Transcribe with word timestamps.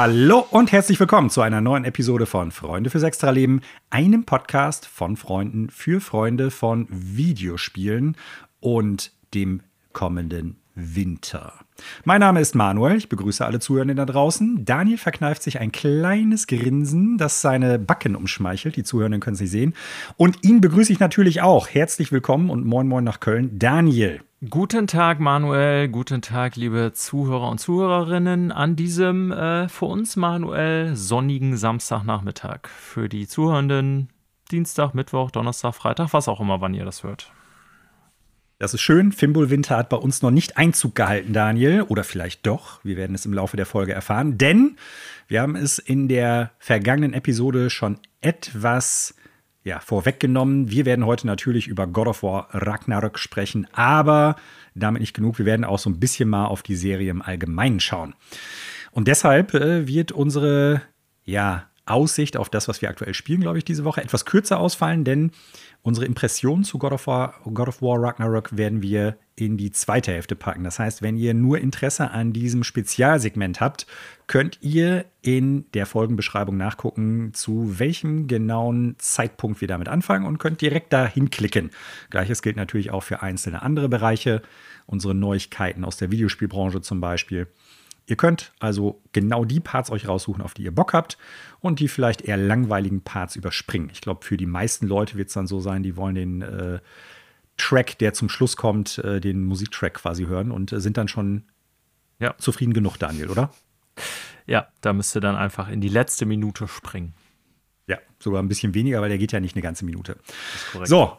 Hallo 0.00 0.46
und 0.52 0.70
herzlich 0.70 1.00
willkommen 1.00 1.28
zu 1.28 1.40
einer 1.40 1.60
neuen 1.60 1.84
Episode 1.84 2.24
von 2.24 2.52
Freunde 2.52 2.88
fürs 2.88 3.02
Extraleben, 3.02 3.62
einem 3.90 4.22
Podcast 4.22 4.86
von 4.86 5.16
Freunden 5.16 5.70
für 5.70 6.00
Freunde 6.00 6.52
von 6.52 6.86
Videospielen 6.88 8.16
und 8.60 9.10
dem 9.34 9.60
kommenden 9.92 10.57
Winter. 10.78 11.52
Mein 12.04 12.20
Name 12.20 12.40
ist 12.40 12.54
Manuel, 12.54 12.96
ich 12.96 13.08
begrüße 13.08 13.44
alle 13.44 13.60
Zuhörenden 13.60 13.96
da 13.96 14.06
draußen. 14.06 14.64
Daniel 14.64 14.98
verkneift 14.98 15.42
sich 15.42 15.60
ein 15.60 15.72
kleines 15.72 16.46
Grinsen, 16.46 17.18
das 17.18 17.40
seine 17.40 17.78
Backen 17.78 18.16
umschmeichelt. 18.16 18.76
Die 18.76 18.84
Zuhörenden 18.84 19.20
können 19.20 19.36
nicht 19.38 19.50
sehen. 19.50 19.74
Und 20.16 20.44
ihn 20.44 20.60
begrüße 20.60 20.92
ich 20.92 21.00
natürlich 21.00 21.42
auch. 21.42 21.68
Herzlich 21.68 22.12
willkommen 22.12 22.50
und 22.50 22.64
moin 22.64 22.88
moin 22.88 23.04
nach 23.04 23.20
Köln, 23.20 23.58
Daniel. 23.58 24.20
Guten 24.48 24.86
Tag, 24.86 25.18
Manuel. 25.18 25.88
Guten 25.88 26.22
Tag, 26.22 26.54
liebe 26.54 26.92
Zuhörer 26.94 27.50
und 27.50 27.58
Zuhörerinnen, 27.58 28.52
an 28.52 28.76
diesem 28.76 29.32
äh, 29.32 29.68
für 29.68 29.86
uns, 29.86 30.14
Manuel, 30.14 30.94
sonnigen 30.94 31.56
Samstagnachmittag. 31.56 32.68
Für 32.68 33.08
die 33.08 33.26
Zuhörenden 33.26 34.10
Dienstag, 34.50 34.94
Mittwoch, 34.94 35.30
Donnerstag, 35.30 35.74
Freitag, 35.74 36.12
was 36.12 36.28
auch 36.28 36.40
immer, 36.40 36.60
wann 36.60 36.72
ihr 36.72 36.84
das 36.84 37.02
hört. 37.02 37.32
Das 38.58 38.74
ist 38.74 38.80
schön. 38.80 39.12
Fimbulwinter 39.12 39.76
hat 39.76 39.88
bei 39.88 39.96
uns 39.96 40.20
noch 40.20 40.32
nicht 40.32 40.56
Einzug 40.56 40.96
gehalten, 40.96 41.32
Daniel. 41.32 41.82
Oder 41.82 42.02
vielleicht 42.02 42.44
doch. 42.44 42.84
Wir 42.84 42.96
werden 42.96 43.14
es 43.14 43.24
im 43.24 43.32
Laufe 43.32 43.56
der 43.56 43.66
Folge 43.66 43.92
erfahren. 43.92 44.36
Denn 44.36 44.76
wir 45.28 45.42
haben 45.42 45.54
es 45.54 45.78
in 45.78 46.08
der 46.08 46.50
vergangenen 46.58 47.14
Episode 47.14 47.70
schon 47.70 48.00
etwas 48.20 49.14
ja, 49.62 49.78
vorweggenommen. 49.78 50.72
Wir 50.72 50.86
werden 50.86 51.06
heute 51.06 51.28
natürlich 51.28 51.68
über 51.68 51.86
God 51.86 52.08
of 52.08 52.22
War 52.24 52.48
Ragnarök 52.50 53.20
sprechen. 53.20 53.68
Aber 53.74 54.34
damit 54.74 55.00
nicht 55.00 55.14
genug. 55.14 55.38
Wir 55.38 55.46
werden 55.46 55.64
auch 55.64 55.78
so 55.78 55.88
ein 55.88 56.00
bisschen 56.00 56.28
mal 56.28 56.46
auf 56.46 56.64
die 56.64 56.76
Serie 56.76 57.12
im 57.12 57.22
Allgemeinen 57.22 57.78
schauen. 57.78 58.14
Und 58.90 59.06
deshalb 59.06 59.54
äh, 59.54 59.86
wird 59.86 60.10
unsere 60.10 60.82
ja, 61.24 61.68
Aussicht 61.88 62.36
auf 62.36 62.48
das, 62.50 62.68
was 62.68 62.82
wir 62.82 62.88
aktuell 62.88 63.14
spielen, 63.14 63.40
glaube 63.40 63.58
ich, 63.58 63.64
diese 63.64 63.84
Woche 63.84 64.02
etwas 64.02 64.24
kürzer 64.24 64.58
ausfallen, 64.58 65.04
denn 65.04 65.30
Unsere 65.88 66.04
Impressionen 66.04 66.64
zu 66.64 66.76
God 66.76 66.92
of, 66.92 67.06
War, 67.06 67.32
God 67.44 67.68
of 67.68 67.80
War 67.80 67.98
Ragnarok 67.98 68.54
werden 68.54 68.82
wir 68.82 69.16
in 69.36 69.56
die 69.56 69.70
zweite 69.70 70.12
Hälfte 70.12 70.36
packen. 70.36 70.62
Das 70.62 70.78
heißt, 70.78 71.00
wenn 71.00 71.16
ihr 71.16 71.32
nur 71.32 71.60
Interesse 71.60 72.10
an 72.10 72.34
diesem 72.34 72.62
Spezialsegment 72.62 73.62
habt, 73.62 73.86
könnt 74.26 74.58
ihr 74.60 75.06
in 75.22 75.64
der 75.72 75.86
Folgenbeschreibung 75.86 76.58
nachgucken, 76.58 77.32
zu 77.32 77.78
welchem 77.78 78.26
genauen 78.26 78.96
Zeitpunkt 78.98 79.62
wir 79.62 79.68
damit 79.68 79.88
anfangen 79.88 80.26
und 80.26 80.36
könnt 80.36 80.60
direkt 80.60 80.92
dahin 80.92 81.30
klicken. 81.30 81.70
Gleiches 82.10 82.42
gilt 82.42 82.56
natürlich 82.56 82.90
auch 82.90 83.02
für 83.02 83.22
einzelne 83.22 83.62
andere 83.62 83.88
Bereiche, 83.88 84.42
unsere 84.84 85.14
Neuigkeiten 85.14 85.86
aus 85.86 85.96
der 85.96 86.10
Videospielbranche 86.10 86.82
zum 86.82 87.00
Beispiel. 87.00 87.46
Ihr 88.08 88.16
könnt 88.16 88.52
also 88.58 89.02
genau 89.12 89.44
die 89.44 89.60
Parts 89.60 89.90
euch 89.90 90.08
raussuchen, 90.08 90.42
auf 90.42 90.54
die 90.54 90.62
ihr 90.62 90.74
Bock 90.74 90.94
habt 90.94 91.18
und 91.60 91.78
die 91.78 91.88
vielleicht 91.88 92.22
eher 92.22 92.38
langweiligen 92.38 93.02
Parts 93.02 93.36
überspringen. 93.36 93.90
Ich 93.92 94.00
glaube, 94.00 94.24
für 94.24 94.38
die 94.38 94.46
meisten 94.46 94.86
Leute 94.86 95.16
wird 95.16 95.28
es 95.28 95.34
dann 95.34 95.46
so 95.46 95.60
sein, 95.60 95.82
die 95.82 95.94
wollen 95.94 96.14
den 96.14 96.40
äh, 96.42 96.80
Track, 97.58 97.98
der 97.98 98.14
zum 98.14 98.30
Schluss 98.30 98.56
kommt, 98.56 98.96
äh, 98.98 99.20
den 99.20 99.44
Musiktrack 99.44 99.94
quasi 99.94 100.24
hören 100.24 100.50
und 100.50 100.72
äh, 100.72 100.80
sind 100.80 100.96
dann 100.96 101.08
schon 101.08 101.44
ja. 102.18 102.34
zufrieden 102.38 102.72
genug, 102.72 102.96
Daniel, 102.96 103.28
oder? 103.28 103.52
Ja, 104.46 104.68
da 104.80 104.94
müsst 104.94 105.14
ihr 105.14 105.20
dann 105.20 105.36
einfach 105.36 105.68
in 105.68 105.82
die 105.82 105.90
letzte 105.90 106.24
Minute 106.24 106.66
springen. 106.66 107.12
Ja, 107.88 107.98
sogar 108.18 108.42
ein 108.42 108.48
bisschen 108.48 108.72
weniger, 108.72 109.02
weil 109.02 109.10
der 109.10 109.18
geht 109.18 109.32
ja 109.32 109.40
nicht 109.40 109.54
eine 109.54 109.62
ganze 109.62 109.84
Minute. 109.84 110.16
So, 110.84 111.18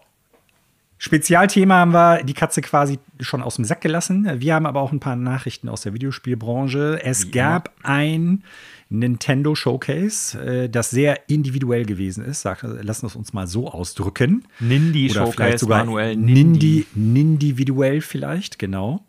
Spezialthema 1.01 1.75
haben 1.75 1.93
wir 1.93 2.23
die 2.23 2.33
Katze 2.33 2.61
quasi 2.61 2.99
schon 3.21 3.41
aus 3.41 3.55
dem 3.55 3.63
Sack 3.63 3.79
gelassen. 3.79 4.29
Wir 4.41 4.53
haben 4.53 4.65
aber 4.65 4.81
auch 4.81 4.91
ein 4.91 4.99
paar 4.99 5.15
Nachrichten 5.15 5.69
aus 5.69 5.81
der 5.81 5.93
Videospielbranche. 5.93 6.99
Es 7.01 7.27
Wie 7.27 7.31
gab 7.31 7.73
immer. 7.79 7.89
ein 7.89 8.43
Nintendo 8.89 9.55
Showcase, 9.55 10.37
äh, 10.65 10.69
das 10.69 10.89
sehr 10.89 11.29
individuell 11.29 11.85
gewesen 11.85 12.25
ist. 12.25 12.41
Sag, 12.41 12.63
lassen 12.63 13.03
wir 13.03 13.07
es 13.07 13.15
uns 13.15 13.31
mal 13.31 13.47
so 13.47 13.71
ausdrücken. 13.71 14.43
Nindy 14.59 15.05
Oder 15.05 15.13
Showcase, 15.13 15.35
vielleicht 15.35 15.59
sogar 15.59 15.85
Manuel. 15.85 16.17
Nindy. 16.17 16.85
Nindividuell 16.95 18.01
vielleicht, 18.01 18.59
genau. 18.59 19.05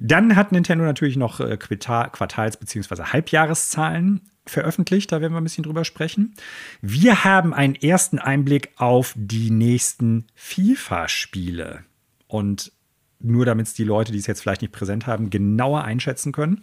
Dann 0.00 0.34
hat 0.34 0.50
Nintendo 0.50 0.84
natürlich 0.84 1.16
noch 1.16 1.38
äh, 1.38 1.56
Quartals- 1.56 2.56
bzw. 2.56 3.04
Halbjahreszahlen 3.12 4.20
veröffentlicht. 4.46 5.12
Da 5.12 5.20
werden 5.20 5.32
wir 5.32 5.40
ein 5.40 5.44
bisschen 5.44 5.64
drüber 5.64 5.84
sprechen. 5.84 6.34
Wir 6.80 7.24
haben 7.24 7.54
einen 7.54 7.74
ersten 7.74 8.18
Einblick 8.18 8.72
auf 8.76 9.14
die 9.16 9.50
nächsten 9.50 10.26
FIFA-Spiele. 10.34 11.84
Und 12.26 12.72
nur 13.20 13.46
damit 13.46 13.66
es 13.68 13.74
die 13.74 13.84
Leute, 13.84 14.12
die 14.12 14.18
es 14.18 14.26
jetzt 14.26 14.42
vielleicht 14.42 14.62
nicht 14.62 14.72
präsent 14.72 15.06
haben, 15.06 15.30
genauer 15.30 15.84
einschätzen 15.84 16.32
können. 16.32 16.62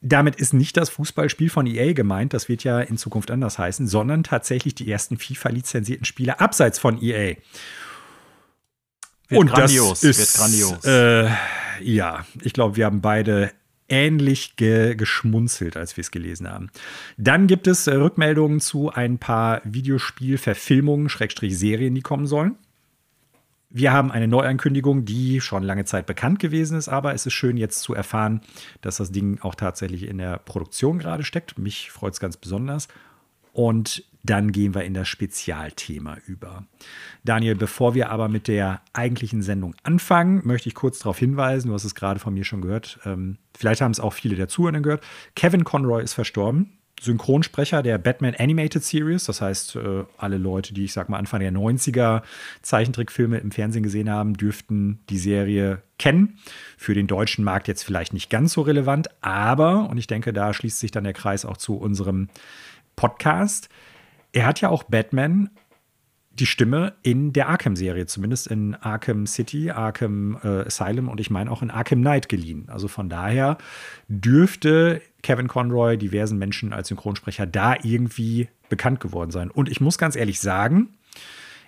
Damit 0.00 0.36
ist 0.36 0.52
nicht 0.52 0.76
das 0.76 0.90
Fußballspiel 0.90 1.48
von 1.48 1.66
EA 1.66 1.92
gemeint, 1.92 2.34
das 2.34 2.48
wird 2.48 2.64
ja 2.64 2.80
in 2.80 2.98
Zukunft 2.98 3.30
anders 3.30 3.58
heißen, 3.58 3.86
sondern 3.86 4.24
tatsächlich 4.24 4.74
die 4.74 4.90
ersten 4.90 5.16
FIFA-lizenzierten 5.16 6.04
Spiele 6.04 6.40
abseits 6.40 6.80
von 6.80 7.00
EA. 7.00 7.36
Wird 9.28 9.40
Und 9.40 9.46
grandios, 9.46 10.00
das 10.00 10.18
ist, 10.18 10.18
wird 10.18 10.34
grandios. 10.34 10.84
Äh, 10.84 11.30
ja, 11.82 12.26
ich 12.42 12.52
glaube, 12.52 12.76
wir 12.76 12.84
haben 12.84 13.00
beide 13.00 13.52
ähnlich 13.92 14.56
ge 14.56 14.94
geschmunzelt, 14.94 15.76
als 15.76 15.96
wir 15.96 16.02
es 16.02 16.10
gelesen 16.10 16.48
haben. 16.48 16.70
Dann 17.18 17.46
gibt 17.46 17.66
es 17.66 17.86
äh, 17.86 17.94
Rückmeldungen 17.94 18.58
zu 18.58 18.90
ein 18.90 19.18
paar 19.18 19.60
Videospielverfilmungen, 19.64 21.10
Schrägstrich 21.10 21.56
Serien, 21.58 21.94
die 21.94 22.00
kommen 22.00 22.26
sollen. 22.26 22.56
Wir 23.68 23.92
haben 23.92 24.10
eine 24.10 24.28
Neuankündigung, 24.28 25.04
die 25.04 25.40
schon 25.40 25.62
lange 25.62 25.84
Zeit 25.84 26.06
bekannt 26.06 26.38
gewesen 26.38 26.76
ist, 26.76 26.88
aber 26.88 27.14
es 27.14 27.26
ist 27.26 27.32
schön 27.34 27.56
jetzt 27.56 27.80
zu 27.82 27.94
erfahren, 27.94 28.40
dass 28.80 28.96
das 28.96 29.12
Ding 29.12 29.38
auch 29.40 29.54
tatsächlich 29.54 30.06
in 30.06 30.18
der 30.18 30.38
Produktion 30.38 30.98
gerade 30.98 31.22
steckt. 31.22 31.58
Mich 31.58 31.90
freut 31.90 32.14
es 32.14 32.20
ganz 32.20 32.36
besonders. 32.36 32.88
Und 33.52 34.04
dann 34.22 34.52
gehen 34.52 34.74
wir 34.74 34.84
in 34.84 34.94
das 34.94 35.08
Spezialthema 35.08 36.18
über. 36.26 36.64
Daniel, 37.24 37.56
bevor 37.56 37.94
wir 37.94 38.10
aber 38.10 38.28
mit 38.28 38.48
der 38.48 38.80
eigentlichen 38.92 39.42
Sendung 39.42 39.74
anfangen, 39.82 40.42
möchte 40.44 40.68
ich 40.68 40.74
kurz 40.74 41.00
darauf 41.00 41.18
hinweisen, 41.18 41.68
du 41.68 41.74
hast 41.74 41.84
es 41.84 41.94
gerade 41.94 42.20
von 42.20 42.34
mir 42.34 42.44
schon 42.44 42.62
gehört, 42.62 43.00
ähm, 43.04 43.38
vielleicht 43.56 43.80
haben 43.80 43.92
es 43.92 44.00
auch 44.00 44.12
viele 44.12 44.36
der 44.36 44.48
Zuhörenden 44.48 44.82
gehört, 44.82 45.04
Kevin 45.34 45.64
Conroy 45.64 46.02
ist 46.02 46.14
verstorben. 46.14 46.78
Synchronsprecher 47.00 47.82
der 47.82 47.98
Batman 47.98 48.36
Animated 48.38 48.84
Series, 48.84 49.24
das 49.24 49.40
heißt, 49.40 49.74
äh, 49.74 50.04
alle 50.18 50.38
Leute, 50.38 50.72
die 50.72 50.84
ich 50.84 50.92
sag 50.92 51.08
mal 51.08 51.18
Anfang 51.18 51.40
der 51.40 51.52
90er 51.52 52.22
Zeichentrickfilme 52.62 53.38
im 53.38 53.50
Fernsehen 53.50 53.82
gesehen 53.82 54.08
haben, 54.08 54.34
dürften 54.34 55.00
die 55.10 55.18
Serie 55.18 55.82
kennen. 55.98 56.38
Für 56.76 56.94
den 56.94 57.08
deutschen 57.08 57.44
Markt 57.44 57.66
jetzt 57.66 57.82
vielleicht 57.82 58.12
nicht 58.12 58.30
ganz 58.30 58.52
so 58.52 58.60
relevant, 58.60 59.08
aber, 59.20 59.90
und 59.90 59.98
ich 59.98 60.06
denke, 60.06 60.32
da 60.32 60.54
schließt 60.54 60.78
sich 60.78 60.92
dann 60.92 61.02
der 61.02 61.12
Kreis 61.12 61.44
auch 61.44 61.56
zu 61.56 61.76
unserem 61.76 62.28
Podcast. 62.94 63.68
Er 64.32 64.46
hat 64.46 64.60
ja 64.60 64.68
auch 64.70 64.84
Batman 64.84 65.50
die 66.34 66.46
Stimme 66.46 66.94
in 67.02 67.32
der 67.32 67.48
Arkham-Serie, 67.48 68.06
zumindest 68.06 68.46
in 68.46 68.74
Arkham 68.74 69.26
City, 69.26 69.70
Arkham 69.70 70.38
äh, 70.42 70.66
Asylum 70.66 71.08
und 71.08 71.20
ich 71.20 71.30
meine 71.30 71.50
auch 71.50 71.62
in 71.62 71.70
Arkham 71.70 72.00
Knight 72.00 72.28
geliehen. 72.28 72.68
Also 72.68 72.88
von 72.88 73.10
daher 73.10 73.58
dürfte 74.08 75.02
Kevin 75.22 75.48
Conroy 75.48 75.98
diversen 75.98 76.38
Menschen 76.38 76.72
als 76.72 76.88
Synchronsprecher 76.88 77.46
da 77.46 77.76
irgendwie 77.82 78.48
bekannt 78.70 79.00
geworden 79.00 79.30
sein. 79.30 79.50
Und 79.50 79.68
ich 79.68 79.82
muss 79.82 79.98
ganz 79.98 80.16
ehrlich 80.16 80.40
sagen, 80.40 80.94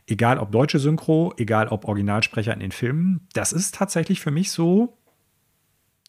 egal 0.07 0.39
ob 0.39 0.51
deutsche 0.51 0.79
Synchro, 0.79 1.35
egal 1.37 1.69
ob 1.69 1.85
Originalsprecher 1.85 2.55
in 2.55 2.61
den 2.61 2.73
Filmen, 2.73 3.29
das 3.35 3.53
ist 3.53 3.75
tatsächlich 3.75 4.21
für 4.21 4.31
mich 4.31 4.51
so 4.51 4.97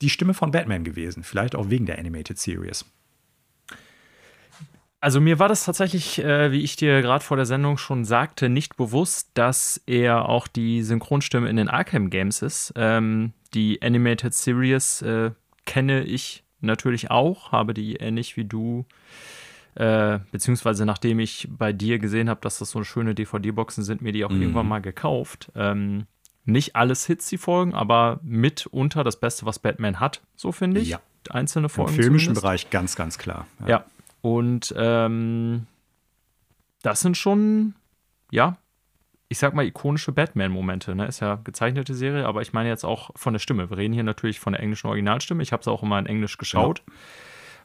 die 0.02 0.10
Stimme 0.10 0.34
von 0.34 0.52
Batman 0.52 0.86
gewesen. 0.86 1.24
Vielleicht 1.24 1.56
auch 1.56 1.70
wegen 1.70 1.86
der 1.86 2.00
Animated 2.00 2.38
Series. 2.38 2.86
Also 5.06 5.22
mir 5.22 5.38
war 5.38 5.48
das 5.48 5.64
tatsächlich, 5.64 6.18
äh, 6.24 6.52
wie 6.52 6.62
ich 6.62 6.78
dir 6.78 7.04
gerade 7.04 7.24
vor 7.24 7.38
der 7.38 7.46
Sendung 7.46 7.78
schon 7.78 8.06
sagte, 8.06 8.50
nicht 8.50 8.76
bewusst, 8.76 9.30
dass 9.36 9.80
er 9.86 10.28
auch 10.28 10.48
die 10.48 10.82
Synchronstimme 10.82 11.48
in 11.48 11.58
den 11.58 11.70
Arkham 11.70 12.10
Games 12.10 12.42
ist. 12.42 12.74
Ähm, 12.76 13.34
die 13.54 13.84
Animated 13.84 14.34
Series 14.34 15.04
äh, 15.04 15.30
kenne 15.68 16.04
ich 16.04 16.44
natürlich 16.60 17.12
auch, 17.12 17.52
habe 17.52 17.76
die 17.76 17.98
ähnlich 17.98 18.36
wie 18.36 18.46
du, 18.46 18.88
äh, 19.76 20.18
beziehungsweise 20.32 20.88
nachdem 20.88 21.20
ich 21.20 21.50
bei 21.52 21.72
dir 21.72 22.00
gesehen 22.00 22.28
habe, 22.28 22.42
dass 22.42 22.58
das 22.58 22.72
so 22.72 22.84
schöne 22.84 23.14
DVD-Boxen 23.14 23.84
sind, 23.84 24.02
mir 24.02 24.12
die 24.12 24.26
auch 24.26 24.32
mhm. 24.32 24.42
irgendwann 24.42 24.68
mal 24.68 24.82
gekauft. 24.82 25.52
Ähm, 25.54 26.08
nicht 26.46 26.76
alles 26.76 27.06
Hits, 27.06 27.30
die 27.30 27.38
Folgen, 27.38 27.76
aber 27.76 28.22
mitunter 28.24 29.04
das 29.04 29.20
Beste, 29.20 29.46
was 29.46 29.60
Batman 29.60 30.00
hat, 30.00 30.24
so 30.36 30.52
finde 30.52 30.82
ich. 30.82 30.90
Ja. 30.90 31.00
Einzelne 31.30 31.70
Folgen. 31.70 31.92
Im 31.92 31.96
filmischen 31.96 32.26
zumindest. 32.26 32.42
Bereich 32.42 32.70
ganz, 32.72 32.96
ganz 32.96 33.20
klar. 33.20 33.46
ja. 33.62 33.68
ja. 33.68 33.86
Und 34.26 34.74
ähm, 34.76 35.68
das 36.82 37.02
sind 37.02 37.16
schon, 37.16 37.76
ja, 38.32 38.58
ich 39.28 39.38
sag 39.38 39.54
mal, 39.54 39.64
ikonische 39.68 40.14
Batman-Momente. 40.14 40.96
Ne? 40.96 41.06
Ist 41.06 41.20
ja 41.20 41.40
gezeichnete 41.44 41.94
Serie, 41.94 42.26
aber 42.26 42.42
ich 42.42 42.52
meine 42.52 42.70
jetzt 42.70 42.86
auch 42.86 43.12
von 43.16 43.34
der 43.34 43.40
Stimme. 43.40 43.70
Wir 43.70 43.78
reden 43.78 43.94
hier 43.94 44.02
natürlich 44.02 44.40
von 44.40 44.54
der 44.54 44.64
englischen 44.64 44.88
Originalstimme. 44.88 45.44
Ich 45.44 45.54
habe 45.54 45.64
sie 45.64 45.70
auch 45.70 45.84
immer 45.84 46.00
in 46.00 46.08
Englisch 46.08 46.40
geschaut. 46.40 46.82
Ja. 46.88 46.94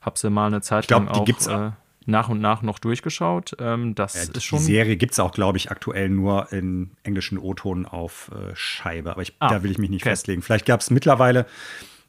Habe 0.03 0.19
sie 0.19 0.29
mal 0.29 0.49
eine 0.49 0.61
Zeit 0.61 0.87
glaub, 0.87 1.07
lang 1.07 1.09
auch 1.09 1.27
äh, 1.27 1.71
nach 2.05 2.29
und 2.29 2.43
nach 2.43 2.61
noch 2.61 2.79
durchgeschaut. 2.79 3.57
Ähm, 3.59 3.95
das 3.95 4.15
ja, 4.17 4.31
ist 4.31 4.45
schon. 4.45 4.59
Die 4.59 4.65
Serie 4.67 4.99
gibt 4.99 5.13
es 5.13 5.19
auch, 5.19 5.33
glaube 5.33 5.57
ich, 5.57 5.71
aktuell 5.71 6.11
nur 6.11 6.53
in 6.53 6.91
englischen 7.05 7.39
O-Ton 7.39 7.87
auf 7.87 8.31
äh, 8.35 8.55
Scheibe. 8.55 9.13
Aber 9.13 9.23
ich, 9.23 9.33
ah, 9.39 9.49
da 9.49 9.63
will 9.63 9.71
ich 9.71 9.79
mich 9.79 9.89
nicht 9.89 10.03
okay. 10.03 10.11
festlegen. 10.11 10.43
Vielleicht 10.43 10.67
gab 10.67 10.81
es 10.81 10.91
mittlerweile 10.91 11.47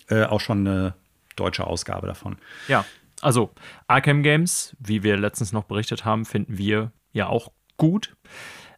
äh, 0.10 0.26
auch 0.26 0.42
schon 0.42 0.68
eine 0.68 0.94
deutsche 1.38 1.66
Ausgabe 1.66 2.06
davon. 2.06 2.36
Ja, 2.68 2.84
also 3.22 3.52
Arkham 3.88 4.24
Games, 4.24 4.76
wie 4.80 5.04
wir 5.04 5.18
letztens 5.18 5.52
noch 5.52 5.64
berichtet 5.64 6.06
haben, 6.06 6.26
finden 6.26 6.58
wir 6.58 6.92
ja 7.14 7.28
auch 7.28 7.52
gut. 7.78 8.16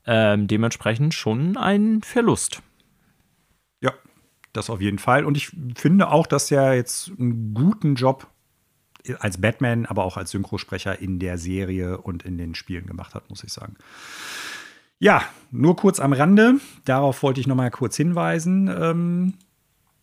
Ähm, 0.06 0.48
dementsprechend 0.48 1.14
schon 1.14 1.58
ein 1.58 2.02
Verlust. 2.02 2.62
Ja, 3.82 3.94
das 4.52 4.70
auf 4.70 4.82
jeden 4.82 5.00
Fall. 5.00 5.26
Und 5.26 5.38
ich 5.38 5.52
finde 5.76 6.10
auch, 6.10 6.28
dass 6.28 6.52
er 6.52 6.74
jetzt 6.74 7.12
einen 7.18 7.54
guten 7.54 7.96
Job 7.96 8.28
als 9.20 9.40
Batman, 9.40 9.86
aber 9.86 10.04
auch 10.04 10.18
als 10.18 10.32
Synchrosprecher 10.32 11.00
in 11.00 11.20
der 11.20 11.38
Serie 11.38 11.98
und 11.98 12.24
in 12.24 12.38
den 12.38 12.56
Spielen 12.56 12.86
gemacht 12.86 13.16
hat, 13.16 13.30
muss 13.30 13.44
ich 13.44 13.52
sagen. 13.52 13.76
Ja, 15.00 15.24
nur 15.52 15.76
kurz 15.76 16.00
am 16.00 16.14
Rande. 16.14 16.56
Darauf 16.86 17.24
wollte 17.24 17.42
ich 17.42 17.48
noch 17.48 17.56
mal 17.56 17.72
kurz 17.72 17.98
hinweisen. 17.98 18.68
Ähm, 18.70 19.34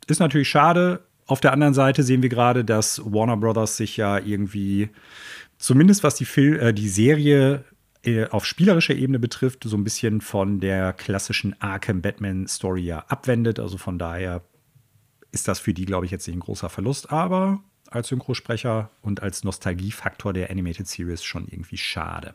ist 0.06 0.20
natürlich 0.20 0.48
schade. 0.48 1.06
Auf 1.30 1.40
der 1.40 1.52
anderen 1.52 1.74
Seite 1.74 2.02
sehen 2.02 2.22
wir 2.22 2.28
gerade, 2.28 2.64
dass 2.64 3.00
Warner 3.04 3.36
Brothers 3.36 3.76
sich 3.76 3.96
ja 3.96 4.18
irgendwie, 4.18 4.88
zumindest 5.58 6.02
was 6.02 6.16
die, 6.16 6.24
Fil 6.24 6.58
äh, 6.58 6.74
die 6.74 6.88
Serie 6.88 7.64
äh, 8.02 8.26
auf 8.26 8.44
spielerischer 8.44 8.96
Ebene 8.96 9.20
betrifft, 9.20 9.62
so 9.62 9.76
ein 9.76 9.84
bisschen 9.84 10.22
von 10.22 10.58
der 10.58 10.92
klassischen 10.92 11.54
Arkham 11.62 12.02
Batman 12.02 12.48
Story 12.48 12.80
ja 12.80 13.04
abwendet. 13.06 13.60
Also 13.60 13.78
von 13.78 13.96
daher 13.96 14.42
ist 15.30 15.46
das 15.46 15.60
für 15.60 15.72
die, 15.72 15.84
glaube 15.84 16.04
ich, 16.04 16.10
jetzt 16.10 16.26
nicht 16.26 16.36
ein 16.36 16.40
großer 16.40 16.68
Verlust. 16.68 17.12
Aber 17.12 17.60
als 17.88 18.08
Synchrosprecher 18.08 18.90
und 19.00 19.22
als 19.22 19.44
Nostalgiefaktor 19.44 20.32
der 20.32 20.50
Animated 20.50 20.88
Series 20.88 21.22
schon 21.22 21.46
irgendwie 21.46 21.78
schade. 21.78 22.34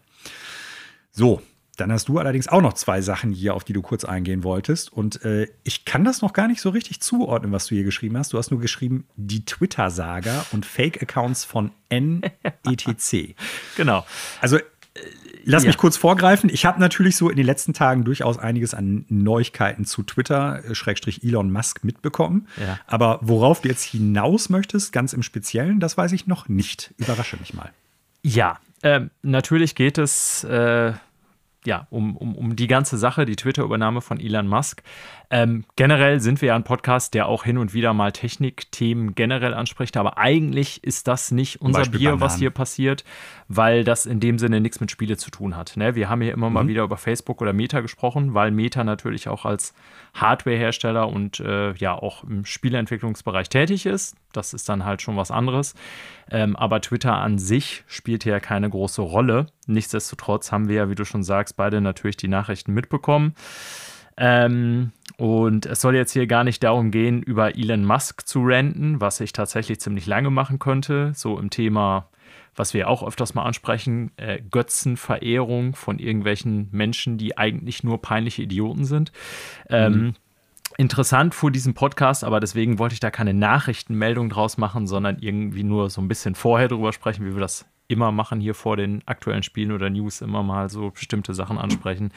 So, 1.12 1.42
dann 1.76 1.92
hast 1.92 2.08
du 2.08 2.20
allerdings 2.20 2.48
auch 2.48 2.62
noch 2.62 2.74
zwei 2.74 3.02
Sachen 3.02 3.32
hier, 3.32 3.54
auf 3.54 3.64
die 3.64 3.74
du 3.74 3.82
kurz 3.82 4.06
eingehen 4.06 4.44
wolltest. 4.44 4.92
Und 4.92 5.24
äh, 5.24 5.48
ich 5.64 5.86
kann 5.86 6.04
das 6.04 6.22
noch 6.22 6.34
gar 6.34 6.48
nicht 6.48 6.62
so 6.62 6.70
richtig 6.70 7.02
zuordnen, 7.02 7.52
was 7.52 7.68
du 7.68 7.76
hier 7.76 7.84
geschrieben 7.84 8.18
hast. 8.18 8.34
Du 8.34 8.38
hast 8.38 8.52
nur 8.52 8.60
geschrieben, 8.60 9.06
die 9.16 9.46
Twitter-Saga 9.46 10.46
und 10.52 10.66
Fake-Accounts 10.66 11.46
von 11.46 11.72
NETC. 11.90 13.36
genau. 13.78 14.06
Also 14.42 14.60
Lass 15.48 15.64
ja. 15.64 15.68
mich 15.68 15.78
kurz 15.78 15.96
vorgreifen. 15.96 16.50
Ich 16.52 16.66
habe 16.66 16.80
natürlich 16.80 17.16
so 17.18 17.30
in 17.30 17.36
den 17.36 17.46
letzten 17.46 17.74
Tagen 17.74 18.04
durchaus 18.04 18.40
einiges 18.40 18.74
an 18.74 19.06
Neuigkeiten 19.10 19.86
zu 19.86 20.02
Twitter, 20.02 20.66
äh, 20.66 20.74
Schrägstrich 20.74 21.24
Elon 21.24 21.52
Musk, 21.52 21.84
mitbekommen. 21.84 22.48
Ja. 22.60 22.80
Aber 22.88 23.20
worauf 23.22 23.62
du 23.62 23.70
jetzt 23.70 23.84
hinaus 23.84 24.50
möchtest, 24.50 24.92
ganz 24.92 25.14
im 25.14 25.22
Speziellen, 25.22 25.80
das 25.80 25.98
weiß 25.98 26.14
ich 26.14 26.26
noch 26.26 26.50
nicht. 26.50 26.94
Überrasche 26.98 27.38
mich 27.38 27.54
mal. 27.54 27.72
Ja, 28.24 28.60
äh, 28.82 29.02
natürlich 29.22 29.76
geht 29.76 30.00
es 30.00 30.44
äh, 30.46 30.94
ja, 31.66 31.88
um, 31.90 32.16
um, 32.16 32.36
um 32.36 32.56
die 32.56 32.68
ganze 32.68 32.98
Sache, 32.98 33.26
die 33.26 33.36
Twitter-Übernahme 33.36 34.02
von 34.02 34.20
Elon 34.20 34.48
Musk. 34.48 34.84
Ähm, 35.30 35.66
generell 35.76 36.20
sind 36.20 36.42
wir 36.42 36.48
ja 36.48 36.56
ein 36.56 36.64
Podcast, 36.64 37.14
der 37.14 37.28
auch 37.28 37.44
hin 37.44 37.58
und 37.58 37.74
wieder 37.74 37.94
mal 37.94 38.12
Technikthemen 38.12 39.16
generell 39.16 39.54
anspricht, 39.54 39.98
aber 39.98 40.18
eigentlich 40.18 40.84
ist 40.84 41.08
das 41.08 41.32
nicht 41.32 41.62
unser 41.62 41.84
Bier, 41.84 42.12
Bananen. 42.12 42.22
was 42.22 42.38
hier 42.38 42.52
passiert, 42.52 43.04
weil 43.48 43.84
das 43.84 44.06
in 44.06 44.20
dem 44.20 44.38
Sinne 44.38 44.62
nichts 44.62 44.80
mit 44.80 44.92
Spiele 44.92 45.18
zu 45.18 45.32
tun 45.32 45.58
hat. 45.58 45.78
Ne? 45.78 45.96
Wir 45.96 46.10
haben 46.10 46.22
hier 46.22 46.34
immer 46.34 46.50
mhm. 46.50 46.54
mal 46.54 46.68
wieder 46.68 46.84
über 46.84 46.98
Facebook 46.98 47.42
oder 47.42 47.54
Meta 47.54 47.82
gesprochen, 47.82 48.34
weil 48.34 48.52
Meta 48.52 48.84
natürlich 48.84 49.28
auch 49.28 49.46
als 49.46 49.74
Hardware-Hersteller 50.14 51.10
und 51.10 51.40
äh, 51.40 51.74
ja 51.74 51.94
auch 51.94 52.24
im 52.24 52.46
Spieleentwicklungsbereich 52.46 53.50
tätig 53.50 53.86
ist. 53.86 54.16
Das 54.36 54.54
ist 54.54 54.70
dann 54.70 54.86
halt 54.86 55.02
schon 55.02 55.18
was 55.18 55.32
anderes. 55.32 55.74
Ähm, 56.30 56.56
aber 56.56 56.82
Twitter 56.82 57.14
an 57.14 57.38
sich 57.38 57.84
spielt 57.88 58.24
hier 58.24 58.40
keine 58.40 58.70
große 58.70 59.02
Rolle. 59.02 59.48
Nichtsdestotrotz 59.68 60.52
haben 60.52 60.68
wir 60.68 60.76
ja, 60.76 60.90
wie 60.90 60.96
du 60.96 61.06
schon 61.06 61.24
sagst, 61.24 61.58
beide 61.58 61.82
natürlich 61.82 62.18
die 62.18 62.28
Nachrichten 62.28 62.74
mitbekommen. 62.74 63.36
Ähm, 64.18 64.92
und 65.18 65.66
es 65.66 65.82
soll 65.82 65.96
jetzt 65.96 66.14
hier 66.14 66.28
gar 66.28 66.44
nicht 66.44 66.64
darum 66.64 66.92
gehen, 66.92 67.22
über 67.22 67.56
Elon 67.56 67.86
Musk 67.86 68.28
zu 68.28 68.42
ranten, 68.44 69.02
was 69.02 69.20
ich 69.20 69.34
tatsächlich 69.34 69.80
ziemlich 69.80 70.06
lange 70.06 70.30
machen 70.30 70.60
könnte, 70.60 71.12
so 71.16 71.38
im 71.38 71.50
Thema, 71.50 72.10
was 72.56 72.74
wir 72.74 72.90
auch 72.90 73.04
öfters 73.04 73.34
mal 73.34 73.44
ansprechen, 73.44 74.12
äh, 74.18 74.42
Götzenverehrung 74.42 75.76
von 75.76 76.00
irgendwelchen 76.00 76.70
Menschen, 76.72 77.18
die 77.18 77.38
eigentlich 77.38 77.84
nur 77.84 78.02
peinliche 78.02 78.42
Idioten 78.42 78.86
sind. 78.86 79.12
Ähm, 79.70 79.94
mhm. 79.94 80.14
Interessant 80.78 81.34
vor 81.34 81.52
diesem 81.52 81.74
Podcast, 81.74 82.24
aber 82.24 82.40
deswegen 82.40 82.80
wollte 82.80 82.94
ich 82.94 83.00
da 83.00 83.10
keine 83.10 83.34
Nachrichtenmeldung 83.34 84.30
draus 84.30 84.58
machen, 84.58 84.88
sondern 84.88 85.20
irgendwie 85.20 85.64
nur 85.64 85.90
so 85.90 86.02
ein 86.02 86.08
bisschen 86.08 86.36
vorher 86.36 86.68
drüber 86.68 86.92
sprechen, 86.92 87.26
wie 87.26 87.34
wir 87.34 87.42
das 87.42 87.66
immer 87.88 88.12
machen 88.12 88.40
hier 88.40 88.56
vor 88.56 88.78
den 88.78 89.02
aktuellen 89.06 89.44
Spielen 89.44 89.72
oder 89.72 89.90
News 89.90 90.22
immer 90.22 90.44
mal 90.44 90.70
so 90.70 90.92
bestimmte 90.92 91.34
Sachen 91.34 91.58
ansprechen. 91.58 92.12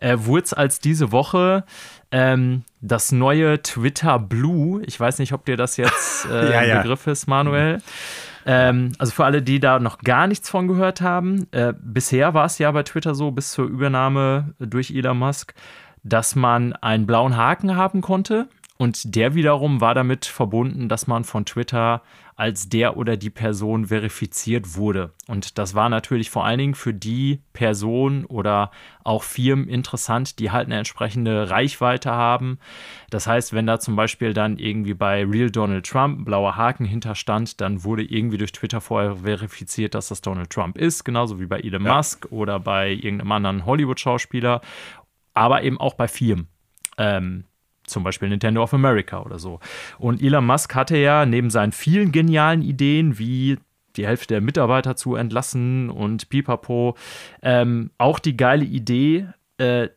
Äh, 0.00 0.18
Wurde 0.20 0.44
es 0.44 0.52
als 0.52 0.78
diese 0.78 1.10
Woche 1.10 1.64
ähm, 2.10 2.64
das 2.80 3.12
neue 3.12 3.62
Twitter 3.62 4.18
Blue, 4.18 4.82
ich 4.84 4.98
weiß 4.98 5.18
nicht, 5.18 5.32
ob 5.32 5.44
dir 5.46 5.56
das 5.56 5.76
jetzt 5.76 6.26
äh, 6.30 6.52
ja, 6.52 6.62
ja. 6.62 6.82
Begriff 6.82 7.06
ist, 7.06 7.26
Manuel. 7.26 7.80
Ähm, 8.44 8.92
also 8.98 9.12
für 9.12 9.24
alle, 9.24 9.42
die 9.42 9.58
da 9.58 9.80
noch 9.80 9.98
gar 9.98 10.26
nichts 10.26 10.48
von 10.48 10.68
gehört 10.68 11.00
haben, 11.00 11.48
äh, 11.50 11.72
bisher 11.80 12.32
war 12.34 12.44
es 12.44 12.58
ja 12.58 12.70
bei 12.70 12.84
Twitter 12.84 13.14
so, 13.14 13.32
bis 13.32 13.52
zur 13.52 13.66
Übernahme 13.66 14.54
durch 14.60 14.92
Elon 14.92 15.18
Musk, 15.18 15.54
dass 16.06 16.36
man 16.36 16.72
einen 16.74 17.06
blauen 17.06 17.36
Haken 17.36 17.76
haben 17.76 18.00
konnte. 18.00 18.48
Und 18.78 19.16
der 19.16 19.34
wiederum 19.34 19.80
war 19.80 19.94
damit 19.94 20.26
verbunden, 20.26 20.88
dass 20.88 21.06
man 21.06 21.24
von 21.24 21.46
Twitter 21.46 22.02
als 22.36 22.68
der 22.68 22.98
oder 22.98 23.16
die 23.16 23.30
Person 23.30 23.86
verifiziert 23.86 24.76
wurde. 24.76 25.12
Und 25.26 25.56
das 25.56 25.74
war 25.74 25.88
natürlich 25.88 26.28
vor 26.28 26.44
allen 26.44 26.58
Dingen 26.58 26.74
für 26.74 26.92
die 26.92 27.40
Person 27.54 28.26
oder 28.26 28.70
auch 29.02 29.22
Firmen 29.22 29.66
interessant, 29.68 30.38
die 30.38 30.50
halt 30.50 30.66
eine 30.66 30.76
entsprechende 30.76 31.48
Reichweite 31.48 32.10
haben. 32.10 32.58
Das 33.08 33.26
heißt, 33.26 33.54
wenn 33.54 33.66
da 33.66 33.80
zum 33.80 33.96
Beispiel 33.96 34.34
dann 34.34 34.58
irgendwie 34.58 34.92
bei 34.92 35.24
Real 35.24 35.50
Donald 35.50 35.86
Trump 35.86 36.18
ein 36.18 36.24
blauer 36.26 36.56
Haken 36.56 36.84
hinterstand, 36.84 37.62
dann 37.62 37.84
wurde 37.84 38.02
irgendwie 38.02 38.36
durch 38.36 38.52
Twitter 38.52 38.82
vorher 38.82 39.16
verifiziert, 39.16 39.94
dass 39.94 40.08
das 40.08 40.20
Donald 40.20 40.50
Trump 40.50 40.76
ist, 40.76 41.04
genauso 41.04 41.40
wie 41.40 41.46
bei 41.46 41.60
Elon 41.60 41.86
ja. 41.86 41.96
Musk 41.96 42.26
oder 42.30 42.60
bei 42.60 42.90
irgendeinem 42.90 43.32
anderen 43.32 43.64
Hollywood-Schauspieler, 43.64 44.60
aber 45.36 45.62
eben 45.62 45.78
auch 45.78 45.94
bei 45.94 46.08
Firmen. 46.08 46.48
Ähm, 46.98 47.44
zum 47.84 48.02
Beispiel 48.02 48.28
Nintendo 48.28 48.62
of 48.62 48.74
America 48.74 49.22
oder 49.22 49.38
so. 49.38 49.60
Und 49.98 50.22
Elon 50.22 50.44
Musk 50.44 50.74
hatte 50.74 50.96
ja 50.96 51.24
neben 51.24 51.50
seinen 51.50 51.72
vielen 51.72 52.10
genialen 52.10 52.62
Ideen, 52.62 53.18
wie 53.18 53.58
die 53.96 54.06
Hälfte 54.06 54.34
der 54.34 54.40
Mitarbeiter 54.40 54.96
zu 54.96 55.14
entlassen 55.14 55.88
und 55.88 56.28
pipapo, 56.28 56.96
ähm, 57.42 57.90
auch 57.98 58.18
die 58.18 58.36
geile 58.36 58.64
Idee, 58.64 59.28
äh, 59.58 59.88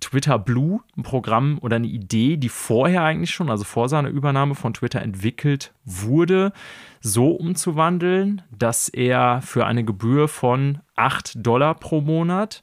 Twitter 0.00 0.38
Blue, 0.38 0.80
ein 0.96 1.02
Programm 1.02 1.58
oder 1.62 1.76
eine 1.76 1.86
Idee, 1.86 2.36
die 2.36 2.48
vorher 2.48 3.04
eigentlich 3.04 3.30
schon, 3.30 3.48
also 3.48 3.64
vor 3.64 3.88
seiner 3.88 4.08
Übernahme 4.08 4.54
von 4.54 4.74
Twitter 4.74 5.00
entwickelt 5.00 5.72
wurde, 5.84 6.52
so 7.00 7.30
umzuwandeln, 7.30 8.42
dass 8.50 8.88
er 8.88 9.40
für 9.42 9.66
eine 9.66 9.84
Gebühr 9.84 10.28
von 10.28 10.80
8 10.96 11.34
Dollar 11.46 11.74
pro 11.74 12.00
Monat 12.00 12.62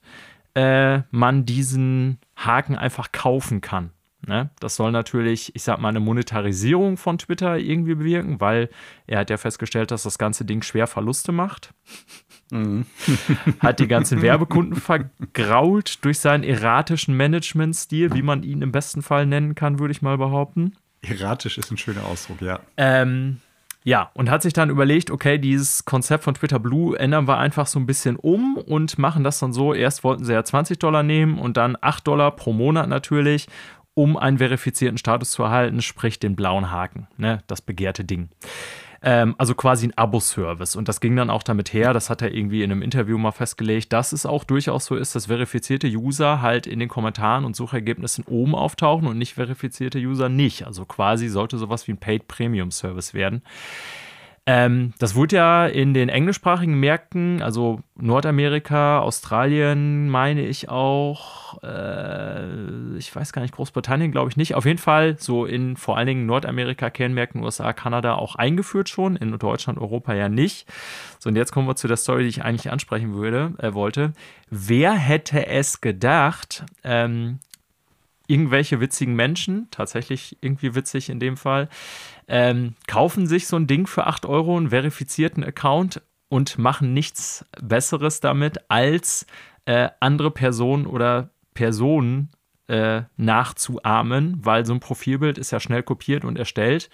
äh, 0.56 1.02
man 1.12 1.46
diesen 1.46 2.20
Haken 2.36 2.76
einfach 2.76 3.12
kaufen 3.12 3.62
kann. 3.62 3.92
Ne? 4.28 4.52
Das 4.60 4.76
soll 4.76 4.92
natürlich, 4.92 5.56
ich 5.56 5.64
sag 5.64 5.80
mal, 5.80 5.90
eine 5.90 6.00
Monetarisierung 6.00 6.98
von 6.98 7.18
Twitter 7.18 7.58
irgendwie 7.58 7.96
bewirken, 7.96 8.40
weil 8.40 8.70
er 9.08 9.20
hat 9.20 9.30
ja 9.32 9.38
festgestellt, 9.38 9.90
dass 9.90 10.04
das 10.04 10.20
ganze 10.20 10.46
Ding 10.46 10.62
schwer 10.62 10.88
Verluste 10.88 11.32
macht. 11.32 11.74
Mhm. 12.52 12.86
hat 13.60 13.80
die 13.80 13.88
ganzen 13.88 14.22
Werbekunden 14.22 14.76
vergrault 14.76 16.04
durch 16.04 16.20
seinen 16.20 16.44
erratischen 16.44 17.16
Managementstil, 17.16 18.14
wie 18.14 18.22
man 18.22 18.44
ihn 18.44 18.62
im 18.62 18.72
besten 18.72 19.02
Fall 19.02 19.26
nennen 19.26 19.56
kann, 19.56 19.80
würde 19.80 19.94
ich 19.94 20.02
mal 20.02 20.18
behaupten. 20.18 20.74
Erratisch 21.02 21.58
ist 21.58 21.72
ein 21.72 21.78
schöner 21.78 22.06
Ausdruck, 22.06 22.42
ja. 22.42 22.60
Ähm, 22.78 23.40
ja, 23.84 24.12
und 24.14 24.30
hat 24.30 24.44
sich 24.44 24.54
dann 24.54 24.70
überlegt, 24.70 25.10
okay, 25.10 25.38
dieses 25.38 25.86
Konzept 25.86 26.24
von 26.24 26.36
Twitter 26.36 26.60
Blue 26.60 26.98
ändern 26.98 27.28
wir 27.28 27.38
einfach 27.38 27.66
so 27.66 27.80
ein 27.80 27.88
bisschen 27.88 28.16
um 28.16 28.58
und 28.58 29.00
machen 29.00 29.24
das 29.24 29.40
dann 29.40 29.54
so. 29.54 29.74
Erst 29.74 30.04
wollten 30.04 30.24
sie 30.24 30.34
ja 30.34 30.44
20 30.44 30.78
Dollar 30.78 31.04
nehmen 31.04 31.40
und 31.40 31.58
dann 31.58 31.78
8 31.82 32.06
Dollar 32.06 32.32
pro 32.32 32.54
Monat 32.54 32.88
natürlich 32.90 33.48
um 33.94 34.18
einen 34.18 34.38
verifizierten 34.38 34.98
Status 34.98 35.32
zu 35.32 35.44
erhalten, 35.44 35.82
sprich 35.82 36.18
den 36.18 36.36
blauen 36.36 36.72
Haken, 36.72 37.08
ne, 37.18 37.44
das 37.48 37.62
begehrte 37.62 38.06
Ding. 38.06 38.30
Ähm, 39.04 39.34
also 39.38 39.56
quasi 39.56 39.88
ein 39.88 39.98
Abo-Service. 39.98 40.76
Und 40.76 40.88
das 40.88 41.00
ging 41.00 41.16
dann 41.16 41.30
auch 41.30 41.44
damit 41.44 41.74
her, 41.74 41.94
das 41.94 42.10
hat 42.10 42.22
er 42.22 42.34
irgendwie 42.34 42.62
in 42.64 42.72
einem 42.72 42.84
Interview 42.84 43.18
mal 43.18 43.32
festgelegt, 43.32 43.92
dass 43.94 44.12
es 44.12 44.26
auch 44.26 44.44
durchaus 44.44 44.86
so 44.86 44.96
ist, 44.96 45.16
dass 45.16 45.26
verifizierte 45.26 45.88
User 45.88 46.42
halt 46.42 46.68
in 46.68 46.80
den 46.80 46.90
Kommentaren 46.90 47.46
und 47.46 47.56
Suchergebnissen 47.56 48.26
oben 48.28 48.54
auftauchen 48.54 49.08
und 49.08 49.18
nicht 49.18 49.34
verifizierte 49.34 49.98
User 49.98 50.30
nicht. 50.30 50.68
Also 50.68 50.86
quasi 50.86 51.30
sollte 51.30 51.58
sowas 51.58 51.88
wie 51.88 51.94
ein 51.94 51.98
Paid 51.98 52.28
Premium 52.28 52.70
Service 52.70 53.14
werden. 53.14 53.42
Ähm, 54.54 54.92
das 55.00 55.16
wurde 55.16 55.38
ja 55.38 55.66
in 55.66 55.94
den 55.94 56.10
englischsprachigen 56.10 56.78
Märkten, 56.78 57.42
also 57.42 57.80
Nordamerika, 57.96 59.00
Australien, 59.00 60.10
meine 60.10 60.42
ich 60.42 60.68
auch, 60.68 61.64
äh, 61.64 62.98
ich 62.98 63.16
weiß 63.16 63.32
gar 63.32 63.44
nicht, 63.44 63.56
Großbritannien 63.56 64.12
glaube 64.12 64.30
ich 64.30 64.36
nicht, 64.36 64.56
auf 64.56 64.66
jeden 64.66 64.78
Fall 64.78 65.16
so 65.18 65.46
in 65.46 65.78
vor 65.78 65.96
allen 65.96 66.08
Dingen 66.08 66.26
Nordamerika, 66.26 66.90
Kernmärkten, 66.90 67.42
USA, 67.42 67.72
Kanada 67.72 68.16
auch 68.16 68.36
eingeführt 68.36 68.90
schon, 68.90 69.16
in 69.16 69.38
Deutschland, 69.40 69.80
Europa 69.80 70.14
ja 70.14 70.28
nicht. 70.28 70.68
So, 71.20 71.30
und 71.30 71.38
jetzt 71.38 71.54
kommen 71.54 71.70
wir 71.70 71.78
zu 71.78 71.88
der 71.88 71.96
Story, 71.96 72.24
die 72.24 72.30
ich 72.30 72.44
eigentlich 72.44 72.74
ansprechen 72.74 73.14
würde, 73.14 73.54
äh, 73.60 73.74
wollte. 73.74 74.12
Wer 74.50 74.92
hätte 74.92 75.48
es 75.48 75.80
gedacht, 75.80 76.66
ähm, 76.84 77.40
irgendwelche 78.32 78.80
witzigen 78.80 79.16
Menschen, 79.16 79.68
tatsächlich 79.72 80.38
irgendwie 80.42 80.76
witzig 80.76 81.10
in 81.10 81.20
dem 81.20 81.38
Fall, 81.38 81.70
ähm, 82.28 82.76
kaufen 82.88 83.28
sich 83.28 83.48
so 83.48 83.58
ein 83.58 83.68
Ding 83.68 83.88
für 83.88 84.08
8 84.08 84.26
Euro, 84.26 84.58
einen 84.58 84.70
verifizierten 84.70 85.44
Account 85.44 86.02
und 86.30 86.58
machen 86.58 86.94
nichts 86.94 87.46
Besseres 87.62 88.22
damit, 88.22 88.60
als 88.70 89.26
äh, 89.66 89.90
andere 90.00 90.32
Personen 90.32 90.86
oder 90.86 91.30
Personen 91.54 92.30
äh, 92.72 93.04
nachzuahmen, 93.18 94.40
weil 94.42 94.66
so 94.66 94.74
ein 94.74 94.80
Profilbild 94.80 95.38
ist 95.38 95.52
ja 95.52 95.60
schnell 95.60 95.84
kopiert 95.84 96.24
und 96.24 96.40
erstellt. 96.40 96.90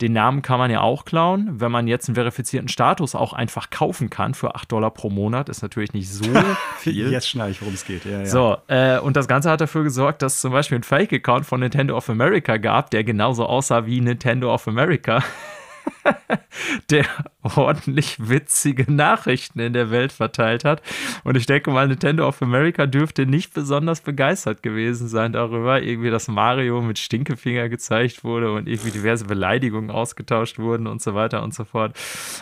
Den 0.00 0.12
Namen 0.12 0.42
kann 0.42 0.58
man 0.58 0.70
ja 0.70 0.82
auch 0.82 1.04
klauen. 1.04 1.58
Wenn 1.60 1.72
man 1.72 1.88
jetzt 1.88 2.08
einen 2.08 2.14
verifizierten 2.14 2.68
Status 2.68 3.14
auch 3.14 3.32
einfach 3.32 3.70
kaufen 3.70 4.10
kann 4.10 4.34
für 4.34 4.54
8 4.54 4.70
Dollar 4.70 4.90
pro 4.90 5.10
Monat, 5.10 5.48
ist 5.48 5.62
natürlich 5.62 5.94
nicht 5.94 6.10
so 6.10 6.24
viel. 6.78 7.10
Jetzt 7.10 7.28
schneide 7.28 7.50
ich, 7.50 7.60
worum 7.60 7.74
es 7.74 7.84
geht. 7.84 8.04
Ja, 8.04 8.18
ja. 8.20 8.26
So, 8.26 8.56
äh, 8.68 8.98
und 8.98 9.16
das 9.16 9.26
Ganze 9.26 9.50
hat 9.50 9.60
dafür 9.60 9.82
gesorgt, 9.82 10.22
dass 10.22 10.34
es 10.34 10.40
zum 10.42 10.52
Beispiel 10.52 10.78
ein 10.78 10.84
Fake-Account 10.84 11.46
von 11.46 11.60
Nintendo 11.60 11.96
of 11.96 12.08
America 12.08 12.58
gab, 12.58 12.90
der 12.90 13.04
genauso 13.04 13.46
aussah 13.46 13.86
wie 13.86 14.00
Nintendo 14.00 14.52
of 14.54 14.68
America. 14.68 15.22
der 16.90 17.04
ordentlich 17.42 18.28
witzige 18.28 18.90
Nachrichten 18.90 19.60
in 19.60 19.72
der 19.72 19.90
Welt 19.90 20.12
verteilt 20.12 20.64
hat. 20.64 20.82
Und 21.24 21.36
ich 21.36 21.46
denke 21.46 21.70
mal, 21.70 21.86
Nintendo 21.86 22.26
of 22.26 22.42
America 22.42 22.86
dürfte 22.86 23.26
nicht 23.26 23.54
besonders 23.54 24.00
begeistert 24.00 24.62
gewesen 24.62 25.08
sein 25.08 25.32
darüber, 25.32 25.82
irgendwie, 25.82 26.10
dass 26.10 26.28
Mario 26.28 26.80
mit 26.80 26.98
Stinkefinger 26.98 27.68
gezeigt 27.68 28.24
wurde 28.24 28.52
und 28.52 28.68
irgendwie 28.68 28.90
diverse 28.90 29.24
Beleidigungen 29.24 29.90
ausgetauscht 29.90 30.58
wurden 30.58 30.86
und 30.86 31.02
so 31.02 31.14
weiter 31.14 31.42
und 31.42 31.54
so 31.54 31.64
fort. 31.64 31.96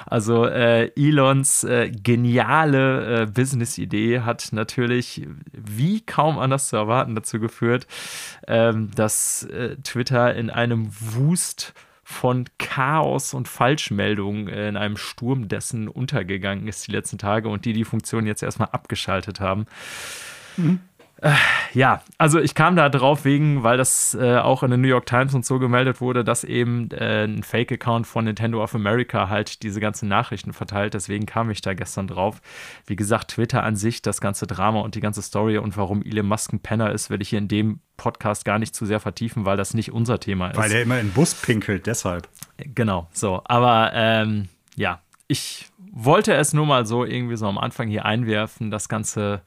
Also 0.07 0.47
äh, 0.47 0.91
Elons 0.97 1.65
äh, 1.65 1.91
geniale 1.91 3.23
äh, 3.23 3.27
Business-Idee 3.27 4.21
hat 4.21 4.49
natürlich 4.53 5.27
wie 5.53 6.01
kaum 6.01 6.39
anders 6.39 6.69
zu 6.69 6.77
erwarten 6.77 7.15
dazu 7.15 7.41
geführt, 7.41 7.87
ähm, 8.47 8.91
dass 8.95 9.45
äh, 9.45 9.77
Twitter 9.83 10.35
in 10.35 10.51
einem 10.51 10.91
Wust 10.91 11.75
von 12.05 12.45
Chaos 12.59 13.35
und 13.35 13.49
Falschmeldungen 13.49 14.49
in 14.49 14.77
einem 14.77 14.97
Sturm 14.97 15.49
dessen 15.49 15.89
untergegangen 15.89 16.69
ist 16.69 16.87
die 16.87 16.93
letzten 16.93 17.19
Tage 17.19 17.49
und 17.49 17.65
die 17.65 17.73
die 17.73 17.85
Funktion 17.85 18.27
jetzt 18.27 18.43
erstmal 18.43 18.69
abgeschaltet 18.73 19.41
haben. 19.41 19.67
Mhm. 20.57 20.81
Äh, 21.25 21.33
ja, 21.73 22.03
also 22.19 22.39
ich 22.39 22.55
kam 22.55 22.77
da 22.77 22.91
drauf 22.91 23.25
wegen, 23.25 23.63
weil 23.63 23.79
das 23.79 24.15
äh, 24.15 24.37
auch 24.37 24.63
in 24.63 24.71
den 24.71 24.83
New 24.83 24.89
York 24.89 25.07
Times 25.07 25.33
und 25.33 25.47
so 25.47 25.59
gemeldet 25.59 26.03
wurde, 26.03 26.23
dass 26.23 26.45
eben 26.45 26.91
äh, 26.91 27.25
ein 27.25 27.43
Fake-Account 27.43 28.07
von 28.07 28.27
Nintendo 28.27 28.63
of 28.63 28.75
America 28.75 29.31
halt 29.31 29.63
diese 29.63 29.81
ganzen 29.81 30.07
Nachrichten 30.07 30.53
verteilt. 30.53 30.93
Deswegen 30.93 31.25
kam 31.25 31.51
ich 31.51 31.63
da 31.63 31.73
gestern 31.73 32.09
drauf. 32.09 32.43
Wie 32.87 32.95
gesagt, 32.95 33.31
Twitter 33.31 33.63
an 33.63 33.75
sich, 33.75 34.03
das 34.03 34.21
ganze 34.21 34.47
Drama 34.47 34.81
und 34.81 34.97
die 34.97 35.01
ganze 35.01 35.23
Story 35.23 35.57
und 35.57 35.79
warum 35.79 36.03
Elon 36.03 36.27
Musk 36.27 36.53
ein 36.53 36.61
Penner 36.61 36.93
ist, 36.93 37.09
werde 37.09 37.23
ich 37.23 37.31
hier 37.31 37.39
in 37.39 37.49
dem 37.49 37.81
Podcast 37.97 38.45
gar 38.45 38.59
nicht 38.59 38.75
zu 38.75 38.85
sehr 38.85 39.01
vertiefen, 39.01 39.47
weil 39.47 39.57
das 39.57 39.73
nicht 39.73 39.93
unser 39.93 40.21
Thema 40.21 40.51
ist. 40.51 40.59
Weil 40.59 40.73
er 40.73 40.83
immer 40.83 41.01
in 41.01 41.07
den 41.07 41.15
Bus 41.15 41.33
pinkelt, 41.33 41.87
deshalb. 41.87 42.29
Genau, 42.59 43.09
so. 43.13 43.41
Aber 43.47 43.93
ähm, 43.95 44.51
ja, 44.77 45.01
ich 45.27 45.69
wollte 45.91 46.35
es 46.35 46.53
nur 46.53 46.67
mal 46.67 46.85
so 46.85 47.07
irgendwie 47.07 47.37
so 47.37 47.47
am 47.47 47.57
Anfang 47.57 47.89
hier 47.89 48.05
einwerfen, 48.05 48.71
das 48.71 48.91
ganze 48.91 49.41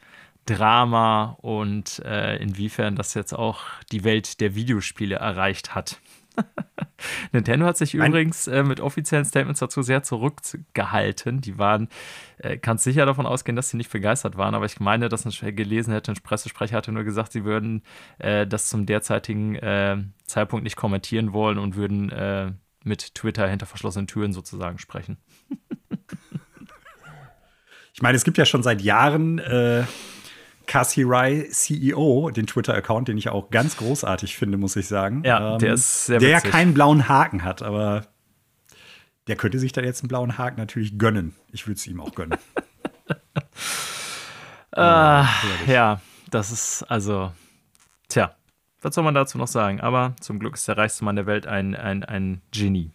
Drama 0.49 1.37
und 1.41 1.99
äh, 2.05 2.37
inwiefern 2.37 2.95
das 2.95 3.13
jetzt 3.13 3.33
auch 3.33 3.61
die 3.91 4.03
Welt 4.03 4.39
der 4.39 4.55
Videospiele 4.55 5.15
erreicht 5.15 5.75
hat. 5.75 5.99
Nintendo 7.31 7.65
hat 7.65 7.77
sich 7.77 7.99
Ein 7.99 8.09
übrigens 8.09 8.47
äh, 8.47 8.63
mit 8.63 8.79
offiziellen 8.79 9.25
Statements 9.25 9.59
dazu 9.59 9.81
sehr 9.81 10.03
zurückgehalten. 10.03 11.41
Die 11.41 11.57
waren, 11.57 11.89
äh, 12.37 12.57
kannst 12.57 12.83
sicher 12.83 13.05
davon 13.05 13.25
ausgehen, 13.25 13.55
dass 13.55 13.69
sie 13.69 13.77
nicht 13.77 13.91
begeistert 13.91 14.37
waren, 14.37 14.55
aber 14.55 14.65
ich 14.65 14.79
meine, 14.79 15.09
dass 15.09 15.25
ein 15.25 15.55
gelesen 15.55 15.93
hätte, 15.93 16.11
ein 16.11 16.17
Pressesprecher 16.21 16.77
hatte 16.77 16.91
nur 16.91 17.03
gesagt, 17.03 17.31
sie 17.31 17.43
würden 17.43 17.83
äh, 18.19 18.47
das 18.47 18.69
zum 18.69 18.85
derzeitigen 18.85 19.55
äh, 19.55 19.97
Zeitpunkt 20.25 20.63
nicht 20.63 20.75
kommentieren 20.75 21.33
wollen 21.33 21.57
und 21.57 21.75
würden 21.75 22.11
äh, 22.11 22.51
mit 22.83 23.15
Twitter 23.15 23.47
hinter 23.47 23.65
verschlossenen 23.65 24.07
Türen 24.07 24.33
sozusagen 24.33 24.77
sprechen. 24.77 25.17
ich 27.93 28.01
meine, 28.01 28.15
es 28.15 28.23
gibt 28.23 28.37
ja 28.37 28.45
schon 28.45 28.63
seit 28.63 28.81
Jahren 28.81 29.39
äh, 29.39 29.83
Cassie 30.67 31.03
Rai 31.05 31.47
CEO, 31.49 32.29
den 32.29 32.45
Twitter-Account, 32.45 33.07
den 33.07 33.17
ich 33.17 33.29
auch 33.29 33.49
ganz 33.49 33.77
großartig 33.77 34.37
finde, 34.37 34.57
muss 34.57 34.75
ich 34.75 34.87
sagen. 34.87 35.23
Ja, 35.25 35.53
ähm, 35.53 35.59
der 35.59 35.73
ist 35.73 36.05
sehr 36.05 36.19
Der 36.19 36.29
ja 36.29 36.41
keinen 36.41 36.73
blauen 36.73 37.07
Haken 37.07 37.43
hat, 37.43 37.63
aber 37.63 38.05
der 39.27 39.37
könnte 39.37 39.59
sich 39.59 39.71
da 39.71 39.81
jetzt 39.81 40.01
einen 40.01 40.09
blauen 40.09 40.37
Haken 40.37 40.59
natürlich 40.59 40.97
gönnen. 40.97 41.35
Ich 41.51 41.67
würde 41.67 41.77
es 41.77 41.87
ihm 41.87 42.01
auch 42.01 42.13
gönnen. 42.13 42.37
äh, 44.75 45.23
ja, 45.67 46.01
das 46.29 46.51
ist 46.51 46.83
also, 46.83 47.31
tja, 48.09 48.35
was 48.81 48.93
soll 48.93 49.03
man 49.03 49.15
dazu 49.15 49.37
noch 49.37 49.47
sagen? 49.47 49.81
Aber 49.81 50.15
zum 50.19 50.39
Glück 50.39 50.55
ist 50.55 50.67
der 50.67 50.77
reichste 50.77 51.05
Mann 51.05 51.15
der 51.15 51.25
Welt 51.25 51.47
ein, 51.47 51.75
ein, 51.75 52.03
ein 52.03 52.41
Genie. 52.51 52.91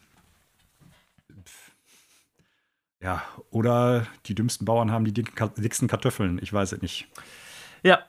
Ja, 3.01 3.23
oder 3.51 4.07
die 4.27 4.35
dümmsten 4.35 4.65
Bauern 4.65 4.93
haben 4.93 5.05
die 5.05 5.13
dicksten 5.13 5.89
Kartoffeln. 5.89 6.39
Ich 6.41 6.53
weiß 6.53 6.73
es 6.73 6.83
nicht. 6.83 7.09
Ja. 7.83 8.01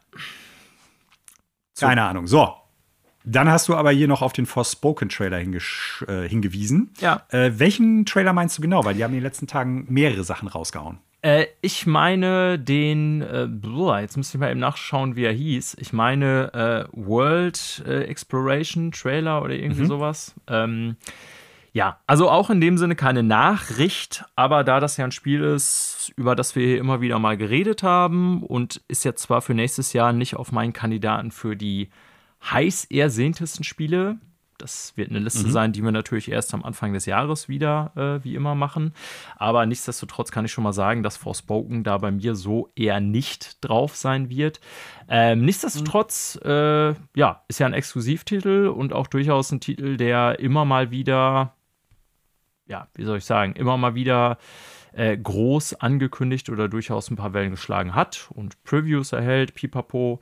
So. 1.73 1.87
Keine 1.87 2.03
Ahnung. 2.03 2.27
So. 2.27 2.53
Dann 3.25 3.49
hast 3.49 3.69
du 3.69 3.75
aber 3.75 3.91
hier 3.91 4.07
noch 4.07 4.21
auf 4.21 4.33
den 4.33 4.45
Forspoken-Trailer 4.45 5.39
äh, 5.39 6.27
hingewiesen. 6.27 6.93
Ja. 6.99 7.23
Äh, 7.29 7.51
welchen 7.55 8.05
Trailer 8.05 8.33
meinst 8.33 8.57
du 8.57 8.61
genau? 8.61 8.83
Weil 8.83 8.95
die 8.95 9.03
haben 9.03 9.11
in 9.11 9.19
den 9.19 9.23
letzten 9.23 9.47
Tagen 9.47 9.85
mehrere 9.87 10.25
Sachen 10.25 10.49
rausgehauen. 10.49 10.99
Äh, 11.21 11.45
ich 11.61 11.85
meine 11.85 12.59
den, 12.59 13.21
äh, 13.21 13.47
jetzt 14.01 14.17
müsste 14.17 14.37
ich 14.37 14.39
mal 14.41 14.51
eben 14.51 14.59
nachschauen, 14.59 15.15
wie 15.15 15.23
er 15.23 15.31
hieß. 15.31 15.77
Ich 15.79 15.93
meine 15.93 16.53
äh, 16.53 16.85
World 16.91 17.81
äh, 17.87 18.03
Exploration 18.03 18.91
Trailer 18.91 19.41
oder 19.41 19.55
irgendwie 19.55 19.83
mhm. 19.83 19.87
sowas. 19.87 20.35
Ähm, 20.47 20.97
ja, 21.73 21.99
also 22.05 22.29
auch 22.29 22.51
in 22.51 22.61
dem 22.61 22.77
Sinne 22.77 22.95
keine 22.95 23.23
Nachricht, 23.23 24.25
aber 24.35 24.63
da 24.63 24.79
das 24.79 24.97
ja 24.97 25.05
ein 25.05 25.11
Spiel 25.11 25.41
ist, 25.41 26.13
über 26.15 26.35
das 26.35 26.55
wir 26.55 26.65
hier 26.65 26.77
immer 26.77 27.01
wieder 27.01 27.17
mal 27.17 27.35
geredet 27.35 27.81
haben 27.81 28.43
und 28.43 28.81
ist 28.87 29.03
jetzt 29.03 29.23
zwar 29.23 29.41
für 29.41 29.55
nächstes 29.55 29.91
Jahr 29.91 30.13
nicht 30.13 30.35
auf 30.35 30.51
meinen 30.51 30.73
Kandidaten 30.73 31.31
für 31.31 31.55
die 31.55 31.89
heiß 32.43 32.85
ersehntesten 32.85 33.63
Spiele, 33.63 34.19
das 34.63 34.93
wird 34.95 35.09
eine 35.09 35.19
Liste 35.19 35.47
mhm. 35.47 35.51
sein, 35.51 35.73
die 35.73 35.83
wir 35.83 35.91
natürlich 35.91 36.31
erst 36.31 36.53
am 36.53 36.63
Anfang 36.63 36.93
des 36.93 37.05
Jahres 37.05 37.49
wieder 37.49 37.91
äh, 37.95 38.23
wie 38.23 38.35
immer 38.35 38.55
machen. 38.55 38.93
Aber 39.35 39.65
nichtsdestotrotz 39.65 40.31
kann 40.31 40.45
ich 40.45 40.51
schon 40.51 40.63
mal 40.63 40.73
sagen, 40.73 41.03
dass 41.03 41.17
Forspoken 41.17 41.83
da 41.83 41.97
bei 41.97 42.11
mir 42.11 42.35
so 42.35 42.71
eher 42.75 42.99
nicht 42.99 43.57
drauf 43.61 43.95
sein 43.95 44.29
wird. 44.29 44.61
Ähm, 45.09 45.43
nichtsdestotrotz, 45.43 46.39
mhm. 46.43 46.49
äh, 46.49 46.93
ja, 47.15 47.43
ist 47.47 47.59
ja 47.59 47.65
ein 47.65 47.73
Exklusivtitel 47.73 48.67
und 48.67 48.93
auch 48.93 49.07
durchaus 49.07 49.51
ein 49.51 49.59
Titel, 49.59 49.97
der 49.97 50.39
immer 50.39 50.65
mal 50.65 50.91
wieder 50.91 51.55
ja, 52.67 52.87
wie 52.95 53.03
soll 53.03 53.17
ich 53.17 53.25
sagen, 53.25 53.53
immer 53.53 53.77
mal 53.77 53.95
wieder 53.95 54.37
äh, 54.93 55.17
groß 55.17 55.75
angekündigt 55.75 56.49
oder 56.49 56.69
durchaus 56.69 57.09
ein 57.09 57.15
paar 57.15 57.33
Wellen 57.33 57.51
geschlagen 57.51 57.95
hat 57.95 58.29
und 58.33 58.61
Previews 58.63 59.11
erhält, 59.11 59.55
pipapo. 59.55 60.21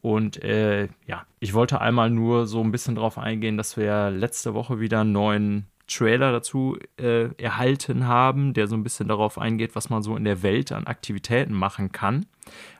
Und 0.00 0.42
äh, 0.42 0.88
ja, 1.06 1.26
ich 1.38 1.54
wollte 1.54 1.80
einmal 1.80 2.10
nur 2.10 2.46
so 2.46 2.60
ein 2.60 2.72
bisschen 2.72 2.96
drauf 2.96 3.18
eingehen, 3.18 3.56
dass 3.56 3.76
wir 3.76 4.10
letzte 4.10 4.54
Woche 4.54 4.80
wieder 4.80 5.00
einen 5.00 5.12
neuen 5.12 5.66
Trailer 5.86 6.32
dazu 6.32 6.78
äh, 6.98 7.34
erhalten 7.40 8.06
haben, 8.06 8.54
der 8.54 8.66
so 8.66 8.76
ein 8.76 8.82
bisschen 8.82 9.08
darauf 9.08 9.38
eingeht, 9.38 9.74
was 9.74 9.90
man 9.90 10.02
so 10.02 10.16
in 10.16 10.24
der 10.24 10.42
Welt 10.42 10.72
an 10.72 10.86
Aktivitäten 10.86 11.54
machen 11.54 11.92
kann. 11.92 12.26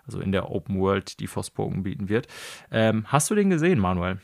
Also 0.06 0.20
in 0.20 0.32
der 0.32 0.50
Open 0.50 0.80
World, 0.80 1.20
die 1.20 1.26
Forspoken 1.26 1.82
bieten 1.82 2.08
wird. 2.08 2.26
Ähm, 2.70 3.04
hast 3.06 3.30
du 3.30 3.34
den 3.34 3.50
gesehen, 3.50 3.78
Manuel? 3.78 4.18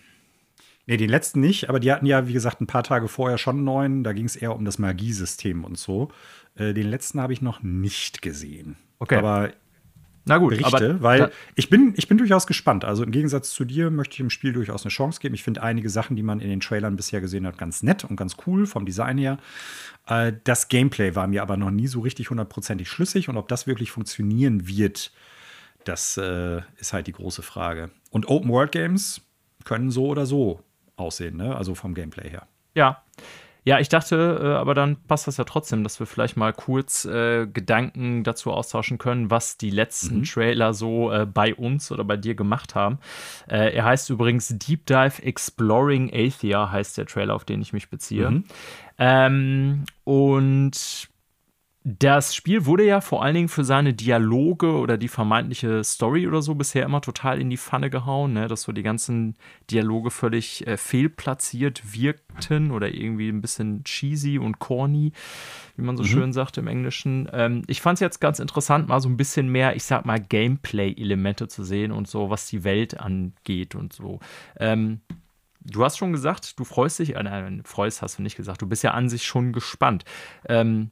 Nee, 0.88 0.96
den 0.96 1.10
letzten 1.10 1.40
nicht, 1.40 1.68
aber 1.68 1.80
die 1.80 1.92
hatten 1.92 2.06
ja, 2.06 2.28
wie 2.28 2.32
gesagt, 2.32 2.62
ein 2.62 2.66
paar 2.66 2.82
Tage 2.82 3.08
vorher 3.08 3.36
schon 3.36 3.56
einen 3.56 3.64
neuen. 3.64 4.04
Da 4.04 4.14
ging 4.14 4.24
es 4.24 4.36
eher 4.36 4.56
um 4.56 4.64
das 4.64 4.78
Magiesystem 4.78 5.62
und 5.62 5.76
so. 5.76 6.08
Äh, 6.54 6.72
den 6.72 6.88
letzten 6.88 7.20
habe 7.20 7.34
ich 7.34 7.42
noch 7.42 7.62
nicht 7.62 8.22
gesehen. 8.22 8.76
Okay. 8.98 9.16
Aber 9.16 9.50
na 10.24 10.38
gut, 10.38 10.56
Berichte, 10.56 10.94
aber 10.94 11.02
weil 11.02 11.32
ich 11.56 11.68
bin, 11.68 11.92
ich 11.98 12.08
bin 12.08 12.16
durchaus 12.16 12.46
gespannt. 12.46 12.86
Also 12.86 13.04
im 13.04 13.10
Gegensatz 13.10 13.50
zu 13.50 13.66
dir 13.66 13.90
möchte 13.90 14.14
ich 14.14 14.16
dem 14.16 14.30
Spiel 14.30 14.54
durchaus 14.54 14.82
eine 14.84 14.90
Chance 14.90 15.20
geben. 15.20 15.34
Ich 15.34 15.42
finde 15.42 15.62
einige 15.62 15.90
Sachen, 15.90 16.16
die 16.16 16.22
man 16.22 16.40
in 16.40 16.48
den 16.48 16.60
Trailern 16.60 16.96
bisher 16.96 17.20
gesehen 17.20 17.46
hat, 17.46 17.58
ganz 17.58 17.82
nett 17.82 18.04
und 18.04 18.16
ganz 18.16 18.38
cool 18.46 18.64
vom 18.66 18.86
Design 18.86 19.18
her. 19.18 19.36
Äh, 20.06 20.32
das 20.44 20.68
Gameplay 20.68 21.14
war 21.14 21.26
mir 21.26 21.42
aber 21.42 21.58
noch 21.58 21.70
nie 21.70 21.86
so 21.86 22.00
richtig 22.00 22.30
hundertprozentig 22.30 22.88
schlüssig 22.88 23.28
und 23.28 23.36
ob 23.36 23.48
das 23.48 23.66
wirklich 23.66 23.90
funktionieren 23.90 24.66
wird, 24.66 25.12
das 25.84 26.16
äh, 26.16 26.62
ist 26.78 26.94
halt 26.94 27.08
die 27.08 27.12
große 27.12 27.42
Frage. 27.42 27.90
Und 28.10 28.26
Open 28.26 28.48
World 28.48 28.72
Games 28.72 29.20
können 29.64 29.90
so 29.90 30.06
oder 30.06 30.24
so 30.24 30.64
aussehen, 30.98 31.36
ne? 31.36 31.56
also 31.56 31.74
vom 31.74 31.94
Gameplay 31.94 32.28
her. 32.28 32.46
Ja. 32.74 33.02
Ja, 33.64 33.78
ich 33.80 33.90
dachte, 33.90 34.40
äh, 34.42 34.46
aber 34.46 34.72
dann 34.72 34.96
passt 35.08 35.26
das 35.26 35.36
ja 35.36 35.44
trotzdem, 35.44 35.82
dass 35.82 36.00
wir 36.00 36.06
vielleicht 36.06 36.38
mal 36.38 36.54
kurz 36.54 37.04
äh, 37.04 37.46
Gedanken 37.46 38.24
dazu 38.24 38.50
austauschen 38.50 38.96
können, 38.96 39.30
was 39.30 39.58
die 39.58 39.68
letzten 39.68 40.20
mhm. 40.20 40.24
Trailer 40.24 40.72
so 40.72 41.12
äh, 41.12 41.26
bei 41.26 41.54
uns 41.54 41.92
oder 41.92 42.02
bei 42.02 42.16
dir 42.16 42.34
gemacht 42.34 42.74
haben. 42.74 42.98
Äh, 43.46 43.74
er 43.74 43.84
heißt 43.84 44.08
übrigens 44.08 44.48
Deep 44.56 44.86
Dive 44.86 45.22
Exploring 45.22 46.10
Athia, 46.14 46.70
heißt 46.70 46.96
der 46.96 47.04
Trailer, 47.04 47.34
auf 47.34 47.44
den 47.44 47.60
ich 47.60 47.74
mich 47.74 47.90
beziehe. 47.90 48.30
Mhm. 48.30 48.44
Ähm, 48.96 49.84
und 50.04 51.10
das 51.84 52.34
Spiel 52.34 52.66
wurde 52.66 52.84
ja 52.84 53.00
vor 53.00 53.22
allen 53.22 53.34
Dingen 53.34 53.48
für 53.48 53.64
seine 53.64 53.94
Dialoge 53.94 54.72
oder 54.72 54.98
die 54.98 55.08
vermeintliche 55.08 55.82
Story 55.84 56.26
oder 56.26 56.42
so 56.42 56.54
bisher 56.54 56.84
immer 56.84 57.00
total 57.00 57.40
in 57.40 57.50
die 57.50 57.56
Pfanne 57.56 57.88
gehauen, 57.88 58.32
ne? 58.32 58.48
dass 58.48 58.62
so 58.62 58.72
die 58.72 58.82
ganzen 58.82 59.36
Dialoge 59.70 60.10
völlig 60.10 60.66
äh, 60.66 60.76
fehlplatziert 60.76 61.94
wirkten 61.94 62.72
oder 62.72 62.92
irgendwie 62.92 63.28
ein 63.28 63.40
bisschen 63.40 63.84
cheesy 63.84 64.38
und 64.38 64.58
corny, 64.58 65.12
wie 65.76 65.82
man 65.82 65.96
so 65.96 66.02
mhm. 66.02 66.08
schön 66.08 66.32
sagt 66.32 66.58
im 66.58 66.66
Englischen. 66.66 67.28
Ähm, 67.32 67.62
ich 67.68 67.80
fand 67.80 67.96
es 67.96 68.00
jetzt 68.00 68.20
ganz 68.20 68.40
interessant, 68.40 68.88
mal 68.88 69.00
so 69.00 69.08
ein 69.08 69.16
bisschen 69.16 69.48
mehr, 69.48 69.76
ich 69.76 69.84
sag 69.84 70.04
mal, 70.04 70.20
Gameplay-Elemente 70.20 71.46
zu 71.46 71.62
sehen 71.62 71.92
und 71.92 72.08
so, 72.08 72.28
was 72.28 72.48
die 72.48 72.64
Welt 72.64 72.98
angeht 72.98 73.76
und 73.76 73.92
so. 73.92 74.18
Ähm, 74.58 75.00
du 75.60 75.84
hast 75.84 75.96
schon 75.96 76.12
gesagt, 76.12 76.58
du 76.58 76.64
freust 76.64 76.98
dich, 76.98 77.14
äh, 77.14 77.22
nein, 77.22 77.62
freust 77.64 78.02
hast 78.02 78.18
du 78.18 78.22
nicht 78.22 78.36
gesagt, 78.36 78.62
du 78.62 78.66
bist 78.66 78.82
ja 78.82 78.90
an 78.90 79.08
sich 79.08 79.24
schon 79.24 79.52
gespannt. 79.52 80.04
Ähm, 80.48 80.90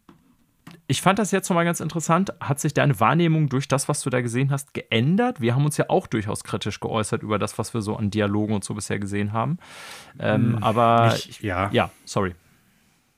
ich 0.88 1.02
fand 1.02 1.18
das 1.18 1.30
jetzt 1.32 1.48
nochmal 1.48 1.64
ganz 1.64 1.80
interessant. 1.80 2.32
Hat 2.40 2.60
sich 2.60 2.72
deine 2.72 2.98
Wahrnehmung 3.00 3.48
durch 3.48 3.66
das, 3.66 3.88
was 3.88 4.02
du 4.02 4.10
da 4.10 4.20
gesehen 4.20 4.50
hast, 4.50 4.72
geändert? 4.72 5.40
Wir 5.40 5.54
haben 5.54 5.64
uns 5.64 5.76
ja 5.76 5.86
auch 5.88 6.06
durchaus 6.06 6.44
kritisch 6.44 6.80
geäußert 6.80 7.22
über 7.22 7.38
das, 7.38 7.58
was 7.58 7.74
wir 7.74 7.82
so 7.82 7.96
an 7.96 8.10
Dialogen 8.10 8.54
und 8.54 8.64
so 8.64 8.74
bisher 8.74 8.98
gesehen 8.98 9.32
haben. 9.32 9.58
Ähm, 10.18 10.54
hm, 10.54 10.62
aber 10.62 11.12
nicht, 11.12 11.42
ja. 11.42 11.70
ja, 11.72 11.90
sorry. 12.04 12.34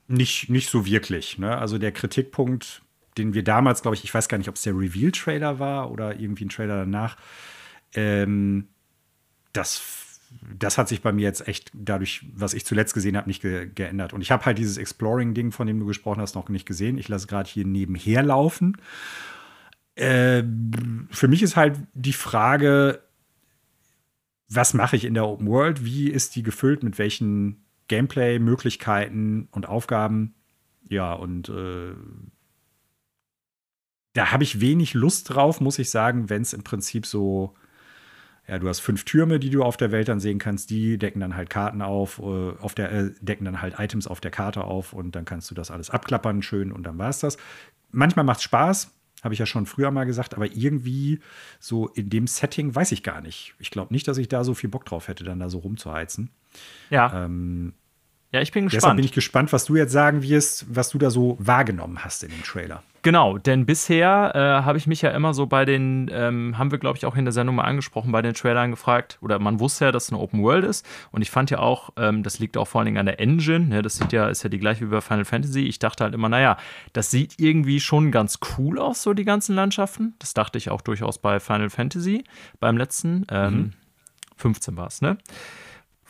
Nicht, 0.07 0.49
nicht 0.49 0.71
so 0.71 0.87
wirklich. 0.87 1.39
Ne? 1.39 1.59
Also 1.59 1.77
der 1.77 1.93
Kritikpunkt, 1.93 2.83
den 3.19 3.35
wir 3.35 3.45
damals, 3.45 3.83
glaube 3.83 3.97
ich, 3.97 4.05
ich 4.05 4.15
weiß 4.15 4.29
gar 4.29 4.39
nicht, 4.39 4.49
ob 4.49 4.55
es 4.55 4.63
der 4.63 4.73
Reveal-Trailer 4.73 5.59
war 5.59 5.91
oder 5.91 6.19
irgendwie 6.19 6.47
ein 6.47 6.51
Trailer 6.51 6.79
danach, 6.79 7.19
ähm, 7.95 8.69
das 9.53 9.77
das 10.59 10.79
hat 10.79 10.89
sich 10.89 11.03
bei 11.03 11.13
mir 11.13 11.23
jetzt 11.23 11.47
echt 11.49 11.71
dadurch, 11.75 12.27
was 12.35 12.55
ich 12.55 12.65
zuletzt 12.65 12.95
gesehen 12.95 13.17
habe, 13.17 13.29
nicht 13.29 13.43
ge 13.43 13.71
geändert. 13.75 14.13
Und 14.13 14.21
ich 14.21 14.31
habe 14.31 14.45
halt 14.45 14.59
dieses 14.59 14.77
Exploring-Ding, 14.77 15.53
von 15.53 15.67
dem 15.67 15.81
du 15.81 15.87
gesprochen 15.87 16.21
hast, 16.21 16.35
noch 16.35 16.49
nicht 16.49 16.67
gesehen. 16.67 16.99
Ich 16.99 17.09
lasse 17.09 17.27
gerade 17.27 17.49
hier 17.49 17.65
nebenher 17.65 18.23
laufen. 18.23 18.77
Äh, 19.95 20.43
für 21.11 21.29
mich 21.29 21.43
ist 21.43 21.57
halt 21.57 21.77
die 21.95 22.13
Frage, 22.13 23.03
was 24.49 24.75
mache 24.75 24.97
ich 24.97 25.05
in 25.05 25.15
der 25.15 25.27
Open 25.27 25.49
World? 25.49 25.85
Wie 25.85 26.09
ist 26.09 26.37
die 26.37 26.43
gefüllt? 26.43 26.83
Mit 26.83 26.99
welchen 26.99 27.65
Gameplay-Möglichkeiten 27.89 29.49
und 29.51 29.69
Aufgaben? 29.69 30.35
Ja, 30.89 31.13
und 31.13 31.49
äh, 31.49 31.95
da 34.15 34.33
habe 34.33 34.43
ich 34.43 34.61
wenig 34.61 34.95
Lust 34.95 35.31
drauf, 35.31 35.61
muss 35.61 35.79
ich 35.79 35.91
sagen, 35.91 36.31
wenn 36.31 36.43
es 36.43 36.53
im 36.53 36.65
Prinzip 36.65 37.07
so 37.07 37.55
ja, 38.49 38.59
du 38.59 38.67
hast 38.67 38.81
fünf 38.81 39.05
Türme, 39.05 39.39
die 39.39 39.51
du 39.51 39.63
auf 39.63 39.77
der 39.77 39.93
Welt 39.93 40.09
dann 40.09 40.21
sehen 40.21 40.39
kannst. 40.39 40.71
Die 40.71 40.97
decken 40.97 41.21
dann 41.21 41.37
halt 41.37 41.51
Karten 41.51 41.83
auf, 41.83 42.19
äh, 42.19 42.53
auf 42.61 42.75
der, 42.75 42.91
äh, 42.91 43.11
decken 43.21 43.45
dann 43.45 43.61
halt 43.61 43.79
Items 43.79 44.07
auf 44.07 44.21
der 44.21 44.31
Karte 44.31 44.65
auf 44.65 44.95
und 44.95 45.15
dann 45.15 45.27
kannst 45.27 45.51
du 45.51 45.55
das 45.55 45.71
alles 45.71 45.91
abklappern, 45.91 46.41
schön 46.41 46.73
und 46.73 46.85
dann 46.85 46.97
war 46.97 47.11
es 47.11 47.21
das. 47.21 47.37
Manchmal 47.91 48.25
macht 48.25 48.39
es 48.39 48.45
Spaß, 48.45 48.95
habe 49.23 49.35
ich 49.35 49.41
ja 49.41 49.47
schon 49.47 49.67
früher 49.67 49.91
mal 49.91 50.05
gesagt, 50.05 50.35
aber 50.35 50.47
irgendwie 50.47 51.21
so 51.61 51.89
in 51.89 52.09
dem 52.09 52.27
Setting 52.27 52.75
weiß 52.75 52.93
ich 52.93 53.03
gar 53.03 53.21
nicht. 53.21 53.55
Ich 53.59 53.71
glaube 53.71 53.93
nicht, 53.93 54.09
dass 54.09 54.17
ich 54.17 54.29
da 54.29 54.43
so 54.45 54.55
viel 54.55 54.71
Bock 54.71 54.87
drauf 54.87 55.09
hätte, 55.09 55.25
dann 55.25 55.41
da 55.41 55.51
so 55.51 55.59
rumzuheizen. 55.59 56.31
Ja. 56.89 57.25
Ähm, 57.25 57.75
ja, 58.31 58.43
ich 58.43 58.53
bin 58.53 58.65
gespannt. 58.65 58.83
Deshalb 58.83 58.97
bin 58.97 59.05
ich 59.05 59.13
gespannt, 59.13 59.53
was 59.53 59.65
du 59.65 59.77
jetzt 59.77 59.93
sagen 59.93 60.23
wirst, 60.23 60.67
was 60.69 60.91
du 60.91 60.99
da 60.99 61.11
so 61.11 61.37
wahrgenommen 61.41 62.05
hast 62.05 62.23
in 62.25 62.31
dem 62.31 62.43
Trailer. 62.43 62.83
Genau, 63.03 63.39
denn 63.39 63.65
bisher 63.65 64.33
äh, 64.35 64.65
habe 64.67 64.77
ich 64.77 64.87
mich 64.87 65.01
ja 65.03 65.11
immer 65.11 65.33
so 65.33 65.47
bei 65.47 65.65
den, 65.65 66.11
ähm, 66.13 66.59
haben 66.59 66.71
wir 66.71 66.79
glaube 66.79 66.99
ich 66.99 67.07
auch 67.07 67.17
in 67.17 67.25
der 67.25 67.33
Sendung 67.33 67.55
mal 67.55 67.63
angesprochen, 67.63 68.13
bei 68.13 68.21
den 68.21 68.35
Trailern 68.35 68.71
gefragt, 68.71 69.19
oder 69.23 69.39
man 69.39 69.61
wusste 69.61 69.87
ja, 69.87 69.93
dass 69.93 70.05
es 70.05 70.13
eine 70.13 70.21
Open 70.21 70.43
World 70.43 70.65
ist. 70.65 70.85
Und 71.11 71.23
ich 71.23 71.31
fand 71.31 71.51
ja 71.51 71.61
auch, 71.61 71.91
ähm, 71.97 72.23
das 72.23 72.39
liegt 72.39 72.59
auch 72.59 72.67
vor 72.67 72.81
allen 72.81 72.87
Dingen 72.87 72.99
an 72.99 73.07
der 73.07 73.19
Engine, 73.19 73.67
ne? 73.67 73.83
das 73.83 73.97
sieht 73.97 74.13
ja, 74.13 74.29
ist 74.29 74.43
ja 74.43 74.51
die 74.51 74.59
gleiche 74.59 74.85
wie 74.87 74.91
bei 74.91 75.01
Final 75.01 75.25
Fantasy. 75.25 75.63
Ich 75.63 75.79
dachte 75.79 76.05
halt 76.05 76.13
immer, 76.13 76.29
naja, 76.29 76.59
das 76.93 77.11
sieht 77.11 77.39
irgendwie 77.39 77.81
schon 77.81 78.11
ganz 78.11 78.41
cool 78.59 78.79
aus, 78.79 79.03
so 79.03 79.15
die 79.15 79.25
ganzen 79.25 79.55
Landschaften. 79.55 80.15
Das 80.19 80.35
dachte 80.35 80.59
ich 80.59 80.71
auch 80.71 80.81
durchaus 80.83 81.19
bei 81.19 81.41
Final 81.41 81.71
Fantasy, 81.71 82.25
beim 82.61 82.77
letzten. 82.77 83.27
Ähm, 83.31 83.55
mhm. 83.55 83.73
15 84.37 84.77
war 84.77 84.87
es, 84.87 85.01
ne? 85.01 85.19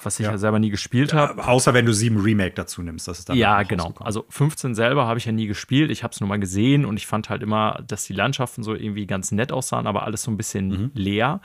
Was 0.03 0.21
ich 0.21 0.27
ja, 0.27 0.33
ja 0.33 0.39
selber 0.39 0.59
nie 0.59 0.71
gespielt 0.71 1.13
habe. 1.13 1.41
Ja, 1.41 1.49
außer 1.49 1.75
wenn 1.75 1.87
du 1.87 1.93
7 1.93 2.19
Remake 2.19 2.55
dazu 2.55 2.83
nimmst, 2.83 3.09
das 3.09 3.21
ist 3.21 3.29
dann 3.29 3.37
Ja, 3.37 3.63
genau. 3.63 3.95
Also 3.99 4.25
15 4.29 4.75
selber 4.75 5.07
habe 5.07 5.19
ich 5.19 5.25
ja 5.25 5.33
nie 5.33 5.47
gespielt. 5.47 5.91
Ich 5.91 6.03
habe 6.03 6.13
es 6.13 6.21
nur 6.21 6.29
mal 6.29 6.39
gesehen 6.39 6.85
und 6.85 6.97
ich 6.97 7.07
fand 7.07 7.31
halt 7.31 7.43
immer, 7.43 7.83
dass 7.87 8.05
die 8.05 8.13
Landschaften 8.13 8.63
so 8.63 8.75
irgendwie 8.75 9.07
ganz 9.07 9.33
nett 9.33 9.53
aussahen, 9.53 9.87
aber 9.87 10.05
alles 10.05 10.23
so 10.23 10.31
ein 10.31 10.37
bisschen 10.37 10.69
mhm. 10.69 10.91
leer. 10.95 11.41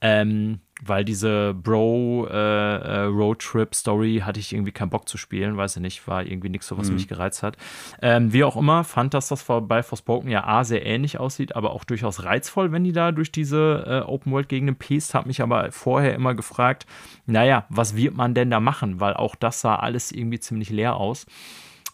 Ähm, 0.00 0.60
weil 0.84 1.04
diese 1.04 1.54
Bro-Roadtrip-Story 1.54 4.14
äh, 4.14 4.18
äh, 4.18 4.22
hatte 4.22 4.38
ich 4.38 4.52
irgendwie 4.52 4.70
keinen 4.72 4.90
Bock 4.90 5.08
zu 5.08 5.18
spielen, 5.18 5.56
weiß 5.56 5.74
ich 5.76 5.82
nicht, 5.82 6.06
war 6.06 6.24
irgendwie 6.24 6.50
nichts 6.50 6.68
so, 6.68 6.78
was 6.78 6.86
mhm. 6.88 6.94
mich 6.94 7.08
gereizt 7.08 7.42
hat. 7.42 7.56
Ähm, 8.00 8.32
wie 8.32 8.44
auch 8.44 8.56
immer, 8.56 8.84
fand, 8.84 9.12
dass 9.14 9.26
das 9.28 9.44
bei 9.44 9.82
Forspoken 9.82 10.30
ja 10.30 10.44
A 10.44 10.62
sehr 10.64 10.86
ähnlich 10.86 11.18
aussieht, 11.18 11.56
aber 11.56 11.72
auch 11.72 11.82
durchaus 11.84 12.22
reizvoll, 12.24 12.70
wenn 12.70 12.84
die 12.84 12.92
da 12.92 13.10
durch 13.12 13.32
diese 13.32 13.84
äh, 13.86 14.00
Open-World-Gegenden 14.08 14.76
pest. 14.76 15.14
Hab 15.14 15.26
mich 15.26 15.42
aber 15.42 15.72
vorher 15.72 16.14
immer 16.14 16.34
gefragt, 16.34 16.86
naja, 17.26 17.66
was 17.68 17.96
wird 17.96 18.14
man 18.14 18.34
denn 18.34 18.50
da 18.50 18.60
machen? 18.60 19.00
Weil 19.00 19.14
auch 19.14 19.34
das 19.34 19.60
sah 19.60 19.74
alles 19.76 20.12
irgendwie 20.12 20.38
ziemlich 20.38 20.70
leer 20.70 20.94
aus. 20.96 21.26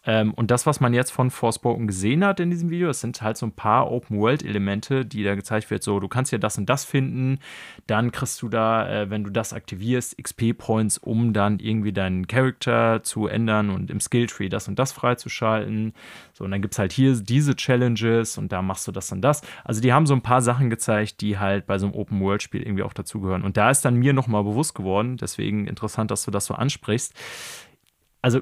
Ähm, 0.06 0.34
und 0.34 0.50
das, 0.50 0.66
was 0.66 0.80
man 0.80 0.92
jetzt 0.92 1.10
von 1.10 1.30
Forspoken 1.30 1.86
gesehen 1.86 2.24
hat 2.24 2.40
in 2.40 2.50
diesem 2.50 2.70
Video, 2.70 2.88
das 2.88 3.00
sind 3.00 3.22
halt 3.22 3.36
so 3.36 3.46
ein 3.46 3.52
paar 3.52 3.90
Open-World-Elemente, 3.90 5.06
die 5.06 5.24
da 5.24 5.34
gezeigt 5.34 5.70
wird. 5.70 5.82
So, 5.82 5.98
du 6.00 6.08
kannst 6.08 6.32
ja 6.32 6.38
das 6.38 6.58
und 6.58 6.68
das 6.68 6.84
finden, 6.84 7.38
dann 7.86 8.12
kriegst 8.12 8.42
du 8.42 8.48
da, 8.48 8.88
äh, 8.88 9.10
wenn 9.10 9.24
du 9.24 9.30
das 9.30 9.52
aktivierst, 9.52 10.16
XP-Points, 10.22 10.98
um 10.98 11.32
dann 11.32 11.58
irgendwie 11.58 11.92
deinen 11.92 12.26
Charakter 12.26 13.02
zu 13.02 13.26
ändern 13.26 13.70
und 13.70 13.90
im 13.90 14.00
Skilltree 14.00 14.48
das 14.48 14.68
und 14.68 14.78
das 14.78 14.92
freizuschalten. 14.92 15.94
So, 16.32 16.44
und 16.44 16.50
dann 16.50 16.60
gibt 16.60 16.74
es 16.74 16.78
halt 16.78 16.92
hier 16.92 17.14
diese 17.14 17.56
Challenges 17.56 18.36
und 18.38 18.52
da 18.52 18.60
machst 18.60 18.86
du 18.86 18.92
das 18.92 19.10
und 19.12 19.22
das. 19.22 19.42
Also, 19.64 19.80
die 19.80 19.92
haben 19.92 20.06
so 20.06 20.14
ein 20.14 20.22
paar 20.22 20.42
Sachen 20.42 20.68
gezeigt, 20.68 21.20
die 21.20 21.38
halt 21.38 21.66
bei 21.66 21.78
so 21.78 21.86
einem 21.86 21.94
Open-World-Spiel 21.94 22.62
irgendwie 22.62 22.82
auch 22.82 22.92
dazugehören. 22.92 23.42
Und 23.42 23.56
da 23.56 23.70
ist 23.70 23.84
dann 23.84 23.94
mir 23.96 24.12
nochmal 24.12 24.44
bewusst 24.44 24.74
geworden, 24.74 25.16
deswegen 25.16 25.66
interessant, 25.66 26.10
dass 26.10 26.24
du 26.24 26.30
das 26.30 26.46
so 26.46 26.54
ansprichst. 26.54 27.14
Also, 28.22 28.40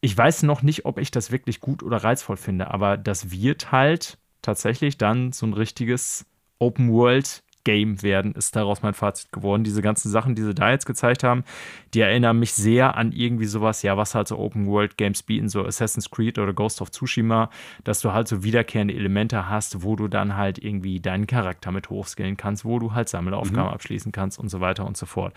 ich 0.00 0.16
weiß 0.16 0.44
noch 0.44 0.62
nicht, 0.62 0.84
ob 0.84 0.98
ich 0.98 1.10
das 1.10 1.30
wirklich 1.30 1.60
gut 1.60 1.82
oder 1.82 1.98
reizvoll 1.98 2.36
finde, 2.36 2.70
aber 2.70 2.96
das 2.96 3.30
wird 3.30 3.72
halt 3.72 4.18
tatsächlich 4.42 4.96
dann 4.96 5.32
so 5.32 5.46
ein 5.46 5.52
richtiges 5.52 6.26
Open 6.58 6.90
World 6.92 7.42
Game 7.64 8.02
werden, 8.02 8.32
ist 8.32 8.56
daraus 8.56 8.82
mein 8.82 8.94
Fazit 8.94 9.32
geworden. 9.32 9.64
Diese 9.64 9.82
ganzen 9.82 10.10
Sachen, 10.10 10.34
die 10.34 10.42
sie 10.42 10.54
da 10.54 10.70
jetzt 10.70 10.86
gezeigt 10.86 11.22
haben, 11.22 11.44
die 11.92 12.00
erinnern 12.00 12.38
mich 12.38 12.54
sehr 12.54 12.96
an 12.96 13.12
irgendwie 13.12 13.44
sowas, 13.44 13.82
ja, 13.82 13.96
was 13.96 14.14
halt 14.14 14.28
so 14.28 14.38
Open 14.38 14.66
World 14.66 14.96
Games 14.96 15.22
bieten, 15.22 15.48
so 15.48 15.64
Assassin's 15.64 16.10
Creed 16.10 16.38
oder 16.38 16.54
Ghost 16.54 16.80
of 16.80 16.90
Tsushima, 16.90 17.50
dass 17.84 18.00
du 18.00 18.12
halt 18.12 18.28
so 18.28 18.42
wiederkehrende 18.42 18.94
Elemente 18.94 19.48
hast, 19.48 19.82
wo 19.82 19.94
du 19.94 20.08
dann 20.08 20.36
halt 20.36 20.58
irgendwie 20.58 21.00
deinen 21.00 21.26
Charakter 21.26 21.70
mit 21.70 21.90
hochskillen 21.90 22.38
kannst, 22.38 22.64
wo 22.64 22.78
du 22.78 22.94
halt 22.94 23.10
Sammelaufgaben 23.10 23.68
mhm. 23.68 23.74
abschließen 23.74 24.10
kannst 24.10 24.38
und 24.38 24.48
so 24.48 24.60
weiter 24.60 24.86
und 24.86 24.96
so 24.96 25.04
fort. 25.04 25.34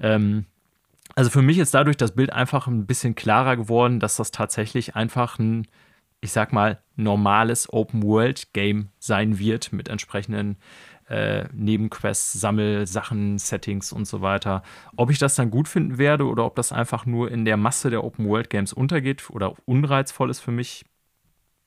Ähm, 0.00 0.44
also 1.14 1.30
für 1.30 1.42
mich 1.42 1.58
ist 1.58 1.74
dadurch 1.74 1.96
das 1.96 2.14
Bild 2.14 2.32
einfach 2.32 2.66
ein 2.66 2.86
bisschen 2.86 3.14
klarer 3.14 3.56
geworden, 3.56 4.00
dass 4.00 4.16
das 4.16 4.30
tatsächlich 4.30 4.96
einfach 4.96 5.38
ein, 5.38 5.66
ich 6.20 6.32
sag 6.32 6.52
mal, 6.52 6.82
normales 6.96 7.72
Open-World-Game 7.72 8.88
sein 8.98 9.38
wird 9.38 9.72
mit 9.72 9.88
entsprechenden 9.88 10.56
äh, 11.08 11.44
Nebenquests, 11.52 12.32
Sammelsachen, 12.32 13.38
Settings 13.38 13.92
und 13.92 14.06
so 14.06 14.22
weiter. 14.22 14.62
Ob 14.96 15.10
ich 15.10 15.18
das 15.18 15.36
dann 15.36 15.50
gut 15.50 15.68
finden 15.68 15.98
werde 15.98 16.26
oder 16.26 16.44
ob 16.44 16.56
das 16.56 16.72
einfach 16.72 17.06
nur 17.06 17.30
in 17.30 17.44
der 17.44 17.56
Masse 17.56 17.90
der 17.90 18.02
Open-World-Games 18.02 18.72
untergeht 18.72 19.28
oder 19.30 19.54
unreizvoll 19.66 20.30
ist 20.30 20.40
für 20.40 20.50
mich, 20.50 20.84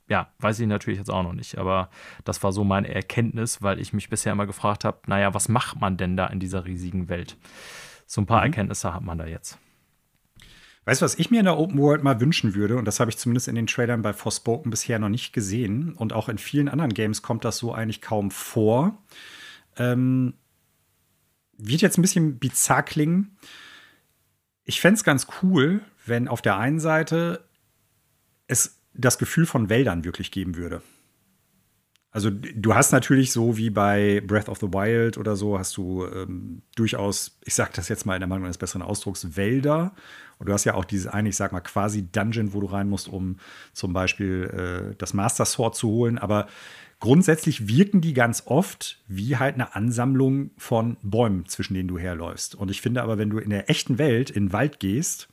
ja, 0.10 0.32
weiß 0.40 0.60
ich 0.60 0.68
natürlich 0.68 1.00
jetzt 1.00 1.12
auch 1.12 1.24
noch 1.24 1.34
nicht. 1.34 1.58
Aber 1.58 1.90
das 2.26 2.42
war 2.44 2.52
so 2.52 2.64
meine 2.64 2.94
Erkenntnis, 2.94 3.62
weil 3.62 3.80
ich 3.80 3.94
mich 3.94 4.10
bisher 4.10 4.32
immer 4.32 4.48
gefragt 4.48 4.84
habe, 4.84 5.00
naja, 5.06 5.34
was 5.34 5.50
macht 5.50 5.80
man 5.80 5.98
denn 5.98 6.18
da 6.18 6.28
in 6.28 6.40
dieser 6.40 6.66
riesigen 6.66 7.08
Welt? 7.08 7.38
So 8.08 8.22
ein 8.22 8.26
paar 8.26 8.40
mhm. 8.40 8.48
Erkenntnisse 8.48 8.94
hat 8.94 9.04
man 9.04 9.20
da 9.20 9.28
jetzt. 9.28 9.60
Weißt 10.86 11.02
du, 11.02 11.06
was 11.06 11.20
ich 11.20 11.30
mir 11.30 11.40
in 11.40 11.46
der 11.46 11.58
Open 11.58 11.78
World 11.78 12.02
mal 12.02 12.22
wünschen 12.22 12.56
würde, 12.56 12.78
und 12.78 12.86
das 12.86 13.02
habe 13.02 13.12
ich 13.12 13.18
zumindest 13.18 13.50
in 13.50 13.56
den 13.56 13.68
Trailern 13.68 14.02
bei 14.02 14.14
Forspoken 14.14 14.72
bisher 14.72 15.00
noch 15.00 15.10
nicht 15.10 15.34
gesehen, 15.34 15.94
und 15.94 16.14
auch 16.14 16.30
in 16.30 16.38
vielen 16.38 16.70
anderen 16.70 16.94
Games 16.94 17.22
kommt 17.22 17.44
das 17.44 17.58
so 17.58 17.74
eigentlich 17.74 18.02
kaum 18.02 18.32
vor. 18.32 18.98
Ähm, 19.76 20.36
wird 21.58 21.82
jetzt 21.82 21.98
ein 21.98 22.02
bisschen 22.02 22.40
bizarr 22.40 22.84
klingen. 22.84 23.38
Ich 24.64 24.80
fände 24.80 24.96
es 24.96 25.04
ganz 25.04 25.28
cool, 25.42 25.82
wenn 26.06 26.30
auf 26.30 26.42
der 26.42 26.58
einen 26.58 26.80
Seite 26.80 27.44
es 28.48 28.80
das 28.94 29.18
Gefühl 29.18 29.46
von 29.46 29.68
Wäldern 29.68 30.06
wirklich 30.06 30.32
geben 30.32 30.56
würde. 30.56 30.82
Also 32.18 32.32
du 32.32 32.74
hast 32.74 32.94
natürlich 32.94 33.32
so 33.32 33.58
wie 33.58 33.70
bei 33.70 34.24
Breath 34.26 34.50
of 34.50 34.58
the 34.58 34.74
Wild 34.74 35.20
oder 35.20 35.36
so, 35.36 35.60
hast 35.60 35.78
du 35.78 36.04
ähm, 36.08 36.64
durchaus, 36.76 37.38
ich 37.46 37.54
sag 37.54 37.76
das 37.76 37.90
jetzt 37.90 38.08
mal 38.08 38.16
in 38.16 38.22
der 38.22 38.28
Meinung 38.28 38.46
eines 38.46 38.58
besseren 38.58 38.82
Ausdrucks, 38.82 39.38
Wälder. 39.38 39.94
Und 40.40 40.50
du 40.50 40.54
hast 40.54 40.64
ja 40.64 40.74
auch 40.74 40.84
dieses 40.84 41.06
eine, 41.06 41.30
ich 41.30 41.36
sag 41.36 41.52
mal, 41.52 41.62
quasi 41.62 42.08
Dungeon, 42.12 42.54
wo 42.54 42.60
du 42.60 42.66
rein 42.66 42.90
musst, 42.90 43.08
um 43.08 43.38
zum 43.72 43.94
Beispiel 43.94 44.46
äh, 44.92 44.96
das 44.98 45.14
Master 45.14 45.46
Sword 45.46 45.76
zu 45.76 45.90
holen. 45.90 46.18
Aber 46.18 46.48
grundsätzlich 47.00 47.68
wirken 47.68 48.02
die 48.02 48.16
ganz 48.16 48.42
oft 48.48 48.98
wie 49.08 49.38
halt 49.38 49.54
eine 49.54 49.76
Ansammlung 49.76 50.50
von 50.58 50.98
Bäumen, 51.04 51.46
zwischen 51.46 51.76
denen 51.76 51.88
du 51.88 52.00
herläufst. 52.00 52.56
Und 52.56 52.72
ich 52.72 52.82
finde 52.82 53.04
aber, 53.04 53.20
wenn 53.20 53.30
du 53.30 53.38
in 53.38 53.52
der 53.52 53.70
echten 53.70 54.00
Welt 54.00 54.32
in 54.32 54.48
den 54.48 54.54
Wald 54.54 54.80
gehst, 54.80 55.30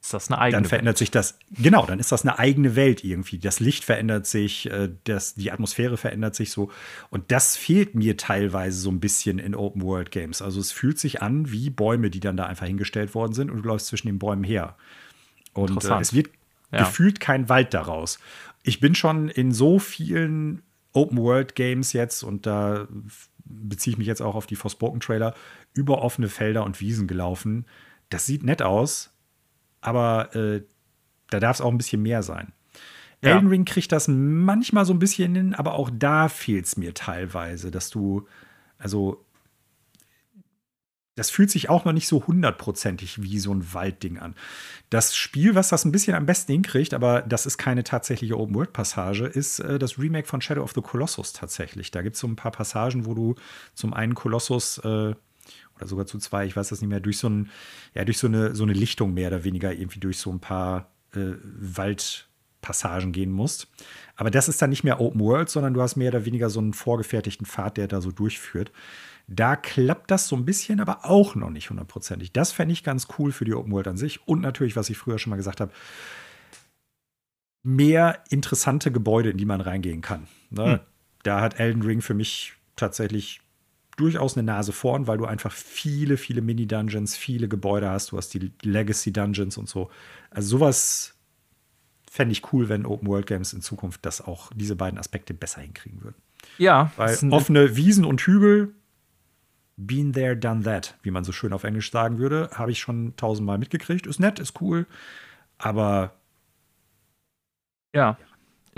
ist 0.00 0.14
das 0.14 0.30
eine 0.30 0.38
eigene 0.38 0.62
dann 0.62 0.68
verändert 0.68 0.92
Welt. 0.94 0.98
sich 0.98 1.10
das, 1.10 1.38
genau, 1.50 1.84
dann 1.84 1.98
ist 1.98 2.12
das 2.12 2.22
eine 2.22 2.38
eigene 2.38 2.76
Welt 2.76 3.02
irgendwie. 3.02 3.38
Das 3.38 3.58
Licht 3.60 3.84
verändert 3.84 4.26
sich, 4.26 4.70
äh, 4.70 4.90
das, 5.04 5.34
die 5.34 5.50
Atmosphäre 5.50 5.96
verändert 5.96 6.34
sich 6.36 6.52
so. 6.52 6.70
Und 7.10 7.32
das 7.32 7.56
fehlt 7.56 7.94
mir 7.94 8.16
teilweise 8.16 8.78
so 8.78 8.90
ein 8.90 9.00
bisschen 9.00 9.38
in 9.38 9.54
Open-World-Games. 9.56 10.40
Also 10.40 10.60
es 10.60 10.70
fühlt 10.72 10.98
sich 10.98 11.20
an 11.20 11.50
wie 11.50 11.68
Bäume, 11.70 12.10
die 12.10 12.20
dann 12.20 12.36
da 12.36 12.46
einfach 12.46 12.66
hingestellt 12.66 13.14
worden 13.14 13.32
sind 13.32 13.50
und 13.50 13.58
du 13.58 13.68
läufst 13.68 13.88
zwischen 13.88 14.06
den 14.06 14.18
Bäumen 14.20 14.44
her. 14.44 14.76
Und 15.52 15.84
äh, 15.84 16.00
es 16.00 16.12
wird 16.14 16.30
Ja. 16.70 16.80
gefühlt 16.84 17.18
kein 17.18 17.48
Wald 17.48 17.74
daraus. 17.74 18.18
Ich 18.62 18.78
bin 18.80 18.94
schon 18.94 19.28
in 19.28 19.52
so 19.52 19.78
vielen 19.80 20.62
Open-World-Games 20.92 21.92
jetzt 21.92 22.22
und 22.22 22.46
da 22.46 22.86
beziehe 23.44 23.92
ich 23.92 23.98
mich 23.98 24.06
jetzt 24.06 24.20
auch 24.22 24.34
auf 24.34 24.46
die 24.46 24.56
Forspoken-Trailer, 24.56 25.34
über 25.74 26.02
offene 26.02 26.28
Felder 26.28 26.64
und 26.64 26.80
Wiesen 26.80 27.06
gelaufen. 27.08 27.66
Das 28.10 28.26
sieht 28.26 28.42
nett 28.42 28.62
aus, 28.62 29.10
aber 29.80 30.34
äh, 30.34 30.62
da 31.30 31.40
darf 31.40 31.56
es 31.56 31.60
auch 31.60 31.70
ein 31.70 31.78
bisschen 31.78 32.02
mehr 32.02 32.22
sein. 32.22 32.52
Ja. 33.22 33.34
Elden 33.34 33.48
Ring 33.48 33.64
kriegt 33.64 33.90
das 33.92 34.06
manchmal 34.08 34.84
so 34.84 34.92
ein 34.92 34.98
bisschen 34.98 35.34
hin, 35.34 35.54
aber 35.54 35.74
auch 35.74 35.90
da 35.92 36.28
fehlt 36.28 36.66
es 36.66 36.76
mir 36.76 36.94
teilweise, 36.94 37.70
dass 37.70 37.90
du, 37.90 38.26
also, 38.78 39.24
das 41.16 41.30
fühlt 41.30 41.50
sich 41.50 41.68
auch 41.68 41.84
noch 41.84 41.92
nicht 41.92 42.06
so 42.06 42.24
hundertprozentig 42.28 43.20
wie 43.20 43.40
so 43.40 43.52
ein 43.52 43.74
Waldding 43.74 44.18
an. 44.18 44.36
Das 44.88 45.16
Spiel, 45.16 45.56
was 45.56 45.68
das 45.68 45.84
ein 45.84 45.90
bisschen 45.90 46.14
am 46.14 46.26
besten 46.26 46.52
hinkriegt, 46.52 46.94
aber 46.94 47.22
das 47.22 47.44
ist 47.44 47.58
keine 47.58 47.82
tatsächliche 47.82 48.38
Open-World-Passage, 48.38 49.26
ist 49.26 49.58
äh, 49.58 49.80
das 49.80 49.98
Remake 49.98 50.28
von 50.28 50.40
Shadow 50.40 50.62
of 50.62 50.74
the 50.74 50.80
Colossus 50.80 51.32
tatsächlich. 51.32 51.90
Da 51.90 52.02
gibt 52.02 52.14
es 52.14 52.20
so 52.20 52.28
ein 52.28 52.36
paar 52.36 52.52
Passagen, 52.52 53.04
wo 53.04 53.14
du 53.14 53.34
zum 53.74 53.94
einen 53.94 54.14
Kolossus 54.14 54.78
äh, 54.78 55.16
oder 55.78 55.86
sogar 55.86 56.06
zu 56.06 56.18
zwei, 56.18 56.44
ich 56.46 56.56
weiß 56.56 56.68
das 56.68 56.80
nicht 56.80 56.90
mehr, 56.90 57.00
durch 57.00 57.18
so, 57.18 57.28
ein, 57.28 57.50
ja, 57.94 58.04
durch 58.04 58.18
so, 58.18 58.26
eine, 58.26 58.54
so 58.54 58.64
eine 58.64 58.72
Lichtung 58.72 59.14
mehr 59.14 59.28
oder 59.28 59.44
weniger 59.44 59.72
irgendwie 59.72 60.00
durch 60.00 60.18
so 60.18 60.30
ein 60.30 60.40
paar 60.40 60.90
äh, 61.14 61.34
Waldpassagen 61.42 63.12
gehen 63.12 63.30
musst. 63.30 63.68
Aber 64.16 64.30
das 64.30 64.48
ist 64.48 64.60
dann 64.60 64.70
nicht 64.70 64.84
mehr 64.84 65.00
Open 65.00 65.20
World, 65.20 65.48
sondern 65.48 65.74
du 65.74 65.80
hast 65.80 65.96
mehr 65.96 66.10
oder 66.10 66.24
weniger 66.24 66.50
so 66.50 66.60
einen 66.60 66.74
vorgefertigten 66.74 67.46
Pfad, 67.46 67.76
der 67.76 67.88
da 67.88 68.00
so 68.00 68.10
durchführt. 68.10 68.72
Da 69.28 69.56
klappt 69.56 70.10
das 70.10 70.26
so 70.26 70.36
ein 70.36 70.44
bisschen, 70.44 70.80
aber 70.80 71.04
auch 71.04 71.34
noch 71.34 71.50
nicht 71.50 71.70
hundertprozentig. 71.70 72.32
Das 72.32 72.50
fände 72.50 72.72
ich 72.72 72.82
ganz 72.82 73.08
cool 73.18 73.30
für 73.30 73.44
die 73.44 73.54
Open 73.54 73.72
World 73.72 73.88
an 73.88 73.96
sich. 73.96 74.26
Und 74.26 74.40
natürlich, 74.40 74.74
was 74.74 74.90
ich 74.90 74.96
früher 74.96 75.18
schon 75.18 75.30
mal 75.30 75.36
gesagt 75.36 75.60
habe, 75.60 75.70
mehr 77.62 78.24
interessante 78.30 78.90
Gebäude, 78.90 79.30
in 79.30 79.36
die 79.36 79.44
man 79.44 79.60
reingehen 79.60 80.00
kann. 80.00 80.26
Ne? 80.50 80.72
Hm. 80.72 80.80
Da 81.22 81.40
hat 81.40 81.60
Elden 81.60 81.82
Ring 81.82 82.00
für 82.00 82.14
mich 82.14 82.54
tatsächlich 82.76 83.40
durchaus 83.98 84.36
eine 84.36 84.44
Nase 84.44 84.72
vorn, 84.72 85.06
weil 85.06 85.18
du 85.18 85.26
einfach 85.26 85.52
viele, 85.52 86.16
viele 86.16 86.40
Mini-Dungeons, 86.40 87.16
viele 87.16 87.48
Gebäude 87.48 87.90
hast. 87.90 88.12
Du 88.12 88.16
hast 88.16 88.32
die 88.32 88.52
Legacy-Dungeons 88.62 89.58
und 89.58 89.68
so. 89.68 89.90
Also 90.30 90.58
sowas 90.58 91.14
fände 92.10 92.32
ich 92.32 92.52
cool, 92.52 92.68
wenn 92.68 92.86
Open-World-Games 92.86 93.52
in 93.52 93.60
Zukunft 93.60 94.06
das 94.06 94.20
auch, 94.20 94.50
diese 94.54 94.76
beiden 94.76 94.98
Aspekte 94.98 95.34
besser 95.34 95.60
hinkriegen 95.60 96.02
würden. 96.02 96.16
Ja, 96.56 96.92
Weil 96.96 97.18
offene 97.30 97.76
Wiesen 97.76 98.04
und 98.04 98.20
Hügel, 98.20 98.72
been 99.76 100.12
there, 100.12 100.36
done 100.36 100.62
that, 100.62 100.96
wie 101.02 101.10
man 101.10 101.24
so 101.24 101.32
schön 101.32 101.52
auf 101.52 101.64
Englisch 101.64 101.90
sagen 101.90 102.18
würde, 102.18 102.50
habe 102.54 102.70
ich 102.70 102.78
schon 102.78 103.14
tausendmal 103.16 103.58
mitgekriegt. 103.58 104.06
Ist 104.06 104.20
nett, 104.20 104.38
ist 104.38 104.60
cool, 104.60 104.86
aber 105.58 106.14
Ja, 107.94 108.16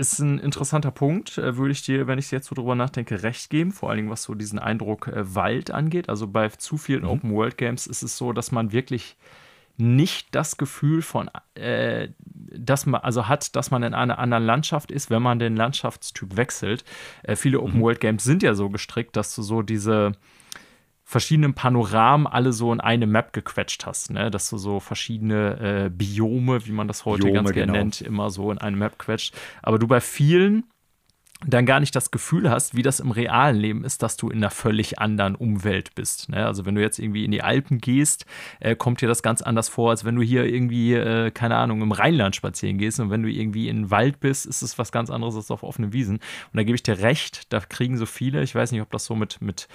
ist 0.01 0.19
ein 0.19 0.39
interessanter 0.39 0.91
Punkt. 0.91 1.37
Äh, 1.37 1.57
Würde 1.57 1.71
ich 1.71 1.83
dir, 1.83 2.07
wenn 2.07 2.19
ich 2.19 2.31
jetzt 2.31 2.47
so 2.47 2.55
drüber 2.55 2.75
nachdenke, 2.75 3.23
recht 3.23 3.49
geben. 3.49 3.71
Vor 3.71 3.89
allen 3.89 3.97
Dingen, 3.97 4.09
was 4.09 4.23
so 4.23 4.35
diesen 4.35 4.59
Eindruck 4.59 5.07
äh, 5.07 5.35
Wald 5.35 5.71
angeht. 5.71 6.09
Also 6.09 6.27
bei 6.27 6.49
zu 6.49 6.77
vielen 6.77 7.01
Mhm. 7.03 7.09
Open-World-Games 7.09 7.87
ist 7.87 8.01
es 8.03 8.17
so, 8.17 8.33
dass 8.33 8.51
man 8.51 8.71
wirklich 8.71 9.15
nicht 9.77 10.35
das 10.35 10.57
Gefühl 10.57 11.01
von, 11.01 11.29
äh, 11.55 12.09
dass 12.19 12.85
man, 12.85 13.01
also 13.01 13.27
hat, 13.27 13.55
dass 13.55 13.71
man 13.71 13.83
in 13.83 13.93
einer 13.93 14.19
anderen 14.19 14.43
Landschaft 14.45 14.91
ist, 14.91 15.09
wenn 15.09 15.21
man 15.21 15.39
den 15.39 15.55
Landschaftstyp 15.55 16.35
wechselt. 16.37 16.83
Äh, 17.23 17.35
viele 17.35 17.57
Mhm. 17.57 17.65
Open-World-Games 17.65 18.23
sind 18.23 18.43
ja 18.43 18.53
so 18.53 18.69
gestrickt, 18.69 19.15
dass 19.15 19.33
du 19.35 19.41
so 19.41 19.61
diese 19.61 20.11
verschiedenen 21.11 21.53
Panoramen 21.53 22.25
alle 22.25 22.53
so 22.53 22.71
in 22.71 22.79
eine 22.79 23.05
Map 23.05 23.33
gequetscht 23.33 23.85
hast, 23.85 24.11
ne? 24.11 24.31
dass 24.31 24.49
du 24.49 24.57
so 24.57 24.79
verschiedene 24.79 25.59
äh, 25.59 25.89
Biome, 25.89 26.65
wie 26.65 26.71
man 26.71 26.87
das 26.87 27.03
heute 27.03 27.23
Biome, 27.23 27.33
ganz 27.33 27.51
gerne 27.51 27.73
genau. 27.73 27.79
nennt, 27.83 27.99
immer 27.99 28.29
so 28.29 28.49
in 28.49 28.59
eine 28.59 28.77
Map 28.77 28.97
quetscht. 28.97 29.35
Aber 29.61 29.77
du 29.77 29.87
bei 29.87 29.99
vielen 29.99 30.63
dann 31.45 31.65
gar 31.65 31.79
nicht 31.79 31.95
das 31.95 32.11
Gefühl 32.11 32.49
hast, 32.49 32.75
wie 32.75 32.83
das 32.83 32.99
im 32.99 33.11
realen 33.11 33.57
Leben 33.57 33.83
ist, 33.83 34.03
dass 34.03 34.15
du 34.15 34.29
in 34.29 34.37
einer 34.37 34.51
völlig 34.51 34.99
anderen 34.99 35.35
Umwelt 35.35 35.95
bist. 35.95 36.29
Ne? 36.29 36.45
Also 36.45 36.65
wenn 36.65 36.75
du 36.75 36.81
jetzt 36.81 36.99
irgendwie 36.99 37.25
in 37.25 37.31
die 37.31 37.41
Alpen 37.41 37.79
gehst, 37.79 38.25
äh, 38.59 38.75
kommt 38.75 39.01
dir 39.01 39.07
das 39.07 39.23
ganz 39.23 39.41
anders 39.41 39.67
vor, 39.67 39.89
als 39.89 40.05
wenn 40.05 40.15
du 40.15 40.21
hier 40.21 40.45
irgendwie, 40.45 40.93
äh, 40.93 41.31
keine 41.31 41.55
Ahnung, 41.55 41.81
im 41.81 41.91
Rheinland 41.91 42.35
spazieren 42.35 42.77
gehst. 42.77 42.99
Und 42.99 43.09
wenn 43.09 43.23
du 43.23 43.29
irgendwie 43.29 43.69
in 43.69 43.77
den 43.77 43.91
Wald 43.91 44.19
bist, 44.19 44.45
ist 44.45 44.61
es 44.61 44.77
was 44.77 44.91
ganz 44.91 45.09
anderes 45.09 45.35
als 45.35 45.49
auf 45.49 45.63
offenen 45.63 45.93
Wiesen. 45.93 46.17
Und 46.17 46.57
da 46.57 46.63
gebe 46.63 46.75
ich 46.75 46.83
dir 46.83 46.99
recht, 46.99 47.51
da 47.51 47.59
kriegen 47.59 47.97
so 47.97 48.05
viele, 48.05 48.43
ich 48.43 48.53
weiß 48.53 48.71
nicht, 48.71 48.81
ob 48.81 48.91
das 48.91 49.05
so 49.05 49.15
mit, 49.15 49.41
mit 49.41 49.67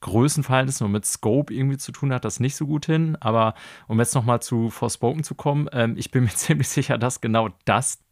Größenverhältnissen 0.00 0.84
und 0.84 0.92
mit 0.92 1.06
Scope 1.06 1.54
irgendwie 1.54 1.78
zu 1.78 1.90
tun 1.90 2.12
hat, 2.12 2.26
das 2.26 2.38
nicht 2.38 2.56
so 2.56 2.66
gut 2.66 2.84
hin. 2.84 3.16
Aber 3.20 3.54
um 3.88 3.98
jetzt 3.98 4.14
nochmal 4.14 4.42
zu 4.42 4.68
Forspoken 4.68 5.24
zu 5.24 5.34
kommen, 5.34 5.68
ähm, 5.72 5.94
ich 5.96 6.10
bin 6.10 6.24
mir 6.24 6.30
ziemlich 6.34 6.68
sicher, 6.68 6.98
dass 6.98 7.22
genau 7.22 7.48
das 7.64 8.03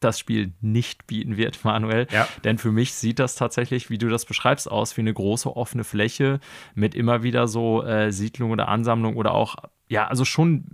das 0.00 0.18
Spiel 0.18 0.52
nicht 0.60 1.06
bieten 1.06 1.36
wird, 1.36 1.64
Manuel. 1.64 2.06
Ja. 2.10 2.28
Denn 2.44 2.58
für 2.58 2.72
mich 2.72 2.94
sieht 2.94 3.18
das 3.18 3.34
tatsächlich, 3.34 3.90
wie 3.90 3.98
du 3.98 4.08
das 4.08 4.24
beschreibst, 4.24 4.70
aus 4.70 4.96
wie 4.96 5.02
eine 5.02 5.14
große 5.14 5.54
offene 5.54 5.84
Fläche 5.84 6.40
mit 6.74 6.94
immer 6.94 7.22
wieder 7.22 7.48
so 7.48 7.82
äh, 7.82 8.12
Siedlung 8.12 8.50
oder 8.50 8.68
Ansammlung 8.68 9.16
oder 9.16 9.32
auch, 9.32 9.56
ja, 9.88 10.06
also 10.06 10.24
schon 10.24 10.64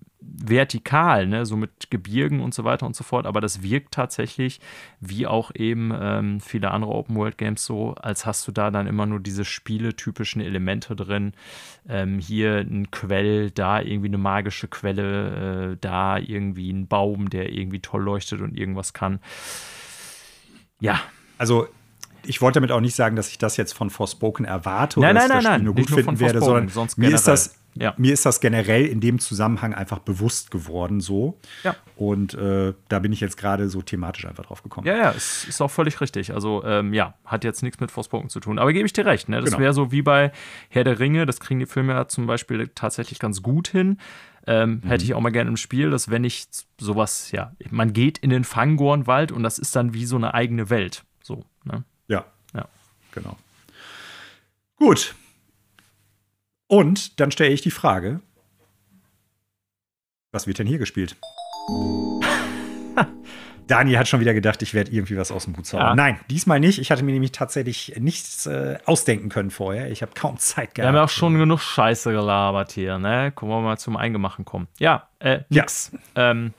vertikal, 0.44 1.26
ne, 1.26 1.46
so 1.46 1.56
mit 1.56 1.90
Gebirgen 1.90 2.40
und 2.40 2.54
so 2.54 2.64
weiter 2.64 2.86
und 2.86 2.96
so 2.96 3.04
fort. 3.04 3.26
Aber 3.26 3.40
das 3.40 3.62
wirkt 3.62 3.94
tatsächlich, 3.94 4.60
wie 5.00 5.26
auch 5.26 5.50
eben 5.54 5.92
ähm, 5.98 6.40
viele 6.40 6.70
andere 6.70 6.92
Open-World-Games 6.92 7.64
so, 7.64 7.94
als 7.94 8.26
hast 8.26 8.46
du 8.48 8.52
da 8.52 8.70
dann 8.70 8.86
immer 8.86 9.06
nur 9.06 9.20
diese 9.20 9.44
spieletypischen 9.44 10.40
Elemente 10.40 10.96
drin. 10.96 11.32
Ähm, 11.88 12.18
hier 12.18 12.58
ein 12.58 12.90
Quell, 12.90 13.50
da 13.50 13.80
irgendwie 13.80 14.08
eine 14.08 14.18
magische 14.18 14.68
Quelle, 14.68 15.72
äh, 15.72 15.76
da 15.80 16.18
irgendwie 16.18 16.72
ein 16.72 16.86
Baum, 16.86 17.30
der 17.30 17.52
irgendwie 17.52 17.80
toll 17.80 18.02
leuchtet 18.02 18.40
und 18.40 18.56
irgendwas 18.56 18.92
kann. 18.92 19.20
Ja, 20.80 21.00
also 21.38 21.68
ich 22.24 22.40
wollte 22.40 22.60
damit 22.60 22.72
auch 22.72 22.80
nicht 22.80 22.94
sagen, 22.94 23.16
dass 23.16 23.28
ich 23.28 23.38
das 23.38 23.56
jetzt 23.56 23.72
von 23.72 23.90
Forspoken 23.90 24.44
erwarte 24.44 25.00
Nein, 25.00 25.16
oder 25.16 25.20
nein, 25.20 25.28
dass 25.28 25.38
ich 25.38 25.42
das 25.42 25.44
nein, 25.44 25.52
Spiel 25.52 25.58
nein, 25.58 25.64
nur 25.64 25.74
gut 25.74 25.90
nur 25.90 25.98
finden 25.98 26.20
werde, 26.20 26.40
sondern 26.40 26.68
sonst 26.68 26.98
mir 26.98 27.12
ist, 27.12 27.26
das, 27.26 27.56
Ja. 27.74 27.94
mir 27.96 28.12
ist 28.12 28.26
das 28.26 28.40
generell 28.40 28.84
in 28.86 29.00
dem 29.00 29.18
Zusammenhang 29.18 29.72
einfach 29.72 29.98
bewusst 30.00 30.50
geworden 30.50 31.00
so. 31.00 31.38
Ja. 31.64 31.74
Und 31.96 32.34
äh, 32.34 32.74
da 32.88 32.98
bin 32.98 33.12
ich 33.12 33.20
jetzt 33.20 33.36
gerade 33.38 33.68
so 33.70 33.80
thematisch 33.80 34.26
einfach 34.26 34.44
drauf 34.44 34.62
gekommen. 34.62 34.86
Ja, 34.86 34.96
ja, 34.96 35.10
ist, 35.10 35.44
ist 35.48 35.60
auch 35.62 35.70
völlig 35.70 36.00
richtig. 36.02 36.34
Also, 36.34 36.62
ähm, 36.64 36.92
ja, 36.92 37.14
hat 37.24 37.44
jetzt 37.44 37.62
nichts 37.62 37.80
mit 37.80 37.90
Forspoken 37.90 38.28
zu 38.28 38.40
tun. 38.40 38.58
Aber 38.58 38.72
gebe 38.74 38.84
ich 38.84 38.92
dir 38.92 39.06
recht, 39.06 39.28
ne? 39.30 39.40
Das 39.40 39.46
Genau. 39.50 39.58
wäre 39.60 39.72
so 39.72 39.90
wie 39.90 40.02
bei 40.02 40.32
Herr 40.68 40.84
der 40.84 40.98
Ringe, 40.98 41.24
das 41.24 41.40
kriegen 41.40 41.60
die 41.60 41.66
Filme 41.66 41.92
ja 41.94 42.08
zum 42.08 42.26
Beispiel 42.26 42.68
tatsächlich 42.74 43.18
ganz 43.18 43.42
gut 43.42 43.68
hin. 43.68 43.98
Ähm, 44.46 44.80
Mhm. 44.84 44.88
Hätte 44.88 45.04
ich 45.04 45.14
auch 45.14 45.20
mal 45.20 45.30
gerne 45.32 45.48
im 45.50 45.56
Spiel, 45.56 45.88
dass 45.90 46.10
wenn 46.10 46.24
ich 46.24 46.46
sowas, 46.78 47.30
ja, 47.30 47.52
man 47.70 47.92
geht 47.92 48.18
in 48.18 48.28
den 48.30 48.44
Fangornwald 48.44 49.32
und 49.32 49.42
das 49.44 49.58
ist 49.58 49.74
dann 49.76 49.94
wie 49.94 50.04
so 50.04 50.16
eine 50.16 50.34
eigene 50.34 50.68
Welt. 50.68 51.04
So, 51.22 51.44
ne? 51.64 51.84
Ja, 52.08 52.24
Ja. 52.52 52.66
genau. 53.12 53.36
Gut. 54.76 55.14
Und 56.72 57.20
dann 57.20 57.30
stelle 57.30 57.50
ich 57.52 57.60
die 57.60 57.70
Frage: 57.70 58.20
Was 60.32 60.46
wird 60.46 60.58
denn 60.58 60.66
hier 60.66 60.78
gespielt? 60.78 61.16
Dani 63.66 63.92
hat 63.92 64.08
schon 64.08 64.20
wieder 64.20 64.32
gedacht, 64.32 64.62
ich 64.62 64.72
werde 64.72 64.90
irgendwie 64.90 65.18
was 65.18 65.30
aus 65.30 65.44
dem 65.44 65.54
Hut 65.56 65.66
zaubern. 65.66 65.88
Ja. 65.88 65.94
Nein, 65.94 66.18
diesmal 66.30 66.60
nicht. 66.60 66.78
Ich 66.78 66.90
hatte 66.90 67.02
mir 67.04 67.12
nämlich 67.12 67.32
tatsächlich 67.32 67.94
nichts 68.00 68.46
äh, 68.46 68.78
ausdenken 68.86 69.28
können 69.28 69.50
vorher. 69.50 69.90
Ich 69.90 70.00
habe 70.00 70.12
kaum 70.14 70.38
Zeit 70.38 70.74
Wir 70.76 70.84
haben 70.86 70.94
gehabt. 70.94 70.96
ja 70.96 71.04
auch 71.04 71.08
schon 71.18 71.34
genug 71.38 71.60
Scheiße 71.60 72.10
gelabert 72.10 72.72
hier, 72.72 72.98
ne? 72.98 73.32
Kommen 73.32 73.52
wir 73.52 73.60
mal 73.60 73.76
zum 73.76 73.98
Eingemachten 73.98 74.44
kommen. 74.46 74.66
Ja, 74.78 75.08
äh, 75.18 75.40
Ja. 75.50 75.62
nix. 75.62 75.92
Ähm, 76.16 76.54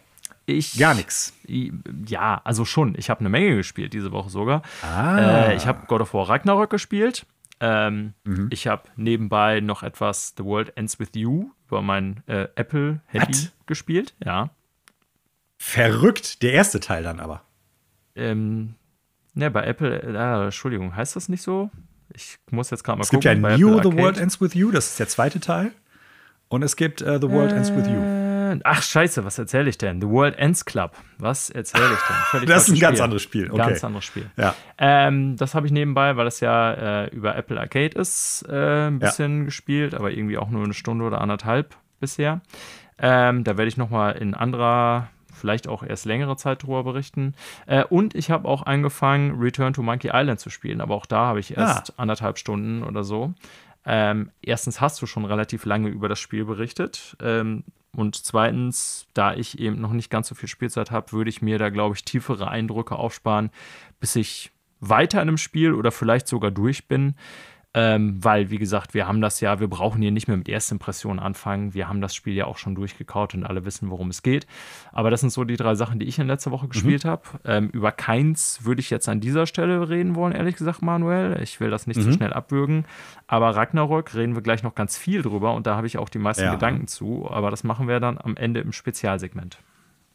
ich, 0.45 0.78
Gar 0.78 0.93
nichts. 0.93 1.34
Ja, 1.47 2.39
also 2.43 2.65
schon. 2.65 2.93
Ich 2.99 3.10
habe 3.10 3.21
eine 3.21 3.30
Menge 3.30 3.56
gespielt 3.56 3.93
diese 3.93 4.12
Woche 4.12 4.30
sogar. 4.30 4.62
Ah. 4.84 5.47
Äh, 5.47 5.56
ich 5.56 5.65
habe 5.65 5.88
God 5.88 6.02
of 6.02 6.13
War 6.13 6.30
Ragnarok 6.30 6.69
gespielt. 6.69 7.26
Ähm, 7.65 8.13
Mhm. 8.26 8.49
Ich 8.52 8.67
habe 8.67 8.84
nebenbei 8.97 9.62
noch 9.62 9.84
etwas 9.84 10.34
The 10.38 10.43
World 10.43 10.76
Ends 10.76 10.99
With 10.99 11.12
You 11.15 11.52
über 11.67 11.82
mein 11.82 12.21
äh, 12.28 12.47
Apple-Handy 12.56 13.47
gespielt. 13.67 14.13
Ja. 14.23 14.49
Verrückt. 15.58 16.41
Der 16.43 16.52
erste 16.54 16.80
Teil 16.80 17.04
dann 17.04 17.19
aber. 17.19 17.41
Ähm, 18.15 18.76
ne, 19.34 19.49
bei 19.49 19.63
Apple, 19.65 20.02
äh, 20.04 20.43
Entschuldigung, 20.45 20.95
heißt 20.95 21.15
das 21.15 21.30
nicht 21.30 21.41
so? 21.41 21.69
Ich 22.13 22.38
muss 22.52 22.69
jetzt 22.69 22.84
gerade 22.84 22.97
mal 22.99 23.04
Es 23.04 23.10
gibt 23.10 23.23
gucken. 23.23 23.41
ja 23.41 23.49
bei 23.49 23.58
New 23.58 23.78
Apple 23.78 23.91
The 23.91 23.97
World. 23.97 24.17
Ends 24.17 24.41
With 24.41 24.54
You, 24.56 24.71
das 24.71 24.88
ist 24.89 24.99
der 24.99 25.08
zweite 25.08 25.39
Teil. 25.39 25.71
Und 26.49 26.63
es 26.63 26.76
gibt 26.76 27.02
äh, 27.02 27.17
The 27.19 27.30
World 27.30 27.52
Ends 27.54 27.71
With 27.73 27.88
You. 27.88 28.23
Ach, 28.63 28.82
scheiße, 28.82 29.26
was 29.26 29.38
erzähle 29.39 29.70
ich 29.70 29.78
denn? 29.78 30.00
The 30.02 30.08
World 30.08 30.38
Ends 30.38 30.66
Club. 30.66 30.92
Was 31.18 31.50
erzähle 31.50 31.86
ich 31.94 32.00
denn? 32.08 32.16
Völlig 32.26 32.50
Das 32.50 32.68
ist 32.68 32.76
ein 32.76 32.80
ganz 32.80 32.98
Spiel. 32.98 33.04
anderes 33.04 33.22
Spiel. 33.22 33.52
Okay. 33.52 33.58
Ganz 33.58 33.84
anderes 33.84 34.06
Spiel. 34.06 34.30
Ja. 34.38 34.56
Ähm, 34.78 35.36
das 35.38 35.56
habe 35.56 35.66
ich 35.66 35.72
nebenbei, 35.72 36.16
weil 36.18 36.26
das 36.26 36.39
ja 36.39 37.04
äh, 37.04 37.08
über 37.10 37.36
Apple 37.36 37.60
Arcade 37.60 37.98
ist, 37.98 38.46
äh, 38.50 38.88
ein 38.88 39.00
Ja. 39.00 39.08
bisschen 39.08 39.46
gespielt, 39.46 39.94
aber 39.96 40.12
irgendwie 40.12 40.38
auch 40.38 40.50
nur 40.50 40.63
eine 40.63 40.74
Stunde 40.74 41.06
oder 41.06 41.22
anderthalb 41.22 41.76
bisher. 42.00 42.42
Ähm, 43.00 43.44
da 43.44 43.58
werde 43.58 43.68
ich 43.70 43.78
nochmal 43.78 44.13
in 44.18 44.34
anderer 44.34 45.10
vielleicht 45.34 45.68
auch 45.68 45.84
erst 45.84 46.06
längere 46.06 46.38
Zeit 46.38 46.63
darüber 46.63 46.84
berichten. 46.84 47.34
Äh, 47.66 47.84
und 47.86 48.16
ich 48.16 48.30
habe 48.32 48.48
auch 48.48 48.66
angefangen, 48.66 49.39
Return 49.42 49.74
to 49.74 49.82
Monkey 49.82 50.12
Island 50.13 50.39
zu 50.39 50.50
spielen, 50.50 50.80
aber 50.80 50.94
auch 50.96 51.06
da 51.08 51.26
habe 51.26 51.39
ich 51.39 51.58
erst 51.58 51.92
ah. 51.92 51.94
anderthalb 51.98 52.38
Stunden 52.38 52.84
oder 52.84 53.04
so. 53.04 53.34
Ähm, 53.86 54.30
erstens 54.42 54.80
hast 54.80 55.02
du 55.02 55.06
schon 55.08 55.26
relativ 55.26 55.66
lange 55.66 55.89
über 55.89 56.08
das 56.08 56.20
Spiel 56.20 56.46
berichtet. 56.46 57.18
Ähm, 57.22 57.63
und 57.95 58.15
zweitens, 58.15 59.08
da 59.13 59.36
ich 59.36 59.60
eben 59.60 59.79
noch 59.79 59.93
nicht 59.93 60.10
ganz 60.10 60.27
so 60.27 60.36
viel 60.36 60.49
Spielzeit 60.49 60.89
habe, 60.91 61.12
würde 61.12 61.29
ich 61.29 61.41
mir 61.41 61.60
da, 61.60 61.69
glaube 61.69 61.95
ich, 61.95 62.03
tiefere 62.03 62.47
Eindrücke 62.47 62.95
aufsparen, 62.95 63.51
bis 63.99 64.15
ich 64.15 64.51
weiter 64.79 65.21
in 65.21 65.29
einem 65.29 65.38
Spiel 65.38 65.73
oder 65.73 65.91
vielleicht 65.91 66.27
sogar 66.27 66.51
durch 66.51 66.88
bin. 66.88 67.15
Ähm, 67.76 68.24
weil, 68.24 68.52
wie 68.52 68.60
gesagt, 68.60 68.94
wir 68.94 69.08
haben 69.08 69.20
das 69.20 69.40
ja, 69.40 69.60
wir 69.60 69.68
brauchen 69.68 70.02
hier 70.02 70.12
nicht 70.12 70.28
mehr 70.28 70.38
mit 70.38 70.48
Erstimpressionen 70.48 71.20
anfangen. 71.20 71.74
Wir 71.74 71.90
haben 71.90 72.02
das 72.02 72.14
Spiel 72.14 72.36
ja 72.36 72.46
auch 72.46 72.58
schon 72.58 72.76
durchgekaut 72.76 73.34
und 73.34 73.44
alle 73.46 73.66
wissen, 73.66 73.90
worum 73.90 74.10
es 74.10 74.22
geht. 74.22 74.46
Aber 74.92 75.10
das 75.10 75.22
sind 75.22 75.32
so 75.32 75.44
die 75.44 75.58
drei 75.58 75.74
Sachen, 75.74 75.98
die 76.00 76.06
ich 76.06 76.20
in 76.20 76.28
letzter 76.28 76.52
Woche 76.52 76.68
gespielt 76.68 77.04
mhm. 77.04 77.10
habe. 77.10 77.24
Ähm, 77.46 77.70
über 77.70 77.92
keins 77.92 78.60
würde 78.64 78.80
ich 78.80 78.92
jetzt 78.92 79.10
an 79.10 79.22
dieser 79.22 79.48
Stelle 79.48 79.90
reden 79.90 80.16
wollen, 80.16 80.34
ehrlich 80.34 80.56
gesagt, 80.56 80.84
Manuel. 80.84 81.42
Ich 81.42 81.60
will 81.60 81.72
das 81.72 81.88
nicht 81.88 81.98
mhm. 81.98 82.04
zu 82.04 82.14
schnell 82.14 82.32
abwürgen. 82.34 82.86
Aber 83.26 83.56
Ragnarök 83.56 84.14
reden 84.14 84.36
wir 84.36 84.44
gleich 84.44 84.62
noch 84.62 84.76
ganz 84.76 84.96
viel 84.96 85.24
drüber 85.24 85.54
und 85.54 85.66
da 85.66 85.76
habe 85.76 85.88
ich 85.88 85.98
auch 85.98 86.10
die 86.10 86.20
meisten 86.20 86.44
ja. 86.44 86.54
Gedanken 86.54 86.88
zu. 86.88 87.28
Aber 87.30 87.50
das 87.50 87.64
machen 87.64 87.88
wir 87.88 88.00
dann 88.00 88.20
am 88.20 88.38
Ende 88.38 88.60
im 88.60 88.72
Spezialsegment. 88.72 89.58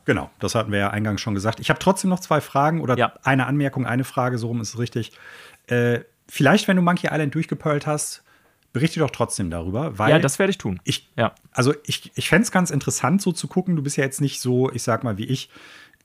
Genau, 0.05 0.31
das 0.39 0.55
hatten 0.55 0.71
wir 0.71 0.79
ja 0.79 0.91
eingangs 0.91 1.21
schon 1.21 1.35
gesagt. 1.35 1.59
Ich 1.61 1.71
habe 1.71 1.81
trotzdem 1.81 2.09
noch 2.09 2.21
zwei 2.21 2.41
Fragen 2.41 2.81
oder 2.81 2.97
ja. 2.97 3.13
eine 3.25 3.47
Anmerkung, 3.47 3.85
eine 3.85 4.05
Frage, 4.05 4.39
so 4.39 4.47
rum 4.47 4.61
ist 4.61 4.71
es 4.71 4.79
richtig. 4.79 5.13
Äh, 5.67 6.01
vielleicht, 6.29 6.69
wenn 6.69 6.77
du 6.77 6.83
Monkey 6.83 7.09
Island 7.11 7.35
durchgepearlt 7.35 7.87
hast, 7.87 8.23
berichte 8.73 9.01
doch 9.01 9.11
trotzdem 9.11 9.51
darüber. 9.51 9.99
Weil 9.99 10.11
ja, 10.11 10.19
das 10.19 10.39
werde 10.39 10.51
ich 10.51 10.59
tun. 10.59 10.81
Ich, 10.85 11.09
ja. 11.17 11.35
Also 11.53 11.75
ich, 11.85 12.13
ich 12.15 12.29
fände 12.29 12.43
es 12.43 12.53
ganz 12.53 12.71
interessant, 12.71 13.23
so 13.23 13.33
zu 13.33 13.49
gucken. 13.49 13.77
Du 13.77 13.83
bist 13.83 13.97
ja 13.97 14.05
jetzt 14.05 14.21
nicht 14.21 14.41
so, 14.41 14.71
ich 14.73 14.83
sag 14.83 15.05
mal, 15.05 15.19
wie 15.19 15.25
ich, 15.25 15.51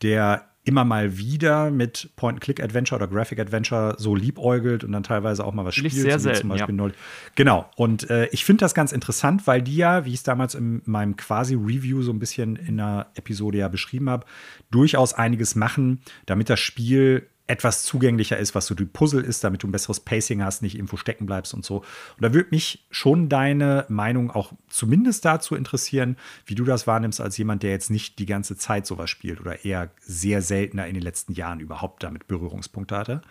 der 0.02 0.48
immer 0.66 0.86
mal 0.86 1.18
wieder 1.18 1.72
mit 1.72 2.12
Point-and-Click-Adventure 2.16 3.02
oder 3.02 3.14
Graphic-Adventure 3.14 3.96
so 3.98 4.16
liebäugelt 4.16 4.86
und 4.86 4.94
dann 4.94 5.04
teilweise 5.04 5.44
auch 5.44 5.54
mal 5.54 5.66
was 5.66 5.76
spielt. 5.76 5.92
Sehr 5.92 6.20
selten, 6.20 6.40
zum 6.40 6.50
Beispiel 6.50 6.78
ja. 6.78 6.90
Genau. 7.36 7.70
Und 7.76 8.10
äh, 8.10 8.28
ich 8.28 8.46
finde 8.46 8.62
das 8.62 8.74
ganz 8.74 8.94
interessant, 8.94 9.46
weil 9.46 9.62
die 9.62 9.76
ja, 9.76 10.06
wie 10.06 10.10
ich 10.10 10.16
es 10.16 10.24
damals 10.24 10.56
in 10.56 10.82
meinem 10.86 11.18
quasi 11.18 11.56
Review 11.56 12.02
so 12.02 12.14
ein 12.14 12.20
bisschen 12.20 12.56
in 12.56 12.80
einer 12.80 13.08
Episode 13.16 13.58
ja 13.58 13.68
beschrieben 13.68 14.10
habe, 14.10 14.26
durchaus 14.72 15.14
einiges 15.14 15.56
machen, 15.56 16.02
damit 16.26 16.50
das 16.50 16.62
Spiel 16.62 17.28
etwas 17.46 17.84
zugänglicher 17.84 18.38
ist, 18.38 18.56
was 18.56 18.68
so 18.68 18.76
die 18.76 18.86
Puzzle 18.86 19.22
ist, 19.24 19.44
damit 19.44 19.64
du 19.64 19.68
ein 19.68 19.72
besseres 19.72 20.00
Pacing 20.00 20.42
hast, 20.42 20.62
nicht 20.62 20.76
irgendwo 20.76 20.96
stecken 20.96 21.26
bleibst 21.26 21.54
und 21.54 21.66
so. 21.66 21.78
Und 21.78 22.22
da 22.22 22.34
würde 22.34 22.50
mich 22.52 22.86
schon 22.90 23.28
deine 23.28 23.86
Meinung 23.90 24.32
auch 24.32 24.54
zumindest 24.70 25.26
dazu 25.26 25.56
interessieren, 25.56 26.16
wie 26.46 26.56
du 26.56 26.64
das 26.64 26.88
wahrnimmst 26.88 27.20
als 27.20 27.38
jemand, 27.38 27.62
der 27.64 27.72
jetzt 27.72 27.92
nicht 27.92 28.18
die 28.20 28.26
ganze 28.26 28.56
Zeit 28.56 28.88
sowas 28.88 29.10
spielt 29.10 29.42
oder 29.42 29.66
eher 29.66 29.92
sehr 30.00 30.42
seltener 30.42 30.88
in 30.88 30.94
den 30.94 31.04
letzten 31.04 31.34
Jahren 31.34 31.60
überhaupt 31.60 32.04
damit 32.04 32.28
Berührungspunkte 32.28 32.96
hatte. 32.96 33.22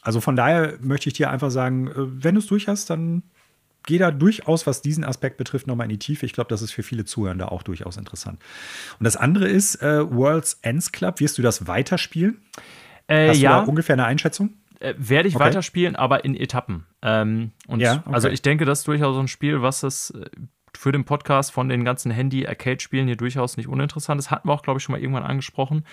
Also 0.00 0.22
von 0.22 0.36
daher 0.36 0.78
möchte 0.80 1.08
ich 1.08 1.14
dir 1.14 1.30
einfach 1.30 1.50
sagen, 1.50 1.88
äh, 1.88 1.92
wenn 1.96 2.36
du 2.36 2.40
es 2.40 2.46
durch 2.46 2.68
hast, 2.68 2.88
dann 2.88 3.22
geh 3.86 3.98
da 3.98 4.10
durchaus, 4.10 4.66
was 4.66 4.80
diesen 4.80 5.04
Aspekt 5.04 5.36
betrifft, 5.36 5.66
nochmal 5.66 5.86
in 5.86 5.90
die 5.90 5.98
Tiefe. 5.98 6.26
Ich 6.26 6.32
glaube, 6.32 6.48
das 6.48 6.62
ist 6.62 6.72
für 6.72 6.82
viele 6.82 7.04
Zuhörende 7.04 7.52
auch 7.52 7.62
durchaus 7.62 7.96
interessant. 7.96 8.40
Und 8.98 9.04
das 9.04 9.16
andere 9.16 9.46
ist 9.46 9.82
äh, 9.82 10.10
World's 10.10 10.58
Ends 10.62 10.90
Club. 10.90 11.20
Wirst 11.20 11.38
du 11.38 11.42
das 11.42 11.66
weiterspielen? 11.66 12.38
Äh, 13.08 13.28
Hast 13.28 13.40
ja. 13.40 13.62
du 13.62 13.68
ungefähr 13.68 13.94
eine 13.94 14.04
Einschätzung? 14.04 14.54
Äh, 14.80 14.94
werde 14.98 15.28
ich 15.28 15.36
okay. 15.36 15.44
weiterspielen, 15.44 15.96
aber 15.96 16.24
in 16.24 16.34
Etappen. 16.34 16.86
Ähm, 17.02 17.52
und 17.66 17.80
ja, 17.80 18.02
okay. 18.04 18.14
also 18.14 18.28
ich 18.28 18.42
denke, 18.42 18.64
das 18.64 18.80
ist 18.80 18.88
durchaus 18.88 19.14
so 19.14 19.20
ein 19.20 19.28
Spiel, 19.28 19.62
was 19.62 19.82
es 19.82 20.10
äh, 20.10 20.26
für 20.76 20.92
den 20.92 21.04
Podcast 21.04 21.52
von 21.52 21.68
den 21.68 21.84
ganzen 21.84 22.10
Handy-Arcade-Spielen 22.10 23.06
hier 23.06 23.16
durchaus 23.16 23.56
nicht 23.56 23.68
uninteressant 23.68 24.20
ist. 24.20 24.30
Hatten 24.30 24.48
wir 24.48 24.52
auch, 24.52 24.62
glaube 24.62 24.78
ich, 24.78 24.84
schon 24.84 24.92
mal 24.92 25.00
irgendwann 25.00 25.22
angesprochen, 25.22 25.84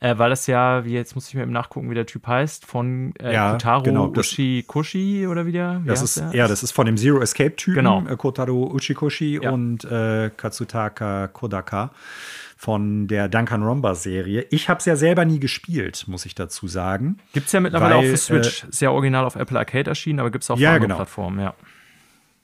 äh, 0.00 0.16
weil 0.18 0.30
das 0.30 0.46
ja, 0.46 0.84
wie 0.84 0.92
jetzt 0.92 1.14
muss 1.14 1.28
ich 1.28 1.34
mir 1.34 1.42
eben 1.42 1.52
nachgucken, 1.52 1.90
wie 1.90 1.94
der 1.94 2.06
Typ 2.06 2.26
heißt, 2.26 2.66
von 2.66 3.14
äh, 3.20 3.32
ja, 3.32 3.52
Kotaro 3.52 3.82
genau, 3.82 4.08
Ushikoshi 4.08 5.26
oder 5.26 5.46
wie 5.46 5.52
der? 5.52 5.80
Wie 5.82 5.88
das 5.88 6.02
ist, 6.02 6.18
der? 6.18 6.34
Ja, 6.34 6.48
das 6.48 6.62
ist 6.62 6.72
von 6.72 6.86
dem 6.86 6.96
Zero 6.96 7.20
Escape-Typen, 7.20 7.74
genau. 7.74 8.04
äh, 8.06 8.16
Kotaro 8.16 8.70
Ushikoshi 8.72 9.40
ja. 9.42 9.50
und 9.50 9.84
äh, 9.84 10.30
Katsutaka 10.36 11.28
Kodaka 11.28 11.90
von 12.60 13.08
der 13.08 13.30
Duncan 13.30 13.62
Romba-Serie. 13.62 14.44
Ich 14.50 14.68
habe 14.68 14.80
es 14.80 14.84
ja 14.84 14.94
selber 14.94 15.24
nie 15.24 15.40
gespielt, 15.40 16.04
muss 16.08 16.26
ich 16.26 16.34
dazu 16.34 16.68
sagen. 16.68 17.16
Gibt 17.32 17.46
es 17.46 17.52
ja 17.52 17.60
mittlerweile 17.60 17.94
weil, 17.94 18.04
auch 18.04 18.10
für 18.10 18.18
Switch. 18.18 18.64
Äh, 18.64 18.66
Sehr 18.68 18.92
original 18.92 19.24
auf 19.24 19.34
Apple 19.34 19.58
Arcade 19.58 19.88
erschienen, 19.88 20.20
aber 20.20 20.30
gibt 20.30 20.44
es 20.44 20.50
auch 20.50 20.54
auf 20.56 20.60
ja, 20.60 20.68
anderen 20.68 20.88
genau. 20.88 20.96
Plattformen, 20.96 21.40
ja. 21.40 21.54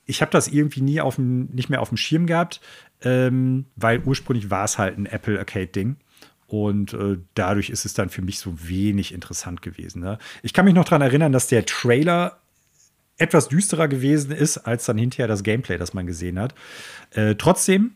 Ich 0.07 0.23
habe 0.23 0.31
das 0.31 0.49
irgendwie 0.49 0.81
nie 0.81 1.01
auf 1.01 1.16
dem, 1.16 1.47
nicht 1.47 1.69
mehr 1.69 1.83
auf 1.83 1.88
dem 1.88 1.99
Schirm 1.99 2.27
gehabt, 2.27 2.61
ähm, 3.03 3.66
weil 3.77 4.01
ursprünglich 4.01 4.51
war 4.51 4.64
es 4.64 4.79
halt 4.79 4.97
ein 4.99 5.07
Apple 5.07 5.38
Arcade-Ding. 5.38 5.97
Und 6.47 6.95
äh, 6.95 7.19
dadurch 7.35 7.71
ist 7.71 7.85
es 7.85 7.95
dann 7.95 8.09
für 8.09 8.23
mich 8.23 8.38
so 8.38 8.69
wenig 8.69 9.12
interessant 9.12 9.62
gewesen. 9.62 10.01
Ne? 10.01 10.19
Ich 10.42 10.53
kann 10.53 10.64
mich 10.64 10.75
noch 10.75 10.85
daran 10.85 11.03
erinnern, 11.03 11.33
dass 11.33 11.49
der 11.49 11.66
Trailer 11.66 12.40
etwas 13.19 13.49
düsterer 13.49 13.88
gewesen 13.88 14.31
ist, 14.31 14.59
als 14.59 14.85
dann 14.85 14.99
hinterher 14.99 15.27
das 15.27 15.42
Gameplay, 15.42 15.79
das 15.79 15.95
man 15.95 16.07
gesehen 16.07 16.38
hat. 16.38 16.55
Äh, 17.11 17.35
trotzdem 17.35 17.95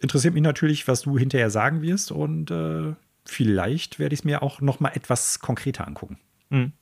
interessiert 0.00 0.34
mich 0.34 0.42
natürlich, 0.42 0.88
was 0.88 1.02
du 1.02 1.18
hinterher 1.18 1.50
sagen 1.50 1.82
wirst 1.82 2.10
und 2.10 2.50
äh, 2.50 2.94
vielleicht 3.24 3.98
werde 3.98 4.14
ich 4.14 4.20
es 4.20 4.24
mir 4.24 4.42
auch 4.42 4.60
noch 4.60 4.80
mal 4.80 4.90
etwas 4.90 5.40
konkreter 5.40 5.86
angucken. 5.86 6.18
Mhm. 6.50 6.72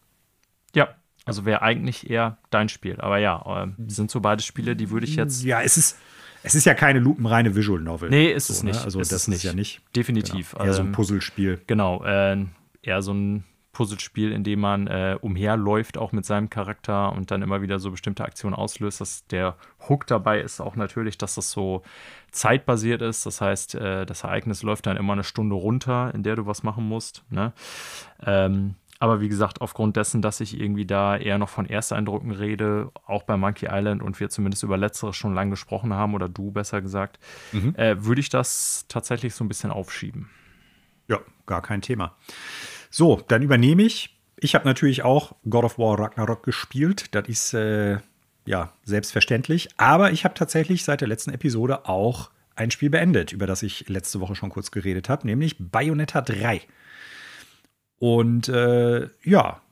Ja, 0.75 0.95
also 1.25 1.45
wäre 1.45 1.63
eigentlich 1.63 2.11
eher 2.11 2.39
dein 2.51 2.69
Spiel. 2.69 3.01
Aber 3.01 3.19
ja, 3.19 3.65
äh, 3.65 3.69
sind 3.87 4.11
so 4.11 4.21
beide 4.21 4.43
Spiele, 4.43 4.77
die 4.77 4.91
würde 4.91 5.07
ich 5.07 5.17
jetzt. 5.17 5.45
Ja, 5.45 5.63
es 5.63 5.77
ist, 5.77 5.99
es 6.43 6.55
ist 6.55 6.65
ja 6.65 6.75
keine 6.75 6.99
lupenreine 6.99 7.55
Visual 7.55 7.81
Novel. 7.81 8.11
Nee, 8.11 8.33
ist 8.33 8.49
so, 8.49 8.53
es 8.55 8.63
ne? 8.63 8.71
nicht. 8.71 8.85
Also 8.85 9.01
ist 9.01 9.13
das 9.13 9.29
ist 9.29 9.43
ja 9.43 9.53
nicht. 9.53 9.83
Definitiv. 9.95 10.53
Genau. 10.53 10.65
Eher 10.65 10.73
so 10.73 10.83
ein 10.83 10.87
ähm, 10.87 10.93
Puzzlespiel. 10.93 11.61
Genau, 11.67 12.05
äh, 12.05 12.45
eher 12.83 13.03
so 13.03 13.13
ein 13.13 13.45
Puzzlespiel, 13.73 14.33
in 14.33 14.45
dem 14.45 14.61
man 14.61 14.87
äh, 14.87 15.17
umherläuft, 15.21 15.97
auch 15.97 16.13
mit 16.13 16.27
seinem 16.27 16.51
Charakter 16.51 17.13
und 17.13 17.31
dann 17.31 17.41
immer 17.41 17.63
wieder 17.63 17.79
so 17.79 17.91
bestimmte 17.91 18.25
Aktionen 18.25 18.55
auslöst. 18.55 19.01
Das, 19.01 19.27
der 19.29 19.57
Hook 19.89 20.07
dabei 20.07 20.41
ist 20.41 20.61
auch 20.61 20.77
natürlich, 20.77 21.17
dass 21.17 21.37
das 21.37 21.51
so 21.51 21.83
zeitbasiert 22.31 23.01
ist. 23.01 23.25
Das 23.25 23.41
heißt, 23.41 23.77
äh, 23.77 24.05
das 24.05 24.25
Ereignis 24.25 24.63
läuft 24.63 24.87
dann 24.87 24.99
immer 24.99 25.15
eine 25.15 25.25
Stunde 25.25 25.55
runter, 25.55 26.13
in 26.15 26.23
der 26.23 26.37
du 26.37 26.47
was 26.47 26.63
machen 26.63 26.87
musst. 26.87 27.25
Ne? 27.31 27.53
Ähm, 28.25 28.75
aber 29.03 29.21
wie 29.21 29.29
gesagt, 29.29 29.61
aufgrund 29.61 29.97
dessen, 29.97 30.23
dass 30.23 30.39
ich 30.39 30.61
irgendwie 30.61 30.87
da 30.87 31.17
eher 31.17 31.37
noch 31.37 31.49
von 31.49 31.69
Ersteindrücken 31.69 32.31
rede, 32.31 32.93
auch 33.05 33.25
bei 33.25 33.37
Monkey 33.37 33.67
Island 33.69 34.01
und 34.01 34.21
wir 34.21 34.31
zumindest 34.31 34.63
über 34.63 34.77
Letzteres 34.77 35.17
schon 35.17 35.35
lange 35.35 35.51
gesprochen 35.51 35.93
haben, 35.93 36.15
oder 36.15 36.29
du 36.29 36.53
besser 36.53 36.81
gesagt, 36.81 37.19
mhm. 37.51 37.75
äh, 37.75 38.05
würde 38.05 38.21
ich 38.21 38.29
das 38.29 38.85
tatsächlich 38.87 39.35
so 39.35 39.43
ein 39.43 39.49
bisschen 39.49 39.73
aufschieben. 39.73 40.31
Ja, 41.09 41.19
gar 41.47 41.63
kein 41.63 41.83
Thema. 41.83 42.15
So, 42.91 43.21
dann 43.27 43.43
übernehme 43.43 43.83
ich. 43.83 44.17
Ich 44.37 44.55
habe 44.55 44.67
natürlich 44.67 45.03
auch 45.03 45.35
God 45.51 45.65
of 45.65 45.79
War 45.79 45.99
Ragnarok 45.99 46.45
gespielt. 46.45 47.13
Das 47.13 47.27
ist 47.27 47.55
äh, 47.55 47.99
ja 48.47 48.73
selbstverständlich. 48.85 49.71
Aber 49.79 50.13
ich 50.13 50.25
habe 50.25 50.35
tatsächlich 50.35 50.85
seit 50.85 51.01
der 51.01 51.09
letzten 51.09 51.33
Episode 51.33 51.89
auch 51.89 52.31
ein 52.55 52.71
Spiel 52.71 52.91
beendet, 52.91 53.33
über 53.33 53.49
das 53.49 53.65
ich 53.65 53.89
letzte 53.89 54.21
Woche 54.21 54.37
schon 54.37 54.51
kurz 54.51 54.71
geredet 54.71 55.09
habe, 55.09 55.27
nämlich 55.27 55.57
Bayonetta 55.59 56.21
3. 56.21 56.61
Und 58.03 58.49
äh, 58.49 59.09
ja, 59.23 59.63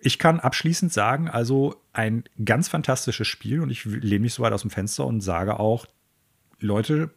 ich 0.00 0.20
kann 0.20 0.38
abschließend 0.38 0.92
sagen, 0.92 1.28
also 1.28 1.74
ein 1.92 2.22
ganz 2.44 2.68
fantastisches 2.68 3.26
Spiel 3.26 3.60
und 3.60 3.68
ich 3.68 3.84
lehne 3.84 4.20
mich 4.20 4.34
so 4.34 4.44
weit 4.44 4.52
aus 4.52 4.60
dem 4.60 4.70
Fenster 4.70 5.04
und 5.04 5.22
sage 5.22 5.58
auch, 5.58 5.86
Leute, 6.60 7.10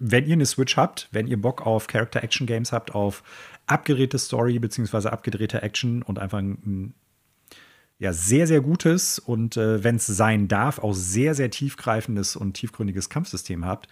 wenn 0.00 0.26
ihr 0.26 0.32
eine 0.32 0.44
Switch 0.44 0.76
habt, 0.76 1.08
wenn 1.12 1.28
ihr 1.28 1.40
Bock 1.40 1.64
auf 1.64 1.86
Character-Action-Games 1.86 2.72
habt, 2.72 2.96
auf 2.96 3.22
abgedrehte 3.66 4.18
Story 4.18 4.58
beziehungsweise 4.58 5.12
abgedrehte 5.12 5.62
Action 5.62 6.02
und 6.02 6.18
einfach 6.18 6.38
ein, 6.38 6.92
ja, 8.00 8.12
sehr, 8.12 8.48
sehr 8.48 8.62
gutes 8.62 9.20
und 9.20 9.56
äh, 9.56 9.84
wenn 9.84 9.96
es 9.96 10.06
sein 10.08 10.48
darf, 10.48 10.80
auch 10.80 10.94
sehr, 10.94 11.36
sehr 11.36 11.52
tiefgreifendes 11.52 12.34
und 12.34 12.54
tiefgründiges 12.54 13.08
Kampfsystem 13.08 13.64
habt, 13.64 13.86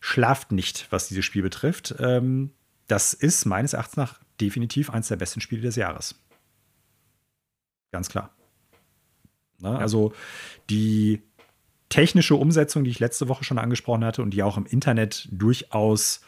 schlaft 0.00 0.52
nicht, 0.52 0.86
was 0.88 1.08
dieses 1.08 1.26
Spiel 1.26 1.42
betrifft. 1.42 1.96
Ähm, 1.98 2.52
das 2.86 3.12
ist 3.12 3.44
meines 3.44 3.74
Erachtens 3.74 3.96
nach 3.98 4.20
definitiv 4.40 4.90
eines 4.90 5.08
der 5.08 5.16
besten 5.16 5.40
Spiele 5.40 5.62
des 5.62 5.76
Jahres. 5.76 6.14
Ganz 7.90 8.08
klar. 8.08 8.34
Ja. 9.62 9.76
Also 9.76 10.12
die 10.70 11.22
technische 11.88 12.34
Umsetzung, 12.34 12.84
die 12.84 12.90
ich 12.90 13.00
letzte 13.00 13.28
Woche 13.28 13.44
schon 13.44 13.58
angesprochen 13.58 14.04
hatte 14.04 14.22
und 14.22 14.30
die 14.30 14.42
auch 14.42 14.56
im 14.56 14.66
Internet 14.66 15.28
durchaus 15.30 16.20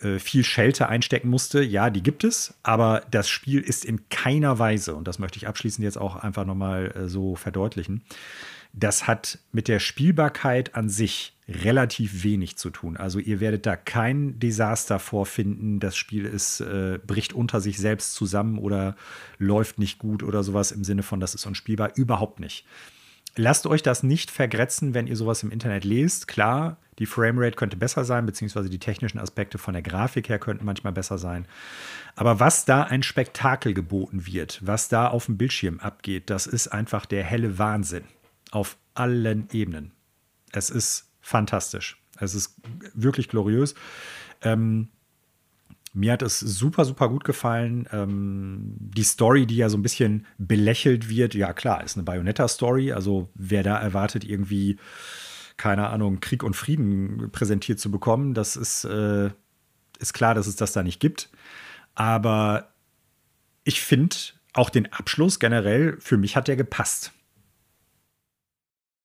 äh, 0.00 0.18
viel 0.18 0.44
Schelte 0.44 0.88
einstecken 0.88 1.28
musste, 1.28 1.62
ja, 1.62 1.90
die 1.90 2.02
gibt 2.02 2.24
es, 2.24 2.54
aber 2.62 3.02
das 3.10 3.28
Spiel 3.28 3.60
ist 3.60 3.84
in 3.84 4.08
keiner 4.08 4.58
Weise, 4.58 4.94
und 4.94 5.08
das 5.08 5.18
möchte 5.18 5.36
ich 5.36 5.46
abschließend 5.46 5.84
jetzt 5.84 5.98
auch 5.98 6.16
einfach 6.16 6.44
nochmal 6.44 6.92
äh, 6.92 7.08
so 7.08 7.36
verdeutlichen, 7.36 8.02
das 8.72 9.06
hat 9.06 9.38
mit 9.52 9.68
der 9.68 9.78
Spielbarkeit 9.80 10.74
an 10.74 10.88
sich 10.88 11.34
relativ 11.48 12.24
wenig 12.24 12.56
zu 12.58 12.70
tun. 12.70 12.96
Also 12.96 13.18
ihr 13.18 13.40
werdet 13.40 13.64
da 13.64 13.74
kein 13.76 14.38
Desaster 14.38 14.98
vorfinden, 14.98 15.80
das 15.80 15.96
Spiel 15.96 16.26
ist, 16.26 16.60
äh, 16.60 16.98
bricht 17.04 17.32
unter 17.32 17.60
sich 17.60 17.78
selbst 17.78 18.14
zusammen 18.14 18.58
oder 18.58 18.96
läuft 19.38 19.78
nicht 19.78 19.98
gut 19.98 20.22
oder 20.22 20.42
sowas 20.42 20.72
im 20.72 20.84
Sinne 20.84 21.02
von, 21.02 21.20
das 21.20 21.34
ist 21.34 21.46
unspielbar. 21.46 21.92
Überhaupt 21.96 22.40
nicht. 22.40 22.66
lasst 23.36 23.66
euch 23.66 23.82
das 23.82 24.02
nicht 24.02 24.30
vergrätzen, 24.32 24.94
wenn 24.94 25.06
ihr 25.06 25.14
sowas 25.14 25.44
im 25.44 25.52
Internet 25.52 25.84
lest. 25.84 26.26
Klar, 26.26 26.76
die 26.98 27.06
Framerate 27.06 27.54
könnte 27.54 27.76
besser 27.76 28.04
sein, 28.04 28.26
beziehungsweise 28.26 28.68
die 28.68 28.80
technischen 28.80 29.20
Aspekte 29.20 29.58
von 29.58 29.74
der 29.74 29.82
Grafik 29.82 30.28
her 30.28 30.40
könnten 30.40 30.64
manchmal 30.64 30.92
besser 30.92 31.18
sein. 31.18 31.46
Aber 32.16 32.40
was 32.40 32.64
da 32.64 32.82
ein 32.82 33.04
Spektakel 33.04 33.74
geboten 33.74 34.26
wird, 34.26 34.60
was 34.66 34.88
da 34.88 35.06
auf 35.06 35.26
dem 35.26 35.38
Bildschirm 35.38 35.78
abgeht, 35.78 36.30
das 36.30 36.48
ist 36.48 36.68
einfach 36.68 37.06
der 37.06 37.22
helle 37.22 37.58
Wahnsinn. 37.58 38.04
Auf 38.50 38.78
allen 38.94 39.48
Ebenen. 39.52 39.92
Es 40.52 40.70
ist 40.70 41.10
fantastisch. 41.20 42.02
Es 42.18 42.34
ist 42.34 42.60
wirklich 42.94 43.28
gloriös. 43.28 43.74
Ähm, 44.42 44.88
mir 45.94 46.12
hat 46.12 46.22
es 46.22 46.38
super, 46.38 46.84
super 46.84 47.08
gut 47.08 47.24
gefallen. 47.24 47.88
Ähm, 47.92 48.76
die 48.78 49.02
Story, 49.02 49.46
die 49.46 49.56
ja 49.56 49.68
so 49.68 49.78
ein 49.78 49.82
bisschen 49.82 50.26
belächelt 50.36 51.08
wird, 51.08 51.34
ja 51.34 51.52
klar, 51.52 51.82
ist 51.82 51.96
eine 51.96 52.04
Bayonetta-Story. 52.04 52.92
Also 52.92 53.30
wer 53.34 53.62
da 53.62 53.78
erwartet, 53.78 54.24
irgendwie, 54.24 54.78
keine 55.56 55.88
Ahnung, 55.88 56.20
Krieg 56.20 56.42
und 56.42 56.54
Frieden 56.54 57.30
präsentiert 57.32 57.80
zu 57.80 57.90
bekommen, 57.90 58.34
das 58.34 58.56
ist, 58.56 58.84
äh, 58.84 59.30
ist 59.98 60.12
klar, 60.12 60.34
dass 60.34 60.46
es 60.46 60.56
das 60.56 60.72
da 60.72 60.82
nicht 60.82 61.00
gibt. 61.00 61.30
Aber 61.94 62.72
ich 63.64 63.80
finde 63.80 64.16
auch 64.52 64.70
den 64.70 64.92
Abschluss 64.92 65.40
generell, 65.40 65.96
für 66.00 66.16
mich 66.16 66.36
hat 66.36 66.48
der 66.48 66.56
gepasst. 66.56 67.12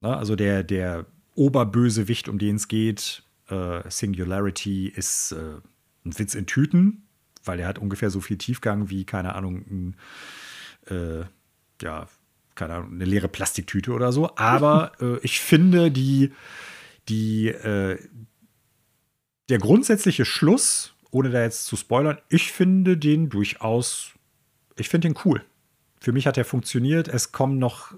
Na, 0.03 0.17
also 0.17 0.35
der, 0.35 0.63
der 0.63 1.05
Oberbösewicht, 1.33 2.27
um 2.27 2.37
den 2.37 2.57
es 2.57 2.67
geht, 2.67 3.23
äh, 3.47 3.89
Singularity, 3.89 4.89
ist 4.89 5.31
äh, 5.31 5.61
ein 6.05 6.19
Witz 6.19 6.35
in 6.35 6.45
Tüten, 6.45 7.07
weil 7.45 7.61
er 7.61 7.69
hat 7.69 7.79
ungefähr 7.79 8.09
so 8.09 8.19
viel 8.19 8.37
Tiefgang 8.37 8.89
wie, 8.89 9.05
keine 9.05 9.33
Ahnung, 9.33 9.63
ein, 9.69 9.95
äh, 10.93 11.23
ja, 11.81 12.09
keine 12.55 12.73
Ahnung, 12.73 12.91
eine 12.91 13.05
leere 13.05 13.29
Plastiktüte 13.29 13.93
oder 13.93 14.11
so. 14.11 14.35
Aber 14.35 14.91
äh, 14.99 15.19
ich 15.19 15.39
finde, 15.39 15.89
die, 15.89 16.33
die, 17.07 17.47
äh, 17.47 17.97
der 19.47 19.57
grundsätzliche 19.57 20.25
Schluss, 20.25 20.95
ohne 21.11 21.29
da 21.29 21.41
jetzt 21.43 21.65
zu 21.65 21.77
spoilern, 21.77 22.17
ich 22.27 22.51
finde 22.51 22.97
den 22.97 23.29
durchaus, 23.29 24.11
ich 24.75 24.89
finde 24.89 25.07
den 25.07 25.17
cool. 25.23 25.45
Für 26.01 26.11
mich 26.11 26.27
hat 26.27 26.37
er 26.37 26.43
funktioniert. 26.43 27.07
Es 27.07 27.31
kommen 27.31 27.57
noch 27.57 27.93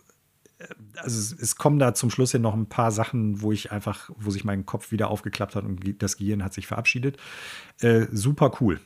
also 0.97 1.35
es, 1.35 1.55
kommen 1.55 1.79
da 1.79 1.93
zum 1.93 2.09
Schluss 2.09 2.31
hin 2.31 2.41
noch 2.41 2.53
ein 2.53 2.69
paar 2.69 2.91
Sachen, 2.91 3.41
wo 3.41 3.51
ich 3.51 3.71
einfach, 3.71 4.09
wo 4.15 4.31
sich 4.31 4.43
mein 4.43 4.65
Kopf 4.65 4.91
wieder 4.91 5.09
aufgeklappt 5.09 5.55
hat 5.55 5.65
und 5.65 6.01
das 6.01 6.17
Gehirn 6.17 6.43
hat 6.43 6.53
sich 6.53 6.67
verabschiedet. 6.67 7.17
Äh, 7.79 8.07
super 8.11 8.51
cool. 8.59 8.79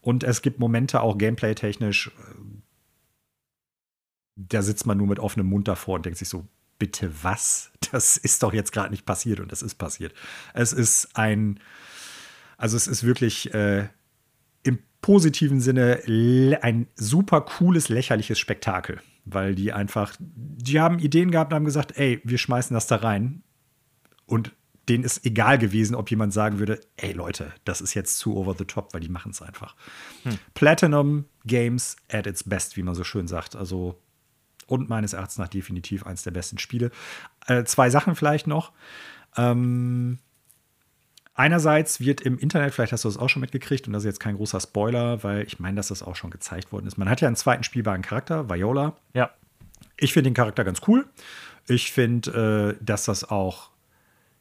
Und 0.00 0.24
es 0.24 0.42
gibt 0.42 0.60
Momente 0.60 1.00
auch 1.00 1.18
gameplay-technisch, 1.18 2.08
äh, 2.08 2.34
da 4.36 4.62
sitzt 4.62 4.86
man 4.86 4.96
nur 4.96 5.08
mit 5.08 5.18
offenem 5.18 5.48
Mund 5.48 5.66
davor 5.66 5.96
und 5.96 6.06
denkt 6.06 6.18
sich 6.18 6.28
so, 6.28 6.46
bitte 6.78 7.12
was? 7.22 7.72
Das 7.90 8.18
ist 8.18 8.42
doch 8.42 8.52
jetzt 8.52 8.72
gerade 8.72 8.90
nicht 8.90 9.06
passiert 9.06 9.40
und 9.40 9.50
das 9.50 9.62
ist 9.62 9.76
passiert. 9.76 10.12
Es 10.52 10.74
ist 10.74 11.16
ein, 11.16 11.58
also 12.58 12.76
es 12.76 12.86
ist 12.86 13.02
wirklich 13.02 13.54
äh, 13.54 13.88
im 14.62 14.78
positiven 15.00 15.62
Sinne 15.62 16.02
ein 16.60 16.86
super 16.96 17.40
cooles, 17.40 17.88
lächerliches 17.88 18.38
Spektakel 18.38 19.00
weil 19.32 19.54
die 19.54 19.72
einfach, 19.72 20.14
die 20.18 20.80
haben 20.80 20.98
Ideen 20.98 21.30
gehabt 21.30 21.52
und 21.52 21.56
haben 21.56 21.64
gesagt, 21.64 21.96
ey, 21.96 22.20
wir 22.24 22.38
schmeißen 22.38 22.74
das 22.74 22.86
da 22.86 22.96
rein. 22.96 23.42
Und 24.26 24.52
denen 24.88 25.04
ist 25.04 25.24
egal 25.26 25.58
gewesen, 25.58 25.94
ob 25.94 26.10
jemand 26.10 26.32
sagen 26.32 26.58
würde, 26.58 26.80
ey 26.96 27.12
Leute, 27.12 27.52
das 27.64 27.80
ist 27.80 27.94
jetzt 27.94 28.18
zu 28.18 28.36
over 28.36 28.54
the 28.58 28.64
top, 28.64 28.94
weil 28.94 29.00
die 29.00 29.08
machen 29.08 29.32
es 29.32 29.42
einfach. 29.42 29.76
Hm. 30.24 30.38
Platinum 30.54 31.26
Games 31.44 31.96
at 32.10 32.26
its 32.26 32.44
best, 32.44 32.76
wie 32.76 32.82
man 32.82 32.94
so 32.94 33.04
schön 33.04 33.28
sagt. 33.28 33.54
Also 33.54 34.00
und 34.66 34.88
meines 34.88 35.14
Erachtens 35.14 35.38
nach 35.38 35.48
definitiv 35.48 36.06
eins 36.06 36.22
der 36.22 36.30
besten 36.30 36.58
Spiele. 36.58 36.90
Äh, 37.46 37.64
zwei 37.64 37.90
Sachen 37.90 38.14
vielleicht 38.14 38.46
noch. 38.46 38.72
Ähm, 39.36 40.18
Einerseits 41.38 42.00
wird 42.00 42.20
im 42.22 42.36
Internet, 42.36 42.74
vielleicht 42.74 42.90
hast 42.90 43.04
du 43.04 43.08
das 43.08 43.16
auch 43.16 43.28
schon 43.28 43.38
mitgekriegt, 43.38 43.86
und 43.86 43.92
das 43.92 44.02
ist 44.02 44.06
jetzt 44.06 44.18
kein 44.18 44.34
großer 44.34 44.58
Spoiler, 44.58 45.22
weil 45.22 45.46
ich 45.46 45.60
meine, 45.60 45.76
dass 45.76 45.86
das 45.86 46.02
auch 46.02 46.16
schon 46.16 46.32
gezeigt 46.32 46.72
worden 46.72 46.88
ist. 46.88 46.98
Man 46.98 47.08
hat 47.08 47.20
ja 47.20 47.28
einen 47.28 47.36
zweiten 47.36 47.62
spielbaren 47.62 48.02
Charakter, 48.02 48.50
Viola. 48.50 48.96
Ja. 49.14 49.30
Ich 49.96 50.12
finde 50.12 50.30
den 50.30 50.34
Charakter 50.34 50.64
ganz 50.64 50.80
cool. 50.88 51.06
Ich 51.68 51.92
finde, 51.92 52.76
äh, 52.80 52.84
dass 52.84 53.04
das 53.04 53.30
auch, 53.30 53.70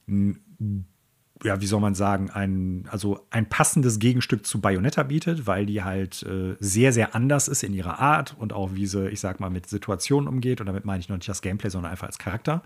ja, 0.07 1.61
wie 1.61 1.67
soll 1.67 1.81
man 1.81 1.93
sagen, 1.93 2.31
ein, 2.31 2.87
also 2.89 3.27
ein 3.29 3.47
passendes 3.47 3.99
Gegenstück 3.99 4.47
zu 4.47 4.59
Bayonetta 4.59 5.03
bietet, 5.03 5.45
weil 5.45 5.67
die 5.67 5.83
halt 5.83 6.23
äh, 6.23 6.55
sehr, 6.59 6.93
sehr 6.93 7.13
anders 7.13 7.47
ist 7.47 7.61
in 7.61 7.75
ihrer 7.75 7.99
Art 7.99 8.35
und 8.39 8.53
auch 8.53 8.73
wie 8.73 8.87
sie, 8.87 9.07
ich 9.09 9.19
sag 9.19 9.39
mal, 9.39 9.51
mit 9.51 9.67
Situationen 9.69 10.27
umgeht. 10.27 10.61
Und 10.61 10.65
damit 10.65 10.85
meine 10.85 10.99
ich 10.99 11.09
noch 11.09 11.17
nicht 11.17 11.29
das 11.29 11.43
Gameplay, 11.43 11.69
sondern 11.69 11.91
einfach 11.91 12.07
als 12.07 12.17
Charakter. 12.17 12.63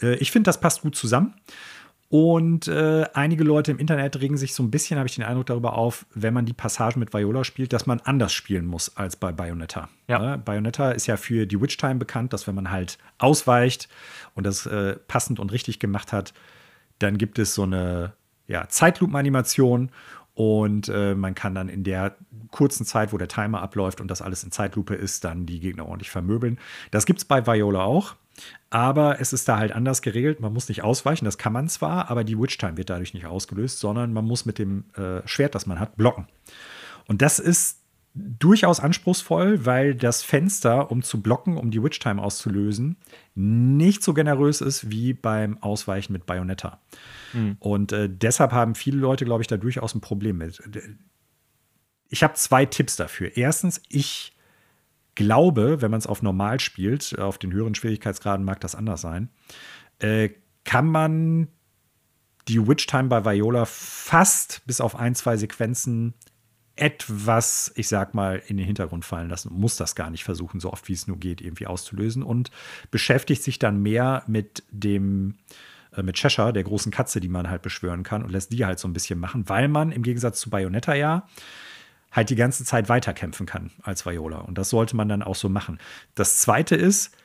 Äh, 0.00 0.14
ich 0.14 0.30
finde, 0.30 0.48
das 0.48 0.58
passt 0.60 0.80
gut 0.80 0.96
zusammen. 0.96 1.34
Und 2.10 2.66
äh, 2.66 3.06
einige 3.14 3.44
Leute 3.44 3.70
im 3.70 3.78
Internet 3.78 4.20
regen 4.20 4.36
sich 4.36 4.52
so 4.52 4.64
ein 4.64 4.70
bisschen, 4.72 4.98
habe 4.98 5.08
ich 5.08 5.14
den 5.14 5.22
Eindruck, 5.22 5.46
darüber 5.46 5.74
auf, 5.74 6.06
wenn 6.12 6.34
man 6.34 6.44
die 6.44 6.52
Passagen 6.52 6.98
mit 6.98 7.14
Viola 7.14 7.44
spielt, 7.44 7.72
dass 7.72 7.86
man 7.86 8.00
anders 8.00 8.32
spielen 8.32 8.66
muss 8.66 8.96
als 8.96 9.14
bei 9.14 9.30
Bayonetta. 9.30 9.88
Ja. 10.08 10.20
Ja, 10.20 10.36
Bayonetta 10.36 10.90
ist 10.90 11.06
ja 11.06 11.16
für 11.16 11.46
die 11.46 11.60
Witch 11.60 11.76
Time 11.76 11.94
bekannt, 11.94 12.32
dass 12.32 12.48
wenn 12.48 12.56
man 12.56 12.72
halt 12.72 12.98
ausweicht 13.18 13.88
und 14.34 14.44
das 14.44 14.66
äh, 14.66 14.96
passend 15.06 15.38
und 15.38 15.52
richtig 15.52 15.78
gemacht 15.78 16.12
hat, 16.12 16.34
dann 16.98 17.16
gibt 17.16 17.38
es 17.38 17.54
so 17.54 17.62
eine 17.62 18.12
ja, 18.48 18.68
Zeitlupen-Animation 18.68 19.92
und 20.34 20.88
äh, 20.88 21.14
man 21.14 21.36
kann 21.36 21.54
dann 21.54 21.68
in 21.68 21.84
der 21.84 22.16
kurzen 22.50 22.84
Zeit, 22.84 23.12
wo 23.12 23.18
der 23.18 23.28
Timer 23.28 23.62
abläuft 23.62 24.00
und 24.00 24.08
das 24.10 24.20
alles 24.20 24.42
in 24.42 24.50
Zeitlupe 24.50 24.96
ist, 24.96 25.22
dann 25.22 25.46
die 25.46 25.60
Gegner 25.60 25.86
ordentlich 25.86 26.10
vermöbeln. 26.10 26.58
Das 26.90 27.06
gibt 27.06 27.20
es 27.20 27.24
bei 27.24 27.46
Viola 27.46 27.84
auch. 27.84 28.16
Aber 28.70 29.20
es 29.20 29.32
ist 29.32 29.48
da 29.48 29.58
halt 29.58 29.72
anders 29.72 30.02
geregelt. 30.02 30.40
Man 30.40 30.52
muss 30.52 30.68
nicht 30.68 30.82
ausweichen, 30.82 31.24
das 31.24 31.38
kann 31.38 31.52
man 31.52 31.68
zwar, 31.68 32.10
aber 32.10 32.24
die 32.24 32.38
Witch 32.38 32.58
Time 32.58 32.76
wird 32.76 32.90
dadurch 32.90 33.14
nicht 33.14 33.26
ausgelöst, 33.26 33.80
sondern 33.80 34.12
man 34.12 34.24
muss 34.24 34.46
mit 34.46 34.58
dem 34.58 34.84
äh, 34.96 35.26
Schwert, 35.26 35.54
das 35.54 35.66
man 35.66 35.80
hat, 35.80 35.96
blocken. 35.96 36.26
Und 37.06 37.22
das 37.22 37.38
ist 37.38 37.80
durchaus 38.14 38.80
anspruchsvoll, 38.80 39.64
weil 39.66 39.94
das 39.94 40.22
Fenster, 40.22 40.90
um 40.90 41.02
zu 41.02 41.22
blocken, 41.22 41.56
um 41.56 41.70
die 41.70 41.82
Witch 41.82 41.98
Time 42.00 42.20
auszulösen, 42.20 42.96
nicht 43.34 44.02
so 44.02 44.14
generös 44.14 44.60
ist 44.60 44.90
wie 44.90 45.12
beim 45.12 45.58
Ausweichen 45.62 46.12
mit 46.12 46.26
Bayonetta. 46.26 46.80
Mhm. 47.32 47.56
Und 47.60 47.92
äh, 47.92 48.08
deshalb 48.10 48.52
haben 48.52 48.74
viele 48.74 48.98
Leute, 48.98 49.24
glaube 49.24 49.42
ich, 49.42 49.46
da 49.46 49.56
durchaus 49.56 49.94
ein 49.94 50.00
Problem 50.00 50.38
mit. 50.38 50.60
Ich 52.08 52.22
habe 52.22 52.34
zwei 52.34 52.66
Tipps 52.66 52.96
dafür. 52.96 53.36
Erstens, 53.36 53.80
ich 53.88 54.32
glaube, 55.20 55.82
wenn 55.82 55.90
man 55.90 55.98
es 55.98 56.06
auf 56.06 56.22
normal 56.22 56.60
spielt, 56.60 57.18
auf 57.18 57.36
den 57.36 57.52
höheren 57.52 57.74
Schwierigkeitsgraden 57.74 58.44
mag 58.44 58.58
das 58.60 58.74
anders 58.74 59.02
sein, 59.02 59.28
äh, 59.98 60.30
kann 60.64 60.86
man 60.86 61.48
die 62.48 62.66
Witch 62.66 62.86
Time 62.86 63.08
bei 63.08 63.24
Viola 63.24 63.66
fast 63.66 64.62
bis 64.66 64.80
auf 64.80 64.96
ein, 64.96 65.14
zwei 65.14 65.36
Sequenzen 65.36 66.14
etwas, 66.74 67.70
ich 67.76 67.88
sag 67.88 68.14
mal, 68.14 68.42
in 68.46 68.56
den 68.56 68.64
Hintergrund 68.64 69.04
fallen 69.04 69.28
lassen 69.28 69.48
und 69.48 69.60
muss 69.60 69.76
das 69.76 69.94
gar 69.94 70.08
nicht 70.08 70.24
versuchen, 70.24 70.58
so 70.58 70.72
oft 70.72 70.88
wie 70.88 70.94
es 70.94 71.06
nur 71.06 71.18
geht, 71.18 71.42
irgendwie 71.42 71.66
auszulösen 71.66 72.22
und 72.22 72.50
beschäftigt 72.90 73.42
sich 73.42 73.58
dann 73.58 73.82
mehr 73.82 74.22
mit 74.26 74.62
dem, 74.70 75.36
äh, 75.94 76.02
mit 76.02 76.16
Cheshire, 76.16 76.54
der 76.54 76.64
großen 76.64 76.90
Katze, 76.90 77.20
die 77.20 77.28
man 77.28 77.50
halt 77.50 77.60
beschwören 77.60 78.04
kann 78.04 78.22
und 78.22 78.30
lässt 78.30 78.52
die 78.54 78.64
halt 78.64 78.78
so 78.78 78.88
ein 78.88 78.94
bisschen 78.94 79.18
machen, 79.18 79.50
weil 79.50 79.68
man 79.68 79.92
im 79.92 80.02
Gegensatz 80.02 80.40
zu 80.40 80.48
Bayonetta 80.48 80.94
ja 80.94 81.26
halt 82.12 82.30
die 82.30 82.36
ganze 82.36 82.64
Zeit 82.64 82.88
weiterkämpfen 82.88 83.46
kann 83.46 83.70
als 83.82 84.04
Viola. 84.04 84.38
Und 84.38 84.58
das 84.58 84.70
sollte 84.70 84.96
man 84.96 85.08
dann 85.08 85.22
auch 85.22 85.36
so 85.36 85.48
machen. 85.48 85.78
Das 86.14 86.38
zweite 86.38 86.74
ist, 86.74 87.16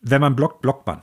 wenn 0.00 0.20
man 0.20 0.36
blockt, 0.36 0.60
blockt 0.60 0.86
man. 0.86 1.02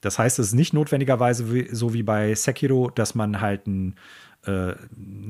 Das 0.00 0.18
heißt, 0.18 0.38
es 0.38 0.48
ist 0.48 0.54
nicht 0.54 0.72
notwendigerweise 0.72 1.66
so 1.74 1.94
wie 1.94 2.02
bei 2.02 2.34
Sekiro, 2.34 2.90
dass 2.90 3.14
man 3.14 3.40
halt 3.40 3.66
einen, 3.66 3.96
äh, 4.44 4.74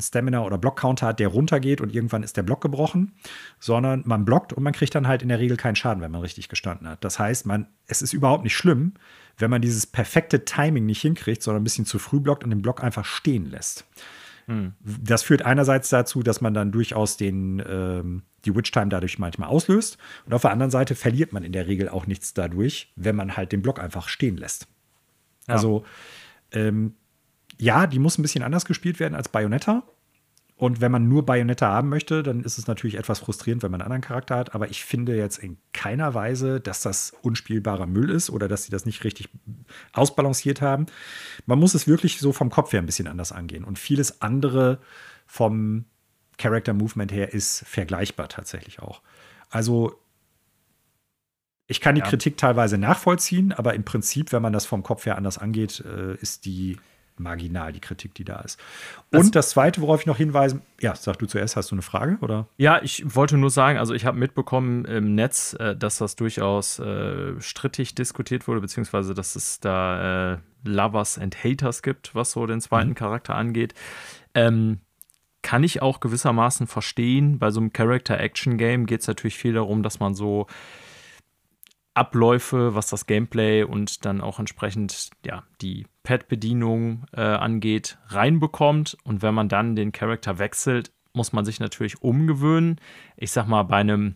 Stamina- 0.00 0.44
oder 0.44 0.56
Block-Counter 0.56 1.08
hat, 1.08 1.20
der 1.20 1.28
runtergeht 1.28 1.82
und 1.82 1.94
irgendwann 1.94 2.22
ist 2.22 2.38
der 2.38 2.42
Block 2.42 2.62
gebrochen, 2.62 3.12
sondern 3.60 4.02
man 4.06 4.24
blockt 4.24 4.54
und 4.54 4.62
man 4.62 4.72
kriegt 4.72 4.94
dann 4.94 5.06
halt 5.06 5.22
in 5.22 5.28
der 5.28 5.38
Regel 5.38 5.58
keinen 5.58 5.76
Schaden, 5.76 6.02
wenn 6.02 6.10
man 6.10 6.22
richtig 6.22 6.48
gestanden 6.48 6.88
hat. 6.88 7.04
Das 7.04 7.18
heißt, 7.18 7.44
man, 7.44 7.66
es 7.86 8.00
ist 8.00 8.14
überhaupt 8.14 8.44
nicht 8.44 8.56
schlimm, 8.56 8.94
wenn 9.36 9.50
man 9.50 9.60
dieses 9.60 9.86
perfekte 9.86 10.46
Timing 10.46 10.86
nicht 10.86 11.02
hinkriegt, 11.02 11.42
sondern 11.42 11.60
ein 11.60 11.64
bisschen 11.64 11.86
zu 11.86 11.98
früh 11.98 12.20
blockt 12.20 12.44
und 12.44 12.50
den 12.50 12.62
Block 12.62 12.82
einfach 12.82 13.04
stehen 13.04 13.50
lässt. 13.50 13.84
Hm. 14.53 14.72
Das 14.84 15.22
führt 15.22 15.42
einerseits 15.42 15.88
dazu, 15.88 16.22
dass 16.22 16.40
man 16.40 16.53
dann 16.53 16.72
durchaus 16.72 17.16
den, 17.16 17.62
ähm, 17.66 18.22
die 18.44 18.55
Witch 18.55 18.70
Time 18.70 18.88
dadurch 18.88 19.18
manchmal 19.18 19.48
auslöst. 19.48 19.96
Und 20.26 20.34
auf 20.34 20.42
der 20.42 20.50
anderen 20.50 20.70
Seite 20.70 20.94
verliert 20.94 21.32
man 21.32 21.42
in 21.42 21.53
der 21.53 21.66
Regel 21.66 21.88
auch 21.88 22.07
nichts 22.07 22.34
dadurch, 22.34 22.92
wenn 22.96 23.16
man 23.16 23.36
halt 23.36 23.53
den 23.53 23.62
Block 23.62 23.80
einfach 23.80 24.09
stehen 24.09 24.36
lässt. 24.36 24.68
Ja. 25.48 25.55
Also, 25.55 25.84
ähm, 26.53 26.94
ja, 27.59 27.86
die 27.86 27.98
muss 27.98 28.18
ein 28.18 28.22
bisschen 28.22 28.44
anders 28.44 28.66
gespielt 28.66 29.00
werden 29.00 29.14
als 29.14 29.28
Bayonetta. 29.28 29.84
Und 30.57 30.80
wenn 30.80 30.92
man 30.92 31.09
nur 31.09 31.26
Bayonetta 31.26 31.66
haben 31.68 31.88
möchte, 31.88 32.22
dann 32.22 32.44
ist 32.44 32.57
es 32.57 32.68
natürlich 32.68 32.96
etwas 32.96 33.18
frustrierend, 33.18 33.64
wenn 33.64 33.72
man 33.72 33.80
einen 33.80 33.86
anderen 33.86 34.03
Charakter 34.03 34.36
hat. 34.36 34.55
Aber 34.55 34.70
ich 34.70 34.84
finde 34.84 35.16
jetzt 35.16 35.38
in 35.38 35.59
keiner 35.72 36.14
Weise, 36.14 36.61
dass 36.61 36.82
das 36.82 37.14
unspielbarer 37.22 37.86
Müll 37.86 38.11
ist 38.11 38.30
oder 38.30 38.46
dass 38.46 38.64
sie 38.64 38.70
das 38.70 38.86
nicht 38.86 39.03
richtig 39.03 39.28
ausbalanciert 39.92 40.61
haben. 40.61 40.86
Man 41.46 41.59
muss 41.59 41.74
es 41.74 41.88
wirklich 41.88 42.20
so 42.20 42.32
vom 42.32 42.50
Kopf 42.50 42.72
her 42.72 42.80
ein 42.80 42.86
bisschen 42.86 43.09
anders 43.09 43.32
angehen. 43.32 43.64
Und 43.64 43.78
vieles 43.78 44.22
andere 44.22 44.78
vom 45.26 45.86
Character 46.38 46.74
Movement 46.74 47.11
her 47.11 47.32
ist 47.34 47.64
vergleichbar 47.66 48.28
tatsächlich 48.28 48.78
auch. 48.80 49.03
Also 49.50 49.98
Ich 51.66 51.80
kann 51.80 51.94
die 51.94 52.00
ja. 52.03 52.07
Kritik 52.07 52.36
teilweise 52.36 52.78
nachvollziehen, 52.78 53.53
aber 53.53 53.74
im 53.74 53.84
Prinzip, 53.84 54.32
wenn 54.32 54.42
man 54.42 54.53
das 54.53 54.66
vom 54.66 54.82
Kopf 54.82 55.07
her 55.07 55.16
anders 55.16 55.38
angeht, 55.38 55.82
äh, 55.86 56.14
ist 56.16 56.44
die 56.44 56.76
marginal, 57.18 57.72
die 57.72 57.80
Kritik, 57.80 58.14
die 58.14 58.24
da 58.24 58.40
ist. 58.40 58.58
Und 59.10 59.20
das, 59.20 59.30
das 59.30 59.50
Zweite, 59.50 59.80
worauf 59.80 60.00
ich 60.00 60.06
noch 60.06 60.16
hinweisen, 60.16 60.62
ja, 60.80 60.94
sag 60.94 61.18
du 61.18 61.26
zuerst, 61.26 61.56
hast 61.56 61.70
du 61.70 61.74
eine 61.74 61.82
Frage, 61.82 62.18
oder? 62.20 62.46
Ja, 62.56 62.82
ich 62.82 63.14
wollte 63.14 63.36
nur 63.36 63.50
sagen, 63.50 63.78
also 63.78 63.94
ich 63.94 64.04
habe 64.04 64.18
mitbekommen 64.18 64.84
im 64.84 65.14
Netz, 65.14 65.54
äh, 65.58 65.76
dass 65.76 65.98
das 65.98 66.16
durchaus 66.16 66.78
äh, 66.78 67.40
strittig 67.40 67.94
diskutiert 67.94 68.48
wurde, 68.48 68.60
beziehungsweise, 68.60 69.14
dass 69.14 69.36
es 69.36 69.60
da 69.60 70.34
äh, 70.34 70.38
Lovers 70.64 71.18
and 71.18 71.42
Haters 71.42 71.82
gibt, 71.82 72.14
was 72.14 72.32
so 72.32 72.46
den 72.46 72.60
zweiten 72.60 72.90
mhm. 72.90 72.94
Charakter 72.94 73.34
angeht. 73.34 73.74
Ähm, 74.34 74.80
kann 75.42 75.64
ich 75.64 75.82
auch 75.82 76.00
gewissermaßen 76.00 76.66
verstehen. 76.68 77.38
Bei 77.38 77.50
so 77.50 77.60
einem 77.60 77.72
Character-Action-Game 77.72 78.86
geht 78.86 79.00
es 79.00 79.08
natürlich 79.08 79.36
viel 79.36 79.52
darum, 79.52 79.82
dass 79.82 79.98
man 79.98 80.14
so 80.14 80.46
Abläufe, 81.95 82.74
was 82.74 82.88
das 82.88 83.07
Gameplay 83.07 83.64
und 83.64 84.05
dann 84.05 84.20
auch 84.20 84.38
entsprechend 84.38 85.11
ja, 85.26 85.43
die 85.61 85.86
Pad-Bedienung 86.05 87.05
äh, 87.12 87.20
angeht, 87.20 87.99
reinbekommt. 88.09 88.97
Und 89.05 89.22
wenn 89.22 89.34
man 89.34 89.49
dann 89.49 89.76
den 89.76 89.93
Charakter 89.93 90.38
wechselt, 90.38 90.90
muss 91.12 91.32
man 91.32 91.45
sich 91.45 91.61
natürlich 91.61 92.01
umgewöhnen. 92.03 92.80
Ich 93.16 93.30
sag 93.32 93.47
mal, 93.47 93.64
bei 93.64 93.76
einem, 93.76 94.14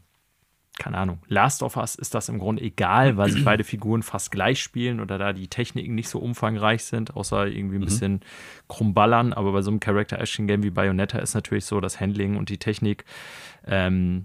keine 0.79 0.97
Ahnung, 0.97 1.19
Last 1.29 1.63
of 1.63 1.77
Us 1.77 1.97
ist 1.97 2.15
das 2.15 2.31
im 2.31 2.39
Grunde 2.39 2.63
egal, 2.63 3.19
weil 3.19 3.31
sich 3.31 3.45
beide 3.45 3.65
Figuren 3.65 4.03
fast 4.03 4.31
gleich 4.31 4.63
spielen 4.63 5.01
oder 5.01 5.19
da 5.19 5.35
die 5.35 5.49
Techniken 5.49 5.95
nicht 5.95 6.09
so 6.09 6.19
umfangreich 6.19 6.85
sind, 6.85 7.15
außer 7.15 7.47
irgendwie 7.47 7.77
ein 7.77 7.81
mhm. 7.81 7.85
bisschen 7.85 8.21
krummballern. 8.69 9.35
Aber 9.35 9.53
bei 9.53 9.61
so 9.61 9.71
einem 9.71 9.81
Character-Action-Game 9.81 10.63
wie 10.63 10.71
Bayonetta 10.71 11.19
ist 11.19 11.35
natürlich 11.35 11.67
so 11.67 11.81
das 11.81 12.01
Handling 12.01 12.37
und 12.37 12.49
die 12.49 12.59
Technik 12.59 13.05
ähm, 13.67 14.25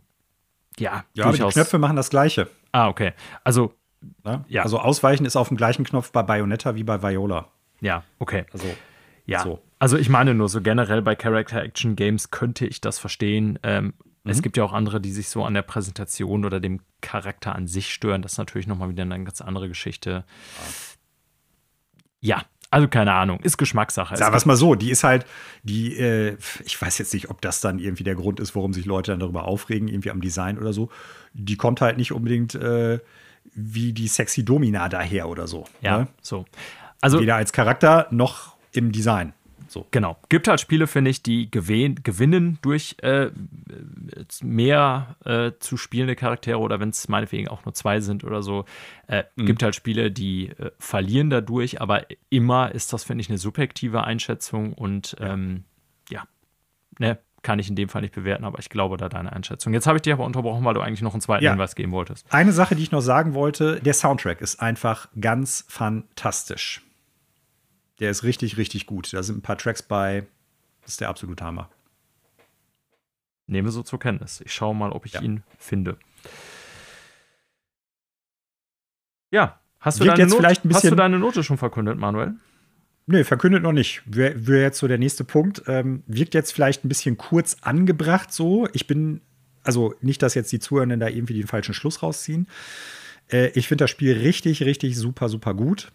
ja, 0.79 1.03
ja 1.13 1.25
aber 1.25 1.37
die 1.37 1.43
Knöpfe 1.43 1.77
machen 1.77 1.95
das 1.95 2.09
Gleiche. 2.09 2.47
Ah, 2.71 2.87
okay. 2.87 3.13
Also, 3.43 3.73
ja? 4.25 4.43
ja. 4.47 4.63
Also 4.63 4.79
Ausweichen 4.79 5.25
ist 5.25 5.35
auf 5.35 5.49
dem 5.49 5.57
gleichen 5.57 5.83
Knopf 5.83 6.11
bei 6.11 6.23
Bayonetta 6.23 6.75
wie 6.75 6.83
bei 6.83 7.01
Viola. 7.01 7.47
Ja, 7.81 8.03
okay. 8.19 8.45
Also, 8.51 8.67
ja. 9.25 9.41
So. 9.41 9.61
Also 9.79 9.97
ich 9.97 10.09
meine 10.09 10.33
nur 10.35 10.47
so 10.47 10.61
generell 10.61 11.01
bei 11.01 11.15
Character-Action-Games 11.15 12.29
könnte 12.31 12.67
ich 12.67 12.81
das 12.81 12.99
verstehen. 12.99 13.57
Ähm, 13.63 13.93
mhm. 14.23 14.31
Es 14.31 14.41
gibt 14.41 14.57
ja 14.57 14.63
auch 14.63 14.73
andere, 14.73 15.01
die 15.01 15.11
sich 15.11 15.29
so 15.29 15.43
an 15.43 15.53
der 15.55 15.63
Präsentation 15.63 16.45
oder 16.45 16.59
dem 16.59 16.81
Charakter 17.01 17.55
an 17.55 17.67
sich 17.67 17.91
stören. 17.91 18.21
Das 18.21 18.33
ist 18.33 18.37
natürlich 18.37 18.67
nochmal 18.67 18.89
wieder 18.89 19.03
eine 19.03 19.23
ganz 19.23 19.41
andere 19.41 19.67
Geschichte. 19.67 20.23
Ja, 22.19 22.43
also 22.71 22.87
keine 22.87 23.13
Ahnung, 23.13 23.39
ist 23.41 23.57
Geschmackssache. 23.57 24.15
Sagen 24.15 24.33
wir 24.33 24.37
es 24.37 24.45
mal 24.45 24.55
so, 24.55 24.75
die 24.75 24.91
ist 24.91 25.03
halt, 25.03 25.25
die, 25.63 25.97
äh, 25.97 26.37
ich 26.65 26.81
weiß 26.81 26.97
jetzt 26.99 27.13
nicht, 27.13 27.29
ob 27.29 27.41
das 27.41 27.59
dann 27.59 27.79
irgendwie 27.79 28.03
der 28.03 28.15
Grund 28.15 28.39
ist, 28.39 28.55
warum 28.55 28.73
sich 28.73 28.85
Leute 28.85 29.11
dann 29.11 29.19
darüber 29.19 29.43
aufregen, 29.43 29.89
irgendwie 29.89 30.09
am 30.09 30.21
Design 30.21 30.57
oder 30.57 30.71
so. 30.71 30.89
Die 31.33 31.57
kommt 31.57 31.81
halt 31.81 31.97
nicht 31.97 32.13
unbedingt 32.13 32.55
äh, 32.55 32.99
wie 33.53 33.91
die 33.91 34.07
sexy 34.07 34.45
Domina 34.45 34.87
daher 34.87 35.27
oder 35.27 35.47
so. 35.47 35.65
Ja, 35.81 35.99
ne? 35.99 36.07
so. 36.21 36.45
Also 37.01 37.19
weder 37.19 37.35
als 37.35 37.51
Charakter 37.51 38.07
noch 38.09 38.55
im 38.71 38.93
Design. 38.93 39.33
So. 39.71 39.87
Genau. 39.91 40.17
Gibt 40.27 40.49
halt 40.49 40.59
Spiele, 40.59 40.85
finde 40.85 41.11
ich, 41.11 41.23
die 41.23 41.49
gewinnen 41.49 42.59
durch 42.61 42.97
äh, 43.01 43.29
mehr 44.43 45.15
äh, 45.23 45.53
zu 45.59 45.77
spielende 45.77 46.17
Charaktere 46.17 46.59
oder 46.59 46.81
wenn 46.81 46.89
es 46.89 47.07
meinetwegen 47.07 47.47
auch 47.47 47.63
nur 47.63 47.73
zwei 47.73 48.01
sind 48.01 48.25
oder 48.25 48.43
so. 48.43 48.65
Äh, 49.07 49.23
mhm. 49.37 49.45
Gibt 49.45 49.63
halt 49.63 49.73
Spiele, 49.73 50.11
die 50.11 50.49
äh, 50.49 50.71
verlieren 50.77 51.29
dadurch, 51.29 51.79
aber 51.79 52.05
immer 52.29 52.73
ist 52.75 52.91
das, 52.91 53.05
finde 53.05 53.21
ich, 53.21 53.29
eine 53.29 53.37
subjektive 53.37 54.03
Einschätzung 54.03 54.73
und 54.73 55.15
ähm, 55.21 55.63
ja, 56.09 56.25
ne, 56.99 57.17
kann 57.41 57.57
ich 57.57 57.69
in 57.69 57.77
dem 57.77 57.87
Fall 57.87 58.01
nicht 58.01 58.13
bewerten, 58.13 58.43
aber 58.43 58.59
ich 58.59 58.67
glaube 58.67 58.97
da 58.97 59.07
deine 59.07 59.31
Einschätzung. 59.31 59.73
Jetzt 59.73 59.87
habe 59.87 59.99
ich 59.99 60.01
dich 60.01 60.11
aber 60.11 60.25
unterbrochen, 60.25 60.65
weil 60.65 60.73
du 60.73 60.81
eigentlich 60.81 61.01
noch 61.01 61.13
einen 61.13 61.21
zweiten 61.21 61.45
ja. 61.45 61.51
Hinweis 61.51 61.75
geben 61.75 61.93
wolltest. 61.93 62.27
Eine 62.29 62.51
Sache, 62.51 62.75
die 62.75 62.83
ich 62.83 62.91
noch 62.91 62.99
sagen 62.99 63.33
wollte, 63.35 63.79
der 63.79 63.93
Soundtrack 63.93 64.41
ist 64.41 64.61
einfach 64.61 65.07
ganz 65.17 65.63
fantastisch. 65.69 66.81
Der 68.01 68.09
ist 68.09 68.23
richtig, 68.23 68.57
richtig 68.57 68.87
gut. 68.87 69.13
Da 69.13 69.21
sind 69.21 69.37
ein 69.37 69.41
paar 69.41 69.57
Tracks 69.57 69.83
bei. 69.83 70.25
Das 70.81 70.93
ist 70.93 71.01
der 71.01 71.09
absolute 71.09 71.43
Hammer. 71.43 71.69
Nehme 73.45 73.69
so 73.69 73.83
zur 73.83 73.99
Kenntnis. 73.99 74.41
Ich 74.41 74.53
schaue 74.53 74.75
mal, 74.75 74.91
ob 74.91 75.05
ich 75.05 75.13
ja. 75.13 75.21
ihn 75.21 75.43
finde. 75.59 75.97
Ja, 79.29 79.59
hast 79.79 79.99
du, 79.99 80.05
deine 80.05 80.19
jetzt 80.19 80.33
vielleicht 80.33 80.65
ein 80.65 80.69
bisschen, 80.69 80.89
hast 80.89 80.91
du 80.91 80.95
deine 80.95 81.19
Note 81.19 81.43
schon 81.43 81.57
verkündet, 81.57 81.97
Manuel? 81.97 82.33
Nee, 83.05 83.23
verkündet 83.23 83.61
noch 83.61 83.71
nicht. 83.71 84.01
Wäre 84.05 84.47
wär 84.47 84.61
jetzt 84.61 84.79
so 84.79 84.87
der 84.87 84.97
nächste 84.97 85.23
Punkt. 85.23 85.61
Ähm, 85.67 86.01
wirkt 86.07 86.33
jetzt 86.33 86.53
vielleicht 86.53 86.83
ein 86.83 86.89
bisschen 86.89 87.17
kurz 87.17 87.57
angebracht 87.61 88.33
so. 88.33 88.67
Ich 88.73 88.87
bin, 88.87 89.21
also 89.63 89.93
nicht, 90.01 90.23
dass 90.23 90.33
jetzt 90.33 90.51
die 90.51 90.59
Zuhörenden 90.59 90.99
da 90.99 91.07
irgendwie 91.07 91.35
den 91.35 91.47
falschen 91.47 91.75
Schluss 91.75 92.01
rausziehen. 92.01 92.47
Äh, 93.31 93.49
ich 93.49 93.67
finde 93.67 93.83
das 93.83 93.91
Spiel 93.91 94.17
richtig, 94.17 94.63
richtig 94.63 94.97
super, 94.97 95.29
super 95.29 95.53
gut. 95.53 95.91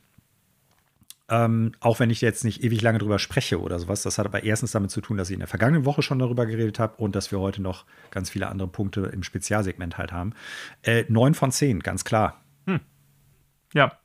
Ähm, 1.29 1.73
auch 1.81 1.99
wenn 1.99 2.11
ich 2.11 2.21
jetzt 2.21 2.45
nicht 2.45 2.63
ewig 2.63 2.83
lange 2.83 2.99
drüber 2.99 3.19
spreche 3.19 3.61
oder 3.61 3.81
sowas. 3.81 4.03
Das 4.03 4.17
hat 4.19 4.27
aber 4.27 4.45
erstens 4.45 4.71
damit 4.71 4.93
zu 4.93 5.01
tun, 5.01 5.17
dass 5.17 5.29
ich 5.29 5.35
in 5.35 5.41
der 5.41 5.49
vergangenen 5.49 5.85
Woche 5.85 6.03
schon 6.03 6.21
darüber 6.21 6.47
geredet 6.47 6.79
habe 6.79 6.97
und 7.03 7.17
dass 7.17 7.33
wir 7.33 7.41
heute 7.41 7.61
noch 7.61 7.85
ganz 8.13 8.31
viele 8.31 8.49
andere 8.49 8.69
Punkte 8.69 9.01
im 9.13 9.25
Spezialsegment 9.25 9.99
halt 9.99 10.13
haben. 10.13 10.35
Äh, 10.83 11.05
9 11.09 11.35
von 11.35 11.51
10, 11.51 11.81
ganz 11.81 12.05
klar. 12.05 12.43
Hm. 12.67 12.81
Ja. 13.75 13.99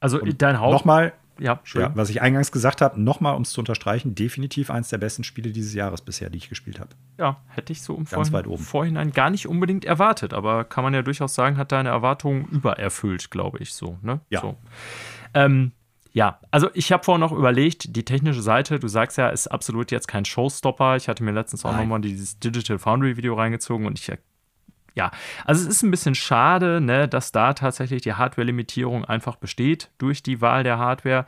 Also 0.00 0.18
und 0.18 0.40
dein 0.40 0.58
Haupt. 0.58 0.72
Nochmal, 0.72 1.12
ja, 1.38 1.60
ja, 1.74 1.94
was 1.94 2.08
ich 2.08 2.22
eingangs 2.22 2.52
gesagt 2.52 2.80
habe, 2.80 2.98
nochmal, 2.98 3.34
um 3.34 3.42
es 3.42 3.50
zu 3.50 3.60
unterstreichen, 3.60 4.14
definitiv 4.14 4.70
eins 4.70 4.88
der 4.88 4.98
besten 4.98 5.24
Spiele 5.24 5.52
dieses 5.52 5.74
Jahres 5.74 6.00
bisher, 6.00 6.30
die 6.30 6.38
ich 6.38 6.48
gespielt 6.48 6.80
habe. 6.80 6.90
Ja, 7.18 7.42
hätte 7.48 7.72
ich 7.72 7.82
so 7.82 7.96
im 7.96 8.06
Vorhinein, 8.06 8.58
Vorhinein, 8.58 9.12
gar 9.12 9.28
nicht 9.28 9.46
unbedingt 9.46 9.84
erwartet, 9.84 10.32
aber 10.32 10.64
kann 10.64 10.84
man 10.84 10.94
ja 10.94 11.02
durchaus 11.02 11.34
sagen, 11.34 11.58
hat 11.58 11.72
deine 11.72 11.90
Erwartungen 11.90 12.46
übererfüllt, 12.46 13.30
glaube 13.30 13.58
ich, 13.58 13.74
so. 13.74 13.98
Ne? 14.02 14.20
Ja. 14.30 14.40
So. 14.40 14.56
Ähm, 15.34 15.72
ja, 16.12 16.40
also 16.50 16.68
ich 16.74 16.90
habe 16.92 17.04
vorhin 17.04 17.20
noch 17.20 17.32
überlegt, 17.32 17.94
die 17.96 18.04
technische 18.04 18.42
Seite, 18.42 18.78
du 18.78 18.88
sagst 18.88 19.18
ja, 19.18 19.28
ist 19.28 19.46
absolut 19.46 19.90
jetzt 19.90 20.08
kein 20.08 20.24
Showstopper. 20.24 20.96
Ich 20.96 21.08
hatte 21.08 21.22
mir 21.22 21.32
letztens 21.32 21.64
auch 21.64 21.76
nochmal 21.76 22.00
dieses 22.00 22.38
Digital 22.38 22.78
Foundry 22.78 23.16
Video 23.16 23.34
reingezogen 23.34 23.86
und 23.86 23.98
ich 23.98 24.10
ja, 24.94 25.12
also 25.44 25.62
es 25.62 25.68
ist 25.68 25.82
ein 25.82 25.90
bisschen 25.90 26.14
schade, 26.14 26.80
ne, 26.80 27.08
dass 27.08 27.32
da 27.32 27.54
tatsächlich 27.54 28.02
die 28.02 28.14
Hardware-Limitierung 28.14 29.04
einfach 29.04 29.36
besteht 29.36 29.90
durch 29.98 30.22
die 30.22 30.40
Wahl 30.40 30.64
der 30.64 30.78
Hardware. 30.78 31.26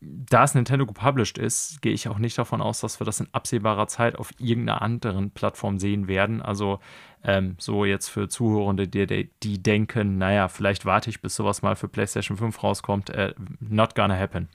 Da 0.00 0.44
es 0.44 0.54
Nintendo 0.54 0.86
gepublished 0.86 1.38
ist, 1.38 1.80
gehe 1.80 1.92
ich 1.92 2.08
auch 2.08 2.18
nicht 2.18 2.36
davon 2.36 2.60
aus, 2.60 2.80
dass 2.80 3.00
wir 3.00 3.04
das 3.04 3.20
in 3.20 3.28
absehbarer 3.32 3.86
Zeit 3.86 4.16
auf 4.16 4.30
irgendeiner 4.38 4.82
anderen 4.82 5.30
Plattform 5.30 5.78
sehen 5.78 6.06
werden. 6.06 6.42
Also 6.42 6.80
ähm, 7.24 7.56
so 7.58 7.84
jetzt 7.84 8.08
für 8.08 8.28
Zuhörende, 8.28 8.88
die, 8.88 9.30
die 9.42 9.62
denken, 9.62 10.18
naja, 10.18 10.48
vielleicht 10.48 10.84
warte 10.84 11.10
ich, 11.10 11.22
bis 11.22 11.34
sowas 11.34 11.62
mal 11.62 11.76
für 11.76 11.88
PlayStation 11.88 12.36
5 12.36 12.62
rauskommt. 12.62 13.10
Äh, 13.10 13.34
not 13.60 13.94
gonna 13.94 14.16
happen. 14.16 14.48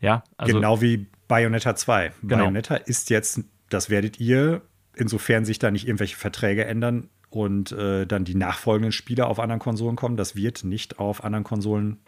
Ja, 0.00 0.22
also, 0.36 0.54
genau 0.54 0.80
wie 0.80 1.06
Bayonetta 1.28 1.74
2. 1.74 2.12
Genau. 2.22 2.44
Bayonetta 2.44 2.76
ist 2.76 3.10
jetzt, 3.10 3.40
das 3.68 3.90
werdet 3.90 4.20
ihr, 4.20 4.62
insofern 4.94 5.44
sich 5.44 5.58
da 5.58 5.70
nicht 5.70 5.86
irgendwelche 5.86 6.16
Verträge 6.16 6.64
ändern 6.64 7.10
und 7.28 7.72
äh, 7.72 8.06
dann 8.06 8.24
die 8.24 8.34
nachfolgenden 8.34 8.92
Spiele 8.92 9.26
auf 9.26 9.38
anderen 9.38 9.60
Konsolen 9.60 9.96
kommen, 9.96 10.16
das 10.16 10.36
wird 10.36 10.64
nicht 10.64 10.98
auf 10.98 11.24
anderen 11.24 11.44
Konsolen 11.44 11.98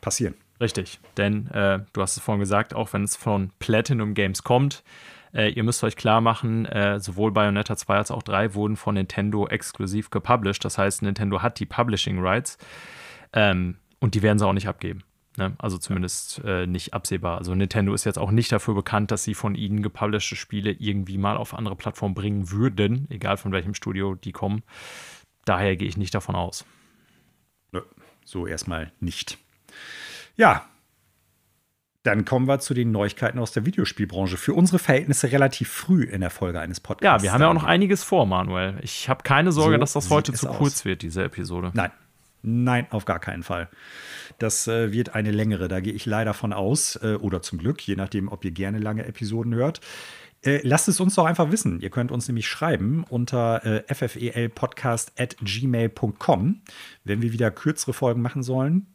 passieren. 0.00 0.34
Richtig, 0.60 1.00
denn 1.16 1.48
äh, 1.48 1.80
du 1.92 2.02
hast 2.02 2.16
es 2.16 2.22
vorhin 2.22 2.40
gesagt, 2.40 2.74
auch 2.74 2.92
wenn 2.92 3.04
es 3.04 3.16
von 3.16 3.50
Platinum 3.58 4.14
Games 4.14 4.42
kommt, 4.42 4.82
äh, 5.34 5.50
ihr 5.50 5.64
müsst 5.64 5.84
euch 5.84 5.96
klar 5.96 6.20
machen, 6.22 6.64
äh, 6.64 6.98
sowohl 6.98 7.30
Bayonetta 7.30 7.76
2 7.76 7.96
als 7.96 8.10
auch 8.10 8.22
3 8.22 8.54
wurden 8.54 8.76
von 8.76 8.94
Nintendo 8.94 9.46
exklusiv 9.46 10.10
gepublished. 10.10 10.64
Das 10.64 10.78
heißt, 10.78 11.02
Nintendo 11.02 11.42
hat 11.42 11.60
die 11.60 11.66
Publishing 11.66 12.18
Rights 12.20 12.56
ähm, 13.34 13.76
und 14.00 14.14
die 14.14 14.22
werden 14.22 14.38
sie 14.38 14.46
auch 14.46 14.54
nicht 14.54 14.68
abgeben. 14.68 15.02
Ne? 15.36 15.54
Also 15.58 15.76
zumindest 15.76 16.40
äh, 16.44 16.66
nicht 16.66 16.94
absehbar. 16.94 17.36
Also 17.36 17.54
Nintendo 17.54 17.92
ist 17.92 18.04
jetzt 18.04 18.18
auch 18.18 18.30
nicht 18.30 18.50
dafür 18.50 18.74
bekannt, 18.74 19.10
dass 19.10 19.24
sie 19.24 19.34
von 19.34 19.54
ihnen 19.54 19.82
gepublishte 19.82 20.36
Spiele 20.36 20.72
irgendwie 20.72 21.18
mal 21.18 21.36
auf 21.36 21.52
andere 21.52 21.76
Plattformen 21.76 22.14
bringen 22.14 22.50
würden, 22.50 23.06
egal 23.10 23.36
von 23.36 23.52
welchem 23.52 23.74
Studio 23.74 24.14
die 24.14 24.32
kommen. 24.32 24.62
Daher 25.44 25.76
gehe 25.76 25.88
ich 25.88 25.98
nicht 25.98 26.14
davon 26.14 26.34
aus. 26.34 26.64
So 28.24 28.46
erstmal 28.46 28.92
nicht. 29.00 29.38
Ja, 30.36 30.66
dann 32.06 32.24
kommen 32.24 32.46
wir 32.46 32.60
zu 32.60 32.72
den 32.72 32.92
Neuigkeiten 32.92 33.40
aus 33.40 33.50
der 33.50 33.66
Videospielbranche. 33.66 34.36
Für 34.36 34.54
unsere 34.54 34.78
Verhältnisse 34.78 35.32
relativ 35.32 35.68
früh 35.68 36.04
in 36.04 36.20
der 36.20 36.30
Folge 36.30 36.60
eines 36.60 36.78
Podcasts. 36.78 37.04
Ja, 37.04 37.20
wir 37.20 37.32
haben 37.32 37.40
ja 37.40 37.48
auch 37.48 37.54
noch 37.54 37.64
einiges 37.64 38.04
vor, 38.04 38.26
Manuel. 38.26 38.76
Ich 38.82 39.08
habe 39.08 39.24
keine 39.24 39.50
Sorge, 39.50 39.74
so 39.74 39.80
dass 39.80 39.94
das 39.94 40.08
heute 40.08 40.32
zu 40.32 40.46
kurz 40.46 40.84
wird, 40.84 41.02
diese 41.02 41.24
Episode. 41.24 41.72
Nein. 41.74 41.90
Nein, 42.42 42.86
auf 42.90 43.06
gar 43.06 43.18
keinen 43.18 43.42
Fall. 43.42 43.68
Das 44.38 44.68
äh, 44.68 44.92
wird 44.92 45.16
eine 45.16 45.32
längere, 45.32 45.66
da 45.66 45.80
gehe 45.80 45.94
ich 45.94 46.06
leider 46.06 46.32
von 46.32 46.52
aus. 46.52 46.94
Äh, 47.02 47.16
oder 47.16 47.42
zum 47.42 47.58
Glück, 47.58 47.80
je 47.80 47.96
nachdem, 47.96 48.28
ob 48.28 48.44
ihr 48.44 48.52
gerne 48.52 48.78
lange 48.78 49.04
Episoden 49.04 49.52
hört. 49.52 49.80
Äh, 50.44 50.60
lasst 50.62 50.86
es 50.86 51.00
uns 51.00 51.16
doch 51.16 51.24
einfach 51.24 51.50
wissen. 51.50 51.80
Ihr 51.80 51.90
könnt 51.90 52.12
uns 52.12 52.28
nämlich 52.28 52.46
schreiben 52.46 53.04
unter 53.08 53.66
äh, 53.66 53.82
ffelpodcast.gmail.com, 53.92 56.60
wenn 57.02 57.20
wir 57.20 57.32
wieder 57.32 57.50
kürzere 57.50 57.94
Folgen 57.94 58.22
machen 58.22 58.44
sollen 58.44 58.86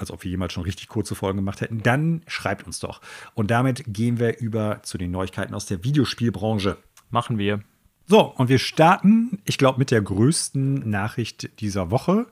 als 0.00 0.10
ob 0.10 0.24
wir 0.24 0.30
jemals 0.30 0.52
schon 0.52 0.62
richtig 0.62 0.88
kurze 0.88 1.14
Folgen 1.14 1.36
gemacht 1.38 1.60
hätten, 1.60 1.82
dann 1.82 2.22
schreibt 2.26 2.66
uns 2.66 2.80
doch. 2.80 3.00
Und 3.34 3.50
damit 3.50 3.84
gehen 3.86 4.18
wir 4.18 4.38
über 4.38 4.82
zu 4.82 4.98
den 4.98 5.10
Neuigkeiten 5.10 5.54
aus 5.54 5.66
der 5.66 5.84
Videospielbranche. 5.84 6.78
Machen 7.10 7.38
wir. 7.38 7.60
So, 8.06 8.22
und 8.22 8.48
wir 8.48 8.58
starten, 8.58 9.38
ich 9.44 9.58
glaube, 9.58 9.78
mit 9.78 9.90
der 9.90 10.02
größten 10.02 10.88
Nachricht 10.88 11.60
dieser 11.60 11.90
Woche. 11.90 12.26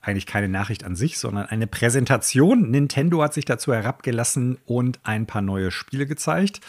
eigentlich 0.00 0.26
keine 0.26 0.48
Nachricht 0.48 0.84
an 0.84 0.96
sich, 0.96 1.18
sondern 1.18 1.46
eine 1.46 1.66
Präsentation. 1.68 2.70
Nintendo 2.70 3.22
hat 3.22 3.34
sich 3.34 3.44
dazu 3.44 3.72
herabgelassen 3.72 4.58
und 4.66 4.98
ein 5.04 5.26
paar 5.26 5.42
neue 5.42 5.70
Spiele 5.70 6.06
gezeigt. 6.06 6.60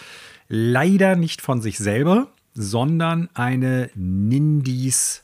Leider 0.48 1.16
nicht 1.16 1.42
von 1.42 1.62
sich 1.62 1.80
selber, 1.80 2.28
sondern 2.54 3.30
eine 3.34 3.90
Nindies 3.96 5.23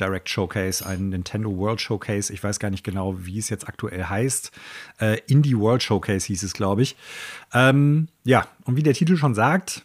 Direct 0.00 0.28
Showcase, 0.28 0.84
ein 0.84 1.08
Nintendo 1.10 1.56
World 1.56 1.80
Showcase. 1.80 2.32
Ich 2.32 2.42
weiß 2.42 2.58
gar 2.58 2.70
nicht 2.70 2.84
genau, 2.84 3.24
wie 3.24 3.38
es 3.38 3.48
jetzt 3.48 3.66
aktuell 3.68 4.04
heißt. 4.04 4.52
Äh, 5.00 5.20
Indie 5.26 5.56
World 5.56 5.82
Showcase 5.82 6.26
hieß 6.26 6.42
es, 6.42 6.52
glaube 6.52 6.82
ich. 6.82 6.96
Ähm, 7.54 8.08
ja, 8.24 8.46
und 8.64 8.76
wie 8.76 8.82
der 8.82 8.94
Titel 8.94 9.16
schon 9.16 9.34
sagt, 9.34 9.84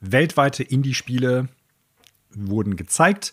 weltweite 0.00 0.62
Indie-Spiele 0.62 1.48
wurden 2.34 2.76
gezeigt. 2.76 3.32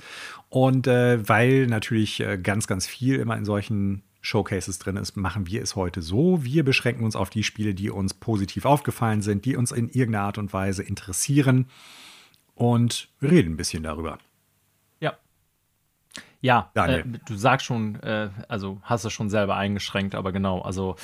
Und 0.49 0.87
äh, 0.87 1.27
weil 1.27 1.67
natürlich 1.67 2.19
äh, 2.21 2.37
ganz, 2.37 2.67
ganz 2.67 2.87
viel 2.87 3.15
immer 3.15 3.37
in 3.37 3.45
solchen 3.45 4.03
Showcases 4.21 4.79
drin 4.79 4.97
ist, 4.97 5.15
machen 5.15 5.47
wir 5.47 5.61
es 5.61 5.75
heute 5.75 6.01
so. 6.01 6.43
Wir 6.43 6.65
beschränken 6.65 7.05
uns 7.05 7.15
auf 7.15 7.29
die 7.29 7.43
Spiele, 7.43 7.73
die 7.73 7.89
uns 7.89 8.13
positiv 8.13 8.65
aufgefallen 8.65 9.21
sind, 9.21 9.45
die 9.45 9.55
uns 9.55 9.71
in 9.71 9.89
irgendeiner 9.89 10.25
Art 10.25 10.37
und 10.37 10.51
Weise 10.51 10.83
interessieren 10.83 11.67
und 12.55 13.09
reden 13.21 13.53
ein 13.53 13.57
bisschen 13.57 13.83
darüber. 13.83 14.17
Ja, 16.41 16.71
äh, 16.73 17.03
du 17.25 17.35
sagst 17.35 17.65
schon, 17.65 18.01
äh, 18.01 18.29
also 18.47 18.79
hast 18.81 19.03
du 19.03 19.09
schon 19.09 19.29
selber 19.29 19.57
eingeschränkt, 19.57 20.15
aber 20.15 20.31
genau, 20.31 20.61
also 20.61 20.95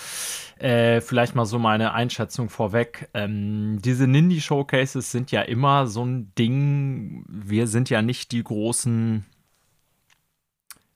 äh, 0.58 1.02
vielleicht 1.02 1.36
mal 1.36 1.46
so 1.46 1.60
meine 1.60 1.94
Einschätzung 1.94 2.50
vorweg. 2.50 3.10
Ähm, 3.14 3.82
diese 3.82 4.06
Nindy-Showcases 4.06 5.12
sind 5.12 5.32
ja 5.32 5.42
immer 5.42 5.88
so 5.88 6.06
ein 6.06 6.32
Ding, 6.38 7.26
wir 7.28 7.68
sind 7.68 7.90
ja 7.90 8.02
nicht 8.02 8.32
die 8.32 8.44
großen, 8.44 9.26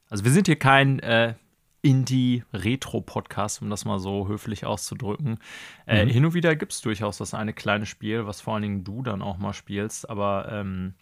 also 0.10 0.24
wir 0.24 0.32
sind 0.32 0.48
hier 0.48 0.60
kein 0.60 1.00
äh, 1.00 1.34
Indie-Retro-Podcast, 1.82 3.62
um 3.62 3.70
das 3.70 3.84
mal 3.84 4.00
so 4.00 4.30
höflich 4.30 4.66
auszudrücken. 4.66 5.40
Äh, 5.86 6.06
mhm. 6.06 6.10
Hin 6.10 6.26
und 6.26 6.34
wieder 6.34 6.56
gibt 6.56 6.72
es 6.72 6.80
durchaus 6.80 7.18
das 7.18 7.34
eine 7.34 7.52
kleine 7.52 7.86
Spiel, 7.86 8.26
was 8.26 8.40
vor 8.40 8.54
allen 8.54 8.64
Dingen 8.64 8.84
du 8.86 9.02
dann 9.02 9.22
auch 9.22 9.38
mal 9.38 9.54
spielst, 9.54 10.10
aber 10.10 10.50
ähm, 10.50 10.94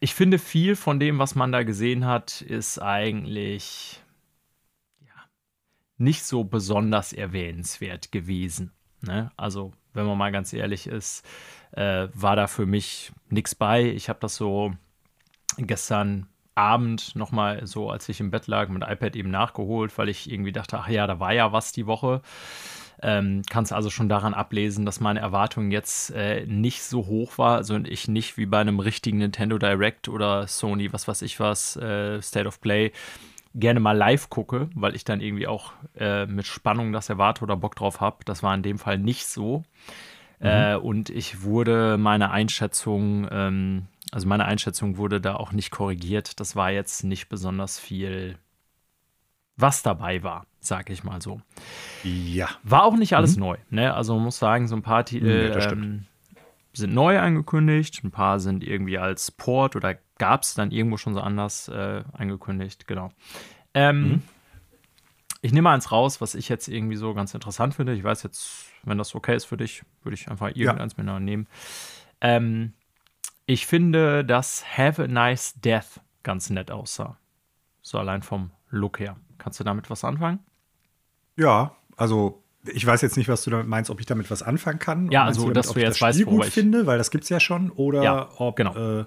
ich 0.00 0.14
finde, 0.14 0.38
viel 0.38 0.76
von 0.76 1.00
dem, 1.00 1.18
was 1.18 1.34
man 1.34 1.52
da 1.52 1.62
gesehen 1.62 2.06
hat, 2.06 2.40
ist 2.40 2.80
eigentlich 2.80 4.00
ja, 5.00 5.28
nicht 5.98 6.24
so 6.24 6.44
besonders 6.44 7.12
erwähnenswert 7.12 8.12
gewesen. 8.12 8.72
Ne? 9.02 9.30
Also, 9.36 9.72
wenn 9.92 10.06
man 10.06 10.18
mal 10.18 10.32
ganz 10.32 10.52
ehrlich 10.52 10.86
ist, 10.86 11.24
äh, 11.72 12.08
war 12.14 12.36
da 12.36 12.46
für 12.46 12.66
mich 12.66 13.12
nichts 13.28 13.54
bei. 13.54 13.84
Ich 13.84 14.08
habe 14.08 14.20
das 14.20 14.36
so 14.36 14.72
gestern 15.56 16.26
Abend 16.54 17.16
nochmal 17.16 17.66
so, 17.66 17.90
als 17.90 18.08
ich 18.08 18.20
im 18.20 18.30
Bett 18.30 18.46
lag, 18.46 18.68
mit 18.68 18.82
iPad 18.82 19.16
eben 19.16 19.30
nachgeholt, 19.30 19.96
weil 19.96 20.08
ich 20.08 20.30
irgendwie 20.30 20.52
dachte, 20.52 20.78
ach 20.78 20.88
ja, 20.88 21.06
da 21.06 21.18
war 21.18 21.32
ja 21.32 21.52
was 21.52 21.72
die 21.72 21.86
Woche. 21.86 22.22
Ähm, 23.02 23.42
Kannst 23.48 23.72
also 23.72 23.88
schon 23.88 24.08
daran 24.08 24.34
ablesen, 24.34 24.84
dass 24.84 25.00
meine 25.00 25.20
Erwartung 25.20 25.70
jetzt 25.70 26.10
äh, 26.10 26.44
nicht 26.46 26.82
so 26.82 27.06
hoch 27.06 27.38
war, 27.38 27.56
also 27.56 27.76
ich 27.76 28.08
nicht 28.08 28.36
wie 28.36 28.46
bei 28.46 28.60
einem 28.60 28.78
richtigen 28.78 29.18
Nintendo 29.18 29.58
Direct 29.58 30.08
oder 30.08 30.46
Sony, 30.46 30.92
was 30.92 31.08
weiß 31.08 31.22
ich 31.22 31.40
was, 31.40 31.76
äh, 31.76 32.20
State 32.20 32.46
of 32.46 32.60
Play, 32.60 32.92
gerne 33.54 33.80
mal 33.80 33.96
live 33.96 34.30
gucke, 34.30 34.68
weil 34.74 34.94
ich 34.94 35.04
dann 35.04 35.20
irgendwie 35.20 35.46
auch 35.46 35.72
äh, 35.96 36.26
mit 36.26 36.46
Spannung 36.46 36.92
das 36.92 37.08
erwarte 37.08 37.42
oder 37.42 37.56
Bock 37.56 37.74
drauf 37.74 38.00
habe. 38.00 38.18
Das 38.24 38.42
war 38.42 38.54
in 38.54 38.62
dem 38.62 38.78
Fall 38.78 38.98
nicht 38.98 39.26
so. 39.26 39.64
Mhm. 40.40 40.46
Äh, 40.46 40.74
und 40.76 41.10
ich 41.10 41.42
wurde 41.42 41.96
meine 41.98 42.30
Einschätzung, 42.30 43.26
ähm, 43.30 43.86
also 44.12 44.28
meine 44.28 44.44
Einschätzung 44.44 44.96
wurde 44.96 45.20
da 45.20 45.34
auch 45.36 45.52
nicht 45.52 45.70
korrigiert. 45.70 46.38
Das 46.40 46.56
war 46.56 46.70
jetzt 46.70 47.04
nicht 47.04 47.28
besonders 47.28 47.78
viel, 47.78 48.36
was 49.60 49.82
dabei 49.82 50.22
war 50.22 50.46
sag 50.60 50.90
ich 50.90 51.02
mal 51.02 51.20
so. 51.20 51.40
Ja. 52.04 52.48
War 52.62 52.84
auch 52.84 52.96
nicht 52.96 53.14
alles 53.14 53.36
mhm. 53.36 53.40
neu. 53.40 53.56
Ne? 53.70 53.92
Also 53.94 54.14
man 54.14 54.24
muss 54.24 54.38
sagen, 54.38 54.68
so 54.68 54.76
ein 54.76 54.82
paar 54.82 55.04
Titel 55.04 55.52
ja, 55.54 55.72
ähm, 55.72 56.06
sind 56.72 56.94
neu 56.94 57.18
angekündigt, 57.18 58.04
ein 58.04 58.10
paar 58.10 58.38
sind 58.38 58.62
irgendwie 58.62 58.98
als 58.98 59.30
Port 59.30 59.74
oder 59.74 59.96
gab 60.18 60.42
es 60.42 60.54
dann 60.54 60.70
irgendwo 60.70 60.98
schon 60.98 61.14
so 61.14 61.20
anders 61.20 61.68
äh, 61.68 62.04
angekündigt, 62.12 62.86
genau. 62.86 63.10
Ähm, 63.74 64.02
mhm. 64.02 64.22
Ich 65.42 65.52
nehme 65.52 65.70
eins 65.70 65.90
raus, 65.90 66.20
was 66.20 66.34
ich 66.34 66.50
jetzt 66.50 66.68
irgendwie 66.68 66.96
so 66.96 67.14
ganz 67.14 67.32
interessant 67.32 67.74
finde. 67.74 67.94
Ich 67.94 68.04
weiß 68.04 68.22
jetzt, 68.22 68.66
wenn 68.84 68.98
das 68.98 69.14
okay 69.14 69.34
ist 69.34 69.46
für 69.46 69.56
dich, 69.56 69.82
würde 70.02 70.14
ich 70.14 70.28
einfach 70.28 70.48
irgendeins 70.48 70.94
ja. 70.96 71.02
mir 71.02 71.18
nehmen. 71.20 71.46
Ähm, 72.20 72.74
ich 73.46 73.66
finde, 73.66 74.24
dass 74.24 74.62
Have 74.76 75.02
a 75.02 75.08
Nice 75.08 75.54
Death 75.58 76.00
ganz 76.22 76.50
nett 76.50 76.70
aussah. 76.70 77.16
So 77.80 77.98
allein 77.98 78.22
vom 78.22 78.50
Look 78.68 79.00
her. 79.00 79.16
Kannst 79.40 79.58
du 79.58 79.64
damit 79.64 79.90
was 79.90 80.04
anfangen? 80.04 80.38
Ja, 81.36 81.74
also 81.96 82.42
ich 82.66 82.84
weiß 82.84 83.00
jetzt 83.00 83.16
nicht, 83.16 83.28
was 83.28 83.42
du 83.42 83.50
damit 83.50 83.66
meinst, 83.66 83.90
ob 83.90 84.00
ich 84.00 84.06
damit 84.06 84.30
was 84.30 84.42
anfangen 84.42 84.78
kann. 84.78 85.10
Ja, 85.10 85.24
also, 85.24 85.42
damit, 85.42 85.56
dass 85.56 85.72
du 85.72 85.80
jetzt 85.80 85.94
das 85.94 86.02
weißt, 86.02 86.24
gut 86.26 86.44
ich 86.44 86.52
finde, 86.52 86.86
weil 86.86 86.98
das 86.98 87.10
gibt 87.10 87.24
es 87.24 87.30
ja 87.30 87.40
schon. 87.40 87.70
Oder 87.70 88.02
ja, 88.02 88.28
ob, 88.36 88.56
genau. 88.56 88.74
Äh, 88.74 89.04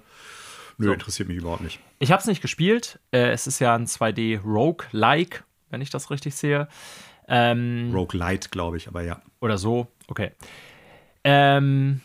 nö, 0.77 0.87
so. 0.87 0.93
interessiert 0.93 1.29
mich 1.29 1.37
überhaupt 1.37 1.61
nicht. 1.61 1.79
Ich 1.99 2.11
habe 2.11 2.19
es 2.19 2.25
nicht 2.25 2.41
gespielt. 2.41 2.99
Äh, 3.11 3.29
es 3.29 3.45
ist 3.45 3.59
ja 3.59 3.75
ein 3.75 3.85
2D-Rogue-like, 3.85 5.43
wenn 5.69 5.81
ich 5.81 5.91
das 5.91 6.09
richtig 6.09 6.35
sehe. 6.35 6.67
Ähm, 7.27 7.91
Rogue-Light, 7.93 8.51
glaube 8.51 8.77
ich, 8.77 8.87
aber 8.87 9.03
ja. 9.03 9.21
Oder 9.39 9.59
so, 9.59 9.87
okay. 10.07 10.31
Ähm, 11.23 12.01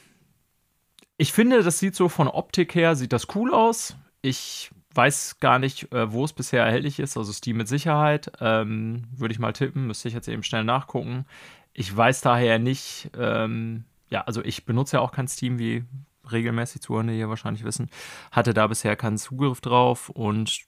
ich 1.16 1.32
finde, 1.32 1.62
das 1.62 1.78
sieht 1.78 1.96
so 1.96 2.08
von 2.08 2.28
Optik 2.28 2.74
her, 2.74 2.94
sieht 2.94 3.12
das 3.12 3.34
cool 3.34 3.54
aus. 3.54 3.96
Ich 4.20 4.70
weiß 4.98 5.38
gar 5.38 5.60
nicht, 5.60 5.92
äh, 5.92 6.12
wo 6.12 6.24
es 6.24 6.32
bisher 6.32 6.64
erhältlich 6.64 6.98
ist. 6.98 7.16
Also 7.16 7.32
Steam 7.32 7.56
mit 7.56 7.68
Sicherheit. 7.68 8.32
Ähm, 8.40 9.04
Würde 9.16 9.32
ich 9.32 9.38
mal 9.38 9.52
tippen. 9.52 9.86
Müsste 9.86 10.08
ich 10.08 10.14
jetzt 10.14 10.28
eben 10.28 10.42
schnell 10.42 10.64
nachgucken. 10.64 11.24
Ich 11.72 11.96
weiß 11.96 12.20
daher 12.20 12.58
nicht, 12.58 13.10
ähm, 13.16 13.84
ja, 14.10 14.22
also 14.22 14.42
ich 14.42 14.66
benutze 14.66 14.96
ja 14.96 15.00
auch 15.00 15.12
kein 15.12 15.28
Steam, 15.28 15.60
wie 15.60 15.84
regelmäßig 16.30 16.82
Zuhörende 16.82 17.12
hier 17.12 17.28
wahrscheinlich 17.28 17.62
wissen. 17.62 17.90
Hatte 18.32 18.52
da 18.52 18.66
bisher 18.66 18.96
keinen 18.96 19.18
Zugriff 19.18 19.60
drauf. 19.60 20.08
Und 20.08 20.62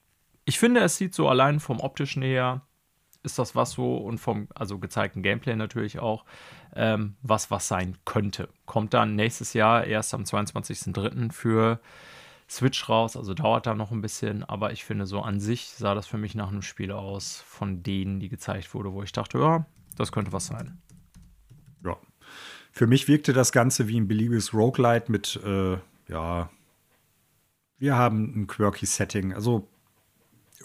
ich 0.45 0.61
finde, 0.61 0.81
es 0.81 0.97
sieht 0.97 1.13
so 1.13 1.29
allein 1.29 1.59
vom 1.59 1.81
optischen 1.81 2.23
her, 2.23 2.63
ist 3.25 3.39
das 3.39 3.57
was 3.57 3.73
so 3.73 3.97
und 3.97 4.19
vom 4.19 4.47
also 4.55 4.79
gezeigten 4.79 5.23
Gameplay 5.23 5.57
natürlich 5.57 5.99
auch, 5.99 6.25
ähm, 6.77 7.17
was 7.23 7.51
was 7.51 7.67
sein 7.67 7.99
könnte. 8.05 8.49
Kommt 8.65 8.95
dann 8.95 9.17
nächstes 9.17 9.55
Jahr 9.55 9.85
erst 9.85 10.15
am 10.15 10.23
22.03. 10.23 11.33
für 11.33 11.81
Switch 12.51 12.89
raus, 12.89 13.17
also 13.17 13.33
dauert 13.33 13.67
da 13.67 13.75
noch 13.75 13.93
ein 13.93 14.01
bisschen, 14.01 14.43
aber 14.43 14.73
ich 14.73 14.85
finde, 14.85 15.07
so 15.07 15.21
an 15.21 15.39
sich 15.39 15.69
sah 15.69 15.95
das 15.95 16.09
für 16.09 16.19
mich 16.19 16.35
nach 16.35 16.49
einem 16.49 16.63
Spiel 16.63 16.91
aus, 16.91 17.45
von 17.47 17.85
denen, 17.85 18.19
die 18.19 18.29
gezeigt 18.29 18.75
wurde, 18.75 18.93
wo 18.93 19.05
ich 19.05 19.13
dachte, 19.13 19.39
ja, 19.39 19.67
das 19.97 20.11
könnte 20.11 20.33
was 20.33 20.47
sein. 20.47 20.83
Ja. 21.85 21.97
Für 22.73 22.89
mich 22.89 23.07
wirkte 23.07 23.33
das 23.33 23.53
Ganze 23.53 23.87
wie 23.87 24.01
ein 24.01 24.09
beliebiges 24.09 24.53
Roguelite 24.53 25.13
mit, 25.13 25.39
äh, 25.45 25.79
ja, 26.09 26.51
wir 27.79 27.97
haben 27.97 28.43
ein 28.43 28.47
quirky 28.49 28.85
Setting. 28.85 29.33
Also 29.33 29.69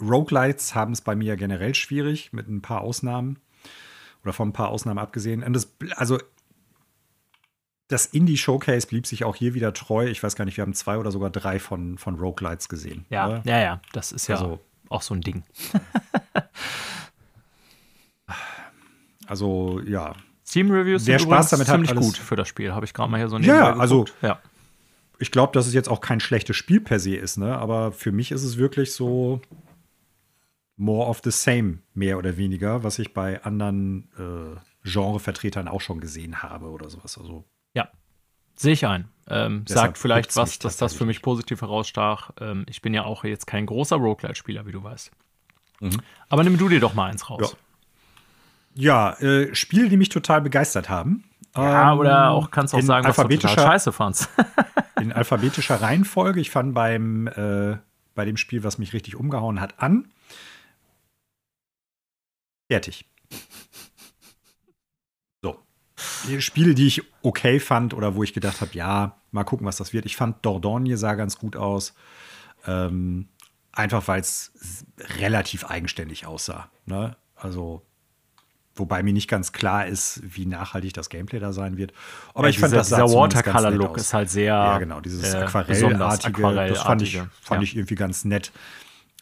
Roguelites 0.00 0.74
haben 0.74 0.92
es 0.92 1.00
bei 1.00 1.14
mir 1.14 1.36
generell 1.36 1.74
schwierig, 1.74 2.32
mit 2.32 2.48
ein 2.48 2.62
paar 2.62 2.80
Ausnahmen. 2.80 3.38
Oder 4.24 4.32
von 4.32 4.48
ein 4.48 4.52
paar 4.52 4.70
Ausnahmen 4.70 4.98
abgesehen. 4.98 5.44
Und 5.44 5.52
das, 5.52 5.72
also 5.94 6.18
das 7.88 8.06
Indie-Showcase 8.06 8.86
blieb 8.88 9.06
sich 9.06 9.24
auch 9.24 9.36
hier 9.36 9.54
wieder 9.54 9.72
treu. 9.72 10.06
Ich 10.06 10.22
weiß 10.22 10.34
gar 10.34 10.44
nicht, 10.44 10.56
wir 10.56 10.62
haben 10.62 10.74
zwei 10.74 10.98
oder 10.98 11.12
sogar 11.12 11.30
drei 11.30 11.58
von, 11.58 11.98
von 11.98 12.16
Roguelites 12.16 12.68
gesehen. 12.68 13.04
Ja, 13.10 13.28
oder? 13.28 13.42
ja, 13.44 13.60
ja, 13.60 13.80
das 13.92 14.12
ist 14.12 14.26
ja 14.26 14.36
also, 14.36 14.60
auch 14.88 15.02
so 15.02 15.14
ein 15.14 15.20
Ding. 15.20 15.44
also, 19.26 19.80
ja. 19.86 20.14
Steam-Reviews 20.44 21.04
sind 21.04 21.20
Spaß 21.20 21.50
damit 21.50 21.66
ziemlich 21.66 21.90
hat, 21.90 21.98
gut 21.98 22.16
für 22.16 22.36
das 22.36 22.48
Spiel. 22.48 22.72
Habe 22.72 22.86
ich 22.86 22.94
gerade 22.94 23.10
mal 23.10 23.18
hier 23.18 23.28
so 23.28 23.38
Ja, 23.38 23.76
also 23.76 24.06
ja. 24.22 24.40
ich 25.18 25.30
glaube, 25.30 25.52
dass 25.52 25.66
es 25.66 25.74
jetzt 25.74 25.88
auch 25.88 26.00
kein 26.00 26.20
schlechtes 26.20 26.56
Spiel 26.56 26.80
per 26.80 26.98
se 26.98 27.16
ist, 27.16 27.36
ne? 27.36 27.56
aber 27.56 27.92
für 27.92 28.12
mich 28.12 28.32
ist 28.32 28.42
es 28.42 28.56
wirklich 28.56 28.92
so 28.92 29.40
more 30.76 31.08
of 31.08 31.20
the 31.24 31.30
same, 31.30 31.78
mehr 31.94 32.18
oder 32.18 32.36
weniger, 32.36 32.84
was 32.84 32.98
ich 32.98 33.14
bei 33.14 33.42
anderen 33.42 34.10
äh, 34.18 34.88
Genrevertretern 34.88 35.68
auch 35.68 35.80
schon 35.80 36.00
gesehen 36.00 36.42
habe 36.42 36.70
oder 36.70 36.90
sowas. 36.90 37.18
Also 37.18 37.44
sehe 38.56 38.72
ich 38.72 38.86
ein. 38.86 39.08
Ähm, 39.28 39.64
sagt 39.66 39.98
vielleicht 39.98 40.36
was, 40.36 40.58
dass 40.58 40.76
das 40.76 40.94
für 40.94 41.04
mich 41.04 41.20
positiv 41.20 41.60
herausstach. 41.60 42.30
Ähm, 42.40 42.64
ich 42.68 42.80
bin 42.80 42.94
ja 42.94 43.04
auch 43.04 43.24
jetzt 43.24 43.46
kein 43.46 43.66
großer 43.66 43.96
Roguelite-Spieler, 43.96 44.66
wie 44.66 44.72
du 44.72 44.82
weißt. 44.82 45.10
Mhm. 45.80 46.00
Aber 46.28 46.44
nimm 46.44 46.56
du 46.58 46.68
dir 46.68 46.80
doch 46.80 46.94
mal 46.94 47.10
eins 47.10 47.28
raus. 47.28 47.56
Ja, 48.74 49.16
ja 49.20 49.26
äh, 49.26 49.54
Spiele, 49.54 49.88
die 49.88 49.96
mich 49.96 50.10
total 50.10 50.42
begeistert 50.42 50.88
haben. 50.88 51.24
Ja, 51.56 51.92
ähm, 51.92 51.98
oder 51.98 52.30
auch 52.30 52.50
kannst 52.50 52.72
du 52.72 52.78
auch 52.78 52.82
sagen, 52.82 53.06
was 53.06 53.16
du 53.16 53.28
total 53.28 53.58
scheiße 53.58 53.92
fandst. 53.92 54.28
in 55.00 55.12
alphabetischer 55.12 55.80
Reihenfolge. 55.80 56.40
Ich 56.40 56.50
fand 56.50 56.74
beim 56.74 57.26
äh, 57.26 57.78
bei 58.14 58.24
dem 58.24 58.36
Spiel, 58.36 58.64
was 58.64 58.78
mich 58.78 58.92
richtig 58.92 59.14
umgehauen 59.16 59.60
hat, 59.60 59.78
an. 59.78 60.10
Fertig. 62.68 63.06
Spiele, 66.38 66.74
die 66.74 66.86
ich 66.86 67.02
okay 67.22 67.60
fand 67.60 67.94
oder 67.94 68.14
wo 68.14 68.22
ich 68.22 68.32
gedacht 68.32 68.60
habe, 68.60 68.72
ja, 68.74 69.16
mal 69.30 69.44
gucken, 69.44 69.66
was 69.66 69.76
das 69.76 69.92
wird. 69.92 70.06
Ich 70.06 70.16
fand 70.16 70.44
Dordogne 70.44 70.96
sah 70.96 71.14
ganz 71.14 71.38
gut 71.38 71.56
aus. 71.56 71.94
Ähm, 72.66 73.28
einfach 73.72 74.08
weil 74.08 74.20
es 74.20 74.52
relativ 75.18 75.64
eigenständig 75.64 76.26
aussah. 76.26 76.70
Ne? 76.86 77.16
Also, 77.36 77.82
wobei 78.74 79.02
mir 79.02 79.12
nicht 79.12 79.28
ganz 79.28 79.52
klar 79.52 79.86
ist, 79.86 80.20
wie 80.24 80.46
nachhaltig 80.46 80.94
das 80.94 81.10
Gameplay 81.10 81.38
da 81.38 81.52
sein 81.52 81.76
wird. 81.76 81.92
Aber 82.34 82.44
ja, 82.44 82.50
ich 82.50 82.56
dieser, 82.56 82.68
fand, 82.68 82.78
das 82.78 82.88
dieser 82.88 83.12
Watercolor-Look 83.12 83.96
ist 83.98 84.14
halt 84.14 84.30
sehr. 84.30 84.46
Ja, 84.46 84.78
genau, 84.78 85.00
dieses 85.00 85.34
äh, 85.34 85.38
Aquarellartige. 85.38 86.38
Aquarell 86.38 86.70
das 86.70 86.82
fand 86.82 87.02
ich, 87.02 87.16
fand 87.16 87.60
ja. 87.60 87.62
ich 87.62 87.76
irgendwie 87.76 87.94
ganz 87.94 88.24
nett. 88.24 88.52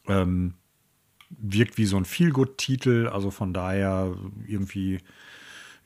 Ähm, 0.07 0.55
wirkt 1.31 1.79
wie 1.79 1.87
so 1.87 1.97
ein 1.97 2.05
Feelgood-Titel, 2.05 3.09
also 3.13 3.31
von 3.31 3.53
daher 3.53 4.15
irgendwie 4.47 5.01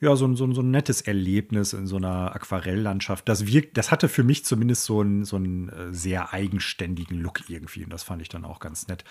ja, 0.01 0.15
so, 0.15 0.33
so, 0.35 0.51
so 0.53 0.61
ein 0.61 0.71
nettes 0.71 1.01
Erlebnis 1.01 1.73
in 1.73 1.85
so 1.85 1.97
einer 1.97 2.33
Aquarelllandschaft. 2.33 3.27
Das 3.27 3.45
wirkt, 3.45 3.77
das 3.77 3.91
hatte 3.91 4.07
für 4.07 4.23
mich 4.23 4.45
zumindest 4.45 4.85
so 4.85 5.01
einen, 5.01 5.25
so 5.25 5.35
einen 5.35 5.69
äh, 5.69 5.93
sehr 5.93 6.31
eigenständigen 6.31 7.19
Look 7.19 7.49
irgendwie. 7.49 7.83
Und 7.83 7.91
das 7.91 8.03
fand 8.03 8.21
ich 8.21 8.29
dann 8.29 8.45
auch 8.45 8.59
ganz 8.59 8.87
nett. 8.87 9.03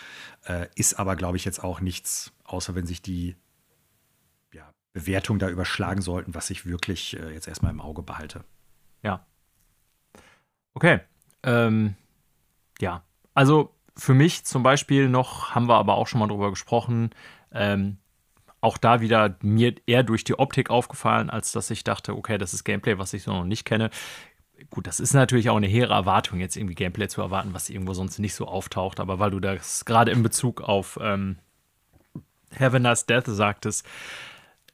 Äh, 0.46 0.68
ist 0.76 0.98
aber, 0.98 1.14
glaube 1.16 1.36
ich, 1.36 1.44
jetzt 1.44 1.62
auch 1.62 1.80
nichts, 1.80 2.32
außer 2.44 2.74
wenn 2.74 2.86
sich 2.86 3.02
die 3.02 3.36
ja, 4.54 4.72
Bewertungen 4.94 5.38
da 5.38 5.50
überschlagen 5.50 6.00
sollten, 6.00 6.34
was 6.34 6.48
ich 6.48 6.64
wirklich 6.64 7.18
äh, 7.18 7.34
jetzt 7.34 7.48
erstmal 7.48 7.72
im 7.72 7.82
Auge 7.82 8.02
behalte. 8.02 8.44
Ja. 9.02 9.26
Okay. 10.72 11.00
Ähm, 11.42 11.96
ja. 12.80 13.04
Also 13.34 13.74
für 13.94 14.14
mich 14.14 14.44
zum 14.44 14.62
Beispiel 14.62 15.10
noch, 15.10 15.54
haben 15.54 15.68
wir 15.68 15.76
aber 15.76 15.96
auch 15.96 16.06
schon 16.06 16.20
mal 16.20 16.28
drüber 16.28 16.48
gesprochen, 16.48 17.10
ähm, 17.52 17.98
auch 18.60 18.78
da 18.78 19.00
wieder 19.00 19.36
mir 19.42 19.74
eher 19.86 20.02
durch 20.02 20.24
die 20.24 20.38
Optik 20.38 20.70
aufgefallen, 20.70 21.30
als 21.30 21.52
dass 21.52 21.70
ich 21.70 21.84
dachte, 21.84 22.16
okay, 22.16 22.38
das 22.38 22.54
ist 22.54 22.64
Gameplay, 22.64 22.98
was 22.98 23.12
ich 23.12 23.22
so 23.22 23.32
noch 23.32 23.44
nicht 23.44 23.64
kenne. 23.64 23.90
Gut, 24.70 24.88
das 24.88 24.98
ist 24.98 25.14
natürlich 25.14 25.50
auch 25.50 25.56
eine 25.56 25.68
hehre 25.68 25.94
Erwartung, 25.94 26.40
jetzt 26.40 26.56
irgendwie 26.56 26.74
Gameplay 26.74 27.06
zu 27.06 27.20
erwarten, 27.20 27.50
was 27.52 27.70
irgendwo 27.70 27.94
sonst 27.94 28.18
nicht 28.18 28.34
so 28.34 28.46
auftaucht, 28.46 28.98
aber 28.98 29.20
weil 29.20 29.30
du 29.30 29.38
das 29.38 29.84
gerade 29.84 30.10
in 30.10 30.22
Bezug 30.22 30.60
auf 30.60 30.98
ähm, 31.00 31.38
Heaven 32.50 32.86
Has 32.86 33.06
Death 33.06 33.26
sagtest, 33.26 33.86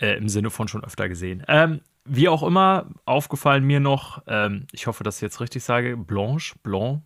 äh, 0.00 0.16
im 0.16 0.28
Sinne 0.28 0.50
von 0.50 0.68
schon 0.68 0.84
öfter 0.84 1.08
gesehen. 1.08 1.44
Ähm, 1.48 1.82
wie 2.06 2.28
auch 2.28 2.42
immer, 2.42 2.86
aufgefallen 3.04 3.64
mir 3.64 3.80
noch, 3.80 4.22
ähm, 4.26 4.66
ich 4.72 4.86
hoffe, 4.86 5.04
dass 5.04 5.16
ich 5.16 5.22
jetzt 5.22 5.40
richtig 5.40 5.64
sage, 5.64 5.96
Blanche, 5.96 6.54
Blanc. 6.62 7.02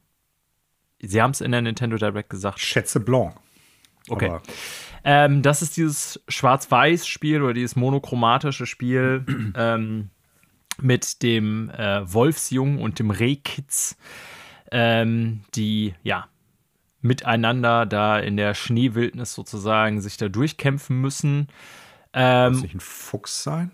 Sie 1.01 1.23
haben 1.23 1.31
es 1.31 1.41
in 1.41 1.53
der 1.53 1.63
Nintendo 1.63 1.97
Direct 1.97 2.31
gesagt. 2.31 2.61
Schätze 2.61 3.01
Blanc. 3.01 3.35
Okay. 4.09 4.29
Aber 4.29 4.43
ähm, 5.05 5.43
das 5.43 5.63
ist 5.63 5.77
dieses 5.77 6.23
Schwarz-Weiß-Spiel 6.29 7.43
oder 7.43 7.55
dieses 7.55 7.77
monochromatische 7.77 8.67
Spiel 8.67 9.25
ähm, 9.57 10.11
mit 10.81 11.23
dem 11.23 11.71
äh, 11.71 12.13
Wolfsjungen 12.13 12.79
und 12.79 12.99
dem 12.99 13.11
Rehkitz, 13.11 13.97
ähm, 14.71 15.41
die 15.55 15.95
ja 16.03 16.29
miteinander 17.01 17.87
da 17.87 18.19
in 18.19 18.37
der 18.37 18.55
Schneewildnis 18.55 19.35
sozusagen 19.35 20.01
sich 20.01 20.17
da 20.17 20.29
durchkämpfen 20.29 21.01
müssen. 21.01 21.49
Ähm, 22.13 22.53
Muss 22.53 22.63
nicht 22.63 22.75
ein 22.75 22.81
Fuchs 22.81 23.43
sein? 23.43 23.71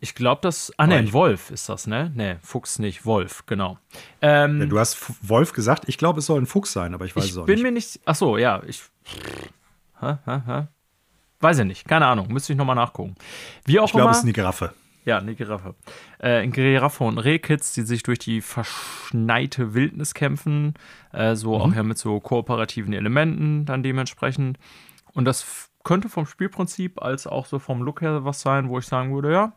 Ich 0.00 0.14
glaube, 0.14 0.40
das. 0.42 0.70
Ah, 0.76 0.86
ne, 0.86 0.96
ein 0.96 1.12
Wolf 1.14 1.50
ist 1.50 1.68
das, 1.70 1.86
ne? 1.86 2.12
Ne, 2.14 2.38
Fuchs 2.42 2.78
nicht, 2.78 3.06
Wolf, 3.06 3.46
genau. 3.46 3.78
Ähm, 4.20 4.60
ja, 4.60 4.66
du 4.66 4.78
hast 4.78 4.98
Wolf 5.26 5.54
gesagt. 5.54 5.84
Ich 5.86 5.96
glaube, 5.96 6.18
es 6.18 6.26
soll 6.26 6.42
ein 6.42 6.46
Fuchs 6.46 6.72
sein, 6.72 6.92
aber 6.92 7.06
ich 7.06 7.16
weiß 7.16 7.24
es 7.24 7.38
auch 7.38 7.46
nicht. 7.46 7.56
Ich 7.56 7.62
bin 7.62 7.62
mir 7.62 7.72
nicht. 7.72 8.00
Ach 8.04 8.14
so, 8.14 8.36
ja. 8.36 8.62
Ich. 8.66 8.82
Ha, 10.04 10.18
ha, 10.26 10.42
ha. 10.46 10.68
Weiß 11.40 11.58
ich 11.58 11.64
nicht, 11.64 11.88
keine 11.88 12.06
Ahnung, 12.06 12.32
müsste 12.32 12.52
ich 12.52 12.58
nochmal 12.58 12.76
nachgucken. 12.76 13.14
Wie 13.64 13.80
auch 13.80 13.86
ich 13.86 13.92
glaube, 13.92 14.10
es 14.10 14.18
ist 14.18 14.24
eine 14.24 14.32
Giraffe. 14.32 14.72
Ja, 15.04 15.18
eine 15.18 15.34
Giraffe. 15.34 15.74
Äh, 16.18 16.46
Giraffe 16.48 17.04
und 17.04 17.18
Rehkitz, 17.18 17.72
die 17.72 17.82
sich 17.82 18.02
durch 18.02 18.18
die 18.18 18.40
verschneite 18.40 19.74
Wildnis 19.74 20.14
kämpfen. 20.14 20.74
Äh, 21.12 21.34
so 21.36 21.54
mhm. 21.54 21.60
auch 21.60 21.74
ja 21.74 21.82
mit 21.82 21.98
so 21.98 22.20
kooperativen 22.20 22.92
Elementen 22.92 23.66
dann 23.66 23.82
dementsprechend. 23.82 24.58
Und 25.12 25.26
das 25.26 25.70
könnte 25.84 26.08
vom 26.08 26.26
Spielprinzip 26.26 27.02
als 27.02 27.26
auch 27.26 27.46
so 27.46 27.58
vom 27.58 27.82
Look 27.82 28.00
her 28.00 28.24
was 28.24 28.40
sein, 28.40 28.68
wo 28.68 28.78
ich 28.78 28.86
sagen 28.86 29.14
würde, 29.14 29.32
ja, 29.32 29.52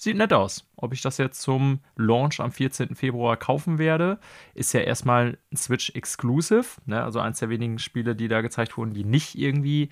Sieht 0.00 0.16
nett 0.16 0.32
aus. 0.32 0.64
Ob 0.76 0.92
ich 0.92 1.02
das 1.02 1.18
jetzt 1.18 1.42
zum 1.42 1.80
Launch 1.96 2.38
am 2.38 2.52
14. 2.52 2.94
Februar 2.94 3.36
kaufen 3.36 3.78
werde, 3.78 4.20
ist 4.54 4.72
ja 4.72 4.80
erstmal 4.80 5.38
ein 5.50 5.56
Switch 5.56 5.90
Exclusive. 5.90 6.80
Ne? 6.86 7.02
Also 7.02 7.18
eins 7.18 7.40
der 7.40 7.48
wenigen 7.48 7.80
Spiele, 7.80 8.14
die 8.14 8.28
da 8.28 8.40
gezeigt 8.40 8.76
wurden, 8.76 8.94
die 8.94 9.02
nicht 9.02 9.36
irgendwie 9.36 9.88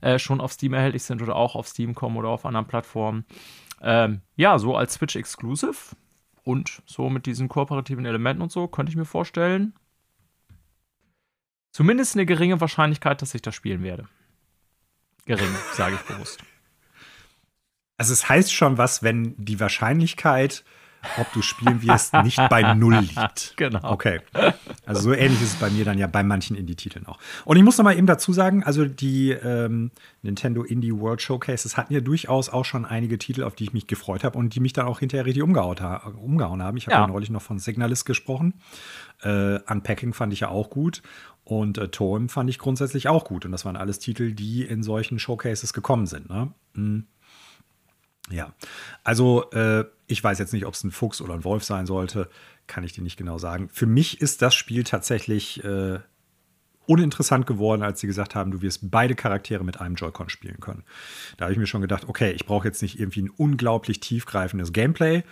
äh, 0.00 0.18
schon 0.18 0.40
auf 0.40 0.54
Steam 0.54 0.72
erhältlich 0.72 1.02
sind 1.02 1.20
oder 1.20 1.36
auch 1.36 1.54
auf 1.54 1.68
Steam 1.68 1.94
kommen 1.94 2.16
oder 2.16 2.30
auf 2.30 2.46
anderen 2.46 2.66
Plattformen. 2.66 3.26
Ähm, 3.82 4.22
ja, 4.36 4.58
so 4.58 4.74
als 4.74 4.94
Switch 4.94 5.16
Exclusive 5.16 5.94
und 6.44 6.82
so 6.86 7.10
mit 7.10 7.26
diesen 7.26 7.48
kooperativen 7.48 8.06
Elementen 8.06 8.40
und 8.40 8.50
so, 8.50 8.68
könnte 8.68 8.88
ich 8.88 8.96
mir 8.96 9.04
vorstellen. 9.04 9.74
Zumindest 11.72 12.16
eine 12.16 12.24
geringe 12.24 12.58
Wahrscheinlichkeit, 12.58 13.20
dass 13.20 13.34
ich 13.34 13.42
das 13.42 13.54
spielen 13.54 13.82
werde. 13.82 14.08
Gering, 15.26 15.54
sage 15.74 15.96
ich 15.96 16.02
bewusst. 16.02 16.42
Also 18.02 18.14
es 18.14 18.28
heißt 18.28 18.52
schon 18.52 18.78
was, 18.78 19.04
wenn 19.04 19.36
die 19.36 19.60
Wahrscheinlichkeit, 19.60 20.64
ob 21.18 21.32
du 21.34 21.40
spielen 21.40 21.82
wirst, 21.82 22.12
nicht 22.24 22.36
bei 22.50 22.74
null 22.74 22.96
liegt. 22.96 23.54
Genau. 23.56 23.78
Okay. 23.92 24.18
Also 24.84 25.02
so 25.02 25.12
ähnlich 25.12 25.40
ist 25.40 25.52
es 25.52 25.60
bei 25.60 25.70
mir 25.70 25.84
dann 25.84 25.98
ja 25.98 26.08
bei 26.08 26.24
manchen 26.24 26.56
Indie-Titeln 26.56 27.06
auch. 27.06 27.20
Und 27.44 27.58
ich 27.58 27.62
muss 27.62 27.78
noch 27.78 27.84
mal 27.84 27.96
eben 27.96 28.08
dazu 28.08 28.32
sagen, 28.32 28.64
also 28.64 28.86
die 28.86 29.30
ähm, 29.30 29.92
Nintendo 30.22 30.64
Indie 30.64 30.90
World 30.90 31.22
Showcases 31.22 31.76
hatten 31.76 31.94
ja 31.94 32.00
durchaus 32.00 32.48
auch 32.48 32.64
schon 32.64 32.84
einige 32.84 33.18
Titel, 33.18 33.44
auf 33.44 33.54
die 33.54 33.62
ich 33.62 33.72
mich 33.72 33.86
gefreut 33.86 34.24
habe 34.24 34.36
und 34.36 34.52
die 34.56 34.58
mich 34.58 34.72
dann 34.72 34.86
auch 34.86 34.98
hinterher 34.98 35.24
richtig 35.24 35.44
umgehauen, 35.44 35.78
ha 35.78 36.12
umgehauen 36.20 36.60
haben. 36.60 36.76
Ich 36.76 36.86
habe 36.88 36.96
ja. 36.96 37.00
ja. 37.02 37.06
neulich 37.06 37.30
noch 37.30 37.42
von 37.42 37.60
Signalist 37.60 38.04
gesprochen. 38.04 38.54
Äh, 39.22 39.60
Unpacking 39.70 40.12
fand 40.12 40.32
ich 40.32 40.40
ja 40.40 40.48
auch 40.48 40.70
gut. 40.70 41.02
Und 41.44 41.78
äh, 41.78 41.86
Toem 41.86 42.28
fand 42.28 42.50
ich 42.50 42.58
grundsätzlich 42.58 43.06
auch 43.06 43.22
gut. 43.22 43.44
Und 43.44 43.52
das 43.52 43.64
waren 43.64 43.76
alles 43.76 44.00
Titel, 44.00 44.32
die 44.32 44.64
in 44.64 44.82
solchen 44.82 45.20
Showcases 45.20 45.72
gekommen 45.72 46.06
sind. 46.06 46.28
Ne? 46.28 46.52
Mhm. 46.74 47.06
Ja, 48.32 48.54
also 49.04 49.50
äh, 49.50 49.84
ich 50.06 50.24
weiß 50.24 50.38
jetzt 50.38 50.52
nicht, 50.52 50.66
ob 50.66 50.74
es 50.74 50.84
ein 50.84 50.90
Fuchs 50.90 51.20
oder 51.20 51.34
ein 51.34 51.44
Wolf 51.44 51.64
sein 51.64 51.86
sollte, 51.86 52.28
kann 52.66 52.82
ich 52.82 52.92
dir 52.92 53.02
nicht 53.02 53.16
genau 53.16 53.38
sagen. 53.38 53.68
Für 53.72 53.86
mich 53.86 54.20
ist 54.20 54.40
das 54.42 54.54
Spiel 54.54 54.84
tatsächlich 54.84 55.62
äh, 55.64 55.98
uninteressant 56.86 57.46
geworden, 57.46 57.82
als 57.82 58.00
sie 58.00 58.06
gesagt 58.06 58.34
haben, 58.34 58.50
du 58.50 58.62
wirst 58.62 58.90
beide 58.90 59.14
Charaktere 59.14 59.64
mit 59.64 59.80
einem 59.80 59.94
Joy-Con 59.94 60.30
spielen 60.30 60.60
können. 60.60 60.84
Da 61.36 61.44
habe 61.44 61.52
ich 61.52 61.58
mir 61.58 61.66
schon 61.66 61.82
gedacht, 61.82 62.08
okay, 62.08 62.32
ich 62.32 62.46
brauche 62.46 62.66
jetzt 62.66 62.82
nicht 62.82 62.98
irgendwie 62.98 63.22
ein 63.22 63.30
unglaublich 63.30 64.00
tiefgreifendes 64.00 64.72
Gameplay, 64.72 65.24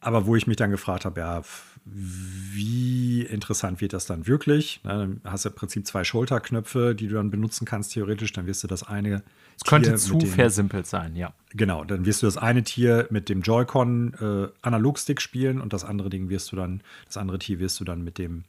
aber 0.00 0.26
wo 0.26 0.34
ich 0.34 0.48
mich 0.48 0.56
dann 0.56 0.70
gefragt 0.70 1.04
habe, 1.04 1.20
ja, 1.20 1.42
wie 1.84 3.22
interessant 3.22 3.80
wird 3.80 3.92
das 3.92 4.06
dann 4.06 4.26
wirklich? 4.26 4.80
dann 4.84 5.20
hast 5.24 5.44
du 5.44 5.48
im 5.48 5.54
Prinzip 5.54 5.86
zwei 5.86 6.04
Schulterknöpfe, 6.04 6.94
die 6.94 7.08
du 7.08 7.14
dann 7.14 7.30
benutzen 7.30 7.64
kannst, 7.64 7.92
theoretisch. 7.92 8.32
Dann 8.32 8.46
wirst 8.46 8.62
du 8.62 8.68
das 8.68 8.82
eine. 8.82 9.22
Es 9.64 9.70
könnte 9.70 9.94
zu 9.96 10.18
dem, 10.18 10.28
versimpelt 10.28 10.86
sein, 10.86 11.14
ja. 11.14 11.34
Genau, 11.50 11.84
dann 11.84 12.04
wirst 12.04 12.22
du 12.22 12.26
das 12.26 12.36
eine 12.36 12.62
Tier 12.62 13.06
mit 13.10 13.28
dem 13.28 13.42
Joy-Con 13.42 14.14
äh, 14.14 14.48
Analogstick 14.62 15.20
spielen 15.20 15.60
und 15.60 15.72
das 15.72 15.84
andere 15.84 16.10
Ding 16.10 16.28
wirst 16.28 16.52
du 16.52 16.56
dann, 16.56 16.82
das 17.06 17.16
andere 17.16 17.38
Tier 17.38 17.58
wirst 17.58 17.78
du 17.80 17.84
dann 17.84 18.02
mit 18.02 18.18
dem, 18.18 18.44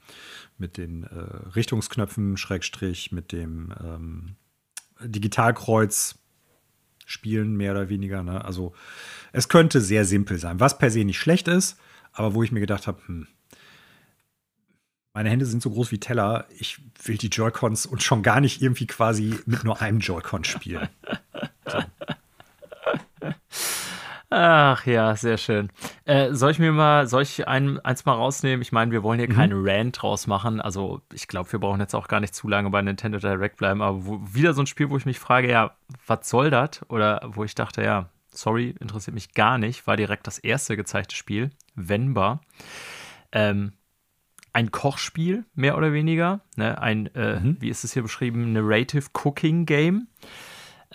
mit 0.57 0.77
den 0.77 1.03
äh, 1.03 1.07
Richtungsknöpfen, 1.55 2.37
Schrägstrich, 2.37 3.11
mit 3.11 3.31
dem 3.31 3.73
ähm, 3.83 4.35
Digitalkreuz 5.01 6.15
spielen, 7.05 7.57
mehr 7.57 7.73
oder 7.73 7.89
weniger. 7.89 8.23
Ne? 8.23 8.43
Also 8.43 8.73
es 9.33 9.49
könnte 9.49 9.81
sehr 9.81 10.05
simpel 10.05 10.37
sein, 10.39 10.59
was 10.59 10.77
per 10.77 10.89
se 10.89 11.03
nicht 11.03 11.19
schlecht 11.19 11.47
ist 11.47 11.77
aber 12.13 12.35
wo 12.35 12.43
ich 12.43 12.51
mir 12.51 12.59
gedacht 12.59 12.87
habe, 12.87 13.01
hm, 13.07 13.27
meine 15.13 15.29
Hände 15.29 15.45
sind 15.45 15.61
so 15.61 15.69
groß 15.69 15.91
wie 15.91 15.99
Teller, 15.99 16.45
ich 16.57 16.79
will 17.03 17.17
die 17.17 17.27
Joy-Cons 17.27 17.85
und 17.85 18.01
schon 18.01 18.23
gar 18.23 18.41
nicht 18.41 18.61
irgendwie 18.61 18.87
quasi 18.87 19.39
mit 19.45 19.63
nur 19.63 19.81
einem 19.81 19.99
Joy-Con 19.99 20.43
spielen. 20.43 20.89
So. 21.67 21.79
Ach 24.35 24.87
ja, 24.87 25.15
sehr 25.15 25.37
schön. 25.37 25.69
Äh, 26.05 26.33
soll 26.33 26.49
ich 26.49 26.57
mir 26.57 26.71
mal, 26.71 27.05
soll 27.07 27.21
ich 27.21 27.47
ein, 27.47 27.79
eins 27.81 28.05
mal 28.05 28.13
rausnehmen? 28.13 28.63
Ich 28.63 28.71
meine, 28.71 28.91
wir 28.91 29.03
wollen 29.03 29.19
hier 29.19 29.29
mhm. 29.29 29.35
keinen 29.35 29.67
Rant 29.67 30.01
draus 30.01 30.25
machen. 30.25 30.59
Also 30.59 31.01
ich 31.13 31.27
glaube, 31.27 31.51
wir 31.51 31.59
brauchen 31.59 31.79
jetzt 31.79 31.93
auch 31.93 32.07
gar 32.07 32.19
nicht 32.19 32.33
zu 32.33 32.47
lange 32.47 32.71
bei 32.71 32.81
Nintendo 32.81 33.19
Direct 33.19 33.57
bleiben. 33.57 33.83
Aber 33.83 34.07
wo, 34.07 34.19
wieder 34.23 34.55
so 34.55 34.63
ein 34.63 34.67
Spiel, 34.67 34.89
wo 34.89 34.97
ich 34.97 35.05
mich 35.05 35.19
frage, 35.19 35.51
ja, 35.51 35.75
was 36.07 36.27
soll 36.27 36.49
das? 36.49 36.81
Oder 36.89 37.21
wo 37.27 37.43
ich 37.43 37.53
dachte, 37.53 37.83
ja, 37.83 38.09
sorry, 38.31 38.73
interessiert 38.79 39.13
mich 39.13 39.35
gar 39.35 39.59
nicht, 39.59 39.85
war 39.85 39.97
direkt 39.97 40.25
das 40.25 40.39
erste 40.39 40.75
gezeigte 40.75 41.15
Spiel, 41.15 41.51
Venba. 41.75 42.41
Ähm, 43.31 43.73
ein 44.53 44.71
Kochspiel, 44.71 45.45
mehr 45.55 45.77
oder 45.77 45.93
weniger. 45.93 46.41
Ne? 46.55 46.79
Ein, 46.79 47.07
äh, 47.15 47.39
mhm. 47.39 47.57
wie 47.59 47.69
ist 47.69 47.83
es 47.83 47.93
hier 47.93 48.03
beschrieben, 48.03 48.53
Narrative 48.53 49.07
Cooking 49.13 49.65
Game. 49.65 50.07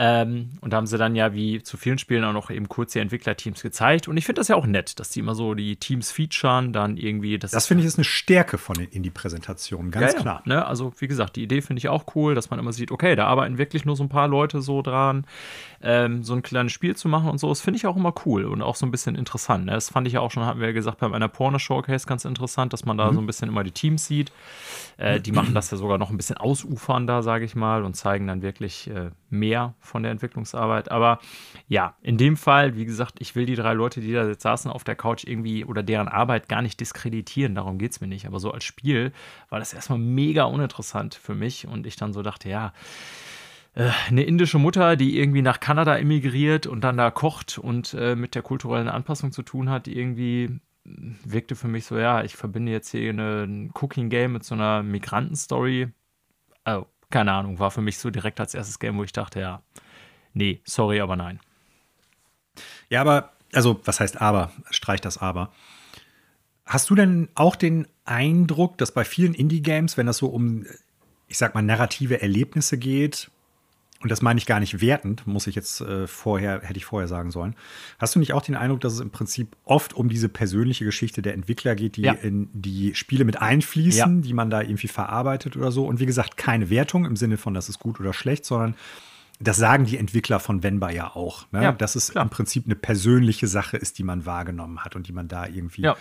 Ähm, 0.00 0.50
und 0.60 0.72
da 0.72 0.76
haben 0.76 0.86
sie 0.86 0.96
dann 0.96 1.16
ja 1.16 1.34
wie 1.34 1.60
zu 1.60 1.76
vielen 1.76 1.98
Spielen 1.98 2.22
auch 2.22 2.32
noch 2.32 2.50
eben 2.50 2.68
kurz 2.68 2.92
die 2.92 3.00
Entwicklerteams 3.00 3.62
gezeigt. 3.62 4.06
Und 4.06 4.16
ich 4.16 4.26
finde 4.26 4.38
das 4.38 4.46
ja 4.46 4.54
auch 4.54 4.66
nett, 4.66 5.00
dass 5.00 5.10
die 5.10 5.18
immer 5.18 5.34
so 5.34 5.54
die 5.54 5.74
Teams 5.74 6.12
featuren, 6.12 6.72
dann 6.72 6.96
irgendwie. 6.96 7.36
Das, 7.36 7.50
das 7.50 7.66
finde 7.66 7.82
ich 7.82 7.88
ist 7.88 7.98
eine 7.98 8.04
Stärke 8.04 8.58
von 8.58 8.76
den 8.76 8.86
Indie-Präsentationen, 8.86 9.90
ganz 9.90 10.12
ja, 10.12 10.20
klar. 10.20 10.42
Ja, 10.46 10.54
ne? 10.54 10.66
Also, 10.66 10.92
wie 10.98 11.08
gesagt, 11.08 11.34
die 11.34 11.42
Idee 11.42 11.62
finde 11.62 11.78
ich 11.78 11.88
auch 11.88 12.04
cool, 12.14 12.36
dass 12.36 12.48
man 12.48 12.60
immer 12.60 12.72
sieht, 12.72 12.92
okay, 12.92 13.16
da 13.16 13.26
arbeiten 13.26 13.58
wirklich 13.58 13.84
nur 13.84 13.96
so 13.96 14.04
ein 14.04 14.08
paar 14.08 14.28
Leute 14.28 14.62
so 14.62 14.82
dran, 14.82 15.26
ähm, 15.80 16.22
so 16.24 16.34
ein 16.34 16.42
kleines 16.42 16.72
Spiel 16.72 16.96
zu 16.96 17.08
machen 17.08 17.28
und 17.30 17.38
so. 17.38 17.48
Das 17.48 17.60
finde 17.60 17.76
ich 17.76 17.86
auch 17.86 17.96
immer 17.96 18.12
cool 18.26 18.44
und 18.44 18.62
auch 18.62 18.74
so 18.74 18.84
ein 18.86 18.90
bisschen 18.90 19.14
interessant. 19.14 19.66
Ne? 19.66 19.72
Das 19.72 19.90
fand 19.90 20.06
ich 20.06 20.14
ja 20.14 20.20
auch 20.20 20.30
schon, 20.30 20.44
hatten 20.44 20.60
wir 20.60 20.68
ja 20.68 20.72
gesagt, 20.72 20.98
bei 20.98 21.12
einer 21.12 21.28
Porno-Showcase 21.28 22.06
ganz 22.06 22.24
interessant, 22.24 22.72
dass 22.72 22.84
man 22.84 22.98
da 22.98 23.10
mhm. 23.10 23.14
so 23.14 23.20
ein 23.20 23.26
bisschen 23.26 23.48
immer 23.48 23.62
die 23.62 23.70
Teams 23.70 24.06
sieht. 24.06 24.32
Äh, 24.96 25.20
die 25.20 25.32
machen 25.32 25.54
das 25.54 25.70
ja 25.70 25.76
sogar 25.76 25.98
noch 25.98 26.10
ein 26.10 26.16
bisschen 26.16 26.36
ausufernder, 26.36 27.22
sage 27.22 27.44
ich 27.44 27.54
mal, 27.54 27.84
und 27.84 27.94
zeigen 27.94 28.26
dann 28.26 28.42
wirklich 28.42 28.90
äh, 28.90 29.10
mehr 29.30 29.74
von 29.78 30.02
der 30.02 30.12
Entwicklungsarbeit. 30.12 30.90
Aber 30.90 31.20
ja, 31.68 31.94
in 32.02 32.16
dem 32.16 32.36
Fall, 32.36 32.74
wie 32.76 32.84
gesagt, 32.84 33.16
ich 33.20 33.36
will 33.36 33.46
die 33.46 33.54
drei 33.54 33.74
Leute, 33.74 34.00
die 34.00 34.12
da 34.12 34.26
jetzt 34.26 34.42
saßen 34.42 34.70
auf 34.70 34.82
der 34.82 34.96
Couch 34.96 35.24
irgendwie 35.24 35.64
oder 35.64 35.82
deren 35.82 36.08
Arbeit 36.08 36.48
gar 36.48 36.62
nicht 36.62 36.80
diskreditieren, 36.80 37.54
darum 37.54 37.78
geht 37.78 37.92
es 37.92 38.00
mir 38.00 38.08
nicht. 38.08 38.26
Aber 38.26 38.40
so 38.40 38.50
als 38.50 38.64
Spiel 38.64 39.12
war 39.48 39.60
das 39.60 39.72
erstmal 39.72 39.98
mega 39.98 40.44
uninteressant 40.44 41.14
für 41.14 41.34
mich 41.34 41.68
und 41.68 41.86
ich 41.86 41.96
dann 41.96 42.12
so 42.12 42.22
dachte, 42.22 42.48
ja, 42.48 42.72
eine 43.78 44.24
indische 44.24 44.58
Mutter, 44.58 44.96
die 44.96 45.18
irgendwie 45.18 45.42
nach 45.42 45.60
Kanada 45.60 45.96
emigriert 45.96 46.66
und 46.66 46.82
dann 46.82 46.96
da 46.96 47.10
kocht 47.10 47.58
und 47.58 47.94
äh, 47.94 48.16
mit 48.16 48.34
der 48.34 48.42
kulturellen 48.42 48.88
Anpassung 48.88 49.30
zu 49.30 49.42
tun 49.42 49.70
hat, 49.70 49.86
irgendwie 49.86 50.60
wirkte 50.84 51.54
für 51.54 51.68
mich 51.68 51.84
so, 51.86 51.96
ja, 51.98 52.24
ich 52.24 52.34
verbinde 52.34 52.72
jetzt 52.72 52.90
hier 52.90 53.10
eine, 53.10 53.44
ein 53.44 53.70
Cooking-Game 53.74 54.32
mit 54.32 54.44
so 54.44 54.54
einer 54.54 54.82
Migranten-Story. 54.82 55.88
Also, 56.64 56.86
keine 57.10 57.32
Ahnung, 57.32 57.58
war 57.58 57.70
für 57.70 57.82
mich 57.82 57.98
so 57.98 58.10
direkt 58.10 58.40
als 58.40 58.54
erstes 58.54 58.78
Game, 58.78 58.96
wo 58.96 59.04
ich 59.04 59.12
dachte, 59.12 59.40
ja, 59.40 59.62
nee, 60.32 60.60
sorry, 60.64 61.00
aber 61.00 61.16
nein. 61.16 61.38
Ja, 62.88 63.02
aber, 63.02 63.32
also, 63.52 63.80
was 63.84 64.00
heißt 64.00 64.20
aber? 64.20 64.50
Streich 64.70 65.00
das 65.00 65.18
aber. 65.18 65.52
Hast 66.66 66.90
du 66.90 66.94
denn 66.94 67.28
auch 67.34 67.54
den 67.54 67.86
Eindruck, 68.04 68.76
dass 68.78 68.92
bei 68.92 69.04
vielen 69.04 69.34
Indie-Games, 69.34 69.96
wenn 69.96 70.06
das 70.06 70.18
so 70.18 70.26
um, 70.28 70.66
ich 71.28 71.38
sag 71.38 71.54
mal, 71.54 71.62
narrative 71.62 72.20
Erlebnisse 72.20 72.76
geht, 72.76 73.30
und 74.00 74.10
das 74.12 74.22
meine 74.22 74.38
ich 74.38 74.46
gar 74.46 74.60
nicht 74.60 74.80
wertend, 74.80 75.26
muss 75.26 75.48
ich 75.48 75.56
jetzt 75.56 75.80
äh, 75.80 76.06
vorher, 76.06 76.60
hätte 76.62 76.76
ich 76.76 76.84
vorher 76.84 77.08
sagen 77.08 77.32
sollen. 77.32 77.56
Hast 77.98 78.14
du 78.14 78.20
nicht 78.20 78.32
auch 78.32 78.42
den 78.42 78.54
Eindruck, 78.54 78.80
dass 78.80 78.92
es 78.92 79.00
im 79.00 79.10
Prinzip 79.10 79.56
oft 79.64 79.92
um 79.92 80.08
diese 80.08 80.28
persönliche 80.28 80.84
Geschichte 80.84 81.20
der 81.20 81.34
Entwickler 81.34 81.74
geht, 81.74 81.96
die 81.96 82.02
ja. 82.02 82.12
in 82.12 82.48
die 82.52 82.94
Spiele 82.94 83.24
mit 83.24 83.42
einfließen, 83.42 84.16
ja. 84.16 84.22
die 84.22 84.34
man 84.34 84.50
da 84.50 84.62
irgendwie 84.62 84.86
verarbeitet 84.86 85.56
oder 85.56 85.72
so? 85.72 85.84
Und 85.84 85.98
wie 85.98 86.06
gesagt, 86.06 86.36
keine 86.36 86.70
Wertung 86.70 87.06
im 87.06 87.16
Sinne 87.16 87.38
von, 87.38 87.54
das 87.54 87.68
ist 87.68 87.80
gut 87.80 87.98
oder 87.98 88.12
schlecht, 88.12 88.44
sondern 88.44 88.76
das 89.40 89.56
sagen 89.56 89.84
die 89.84 89.98
Entwickler 89.98 90.38
von 90.38 90.62
Venba 90.62 90.90
ja 90.90 91.14
auch, 91.14 91.50
ne? 91.52 91.62
ja, 91.62 91.72
dass 91.72 91.96
es 91.96 92.10
klar. 92.10 92.24
im 92.24 92.30
Prinzip 92.30 92.66
eine 92.66 92.74
persönliche 92.74 93.46
Sache 93.46 93.76
ist, 93.76 93.98
die 93.98 94.02
man 94.04 94.26
wahrgenommen 94.26 94.84
hat 94.84 94.96
und 94.96 95.06
die 95.08 95.12
man 95.12 95.28
da 95.28 95.46
irgendwie 95.46 95.82
ja. 95.82 95.96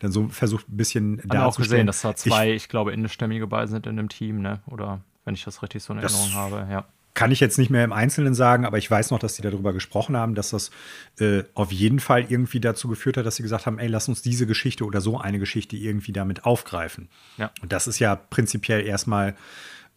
dann 0.00 0.12
so 0.12 0.28
versucht 0.28 0.68
ein 0.68 0.76
bisschen 0.76 1.16
darzustellen. 1.18 1.42
auch 1.42 1.56
gesehen, 1.56 1.86
dass 1.86 2.02
da 2.02 2.14
zwei, 2.14 2.50
ich, 2.50 2.64
ich 2.64 2.68
glaube, 2.68 2.92
indischstämmige 2.92 3.46
bei 3.46 3.66
sind 3.66 3.86
in 3.86 3.96
dem 3.96 4.08
Team, 4.08 4.40
ne? 4.40 4.60
oder 4.66 5.00
wenn 5.24 5.34
ich 5.34 5.44
das 5.44 5.62
richtig 5.62 5.82
so 5.82 5.92
in 5.92 5.98
Erinnerung 6.00 6.32
habe, 6.34 6.66
ja 6.70 6.86
kann 7.16 7.32
ich 7.32 7.40
jetzt 7.40 7.56
nicht 7.56 7.70
mehr 7.70 7.82
im 7.82 7.94
Einzelnen 7.94 8.34
sagen, 8.34 8.66
aber 8.66 8.76
ich 8.76 8.90
weiß 8.90 9.10
noch, 9.10 9.18
dass 9.18 9.36
die 9.36 9.42
darüber 9.42 9.72
gesprochen 9.72 10.18
haben, 10.18 10.34
dass 10.34 10.50
das 10.50 10.70
äh, 11.18 11.44
auf 11.54 11.72
jeden 11.72 11.98
Fall 11.98 12.26
irgendwie 12.28 12.60
dazu 12.60 12.88
geführt 12.88 13.16
hat, 13.16 13.24
dass 13.24 13.36
sie 13.36 13.42
gesagt 13.42 13.64
haben, 13.64 13.78
ey, 13.78 13.88
lass 13.88 14.06
uns 14.06 14.20
diese 14.20 14.46
Geschichte 14.46 14.84
oder 14.84 15.00
so 15.00 15.18
eine 15.18 15.38
Geschichte 15.38 15.76
irgendwie 15.76 16.12
damit 16.12 16.44
aufgreifen. 16.44 17.08
Ja. 17.38 17.50
Und 17.62 17.72
das 17.72 17.86
ist 17.86 18.00
ja 18.00 18.16
prinzipiell 18.16 18.86
erstmal 18.86 19.34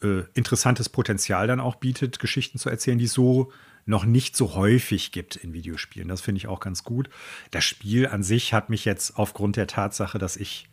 äh, 0.01 0.22
interessantes 0.34 0.88
Potenzial 0.88 1.45
dann 1.45 1.59
auch 1.59 1.76
bietet, 1.76 2.20
Geschichten 2.20 2.57
zu 2.57 2.70
erzählen, 2.70 2.97
die 2.97 3.05
es 3.05 3.13
so 3.13 3.51
noch 3.86 4.05
nicht 4.05 4.38
so 4.38 4.55
häufig 4.55 5.11
gibt 5.11 5.36
in 5.36 5.51
Videospielen. 5.51 6.07
Das 6.07 6.22
finde 6.22 6.38
ich 6.38 6.47
auch 6.47 6.61
ganz 6.61 6.86
gut. 6.86 7.09
Das 7.51 7.65
Spiel 7.65 8.07
an 8.07 8.24
sich 8.24 8.53
hat 8.53 8.70
mich 8.70 8.86
jetzt 8.86 9.17
aufgrund 9.17 9.57
der 9.57 9.67
Tatsache, 9.67 10.20
dass 10.20 10.38
ich 10.38 10.70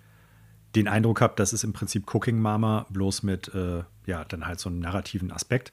den 0.77 0.87
Eindruck 0.87 1.21
habe, 1.21 1.35
das 1.37 1.53
ist 1.53 1.65
im 1.65 1.73
Prinzip 1.73 2.15
Cooking 2.15 2.39
Mama, 2.39 2.87
bloß 2.91 3.25
mit, 3.25 3.53
äh, 3.53 3.83
ja, 4.07 4.25
dann 4.25 4.47
halt 4.47 4.61
so 4.61 4.69
einem 4.69 4.79
narrativen 4.79 5.33
Aspekt 5.33 5.73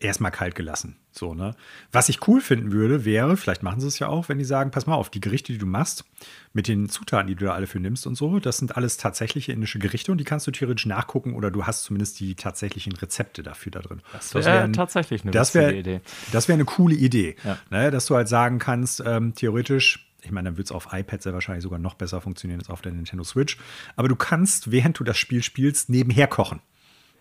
erstmal 0.00 0.30
kalt 0.30 0.54
gelassen. 0.54 0.96
So, 1.12 1.34
ne? 1.34 1.54
Was 1.92 2.08
ich 2.08 2.26
cool 2.26 2.40
finden 2.40 2.72
würde, 2.72 3.04
wäre, 3.04 3.36
vielleicht 3.36 3.62
machen 3.62 3.80
sie 3.80 3.86
es 3.86 3.98
ja 3.98 4.08
auch, 4.08 4.28
wenn 4.28 4.38
die 4.38 4.44
sagen, 4.44 4.70
pass 4.70 4.86
mal 4.86 4.94
auf, 4.94 5.10
die 5.10 5.20
Gerichte, 5.20 5.52
die 5.52 5.58
du 5.58 5.66
machst, 5.66 6.04
mit 6.52 6.68
den 6.68 6.88
Zutaten, 6.88 7.26
die 7.26 7.34
du 7.34 7.46
da 7.46 7.52
alle 7.52 7.66
für 7.66 7.80
nimmst 7.80 8.06
und 8.06 8.14
so, 8.14 8.38
das 8.40 8.58
sind 8.58 8.76
alles 8.76 8.96
tatsächliche 8.96 9.52
indische 9.52 9.78
Gerichte 9.78 10.10
und 10.10 10.18
die 10.18 10.24
kannst 10.24 10.46
du 10.46 10.50
theoretisch 10.50 10.86
nachgucken 10.86 11.34
oder 11.34 11.50
du 11.50 11.66
hast 11.66 11.84
zumindest 11.84 12.18
die 12.20 12.34
tatsächlichen 12.34 12.92
Rezepte 12.94 13.42
dafür 13.42 13.72
da 13.72 13.80
drin. 13.80 14.02
Das 14.12 14.34
wäre 14.34 14.44
wär 14.44 14.72
tatsächlich 14.72 15.22
eine 15.22 15.32
das 15.32 15.54
wär, 15.54 15.74
Idee. 15.74 16.00
Das 16.32 16.48
wäre 16.48 16.54
eine 16.54 16.64
coole 16.64 16.94
Idee, 16.94 17.36
ja. 17.44 17.58
ne? 17.70 17.90
dass 17.90 18.06
du 18.06 18.16
halt 18.16 18.28
sagen 18.28 18.58
kannst, 18.58 19.02
ähm, 19.04 19.34
theoretisch, 19.34 20.10
ich 20.22 20.30
meine, 20.30 20.50
dann 20.50 20.56
wird 20.56 20.68
es 20.68 20.72
auf 20.72 20.88
iPad 20.92 21.22
sehr 21.22 21.34
wahrscheinlich 21.34 21.62
sogar 21.62 21.78
noch 21.78 21.94
besser 21.94 22.20
funktionieren 22.20 22.60
als 22.60 22.70
auf 22.70 22.82
der 22.82 22.92
Nintendo 22.92 23.24
Switch, 23.24 23.58
aber 23.96 24.08
du 24.08 24.16
kannst, 24.16 24.70
während 24.70 24.98
du 24.98 25.04
das 25.04 25.18
Spiel 25.18 25.42
spielst, 25.42 25.90
nebenher 25.90 26.26
kochen. 26.26 26.60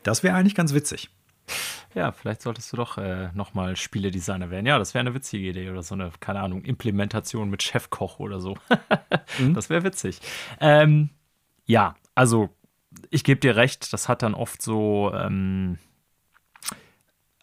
Das 0.03 0.23
wäre 0.23 0.35
eigentlich 0.35 0.55
ganz 0.55 0.73
witzig. 0.73 1.09
Ja, 1.95 2.11
vielleicht 2.11 2.41
solltest 2.41 2.71
du 2.71 2.77
doch 2.77 2.97
äh, 2.97 3.29
nochmal 3.33 3.75
Spieledesigner 3.75 4.51
werden. 4.51 4.65
Ja, 4.65 4.77
das 4.77 4.93
wäre 4.93 5.01
eine 5.01 5.13
witzige 5.13 5.49
Idee 5.49 5.69
oder 5.69 5.83
so 5.83 5.95
eine, 5.95 6.11
keine 6.19 6.41
Ahnung, 6.41 6.63
Implementation 6.63 7.49
mit 7.49 7.63
Chefkoch 7.63 8.19
oder 8.19 8.39
so. 8.39 8.57
mhm. 9.39 9.53
Das 9.53 9.69
wäre 9.69 9.83
witzig. 9.83 10.19
Ähm, 10.59 11.09
ja, 11.65 11.95
also 12.15 12.49
ich 13.09 13.23
gebe 13.23 13.39
dir 13.39 13.55
recht, 13.55 13.91
das 13.93 14.09
hat 14.09 14.23
dann 14.23 14.33
oft 14.33 14.61
so. 14.61 15.11
Ähm, 15.13 15.77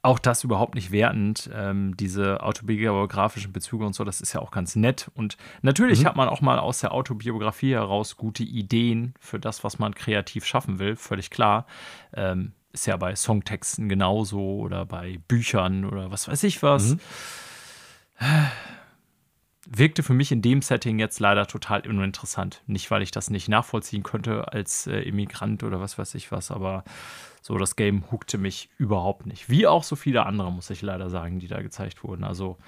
auch 0.06 0.20
das 0.20 0.44
überhaupt 0.44 0.76
nicht 0.76 0.92
wertend, 0.92 1.50
ähm, 1.52 1.96
diese 1.96 2.40
autobiografischen 2.42 3.52
Bezüge 3.52 3.84
und 3.84 3.92
so, 3.92 4.04
das 4.04 4.20
ist 4.20 4.32
ja 4.32 4.40
auch 4.40 4.52
ganz 4.52 4.76
nett. 4.76 5.10
Und 5.14 5.36
natürlich 5.62 6.02
mhm. 6.02 6.06
hat 6.06 6.16
man 6.16 6.28
auch 6.28 6.40
mal 6.40 6.60
aus 6.60 6.78
der 6.78 6.92
Autobiografie 6.92 7.72
heraus 7.72 8.16
gute 8.16 8.44
Ideen 8.44 9.14
für 9.18 9.40
das, 9.40 9.64
was 9.64 9.80
man 9.80 9.96
kreativ 9.96 10.44
schaffen 10.44 10.78
will, 10.78 10.94
völlig 10.94 11.30
klar. 11.30 11.66
Ähm, 12.14 12.52
ist 12.76 12.86
ja 12.86 12.96
bei 12.96 13.16
Songtexten 13.16 13.88
genauso 13.88 14.58
oder 14.58 14.84
bei 14.84 15.18
Büchern 15.28 15.84
oder 15.84 16.10
was 16.10 16.28
weiß 16.28 16.42
ich 16.44 16.62
was. 16.62 16.90
Mhm. 16.90 17.00
Wirkte 19.68 20.02
für 20.02 20.14
mich 20.14 20.30
in 20.30 20.42
dem 20.42 20.62
Setting 20.62 20.98
jetzt 20.98 21.18
leider 21.18 21.46
total 21.46 21.86
uninteressant. 21.88 22.62
Nicht, 22.66 22.90
weil 22.90 23.02
ich 23.02 23.10
das 23.10 23.30
nicht 23.30 23.48
nachvollziehen 23.48 24.02
könnte 24.02 24.52
als 24.52 24.86
äh, 24.86 25.00
Immigrant 25.00 25.64
oder 25.64 25.80
was 25.80 25.98
weiß 25.98 26.14
ich 26.14 26.30
was, 26.30 26.50
aber 26.50 26.84
so 27.42 27.56
das 27.58 27.76
Game 27.76 28.04
hookte 28.10 28.38
mich 28.38 28.68
überhaupt 28.78 29.26
nicht. 29.26 29.48
Wie 29.48 29.66
auch 29.66 29.82
so 29.82 29.96
viele 29.96 30.26
andere, 30.26 30.52
muss 30.52 30.70
ich 30.70 30.82
leider 30.82 31.10
sagen, 31.10 31.40
die 31.40 31.48
da 31.48 31.62
gezeigt 31.62 32.04
wurden. 32.04 32.24
Also 32.24 32.58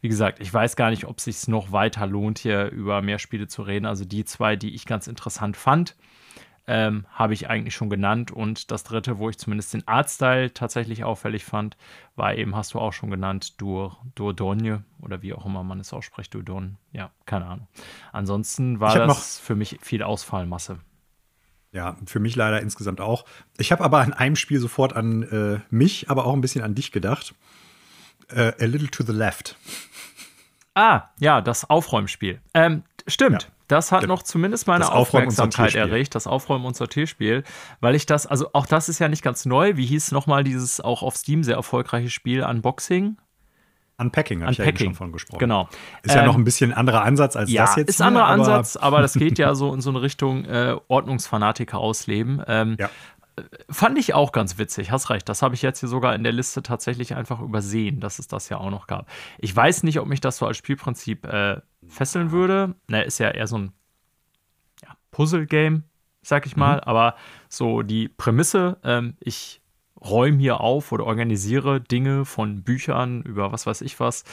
wie 0.00 0.08
gesagt, 0.08 0.38
ich 0.40 0.54
weiß 0.54 0.76
gar 0.76 0.90
nicht, 0.90 1.04
ob 1.06 1.18
es 1.18 1.24
sich 1.24 1.48
noch 1.48 1.72
weiter 1.72 2.06
lohnt, 2.06 2.38
hier 2.38 2.70
über 2.70 3.02
mehr 3.02 3.18
Spiele 3.18 3.48
zu 3.48 3.62
reden. 3.62 3.86
Also 3.86 4.04
die 4.04 4.24
zwei, 4.24 4.54
die 4.54 4.74
ich 4.74 4.86
ganz 4.86 5.08
interessant 5.08 5.56
fand, 5.56 5.96
ähm, 6.68 7.06
habe 7.10 7.32
ich 7.32 7.48
eigentlich 7.48 7.74
schon 7.74 7.88
genannt. 7.88 8.30
Und 8.30 8.70
das 8.70 8.84
dritte, 8.84 9.18
wo 9.18 9.30
ich 9.30 9.38
zumindest 9.38 9.72
den 9.72 9.88
Artstyle 9.88 10.52
tatsächlich 10.52 11.02
auffällig 11.02 11.44
fand, 11.44 11.76
war 12.14 12.34
eben, 12.34 12.54
hast 12.54 12.74
du 12.74 12.78
auch 12.78 12.92
schon 12.92 13.10
genannt, 13.10 13.60
Dur, 13.60 13.96
Dordogne 14.14 14.84
oder 15.00 15.22
wie 15.22 15.32
auch 15.32 15.46
immer 15.46 15.64
man 15.64 15.80
es 15.80 15.92
ausspricht, 15.92 16.34
Durdon. 16.34 16.76
Ja, 16.92 17.10
keine 17.24 17.46
Ahnung. 17.46 17.68
Ansonsten 18.12 18.80
war 18.80 18.94
das 18.94 19.38
für 19.38 19.56
mich 19.56 19.78
viel 19.80 20.02
Ausfallmasse. 20.02 20.78
Ja, 21.72 21.96
für 22.06 22.20
mich 22.20 22.36
leider 22.36 22.60
insgesamt 22.60 23.00
auch. 23.00 23.24
Ich 23.56 23.72
habe 23.72 23.82
aber 23.82 24.00
an 24.00 24.12
einem 24.12 24.36
Spiel 24.36 24.58
sofort 24.60 24.94
an 24.94 25.22
äh, 25.22 25.60
mich, 25.70 26.10
aber 26.10 26.26
auch 26.26 26.34
ein 26.34 26.40
bisschen 26.40 26.64
an 26.64 26.74
dich 26.74 26.92
gedacht. 26.92 27.34
Äh, 28.28 28.52
A 28.60 28.64
Little 28.66 28.88
to 28.88 29.02
the 29.04 29.12
Left. 29.12 29.56
Ah, 30.74 31.08
ja, 31.18 31.40
das 31.40 31.68
Aufräumspiel. 31.68 32.40
Ähm, 32.54 32.84
stimmt. 33.06 33.44
Ja. 33.44 33.48
Das 33.68 33.92
hat 33.92 34.06
noch 34.06 34.22
zumindest 34.22 34.66
meine 34.66 34.90
Aufmerksamkeit 34.90 35.74
erregt, 35.74 36.14
das 36.14 36.26
Aufräumen 36.26 36.64
und 36.64 36.74
Sortierspiel, 36.74 37.44
weil 37.80 37.94
ich 37.94 38.06
das, 38.06 38.26
also 38.26 38.48
auch 38.54 38.66
das 38.66 38.88
ist 38.88 38.98
ja 38.98 39.08
nicht 39.08 39.22
ganz 39.22 39.44
neu. 39.44 39.76
Wie 39.76 39.86
hieß 39.86 40.12
nochmal 40.12 40.42
dieses 40.42 40.80
auch 40.80 41.02
auf 41.02 41.16
Steam 41.16 41.44
sehr 41.44 41.56
erfolgreiche 41.56 42.10
Spiel 42.10 42.42
Unboxing? 42.42 43.18
Unpacking 44.00 44.42
habe 44.42 44.52
ich 44.52 44.58
ja 44.58 44.76
schon 44.76 44.94
von 44.94 45.12
gesprochen. 45.12 45.40
Genau. 45.40 45.68
Ist 46.04 46.14
ja 46.14 46.20
ähm, 46.20 46.26
noch 46.26 46.36
ein 46.36 46.44
bisschen 46.44 46.72
anderer 46.72 47.02
Ansatz 47.02 47.34
als 47.34 47.50
ja, 47.50 47.64
das 47.64 47.76
jetzt. 47.76 47.88
Ist 47.88 48.00
ein 48.00 48.08
anderer 48.08 48.26
Ansatz, 48.26 48.76
aber 48.76 49.00
das 49.00 49.14
geht 49.14 49.38
ja 49.40 49.56
so 49.56 49.74
in 49.74 49.80
so 49.80 49.90
eine 49.90 50.02
Richtung 50.02 50.44
äh, 50.44 50.76
Ordnungsfanatiker 50.86 51.78
ausleben. 51.78 52.40
Ähm, 52.46 52.76
ja. 52.78 52.90
Fand 53.70 53.98
ich 53.98 54.14
auch 54.14 54.32
ganz 54.32 54.58
witzig, 54.58 54.90
hast 54.90 55.10
recht. 55.10 55.28
Das 55.28 55.42
habe 55.42 55.54
ich 55.54 55.62
jetzt 55.62 55.80
hier 55.80 55.88
sogar 55.88 56.14
in 56.14 56.22
der 56.22 56.32
Liste 56.32 56.62
tatsächlich 56.62 57.14
einfach 57.14 57.40
übersehen, 57.40 58.00
dass 58.00 58.18
es 58.18 58.28
das 58.28 58.48
ja 58.48 58.58
auch 58.58 58.70
noch 58.70 58.86
gab. 58.86 59.08
Ich 59.38 59.54
weiß 59.54 59.82
nicht, 59.82 60.00
ob 60.00 60.08
mich 60.08 60.20
das 60.20 60.38
so 60.38 60.46
als 60.46 60.56
Spielprinzip 60.56 61.24
äh, 61.26 61.60
fesseln 61.86 62.30
würde. 62.30 62.74
Ne, 62.88 63.02
ist 63.04 63.18
ja 63.18 63.30
eher 63.30 63.46
so 63.46 63.58
ein 63.58 63.72
ja, 64.82 64.96
Puzzle-Game, 65.10 65.84
sag 66.22 66.46
ich 66.46 66.56
mal. 66.56 66.76
Mhm. 66.76 66.84
Aber 66.84 67.16
so 67.48 67.82
die 67.82 68.08
Prämisse, 68.08 68.78
ähm, 68.84 69.16
ich 69.20 69.60
räume 70.00 70.38
hier 70.38 70.60
auf 70.60 70.92
oder 70.92 71.04
organisiere 71.04 71.80
Dinge 71.80 72.24
von 72.24 72.62
Büchern 72.62 73.22
über 73.22 73.52
was 73.52 73.66
weiß 73.66 73.80
ich 73.80 73.98
was, 73.98 74.24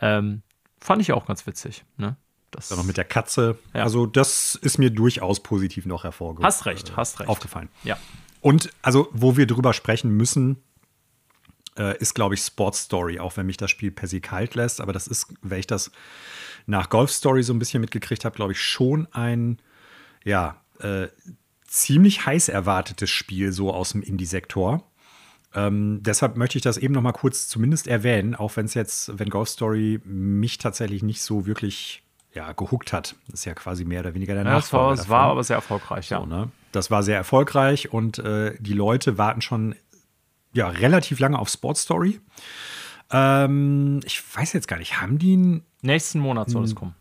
ähm, 0.00 0.42
fand 0.80 1.02
ich 1.02 1.12
auch 1.12 1.26
ganz 1.26 1.46
witzig. 1.46 1.84
Ne? 1.96 2.16
Das 2.50 2.70
noch 2.70 2.84
mit 2.84 2.96
der 2.96 3.04
Katze. 3.04 3.58
Ja. 3.74 3.82
Also, 3.82 4.06
das 4.06 4.54
ist 4.54 4.78
mir 4.78 4.90
durchaus 4.90 5.40
positiv 5.40 5.84
noch 5.86 6.04
hervorgehoben. 6.04 6.46
Hast 6.46 6.66
recht, 6.66 6.96
hast 6.96 7.20
recht. 7.20 7.28
Aufgefallen. 7.28 7.68
Ja. 7.84 7.98
Und 8.40 8.70
also, 8.82 9.08
wo 9.12 9.36
wir 9.36 9.46
drüber 9.46 9.72
sprechen 9.72 10.10
müssen, 10.10 10.58
äh, 11.76 11.96
ist, 11.98 12.14
glaube 12.14 12.34
ich, 12.34 12.40
Sports 12.40 12.82
Story, 12.82 13.18
auch 13.18 13.36
wenn 13.36 13.46
mich 13.46 13.56
das 13.56 13.70
Spiel 13.70 13.90
per 13.90 14.08
se 14.08 14.20
kalt 14.20 14.54
lässt. 14.54 14.80
Aber 14.80 14.92
das 14.92 15.06
ist, 15.06 15.34
wenn 15.42 15.60
ich 15.60 15.66
das 15.66 15.90
nach 16.66 16.90
Golf 16.90 17.10
Story 17.10 17.42
so 17.42 17.52
ein 17.52 17.58
bisschen 17.58 17.80
mitgekriegt 17.80 18.24
habe, 18.24 18.36
glaube 18.36 18.52
ich, 18.52 18.60
schon 18.60 19.08
ein, 19.12 19.58
ja, 20.24 20.60
äh, 20.80 21.08
ziemlich 21.64 22.24
heiß 22.26 22.48
erwartetes 22.48 23.10
Spiel 23.10 23.52
so 23.52 23.72
aus 23.72 23.90
dem 23.90 24.02
Indie-Sektor. 24.02 24.82
Ähm, 25.54 26.02
deshalb 26.02 26.36
möchte 26.36 26.58
ich 26.58 26.62
das 26.62 26.78
eben 26.78 26.94
noch 26.94 27.02
mal 27.02 27.12
kurz 27.12 27.48
zumindest 27.48 27.86
erwähnen, 27.86 28.34
auch 28.34 28.56
wenn 28.56 28.66
es 28.66 28.74
jetzt, 28.74 29.18
wenn 29.18 29.30
Golf 29.30 29.48
Story 29.48 30.00
mich 30.04 30.58
tatsächlich 30.58 31.02
nicht 31.02 31.22
so 31.22 31.46
wirklich 31.46 32.02
ja, 32.34 32.52
gehuckt 32.52 32.92
hat. 32.92 33.16
Das 33.26 33.40
ist 33.40 33.44
ja 33.44 33.54
quasi 33.54 33.84
mehr 33.84 34.00
oder 34.00 34.14
weniger 34.14 34.34
der 34.34 34.44
ja, 34.44 34.50
Nachfolger. 34.50 35.00
Es 35.00 35.08
war, 35.08 35.24
aber 35.24 35.44
sehr 35.44 35.56
erfolgreich, 35.56 36.10
ja. 36.10 36.20
So, 36.20 36.26
ne? 36.26 36.50
Das 36.72 36.90
war 36.90 37.02
sehr 37.02 37.16
erfolgreich 37.16 37.92
und 37.92 38.18
äh, 38.18 38.54
die 38.58 38.74
Leute 38.74 39.18
warten 39.18 39.40
schon 39.40 39.74
ja, 40.52 40.68
relativ 40.68 41.18
lange 41.18 41.38
auf 41.38 41.48
Sports 41.48 41.82
Story. 41.82 42.20
Ähm, 43.10 44.00
ich 44.04 44.22
weiß 44.36 44.52
jetzt 44.52 44.68
gar 44.68 44.78
nicht, 44.78 45.00
haben 45.00 45.18
die 45.18 45.34
einen. 45.34 45.64
Nächsten 45.82 46.18
Monat 46.18 46.50
soll 46.50 46.64
es 46.64 46.74
kommen. 46.74 46.94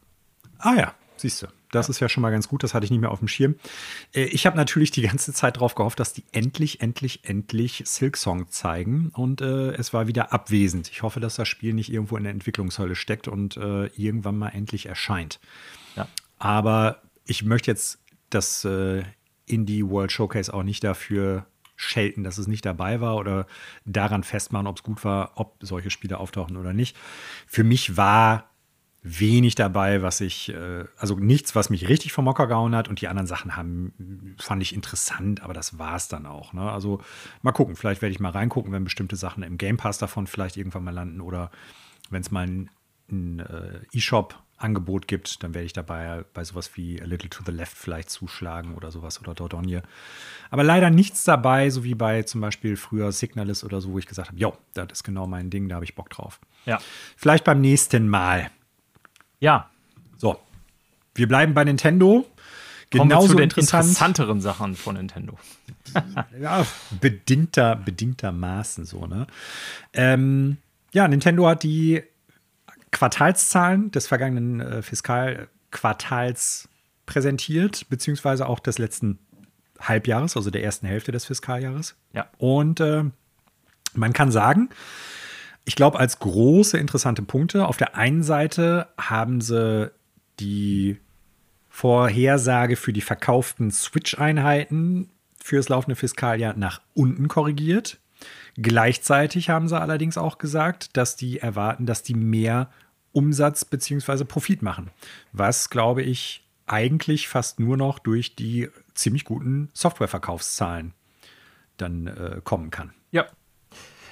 Ah 0.59 0.75
ja, 0.75 0.93
siehst 1.17 1.41
du. 1.41 1.47
Das 1.71 1.87
ja. 1.87 1.91
ist 1.91 1.99
ja 1.99 2.09
schon 2.09 2.21
mal 2.21 2.31
ganz 2.31 2.47
gut, 2.47 2.63
das 2.63 2.73
hatte 2.73 2.85
ich 2.85 2.91
nicht 2.91 3.01
mehr 3.01 3.11
auf 3.11 3.19
dem 3.19 3.27
Schirm. 3.27 3.55
Äh, 4.13 4.25
ich 4.25 4.45
habe 4.45 4.57
natürlich 4.57 4.91
die 4.91 5.01
ganze 5.01 5.33
Zeit 5.33 5.57
darauf 5.57 5.75
gehofft, 5.75 5.99
dass 5.99 6.13
die 6.13 6.23
endlich, 6.31 6.81
endlich, 6.81 7.21
endlich 7.23 7.83
Silksong 7.85 8.49
zeigen 8.49 9.11
und 9.13 9.41
äh, 9.41 9.71
es 9.73 9.93
war 9.93 10.07
wieder 10.07 10.33
abwesend. 10.33 10.89
Ich 10.89 11.03
hoffe, 11.03 11.19
dass 11.19 11.35
das 11.35 11.47
Spiel 11.47 11.73
nicht 11.73 11.91
irgendwo 11.91 12.17
in 12.17 12.23
der 12.23 12.33
Entwicklungshölle 12.33 12.95
steckt 12.95 13.27
und 13.27 13.57
äh, 13.57 13.87
irgendwann 13.87 14.37
mal 14.37 14.49
endlich 14.49 14.87
erscheint. 14.87 15.39
Ja. 15.95 16.07
Aber 16.39 17.01
ich 17.25 17.43
möchte 17.43 17.71
jetzt 17.71 17.99
das 18.29 18.65
äh, 18.65 19.03
Indie 19.45 19.87
World 19.87 20.11
Showcase 20.11 20.53
auch 20.53 20.63
nicht 20.63 20.83
dafür 20.83 21.45
schelten, 21.75 22.23
dass 22.23 22.37
es 22.37 22.47
nicht 22.47 22.65
dabei 22.65 23.01
war 23.01 23.15
oder 23.15 23.45
daran 23.85 24.23
festmachen, 24.23 24.67
ob 24.67 24.77
es 24.77 24.83
gut 24.83 25.03
war, 25.05 25.33
ob 25.35 25.55
solche 25.61 25.91
Spiele 25.91 26.17
auftauchen 26.17 26.57
oder 26.57 26.73
nicht. 26.73 26.97
Für 27.45 27.63
mich 27.63 27.95
war 27.95 28.49
wenig 29.07 29.55
dabei, 29.55 30.01
was 30.01 30.21
ich, 30.21 30.49
äh, 30.49 30.85
also 30.97 31.15
nichts, 31.15 31.55
was 31.55 31.69
mich 31.69 31.87
richtig 31.87 32.13
vom 32.13 32.25
Mocker 32.25 32.47
gehauen 32.47 32.75
hat 32.75 32.87
und 32.87 33.01
die 33.01 33.07
anderen 33.07 33.27
Sachen 33.27 33.55
haben, 33.55 34.35
fand 34.37 34.61
ich 34.61 34.73
interessant, 34.73 35.41
aber 35.41 35.53
das 35.53 35.79
war 35.79 35.95
es 35.95 36.07
dann 36.07 36.25
auch. 36.25 36.53
Ne? 36.53 36.69
Also 36.71 37.01
mal 37.41 37.51
gucken, 37.51 37.75
vielleicht 37.75 38.01
werde 38.01 38.13
ich 38.13 38.19
mal 38.19 38.31
reingucken, 38.31 38.71
wenn 38.71 38.83
bestimmte 38.83 39.15
Sachen 39.15 39.43
im 39.43 39.57
Game 39.57 39.77
Pass 39.77 39.97
davon 39.97 40.27
vielleicht 40.27 40.57
irgendwann 40.57 40.83
mal 40.83 40.93
landen 40.93 41.21
oder 41.21 41.51
wenn 42.09 42.21
es 42.21 42.31
mal 42.31 42.47
ein, 42.47 42.69
ein 43.09 43.39
äh, 43.39 43.79
E-Shop 43.91 44.35
Angebot 44.57 45.07
gibt, 45.07 45.43
dann 45.43 45.53
werde 45.53 45.65
ich 45.65 45.73
dabei 45.73 46.25
bei 46.33 46.43
sowas 46.43 46.71
wie 46.75 46.99
A 47.01 47.05
Little 47.05 47.29
to 47.29 47.43
the 47.45 47.51
Left 47.51 47.77
vielleicht 47.77 48.09
zuschlagen 48.09 48.73
oder 48.73 48.89
sowas 48.89 49.21
oder 49.21 49.35
Dordogne. 49.35 49.83
Aber 50.49 50.63
leider 50.63 50.89
nichts 50.89 51.23
dabei, 51.23 51.69
so 51.69 51.83
wie 51.83 51.93
bei 51.93 52.23
zum 52.23 52.41
Beispiel 52.41 52.75
früher 52.75 53.11
Signalis 53.11 53.63
oder 53.63 53.81
so, 53.81 53.91
wo 53.91 53.99
ich 53.99 54.07
gesagt 54.07 54.29
habe, 54.29 54.39
jo, 54.39 54.57
das 54.73 54.87
ist 54.91 55.03
genau 55.03 55.27
mein 55.27 55.51
Ding, 55.51 55.69
da 55.69 55.75
habe 55.75 55.85
ich 55.85 55.93
Bock 55.93 56.09
drauf. 56.09 56.39
Ja. 56.65 56.79
Vielleicht 57.15 57.43
beim 57.43 57.61
nächsten 57.61 58.09
Mal. 58.09 58.49
Ja. 59.39 59.69
So. 60.17 60.37
Wir 61.15 61.27
bleiben 61.27 61.53
bei 61.53 61.63
Nintendo. 61.63 62.25
Kommen 62.91 63.09
Genauso 63.09 63.29
zu 63.29 63.35
den 63.35 63.43
interessant. 63.43 63.85
interessanteren 63.85 64.39
Sachen 64.39 64.75
von 64.75 64.95
Nintendo. 64.95 65.37
ja, 66.39 66.65
bedingter, 67.01 67.75
bedingtermaßen 67.75 68.85
so, 68.85 69.07
ne? 69.07 69.27
Ähm, 69.93 70.57
ja, 70.93 71.07
Nintendo 71.07 71.47
hat 71.47 71.63
die 71.63 72.03
Quartalszahlen 72.91 73.91
des 73.91 74.07
vergangenen 74.07 74.61
äh, 74.61 74.81
Fiskalquartals 74.81 76.69
präsentiert, 77.05 77.89
beziehungsweise 77.89 78.47
auch 78.47 78.59
des 78.59 78.77
letzten 78.77 79.19
Halbjahres, 79.79 80.37
also 80.37 80.49
der 80.49 80.63
ersten 80.63 80.87
Hälfte 80.87 81.11
des 81.11 81.25
Fiskaljahres. 81.25 81.95
Ja. 82.13 82.27
Und 82.37 82.79
äh, 82.79 83.03
man 83.93 84.13
kann 84.13 84.31
sagen, 84.31 84.69
ich 85.67 85.75
glaube, 85.75 85.99
als 85.99 86.19
große 86.19 86.77
interessante 86.77 87.21
Punkte, 87.23 87.67
auf 87.67 87.75
der 87.75 87.97
einen 87.97 88.23
Seite 88.23 88.87
haben 88.97 89.41
sie 89.41 89.91
die 90.39 90.97
Vorhersage 91.67 92.77
für 92.77 92.93
die 92.93 93.01
verkauften 93.01 93.69
Switch-Einheiten 93.69 95.09
für 95.43 95.57
das 95.57 95.67
laufende 95.67 95.97
Fiskaljahr 95.97 96.55
nach 96.55 96.79
unten 96.93 97.27
korrigiert. 97.27 97.99
Gleichzeitig 98.55 99.49
haben 99.49 99.67
sie 99.67 99.77
allerdings 99.77 100.17
auch 100.17 100.37
gesagt, 100.37 100.95
dass 100.95 101.17
die 101.17 101.39
erwarten, 101.39 101.85
dass 101.85 102.01
die 102.01 102.15
mehr 102.15 102.71
Umsatz 103.11 103.65
bzw. 103.65 104.23
Profit 104.23 104.61
machen. 104.61 104.89
Was, 105.33 105.69
glaube 105.69 106.01
ich, 106.01 106.47
eigentlich 106.65 107.27
fast 107.27 107.59
nur 107.59 107.75
noch 107.75 107.99
durch 107.99 108.37
die 108.37 108.69
ziemlich 108.93 109.25
guten 109.25 109.69
Softwareverkaufszahlen 109.73 110.93
dann 111.75 112.07
äh, 112.07 112.39
kommen 112.41 112.71
kann. 112.71 112.93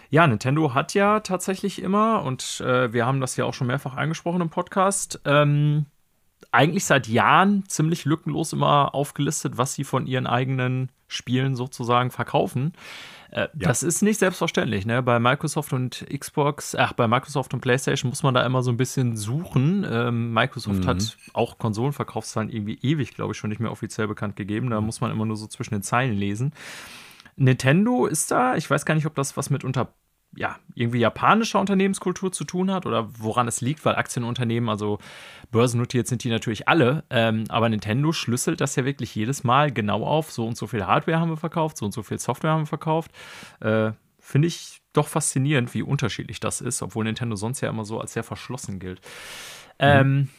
Ja. 0.10 0.28
Nintendo 0.28 0.74
hat 0.74 0.94
ja 0.94 1.20
tatsächlich 1.20 1.82
immer, 1.82 2.24
und 2.24 2.62
äh, 2.62 2.92
wir 2.94 3.06
haben 3.06 3.22
das 3.22 3.36
ja 3.38 3.46
auch 3.46 3.54
schon 3.54 3.68
mehrfach 3.68 3.96
angesprochen 3.96 4.42
im 4.42 4.50
Podcast, 4.50 5.22
ähm, 5.26 5.86
eigentlich 6.52 6.86
seit 6.86 7.08
Jahren 7.08 7.64
ziemlich 7.68 8.06
lückenlos 8.06 8.54
immer 8.54 8.96
aufgelistet, 8.96 9.58
was 9.58 9.74
sie 9.74 9.84
von 9.84 10.08
ihren 10.08 10.28
eigenen 10.28 10.90
Spielen 11.08 11.56
sozusagen 11.56 12.12
verkaufen. 12.12 12.74
Äh, 13.32 13.42
ja. 13.42 13.48
Das 13.54 13.84
ist 13.84 14.02
nicht 14.02 14.18
selbstverständlich. 14.18 14.86
Ne? 14.86 15.04
Bei 15.04 15.20
Microsoft 15.20 15.74
und 15.74 16.06
Xbox, 16.18 16.74
ach, 16.76 16.94
bei 16.94 17.08
Microsoft 17.08 17.54
und 17.54 17.60
PlayStation 17.60 18.10
muss 18.10 18.24
man 18.24 18.34
da 18.34 18.46
immer 18.46 18.64
so 18.64 18.72
ein 18.72 18.78
bisschen 18.78 19.18
suchen. 19.18 19.86
Ähm, 19.90 20.34
Microsoft 20.34 20.84
mhm. 20.84 20.88
hat 20.88 21.18
auch 21.34 21.58
Konsolenverkaufszahlen 21.58 22.50
irgendwie 22.50 22.80
ewig, 22.82 23.14
glaube 23.14 23.34
ich, 23.34 23.38
schon 23.38 23.50
nicht 23.50 23.60
mehr 23.60 23.72
offiziell 23.72 24.08
bekannt 24.08 24.36
gegeben. 24.36 24.70
Da 24.70 24.80
mhm. 24.80 24.86
muss 24.86 25.02
man 25.02 25.12
immer 25.12 25.26
nur 25.26 25.38
so 25.38 25.48
zwischen 25.48 25.74
den 25.74 25.84
Zeilen 25.84 26.14
lesen. 26.14 26.54
Nintendo 27.36 28.06
ist 28.06 28.32
da, 28.32 28.56
ich 28.56 28.70
weiß 28.70 28.86
gar 28.86 28.96
nicht, 28.96 29.06
ob 29.06 29.16
das 29.16 29.36
was 29.38 29.50
mit 29.50 29.64
unter 29.64 29.94
ja, 30.38 30.58
irgendwie 30.74 31.00
japanischer 31.00 31.60
Unternehmenskultur 31.60 32.32
zu 32.32 32.44
tun 32.44 32.72
hat 32.72 32.86
oder 32.86 33.08
woran 33.20 33.48
es 33.48 33.62
liegt, 33.62 33.86
weil 33.86 33.96
Aktienunternehmen, 33.96 34.70
also 34.70 35.00
börsennotiert 35.52 36.08
sind 36.08 36.24
die 36.24 36.30
natürlich 36.30 36.68
alle, 36.68 37.04
ähm, 37.10 37.46
aber 37.48 37.70
Nintendo 37.70 38.12
schlüsselt 38.12 38.60
das 38.60 38.76
ja 38.76 38.84
wirklich 38.84 39.16
jedes 39.16 39.44
Mal 39.44 39.72
genau 39.72 40.04
auf. 40.04 40.32
So 40.32 40.46
und 40.46 40.58
so 40.58 40.68
viel 40.68 40.86
Hardware 40.86 41.20
haben 41.20 41.30
wir 41.30 41.38
verkauft, 41.38 41.78
so 41.78 41.86
und 41.86 41.94
so 41.94 42.04
viel 42.04 42.20
Software 42.20 42.52
haben 42.52 42.64
wir 42.64 42.68
verkauft. 42.68 43.12
Äh, 43.62 43.92
Finde 44.20 44.48
ich 44.48 44.82
doch 44.92 45.08
faszinierend, 45.08 45.74
wie 45.74 45.84
unterschiedlich 45.84 46.40
das 46.40 46.60
ist, 46.60 46.82
obwohl 46.82 47.06
Nintendo 47.06 47.36
sonst 47.36 47.62
ja 47.62 47.70
immer 47.70 47.86
so 47.86 48.00
als 48.00 48.14
sehr 48.14 48.24
verschlossen 48.24 48.80
gilt. 48.80 49.00
Mhm. 49.80 49.80
Ähm, 49.80 50.30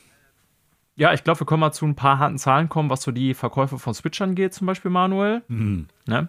ja, 0.96 1.12
ich 1.12 1.24
glaube, 1.24 1.40
wir 1.40 1.46
können 1.46 1.60
mal 1.60 1.72
zu 1.72 1.86
ein 1.86 1.94
paar 1.94 2.18
harten 2.18 2.38
Zahlen 2.38 2.68
kommen, 2.68 2.90
was 2.90 3.02
so 3.02 3.12
die 3.12 3.34
Verkäufe 3.34 3.78
von 3.78 3.94
Switch 3.94 4.20
angeht, 4.20 4.54
zum 4.54 4.66
Beispiel, 4.66 4.90
Manuel. 4.90 5.42
Mhm. 5.48 5.88
Ne? 6.06 6.28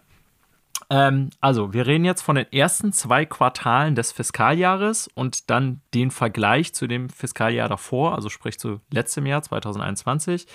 Ähm, 0.89 1.31
also, 1.41 1.73
wir 1.73 1.85
reden 1.85 2.05
jetzt 2.05 2.21
von 2.21 2.35
den 2.35 2.51
ersten 2.51 2.93
zwei 2.93 3.25
Quartalen 3.25 3.95
des 3.95 4.11
Fiskaljahres 4.11 5.09
und 5.13 5.49
dann 5.49 5.81
den 5.93 6.11
Vergleich 6.11 6.73
zu 6.73 6.87
dem 6.87 7.09
Fiskaljahr 7.09 7.67
davor, 7.67 8.15
also 8.15 8.29
sprich 8.29 8.57
zu 8.59 8.79
letztem 8.91 9.25
Jahr 9.25 9.41
2021. 9.41 10.47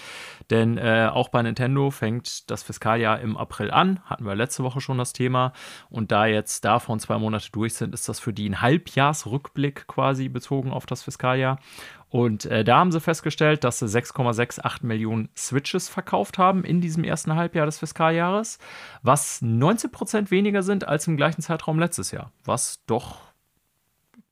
Denn 0.51 0.79
äh, 0.79 1.11
auch 1.13 1.29
bei 1.29 1.43
Nintendo 1.43 1.91
fängt 1.91 2.51
das 2.51 2.63
Fiskaljahr 2.63 3.21
im 3.21 3.37
April 3.37 3.71
an. 3.71 4.01
Hatten 4.05 4.25
wir 4.25 4.35
letzte 4.35 4.63
Woche 4.63 4.81
schon 4.81 4.99
das 4.99 5.13
Thema. 5.13 5.53
Und 5.91 6.13
da 6.13 6.27
jetzt 6.27 6.65
davon 6.65 6.99
zwei 6.99 7.19
Monate 7.19 7.51
durch 7.53 7.75
sind, 7.75 7.93
ist 7.93 8.09
das 8.09 8.21
für 8.21 8.33
die 8.33 8.49
ein 8.49 8.61
Halbjahresrückblick 8.61 9.87
quasi 9.87 10.29
bezogen 10.29 10.71
auf 10.71 10.87
das 10.87 11.03
Fiskaljahr. 11.03 11.59
Und 12.13 12.45
äh, 12.45 12.63
da 12.63 12.77
haben 12.77 12.93
sie 12.93 13.01
festgestellt, 13.01 13.65
dass 13.65 13.79
sie 13.79 13.87
6,68 13.87 14.85
Millionen 14.85 15.31
Switches 15.35 15.89
verkauft 15.89 16.37
haben 16.37 16.63
in 16.63 16.83
diesem 16.83 17.05
ersten 17.05 17.35
Halbjahr 17.37 17.65
des 17.65 17.79
Fiskaljahres, 17.79 18.59
was 19.01 19.41
19 19.41 19.91
Prozent 19.91 20.31
weniger 20.31 20.63
sind 20.63 20.87
als 20.87 21.07
im 21.07 21.17
gleichen 21.17 21.41
Zeitraum 21.41 21.79
letztes 21.79 22.11
Jahr, 22.11 22.31
was 22.45 22.85
doch 22.85 23.17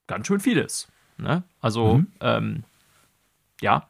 ganz 0.05 0.27
schön 0.27 0.39
viel 0.39 0.59
ist. 0.59 0.89
Ne? 1.17 1.41
Also, 1.59 1.95
mhm. 1.95 2.07
ähm, 2.19 2.63
ja, 3.61 3.87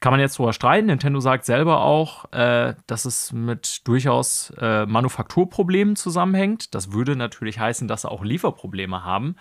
kann 0.00 0.12
man 0.12 0.20
jetzt 0.20 0.36
drüber 0.36 0.52
streiten. 0.52 0.88
Nintendo 0.88 1.20
sagt 1.20 1.46
selber 1.46 1.80
auch, 1.80 2.30
äh, 2.32 2.74
dass 2.86 3.06
es 3.06 3.32
mit 3.32 3.88
durchaus 3.88 4.52
äh, 4.60 4.84
Manufakturproblemen 4.84 5.96
zusammenhängt. 5.96 6.74
Das 6.74 6.92
würde 6.92 7.16
natürlich 7.16 7.58
heißen, 7.58 7.88
dass 7.88 8.02
sie 8.02 8.10
auch 8.10 8.22
Lieferprobleme 8.22 9.02
haben. 9.02 9.36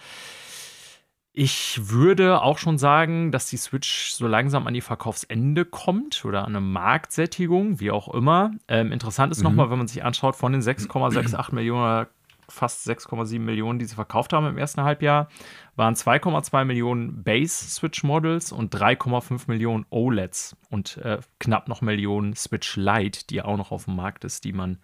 Ich 1.39 1.91
würde 1.91 2.41
auch 2.41 2.57
schon 2.57 2.79
sagen, 2.79 3.31
dass 3.31 3.45
die 3.45 3.57
Switch 3.57 4.09
so 4.09 4.25
langsam 4.25 4.65
an 4.65 4.73
die 4.73 4.81
Verkaufsende 4.81 5.65
kommt 5.65 6.25
oder 6.25 6.39
an 6.39 6.55
eine 6.55 6.61
Marktsättigung, 6.61 7.79
wie 7.79 7.91
auch 7.91 8.11
immer. 8.11 8.55
Ähm, 8.67 8.91
interessant 8.91 9.31
ist 9.31 9.37
mhm. 9.37 9.43
nochmal, 9.43 9.69
wenn 9.69 9.77
man 9.77 9.87
sich 9.87 10.03
anschaut, 10.03 10.35
von 10.35 10.51
den 10.51 10.63
6,68 10.63 11.53
Millionen, 11.53 12.07
fast 12.49 12.87
6,7 12.87 13.37
Millionen, 13.37 13.77
die 13.77 13.85
sie 13.85 13.93
verkauft 13.93 14.33
haben 14.33 14.47
im 14.47 14.57
ersten 14.57 14.81
Halbjahr, 14.81 15.29
waren 15.75 15.93
2,2 15.93 16.65
Millionen 16.65 17.21
Base-Switch-Models 17.23 18.51
und 18.51 18.73
3,5 18.75 19.43
Millionen 19.45 19.85
OLEDs 19.91 20.55
und 20.71 20.97
äh, 20.97 21.19
knapp 21.39 21.67
noch 21.67 21.81
Millionen 21.81 22.35
Switch 22.35 22.77
Lite, 22.77 23.27
die 23.27 23.43
auch 23.43 23.57
noch 23.57 23.71
auf 23.71 23.85
dem 23.85 23.95
Markt 23.95 24.25
ist, 24.25 24.43
die 24.43 24.53
man, 24.53 24.79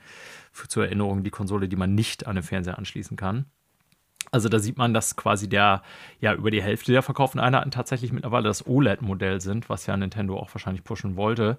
für 0.51 0.67
zur 0.67 0.85
Erinnerung, 0.85 1.23
die 1.23 1.31
Konsole, 1.31 1.67
die 1.67 1.77
man 1.77 1.95
nicht 1.95 2.27
an 2.27 2.35
den 2.35 2.43
Fernseher 2.43 2.77
anschließen 2.77 3.17
kann. 3.17 3.47
Also 4.31 4.49
da 4.49 4.59
sieht 4.59 4.77
man, 4.77 4.93
dass 4.93 5.15
quasi 5.15 5.47
der, 5.47 5.81
ja, 6.19 6.33
über 6.33 6.51
die 6.51 6.61
Hälfte 6.61 6.91
der 6.91 7.01
verkauften 7.01 7.39
Einheiten 7.39 7.71
tatsächlich 7.71 8.11
mittlerweile 8.11 8.47
das 8.47 8.65
OLED-Modell 8.65 9.41
sind, 9.41 9.69
was 9.69 9.85
ja 9.85 9.95
Nintendo 9.95 10.37
auch 10.37 10.53
wahrscheinlich 10.53 10.83
pushen 10.83 11.15
wollte. 11.15 11.57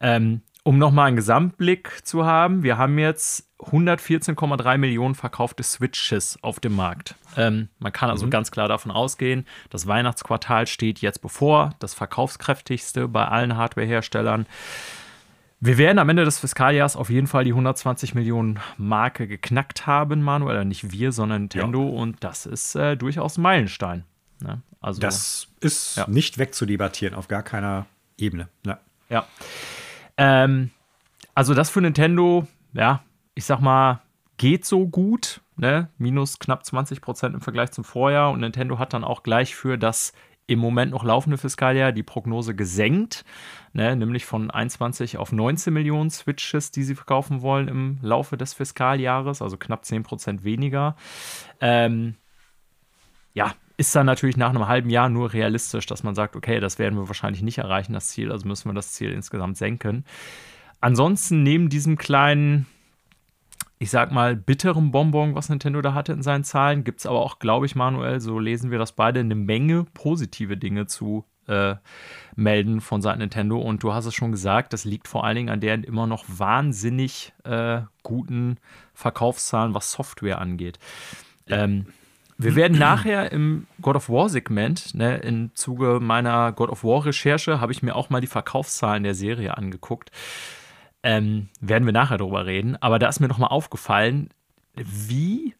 Ähm, 0.00 0.42
um 0.64 0.78
nochmal 0.78 1.08
einen 1.08 1.16
Gesamtblick 1.16 2.06
zu 2.06 2.24
haben, 2.24 2.62
wir 2.62 2.78
haben 2.78 2.98
jetzt 2.98 3.48
114,3 3.58 4.78
Millionen 4.78 5.14
verkaufte 5.14 5.62
Switches 5.62 6.38
auf 6.42 6.60
dem 6.60 6.76
Markt. 6.76 7.16
Ähm, 7.36 7.68
man 7.78 7.92
kann 7.92 8.10
also 8.10 8.26
mhm. 8.26 8.30
ganz 8.30 8.50
klar 8.50 8.68
davon 8.68 8.92
ausgehen, 8.92 9.46
das 9.70 9.86
Weihnachtsquartal 9.86 10.66
steht 10.66 11.00
jetzt 11.00 11.20
bevor, 11.20 11.74
das 11.80 11.94
verkaufskräftigste 11.94 13.08
bei 13.08 13.26
allen 13.26 13.56
Hardwareherstellern. 13.56 14.46
Wir 15.64 15.78
werden 15.78 16.00
am 16.00 16.08
Ende 16.08 16.24
des 16.24 16.40
Fiskaljahres 16.40 16.96
auf 16.96 17.08
jeden 17.08 17.28
Fall 17.28 17.44
die 17.44 17.52
120 17.52 18.16
Millionen 18.16 18.58
Marke 18.78 19.28
geknackt 19.28 19.86
haben, 19.86 20.20
Manuel. 20.20 20.62
Äh, 20.62 20.64
nicht 20.64 20.90
wir, 20.90 21.12
sondern 21.12 21.42
Nintendo. 21.42 21.84
Ja. 21.84 22.02
Und 22.02 22.24
das 22.24 22.46
ist 22.46 22.74
äh, 22.74 22.96
durchaus 22.96 23.38
ein 23.38 23.42
Meilenstein. 23.42 24.02
Ne? 24.40 24.60
Also, 24.80 25.00
das 25.00 25.46
ist 25.60 25.98
ja. 25.98 26.06
nicht 26.08 26.38
wegzudebattieren, 26.38 27.14
auf 27.14 27.28
gar 27.28 27.44
keiner 27.44 27.86
Ebene. 28.18 28.48
Ne? 28.64 28.76
Ja. 29.08 29.24
Ähm, 30.16 30.72
also 31.32 31.54
das 31.54 31.70
für 31.70 31.80
Nintendo, 31.80 32.48
ja, 32.72 33.04
ich 33.36 33.44
sag 33.44 33.60
mal, 33.60 34.02
geht 34.38 34.64
so 34.64 34.88
gut. 34.88 35.42
Ne? 35.54 35.88
Minus 35.96 36.40
knapp 36.40 36.66
20 36.66 37.00
Prozent 37.00 37.36
im 37.36 37.40
Vergleich 37.40 37.70
zum 37.70 37.84
Vorjahr. 37.84 38.32
Und 38.32 38.40
Nintendo 38.40 38.80
hat 38.80 38.94
dann 38.94 39.04
auch 39.04 39.22
gleich 39.22 39.54
für 39.54 39.78
das 39.78 40.12
im 40.46 40.58
Moment 40.58 40.90
noch 40.92 41.04
laufende 41.04 41.38
Fiskaljahr 41.38 41.92
die 41.92 42.02
Prognose 42.02 42.54
gesenkt, 42.54 43.24
ne, 43.72 43.94
nämlich 43.96 44.24
von 44.24 44.50
21 44.50 45.18
auf 45.18 45.32
19 45.32 45.72
Millionen 45.72 46.10
Switches, 46.10 46.70
die 46.70 46.82
sie 46.82 46.94
verkaufen 46.94 47.42
wollen 47.42 47.68
im 47.68 47.98
Laufe 48.02 48.36
des 48.36 48.54
Fiskaljahres, 48.54 49.40
also 49.40 49.56
knapp 49.56 49.84
10 49.84 50.02
Prozent 50.02 50.44
weniger. 50.44 50.96
Ähm, 51.60 52.16
ja, 53.34 53.54
ist 53.76 53.94
dann 53.94 54.06
natürlich 54.06 54.36
nach 54.36 54.50
einem 54.50 54.68
halben 54.68 54.90
Jahr 54.90 55.08
nur 55.08 55.32
realistisch, 55.32 55.86
dass 55.86 56.02
man 56.02 56.14
sagt, 56.14 56.36
okay, 56.36 56.60
das 56.60 56.78
werden 56.78 56.98
wir 56.98 57.08
wahrscheinlich 57.08 57.42
nicht 57.42 57.58
erreichen, 57.58 57.92
das 57.92 58.08
Ziel, 58.08 58.30
also 58.30 58.46
müssen 58.46 58.68
wir 58.68 58.74
das 58.74 58.92
Ziel 58.92 59.12
insgesamt 59.12 59.56
senken. 59.56 60.04
Ansonsten 60.80 61.42
neben 61.42 61.68
diesem 61.68 61.96
kleinen, 61.96 62.66
ich 63.82 63.90
sag 63.90 64.12
mal, 64.12 64.36
bitteren 64.36 64.92
Bonbon, 64.92 65.34
was 65.34 65.48
Nintendo 65.48 65.82
da 65.82 65.92
hatte 65.92 66.12
in 66.12 66.22
seinen 66.22 66.44
Zahlen, 66.44 66.84
gibt 66.84 67.00
es 67.00 67.06
aber 67.06 67.18
auch, 67.18 67.40
glaube 67.40 67.66
ich, 67.66 67.74
Manuel, 67.74 68.20
so 68.20 68.38
lesen 68.38 68.70
wir 68.70 68.78
das 68.78 68.92
beide, 68.92 69.18
eine 69.18 69.34
Menge 69.34 69.84
positive 69.92 70.56
Dinge 70.56 70.86
zu 70.86 71.24
äh, 71.48 71.74
melden 72.36 72.80
von 72.80 73.02
Seiten 73.02 73.18
Nintendo. 73.18 73.58
Und 73.58 73.82
du 73.82 73.92
hast 73.92 74.06
es 74.06 74.14
schon 74.14 74.30
gesagt, 74.30 74.72
das 74.72 74.84
liegt 74.84 75.08
vor 75.08 75.24
allen 75.24 75.34
Dingen 75.34 75.48
an 75.48 75.58
deren 75.58 75.82
immer 75.82 76.06
noch 76.06 76.24
wahnsinnig 76.28 77.32
äh, 77.42 77.80
guten 78.04 78.58
Verkaufszahlen, 78.94 79.74
was 79.74 79.90
Software 79.90 80.40
angeht. 80.40 80.78
Ähm, 81.48 81.86
wir 82.38 82.54
werden 82.54 82.78
nachher 82.78 83.32
im 83.32 83.66
God 83.80 83.96
of 83.96 84.08
War-Segment, 84.08 84.94
ne, 84.94 85.16
im 85.16 85.56
Zuge 85.56 85.98
meiner 86.00 86.52
God 86.52 86.70
of 86.70 86.84
War-Recherche, 86.84 87.60
habe 87.60 87.72
ich 87.72 87.82
mir 87.82 87.96
auch 87.96 88.10
mal 88.10 88.20
die 88.20 88.28
Verkaufszahlen 88.28 89.02
der 89.02 89.14
Serie 89.14 89.56
angeguckt. 89.56 90.12
Ähm, 91.02 91.48
werden 91.60 91.84
wir 91.84 91.92
nachher 91.92 92.18
drüber 92.18 92.46
reden. 92.46 92.76
Aber 92.80 92.98
da 92.98 93.08
ist 93.08 93.20
mir 93.20 93.28
nochmal 93.28 93.50
aufgefallen, 93.50 94.30
wie 94.74 95.54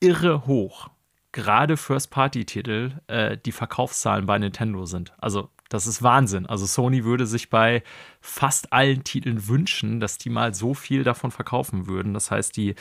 irre 0.00 0.46
hoch 0.46 0.90
gerade 1.32 1.76
First-Party-Titel 1.76 2.92
äh, 3.06 3.36
die 3.38 3.52
Verkaufszahlen 3.52 4.26
bei 4.26 4.38
Nintendo 4.38 4.84
sind. 4.86 5.12
Also, 5.18 5.48
das 5.68 5.86
ist 5.86 6.02
Wahnsinn. 6.02 6.46
Also, 6.46 6.66
Sony 6.66 7.04
würde 7.04 7.26
sich 7.26 7.50
bei 7.50 7.82
fast 8.20 8.72
allen 8.72 9.04
Titeln 9.04 9.46
wünschen, 9.46 10.00
dass 10.00 10.18
die 10.18 10.30
mal 10.30 10.54
so 10.54 10.74
viel 10.74 11.04
davon 11.04 11.30
verkaufen 11.30 11.86
würden. 11.86 12.14
Das 12.14 12.30
heißt, 12.30 12.56
die 12.56 12.74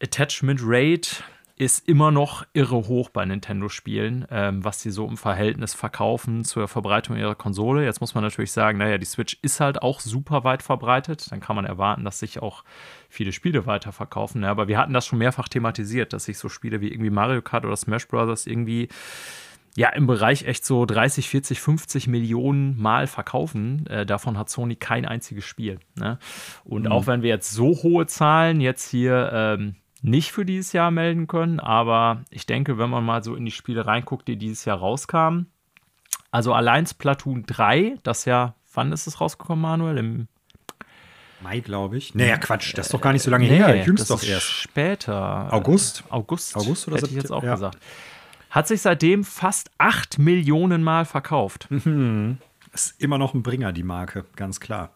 Attachment 0.00 0.60
Rate 0.62 1.24
ist 1.58 1.88
immer 1.88 2.10
noch 2.10 2.44
irre 2.52 2.86
hoch 2.86 3.08
bei 3.08 3.24
Nintendo-Spielen, 3.24 4.26
ähm, 4.30 4.62
was 4.62 4.82
sie 4.82 4.90
so 4.90 5.08
im 5.08 5.16
Verhältnis 5.16 5.72
verkaufen 5.72 6.44
zur 6.44 6.68
Verbreitung 6.68 7.16
ihrer 7.16 7.34
Konsole. 7.34 7.82
Jetzt 7.82 8.00
muss 8.00 8.14
man 8.14 8.22
natürlich 8.22 8.52
sagen, 8.52 8.76
naja, 8.76 8.98
die 8.98 9.06
Switch 9.06 9.38
ist 9.40 9.60
halt 9.60 9.80
auch 9.80 10.00
super 10.00 10.44
weit 10.44 10.62
verbreitet. 10.62 11.32
Dann 11.32 11.40
kann 11.40 11.56
man 11.56 11.64
erwarten, 11.64 12.04
dass 12.04 12.18
sich 12.18 12.42
auch 12.42 12.62
viele 13.08 13.32
Spiele 13.32 13.64
weiterverkaufen. 13.64 14.42
Ja, 14.42 14.50
aber 14.50 14.68
wir 14.68 14.76
hatten 14.76 14.92
das 14.92 15.06
schon 15.06 15.18
mehrfach 15.18 15.48
thematisiert, 15.48 16.12
dass 16.12 16.26
sich 16.26 16.36
so 16.36 16.50
Spiele 16.50 16.82
wie 16.82 16.88
irgendwie 16.88 17.10
Mario 17.10 17.40
Kart 17.40 17.64
oder 17.64 17.76
Smash 17.76 18.06
Bros. 18.06 18.46
irgendwie 18.46 18.88
ja, 19.76 19.90
im 19.90 20.06
Bereich 20.06 20.46
echt 20.46 20.64
so 20.64 20.84
30, 20.84 21.28
40, 21.28 21.60
50 21.60 22.06
Millionen 22.06 22.80
Mal 22.80 23.06
verkaufen. 23.06 23.86
Äh, 23.86 24.04
davon 24.04 24.36
hat 24.36 24.50
Sony 24.50 24.76
kein 24.76 25.06
einziges 25.06 25.44
Spiel. 25.44 25.80
Ne? 25.94 26.18
Und 26.64 26.84
mhm. 26.84 26.92
auch 26.92 27.06
wenn 27.06 27.22
wir 27.22 27.28
jetzt 27.30 27.52
so 27.52 27.68
hohe 27.82 28.06
Zahlen 28.06 28.60
jetzt 28.60 28.90
hier 28.90 29.30
ähm, 29.32 29.76
nicht 30.02 30.32
für 30.32 30.44
dieses 30.44 30.72
Jahr 30.72 30.90
melden 30.90 31.26
können, 31.26 31.60
aber 31.60 32.22
ich 32.30 32.46
denke, 32.46 32.78
wenn 32.78 32.90
man 32.90 33.04
mal 33.04 33.22
so 33.22 33.34
in 33.34 33.44
die 33.44 33.50
Spiele 33.50 33.86
reinguckt, 33.86 34.28
die 34.28 34.36
dieses 34.36 34.64
Jahr 34.64 34.78
rauskamen, 34.78 35.50
also 36.30 36.52
allein 36.52 36.86
Splatoon 36.86 37.46
3, 37.46 37.96
das 38.02 38.24
ja, 38.24 38.54
wann 38.74 38.92
ist 38.92 39.06
es 39.06 39.20
rausgekommen, 39.20 39.62
Manuel? 39.62 39.98
Im 39.98 40.28
Mai, 41.40 41.60
glaube 41.60 41.96
ich. 41.98 42.14
Naja, 42.14 42.38
Quatsch, 42.38 42.76
das 42.76 42.86
ist 42.86 42.94
doch 42.94 43.00
gar 43.00 43.12
nicht 43.12 43.22
so 43.22 43.30
lange 43.30 43.46
nee, 43.46 43.56
her. 43.56 43.84
Jüngst 43.84 44.10
doch 44.10 44.22
erst. 44.22 44.46
Später. 44.46 45.52
August. 45.52 46.04
August. 46.08 46.56
August 46.56 46.88
oder 46.88 46.96
hätte 46.96 47.08
ich 47.08 47.16
jetzt 47.16 47.30
auch 47.30 47.42
ja. 47.42 47.54
gesagt. 47.54 47.78
Hat 48.50 48.68
sich 48.68 48.80
seitdem 48.80 49.22
fast 49.22 49.70
8 49.78 50.18
Millionen 50.18 50.82
Mal 50.82 51.04
verkauft. 51.04 51.66
Mhm. 51.70 52.38
Ist 52.72 53.00
immer 53.00 53.18
noch 53.18 53.34
ein 53.34 53.42
Bringer, 53.42 53.72
die 53.72 53.82
Marke, 53.82 54.24
ganz 54.34 54.60
klar. 54.60 54.90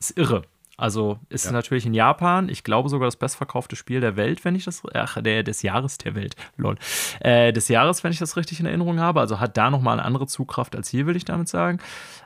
Ist 0.00 0.16
irre. 0.16 0.42
Also 0.76 1.18
ist 1.28 1.46
ja. 1.46 1.52
natürlich 1.52 1.86
in 1.86 1.94
Japan, 1.94 2.48
ich 2.48 2.64
glaube 2.64 2.88
sogar 2.88 3.06
das 3.06 3.16
bestverkaufte 3.16 3.76
Spiel 3.76 4.00
der 4.00 4.16
Welt, 4.16 4.44
wenn 4.44 4.54
ich 4.54 4.64
das, 4.64 4.82
ach, 4.94 5.20
der, 5.22 5.42
des 5.42 5.62
Jahres 5.62 5.98
der 5.98 6.14
Welt, 6.14 6.34
lol, 6.56 6.76
äh, 7.20 7.52
des 7.52 7.68
Jahres, 7.68 8.02
wenn 8.02 8.12
ich 8.12 8.18
das 8.18 8.36
richtig 8.36 8.58
in 8.58 8.66
Erinnerung 8.66 8.98
habe. 8.98 9.20
Also 9.20 9.38
hat 9.38 9.56
da 9.56 9.70
nochmal 9.70 9.98
eine 9.98 10.06
andere 10.06 10.26
Zugkraft 10.26 10.74
als 10.74 10.88
hier, 10.88 11.06
will 11.06 11.16
ich 11.16 11.24
damit 11.24 11.48
sagen. 11.48 11.78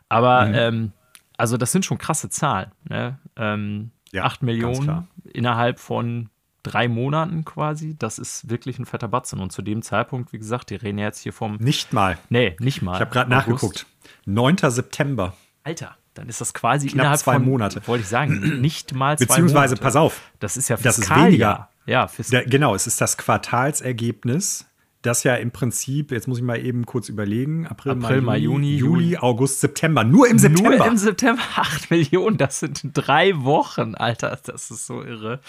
Aber, 0.09 0.47
mhm. 0.47 0.55
ähm, 0.55 0.93
also 1.37 1.57
das 1.57 1.73
sind 1.73 1.85
schon 1.85 1.99
krasse 1.99 2.31
Zahlen. 2.31 2.71
Ne? 2.89 3.19
Ähm, 3.37 3.91
ja, 4.13 4.25
8 4.25 4.43
Millionen 4.43 5.09
innerhalb 5.33 5.79
von 5.79 6.31
drei 6.63 6.89
Monaten 6.89 7.45
quasi. 7.45 7.97
Das 7.99 8.19
ist 8.19 8.49
wirklich 8.49 8.79
ein 8.79 8.87
fetter 8.87 9.09
Batzen. 9.09 9.41
Und 9.41 9.53
zu 9.53 9.63
dem 9.63 9.83
Zeitpunkt, 9.83 10.33
wie 10.33 10.39
gesagt, 10.39 10.71
die 10.71 10.77
reden 10.77 10.99
jetzt 10.99 11.21
hier 11.21 11.33
vom. 11.33 11.57
Nicht 11.57 11.93
mal. 11.93 12.19
Nee, 12.29 12.57
nicht 12.61 12.83
mal. 12.83 12.95
Ich 12.95 13.01
habe 13.01 13.11
gerade 13.11 13.31
nachgeguckt. 13.31 13.87
9. 14.25 14.57
September. 14.59 15.35
Alter. 15.63 15.97
Dann 16.17 16.29
ist 16.29 16.41
das 16.41 16.55
quasi 16.55 16.89
Knapp 16.89 17.01
innerhalb 17.01 17.21
zwei 17.21 17.35
von, 17.35 17.45
Monate. 17.45 17.81
Wollte 17.87 18.03
ich 18.03 18.09
sagen, 18.09 18.41
nicht 18.61 18.95
mal 18.95 19.19
zwei 19.19 19.27
Beziehungsweise, 19.27 19.75
Monate. 19.75 19.83
pass 19.83 19.97
auf. 19.97 20.21
Das 20.41 20.57
ist 20.57 20.69
ja 20.69 20.77
Fiskaljahr. 20.77 21.09
Das 21.09 21.19
ist 21.19 21.25
weniger. 21.27 21.69
Ja, 21.87 22.09
Fiskal 22.09 22.43
da, 22.43 22.51
genau, 22.51 22.75
es 22.75 22.87
ist 22.87 23.01
das 23.01 23.17
Quartalsergebnis, 23.17 24.67
das 25.03 25.23
ja 25.23 25.37
im 25.37 25.53
Prinzip, 25.53 26.11
jetzt 26.11 26.27
muss 26.27 26.39
ich 26.39 26.45
mal 26.45 26.59
eben 26.59 26.85
kurz 26.85 27.09
überlegen, 27.09 27.67
April, 27.67 27.93
April 27.93 28.23
Mai, 28.23 28.39
Juni, 28.39 28.77
Juli, 28.77 29.05
Juli, 29.05 29.17
August, 29.19 29.61
September. 29.61 30.03
Nur 30.03 30.29
im 30.29 30.39
September. 30.39 30.77
Nur 30.77 30.87
im 30.87 30.97
September 30.97 31.43
8 31.57 31.91
Millionen, 31.91 32.39
das 32.39 32.61
sind 32.61 32.81
drei 32.93 33.33
Wochen, 33.45 33.95
Alter, 33.95 34.37
das 34.45 34.71
ist 34.71 34.87
so 34.87 35.03
irre. 35.03 35.41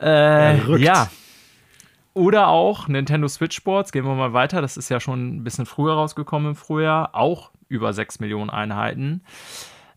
Äh, 0.00 0.78
ja. 0.78 1.10
Oder 2.14 2.48
auch 2.48 2.88
Nintendo 2.88 3.28
Switch 3.28 3.56
Sports, 3.56 3.92
gehen 3.92 4.04
wir 4.04 4.14
mal 4.14 4.32
weiter, 4.32 4.62
das 4.62 4.76
ist 4.76 4.88
ja 4.88 5.00
schon 5.00 5.36
ein 5.36 5.44
bisschen 5.44 5.66
früher 5.66 5.94
rausgekommen 5.94 6.50
im 6.50 6.56
Frühjahr, 6.56 7.14
auch 7.14 7.50
über 7.70 7.94
6 7.94 8.20
Millionen 8.20 8.50
Einheiten. 8.50 9.22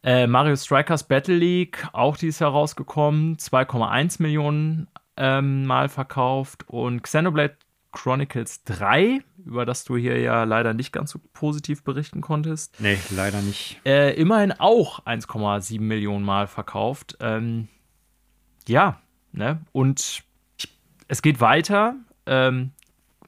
Äh, 0.03 0.27
Mario 0.27 0.55
Strikers 0.55 1.07
Battle 1.07 1.35
League, 1.35 1.87
auch 1.91 2.15
dieses 2.15 2.39
Jahr 2.39 2.51
rausgekommen, 2.51 3.37
2,1 3.37 4.21
Millionen 4.21 4.87
ähm, 5.17 5.65
Mal 5.65 5.89
verkauft. 5.89 6.65
Und 6.67 7.03
Xenoblade 7.03 7.57
Chronicles 7.91 8.63
3, 8.63 9.21
über 9.45 9.65
das 9.65 9.83
du 9.85 9.95
hier 9.95 10.19
ja 10.19 10.43
leider 10.43 10.73
nicht 10.73 10.91
ganz 10.91 11.11
so 11.11 11.19
positiv 11.31 11.83
berichten 11.83 12.21
konntest. 12.21 12.79
Nee, 12.79 12.97
leider 13.11 13.41
nicht. 13.41 13.79
Äh, 13.85 14.13
immerhin 14.15 14.51
auch 14.51 15.05
1,7 15.05 15.79
Millionen 15.79 16.25
Mal 16.25 16.47
verkauft. 16.47 17.17
Ähm, 17.19 17.69
ja, 18.67 18.99
ne? 19.31 19.61
Und 19.71 20.23
es 21.07 21.21
geht 21.21 21.39
weiter. 21.39 21.95
Ähm, 22.25 22.71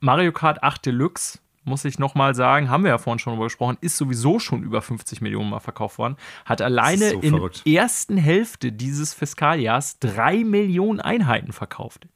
Mario 0.02 0.32
Kart 0.32 0.64
8 0.64 0.88
Deluxe 0.88 1.40
muss 1.66 1.84
ich 1.84 2.00
nochmal 2.00 2.36
sagen, 2.36 2.70
haben 2.70 2.84
wir 2.84 2.92
ja 2.92 2.98
vorhin 2.98 3.20
schon 3.20 3.34
drüber 3.34 3.48
gesprochen, 3.48 3.78
ist 3.82 3.98
sowieso 3.98 4.40
schon 4.40 4.64
über 4.64 4.82
50 4.82 5.22
Millionen 5.22 5.50
Mal 5.50 5.60
verkauft 5.60 5.98
worden. 5.98 6.16
Hat 6.46 6.62
alleine 6.62 7.10
so 7.10 7.20
in 7.20 7.36
der 7.36 7.52
ersten 7.66 8.18
Hälfte 8.18 8.72
dieses 8.72 9.14
Fiskaljahrs 9.14 10.00
drei 10.00 10.44
Millionen 10.44 11.02
Einheiten 11.02 11.52
verkauft. 11.52 12.08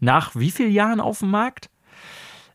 Nach 0.00 0.34
wie 0.34 0.50
vielen 0.50 0.72
Jahren 0.72 1.00
auf 1.00 1.20
dem 1.20 1.30
Markt? 1.30 1.70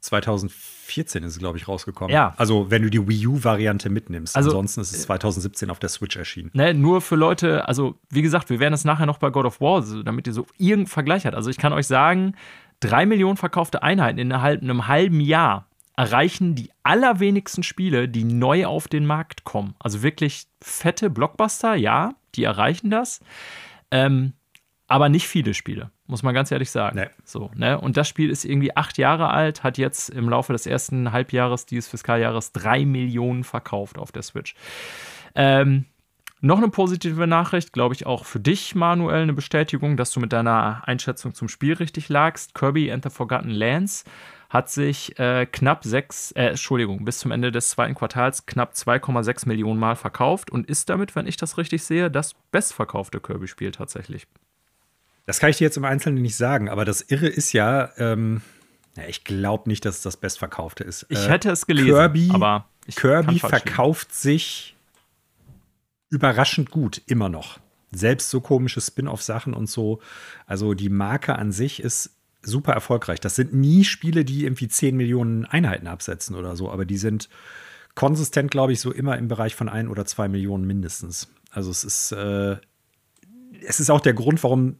2014 0.01 1.23
ist 1.23 1.33
es, 1.33 1.39
glaube 1.39 1.57
ich, 1.57 1.67
rausgekommen. 1.67 2.13
Ja. 2.13 2.33
Also, 2.37 2.69
wenn 2.69 2.81
du 2.81 2.89
die 2.89 3.07
Wii 3.07 3.27
U-Variante 3.27 3.89
mitnimmst. 3.89 4.35
Also, 4.35 4.49
Ansonsten 4.49 4.81
ist 4.81 4.93
es 4.93 5.03
2017 5.03 5.69
auf 5.69 5.79
der 5.79 5.89
Switch 5.89 6.17
erschienen. 6.17 6.51
Ne, 6.53 6.73
nur 6.73 6.99
für 6.99 7.15
Leute, 7.15 7.67
also, 7.67 7.95
wie 8.09 8.21
gesagt, 8.21 8.49
wir 8.49 8.59
werden 8.59 8.73
das 8.73 8.83
nachher 8.83 9.05
noch 9.05 9.17
bei 9.17 9.29
God 9.29 9.45
of 9.45 9.61
War, 9.61 9.81
damit 10.03 10.27
ihr 10.27 10.33
so 10.33 10.45
irgendeinen 10.57 10.87
Vergleich 10.87 11.25
habt. 11.25 11.35
Also, 11.35 11.49
ich 11.49 11.57
kann 11.57 11.71
euch 11.71 11.87
sagen, 11.87 12.35
drei 12.81 13.05
Millionen 13.05 13.37
verkaufte 13.37 13.81
Einheiten 13.81 14.19
in 14.19 14.33
einem 14.33 14.87
halben 14.87 15.21
Jahr 15.21 15.67
erreichen 15.95 16.55
die 16.55 16.71
allerwenigsten 16.83 17.63
Spiele, 17.63 18.09
die 18.09 18.23
neu 18.23 18.65
auf 18.65 18.87
den 18.87 19.05
Markt 19.05 19.43
kommen. 19.43 19.75
Also 19.79 20.01
wirklich 20.01 20.47
fette 20.61 21.09
Blockbuster, 21.09 21.75
ja, 21.75 22.13
die 22.35 22.43
erreichen 22.43 22.89
das. 22.89 23.19
Ähm, 23.91 24.33
aber 24.87 25.09
nicht 25.09 25.27
viele 25.27 25.53
Spiele, 25.53 25.91
muss 26.07 26.23
man 26.23 26.33
ganz 26.33 26.51
ehrlich 26.51 26.71
sagen. 26.71 26.97
Nee. 26.97 27.09
So, 27.23 27.51
ne? 27.55 27.79
Und 27.79 27.95
das 27.95 28.07
Spiel 28.07 28.29
ist 28.29 28.43
irgendwie 28.43 28.75
acht 28.75 28.97
Jahre 28.97 29.29
alt, 29.29 29.63
hat 29.63 29.77
jetzt 29.77 30.09
im 30.09 30.29
Laufe 30.29 30.53
des 30.53 30.65
ersten 30.65 31.11
Halbjahres 31.11 31.65
dieses 31.65 31.87
Fiskaljahres 31.87 32.51
drei 32.51 32.85
Millionen 32.85 33.43
verkauft 33.43 33.97
auf 33.97 34.11
der 34.11 34.23
Switch. 34.23 34.55
Ähm, 35.35 35.85
Noch 36.41 36.57
eine 36.57 36.67
positive 36.67 37.25
Nachricht, 37.25 37.71
glaube 37.71 37.95
ich, 37.95 38.05
auch 38.05 38.25
für 38.25 38.41
dich, 38.41 38.75
Manuel, 38.75 39.21
eine 39.21 39.33
Bestätigung, 39.33 39.95
dass 39.95 40.11
du 40.11 40.19
mit 40.19 40.33
deiner 40.33 40.85
Einschätzung 40.85 41.33
zum 41.33 41.47
Spiel 41.47 41.73
richtig 41.73 42.09
lagst. 42.09 42.53
Kirby 42.53 42.91
and 42.91 43.01
the 43.01 43.09
Forgotten 43.09 43.49
Lands 43.49 44.03
hat 44.53 44.69
sich 44.69 45.17
äh, 45.17 45.47
knapp 45.47 45.83
sechs, 45.83 46.31
äh, 46.33 46.49
Entschuldigung, 46.49 47.03
bis 47.05 47.17
zum 47.17 47.31
Ende 47.31 47.51
des 47.51 47.69
zweiten 47.69 47.95
Quartals 47.95 48.45
knapp 48.45 48.73
2,6 48.73 49.47
Millionen 49.47 49.79
Mal 49.79 49.95
verkauft 49.95 50.51
und 50.51 50.69
ist 50.69 50.89
damit, 50.89 51.15
wenn 51.15 51.25
ich 51.25 51.37
das 51.37 51.57
richtig 51.57 51.83
sehe, 51.83 52.11
das 52.11 52.35
bestverkaufte 52.51 53.19
Kirby-Spiel 53.19 53.71
tatsächlich. 53.71 54.27
Das 55.25 55.39
kann 55.39 55.49
ich 55.49 55.57
dir 55.57 55.63
jetzt 55.63 55.77
im 55.77 55.85
Einzelnen 55.85 56.21
nicht 56.21 56.35
sagen, 56.35 56.69
aber 56.69 56.85
das 56.85 57.01
Irre 57.01 57.27
ist 57.27 57.51
ja, 57.53 57.89
ähm, 57.97 58.43
ja 58.95 59.05
ich 59.07 59.23
glaube 59.23 59.67
nicht, 59.67 59.85
dass 59.85 59.97
es 59.97 60.01
das 60.03 60.17
bestverkaufte 60.17 60.83
ist. 60.83 61.07
Ich 61.09 61.25
äh, 61.25 61.29
hätte 61.29 61.49
es 61.49 61.65
gelesen, 61.65 61.87
Kirby, 61.87 62.29
aber 62.31 62.67
Kirby 62.95 63.39
verkauft 63.39 64.13
sich 64.13 64.75
überraschend 66.11 66.69
gut, 66.69 67.01
immer 67.07 67.27
noch. 67.27 67.59
Selbst 67.91 68.29
so 68.29 68.39
komische 68.39 68.81
Spin-off-Sachen 68.81 69.55
und 69.55 69.67
so. 69.67 69.99
Also 70.45 70.75
die 70.75 70.89
Marke 70.89 71.37
an 71.37 71.51
sich 71.51 71.81
ist 71.81 72.11
super 72.43 72.73
erfolgreich. 72.73 73.19
Das 73.19 73.35
sind 73.35 73.53
nie 73.53 73.83
Spiele, 73.83 74.25
die 74.25 74.43
irgendwie 74.43 74.67
10 74.67 74.95
Millionen 74.95 75.45
Einheiten 75.45 75.87
absetzen 75.87 76.35
oder 76.35 76.55
so, 76.55 76.69
aber 76.71 76.85
die 76.85 76.97
sind 76.97 77.29
konsistent, 77.95 78.51
glaube 78.51 78.73
ich, 78.73 78.79
so 78.79 78.91
immer 78.91 79.17
im 79.17 79.27
Bereich 79.27 79.55
von 79.55 79.69
1 79.69 79.89
oder 79.89 80.05
2 80.05 80.27
Millionen 80.27 80.65
mindestens. 80.65 81.29
Also 81.51 81.71
es 81.71 81.83
ist, 81.83 82.11
äh, 82.11 82.57
es 83.65 83.79
ist 83.79 83.89
auch 83.89 84.01
der 84.01 84.13
Grund, 84.13 84.43
warum 84.43 84.77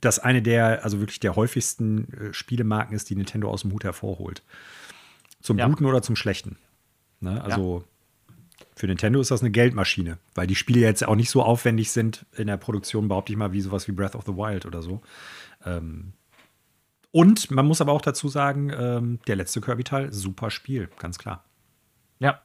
das 0.00 0.18
eine 0.18 0.42
der, 0.42 0.84
also 0.84 1.00
wirklich 1.00 1.20
der 1.20 1.36
häufigsten 1.36 2.12
äh, 2.12 2.32
Spielemarken 2.32 2.94
ist, 2.94 3.10
die 3.10 3.16
Nintendo 3.16 3.50
aus 3.50 3.62
dem 3.62 3.72
Hut 3.72 3.84
hervorholt. 3.84 4.42
Zum 5.40 5.58
ja. 5.58 5.66
Guten 5.66 5.84
oder 5.86 6.02
zum 6.02 6.16
Schlechten. 6.16 6.56
Ne? 7.20 7.42
Also 7.42 7.84
ja. 8.28 8.34
für 8.76 8.86
Nintendo 8.86 9.20
ist 9.20 9.30
das 9.30 9.40
eine 9.40 9.50
Geldmaschine, 9.50 10.18
weil 10.34 10.46
die 10.46 10.54
Spiele 10.54 10.80
jetzt 10.80 11.06
auch 11.06 11.16
nicht 11.16 11.30
so 11.30 11.42
aufwendig 11.42 11.90
sind 11.90 12.26
in 12.36 12.46
der 12.46 12.56
Produktion, 12.56 13.08
behaupte 13.08 13.32
ich 13.32 13.38
mal, 13.38 13.52
wie 13.52 13.60
sowas 13.60 13.88
wie 13.88 13.92
Breath 13.92 14.14
of 14.14 14.24
the 14.26 14.36
Wild 14.36 14.66
oder 14.66 14.82
so. 14.82 15.02
Ähm, 15.64 16.12
und 17.14 17.52
man 17.52 17.64
muss 17.64 17.80
aber 17.80 17.92
auch 17.92 18.00
dazu 18.00 18.26
sagen, 18.26 18.72
ähm, 18.76 19.20
der 19.28 19.36
letzte 19.36 19.60
Kirby-Teil, 19.60 20.12
super 20.12 20.50
Spiel, 20.50 20.90
ganz 20.98 21.16
klar. 21.16 21.44
Ja. 22.18 22.40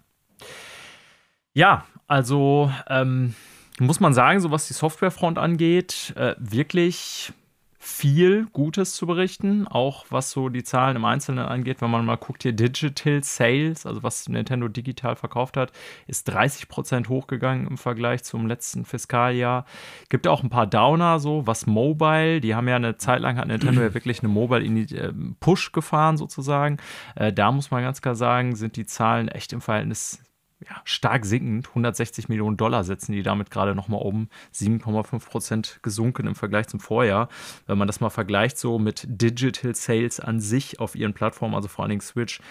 Ja, 1.56 1.88
also 2.06 2.72
ähm, 2.88 3.34
muss 3.80 4.00
man 4.00 4.14
sagen, 4.14 4.40
so 4.42 4.52
was 4.52 4.68
die 4.68 4.74
Softwarefront 4.74 5.40
angeht, 5.40 6.14
äh, 6.16 6.36
wirklich 6.38 7.34
viel 7.82 8.46
Gutes 8.52 8.94
zu 8.94 9.08
berichten, 9.08 9.66
auch 9.66 10.06
was 10.10 10.32
so 10.32 10.50
die 10.50 10.64
Zahlen 10.64 10.98
im 10.98 11.06
Einzelnen 11.06 11.46
angeht. 11.46 11.82
Wenn 11.82 11.90
man 11.90 12.06
mal 12.06 12.18
guckt 12.18 12.44
hier, 12.44 12.52
Digital 12.52 13.24
Sales, 13.24 13.86
also 13.86 14.04
was 14.04 14.28
Nintendo 14.28 14.68
digital 14.68 15.16
verkauft 15.16 15.56
hat, 15.56 15.72
ist 16.06 16.26
30 16.26 16.68
Prozent 16.68 17.08
hochgegangen 17.08 17.68
im 17.68 17.78
Vergleich 17.78 18.26
zum 18.26 18.48
letzten 18.48 18.84
Fiskaljahr. 18.84 19.64
Gibt 20.10 20.28
auch 20.28 20.44
ein 20.44 20.50
paar 20.50 20.68
Downer, 20.68 21.20
so 21.20 21.48
was 21.48 21.68
Mobile. 21.68 22.42
Die 22.42 22.54
haben 22.54 22.68
ja 22.68 22.76
eine 22.76 22.98
Zeit 22.98 23.22
lang 23.22 23.38
hat 23.38 23.48
Nintendo 23.48 23.82
ja 23.82 23.94
wirklich 23.94 24.20
eine 24.20 24.28
Mobile 24.30 24.66
ähm, 24.66 25.38
Push 25.40 25.72
gefahren 25.72 26.18
sozusagen. 26.18 26.78
Äh, 27.16 27.32
da 27.32 27.50
muss 27.54 27.72
man 27.72 27.82
ganz 27.82 28.02
klar 28.02 28.16
sagen, 28.16 28.58
sind 28.58 28.76
die 28.76 28.86
Zahlen 28.86 29.30
echt 29.30 29.54
im 29.54 29.62
Verhältnis 29.62 30.20
ja, 30.68 30.82
stark 30.84 31.26
sinkend. 31.26 31.70
160 31.70 32.28
Millionen 32.28 32.58
Dollar 32.58 32.84
setzen 32.84 33.14
die 33.14 33.24
damit 33.24 33.50
gerade 33.50 33.76
nochmal 33.76 34.02
um. 34.02 34.30
7,5 34.54 35.30
Prozent 35.30 35.80
gesunken 35.82 36.28
im 36.28 36.36
Vergleich 36.36 36.68
zum 36.68 36.80
Vorjahr. 36.80 37.30
Wenn 37.66 37.78
man 37.78 37.88
das 37.88 38.02
mal 38.02 38.10
vergleicht 38.10 38.58
so 38.58 38.78
mit 38.78 39.06
Digital 39.08 39.74
Sales 39.76 40.20
an 40.20 40.40
sich 40.42 40.80
auf 40.80 40.96
ihren 40.96 41.14
Plattformen, 41.14 41.56
also 41.56 41.68
vor 41.68 41.84
allen 41.84 41.92
Dingen 41.92 42.02
Switch, 42.02 42.42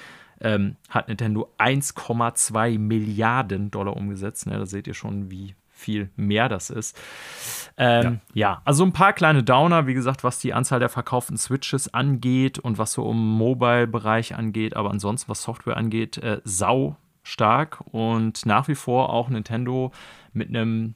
ähm, 0.41 0.77
hat 0.89 1.09
Nintendo 1.09 1.53
1,2 1.59 2.79
Milliarden 2.79 3.71
Dollar 3.71 3.97
umgesetzt. 3.97 4.47
Ne, 4.47 4.59
da 4.59 4.67
seht 4.67 4.87
ihr 4.87 4.95
schon, 4.95 5.31
wie 5.31 5.55
viel 5.71 6.11
mehr 6.17 6.49
das 6.49 6.71
ist. 6.71 6.99
Ähm, 7.77 8.21
ja. 8.33 8.51
ja. 8.51 8.63
also 8.65 8.85
ein 8.85 8.93
paar 8.93 9.13
kleine 9.13 9.45
Downer, 9.45 9.87
wie 9.87 9.95
gesagt, 9.95 10.25
was 10.25 10.39
die 10.39 10.53
Anzahl 10.53 10.81
der 10.81 10.89
verkauften 10.89 11.37
Switches 11.37 11.93
angeht 11.95 12.59
und 12.59 12.79
was 12.79 12.93
so 12.93 13.09
im 13.09 13.17
Mobile-Bereich 13.17 14.35
angeht, 14.35 14.75
aber 14.75 14.91
ansonsten, 14.91 15.29
was 15.29 15.43
Software 15.43 15.77
angeht, 15.77 16.19
äh, 16.19 16.41
sau 16.43 16.97
stark 17.29 17.83
und 17.93 18.47
nach 18.47 18.69
wie 18.69 18.75
vor 18.75 19.11
auch 19.13 19.29
Nintendo 19.29 19.93
mit 20.33 20.49
einem 20.49 20.95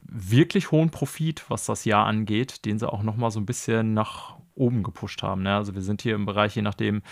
wirklich 0.00 0.70
hohen 0.70 0.90
Profit, 0.90 1.44
was 1.48 1.66
das 1.66 1.84
Jahr 1.84 2.06
angeht, 2.06 2.64
den 2.64 2.78
sie 2.78 2.90
auch 2.90 3.02
noch 3.02 3.16
mal 3.16 3.30
so 3.30 3.40
ein 3.40 3.46
bisschen 3.46 3.94
nach 3.94 4.36
oben 4.54 4.82
gepusht 4.82 5.22
haben. 5.22 5.42
Ne? 5.42 5.54
Also 5.54 5.74
wir 5.74 5.82
sind 5.82 6.02
hier 6.02 6.14
im 6.14 6.26
Bereich, 6.26 6.54
je 6.54 6.62
nachdem, 6.62 7.02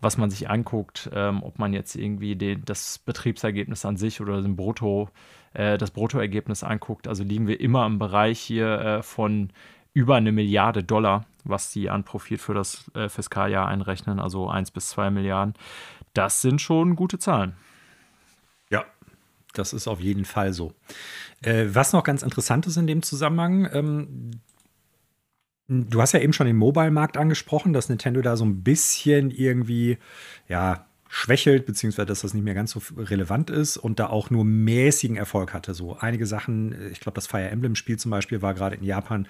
was 0.00 0.16
man 0.16 0.30
sich 0.30 0.48
anguckt, 0.48 1.10
ähm, 1.12 1.42
ob 1.42 1.58
man 1.58 1.72
jetzt 1.72 1.94
irgendwie 1.94 2.36
den, 2.36 2.64
das 2.64 2.98
Betriebsergebnis 2.98 3.84
an 3.84 3.96
sich 3.96 4.20
oder 4.20 4.40
den 4.40 4.56
Brutto, 4.56 5.10
äh, 5.52 5.76
das 5.78 5.90
Bruttoergebnis 5.90 6.62
anguckt. 6.62 7.08
Also 7.08 7.22
liegen 7.22 7.46
wir 7.46 7.60
immer 7.60 7.84
im 7.86 7.98
Bereich 7.98 8.40
hier 8.40 8.80
äh, 8.80 9.02
von 9.02 9.50
über 9.92 10.16
eine 10.16 10.32
Milliarde 10.32 10.82
Dollar, 10.82 11.26
was 11.44 11.70
die 11.70 11.90
an 11.90 12.04
Profit 12.04 12.40
für 12.40 12.54
das 12.54 12.90
äh, 12.94 13.08
Fiskaljahr 13.08 13.66
einrechnen, 13.66 14.18
also 14.18 14.48
1 14.48 14.70
bis 14.70 14.88
2 14.90 15.10
Milliarden. 15.10 15.54
Das 16.14 16.40
sind 16.40 16.60
schon 16.60 16.96
gute 16.96 17.18
Zahlen. 17.18 17.56
Das 19.58 19.72
ist 19.72 19.88
auf 19.88 20.00
jeden 20.00 20.24
Fall 20.24 20.52
so. 20.52 20.72
Äh, 21.42 21.66
was 21.68 21.92
noch 21.92 22.04
ganz 22.04 22.22
interessant 22.22 22.66
ist 22.66 22.76
in 22.76 22.86
dem 22.86 23.02
Zusammenhang, 23.02 23.68
ähm, 23.72 24.30
du 25.68 26.00
hast 26.00 26.12
ja 26.12 26.20
eben 26.20 26.32
schon 26.32 26.46
den 26.46 26.56
Mobile-Markt 26.56 27.16
angesprochen, 27.16 27.72
dass 27.72 27.88
Nintendo 27.88 28.22
da 28.22 28.36
so 28.36 28.44
ein 28.44 28.62
bisschen 28.62 29.30
irgendwie, 29.30 29.98
ja, 30.48 30.86
schwächelt, 31.08 31.66
beziehungsweise 31.66 32.06
dass 32.06 32.22
das 32.22 32.34
nicht 32.34 32.42
mehr 32.42 32.54
ganz 32.54 32.72
so 32.72 32.82
relevant 32.96 33.48
ist 33.48 33.76
und 33.76 34.00
da 34.00 34.08
auch 34.08 34.30
nur 34.30 34.44
mäßigen 34.44 35.16
Erfolg 35.16 35.54
hatte. 35.54 35.72
So 35.72 35.96
einige 35.98 36.26
Sachen, 36.26 36.90
ich 36.90 37.00
glaube, 37.00 37.14
das 37.14 37.26
Fire 37.26 37.48
Emblem-Spiel 37.48 37.96
zum 37.98 38.10
Beispiel 38.10 38.42
war 38.42 38.54
gerade 38.54 38.76
in 38.76 38.82
Japan 38.82 39.28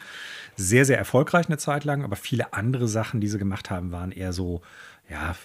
sehr, 0.57 0.85
sehr 0.85 0.99
erfolgreich 0.99 1.47
eine 1.47 1.59
Zeit 1.59 1.85
lang, 1.85 2.03
aber 2.03 2.17
viele 2.17 2.53
andere 2.55 2.89
Sachen, 2.89 3.21
die 3.21 3.29
sie 3.29 3.39
gemacht 3.39 3.71
haben, 3.71 3.93
waren 3.93 4.11
eher 4.11 4.33
so, 4.33 4.63
ja, 5.09 5.37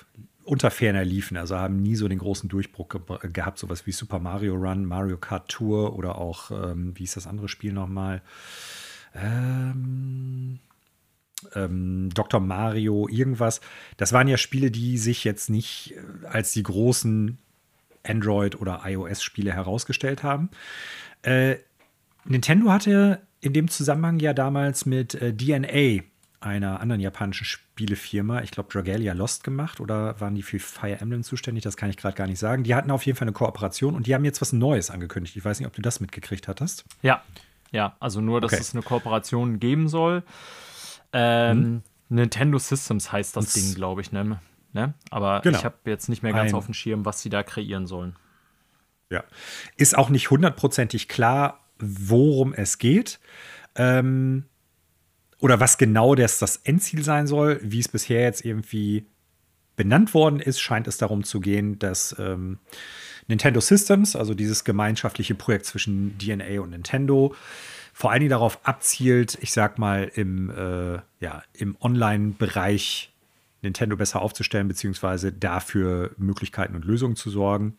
unter 0.52 0.70
ferner 0.70 1.06
liefen, 1.06 1.38
also 1.38 1.56
haben 1.56 1.82
nie 1.82 1.96
so 1.96 2.10
den 2.10 2.20
großen 2.20 2.50
Durchbruch 2.50 2.90
ge 2.90 3.00
gehabt, 3.32 3.58
sowas 3.58 3.88
wie 3.88 3.94
Super 3.94 4.20
Mario 4.20 4.56
Run, 4.56 4.84
Mario 4.84 5.16
Kart 5.16 5.48
Tour 5.48 5.96
oder 5.96 6.18
auch, 6.18 6.52
ähm, 6.52 6.92
wie 6.96 7.06
ist 7.06 7.16
das 7.16 7.26
andere 7.26 7.48
Spiel 7.48 7.72
nochmal? 7.72 8.22
Ähm, 9.16 10.60
ähm, 11.56 12.10
Dr. 12.14 12.42
Mario, 12.42 13.08
irgendwas. 13.08 13.62
Das 13.96 14.12
waren 14.12 14.28
ja 14.28 14.36
Spiele, 14.36 14.72
die 14.72 14.98
sich 14.98 15.24
jetzt 15.24 15.50
nicht 15.50 15.96
äh, 15.96 16.28
als 16.28 16.52
die 16.52 16.64
großen 16.64 17.38
Android- 18.04 18.60
oder 18.60 18.82
iOS-Spiele 18.84 19.54
herausgestellt 19.54 20.22
haben. 20.22 20.50
Äh, 21.22 21.60
Nintendo 22.26 22.72
hatte 22.72 23.22
in 23.40 23.54
dem 23.54 23.70
Zusammenhang 23.70 24.20
ja 24.20 24.34
damals 24.34 24.86
mit 24.86 25.16
äh, 25.16 25.34
DNA 25.34 26.04
einer 26.42 26.80
anderen 26.80 27.00
japanischen 27.00 27.46
Spielefirma, 27.46 28.42
ich 28.42 28.52
glaube 28.52 28.70
Dragalia 28.72 29.14
Lost 29.14 29.44
gemacht 29.44 29.80
oder 29.80 30.20
waren 30.20 30.36
die 30.36 30.42
für 30.42 30.60
Fire 30.60 31.00
Emblem 31.00 31.24
zuständig? 31.24 31.64
Das 31.64 31.78
kann 31.78 31.90
ich 31.90 31.98
gerade 31.98 32.16
gar 32.16 32.28
nicht 32.28 32.40
sagen. 32.40 32.64
Die 32.64 32.76
hatten 32.76 32.92
auf 32.92 33.06
jeden 33.06 33.18
Fall 33.18 33.28
eine 33.28 33.34
Kooperation 33.34 33.96
und 33.96 34.08
die 34.08 34.16
haben 34.16 34.26
jetzt 34.26 34.42
was 34.42 34.52
Neues 34.52 34.90
angekündigt. 34.90 35.36
Ich 35.38 35.46
weiß 35.46 35.60
nicht, 35.60 35.68
ob 35.68 35.74
du 35.74 35.82
das 35.82 36.00
mitgekriegt 36.00 36.48
hattest. 36.48 36.84
Ja, 37.04 37.22
ja, 37.72 37.96
also 38.00 38.22
nur, 38.22 38.42
dass 38.42 38.52
okay. 38.52 38.62
es 38.62 38.74
eine 38.74 38.84
Kooperation 38.84 39.60
geben 39.60 39.88
soll. 39.88 40.24
Ähm, 41.14 41.58
hm. 41.58 41.84
Nintendo 42.10 42.58
Systems 42.58 43.12
heißt 43.12 43.38
das 43.38 43.46
und 43.46 43.56
Ding, 43.56 43.76
glaube 43.76 44.02
ich, 44.02 44.12
ne? 44.12 44.42
ne? 44.74 44.94
Aber 45.12 45.42
genau. 45.42 45.58
ich 45.58 45.64
habe 45.64 45.76
jetzt 45.86 46.10
nicht 46.10 46.24
mehr 46.24 46.34
ganz 46.34 46.52
Ein, 46.52 46.56
auf 46.56 46.66
dem 46.66 46.74
Schirm, 46.74 47.06
was 47.06 47.22
sie 47.22 47.30
da 47.30 47.44
kreieren 47.44 47.88
sollen. 47.88 48.16
Ja, 49.10 49.24
ist 49.78 49.98
auch 49.98 50.10
nicht 50.10 50.30
hundertprozentig 50.30 51.08
klar, 51.08 51.60
worum 51.80 52.54
es 52.54 52.78
geht. 52.78 53.20
Ähm, 53.76 54.46
oder 55.42 55.60
was 55.60 55.78
genau 55.78 56.16
das, 56.16 56.40
das 56.40 56.58
Endziel 56.58 57.04
sein 57.04 57.28
soll, 57.28 57.60
wie 57.62 57.80
es 57.80 57.88
bisher 57.88 58.22
jetzt 58.22 58.46
irgendwie 58.46 59.06
benannt 59.76 60.14
worden 60.14 60.40
ist, 60.40 60.62
scheint 60.62 60.88
es 60.88 60.98
darum 60.98 61.24
zu 61.24 61.40
gehen, 61.40 61.80
dass 61.80 62.16
ähm, 62.20 62.60
Nintendo 63.28 63.60
Systems, 63.60 64.16
also 64.16 64.36
dieses 64.36 64.64
gemeinschaftliche 64.64 65.34
Projekt 65.34 65.66
zwischen 65.66 66.18
DNA 66.20 66.62
und 66.62 66.70
Nintendo, 66.70 67.34
vor 67.92 68.12
allen 68.12 68.20
Dingen 68.20 68.30
darauf 68.30 68.60
abzielt, 68.64 69.38
ich 69.42 69.52
sag 69.52 69.80
mal, 69.80 70.12
im, 70.16 70.50
äh, 70.52 71.00
ja, 71.20 71.44
im 71.54 71.76
Online-Bereich 71.82 73.12
Nintendo 73.64 73.96
besser 73.96 74.22
aufzustellen, 74.22 74.68
beziehungsweise 74.68 75.32
dafür 75.32 76.12
Möglichkeiten 76.18 76.76
und 76.76 76.86
Lösungen 76.86 77.16
zu 77.16 77.30
sorgen. 77.30 77.78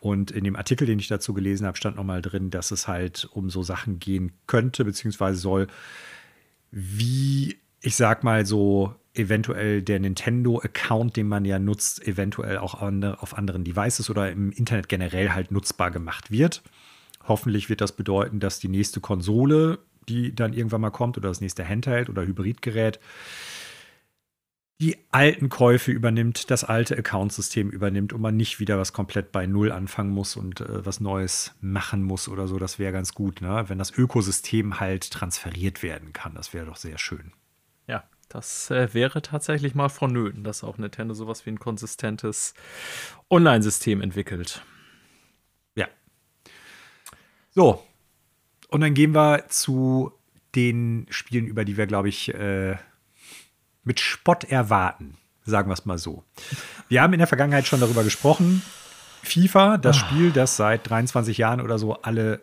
Und 0.00 0.30
in 0.30 0.44
dem 0.44 0.56
Artikel, 0.56 0.86
den 0.86 0.98
ich 0.98 1.08
dazu 1.08 1.34
gelesen 1.34 1.66
habe, 1.66 1.76
stand 1.76 1.96
nochmal 1.96 2.22
drin, 2.22 2.50
dass 2.50 2.70
es 2.70 2.86
halt 2.86 3.28
um 3.32 3.50
so 3.50 3.62
Sachen 3.62 3.98
gehen 3.98 4.32
könnte, 4.46 4.84
beziehungsweise 4.84 5.38
soll, 5.38 5.68
wie, 6.70 7.56
ich 7.80 7.96
sag 7.96 8.24
mal 8.24 8.46
so, 8.46 8.94
eventuell 9.14 9.82
der 9.82 9.98
Nintendo-Account, 9.98 11.16
den 11.16 11.28
man 11.28 11.44
ja 11.44 11.58
nutzt, 11.58 12.06
eventuell 12.06 12.58
auch 12.58 12.80
auf 12.80 13.36
anderen 13.36 13.64
Devices 13.64 14.10
oder 14.10 14.30
im 14.30 14.52
Internet 14.52 14.88
generell 14.88 15.30
halt 15.30 15.50
nutzbar 15.50 15.90
gemacht 15.90 16.30
wird. 16.30 16.62
Hoffentlich 17.26 17.68
wird 17.68 17.80
das 17.80 17.92
bedeuten, 17.92 18.38
dass 18.40 18.60
die 18.60 18.68
nächste 18.68 19.00
Konsole, 19.00 19.80
die 20.08 20.34
dann 20.34 20.52
irgendwann 20.52 20.80
mal 20.80 20.90
kommt, 20.90 21.18
oder 21.18 21.28
das 21.28 21.40
nächste 21.40 21.68
Handheld 21.68 22.08
oder 22.08 22.24
Hybridgerät, 22.24 23.00
die 24.80 24.96
alten 25.10 25.48
Käufe 25.48 25.90
übernimmt, 25.90 26.50
das 26.52 26.62
alte 26.62 26.96
Accountsystem 26.96 27.68
übernimmt 27.70 28.12
und 28.12 28.20
man 28.20 28.36
nicht 28.36 28.60
wieder 28.60 28.78
was 28.78 28.92
komplett 28.92 29.32
bei 29.32 29.46
Null 29.46 29.72
anfangen 29.72 30.10
muss 30.10 30.36
und 30.36 30.60
äh, 30.60 30.86
was 30.86 31.00
Neues 31.00 31.54
machen 31.60 32.04
muss 32.04 32.28
oder 32.28 32.46
so. 32.46 32.58
Das 32.58 32.78
wäre 32.78 32.92
ganz 32.92 33.12
gut, 33.12 33.40
ne? 33.40 33.64
wenn 33.66 33.78
das 33.78 33.90
Ökosystem 33.90 34.78
halt 34.78 35.10
transferiert 35.10 35.82
werden 35.82 36.12
kann. 36.12 36.34
Das 36.34 36.54
wäre 36.54 36.66
doch 36.66 36.76
sehr 36.76 36.96
schön. 36.96 37.32
Ja, 37.88 38.04
das 38.28 38.70
äh, 38.70 38.94
wäre 38.94 39.20
tatsächlich 39.20 39.74
mal 39.74 39.88
vonnöten, 39.88 40.44
dass 40.44 40.62
auch 40.62 40.78
Nintendo 40.78 41.12
sowas 41.12 41.44
wie 41.44 41.50
ein 41.50 41.58
konsistentes 41.58 42.54
Online-System 43.30 44.00
entwickelt. 44.00 44.62
Ja. 45.74 45.88
So. 47.50 47.82
Und 48.68 48.82
dann 48.82 48.94
gehen 48.94 49.12
wir 49.12 49.48
zu 49.48 50.12
den 50.54 51.06
Spielen, 51.10 51.46
über 51.46 51.64
die 51.64 51.76
wir, 51.76 51.88
glaube 51.88 52.10
ich, 52.10 52.32
äh, 52.32 52.76
mit 53.88 54.00
Spott 54.00 54.44
erwarten. 54.44 55.16
Sagen 55.44 55.70
wir 55.70 55.72
es 55.72 55.86
mal 55.86 55.96
so. 55.96 56.22
Wir 56.88 57.00
haben 57.00 57.14
in 57.14 57.18
der 57.18 57.26
Vergangenheit 57.26 57.66
schon 57.66 57.80
darüber 57.80 58.04
gesprochen. 58.04 58.62
FIFA, 59.22 59.78
das 59.78 59.96
oh. 59.96 60.00
Spiel, 60.00 60.30
das 60.30 60.56
seit 60.56 60.88
23 60.88 61.38
Jahren 61.38 61.62
oder 61.62 61.78
so 61.78 61.94
alle 61.94 62.42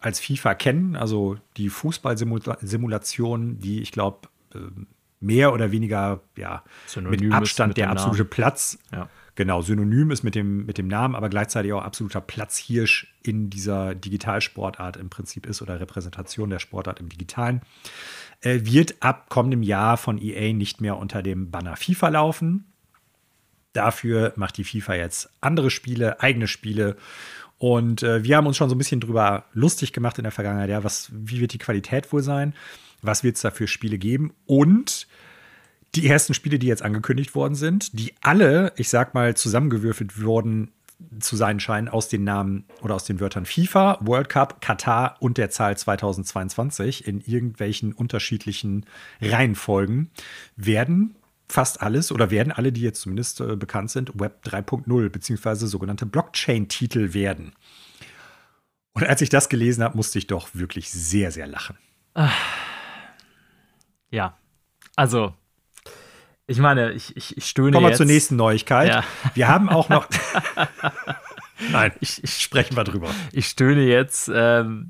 als 0.00 0.20
FIFA 0.20 0.54
kennen, 0.54 0.96
also 0.96 1.36
die 1.56 1.68
Fußballsimulation, 1.68 3.60
die 3.60 3.82
ich 3.82 3.92
glaube 3.92 4.28
ähm, 4.54 4.86
mehr 5.20 5.52
oder 5.52 5.70
weniger 5.70 6.20
ja, 6.36 6.62
mit 7.02 7.30
Abstand 7.32 7.70
mit 7.70 7.76
der 7.76 7.90
absolute 7.90 8.22
Namen. 8.22 8.30
Platz. 8.30 8.78
Ja. 8.92 9.08
Genau, 9.34 9.60
synonym 9.60 10.10
ist 10.10 10.22
mit 10.22 10.34
dem, 10.34 10.64
mit 10.64 10.78
dem 10.78 10.88
Namen, 10.88 11.14
aber 11.14 11.28
gleichzeitig 11.28 11.74
auch 11.74 11.82
absoluter 11.82 12.22
Platzhirsch 12.22 13.14
in 13.22 13.50
dieser 13.50 13.94
Digitalsportart 13.94 14.96
im 14.96 15.10
Prinzip 15.10 15.44
ist 15.44 15.60
oder 15.60 15.78
Repräsentation 15.78 16.48
der 16.48 16.58
Sportart 16.58 17.00
im 17.00 17.10
Digitalen 17.10 17.60
äh, 18.40 18.60
wird 18.62 18.96
ab 19.00 19.28
kommendem 19.28 19.62
Jahr 19.62 19.96
von 19.96 20.20
EA 20.20 20.52
nicht 20.52 20.80
mehr 20.80 20.96
unter 20.96 21.22
dem 21.22 21.50
Banner 21.50 21.76
FIFA 21.76 22.08
laufen. 22.08 22.72
Dafür 23.72 24.32
macht 24.36 24.56
die 24.56 24.64
FIFA 24.64 24.94
jetzt 24.94 25.30
andere 25.40 25.70
Spiele, 25.70 26.20
eigene 26.20 26.48
Spiele. 26.48 26.96
Und 27.58 28.02
äh, 28.02 28.24
wir 28.24 28.36
haben 28.36 28.46
uns 28.46 28.56
schon 28.56 28.68
so 28.68 28.74
ein 28.74 28.78
bisschen 28.78 29.00
drüber 29.00 29.44
lustig 29.52 29.92
gemacht 29.92 30.18
in 30.18 30.24
der 30.24 30.32
Vergangenheit. 30.32 30.70
Ja, 30.70 30.84
was, 30.84 31.10
wie 31.12 31.40
wird 31.40 31.52
die 31.52 31.58
Qualität 31.58 32.12
wohl 32.12 32.22
sein? 32.22 32.54
Was 33.02 33.24
wird 33.24 33.36
es 33.36 33.42
da 33.42 33.50
für 33.50 33.66
Spiele 33.66 33.98
geben? 33.98 34.34
Und 34.46 35.06
die 35.94 36.06
ersten 36.06 36.34
Spiele, 36.34 36.58
die 36.58 36.66
jetzt 36.66 36.82
angekündigt 36.82 37.34
worden 37.34 37.54
sind, 37.54 37.98
die 37.98 38.14
alle, 38.20 38.72
ich 38.76 38.88
sag 38.88 39.14
mal, 39.14 39.34
zusammengewürfelt 39.36 40.22
wurden 40.22 40.72
zu 41.20 41.36
sein 41.36 41.60
scheinen 41.60 41.88
aus 41.88 42.08
den 42.08 42.24
Namen 42.24 42.64
oder 42.82 42.94
aus 42.94 43.04
den 43.04 43.20
Wörtern 43.20 43.46
FIFA, 43.46 43.98
World 44.00 44.28
Cup, 44.28 44.60
Katar 44.60 45.16
und 45.20 45.38
der 45.38 45.50
Zahl 45.50 45.76
2022 45.76 47.06
in 47.06 47.20
irgendwelchen 47.20 47.92
unterschiedlichen 47.92 48.86
Reihenfolgen, 49.20 50.10
werden 50.56 51.16
fast 51.48 51.82
alles 51.82 52.10
oder 52.10 52.30
werden 52.30 52.52
alle, 52.52 52.72
die 52.72 52.80
jetzt 52.80 53.02
zumindest 53.02 53.40
äh, 53.40 53.56
bekannt 53.56 53.90
sind, 53.90 54.18
Web 54.18 54.42
3.0 54.44 55.08
beziehungsweise 55.10 55.68
sogenannte 55.68 56.06
Blockchain-Titel 56.06 57.14
werden. 57.14 57.52
Und 58.94 59.04
als 59.04 59.20
ich 59.20 59.28
das 59.28 59.48
gelesen 59.48 59.84
habe, 59.84 59.96
musste 59.96 60.18
ich 60.18 60.26
doch 60.26 60.48
wirklich 60.54 60.90
sehr, 60.90 61.30
sehr 61.30 61.46
lachen. 61.46 61.76
Ja, 64.10 64.38
also 64.96 65.34
ich 66.46 66.58
meine, 66.58 66.92
ich, 66.92 67.16
ich, 67.16 67.36
ich 67.36 67.46
stöhne 67.46 67.72
Kommen 67.72 67.88
wir 67.88 67.94
zur 67.94 68.06
nächsten 68.06 68.36
Neuigkeit. 68.36 68.88
Ja. 68.88 69.04
Wir 69.34 69.48
haben 69.48 69.68
auch 69.68 69.88
noch. 69.88 70.06
Nein, 71.72 71.92
ich, 72.00 72.22
ich, 72.22 72.38
sprechen 72.38 72.76
wir 72.76 72.84
drüber. 72.84 73.08
Ich 73.32 73.46
stöhne 73.46 73.82
jetzt 73.82 74.30
ähm, 74.32 74.88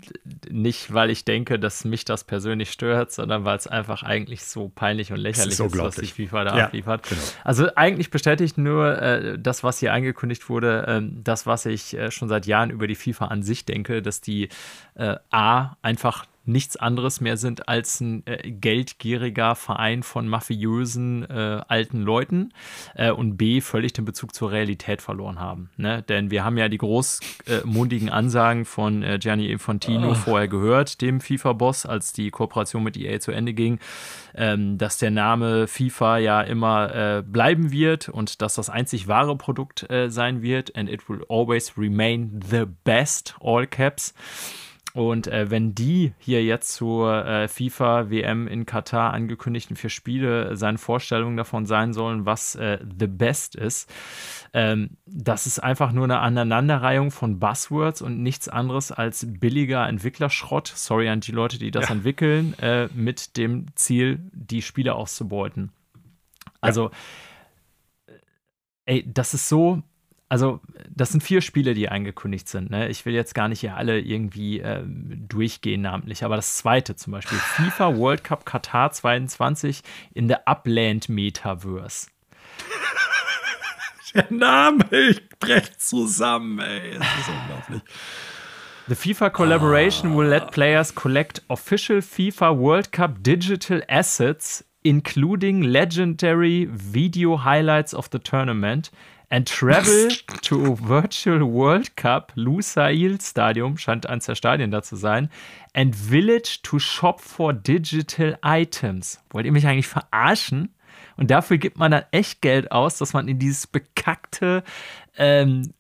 nicht, 0.51 0.93
weil 0.93 1.11
ich 1.11 1.25
denke, 1.25 1.61
dass 1.61 1.85
mich 1.85 2.05
das 2.05 2.25
persönlich 2.25 2.73
stört, 2.73 3.13
sondern 3.13 3.45
weil 3.45 3.57
es 3.57 3.69
einfach 3.69 4.03
eigentlich 4.03 4.45
so 4.45 4.69
peinlich 4.69 5.13
und 5.13 5.19
lächerlich 5.19 5.53
ist, 5.53 5.61
ist 5.61 5.79
was 5.79 5.95
die 5.95 6.07
FIFA 6.07 6.45
da 6.45 6.59
ja, 6.59 6.65
abliefert. 6.67 7.09
Genau. 7.09 7.21
Also 7.45 7.69
eigentlich 7.77 8.11
bestätigt 8.11 8.59
nur 8.59 9.01
äh, 9.01 9.39
das, 9.39 9.63
was 9.63 9.79
hier 9.79 9.93
angekündigt 9.93 10.49
wurde, 10.49 10.87
äh, 10.87 11.03
das, 11.23 11.47
was 11.47 11.67
ich 11.67 11.95
äh, 11.95 12.11
schon 12.11 12.29
seit 12.29 12.47
Jahren 12.47 12.71
über 12.71 12.89
die 12.89 12.97
FIFA 12.97 13.27
an 13.27 13.45
sich 13.45 13.65
denke, 13.65 14.03
dass 14.03 14.21
die 14.21 14.49
äh, 14.97 15.15
A 15.31 15.77
einfach 15.83 16.27
nichts 16.47 16.77
anderes 16.77 17.21
mehr 17.21 17.37
sind 17.37 17.69
als 17.69 18.01
ein 18.01 18.27
äh, 18.27 18.51
geldgieriger 18.51 19.55
Verein 19.55 20.03
von 20.03 20.29
mafiösen 20.29 21.29
äh, 21.29 21.63
alten 21.69 22.03
Leuten 22.03 22.53
äh, 22.95 23.11
und 23.11 23.37
B 23.37 23.61
völlig 23.61 23.93
den 23.93 24.05
Bezug 24.05 24.35
zur 24.35 24.53
Realität 24.53 25.03
verloren 25.03 25.41
haben. 25.41 25.71
Ne? 25.77 26.03
Denn 26.03 26.31
wir 26.31 26.45
haben 26.45 26.57
ja 26.57 26.69
die 26.69 26.79
großmundigen 26.79 28.09
Ansagen 28.11 28.65
von 28.65 29.03
äh, 29.03 29.19
Gianni 29.19 29.51
Infantino 29.51 30.11
oh. 30.11 30.15
vorher 30.15 30.49
gehört, 30.49 31.01
dem 31.01 31.21
FIFA-Boss, 31.21 31.87
als 31.87 32.13
die 32.13 32.31
Kooperation 32.31 32.83
mit 32.83 32.97
EA 32.97 33.21
zu 33.21 33.33
Ende 33.33 33.53
ging, 33.53 33.79
ähm, 34.35 34.79
dass 34.79 34.99
der 34.99 35.11
Name 35.11 35.67
FIFA 35.67 36.19
ja 36.19 36.41
immer 36.43 36.95
äh, 36.95 37.23
bleiben 37.23 37.73
wird 37.73 38.09
und 38.09 38.43
dass 38.43 38.55
das 38.55 38.71
einzig 38.71 39.09
wahre 39.09 39.37
Produkt 39.37 39.91
äh, 39.91 40.09
sein 40.11 40.43
wird 40.43 40.77
and 40.77 40.89
it 40.91 41.09
will 41.09 41.25
always 41.29 41.77
remain 41.77 42.41
the 42.51 42.65
best, 42.85 43.35
all 43.41 43.67
caps. 43.67 44.15
Und 44.97 45.27
äh, 45.27 45.51
wenn 45.51 45.75
die 45.75 46.15
hier 46.17 46.43
jetzt 46.43 46.73
zur 46.73 47.27
äh, 47.27 47.49
FIFA 47.49 48.09
WM 48.09 48.49
in 48.49 48.65
Katar 48.65 49.13
angekündigten 49.13 49.77
vier 49.77 49.91
Spiele 49.91 50.57
seine 50.57 50.79
Vorstellungen 50.79 51.37
davon 51.37 51.67
sein 51.67 51.93
sollen, 51.93 52.25
was 52.25 52.55
äh, 52.55 52.79
the 52.99 53.07
best 53.07 53.57
ist, 53.57 53.93
ähm, 54.55 54.97
das 55.05 55.47
ist 55.47 55.59
einfach 55.59 55.93
nur 55.93 56.05
eine 56.05 56.21
Aneinanderreihung 56.21 57.11
von 57.11 57.39
Buzzwords 57.39 58.01
und 58.01 58.23
nichts 58.23 58.49
anderes 58.49 58.91
als 58.91 59.27
billiger 59.29 59.87
Entwicklerschrott. 59.87 60.69
Sorry 60.69 61.11
an 61.11 61.21
die 61.21 61.33
Leute, 61.33 61.59
die 61.59 61.71
das 61.71 61.91
ja. 61.91 61.95
entwickeln, 61.95 62.59
äh, 62.61 62.89
mit 62.95 63.37
dem 63.37 63.67
Ziel, 63.75 64.19
die 64.33 64.63
Spiele 64.63 64.95
auszubeuten. 64.95 65.73
Also, 66.63 66.91
ja. 68.09 68.15
Äh, 68.15 68.95
ey, 68.95 69.13
das 69.13 69.35
ist 69.35 69.51
so, 69.51 69.83
also 70.29 70.61
das 70.89 71.11
sind 71.11 71.23
vier 71.23 71.41
Spiele, 71.41 71.75
die 71.75 71.89
angekündigt 71.89 72.49
sind. 72.49 72.71
Ne? 72.71 72.89
Ich 72.89 73.07
will 73.07 73.15
jetzt 73.15 73.35
gar 73.35 73.49
nicht 73.49 73.61
hier 73.61 73.77
alle 73.77 74.01
irgendwie 74.01 74.61
äh, 74.61 74.83
durchgehen 74.85 75.83
namentlich, 75.83 76.25
aber 76.25 76.37
das 76.37 76.57
zweite 76.57 76.97
zum 76.97 77.13
Beispiel, 77.13 77.39
FIFA 77.39 77.97
World 77.97 78.25
Cup 78.25 78.45
Katar 78.45 78.91
22 78.91 79.83
in 80.15 80.29
der 80.29 80.43
Upland 80.47 81.09
Metaverse. 81.09 82.09
Der 84.15 84.27
Name, 84.31 84.85
ich 84.91 85.29
brech 85.39 85.77
zusammen, 85.77 86.59
ey. 86.59 86.99
Das 86.99 87.07
ist 87.19 87.29
unglaublich. 87.29 87.83
The 88.89 88.95
FIFA 88.95 89.31
collaboration 89.31 90.13
oh. 90.13 90.19
will 90.19 90.29
let 90.29 90.53
players 90.53 90.95
collect 90.95 91.43
official 91.49 92.01
FIFA 92.01 92.59
World 92.59 92.93
Cup 92.93 93.23
digital 93.23 93.83
assets, 93.89 94.65
including 94.85 95.63
legendary 95.63 96.67
video 96.71 97.45
highlights 97.45 97.95
of 97.95 98.09
the 98.11 98.19
tournament 98.19 98.91
and 99.29 99.47
travel 99.49 100.09
to 100.43 100.73
a 100.73 100.77
virtual 100.77 101.41
World 101.41 101.97
Cup 101.97 102.33
Lusail 102.37 103.21
Stadium, 103.21 103.77
scheint 103.77 104.07
eins 104.07 104.27
der 104.27 104.35
Stadien 104.35 104.71
da 104.71 104.83
zu 104.83 104.97
sein, 104.97 105.31
and 105.75 105.95
village 105.95 106.61
to 106.63 106.79
shop 106.79 107.21
for 107.21 107.53
digital 107.53 108.39
items. 108.43 109.21
Wollt 109.31 109.47
ihr 109.47 109.53
mich 109.53 109.67
eigentlich 109.67 109.89
verarschen? 109.89 110.75
Und 111.17 111.31
dafür 111.31 111.59
gibt 111.59 111.79
man 111.79 111.91
dann 111.91 112.05
echt 112.11 112.43
Geld 112.43 112.71
aus, 112.73 112.99
dass 112.99 113.13
man 113.13 113.27
in 113.29 113.39
dieses 113.39 113.67
bekackte 113.67 114.63
ähm, 115.17 115.73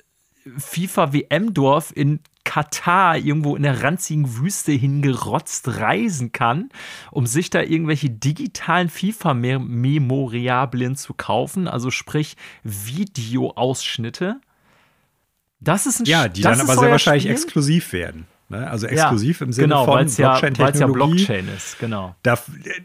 FIFA-WM-Dorf 0.59 1.93
in 1.95 2.21
Katar 2.47 3.19
irgendwo 3.19 3.57
in 3.57 3.65
der 3.65 3.83
ranzigen 3.83 4.39
Wüste 4.39 4.73
hingerotzt 4.73 5.81
reisen 5.81 6.33
kann, 6.33 6.71
um 7.11 7.27
sich 7.27 7.51
da 7.51 7.61
irgendwelche 7.61 8.09
digitalen 8.09 8.89
FIFA-Memoriablen 8.89 10.97
zu 10.97 11.13
kaufen, 11.13 11.69
also 11.69 11.91
sprich 11.91 12.37
Videoausschnitte. 12.63 14.41
Das 15.61 15.85
ist 15.87 16.01
ein 16.01 16.07
Ja, 16.07 16.29
die 16.29 16.41
dann 16.41 16.61
aber 16.61 16.77
sehr 16.77 16.91
wahrscheinlich 16.91 17.25
Spiel? 17.25 17.35
exklusiv 17.35 17.93
werden. 17.93 18.27
Ne? 18.49 18.71
Also 18.71 18.87
exklusiv 18.87 19.41
ja, 19.41 19.47
im 19.47 19.53
Sinne 19.53 19.69
genau, 19.69 19.85
von 19.85 20.07
Blockchain-Technologie. 20.07 21.01
Ja, 21.01 21.27
Blockchain 21.27 21.49
ist, 21.49 21.79
genau. 21.81 22.15
Da, 22.23 22.39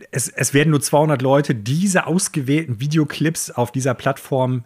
es, 0.09 0.27
es 0.27 0.55
werden 0.55 0.71
nur 0.71 0.81
200 0.81 1.21
Leute 1.21 1.53
diese 1.53 2.07
ausgewählten 2.07 2.79
Videoclips 2.79 3.51
auf 3.51 3.71
dieser 3.71 3.93
Plattform 3.93 4.63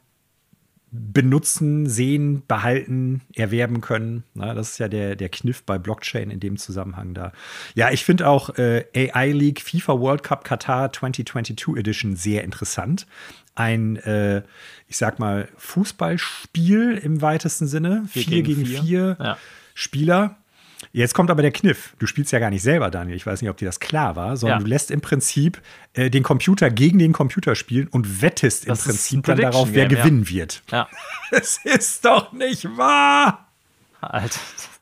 benutzen, 1.13 1.87
sehen, 1.87 2.43
behalten, 2.47 3.21
erwerben 3.35 3.81
können. 3.81 4.23
Na, 4.33 4.53
das 4.53 4.71
ist 4.71 4.77
ja 4.77 4.87
der, 4.87 5.15
der 5.15 5.29
Kniff 5.29 5.63
bei 5.63 5.77
Blockchain 5.77 6.29
in 6.29 6.39
dem 6.39 6.57
Zusammenhang 6.57 7.13
da. 7.13 7.31
Ja, 7.73 7.91
ich 7.91 8.05
finde 8.05 8.27
auch 8.27 8.57
äh, 8.57 8.85
AI 8.93 9.31
League 9.31 9.61
FIFA 9.61 9.99
World 9.99 10.23
Cup 10.23 10.43
Qatar 10.43 10.91
2022 10.91 11.77
Edition 11.77 12.15
sehr 12.15 12.43
interessant. 12.43 13.07
Ein, 13.55 13.95
äh, 13.97 14.43
ich 14.87 14.97
sag 14.97 15.19
mal, 15.19 15.47
Fußballspiel 15.57 16.97
im 16.97 17.21
weitesten 17.21 17.67
Sinne. 17.67 18.05
Vier, 18.09 18.23
vier 18.23 18.43
gegen, 18.43 18.65
vier, 18.65 18.81
vier 18.81 19.17
ja. 19.19 19.37
Spieler 19.73 20.37
Jetzt 20.91 21.13
kommt 21.13 21.29
aber 21.29 21.41
der 21.41 21.51
Kniff. 21.51 21.95
Du 21.99 22.07
spielst 22.07 22.31
ja 22.31 22.39
gar 22.39 22.49
nicht 22.49 22.61
selber, 22.61 22.89
Daniel. 22.89 23.15
Ich 23.15 23.25
weiß 23.25 23.41
nicht, 23.41 23.49
ob 23.49 23.57
dir 23.57 23.65
das 23.65 23.79
klar 23.79 24.15
war, 24.15 24.37
sondern 24.37 24.59
ja. 24.59 24.63
du 24.63 24.69
lässt 24.69 24.91
im 24.91 25.01
Prinzip 25.01 25.61
äh, 25.93 26.09
den 26.09 26.23
Computer 26.23 26.69
gegen 26.69 26.99
den 26.99 27.13
Computer 27.13 27.55
spielen 27.55 27.87
und 27.87 28.21
wettest 28.21 28.67
das 28.67 28.79
im 28.79 28.91
Prinzip 28.91 29.23
dann 29.25 29.37
darauf, 29.37 29.69
wer 29.71 29.87
Game, 29.87 29.97
gewinnen 29.97 30.23
ja. 30.23 30.29
wird. 30.29 30.63
Ja. 30.71 30.87
Es 31.31 31.59
ist 31.63 32.05
doch 32.05 32.31
nicht 32.33 32.65
wahr! 32.77 33.47
Alter. 33.99 34.39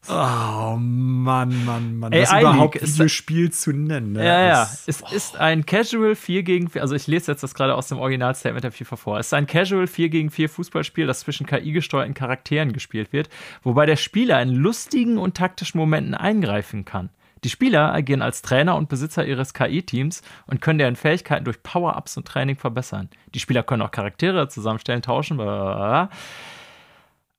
Oh 0.10 0.76
Mann, 0.78 1.66
Mann, 1.66 1.98
Mann. 1.98 2.12
Ey, 2.12 2.22
das 2.22 2.34
überhaupt 2.34 2.82
Videospiel 2.82 3.52
zu 3.52 3.72
nennen. 3.72 4.14
Ne? 4.14 4.26
Ja, 4.26 4.46
ja. 4.46 4.70
Es 4.86 5.02
oh. 5.02 5.08
ist 5.16 5.38
ein 5.38 5.66
Casual 5.66 6.16
4 6.16 6.44
gegen 6.44 6.70
4, 6.70 6.82
also 6.82 6.96
ich 6.96 7.08
lese 7.08 7.32
jetzt 7.32 7.42
das 7.42 7.54
gerade 7.54 7.76
aus 7.76 7.88
dem 7.88 8.00
Originalstatement 8.00 8.64
der 8.64 8.72
FIFA 8.72 8.96
vor. 8.98 9.20
Es 9.20 9.28
ist 9.28 9.34
ein 9.34 9.48
Casual 9.48 9.88
4 9.88 10.10
gegen 10.10 10.30
4 10.30 10.50
Fußballspiel, 10.50 11.08
das 11.08 11.22
zwischen 11.22 11.46
KI-gesteuerten 11.46 12.14
Charakteren 12.14 12.74
gespielt 12.74 13.14
wird, 13.14 13.30
wobei 13.64 13.86
der 13.86 13.96
Spieler 13.96 14.42
in 14.42 14.50
lustigen 14.50 15.18
und 15.18 15.38
taktischen 15.38 15.78
Momenten 15.78 16.16
eingreifen 16.16 16.84
kann. 16.84 17.10
Die 17.44 17.50
Spieler 17.50 17.94
agieren 17.94 18.22
als 18.22 18.42
Trainer 18.42 18.76
und 18.76 18.88
Besitzer 18.88 19.26
ihres 19.26 19.54
KI-Teams 19.54 20.22
und 20.48 20.62
können 20.62 20.80
deren 20.80 20.96
Fähigkeiten 20.96 21.44
durch 21.44 21.62
Power-Ups 21.62 22.16
und 22.18 22.26
Training 22.26 22.56
verbessern. 22.56 23.10
Die 23.34 23.40
Spieler 23.40 23.64
können 23.64 23.82
auch 23.82 23.92
Charaktere 23.92 24.48
zusammenstellen, 24.48 25.02
tauschen. 25.02 25.38
Blablabla. 25.38 26.10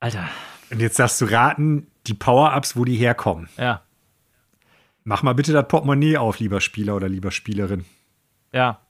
Alter. 0.01 0.29
Und 0.71 0.81
jetzt 0.81 0.99
darfst 0.99 1.21
du 1.21 1.25
raten, 1.27 1.87
die 2.07 2.15
Power-Ups, 2.15 2.77
wo 2.77 2.85
die 2.85 2.97
herkommen. 2.97 3.49
Ja. 3.57 3.83
Mach 5.05 5.23
mal 5.23 5.35
bitte 5.35 5.53
das 5.53 5.69
Portemonnaie 5.69 6.17
auf, 6.17 6.39
lieber 6.39 6.61
Spieler 6.61 6.97
oder 6.97 7.09
lieber 7.09 7.31
Spielerin. 7.31 7.85
Ja. 8.53 8.81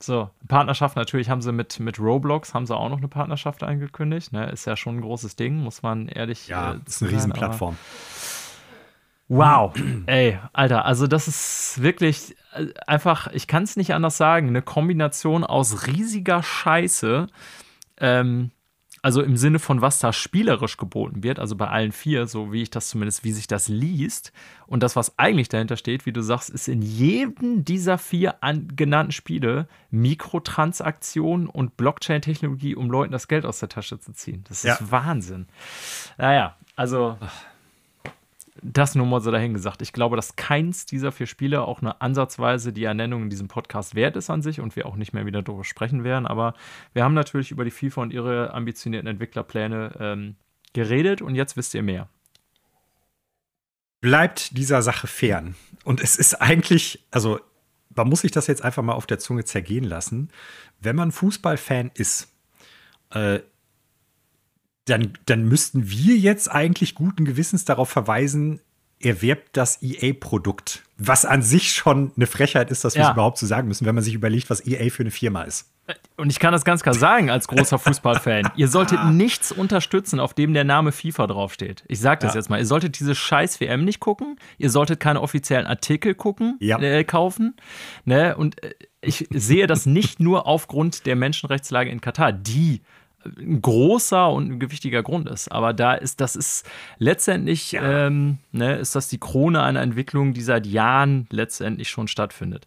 So, 0.00 0.30
Partnerschaft 0.46 0.94
natürlich 0.94 1.28
haben 1.28 1.42
sie 1.42 1.50
mit, 1.50 1.80
mit 1.80 1.98
Roblox, 1.98 2.54
haben 2.54 2.66
sie 2.66 2.76
auch 2.76 2.88
noch 2.88 2.98
eine 2.98 3.08
Partnerschaft 3.08 3.64
angekündigt. 3.64 4.32
Ne? 4.32 4.48
Ist 4.50 4.64
ja 4.64 4.76
schon 4.76 4.98
ein 4.98 5.00
großes 5.00 5.34
Ding, 5.34 5.56
muss 5.56 5.82
man 5.82 6.06
ehrlich 6.06 6.46
Ja, 6.46 6.74
äh, 6.74 6.78
ist 6.86 7.02
eine 7.02 7.10
Riesenplattform. 7.10 7.76
Wow, 9.30 9.74
ey, 10.06 10.38
Alter, 10.54 10.86
also 10.86 11.06
das 11.06 11.28
ist 11.28 11.82
wirklich 11.82 12.34
äh, 12.54 12.68
einfach, 12.86 13.26
ich 13.32 13.46
kann 13.46 13.64
es 13.64 13.76
nicht 13.76 13.92
anders 13.92 14.16
sagen, 14.16 14.48
eine 14.48 14.62
Kombination 14.62 15.44
aus 15.44 15.86
riesiger 15.86 16.42
Scheiße, 16.42 17.26
ähm, 17.98 18.52
also 19.02 19.22
im 19.22 19.36
Sinne 19.36 19.58
von 19.58 19.80
was 19.80 19.98
da 19.98 20.12
spielerisch 20.12 20.76
geboten 20.76 21.22
wird, 21.22 21.38
also 21.38 21.56
bei 21.56 21.68
allen 21.68 21.92
vier, 21.92 22.26
so 22.26 22.52
wie 22.52 22.62
ich 22.62 22.70
das 22.70 22.88
zumindest, 22.88 23.24
wie 23.24 23.32
sich 23.32 23.46
das 23.46 23.68
liest. 23.68 24.32
Und 24.66 24.82
das, 24.82 24.96
was 24.96 25.18
eigentlich 25.18 25.48
dahinter 25.48 25.76
steht, 25.76 26.06
wie 26.06 26.12
du 26.12 26.22
sagst, 26.22 26.50
ist 26.50 26.68
in 26.68 26.82
jedem 26.82 27.64
dieser 27.64 27.98
vier 27.98 28.42
an, 28.42 28.68
genannten 28.74 29.12
Spiele 29.12 29.68
Mikrotransaktionen 29.90 31.48
und 31.48 31.76
Blockchain-Technologie, 31.76 32.74
um 32.74 32.90
Leuten 32.90 33.12
das 33.12 33.28
Geld 33.28 33.46
aus 33.46 33.60
der 33.60 33.68
Tasche 33.68 33.98
zu 33.98 34.12
ziehen. 34.12 34.44
Das 34.48 34.64
ist 34.64 34.80
ja. 34.80 34.90
Wahnsinn. 34.90 35.46
Naja, 36.16 36.56
also. 36.76 37.18
Das 38.62 38.94
nur 38.94 39.06
mal 39.06 39.20
so 39.20 39.30
dahingesagt. 39.30 39.82
Ich 39.82 39.92
glaube, 39.92 40.16
dass 40.16 40.36
keins 40.36 40.86
dieser 40.86 41.12
vier 41.12 41.26
Spiele 41.26 41.62
auch 41.62 41.80
eine 41.80 42.00
ansatzweise 42.00 42.72
die 42.72 42.84
Ernennung 42.84 43.24
in 43.24 43.30
diesem 43.30 43.48
Podcast 43.48 43.94
wert 43.94 44.16
ist 44.16 44.30
an 44.30 44.42
sich 44.42 44.60
und 44.60 44.74
wir 44.76 44.86
auch 44.86 44.96
nicht 44.96 45.12
mehr 45.12 45.26
wieder 45.26 45.42
darüber 45.42 45.64
sprechen 45.64 46.04
werden. 46.04 46.26
Aber 46.26 46.54
wir 46.92 47.04
haben 47.04 47.14
natürlich 47.14 47.50
über 47.50 47.64
die 47.64 47.70
FIFA 47.70 48.02
und 48.02 48.12
ihre 48.12 48.52
ambitionierten 48.54 49.08
Entwicklerpläne 49.08 49.92
ähm, 50.00 50.36
geredet 50.72 51.22
und 51.22 51.34
jetzt 51.34 51.56
wisst 51.56 51.74
ihr 51.74 51.82
mehr. 51.82 52.08
Bleibt 54.00 54.56
dieser 54.56 54.82
Sache 54.82 55.06
fern. 55.06 55.56
Und 55.84 56.00
es 56.00 56.16
ist 56.16 56.34
eigentlich, 56.34 57.06
also 57.10 57.40
man 57.94 58.08
muss 58.08 58.20
sich 58.20 58.30
das 58.30 58.46
jetzt 58.46 58.62
einfach 58.62 58.82
mal 58.82 58.92
auf 58.92 59.06
der 59.06 59.18
Zunge 59.18 59.44
zergehen 59.44 59.84
lassen. 59.84 60.30
Wenn 60.80 60.96
man 60.96 61.12
Fußballfan 61.12 61.90
ist, 61.94 62.32
äh, 63.10 63.40
dann, 64.88 65.12
dann 65.26 65.44
müssten 65.44 65.90
wir 65.90 66.16
jetzt 66.16 66.50
eigentlich 66.50 66.94
guten 66.94 67.24
Gewissens 67.24 67.64
darauf 67.64 67.88
verweisen, 67.88 68.60
erwerbt 69.00 69.50
das 69.56 69.82
EA-Produkt. 69.82 70.82
Was 70.96 71.24
an 71.24 71.42
sich 71.42 71.72
schon 71.72 72.10
eine 72.16 72.26
Frechheit 72.26 72.70
ist, 72.70 72.84
dass 72.84 72.96
wir 72.96 73.04
es 73.04 73.10
überhaupt 73.10 73.38
so 73.38 73.46
sagen 73.46 73.68
müssen, 73.68 73.86
wenn 73.86 73.94
man 73.94 74.02
sich 74.02 74.14
überlegt, 74.14 74.50
was 74.50 74.66
EA 74.66 74.90
für 74.90 75.04
eine 75.04 75.12
Firma 75.12 75.42
ist. 75.42 75.70
Und 76.16 76.30
ich 76.30 76.40
kann 76.40 76.52
das 76.52 76.64
ganz 76.64 76.82
klar 76.82 76.94
sagen 76.94 77.30
als 77.30 77.46
großer 77.46 77.78
Fußballfan. 77.78 78.50
ihr 78.56 78.66
solltet 78.66 79.04
nichts 79.04 79.52
unterstützen, 79.52 80.18
auf 80.18 80.34
dem 80.34 80.52
der 80.52 80.64
Name 80.64 80.90
FIFA 80.90 81.28
draufsteht. 81.28 81.84
Ich 81.86 82.00
sage 82.00 82.20
das 82.22 82.34
ja. 82.34 82.40
jetzt 82.40 82.50
mal. 82.50 82.58
Ihr 82.58 82.66
solltet 82.66 82.98
diese 82.98 83.14
scheiß 83.14 83.60
WM 83.60 83.84
nicht 83.84 84.00
gucken. 84.00 84.36
Ihr 84.58 84.70
solltet 84.70 84.98
keine 84.98 85.20
offiziellen 85.20 85.66
Artikel 85.66 86.14
gucken, 86.14 86.56
ja. 86.60 86.80
äh, 86.80 87.04
kaufen. 87.04 87.54
Ne? 88.04 88.36
Und 88.36 88.62
äh, 88.64 88.74
ich 89.00 89.28
sehe 89.30 89.68
das 89.68 89.86
nicht 89.86 90.18
nur 90.18 90.46
aufgrund 90.48 91.06
der 91.06 91.14
Menschenrechtslage 91.14 91.90
in 91.90 92.00
Katar, 92.00 92.32
die 92.32 92.82
ein 93.24 93.60
großer 93.60 94.30
und 94.30 94.50
ein 94.50 94.60
gewichtiger 94.60 95.02
Grund 95.02 95.28
ist. 95.28 95.50
Aber 95.50 95.72
da 95.72 95.94
ist, 95.94 96.20
das 96.20 96.36
ist 96.36 96.66
letztendlich, 96.98 97.72
ja. 97.72 98.06
ähm, 98.06 98.38
ne, 98.52 98.76
ist 98.76 98.94
das 98.94 99.08
die 99.08 99.18
Krone 99.18 99.62
einer 99.62 99.80
Entwicklung, 99.82 100.34
die 100.34 100.42
seit 100.42 100.66
Jahren 100.66 101.26
letztendlich 101.30 101.88
schon 101.88 102.08
stattfindet. 102.08 102.64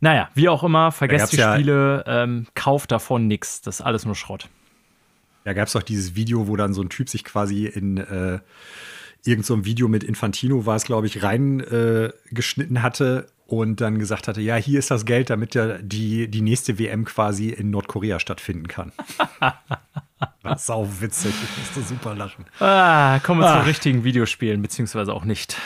Naja, 0.00 0.28
wie 0.34 0.48
auch 0.48 0.64
immer, 0.64 0.90
vergesst 0.92 1.32
die 1.32 1.40
Spiele, 1.40 2.04
ja, 2.06 2.24
ähm, 2.24 2.46
kauft 2.54 2.90
davon 2.90 3.28
nichts. 3.28 3.60
Das 3.62 3.80
ist 3.80 3.86
alles 3.86 4.04
nur 4.04 4.16
Schrott. 4.16 4.48
Ja, 5.44 5.52
gab 5.52 5.66
es 5.66 5.72
doch 5.72 5.82
dieses 5.82 6.14
Video, 6.14 6.48
wo 6.48 6.56
dann 6.56 6.74
so 6.74 6.82
ein 6.82 6.88
Typ 6.88 7.08
sich 7.08 7.24
quasi 7.24 7.66
in 7.66 7.98
äh, 7.98 8.40
irgend 9.24 9.46
so 9.46 9.64
Video 9.64 9.88
mit 9.88 10.04
Infantino 10.04 10.66
war 10.66 10.76
es, 10.76 10.84
glaube 10.84 11.06
ich, 11.06 11.22
reingeschnitten 11.22 12.76
äh, 12.76 12.80
hatte 12.80 13.26
und 13.46 13.80
dann 13.80 13.98
gesagt 13.98 14.28
hatte, 14.28 14.40
ja, 14.40 14.56
hier 14.56 14.78
ist 14.78 14.90
das 14.90 15.04
Geld, 15.04 15.30
damit 15.30 15.54
ja 15.54 15.78
die, 15.78 16.28
die 16.28 16.40
nächste 16.40 16.78
WM 16.78 17.04
quasi 17.04 17.48
in 17.50 17.70
Nordkorea 17.70 18.18
stattfinden 18.18 18.68
kann. 18.68 18.92
Was 20.42 20.66
sau 20.66 20.88
witzig, 21.00 21.34
ich 21.42 21.58
musste 21.58 21.94
super 21.94 22.14
lachen. 22.14 22.46
Ah, 22.60 23.18
kommen 23.20 23.40
wir 23.40 23.48
ah. 23.48 23.60
zu 23.60 23.66
richtigen 23.66 24.04
Videospielen, 24.04 24.62
beziehungsweise 24.62 25.12
auch 25.12 25.24
nicht. 25.24 25.56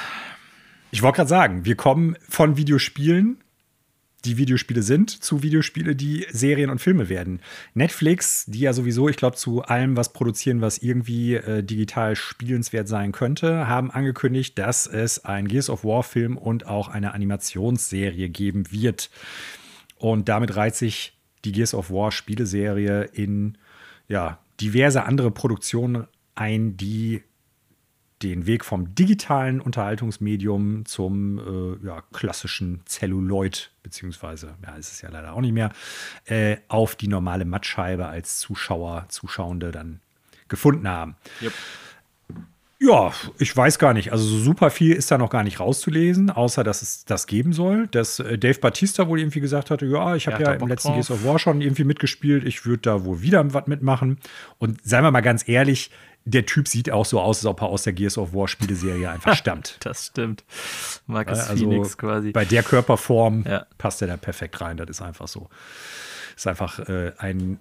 Ich 0.90 1.02
wollte 1.02 1.16
gerade 1.16 1.28
sagen, 1.28 1.64
wir 1.64 1.76
kommen 1.76 2.16
von 2.28 2.56
Videospielen 2.56 3.38
die 4.26 4.36
Videospiele 4.36 4.82
sind, 4.82 5.10
zu 5.10 5.42
Videospiele, 5.42 5.96
die 5.96 6.26
Serien 6.30 6.70
und 6.70 6.80
Filme 6.80 7.08
werden. 7.08 7.40
Netflix, 7.74 8.44
die 8.46 8.60
ja 8.60 8.72
sowieso, 8.72 9.08
ich 9.08 9.16
glaube, 9.16 9.36
zu 9.36 9.62
allem 9.62 9.96
was 9.96 10.12
produzieren, 10.12 10.60
was 10.60 10.78
irgendwie 10.78 11.34
äh, 11.34 11.62
digital 11.62 12.16
spielenswert 12.16 12.88
sein 12.88 13.12
könnte, 13.12 13.68
haben 13.68 13.90
angekündigt, 13.90 14.58
dass 14.58 14.86
es 14.86 15.24
ein 15.24 15.48
Gears 15.48 15.70
of 15.70 15.84
War 15.84 16.02
Film 16.02 16.36
und 16.36 16.66
auch 16.66 16.88
eine 16.88 17.14
Animationsserie 17.14 18.28
geben 18.28 18.70
wird. 18.70 19.10
Und 19.98 20.28
damit 20.28 20.56
reiht 20.56 20.76
sich 20.76 21.16
die 21.44 21.52
Gears 21.52 21.74
of 21.74 21.90
War 21.90 22.12
Spieleserie 22.12 23.04
in 23.04 23.56
ja, 24.08 24.38
diverse 24.60 25.04
andere 25.04 25.30
Produktionen 25.30 26.06
ein, 26.34 26.76
die 26.76 27.22
den 28.22 28.46
Weg 28.46 28.64
vom 28.64 28.94
digitalen 28.94 29.60
Unterhaltungsmedium 29.60 30.86
zum 30.86 31.38
äh, 31.38 31.86
ja, 31.86 32.02
klassischen 32.12 32.80
Celluloid, 32.86 33.70
beziehungsweise, 33.82 34.54
ja, 34.64 34.74
ist 34.76 34.92
es 34.92 35.02
ja 35.02 35.10
leider 35.10 35.34
auch 35.34 35.40
nicht 35.40 35.52
mehr, 35.52 35.70
äh, 36.24 36.56
auf 36.68 36.96
die 36.96 37.08
normale 37.08 37.44
Mattscheibe 37.44 38.06
als 38.06 38.38
Zuschauer, 38.38 39.06
Zuschauende 39.08 39.70
dann 39.70 40.00
gefunden 40.48 40.88
haben. 40.88 41.16
Yep. 41.42 41.52
Ja, 42.78 43.12
ich 43.38 43.56
weiß 43.56 43.78
gar 43.78 43.94
nicht. 43.94 44.12
Also 44.12 44.26
so 44.26 44.38
super 44.38 44.70
viel 44.70 44.92
ist 44.92 45.10
da 45.10 45.16
noch 45.16 45.30
gar 45.30 45.42
nicht 45.42 45.60
rauszulesen, 45.60 46.30
außer 46.30 46.62
dass 46.62 46.82
es 46.82 47.06
das 47.06 47.26
geben 47.26 47.54
soll. 47.54 47.86
Dass 47.86 48.18
äh, 48.18 48.36
Dave 48.36 48.58
Batista 48.58 49.08
wohl 49.08 49.18
irgendwie 49.18 49.40
gesagt 49.40 49.70
hatte, 49.70 49.86
ja, 49.86 50.14
ich 50.14 50.26
habe 50.26 50.42
ja, 50.42 50.52
ja 50.52 50.60
im 50.60 50.68
letzten 50.68 50.92
Gears 50.92 51.10
of 51.10 51.24
War 51.24 51.38
schon 51.38 51.62
irgendwie 51.62 51.84
mitgespielt, 51.84 52.44
ich 52.44 52.66
würde 52.66 52.82
da 52.82 53.04
wohl 53.04 53.22
wieder 53.22 53.54
was 53.54 53.66
mitmachen. 53.66 54.18
Und 54.58 54.78
seien 54.84 55.04
wir 55.04 55.10
mal 55.10 55.22
ganz 55.22 55.48
ehrlich, 55.48 55.90
der 56.26 56.44
Typ 56.44 56.66
sieht 56.66 56.90
auch 56.90 57.06
so 57.06 57.20
aus, 57.20 57.38
als 57.38 57.46
ob 57.46 57.62
er 57.62 57.68
aus 57.68 57.84
der 57.84 57.92
Gears 57.92 58.18
of 58.18 58.34
War 58.34 58.48
Spieleserie 58.48 59.08
einfach 59.08 59.34
stammt. 59.36 59.78
das 59.80 60.06
stimmt. 60.06 60.44
Marcus 61.06 61.38
also, 61.38 61.70
Phoenix 61.70 61.96
quasi. 61.96 62.32
Bei 62.32 62.44
der 62.44 62.64
Körperform 62.64 63.44
ja. 63.46 63.64
passt 63.78 64.02
er 64.02 64.08
da 64.08 64.16
perfekt 64.16 64.60
rein. 64.60 64.76
Das 64.76 64.88
ist 64.90 65.00
einfach 65.00 65.28
so. 65.28 65.48
Ist 66.36 66.46
einfach 66.48 66.80
äh, 66.80 67.12
ein 67.18 67.60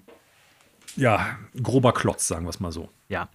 ja, 0.96 1.38
grober 1.62 1.94
Klotz, 1.94 2.28
sagen 2.28 2.46
wir 2.46 2.50
es 2.50 2.60
mal 2.60 2.72
so. 2.72 2.90
Ja. 3.08 3.30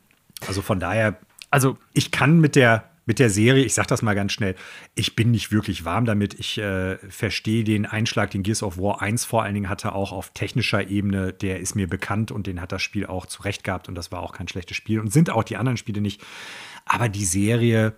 Also 0.49 0.63
von 0.63 0.81
daher, 0.81 1.17
also 1.51 1.79
ich 1.93 2.11
kann 2.11 2.41
mit 2.41 2.57
der 2.57 2.90
mit 3.11 3.19
der 3.19 3.29
Serie, 3.29 3.65
ich 3.65 3.75
sag 3.75 3.89
das 3.89 4.03
mal 4.03 4.15
ganz 4.15 4.31
schnell, 4.31 4.55
ich 4.95 5.17
bin 5.17 5.33
nicht 5.33 5.51
wirklich 5.51 5.85
warm 5.85 6.05
damit. 6.05 6.39
Ich 6.39 6.59
äh, 6.59 6.97
verstehe 7.09 7.65
den 7.65 7.85
Einschlag, 7.85 8.31
den 8.31 8.45
Gears 8.45 8.63
of 8.63 8.79
War 8.79 9.03
1 9.03 9.25
vor 9.25 9.43
allen 9.43 9.55
Dingen 9.55 9.69
hatte, 9.69 9.97
auch 9.97 10.13
auf 10.13 10.31
technischer 10.33 10.87
Ebene. 10.87 11.33
Der 11.33 11.59
ist 11.59 11.75
mir 11.75 11.89
bekannt 11.89 12.31
und 12.31 12.47
den 12.47 12.61
hat 12.61 12.71
das 12.71 12.83
Spiel 12.83 13.07
auch 13.07 13.27
zurecht 13.27 13.65
gehabt 13.65 13.89
und 13.89 13.97
das 13.97 14.13
war 14.13 14.21
auch 14.21 14.33
kein 14.33 14.47
schlechtes 14.47 14.77
Spiel 14.77 15.01
und 15.01 15.13
sind 15.13 15.29
auch 15.29 15.43
die 15.43 15.57
anderen 15.57 15.77
Spiele 15.77 16.01
nicht. 16.01 16.23
Aber 16.85 17.09
die 17.09 17.25
Serie 17.25 17.95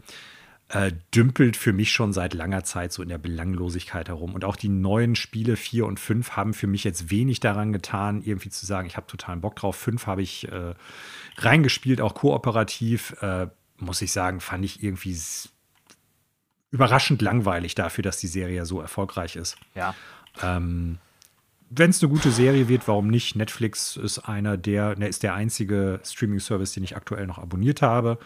äh, 0.69 0.93
dümpelt 1.15 1.59
für 1.59 1.75
mich 1.75 1.93
schon 1.93 2.15
seit 2.15 2.33
langer 2.33 2.65
Zeit 2.65 2.95
so 2.95 3.03
in 3.03 3.11
der 3.11 3.19
Belanglosigkeit 3.19 4.09
herum. 4.09 4.35
Und 4.35 4.47
auch 4.47 4.57
die 4.57 4.71
neuen 4.71 5.15
Spiele 5.15 5.57
4 5.57 5.85
und 5.85 6.01
5 6.01 6.31
haben 6.39 6.55
für 6.55 6.69
mich 6.69 6.85
jetzt 6.85 7.11
wenig 7.11 7.41
daran 7.41 7.75
getan, 7.75 8.23
irgendwie 8.23 8.49
zu 8.49 8.65
sagen, 8.65 8.87
ich 8.87 8.97
habe 8.97 9.07
totalen 9.09 9.43
Bock 9.43 9.57
drauf. 9.57 9.77
5 9.77 10.07
habe 10.07 10.23
ich 10.23 10.51
äh, 10.51 10.73
reingespielt, 11.37 12.01
auch 12.01 12.15
kooperativ. 12.15 13.15
Äh, 13.21 13.49
muss 13.83 14.03
ich 14.03 14.13
sagen, 14.13 14.41
fand 14.41 14.65
ich 14.65 14.83
irgendwie 14.83 15.19
überraschend 16.71 17.23
langweilig 17.23 17.75
dafür, 17.75 18.03
dass 18.03 18.19
die 18.19 18.27
Serie 18.27 18.65
so 18.65 18.81
erfolgreich 18.81 19.37
ist. 19.37 19.57
Ja. 19.75 19.95
Ähm, 20.43 20.99
wenn 21.75 21.91
es 21.91 22.03
eine 22.03 22.11
gute 22.11 22.31
Serie 22.31 22.69
wird, 22.69 22.87
warum 22.87 23.09
nicht? 23.09 23.35
Netflix 23.35 23.97
ist 23.97 24.19
einer 24.21 24.57
der, 24.57 24.99
ne, 24.99 25.09
ist 25.09 25.23
der 25.23 25.35
einzige 25.35 26.01
Streaming-Service, 26.05 26.73
den 26.73 26.85
ich 26.85 26.97
aktuell 26.97 27.27
noch 27.27 27.39
abonniert 27.39 27.81
habe. 27.83 28.19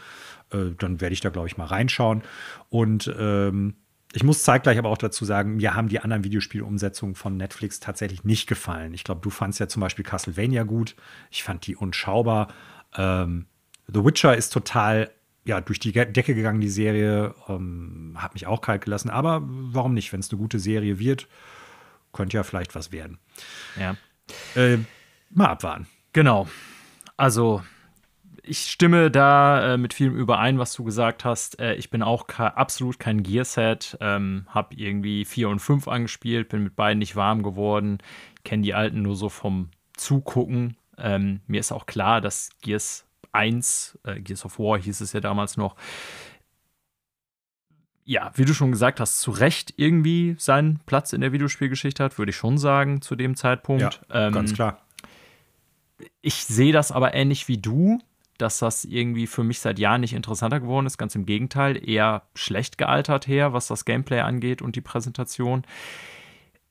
Äh, 0.51 0.71
dann 0.79 1.01
werde 1.01 1.13
ich 1.13 1.21
da, 1.21 1.29
glaube 1.29 1.49
ich, 1.49 1.57
mal 1.57 1.67
reinschauen. 1.67 2.23
Und 2.71 3.13
ähm, 3.19 3.75
ich 4.13 4.25
muss 4.25 4.43
zeitgleich 4.43 4.79
aber 4.79 4.89
auch 4.89 4.99
dazu 4.99 5.25
sagen, 5.25 5.57
mir 5.57 5.75
haben 5.75 5.89
die 5.89 6.01
anderen 6.01 6.25
Videospielumsetzungen 6.25 7.15
von 7.15 7.37
Netflix 7.37 7.81
tatsächlich 7.81 8.25
nicht 8.25 8.49
gefallen. 8.49 8.95
Ich 8.95 9.05
glaube, 9.05 9.21
du 9.21 9.31
fandst 9.31 9.61
ja 9.61 9.69
zum 9.69 9.81
Beispiel 9.81 10.05
Castlevania 10.05 10.63
gut. 10.63 10.97
Ich 11.31 11.43
fand 11.43 11.67
die 11.67 11.77
unschaubar. 11.77 12.49
Ähm, 12.97 13.47
The 13.87 14.05
Witcher 14.05 14.37
ist 14.37 14.53
total 14.53 15.11
ja, 15.47 15.61
durch 15.61 15.79
die 15.79 15.93
Decke 15.93 16.35
gegangen, 16.35 16.61
die 16.61 16.69
Serie. 16.69 17.35
Ähm, 17.49 18.15
hat 18.17 18.35
mich 18.35 18.47
auch 18.47 18.61
kalt 18.61 18.85
gelassen. 18.85 19.11
Aber 19.11 19.43
warum 19.45 19.95
nicht? 19.95 20.13
Wenn 20.13 20.21
es 20.21 20.31
eine 20.31 20.41
gute 20.41 20.59
Serie 20.59 20.99
wird, 20.99 21.29
könnte 22.13 22.37
ja 22.37 22.43
vielleicht 22.43 22.75
was 22.75 22.93
werden. 22.93 23.19
Ja. 23.79 23.97
Äh, 24.55 24.79
mal 25.31 25.47
abwarten. 25.47 25.87
Genau. 26.13 26.49
Also, 27.17 27.63
ich 28.43 28.71
stimme 28.71 29.11
da 29.11 29.75
äh, 29.75 29.77
mit 29.77 29.95
vielem 29.95 30.17
überein, 30.17 30.59
was 30.59 30.73
du 30.73 30.83
gesagt 30.83 31.25
hast. 31.25 31.61
Äh, 31.61 31.75
ich 31.75 31.91
bin 31.91 32.03
auch 32.03 32.29
absolut 32.29 32.99
kein 32.99 33.23
Gearset. 33.23 33.97
Ähm, 34.01 34.47
hab 34.49 34.75
irgendwie 34.75 35.25
4 35.25 35.49
und 35.49 35.61
5 35.61 35.87
angespielt, 35.87 36.49
bin 36.49 36.65
mit 36.65 36.75
beiden 36.75 36.99
nicht 36.99 37.15
warm 37.15 37.43
geworden. 37.45 37.99
Kenne 38.45 38.63
die 38.63 38.75
alten 38.75 39.03
nur 39.03 39.15
so 39.15 39.29
vom 39.29 39.71
Zugucken. 39.97 40.77
Ähm, 40.99 41.41
mir 41.47 41.61
ist 41.61 41.73
auch 41.73 41.87
klar, 41.87 42.21
dass 42.21 42.51
Gears 42.63 43.06
1, 43.37 43.99
äh, 44.05 44.21
Gears 44.21 44.45
of 44.45 44.59
War 44.59 44.79
hieß 44.79 45.01
es 45.01 45.13
ja 45.13 45.21
damals 45.21 45.57
noch, 45.57 45.77
ja, 48.05 48.31
wie 48.37 48.45
du 48.45 48.55
schon 48.55 48.71
gesagt 48.71 49.01
hast, 49.01 49.21
zu 49.21 49.33
Recht 49.33 49.75
irgendwie 49.77 50.37
seinen 50.39 50.79
Platz 50.87 51.13
in 51.13 51.21
der 51.21 51.33
Videospielgeschichte 51.33 52.05
hat, 52.05 52.19
würde 52.19 52.31
ich 52.31 52.37
schon 52.37 52.57
sagen, 52.57 53.03
zu 53.03 53.17
dem 53.17 53.35
Zeitpunkt. 53.35 53.83
Ja, 53.83 54.27
ähm, 54.27 54.33
ganz 54.33 54.55
klar. 54.55 54.81
Ich 56.21 56.45
sehe 56.45 56.73
das 56.73 56.93
aber 56.93 57.15
ähnlich 57.15 57.49
wie 57.49 57.59
du, 57.59 58.01
dass 58.39 58.59
das 58.59 58.85
irgendwie 58.85 59.27
für 59.27 59.43
mich 59.43 59.61
seit 59.61 59.79
Jahren 59.79 60.03
nicht 60.03 60.13
interessanter 60.13 60.61
geworden 60.61 60.87
ist. 60.87 60.99
Ganz 60.99 61.15
im 61.15 61.27
Gegenteil, 61.27 61.77
eher 61.89 62.23
schlecht 62.35 62.79
gealtert 62.79 63.27
her, 63.27 63.53
was 63.53 63.67
das 63.67 63.85
Gameplay 63.85 64.21
angeht 64.21 64.63
und 64.63 64.77
die 64.77 64.81
Präsentation. 64.81 65.65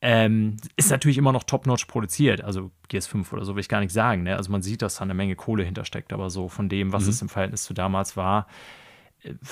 Ähm, 0.01 0.57
ist 0.75 0.91
natürlich 0.91 1.17
immer 1.17 1.31
noch 1.31 1.43
top-notch 1.43 1.85
produziert. 1.85 2.43
Also 2.43 2.71
GS5 2.91 3.31
oder 3.33 3.45
so 3.45 3.55
will 3.55 3.61
ich 3.61 3.69
gar 3.69 3.79
nicht 3.79 3.93
sagen. 3.93 4.23
Ne? 4.23 4.35
Also 4.35 4.51
man 4.51 4.61
sieht, 4.61 4.81
dass 4.81 4.95
da 4.95 5.03
eine 5.03 5.13
Menge 5.13 5.35
Kohle 5.35 5.63
hintersteckt, 5.63 6.13
aber 6.13 6.29
so 6.29 6.47
von 6.47 6.69
dem, 6.69 6.93
was 6.93 7.03
mhm. 7.03 7.09
es 7.09 7.21
im 7.21 7.29
Verhältnis 7.29 7.63
zu 7.63 7.73
damals 7.73 8.15
war, 8.15 8.47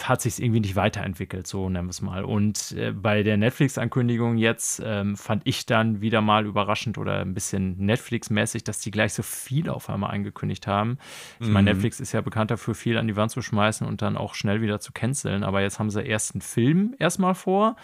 hat 0.03 0.21
sich 0.21 0.41
irgendwie 0.41 0.59
nicht 0.59 0.75
weiterentwickelt, 0.75 1.47
so 1.47 1.69
nennen 1.69 1.87
wir 1.87 1.91
es 1.91 2.01
mal. 2.01 2.23
Und 2.23 2.73
äh, 2.73 2.91
bei 2.91 3.23
der 3.23 3.37
Netflix-Ankündigung 3.37 4.37
jetzt 4.37 4.81
ähm, 4.85 5.15
fand 5.15 5.41
ich 5.45 5.65
dann 5.65 6.01
wieder 6.01 6.21
mal 6.21 6.45
überraschend 6.45 6.97
oder 6.97 7.19
ein 7.19 7.33
bisschen 7.33 7.77
Netflix-mäßig, 7.77 8.63
dass 8.63 8.79
die 8.79 8.91
gleich 8.91 9.13
so 9.13 9.23
viel 9.23 9.69
auf 9.69 9.89
einmal 9.89 10.11
angekündigt 10.11 10.67
haben. 10.67 10.97
Ich 11.39 11.47
meine, 11.47 11.71
mhm. 11.71 11.77
Netflix 11.77 11.99
ist 11.99 12.11
ja 12.11 12.21
bekannt 12.21 12.51
dafür, 12.51 12.75
viel 12.75 12.97
an 12.97 13.07
die 13.07 13.15
Wand 13.15 13.31
zu 13.31 13.41
schmeißen 13.41 13.87
und 13.87 14.01
dann 14.01 14.17
auch 14.17 14.35
schnell 14.35 14.61
wieder 14.61 14.79
zu 14.79 14.91
canceln. 14.91 15.43
Aber 15.43 15.61
jetzt 15.61 15.79
haben 15.79 15.89
sie 15.89 16.01
erst 16.01 16.35
einen 16.35 16.41
Film 16.41 16.95
erstmal 16.99 17.35
vor 17.35 17.75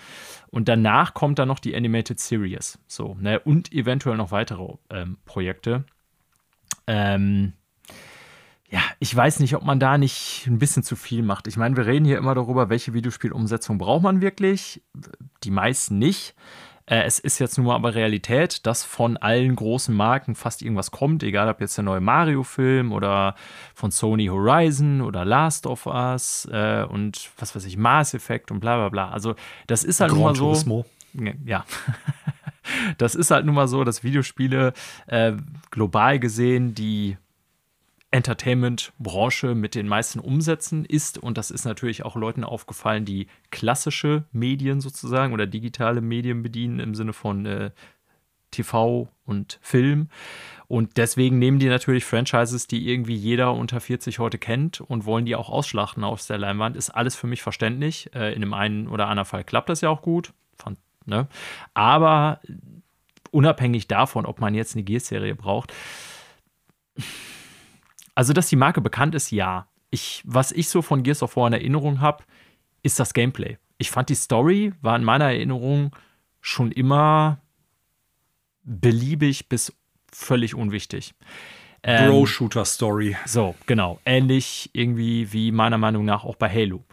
und 0.47 0.67
danach 0.67 1.13
kommt 1.13 1.39
dann 1.39 1.47
noch 1.47 1.59
die 1.59 1.75
Animated 1.75 2.19
Series. 2.19 2.79
So, 2.87 3.15
ne? 3.19 3.39
Und 3.39 3.71
eventuell 3.73 4.17
noch 4.17 4.31
weitere 4.31 4.73
ähm, 4.89 5.17
Projekte. 5.25 5.85
Ähm, 6.87 7.53
ja, 8.71 8.81
ich 8.99 9.15
weiß 9.15 9.39
nicht, 9.39 9.55
ob 9.55 9.63
man 9.63 9.79
da 9.79 9.97
nicht 9.97 10.45
ein 10.47 10.59
bisschen 10.59 10.83
zu 10.83 10.95
viel 10.95 11.23
macht. 11.23 11.47
Ich 11.47 11.57
meine, 11.57 11.75
wir 11.75 11.87
reden 11.87 12.05
hier 12.05 12.17
immer 12.17 12.35
darüber, 12.35 12.69
welche 12.69 12.93
Videospielumsetzung 12.93 13.79
braucht 13.79 14.03
man 14.03 14.21
wirklich. 14.21 14.83
Die 15.43 15.51
meisten 15.51 15.97
nicht. 15.97 16.35
Äh, 16.85 17.03
es 17.03 17.17
ist 17.17 17.39
jetzt 17.39 17.57
nun 17.57 17.65
mal 17.67 17.75
aber 17.75 17.95
Realität, 17.95 18.65
dass 18.67 18.83
von 18.83 19.17
allen 19.17 19.55
großen 19.55 19.95
Marken 19.95 20.35
fast 20.35 20.61
irgendwas 20.61 20.91
kommt, 20.91 21.23
egal 21.23 21.49
ob 21.49 21.61
jetzt 21.61 21.77
der 21.77 21.83
neue 21.83 21.99
Mario-Film 21.99 22.91
oder 22.91 23.35
von 23.73 23.89
Sony 23.89 24.27
Horizon 24.27 25.01
oder 25.01 25.25
Last 25.25 25.65
of 25.65 25.87
Us 25.87 26.47
äh, 26.51 26.85
und 26.87 27.29
was 27.37 27.55
weiß 27.55 27.65
ich, 27.65 27.77
Mass 27.77 28.13
Effect 28.13 28.51
und 28.51 28.59
bla 28.59 28.77
bla 28.77 28.89
bla. 28.89 29.09
Also, 29.09 29.35
das 29.65 29.83
ist 29.83 29.99
halt 29.99 30.11
nun 30.11 30.23
mal 30.23 30.35
so. 30.35 30.85
Ja. 31.43 31.65
das 32.99 33.15
ist 33.15 33.31
halt 33.31 33.47
nun 33.47 33.55
mal 33.55 33.67
so, 33.67 33.83
dass 33.83 34.03
Videospiele 34.03 34.73
äh, 35.07 35.33
global 35.71 36.19
gesehen 36.19 36.75
die 36.75 37.17
Entertainment-Branche 38.11 39.53
mit 39.53 39.75
den 39.75 39.87
meisten 39.87 40.19
Umsätzen 40.19 40.85
ist. 40.85 41.17
Und 41.17 41.37
das 41.37 41.51
ist 41.51 41.65
natürlich 41.65 42.03
auch 42.03 42.15
Leuten 42.15 42.43
aufgefallen, 42.43 43.05
die 43.05 43.27
klassische 43.51 44.23
Medien 44.31 44.81
sozusagen 44.81 45.33
oder 45.33 45.45
digitale 45.45 46.01
Medien 46.01 46.41
bedienen 46.41 46.79
im 46.79 46.95
Sinne 46.95 47.13
von 47.13 47.45
äh, 47.45 47.71
TV 48.51 49.09
und 49.25 49.59
Film. 49.61 50.09
Und 50.67 50.97
deswegen 50.97 51.39
nehmen 51.39 51.59
die 51.59 51.67
natürlich 51.67 52.05
Franchises, 52.05 52.67
die 52.67 52.89
irgendwie 52.89 53.15
jeder 53.15 53.53
unter 53.53 53.79
40 53.79 54.19
heute 54.19 54.37
kennt 54.37 54.81
und 54.81 55.05
wollen 55.05 55.25
die 55.25 55.35
auch 55.35 55.49
ausschlachten 55.49 56.03
aus 56.03 56.27
der 56.27 56.37
Leinwand. 56.37 56.75
Ist 56.75 56.89
alles 56.89 57.15
für 57.15 57.27
mich 57.27 57.41
verständlich. 57.41 58.09
Äh, 58.15 58.33
in 58.33 58.41
dem 58.41 58.53
einen 58.53 58.87
oder 58.87 59.07
anderen 59.07 59.25
Fall 59.25 59.43
klappt 59.43 59.69
das 59.69 59.81
ja 59.81 59.89
auch 59.89 60.01
gut. 60.01 60.33
Fand, 60.57 60.79
ne? 61.05 61.27
Aber 61.75 62.39
unabhängig 63.31 63.87
davon, 63.87 64.25
ob 64.25 64.39
man 64.39 64.55
jetzt 64.55 64.75
eine 64.75 64.83
Gears-Serie 64.83 65.35
braucht, 65.35 65.73
also, 68.19 68.33
dass 68.33 68.49
die 68.49 68.57
Marke 68.57 68.81
bekannt 68.81 69.15
ist, 69.15 69.31
ja. 69.31 69.69
Ich, 69.91 70.21
was 70.25 70.51
ich 70.51 70.67
so 70.67 70.81
von 70.81 71.03
Gears 71.03 71.23
of 71.23 71.37
War 71.37 71.47
in 71.47 71.53
Erinnerung 71.53 72.01
habe, 72.01 72.25
ist 72.83 72.99
das 72.99 73.13
Gameplay. 73.13 73.57
Ich 73.77 73.91
fand 73.91 74.09
die 74.09 74.15
Story 74.15 74.73
war 74.81 74.97
in 74.97 75.05
meiner 75.05 75.31
Erinnerung 75.31 75.95
schon 76.41 76.73
immer 76.73 77.39
beliebig 78.63 79.47
bis 79.47 79.73
völlig 80.11 80.53
unwichtig. 80.53 81.13
Ähm, 81.81 82.09
Bro-Shooter-Story. 82.09 83.15
So, 83.25 83.55
genau. 83.67 84.01
Ähnlich 84.03 84.69
irgendwie 84.73 85.31
wie 85.31 85.53
meiner 85.53 85.77
Meinung 85.77 86.03
nach 86.03 86.25
auch 86.25 86.35
bei 86.35 86.49
Halo. 86.49 86.83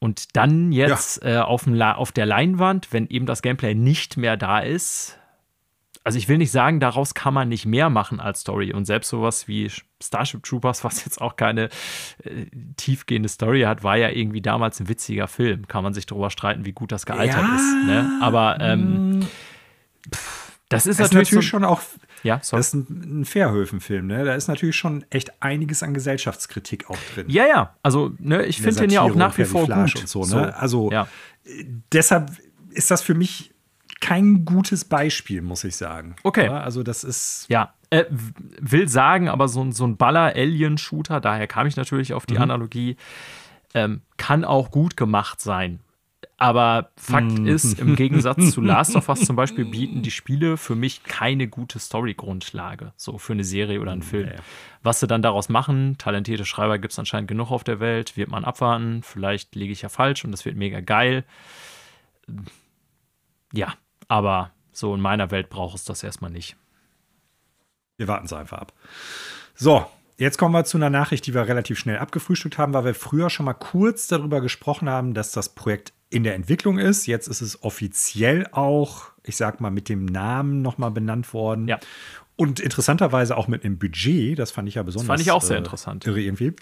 Und 0.00 0.34
dann 0.34 0.72
jetzt 0.72 1.22
ja. 1.22 1.42
äh, 1.42 1.42
auf, 1.42 1.68
auf 1.68 2.10
der 2.10 2.26
Leinwand, 2.26 2.92
wenn 2.92 3.06
eben 3.06 3.26
das 3.26 3.42
Gameplay 3.42 3.76
nicht 3.76 4.16
mehr 4.16 4.36
da 4.36 4.58
ist, 4.58 5.16
also 6.02 6.18
ich 6.18 6.28
will 6.28 6.38
nicht 6.38 6.50
sagen, 6.50 6.80
daraus 6.80 7.14
kann 7.14 7.34
man 7.34 7.48
nicht 7.48 7.66
mehr 7.66 7.90
machen 7.90 8.20
als 8.20 8.40
Story. 8.40 8.72
Und 8.72 8.86
selbst 8.86 9.10
sowas 9.10 9.48
wie 9.48 9.70
Starship 10.02 10.42
Troopers, 10.42 10.82
was 10.84 11.04
jetzt 11.04 11.20
auch 11.20 11.36
keine 11.36 11.68
äh, 12.24 12.46
tiefgehende 12.76 13.28
Story 13.28 13.62
hat, 13.62 13.82
war 13.82 13.96
ja 13.96 14.08
irgendwie 14.08 14.40
damals 14.40 14.80
ein 14.80 14.88
witziger 14.88 15.28
Film. 15.28 15.68
Kann 15.68 15.84
man 15.84 15.92
sich 15.92 16.06
darüber 16.06 16.30
streiten, 16.30 16.64
wie 16.64 16.72
gut 16.72 16.92
das 16.92 17.04
gealtert 17.06 17.42
ja, 17.42 17.56
ist. 17.56 17.86
Ne? 17.86 18.18
Aber 18.22 18.58
ähm, 18.60 19.26
pff, 20.14 20.40
das 20.70 20.86
ist 20.86 21.00
natürlich, 21.00 21.22
ist 21.22 21.32
natürlich 21.32 21.44
so, 21.46 21.50
schon 21.50 21.64
auch. 21.64 21.80
Ja, 22.22 22.38
sorry. 22.42 22.60
Das 22.60 22.68
ist 22.68 22.74
ein, 22.74 23.20
ein 23.20 23.24
Fairhöfen-Film, 23.24 24.06
ne? 24.06 24.24
Da 24.24 24.34
ist 24.34 24.46
natürlich 24.46 24.76
schon 24.76 25.04
echt 25.10 25.42
einiges 25.42 25.82
an 25.82 25.94
Gesellschaftskritik 25.94 26.88
auch 26.88 26.98
drin. 27.14 27.26
Ja, 27.28 27.46
ja. 27.46 27.74
Also, 27.82 28.12
ne, 28.18 28.44
ich 28.44 28.62
finde 28.62 28.82
den 28.82 28.90
ja 28.90 29.00
auch 29.00 29.14
nach 29.14 29.36
wie 29.36 29.44
vor 29.44 29.66
gut. 29.66 29.96
Und 29.96 30.08
so, 30.08 30.20
ne? 30.20 30.26
so. 30.26 30.36
Also, 30.38 30.90
ja. 30.92 31.08
deshalb 31.92 32.30
ist 32.70 32.90
das 32.90 33.02
für 33.02 33.14
mich 33.14 33.52
kein 34.00 34.44
gutes 34.44 34.84
Beispiel, 34.84 35.42
muss 35.42 35.64
ich 35.64 35.76
sagen. 35.76 36.16
Okay. 36.22 36.46
Ja, 36.46 36.60
also 36.60 36.82
das 36.82 37.04
ist. 37.04 37.46
Ja, 37.48 37.74
äh, 37.90 38.04
will 38.08 38.88
sagen, 38.88 39.28
aber 39.28 39.48
so, 39.48 39.70
so 39.72 39.84
ein 39.84 39.96
Baller-Alien-Shooter, 39.96 41.20
daher 41.20 41.46
kam 41.46 41.66
ich 41.66 41.76
natürlich 41.76 42.14
auf 42.14 42.24
die 42.24 42.34
mhm. 42.34 42.42
Analogie, 42.42 42.96
ähm, 43.74 44.02
kann 44.16 44.44
auch 44.44 44.70
gut 44.70 44.96
gemacht 44.96 45.40
sein. 45.40 45.80
Aber 46.36 46.90
Fakt 46.96 47.38
mm. 47.38 47.46
ist, 47.46 47.78
im 47.78 47.96
Gegensatz 47.96 48.52
zu 48.52 48.60
Last 48.62 48.96
of 48.96 49.10
Us 49.10 49.26
zum 49.26 49.36
Beispiel 49.36 49.66
bieten 49.66 50.00
die 50.00 50.10
Spiele 50.10 50.56
für 50.56 50.74
mich 50.74 51.04
keine 51.04 51.48
gute 51.48 51.78
Story-Grundlage, 51.78 52.94
so 52.96 53.18
für 53.18 53.34
eine 53.34 53.44
Serie 53.44 53.78
oder 53.78 53.92
einen 53.92 54.02
Film. 54.02 54.30
Nee. 54.30 54.40
Was 54.82 55.00
sie 55.00 55.06
dann 55.06 55.20
daraus 55.20 55.50
machen, 55.50 55.98
talentierte 55.98 56.46
Schreiber 56.46 56.78
gibt 56.78 56.92
es 56.92 56.98
anscheinend 56.98 57.28
genug 57.28 57.50
auf 57.50 57.62
der 57.62 57.78
Welt, 57.78 58.16
wird 58.16 58.30
man 58.30 58.46
abwarten. 58.46 59.02
Vielleicht 59.02 59.54
liege 59.54 59.72
ich 59.72 59.82
ja 59.82 59.90
falsch 59.90 60.24
und 60.24 60.32
das 60.32 60.46
wird 60.46 60.56
mega 60.56 60.80
geil. 60.80 61.24
Ja, 63.52 63.74
aber 64.10 64.50
so 64.72 64.92
in 64.92 65.00
meiner 65.00 65.30
Welt 65.30 65.50
braucht 65.50 65.76
es 65.76 65.84
das 65.84 66.02
erstmal 66.02 66.32
nicht. 66.32 66.56
Wir 67.96 68.08
warten 68.08 68.26
es 68.26 68.32
einfach 68.32 68.58
ab. 68.58 68.72
So, 69.54 69.86
jetzt 70.16 70.36
kommen 70.36 70.52
wir 70.52 70.64
zu 70.64 70.78
einer 70.78 70.90
Nachricht, 70.90 71.26
die 71.26 71.34
wir 71.34 71.46
relativ 71.46 71.78
schnell 71.78 71.98
abgefrühstückt 71.98 72.58
haben, 72.58 72.74
weil 72.74 72.84
wir 72.86 72.94
früher 72.94 73.30
schon 73.30 73.46
mal 73.46 73.54
kurz 73.54 74.08
darüber 74.08 74.40
gesprochen 74.40 74.88
haben, 74.88 75.14
dass 75.14 75.30
das 75.30 75.50
Projekt 75.50 75.92
in 76.08 76.24
der 76.24 76.34
Entwicklung 76.34 76.78
ist. 76.78 77.06
Jetzt 77.06 77.28
ist 77.28 77.40
es 77.40 77.62
offiziell 77.62 78.48
auch, 78.50 79.12
ich 79.22 79.36
sag 79.36 79.60
mal, 79.60 79.70
mit 79.70 79.88
dem 79.88 80.06
Namen 80.06 80.60
nochmal 80.60 80.90
benannt 80.90 81.32
worden. 81.32 81.68
Ja. 81.68 81.78
Und 82.34 82.58
interessanterweise 82.58 83.36
auch 83.36 83.46
mit 83.46 83.64
einem 83.64 83.78
Budget, 83.78 84.38
das 84.40 84.50
fand 84.50 84.66
ich 84.66 84.74
ja 84.74 84.82
besonders. 84.82 85.06
Das 85.06 85.16
fand 85.18 85.20
ich 85.20 85.30
auch 85.30 85.42
sehr 85.42 85.56
äh, 85.56 85.60
interessant. 85.60 86.04
Irgendwie. 86.04 86.54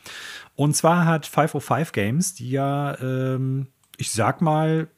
Und 0.54 0.76
zwar 0.76 1.06
hat 1.06 1.24
505 1.24 1.92
Games, 1.92 2.34
die 2.34 2.50
ja, 2.50 2.98
ähm, 3.00 3.68
ich 3.96 4.10
sag 4.10 4.42
mal, 4.42 4.88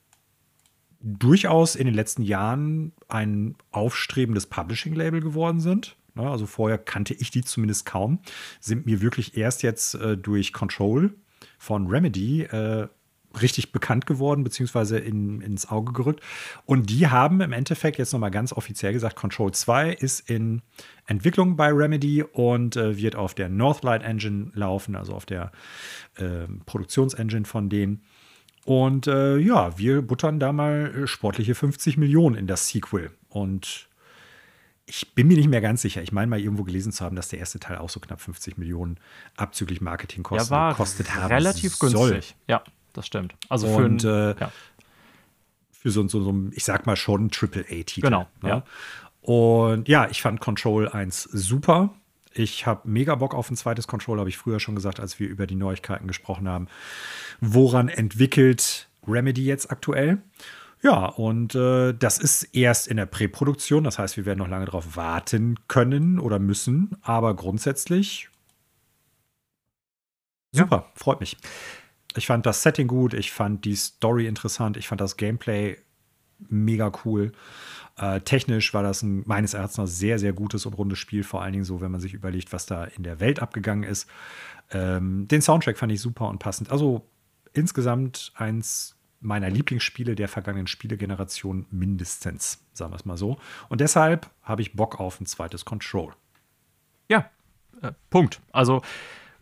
durchaus 1.00 1.76
in 1.76 1.86
den 1.86 1.94
letzten 1.94 2.22
Jahren 2.22 2.92
ein 3.08 3.56
aufstrebendes 3.70 4.46
Publishing-Label 4.46 5.20
geworden 5.20 5.60
sind. 5.60 5.96
Also 6.14 6.46
vorher 6.46 6.78
kannte 6.78 7.14
ich 7.14 7.30
die 7.30 7.42
zumindest 7.42 7.86
kaum, 7.86 8.18
sind 8.60 8.84
mir 8.84 9.00
wirklich 9.00 9.36
erst 9.36 9.62
jetzt 9.62 9.94
äh, 9.94 10.16
durch 10.16 10.52
Control 10.52 11.14
von 11.58 11.86
Remedy 11.86 12.42
äh, 12.42 12.88
richtig 13.40 13.72
bekannt 13.72 14.06
geworden, 14.06 14.42
beziehungsweise 14.42 14.98
in, 14.98 15.40
ins 15.40 15.70
Auge 15.70 15.92
gerückt. 15.92 16.20
Und 16.66 16.90
die 16.90 17.06
haben 17.06 17.40
im 17.40 17.52
Endeffekt 17.52 17.98
jetzt 17.98 18.12
nochmal 18.12 18.30
ganz 18.30 18.52
offiziell 18.52 18.92
gesagt, 18.92 19.16
Control 19.16 19.52
2 19.52 19.92
ist 19.92 20.28
in 20.28 20.62
Entwicklung 21.06 21.56
bei 21.56 21.68
Remedy 21.68 22.22
und 22.22 22.76
äh, 22.76 22.96
wird 22.96 23.14
auf 23.16 23.34
der 23.34 23.48
Northlight 23.48 24.02
Engine 24.02 24.50
laufen, 24.54 24.96
also 24.96 25.14
auf 25.14 25.26
der 25.26 25.52
äh, 26.16 26.46
Produktionsengine 26.66 27.44
von 27.44 27.68
denen. 27.68 28.02
Und 28.64 29.06
äh, 29.06 29.38
ja, 29.38 29.76
wir 29.78 30.02
buttern 30.02 30.38
da 30.38 30.52
mal 30.52 30.92
äh, 30.94 31.06
sportliche 31.06 31.54
50 31.54 31.96
Millionen 31.96 32.36
in 32.36 32.46
das 32.46 32.68
Sequel. 32.68 33.10
Und 33.28 33.88
ich 34.86 35.14
bin 35.14 35.28
mir 35.28 35.36
nicht 35.36 35.48
mehr 35.48 35.60
ganz 35.60 35.82
sicher. 35.82 36.02
Ich 36.02 36.12
meine 36.12 36.26
mal 36.28 36.40
irgendwo 36.40 36.64
gelesen 36.64 36.92
zu 36.92 37.04
haben, 37.04 37.16
dass 37.16 37.28
der 37.28 37.38
erste 37.38 37.58
Teil 37.60 37.78
auch 37.78 37.90
so 37.90 38.00
knapp 38.00 38.20
50 38.20 38.58
Millionen 38.58 38.98
abzüglich 39.36 39.80
Marketingkosten 39.80 40.52
ja, 40.54 40.60
war 40.60 40.70
gekostet 40.72 41.14
haben 41.14 41.32
relativ 41.32 41.74
soll. 41.76 42.10
günstig. 42.10 42.36
Ja, 42.48 42.62
das 42.92 43.06
stimmt. 43.06 43.34
Also 43.48 43.68
für, 43.68 43.84
Und, 43.84 44.04
ein, 44.04 44.34
äh, 44.36 44.40
ja. 44.40 44.52
für 45.70 45.90
so, 45.90 46.06
so, 46.08 46.22
so, 46.22 46.34
ich 46.52 46.64
sag 46.64 46.86
mal 46.86 46.96
schon 46.96 47.30
Triple-A-Titel. 47.30 48.00
Genau, 48.02 48.26
Ne? 48.42 48.48
ja. 48.48 48.64
Und 49.22 49.86
ja, 49.88 50.08
ich 50.10 50.22
fand 50.22 50.40
Control 50.40 50.88
1 50.88 51.22
super. 51.24 51.90
Ich 52.32 52.66
habe 52.66 52.88
mega 52.88 53.14
Bock 53.16 53.34
auf 53.34 53.50
ein 53.50 53.56
zweites 53.56 53.86
Control, 53.86 54.18
habe 54.18 54.28
ich 54.28 54.38
früher 54.38 54.60
schon 54.60 54.76
gesagt, 54.76 55.00
als 55.00 55.18
wir 55.18 55.28
über 55.28 55.46
die 55.46 55.56
Neuigkeiten 55.56 56.06
gesprochen 56.06 56.48
haben. 56.48 56.68
Woran 57.40 57.88
entwickelt 57.88 58.88
Remedy 59.06 59.44
jetzt 59.44 59.70
aktuell? 59.70 60.22
Ja, 60.82 61.06
und 61.06 61.54
äh, 61.54 61.92
das 61.92 62.18
ist 62.18 62.44
erst 62.54 62.88
in 62.88 62.96
der 62.96 63.06
Präproduktion. 63.06 63.84
Das 63.84 63.98
heißt, 63.98 64.16
wir 64.16 64.24
werden 64.24 64.38
noch 64.38 64.48
lange 64.48 64.64
darauf 64.64 64.96
warten 64.96 65.58
können 65.68 66.18
oder 66.18 66.38
müssen. 66.38 66.96
Aber 67.02 67.34
grundsätzlich 67.34 68.30
super, 70.52 70.90
freut 70.94 71.20
mich. 71.20 71.36
Ich 72.16 72.26
fand 72.26 72.46
das 72.46 72.62
Setting 72.62 72.88
gut, 72.88 73.14
ich 73.14 73.30
fand 73.30 73.64
die 73.64 73.76
Story 73.76 74.26
interessant, 74.26 74.76
ich 74.76 74.88
fand 74.88 75.00
das 75.00 75.16
Gameplay 75.16 75.76
mega 76.48 76.92
cool. 77.04 77.32
Äh, 77.96 78.20
technisch 78.20 78.72
war 78.72 78.82
das 78.82 79.02
ein 79.02 79.22
meines 79.26 79.54
Erachtens 79.54 79.98
sehr, 79.98 80.18
sehr 80.18 80.32
gutes 80.32 80.66
und 80.66 80.74
rundes 80.74 80.98
Spiel, 80.98 81.22
vor 81.22 81.42
allen 81.42 81.52
Dingen 81.52 81.64
so, 81.64 81.80
wenn 81.80 81.90
man 81.90 82.00
sich 82.00 82.14
überlegt, 82.14 82.52
was 82.52 82.66
da 82.66 82.84
in 82.84 83.02
der 83.02 83.20
Welt 83.20 83.40
abgegangen 83.40 83.84
ist. 83.84 84.08
Ähm, 84.70 85.28
den 85.28 85.42
Soundtrack 85.42 85.76
fand 85.76 85.92
ich 85.92 86.00
super 86.00 86.28
und 86.28 86.38
passend. 86.38 86.70
Also 86.70 87.06
insgesamt 87.52 88.32
eins 88.36 88.96
meiner 89.20 89.50
Lieblingsspiele 89.50 90.14
der 90.14 90.28
vergangenen 90.28 90.66
Spielegeneration 90.66 91.66
mindestens, 91.70 92.64
sagen 92.72 92.92
wir 92.92 92.96
es 92.96 93.04
mal 93.04 93.18
so. 93.18 93.38
Und 93.68 93.80
deshalb 93.80 94.30
habe 94.42 94.62
ich 94.62 94.74
Bock 94.74 94.98
auf 94.98 95.20
ein 95.20 95.26
zweites 95.26 95.64
Control. 95.64 96.14
Ja, 97.08 97.30
äh, 97.82 97.92
Punkt. 98.08 98.40
Also 98.50 98.82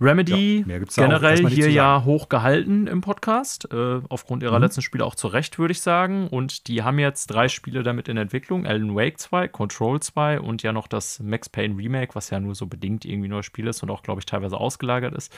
Remedy 0.01 0.65
Ja, 0.67 0.77
auch 0.77 0.95
generell 0.95 1.43
nicht 1.43 1.55
hier 1.55 1.71
ja 1.71 2.05
hoch 2.05 2.29
gehalten 2.29 2.87
im 2.87 3.01
Podcast, 3.01 3.73
äh, 3.73 4.01
aufgrund 4.09 4.43
ihrer 4.43 4.57
Mhm. 4.59 4.63
letzten 4.65 4.83
Spiele 4.83 5.05
auch 5.05 5.15
zu 5.17 5.27
Recht, 5.29 5.59
würde 5.59 5.73
ich 5.73 5.81
sagen. 5.81 6.29
Und 6.29 6.69
die 6.69 6.83
haben 6.83 6.99
jetzt 6.99 7.27
drei 7.29 7.49
Spiele 7.49 7.83
damit 7.83 8.09
in 8.09 8.17
Entwicklung: 8.17 8.67
Alan 8.67 8.95
Wake 8.95 9.19
2, 9.19 9.49
Control 9.49 9.99
2 10.01 10.41
und 10.41 10.63
ja 10.63 10.73
noch 10.73 10.87
das 10.87 11.19
Max 11.21 11.49
Payne 11.49 11.77
Remake, 11.77 12.15
was 12.15 12.31
ja 12.31 12.39
nur 12.39 12.55
so 12.55 12.67
bedingt 12.67 13.05
irgendwie 13.05 13.29
neues 13.29 13.47
Spiel 13.47 13.67
ist 13.67 13.83
und 13.83 13.91
auch, 13.91 14.03
glaube 14.03 14.21
ich, 14.21 14.27
teilweise 14.27 14.57
ausgelagert 14.57 15.15
ist. 15.15 15.37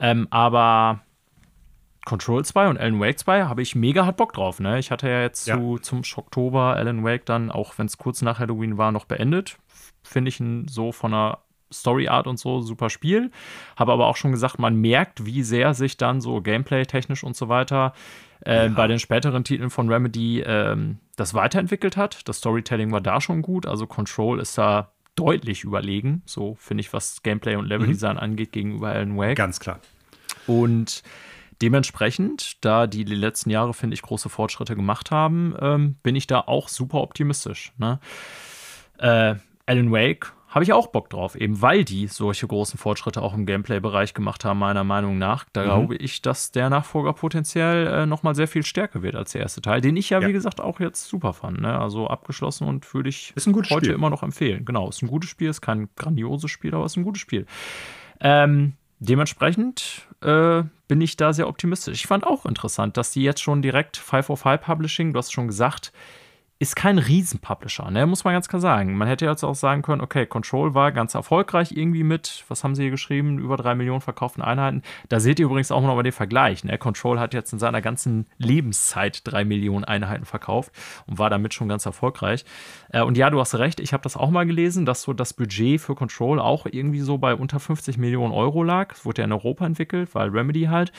Ähm, 0.00 0.26
aber 0.30 1.00
Control 2.06 2.42
2 2.44 2.68
und 2.68 2.78
Alan 2.78 2.98
Wake 2.98 3.18
2 3.18 3.44
habe 3.44 3.60
ich 3.60 3.74
mega 3.74 4.06
hart 4.06 4.16
Bock 4.16 4.32
drauf. 4.32 4.58
Ne? 4.60 4.78
Ich 4.78 4.90
hatte 4.90 5.08
ja 5.08 5.20
jetzt 5.20 5.46
Ja. 5.46 5.56
zu, 5.58 5.78
zum 5.78 6.02
Oktober 6.16 6.74
Alan 6.76 7.04
Wake 7.04 7.26
dann, 7.26 7.50
auch 7.50 7.76
wenn 7.76 7.86
es 7.86 7.98
kurz 7.98 8.22
nach 8.22 8.38
Halloween 8.38 8.78
war, 8.78 8.90
noch 8.92 9.04
beendet. 9.04 9.58
Finde 10.02 10.30
ich 10.30 10.40
ein 10.40 10.66
so 10.66 10.92
von 10.92 11.12
der 11.12 11.38
Story 11.72 12.08
Art 12.08 12.26
und 12.26 12.38
so 12.38 12.60
super 12.60 12.90
Spiel. 12.90 13.30
Habe 13.76 13.92
aber 13.92 14.06
auch 14.06 14.16
schon 14.16 14.32
gesagt, 14.32 14.58
man 14.58 14.76
merkt, 14.76 15.24
wie 15.26 15.42
sehr 15.42 15.74
sich 15.74 15.96
dann 15.96 16.20
so 16.20 16.40
Gameplay-technisch 16.40 17.22
und 17.24 17.36
so 17.36 17.48
weiter 17.48 17.92
äh, 18.44 18.66
Ja. 18.66 18.72
bei 18.72 18.86
den 18.86 18.98
späteren 18.98 19.44
Titeln 19.44 19.70
von 19.70 19.88
Remedy 19.88 20.40
ähm, 20.40 20.98
das 21.16 21.34
weiterentwickelt 21.34 21.96
hat. 21.96 22.28
Das 22.28 22.38
Storytelling 22.38 22.90
war 22.92 23.00
da 23.00 23.20
schon 23.20 23.42
gut. 23.42 23.66
Also 23.66 23.86
Control 23.86 24.40
ist 24.40 24.56
da 24.58 24.90
deutlich 25.16 25.64
überlegen. 25.64 26.22
So 26.24 26.54
finde 26.58 26.80
ich, 26.80 26.92
was 26.92 27.22
Gameplay 27.22 27.56
und 27.56 27.66
Leveldesign 27.66 28.16
angeht 28.18 28.52
gegenüber 28.52 28.88
Alan 28.88 29.16
Wake. 29.18 29.36
Ganz 29.36 29.60
klar. 29.60 29.80
Und 30.46 31.02
dementsprechend, 31.60 32.64
da 32.64 32.86
die 32.86 33.04
die 33.04 33.14
letzten 33.14 33.50
Jahre, 33.50 33.74
finde 33.74 33.94
ich, 33.94 34.02
große 34.02 34.30
Fortschritte 34.30 34.74
gemacht 34.76 35.10
haben, 35.10 35.54
ähm, 35.60 35.96
bin 36.02 36.16
ich 36.16 36.26
da 36.26 36.40
auch 36.40 36.68
super 36.68 37.02
optimistisch. 37.02 37.72
Ne? 37.76 38.00
Äh, 38.98 39.34
Alan 39.66 39.92
Wake 39.92 40.32
habe 40.50 40.64
ich 40.64 40.72
auch 40.72 40.88
Bock 40.88 41.08
drauf, 41.10 41.36
eben 41.36 41.62
weil 41.62 41.84
die 41.84 42.08
solche 42.08 42.46
großen 42.46 42.76
Fortschritte 42.76 43.22
auch 43.22 43.34
im 43.34 43.46
Gameplay-Bereich 43.46 44.14
gemacht 44.14 44.44
haben, 44.44 44.58
meiner 44.58 44.82
Meinung 44.84 45.16
nach. 45.16 45.46
Da 45.52 45.60
Mhm. 45.62 45.64
glaube 45.66 45.96
ich, 45.96 46.22
dass 46.22 46.50
der 46.50 46.68
Nachfolger 46.70 47.12
potenziell 47.12 47.86
äh, 47.86 48.06
nochmal 48.06 48.34
sehr 48.34 48.48
viel 48.48 48.64
stärker 48.64 49.02
wird 49.02 49.14
als 49.14 49.30
der 49.32 49.42
erste 49.42 49.62
Teil, 49.62 49.80
den 49.80 49.96
ich 49.96 50.10
ja, 50.10 50.20
Ja. 50.20 50.26
wie 50.28 50.32
gesagt, 50.32 50.60
auch 50.60 50.80
jetzt 50.80 51.06
super 51.06 51.32
fand. 51.32 51.60
Ne? 51.60 51.78
Also 51.78 52.08
abgeschlossen 52.08 52.66
und 52.66 52.92
würde 52.92 53.08
ich 53.08 53.32
Ist 53.36 53.46
ein 53.46 53.52
gutes 53.52 53.70
heute 53.70 53.86
Spiel. 53.86 53.94
immer 53.94 54.10
noch 54.10 54.22
empfehlen. 54.24 54.64
Genau, 54.64 54.88
ist 54.88 55.02
ein 55.02 55.08
gutes 55.08 55.30
Spiel, 55.30 55.48
ist 55.48 55.60
kein 55.60 55.88
grandioses 55.96 56.50
Spiel, 56.50 56.74
aber 56.74 56.84
ist 56.84 56.96
ein 56.96 57.04
gutes 57.04 57.20
Spiel. 57.22 57.46
Ähm, 58.20 58.74
dementsprechend 58.98 60.08
äh, 60.22 60.62
bin 60.88 61.00
ich 61.00 61.16
da 61.16 61.32
sehr 61.32 61.48
optimistisch. 61.48 62.00
Ich 62.00 62.06
fand 62.06 62.26
auch 62.26 62.44
interessant, 62.46 62.96
dass 62.96 63.12
die 63.12 63.22
jetzt 63.22 63.40
schon 63.42 63.62
direkt 63.62 63.96
505 63.96 64.60
Publishing, 64.60 65.12
du 65.12 65.18
hast 65.18 65.32
schon 65.32 65.46
gesagt, 65.46 65.92
ist 66.60 66.76
kein 66.76 66.98
Riesen-Publisher, 66.98 67.90
ne? 67.90 68.06
muss 68.06 68.24
man 68.24 68.34
ganz 68.34 68.46
klar 68.46 68.60
sagen. 68.60 68.94
Man 68.98 69.08
hätte 69.08 69.24
jetzt 69.24 69.44
auch 69.44 69.54
sagen 69.54 69.80
können, 69.80 70.02
okay, 70.02 70.26
Control 70.26 70.74
war 70.74 70.92
ganz 70.92 71.14
erfolgreich 71.14 71.72
irgendwie 71.72 72.02
mit, 72.02 72.44
was 72.48 72.62
haben 72.62 72.74
sie 72.74 72.82
hier 72.82 72.90
geschrieben, 72.90 73.38
über 73.38 73.56
drei 73.56 73.74
Millionen 73.74 74.02
verkauften 74.02 74.42
Einheiten. 74.42 74.82
Da 75.08 75.20
seht 75.20 75.40
ihr 75.40 75.46
übrigens 75.46 75.72
auch 75.72 75.80
noch 75.80 75.96
mal 75.96 76.02
den 76.02 76.12
Vergleich. 76.12 76.62
Ne? 76.62 76.76
Control 76.76 77.18
hat 77.18 77.32
jetzt 77.32 77.54
in 77.54 77.58
seiner 77.58 77.80
ganzen 77.80 78.26
Lebenszeit 78.36 79.22
drei 79.24 79.42
Millionen 79.46 79.86
Einheiten 79.86 80.26
verkauft 80.26 80.70
und 81.06 81.18
war 81.18 81.30
damit 81.30 81.54
schon 81.54 81.66
ganz 81.66 81.86
erfolgreich. 81.86 82.44
Äh, 82.90 83.00
und 83.00 83.16
ja, 83.16 83.30
du 83.30 83.40
hast 83.40 83.54
recht, 83.54 83.80
ich 83.80 83.94
habe 83.94 84.02
das 84.02 84.18
auch 84.18 84.28
mal 84.28 84.44
gelesen, 84.44 84.84
dass 84.84 85.00
so 85.00 85.14
das 85.14 85.32
Budget 85.32 85.80
für 85.80 85.94
Control 85.94 86.38
auch 86.38 86.66
irgendwie 86.70 87.00
so 87.00 87.16
bei 87.16 87.34
unter 87.34 87.58
50 87.58 87.96
Millionen 87.96 88.34
Euro 88.34 88.62
lag. 88.62 88.92
Es 88.92 89.06
wurde 89.06 89.22
ja 89.22 89.24
in 89.24 89.32
Europa 89.32 89.64
entwickelt, 89.64 90.14
weil 90.14 90.28
Remedy 90.28 90.64
halt. 90.64 90.92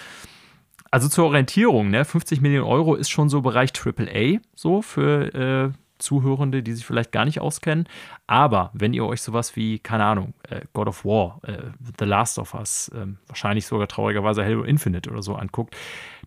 Also 0.91 1.07
zur 1.07 1.25
Orientierung, 1.25 1.89
ne, 1.89 2.03
50 2.03 2.41
Millionen 2.41 2.67
Euro 2.67 2.95
ist 2.95 3.09
schon 3.09 3.29
so 3.29 3.41
Bereich 3.41 3.71
AAA, 3.73 4.39
so 4.55 4.81
für 4.81 5.33
äh, 5.33 5.71
Zuhörende, 5.99 6.63
die 6.63 6.73
sich 6.73 6.85
vielleicht 6.85 7.13
gar 7.13 7.23
nicht 7.23 7.39
auskennen. 7.39 7.87
Aber 8.27 8.71
wenn 8.73 8.93
ihr 8.93 9.05
euch 9.05 9.21
sowas 9.21 9.55
wie, 9.55 9.79
keine 9.79 10.03
Ahnung, 10.03 10.33
äh, 10.49 10.61
God 10.73 10.87
of 10.87 11.05
War, 11.05 11.39
äh, 11.43 11.71
The 11.97 12.05
Last 12.05 12.39
of 12.39 12.53
Us, 12.53 12.91
ähm, 12.93 13.19
wahrscheinlich 13.27 13.65
sogar 13.65 13.87
traurigerweise 13.87 14.43
Halo 14.43 14.63
Infinite 14.63 15.09
oder 15.09 15.23
so 15.23 15.35
anguckt, 15.35 15.75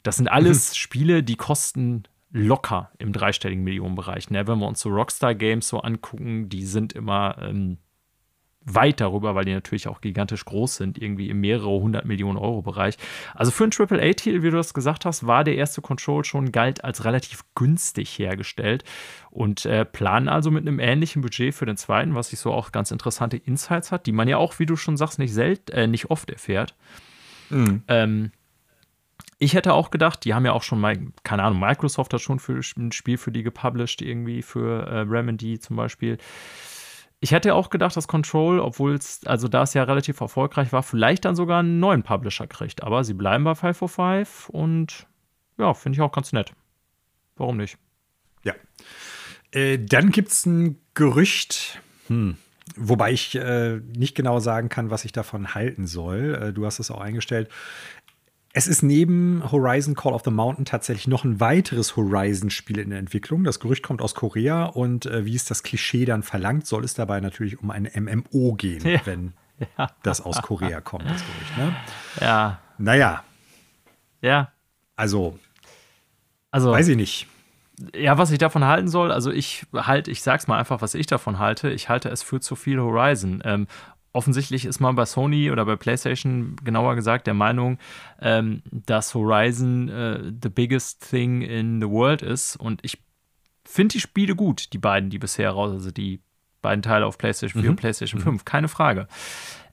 das 0.03 0.17
sind 0.17 0.29
alles 0.29 0.77
Spiele, 0.77 1.23
die 1.23 1.37
kosten 1.37 2.05
locker 2.31 2.91
im 2.99 3.13
dreistelligen 3.13 3.63
Millionenbereich. 3.65 4.31
Ne? 4.31 4.47
Wenn 4.47 4.59
wir 4.59 4.67
uns 4.67 4.81
so 4.81 4.89
Rockstar 4.89 5.35
Games 5.35 5.69
so 5.69 5.81
angucken, 5.81 6.49
die 6.49 6.65
sind 6.65 6.93
immer 6.93 7.37
ähm, 7.41 7.79
weit 8.65 9.01
darüber, 9.01 9.35
weil 9.35 9.45
die 9.45 9.53
natürlich 9.53 9.89
auch 9.89 10.01
gigantisch 10.01 10.45
groß 10.45 10.77
sind, 10.77 10.99
irgendwie 10.99 11.29
im 11.29 11.41
mehrere 11.41 11.71
hundert 11.71 12.07
Millionen 12.07 12.39
Euro 12.39 12.63
Bereich. 12.63 12.97
Also 13.35 13.51
für 13.51 13.65
einen 13.65 13.73
AAA-Titel, 13.73 14.43
wie 14.43 14.51
du 14.51 14.57
das 14.57 14.75
gesagt 14.75 15.05
hast, 15.05 15.27
war 15.27 15.45
der 15.45 15.57
erste 15.57 15.83
Control 15.83 16.25
schon 16.25 16.53
galt 16.53 16.83
als 16.83 17.05
relativ 17.05 17.45
günstig 17.55 18.19
hergestellt 18.19 18.85
und 19.31 19.67
äh, 19.67 19.85
planen 19.85 20.29
also 20.29 20.51
mit 20.51 20.67
einem 20.67 20.79
ähnlichen 20.79 21.23
Budget 21.23 21.55
für 21.55 21.67
den 21.67 21.77
zweiten, 21.77 22.15
was 22.15 22.31
sich 22.31 22.39
so 22.39 22.53
auch 22.53 22.73
ganz 22.73 22.91
interessante 22.91 23.37
Insights 23.37 23.93
hat, 23.93 24.07
die 24.07 24.13
man 24.13 24.29
ja 24.29 24.39
auch, 24.39 24.59
wie 24.59 24.67
du 24.67 24.77
schon 24.77 24.97
sagst, 24.97 25.19
nicht 25.19 25.35
selten, 25.35 25.73
äh, 25.73 25.87
nicht 25.87 26.11
oft 26.11 26.31
erfährt. 26.31 26.75
Ähm, 27.89 28.33
ich 29.39 29.55
hätte 29.55 29.75
auch 29.75 29.91
gedacht, 29.91 30.25
die 30.25 30.33
haben 30.33 30.47
ja 30.47 30.53
auch 30.53 30.63
schon 30.63 30.81
mal, 30.81 30.97
keine 31.23 31.43
Ahnung, 31.43 31.61
Microsoft 31.61 32.15
hat 32.15 32.21
schon 32.21 32.39
für 32.39 32.61
ein 32.77 32.93
Spiel 32.93 33.19
für 33.19 33.33
die 33.33 33.43
gepublished, 33.43 34.01
irgendwie 34.01 34.43
für 34.43 34.87
äh, 34.87 35.01
Remedy 35.01 35.59
zum 35.59 35.77
Beispiel. 35.77 36.19
Ich 37.25 37.33
hätte 37.33 37.55
auch 37.55 37.71
gedacht, 37.71 37.97
dass 37.97 38.07
Control, 38.07 38.61
obwohl 38.61 38.97
es, 38.97 39.25
also 39.25 39.49
da 39.49 39.63
es 39.63 39.73
ja 39.73 39.83
relativ 39.85 40.21
erfolgreich 40.21 40.75
war, 40.75 40.83
vielleicht 40.83 41.25
dann 41.25 41.35
sogar 41.35 41.61
einen 41.61 41.81
neuen 41.81 42.03
Publisher 42.03 42.47
kriegt. 42.47 42.83
Aber 42.83 43.03
sie 43.03 43.15
bleiben 43.15 43.45
bei 43.45 43.55
545 43.55 44.51
und 44.51 45.07
ja, 45.57 45.73
finde 45.73 45.97
ich 45.97 46.03
auch 46.03 46.13
ganz 46.13 46.35
nett. 46.35 46.53
Warum 47.37 47.57
nicht? 47.57 47.79
Ja. 48.43 48.53
Äh, 49.53 49.79
dann 49.79 50.11
gibt 50.11 50.33
es 50.33 50.45
ein 50.45 50.79
Gerücht, 50.93 51.81
hm, 52.09 52.37
wobei 52.77 53.13
ich 53.13 53.35
äh, 53.37 53.81
nicht 53.97 54.15
genau 54.15 54.39
sagen 54.39 54.69
kann, 54.69 54.91
was 54.91 55.07
ich 55.07 55.13
davon 55.13 55.55
halten 55.55 55.87
soll. 55.87 56.35
Äh, 56.35 56.53
du 56.53 56.67
hast 56.67 56.79
es 56.79 56.91
auch 56.91 57.01
eingestellt. 57.01 57.49
Es 58.57 58.69
ist 58.69 58.83
neben 58.85 59.43
Horizon 59.51 59.97
Call 59.97 60.13
of 60.13 60.23
the 60.25 60.31
Mountain 60.31 60.65
tatsächlich 60.65 61.09
noch 61.09 61.25
ein 61.25 61.41
weiteres 61.41 61.97
Horizon-Spiel 61.97 62.79
in 62.79 62.91
der 62.91 63.01
Entwicklung. 63.01 63.43
Das 63.43 63.59
Gerücht 63.59 63.83
kommt 63.83 64.01
aus 64.01 64.15
Korea 64.15 64.67
und 64.67 65.07
äh, 65.07 65.25
wie 65.25 65.35
es 65.35 65.45
das 65.45 65.65
Klischee 65.65 66.05
dann 66.05 66.23
verlangt, 66.23 66.65
soll 66.65 66.85
es 66.85 66.95
dabei 66.95 67.19
natürlich 67.21 67.61
um 67.61 67.73
ein 67.73 67.91
MMO 67.93 68.55
gehen, 68.55 68.87
Ja. 68.87 69.01
wenn 69.07 69.33
das 70.05 70.21
aus 70.21 70.41
Korea 70.43 70.81
kommt, 70.81 71.05
das 71.05 71.23
Gerücht. 71.23 71.57
Ne? 71.59 71.77
Ja, 72.21 72.61
Naja, 72.79 73.25
ja. 74.21 74.53
also 74.95 75.37
Also, 76.53 76.71
weiß 76.71 76.87
ich 76.89 76.97
nicht. 76.97 77.27
ja, 77.93 78.19
was 78.19 78.31
ich 78.31 78.39
davon 78.39 78.65
halten 78.65 78.87
soll, 78.87 79.11
also 79.11 79.33
ich 79.33 79.67
halt, 79.75 80.07
ich 80.07 80.23
sag's 80.23 80.47
mal 80.47 80.59
einfach, 80.61 80.81
was 80.81 80.95
ich 80.95 81.07
davon 81.07 81.41
halte. 81.41 81.71
Ich 81.71 81.89
halte 81.89 82.09
es 82.09 82.23
für 82.23 82.39
zu 82.41 82.55
viel 82.55 82.79
Horizon. 82.79 83.43
Ähm, 83.45 83.67
offensichtlich 84.15 84.65
ist 84.65 84.81
man 84.81 84.95
bei 84.95 85.05
Sony 85.05 85.51
oder 85.51 85.67
bei 85.67 85.77
PlayStation 85.77 86.57
genauer 86.65 86.95
gesagt 86.95 87.27
der 87.27 87.35
Meinung, 87.35 87.79
ähm, 88.23 88.63
dass 88.71 89.15
Horizon 89.15 89.89
äh, 89.89 90.33
the 90.43 90.49
biggest 90.49 91.11
thing 91.11 91.43
in 91.43 91.81
the 91.81 91.89
world 91.89 92.23
ist. 92.23 92.57
Und 92.57 92.81
ich 92.83 93.03
finde 93.65 93.95
die 93.95 94.01
Spiele 94.01 94.37
gut, 94.37 94.73
die 94.73 94.79
beiden, 94.79 95.11
die 95.11 95.19
bisher 95.19 95.51
raus, 95.51 95.73
also 95.73 95.91
die 95.91 96.23
beiden 96.63 96.83
Teile 96.83 97.07
auf 97.07 97.19
PlayStation 97.19 97.61
4 97.63 97.71
und 97.71 97.77
PlayStation 97.77 98.21
5, 98.21 98.45
keine 98.45 98.69
Frage. 98.69 99.09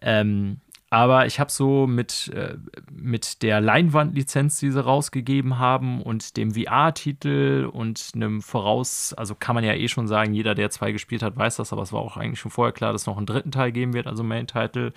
Ähm, 0.02 0.60
Aber 0.94 1.26
ich 1.26 1.40
habe 1.40 1.50
so 1.50 1.88
mit, 1.88 2.30
äh, 2.36 2.58
mit 2.92 3.44
der 3.44 3.62
Leinwandlizenz, 3.62 4.60
die 4.60 4.72
sie 4.72 4.84
rausgegeben 4.84 5.58
haben 5.58 6.02
und 6.02 6.36
dem 6.36 6.52
VR-Titel 6.52 7.70
und 7.72 8.12
einem 8.14 8.42
Voraus, 8.42 9.14
also 9.14 9.34
kann 9.34 9.56
man 9.56 9.64
ja 9.64 9.74
eh 9.74 9.88
schon 9.88 10.10
sagen, 10.10 10.34
jeder, 10.34 10.54
der 10.54 10.70
zwei 10.70 10.92
gespielt 10.92 11.24
hat, 11.24 11.38
weiß 11.38 11.56
das, 11.56 11.72
aber 11.72 11.84
es 11.84 11.94
war 11.94 12.02
auch 12.02 12.18
eigentlich 12.18 12.42
schon 12.42 12.52
vorher 12.52 12.74
klar, 12.74 12.92
dass 12.92 13.04
es 13.04 13.08
noch 13.08 13.16
einen 13.16 13.26
dritten 13.26 13.52
Teil 13.52 13.72
geben 13.72 13.94
wird, 13.94 14.06
also 14.06 14.22
Main-Titel 14.22 14.92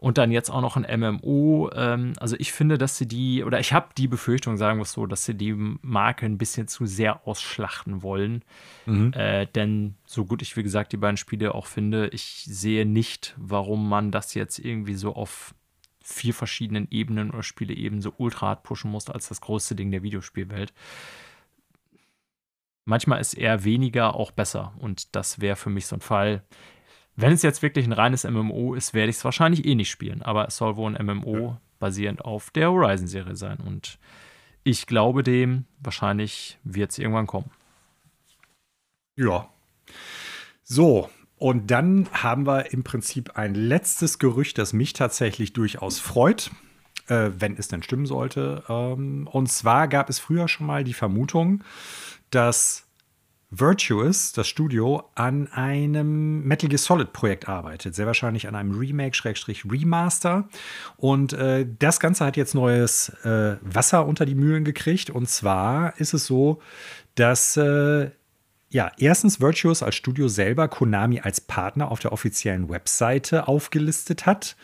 und 0.00 0.16
dann 0.16 0.32
jetzt 0.32 0.48
auch 0.48 0.62
noch 0.62 0.78
ein 0.78 1.00
MMO. 1.00 1.70
Ähm, 1.74 2.14
also 2.18 2.34
ich 2.38 2.52
finde, 2.52 2.78
dass 2.78 2.96
sie 2.96 3.06
die, 3.06 3.44
oder 3.44 3.60
ich 3.60 3.74
habe 3.74 3.88
die 3.96 4.08
Befürchtung, 4.08 4.56
sagen 4.56 4.78
wir 4.78 4.84
es 4.84 4.92
so, 4.92 5.06
dass 5.06 5.26
sie 5.26 5.34
die 5.34 5.52
Marke 5.52 6.24
ein 6.24 6.38
bisschen 6.38 6.68
zu 6.68 6.86
sehr 6.86 7.26
ausschlachten 7.28 8.02
wollen. 8.02 8.42
Mhm. 8.86 9.12
Äh, 9.12 9.46
denn 9.46 9.96
so 10.06 10.24
gut 10.24 10.40
ich, 10.40 10.56
wie 10.56 10.62
gesagt, 10.62 10.92
die 10.92 10.96
beiden 10.96 11.18
Spiele 11.18 11.54
auch 11.54 11.66
finde, 11.66 12.08
ich 12.08 12.44
sehe 12.46 12.86
nicht, 12.86 13.34
warum 13.36 13.88
man 13.90 14.10
das 14.10 14.32
jetzt 14.32 14.58
irgendwie 14.58 14.94
so 14.94 15.14
auf 15.14 15.54
vier 16.02 16.32
verschiedenen 16.32 16.88
Ebenen 16.90 17.30
oder 17.30 17.42
Spiele 17.42 17.74
eben 17.74 18.00
so 18.00 18.14
ultra 18.16 18.48
hart 18.48 18.62
pushen 18.62 18.90
muss 18.90 19.10
als 19.10 19.28
das 19.28 19.42
größte 19.42 19.74
Ding 19.74 19.90
der 19.90 20.02
Videospielwelt. 20.02 20.72
Manchmal 22.86 23.20
ist 23.20 23.34
eher 23.34 23.64
weniger 23.64 24.14
auch 24.14 24.30
besser 24.30 24.72
und 24.78 25.14
das 25.14 25.40
wäre 25.42 25.56
für 25.56 25.70
mich 25.70 25.86
so 25.86 25.96
ein 25.96 26.00
Fall. 26.00 26.42
Wenn 27.16 27.32
es 27.32 27.42
jetzt 27.42 27.62
wirklich 27.62 27.86
ein 27.86 27.92
reines 27.92 28.24
MMO 28.24 28.74
ist, 28.74 28.94
werde 28.94 29.10
ich 29.10 29.16
es 29.16 29.24
wahrscheinlich 29.24 29.64
eh 29.64 29.74
nicht 29.74 29.90
spielen. 29.90 30.22
Aber 30.22 30.46
es 30.46 30.56
soll 30.56 30.76
wohl 30.76 30.94
ein 30.94 31.06
MMO 31.06 31.58
basierend 31.78 32.24
auf 32.24 32.50
der 32.50 32.70
Horizon-Serie 32.70 33.36
sein. 33.36 33.58
Und 33.58 33.98
ich 34.62 34.86
glaube 34.86 35.22
dem, 35.22 35.64
wahrscheinlich 35.80 36.58
wird 36.64 36.92
es 36.92 36.98
irgendwann 36.98 37.26
kommen. 37.26 37.50
Ja. 39.16 39.48
So, 40.62 41.10
und 41.40 41.70
dann 41.70 42.06
haben 42.12 42.46
wir 42.46 42.72
im 42.72 42.84
Prinzip 42.84 43.36
ein 43.36 43.54
letztes 43.54 44.18
Gerücht, 44.18 44.58
das 44.58 44.74
mich 44.74 44.92
tatsächlich 44.92 45.54
durchaus 45.54 45.98
freut, 45.98 46.50
äh, 47.08 47.30
wenn 47.38 47.56
es 47.56 47.68
denn 47.68 47.82
stimmen 47.82 48.04
sollte. 48.04 48.62
Ähm, 48.68 49.26
und 49.26 49.50
zwar 49.50 49.88
gab 49.88 50.10
es 50.10 50.18
früher 50.18 50.48
schon 50.48 50.66
mal 50.66 50.84
die 50.84 50.92
Vermutung, 50.92 51.64
dass 52.28 52.86
Virtuous, 53.50 54.32
das 54.32 54.46
Studio, 54.46 55.02
an 55.16 55.48
einem 55.48 56.44
Metal 56.44 56.68
Gear 56.68 56.78
Solid 56.78 57.12
Projekt 57.12 57.48
arbeitet. 57.48 57.94
Sehr 57.96 58.06
wahrscheinlich 58.06 58.46
an 58.46 58.54
einem 58.54 58.78
Remake, 58.78 59.16
Schrägstrich 59.16 59.64
Remaster. 59.70 60.48
Und 60.96 61.32
äh, 61.32 61.66
das 61.78 61.98
Ganze 61.98 62.24
hat 62.24 62.36
jetzt 62.36 62.54
neues 62.54 63.08
äh, 63.24 63.56
Wasser 63.60 64.06
unter 64.06 64.24
die 64.24 64.36
Mühlen 64.36 64.64
gekriegt. 64.64 65.10
Und 65.10 65.28
zwar 65.28 65.98
ist 65.98 66.14
es 66.14 66.26
so, 66.26 66.60
dass 67.16 67.56
äh, 67.56 68.10
ja, 68.72 68.92
erstens 68.98 69.40
Virtuous 69.40 69.82
als 69.82 69.96
Studio 69.96 70.28
selber 70.28 70.68
Konami 70.68 71.20
als 71.20 71.40
Partner 71.40 71.90
auf 71.90 71.98
der 71.98 72.12
offiziellen 72.12 72.68
Webseite 72.68 73.48
aufgelistet 73.48 74.26
hat 74.26 74.56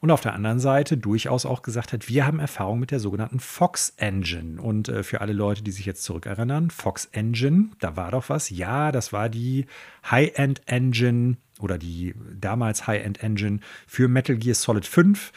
und 0.00 0.10
auf 0.10 0.20
der 0.20 0.34
anderen 0.34 0.58
Seite 0.58 0.96
durchaus 0.96 1.46
auch 1.46 1.62
gesagt 1.62 1.92
hat, 1.92 2.08
wir 2.08 2.26
haben 2.26 2.40
Erfahrung 2.40 2.80
mit 2.80 2.90
der 2.90 2.98
sogenannten 2.98 3.38
Fox 3.38 3.94
Engine. 3.98 4.60
Und 4.60 4.88
äh, 4.88 5.04
für 5.04 5.20
alle 5.20 5.32
Leute, 5.32 5.62
die 5.62 5.70
sich 5.70 5.86
jetzt 5.86 6.02
zurückerinnern, 6.02 6.70
Fox 6.70 7.04
Engine, 7.12 7.68
da 7.78 7.94
war 7.94 8.10
doch 8.10 8.28
was. 8.28 8.50
Ja, 8.50 8.90
das 8.90 9.12
war 9.12 9.28
die 9.28 9.66
High-End 10.10 10.62
Engine 10.66 11.36
oder 11.60 11.78
die 11.78 12.16
damals 12.34 12.88
High-End 12.88 13.22
Engine 13.22 13.60
für 13.86 14.08
Metal 14.08 14.36
Gear 14.36 14.56
Solid 14.56 14.86
5 14.86 15.32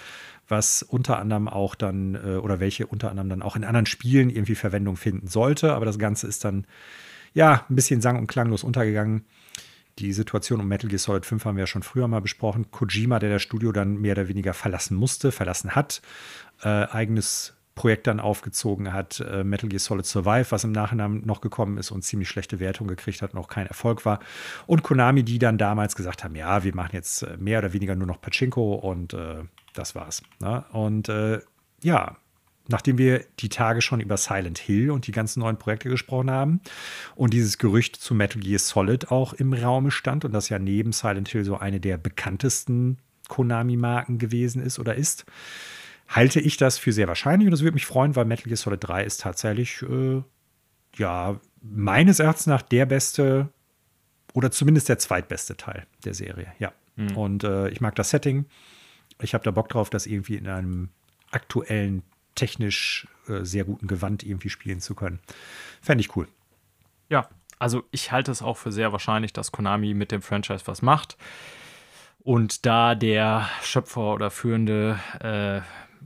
was 0.48 0.84
unter 0.84 1.18
anderem 1.18 1.48
auch 1.48 1.74
dann, 1.74 2.14
äh, 2.14 2.38
oder 2.38 2.60
welche 2.60 2.86
unter 2.86 3.10
anderem 3.10 3.30
dann 3.30 3.42
auch 3.42 3.56
in 3.56 3.64
anderen 3.64 3.88
Spielen 3.88 4.30
irgendwie 4.30 4.54
Verwendung 4.54 4.96
finden 4.96 5.28
sollte. 5.28 5.74
Aber 5.74 5.86
das 5.86 5.98
Ganze 5.98 6.28
ist 6.28 6.46
dann, 6.46 6.68
ja, 7.36 7.66
ein 7.70 7.76
bisschen 7.76 8.02
sang- 8.02 8.18
und 8.18 8.28
klanglos 8.28 8.64
untergegangen. 8.64 9.26
Die 10.00 10.12
Situation 10.12 10.60
um 10.60 10.68
Metal 10.68 10.90
Gear 10.90 11.00
Solid 11.00 11.26
5 11.26 11.46
haben 11.46 11.56
wir 11.58 11.64
ja 11.64 11.68
schon 11.68 11.84
früher 11.84 12.08
mal 12.08 12.22
besprochen. 12.22 12.72
Kojima, 12.72 13.20
der 13.20 13.30
das 13.30 13.44
Studio 13.44 13.72
dann 13.72 13.98
mehr 13.98 14.14
oder 14.14 14.28
weniger 14.28 14.54
verlassen 14.54 14.98
musste, 14.98 15.32
verlassen 15.32 15.76
hat, 15.76 16.02
äh, 16.64 16.68
eigenes 16.68 17.54
Projekt 17.76 18.08
dann 18.08 18.22
aufgezogen 18.22 18.94
hat, 18.94 19.20
äh, 19.20 19.44
Metal 19.44 19.70
Gear 19.70 19.80
Solid 19.80 20.06
Survive, 20.06 20.48
was 20.50 20.64
im 20.64 20.72
Nachhinein 20.72 21.24
noch 21.26 21.42
gekommen 21.42 21.78
ist 21.78 21.92
und 21.92 22.04
ziemlich 22.04 22.30
schlechte 22.30 22.62
Wertung 22.62 22.88
gekriegt 22.88 23.22
hat 23.22 23.34
und 23.34 23.40
auch 23.40 23.50
kein 23.50 23.68
Erfolg 23.68 24.06
war. 24.06 24.20
Und 24.66 24.84
Konami, 24.84 25.24
die 25.24 25.40
dann 25.40 25.58
damals 25.58 25.96
gesagt 25.96 26.24
haben, 26.24 26.36
ja, 26.36 26.64
wir 26.64 26.74
machen 26.74 26.92
jetzt 26.94 27.24
äh, 27.24 27.36
mehr 27.38 27.60
oder 27.60 27.74
weniger 27.74 27.96
nur 27.96 28.08
noch 28.08 28.22
Pachinko 28.22 28.76
und 28.76 29.14
äh, 29.14 29.44
das 29.74 29.94
war's. 29.94 30.24
Ne? 30.40 30.64
Und 30.72 31.10
äh, 31.10 31.42
ja, 31.84 32.16
nachdem 32.68 32.98
wir 32.98 33.26
die 33.40 33.50
Tage 33.50 33.82
schon 33.82 34.00
über 34.00 34.18
Silent 34.18 34.58
Hill 34.58 34.92
und 34.92 35.08
die 35.08 35.12
ganzen 35.12 35.42
neuen 35.42 35.58
Projekte 35.58 35.90
gesprochen 35.90 36.32
haben 36.32 36.62
und 37.16 37.34
dieses 37.34 37.58
Gerücht 37.58 37.96
zu 37.96 38.16
Metal 38.16 38.42
Gear 38.42 38.60
Solid 38.60 39.12
auch 39.12 39.34
im 39.34 39.54
Raum 39.54 39.92
stand 39.92 40.26
und 40.26 40.32
das 40.32 40.50
ja 40.50 40.60
neben 40.60 40.92
Silent 40.92 41.30
Hill 41.30 41.46
so 41.46 41.58
eine 41.58 41.80
der 41.80 41.98
bekanntesten 41.98 42.98
Konami-Marken 43.28 44.18
gewesen 44.18 44.62
ist 44.62 44.80
oder 44.80 44.96
ist, 44.96 45.26
halte 46.08 46.40
ich 46.40 46.58
das 46.58 46.78
für 46.78 46.92
sehr 46.92 47.08
wahrscheinlich 47.08 47.48
und 47.48 47.52
das 47.52 47.62
würde 47.62 47.74
mich 47.74 47.86
freuen, 47.86 48.16
weil 48.16 48.26
Metal 48.26 48.46
Gear 48.46 48.58
Solid 48.58 48.84
3 48.84 49.04
ist 49.04 49.22
tatsächlich, 49.22 49.82
äh, 49.84 50.22
ja, 50.98 51.40
meines 51.62 52.20
Erachtens 52.20 52.48
nach 52.48 52.62
der 52.62 52.86
beste 52.86 53.50
oder 54.34 54.52
zumindest 54.52 54.90
der 54.90 55.00
zweitbeste 55.00 55.58
Teil 55.58 55.86
der 56.04 56.14
Serie, 56.14 56.48
ja. 56.60 56.74
Mhm. 56.96 57.18
Und 57.18 57.44
äh, 57.44 57.70
ich 57.70 57.82
mag 57.82 57.96
das 57.96 58.10
Setting. 58.10 58.46
Ich 59.22 59.34
habe 59.34 59.44
da 59.44 59.52
Bock 59.52 59.70
drauf, 59.70 59.90
das 59.90 60.06
irgendwie 60.06 60.36
in 60.36 60.48
einem 60.48 60.90
aktuellen 61.32 62.04
technisch 62.36 63.08
äh, 63.28 63.44
sehr 63.44 63.64
guten 63.64 63.88
Gewand 63.88 64.24
irgendwie 64.24 64.50
spielen 64.50 64.80
zu 64.80 64.96
können. 64.96 65.20
Fände 65.82 66.02
ich 66.02 66.16
cool. 66.16 66.28
Ja, 67.10 67.30
also 67.60 67.84
ich 67.92 68.12
halte 68.12 68.32
es 68.32 68.42
auch 68.42 68.58
für 68.58 68.72
sehr 68.72 68.92
wahrscheinlich, 68.92 69.34
dass 69.34 69.52
Konami 69.52 69.94
mit 69.94 70.12
dem 70.12 70.22
Franchise 70.22 70.68
was 70.68 70.82
macht. 70.82 71.18
Und 72.20 72.66
da 72.66 72.96
der 72.96 73.48
Schöpfer 73.62 74.14
oder 74.14 74.32
führende 74.32 75.00
äh, 75.20 75.62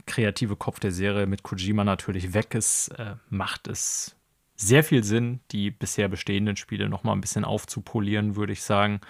kreative 0.06 0.56
Kopf 0.56 0.80
der 0.80 0.92
Serie 0.92 1.26
mit 1.26 1.42
Kojima 1.42 1.84
natürlich 1.84 2.34
weg 2.34 2.54
ist, 2.54 2.88
äh, 2.88 3.14
macht 3.30 3.68
es 3.68 4.16
sehr 4.54 4.84
viel 4.84 5.02
Sinn, 5.02 5.40
die 5.52 5.70
bisher 5.70 6.08
bestehenden 6.08 6.56
Spiele 6.56 6.90
noch 6.90 7.02
mal 7.02 7.12
ein 7.12 7.22
bisschen 7.22 7.46
aufzupolieren, 7.46 8.36
würde 8.36 8.52
ich 8.52 8.62
sagen, 8.62 9.00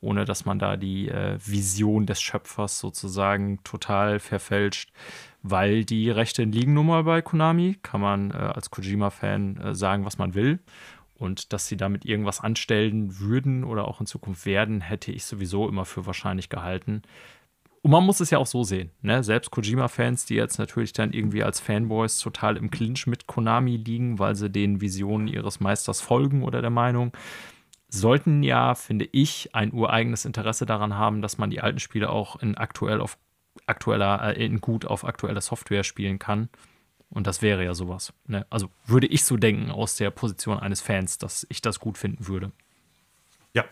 ohne 0.00 0.24
dass 0.24 0.44
man 0.44 0.58
da 0.58 0.76
die 0.76 1.08
äh, 1.08 1.38
Vision 1.38 2.06
des 2.06 2.20
Schöpfers 2.20 2.80
sozusagen 2.80 3.62
total 3.62 4.18
verfälscht 4.18 4.90
weil 5.50 5.84
die 5.84 6.10
Rechte 6.10 6.44
liegen 6.44 6.74
nun 6.74 6.86
mal 6.86 7.04
bei 7.04 7.22
Konami, 7.22 7.78
kann 7.82 8.00
man 8.00 8.30
äh, 8.30 8.34
als 8.34 8.70
Kojima-Fan 8.70 9.56
äh, 9.58 9.74
sagen, 9.74 10.04
was 10.04 10.18
man 10.18 10.34
will. 10.34 10.60
Und 11.14 11.52
dass 11.52 11.66
sie 11.66 11.76
damit 11.76 12.04
irgendwas 12.04 12.40
anstellen 12.40 13.18
würden 13.18 13.64
oder 13.64 13.88
auch 13.88 14.00
in 14.00 14.06
Zukunft 14.06 14.44
werden, 14.44 14.82
hätte 14.82 15.12
ich 15.12 15.24
sowieso 15.24 15.68
immer 15.68 15.86
für 15.86 16.04
wahrscheinlich 16.04 16.50
gehalten. 16.50 17.02
Und 17.80 17.92
man 17.92 18.04
muss 18.04 18.20
es 18.20 18.30
ja 18.30 18.38
auch 18.38 18.46
so 18.46 18.64
sehen. 18.64 18.90
Ne? 19.00 19.22
Selbst 19.22 19.50
Kojima-Fans, 19.50 20.26
die 20.26 20.34
jetzt 20.34 20.58
natürlich 20.58 20.92
dann 20.92 21.12
irgendwie 21.12 21.42
als 21.42 21.60
Fanboys 21.60 22.18
total 22.18 22.56
im 22.56 22.70
Clinch 22.70 23.06
mit 23.06 23.26
Konami 23.28 23.76
liegen, 23.76 24.18
weil 24.18 24.34
sie 24.34 24.50
den 24.50 24.80
Visionen 24.80 25.28
ihres 25.28 25.60
Meisters 25.60 26.00
folgen 26.00 26.42
oder 26.42 26.60
der 26.60 26.70
Meinung, 26.70 27.12
sollten 27.88 28.42
ja, 28.42 28.74
finde 28.74 29.08
ich, 29.12 29.54
ein 29.54 29.72
ureigenes 29.72 30.24
Interesse 30.24 30.66
daran 30.66 30.96
haben, 30.96 31.22
dass 31.22 31.38
man 31.38 31.50
die 31.50 31.60
alten 31.60 31.78
Spiele 31.78 32.10
auch 32.10 32.36
in 32.42 32.56
aktuell 32.56 33.00
auf 33.00 33.18
aktueller, 33.66 34.36
äh, 34.36 34.48
gut 34.58 34.84
auf 34.84 35.04
aktueller 35.04 35.40
Software 35.40 35.84
spielen 35.84 36.18
kann. 36.18 36.48
Und 37.08 37.26
das 37.26 37.40
wäre 37.40 37.64
ja 37.64 37.74
sowas. 37.74 38.12
Ne? 38.26 38.46
Also 38.50 38.68
würde 38.84 39.06
ich 39.06 39.24
so 39.24 39.36
denken 39.36 39.70
aus 39.70 39.96
der 39.96 40.10
Position 40.10 40.58
eines 40.58 40.80
Fans, 40.80 41.18
dass 41.18 41.46
ich 41.48 41.62
das 41.62 41.80
gut 41.80 41.98
finden 41.98 42.26
würde. 42.26 42.52
Ja. 43.54 43.64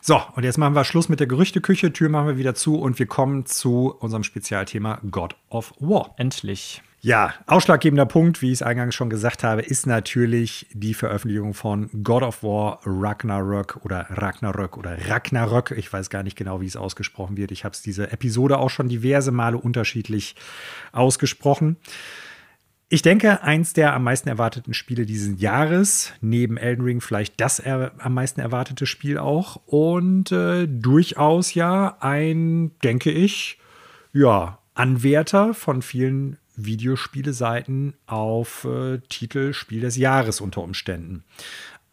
So, 0.00 0.20
und 0.34 0.42
jetzt 0.42 0.58
machen 0.58 0.74
wir 0.74 0.84
Schluss 0.84 1.08
mit 1.08 1.20
der 1.20 1.28
Gerüchteküche. 1.28 1.92
Tür 1.92 2.08
machen 2.08 2.26
wir 2.26 2.36
wieder 2.36 2.54
zu 2.54 2.80
und 2.80 2.98
wir 2.98 3.06
kommen 3.06 3.46
zu 3.46 3.94
unserem 4.00 4.24
Spezialthema 4.24 5.00
God 5.08 5.36
of 5.50 5.72
War. 5.78 6.14
Endlich. 6.16 6.82
Ja, 7.02 7.32
ausschlaggebender 7.46 8.04
Punkt, 8.04 8.42
wie 8.42 8.48
ich 8.48 8.54
es 8.54 8.62
eingangs 8.62 8.94
schon 8.94 9.08
gesagt 9.08 9.42
habe, 9.42 9.62
ist 9.62 9.86
natürlich 9.86 10.66
die 10.74 10.92
Veröffentlichung 10.92 11.54
von 11.54 11.88
God 12.02 12.22
of 12.22 12.42
War 12.42 12.80
Ragnarök 12.84 13.78
oder 13.84 14.06
Ragnarök 14.10 14.76
oder 14.76 15.08
Ragnarök. 15.08 15.70
Ich 15.78 15.90
weiß 15.90 16.10
gar 16.10 16.22
nicht 16.22 16.36
genau, 16.36 16.60
wie 16.60 16.66
es 16.66 16.76
ausgesprochen 16.76 17.38
wird. 17.38 17.52
Ich 17.52 17.64
habe 17.64 17.72
es 17.72 17.80
diese 17.80 18.12
Episode 18.12 18.58
auch 18.58 18.68
schon 18.68 18.90
diverse 18.90 19.32
Male 19.32 19.56
unterschiedlich 19.56 20.36
ausgesprochen. 20.92 21.78
Ich 22.90 23.00
denke, 23.00 23.42
eins 23.42 23.72
der 23.72 23.94
am 23.94 24.04
meisten 24.04 24.28
erwarteten 24.28 24.74
Spiele 24.74 25.06
dieses 25.06 25.40
Jahres, 25.40 26.12
neben 26.20 26.58
Elden 26.58 26.84
Ring 26.84 27.00
vielleicht 27.00 27.40
das 27.40 27.62
am 27.64 28.12
meisten 28.12 28.40
erwartete 28.40 28.84
Spiel 28.84 29.16
auch. 29.16 29.56
Und 29.64 30.32
äh, 30.32 30.66
durchaus 30.68 31.54
ja 31.54 31.96
ein, 32.00 32.72
denke 32.82 33.10
ich, 33.10 33.58
ja, 34.12 34.58
Anwärter 34.74 35.54
von 35.54 35.80
vielen 35.82 36.36
Videospieleseiten 36.56 37.94
auf 38.06 38.64
äh, 38.64 38.98
Titel 39.08 39.52
Spiel 39.52 39.80
des 39.80 39.96
Jahres 39.96 40.40
unter 40.40 40.62
Umständen. 40.62 41.24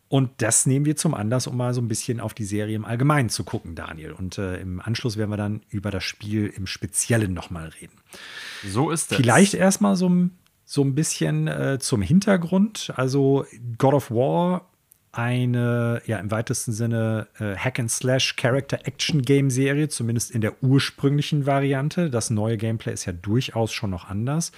Und 0.09 0.31
das 0.37 0.65
nehmen 0.65 0.85
wir 0.85 0.95
zum 0.95 1.13
Anlass, 1.13 1.47
um 1.47 1.57
mal 1.57 1.73
so 1.73 1.81
ein 1.81 1.89
bisschen 1.89 2.21
auf 2.21 2.33
die 2.33 2.45
Serie 2.45 2.75
im 2.75 2.85
Allgemeinen 2.85 3.29
zu 3.29 3.43
gucken, 3.43 3.75
Daniel. 3.75 4.13
Und 4.13 4.37
äh, 4.37 4.57
im 4.61 4.79
Anschluss 4.79 5.17
werden 5.17 5.29
wir 5.29 5.37
dann 5.37 5.61
über 5.69 5.91
das 5.91 6.03
Spiel 6.03 6.47
im 6.47 6.65
Speziellen 6.65 7.33
nochmal 7.33 7.69
reden. 7.81 7.97
So 8.65 8.89
ist 8.89 9.11
es. 9.11 9.17
Vielleicht 9.17 9.53
erstmal 9.53 9.97
so, 9.97 10.29
so 10.63 10.81
ein 10.81 10.95
bisschen 10.95 11.47
äh, 11.47 11.77
zum 11.79 12.01
Hintergrund. 12.01 12.93
Also 12.95 13.45
God 13.77 13.93
of 13.95 14.11
War 14.11 14.69
eine, 15.17 16.03
ja, 16.05 16.19
im 16.19 16.29
weitesten 16.29 16.73
Sinne 16.73 17.27
äh, 17.39 17.55
Hack-and-Slash-Character-Action-Game-Serie, 17.55 19.89
zumindest 19.89 20.29
in 20.29 20.41
der 20.41 20.61
ursprünglichen 20.61 21.47
Variante. 21.47 22.11
Das 22.11 22.29
neue 22.29 22.57
Gameplay 22.57 22.93
ist 22.93 23.05
ja 23.05 23.13
durchaus 23.13 23.73
schon 23.73 23.89
noch 23.89 24.07
anders. 24.07 24.51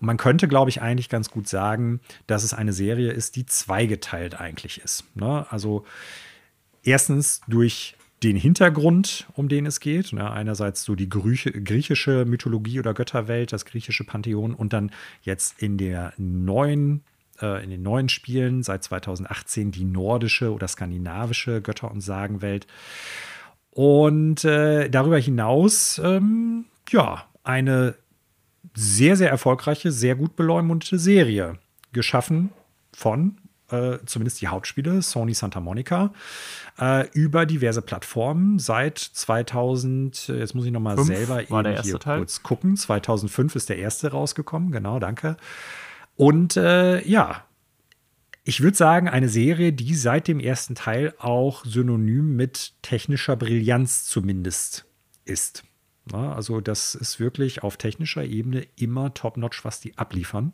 Und 0.00 0.06
man 0.06 0.16
könnte, 0.16 0.48
glaube 0.48 0.68
ich, 0.68 0.82
eigentlich 0.82 1.08
ganz 1.08 1.30
gut 1.30 1.46
sagen, 1.46 2.00
dass 2.26 2.42
es 2.42 2.52
eine 2.52 2.72
Serie 2.72 3.12
ist, 3.12 3.36
die 3.36 3.46
zweigeteilt 3.46 4.40
eigentlich 4.40 4.80
ist. 4.82 5.04
Ne? 5.14 5.46
Also 5.48 5.84
erstens 6.82 7.42
durch 7.46 7.96
den 8.24 8.36
Hintergrund, 8.36 9.28
um 9.34 9.48
den 9.48 9.64
es 9.64 9.78
geht. 9.78 10.12
Ne? 10.12 10.28
Einerseits 10.28 10.82
so 10.82 10.96
die 10.96 11.08
griechische 11.08 12.24
Mythologie 12.24 12.80
oder 12.80 12.94
Götterwelt, 12.94 13.52
das 13.52 13.64
griechische 13.64 14.02
Pantheon 14.02 14.54
und 14.54 14.72
dann 14.72 14.90
jetzt 15.22 15.62
in 15.62 15.78
der 15.78 16.14
neuen 16.18 17.04
äh, 17.40 17.62
in 17.62 17.70
den 17.70 17.82
neuen 17.82 18.08
Spielen 18.08 18.62
seit 18.62 18.84
2018 18.84 19.70
die 19.70 19.84
nordische 19.84 20.52
oder 20.52 20.68
skandinavische 20.68 21.60
Götter- 21.60 21.90
und 21.90 22.00
Sagenwelt. 22.00 22.66
Und 23.70 24.44
äh, 24.44 24.88
darüber 24.88 25.18
hinaus, 25.18 26.00
ähm, 26.04 26.66
ja, 26.90 27.24
eine 27.44 27.94
sehr, 28.74 29.16
sehr 29.16 29.30
erfolgreiche, 29.30 29.92
sehr 29.92 30.16
gut 30.16 30.36
beleumundete 30.36 30.98
Serie. 30.98 31.58
Geschaffen 31.92 32.50
von 32.92 33.38
äh, 33.70 33.98
zumindest 34.06 34.40
die 34.40 34.48
Hauptspiele, 34.48 35.02
Sony 35.02 35.34
Santa 35.34 35.60
Monica, 35.60 36.12
äh, 36.78 37.08
über 37.12 37.46
diverse 37.46 37.82
Plattformen 37.82 38.58
seit 38.58 38.98
2000, 38.98 40.28
jetzt 40.28 40.54
muss 40.54 40.64
ich 40.64 40.72
noch 40.72 40.80
mal 40.80 40.98
selber 41.02 41.42
eben 41.42 41.82
hier 41.82 41.98
Teil? 41.98 42.18
kurz 42.18 42.42
gucken, 42.42 42.76
2005 42.76 43.56
ist 43.56 43.68
der 43.68 43.78
erste 43.78 44.10
rausgekommen, 44.10 44.72
genau, 44.72 44.98
danke. 44.98 45.36
Und 46.20 46.58
äh, 46.58 47.02
ja, 47.08 47.46
ich 48.44 48.60
würde 48.60 48.76
sagen, 48.76 49.08
eine 49.08 49.30
Serie, 49.30 49.72
die 49.72 49.94
seit 49.94 50.28
dem 50.28 50.38
ersten 50.38 50.74
Teil 50.74 51.14
auch 51.18 51.64
synonym 51.64 52.36
mit 52.36 52.74
technischer 52.82 53.36
Brillanz 53.36 54.04
zumindest 54.04 54.84
ist. 55.24 55.64
Ja, 56.12 56.34
also 56.34 56.60
das 56.60 56.94
ist 56.94 57.20
wirklich 57.20 57.62
auf 57.62 57.78
technischer 57.78 58.22
Ebene 58.22 58.66
immer 58.76 59.14
top-notch, 59.14 59.64
was 59.64 59.80
die 59.80 59.96
abliefern. 59.96 60.52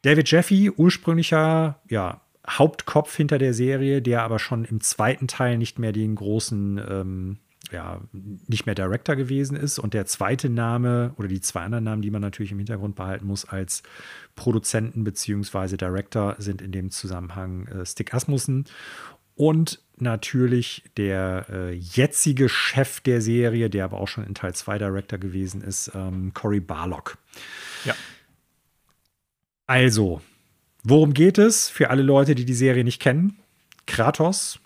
David 0.00 0.30
Jeffy, 0.30 0.70
ursprünglicher 0.70 1.82
ja, 1.90 2.22
Hauptkopf 2.48 3.14
hinter 3.14 3.36
der 3.36 3.52
Serie, 3.52 4.00
der 4.00 4.22
aber 4.22 4.38
schon 4.38 4.64
im 4.64 4.80
zweiten 4.80 5.28
Teil 5.28 5.58
nicht 5.58 5.78
mehr 5.78 5.92
den 5.92 6.14
großen, 6.14 6.80
ähm, 6.88 7.38
ja, 7.72 8.00
nicht 8.12 8.66
mehr 8.66 8.74
Director 8.74 9.16
gewesen 9.16 9.56
ist. 9.56 9.78
Und 9.78 9.94
der 9.94 10.06
zweite 10.06 10.48
Name 10.48 11.12
oder 11.16 11.28
die 11.28 11.40
zwei 11.40 11.62
anderen 11.62 11.84
Namen, 11.84 12.02
die 12.02 12.10
man 12.10 12.22
natürlich 12.22 12.52
im 12.52 12.58
Hintergrund 12.58 12.96
behalten 12.96 13.26
muss 13.26 13.44
als 13.44 13.82
Produzenten 14.36 15.04
bzw. 15.04 15.76
Director, 15.76 16.36
sind 16.38 16.62
in 16.62 16.72
dem 16.72 16.90
Zusammenhang 16.90 17.66
äh, 17.68 17.86
Stick 17.86 18.14
Asmussen 18.14 18.64
und 19.38 19.80
natürlich 19.96 20.82
der 20.96 21.46
äh, 21.48 21.72
jetzige 21.72 22.48
Chef 22.48 23.00
der 23.00 23.20
Serie, 23.20 23.70
der 23.70 23.84
aber 23.84 24.00
auch 24.00 24.08
schon 24.08 24.24
in 24.24 24.34
Teil 24.34 24.54
2 24.54 24.78
Director 24.78 25.18
gewesen 25.18 25.62
ist, 25.62 25.92
ähm, 25.94 26.32
Cory 26.34 26.60
Barlock. 26.60 27.18
Ja. 27.84 27.94
Also, 29.66 30.22
worum 30.82 31.14
geht 31.14 31.38
es 31.38 31.68
für 31.68 31.90
alle 31.90 32.02
Leute, 32.02 32.34
die 32.34 32.44
die 32.44 32.54
Serie 32.54 32.82
nicht 32.82 33.00
kennen? 33.00 33.38
Kratos, 33.86 34.58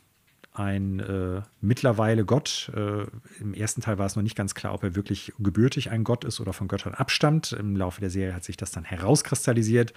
ein 0.55 1.01
äh, 1.01 1.43
mittlerweile 1.61 2.25
Gott. 2.25 2.71
Äh, 2.75 3.07
Im 3.41 3.55
ersten 3.55 3.81
Teil 3.81 3.99
war 3.99 4.07
es 4.07 4.17
noch 4.17 4.23
nicht 4.23 4.37
ganz 4.37 4.55
klar, 4.55 4.75
ob 4.75 4.83
er 4.83 4.95
wirklich 4.95 5.33
gebürtig 5.39 5.91
ein 5.91 6.05
Gott 6.05 6.25
ist 6.25 6.41
oder 6.41 6.53
von 6.53 6.69
Göttern 6.69 6.95
abstammt. 6.95 7.53
Im 7.53 7.77
Laufe 7.77 8.01
der 8.01 8.11
Serie 8.11 8.35
hat 8.35 8.45
sich 8.45 8.57
das 8.57 8.71
dann 8.71 8.85
herauskristallisiert. 8.85 9.95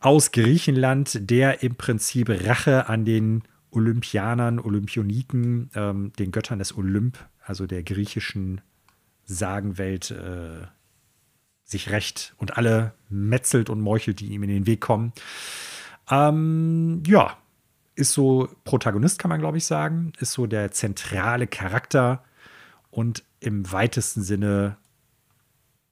Aus 0.00 0.32
Griechenland, 0.32 1.30
der 1.30 1.62
im 1.62 1.76
Prinzip 1.76 2.28
Rache 2.28 2.88
an 2.88 3.04
den 3.04 3.42
Olympianern, 3.70 4.58
Olympioniken, 4.58 5.70
ähm, 5.74 6.12
den 6.18 6.32
Göttern 6.32 6.58
des 6.58 6.76
Olymp, 6.76 7.18
also 7.44 7.66
der 7.66 7.82
griechischen 7.82 8.60
Sagenwelt, 9.24 10.10
äh, 10.10 10.66
sich 11.64 11.90
rächt 11.90 12.34
und 12.36 12.56
alle 12.56 12.92
metzelt 13.08 13.70
und 13.70 13.80
meuchelt, 13.80 14.20
die 14.20 14.28
ihm 14.28 14.42
in 14.42 14.50
den 14.50 14.66
Weg 14.66 14.80
kommen. 14.80 15.12
Ähm, 16.10 17.02
ja, 17.06 17.38
ist 17.94 18.12
so 18.12 18.48
Protagonist, 18.64 19.18
kann 19.18 19.28
man 19.28 19.40
glaube 19.40 19.58
ich 19.58 19.66
sagen, 19.66 20.12
ist 20.18 20.32
so 20.32 20.46
der 20.46 20.72
zentrale 20.72 21.46
Charakter 21.46 22.24
und 22.90 23.24
im 23.40 23.70
weitesten 23.70 24.22
Sinne, 24.22 24.76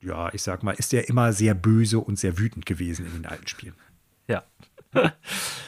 ja, 0.01 0.33
ich 0.33 0.43
sag 0.43 0.63
mal, 0.63 0.73
ist 0.73 0.93
er 0.95 1.09
immer 1.09 1.33
sehr 1.33 1.55
böse 1.55 1.99
und 1.99 2.19
sehr 2.19 2.39
wütend 2.39 2.67
gewesen 2.67 3.07
in 3.07 3.13
den 3.13 3.27
alten 3.27 3.47
Spielen. 3.47 3.75
Ja, 4.27 4.45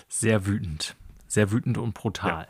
sehr 0.09 0.47
wütend, 0.47 0.97
sehr 1.27 1.51
wütend 1.52 1.78
und 1.78 1.94
brutal. 1.94 2.43
Ja. 2.43 2.48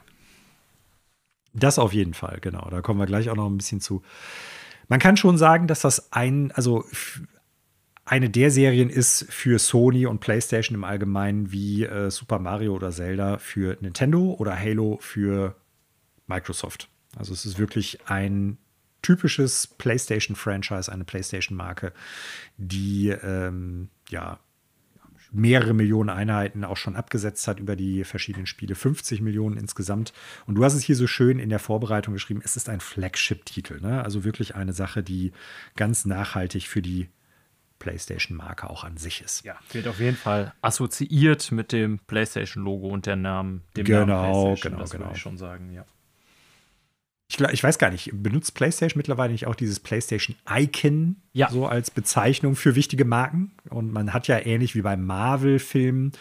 Das 1.55 1.79
auf 1.79 1.93
jeden 1.93 2.15
Fall, 2.15 2.39
genau. 2.41 2.69
Da 2.69 2.81
kommen 2.81 2.99
wir 2.99 3.07
gleich 3.07 3.31
auch 3.31 3.37
noch 3.37 3.49
ein 3.49 3.57
bisschen 3.57 3.81
zu. 3.81 4.03
Man 4.89 4.99
kann 4.99 5.17
schon 5.17 5.39
sagen, 5.39 5.67
dass 5.67 5.81
das 5.81 6.13
ein, 6.13 6.51
also 6.53 6.85
eine 8.05 8.29
der 8.29 8.51
Serien 8.51 8.91
ist 8.91 9.27
für 9.31 9.59
Sony 9.59 10.07
und 10.07 10.21
PlayStation 10.21 10.75
im 10.75 10.85
Allgemeinen 10.85 11.53
wie 11.53 11.85
äh, 11.85 12.11
Super 12.11 12.39
Mario 12.39 12.75
oder 12.75 12.91
Zelda 12.91 13.39
für 13.39 13.79
Nintendo 13.81 14.37
oder 14.39 14.59
Halo 14.59 14.99
für 15.01 15.57
Microsoft. 16.27 16.89
Also 17.17 17.33
es 17.33 17.47
ist 17.47 17.59
wirklich 17.59 18.01
ein 18.07 18.59
typisches 19.01 19.67
PlayStation-Franchise, 19.67 20.91
eine 20.91 21.05
PlayStation-Marke, 21.05 21.93
die 22.57 23.09
ähm, 23.09 23.89
ja 24.09 24.41
mehrere 25.35 25.75
Millionen 25.75 26.11
Einheiten 26.11 26.65
auch 26.65 26.77
schon 26.77 26.97
abgesetzt 26.97 27.49
hat 27.49 27.59
über 27.59 27.75
die 27.75 28.05
verschiedenen 28.05 28.47
Spiele, 28.47 28.75
50 28.75 29.21
Millionen 29.21 29.57
insgesamt. 29.57 30.13
Und 30.47 30.55
du 30.55 30.65
hast 30.65 30.75
es 30.75 30.83
hier 30.85 30.97
so 30.97 31.07
schön 31.07 31.39
in 31.39 31.49
der 31.49 31.59
Vorbereitung 31.59 32.15
geschrieben, 32.15 32.41
es 32.45 32.57
ist 32.57 32.69
ein 32.69 32.81
Flagship-Titel, 32.81 33.81
ne? 33.81 34.05
also 34.05 34.25
wirklich 34.25 34.55
eine 34.55 34.73
Sache, 34.73 35.03
die 35.03 35.33
ganz 35.75 36.05
nachhaltig 36.05 36.69
für 36.69 36.83
die 36.83 37.09
PlayStation-Marke 37.85 38.71
auch 38.71 38.83
an 38.83 38.97
sich 38.97 39.21
ist. 39.21 39.45
Ja, 39.45 39.57
wird 39.73 39.87
auf 39.87 40.01
jeden 40.01 40.17
Fall 40.17 40.55
assoziiert 40.63 41.53
mit 41.53 41.71
dem 41.71 41.99
PlayStation-Logo 41.99 42.89
und 42.89 43.05
der 43.05 43.17
Namen, 43.17 43.63
dem 43.77 43.85
genau, 43.85 44.07
Namen 44.07 44.57
genau, 44.61 44.79
das 44.79 44.91
genau. 44.91 45.05
würde 45.05 45.17
ich 45.17 45.21
schon 45.21 45.37
sagen, 45.37 45.71
ja. 45.71 45.85
Ich, 47.29 47.41
ich, 47.41 47.65
weiß 47.65 47.79
gar 47.79 47.91
nicht, 47.91 48.11
benutzt 48.13 48.55
PlayStation 48.55 48.99
mittlerweile 48.99 49.33
nicht 49.33 49.47
auch 49.47 49.55
dieses 49.55 49.81
PlayStation-Icon 49.81 51.17
ja. 51.33 51.51
so 51.51 51.67
als 51.67 51.91
Bezeichnung 51.91 52.55
für 52.55 52.75
wichtige 52.75 53.05
Marken? 53.05 53.53
Und 53.71 53.93
man 53.93 54.13
hat 54.13 54.29
ja 54.29 54.39
ähnlich 54.39 54.75
wie 54.75 54.83
beim 54.83 55.05
Marvel-Film 55.05 56.13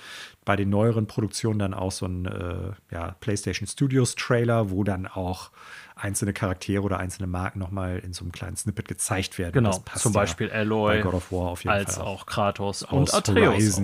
bei 0.46 0.56
den 0.56 0.70
neueren 0.70 1.08
Produktionen 1.08 1.60
dann 1.60 1.74
auch 1.74 1.92
so 1.92 2.06
ein 2.06 2.26
äh, 2.26 2.72
ja, 2.92 3.16
PlayStation 3.20 3.68
Studios-Trailer, 3.68 4.70
wo 4.70 4.84
dann 4.84 5.08
auch 5.08 5.52
einzelne 5.96 6.34
Charaktere 6.34 6.82
oder 6.82 7.00
einzelne 7.00 7.28
Marken 7.28 7.60
nochmal 7.60 8.00
in 8.00 8.14
so 8.14 8.24
einem 8.24 8.32
kleinen 8.32 8.56
Snippet 8.56 8.88
gezeigt 8.88 9.38
werden. 9.38 9.54
Genau, 9.54 9.84
zum 9.96 10.14
Beispiel 10.14 10.48
ja 10.48 10.54
Aloy, 10.56 11.02
God 11.02 11.14
of 11.14 11.32
War 11.32 11.50
auf 11.50 11.64
jeden 11.64 11.74
als 11.74 11.96
Fall 11.96 12.06
auch, 12.06 12.26
Kratos 12.26 12.84
und 12.84 13.14
Atreus. 13.14 13.82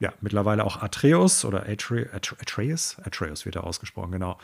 Ja, 0.00 0.12
mittlerweile 0.20 0.64
auch 0.64 0.80
Atreus 0.80 1.44
oder 1.44 1.68
Atre 1.68 2.08
Atreus, 2.12 2.98
Atreus 3.02 3.44
wird 3.44 3.56
er 3.56 3.64
ausgesprochen, 3.64 4.12
genau. 4.12 4.38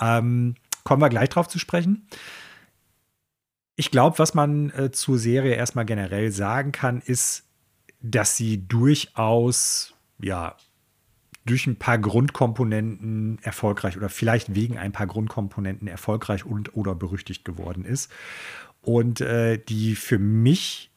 Ähm, 0.00 0.56
kommen 0.82 1.00
wir 1.00 1.08
gleich 1.08 1.28
drauf 1.28 1.46
zu 1.46 1.60
sprechen. 1.60 2.08
Ich 3.76 3.90
glaube, 3.90 4.18
was 4.18 4.34
man 4.34 4.70
äh, 4.70 4.90
zur 4.90 5.18
Serie 5.18 5.54
erstmal 5.54 5.84
generell 5.84 6.32
sagen 6.32 6.72
kann, 6.72 7.00
ist, 7.00 7.44
dass 8.00 8.36
sie 8.36 8.66
durchaus 8.66 9.94
ja 10.18 10.56
durch 11.46 11.66
ein 11.66 11.76
paar 11.76 11.98
Grundkomponenten 11.98 13.38
erfolgreich 13.42 13.96
oder 13.96 14.08
vielleicht 14.08 14.54
wegen 14.54 14.78
ein 14.78 14.92
paar 14.92 15.06
Grundkomponenten 15.06 15.88
erfolgreich 15.88 16.44
und 16.44 16.76
oder 16.76 16.94
berüchtigt 16.94 17.44
geworden 17.44 17.84
ist. 17.84 18.10
Und 18.82 19.20
äh, 19.20 19.58
die 19.58 19.94
für 19.96 20.18
mich 20.18 20.90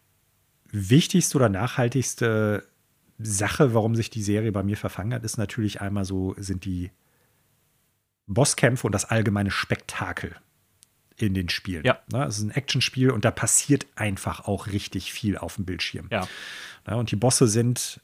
wichtigste 0.71 1.37
oder 1.37 1.49
nachhaltigste 1.49 2.65
Sache, 3.17 3.73
warum 3.73 3.95
sich 3.95 4.09
die 4.09 4.23
Serie 4.23 4.51
bei 4.51 4.63
mir 4.63 4.77
verfangen 4.77 5.13
hat, 5.13 5.23
ist 5.23 5.37
natürlich 5.37 5.81
einmal 5.81 6.05
so, 6.05 6.35
sind 6.37 6.65
die 6.65 6.91
Bosskämpfe 8.27 8.87
und 8.87 8.93
das 8.93 9.05
allgemeine 9.05 9.51
Spektakel 9.51 10.35
in 11.17 11.33
den 11.33 11.49
Spielen. 11.49 11.83
Ja. 11.83 11.99
Ne, 12.11 12.25
es 12.25 12.37
ist 12.37 12.43
ein 12.43 12.51
Actionspiel 12.51 13.11
und 13.11 13.25
da 13.25 13.31
passiert 13.31 13.87
einfach 13.95 14.47
auch 14.47 14.67
richtig 14.67 15.11
viel 15.11 15.37
auf 15.37 15.55
dem 15.55 15.65
Bildschirm. 15.65 16.07
Ja. 16.11 16.27
Ne, 16.87 16.95
und 16.95 17.11
die 17.11 17.17
Bosse 17.17 17.47
sind 17.47 17.99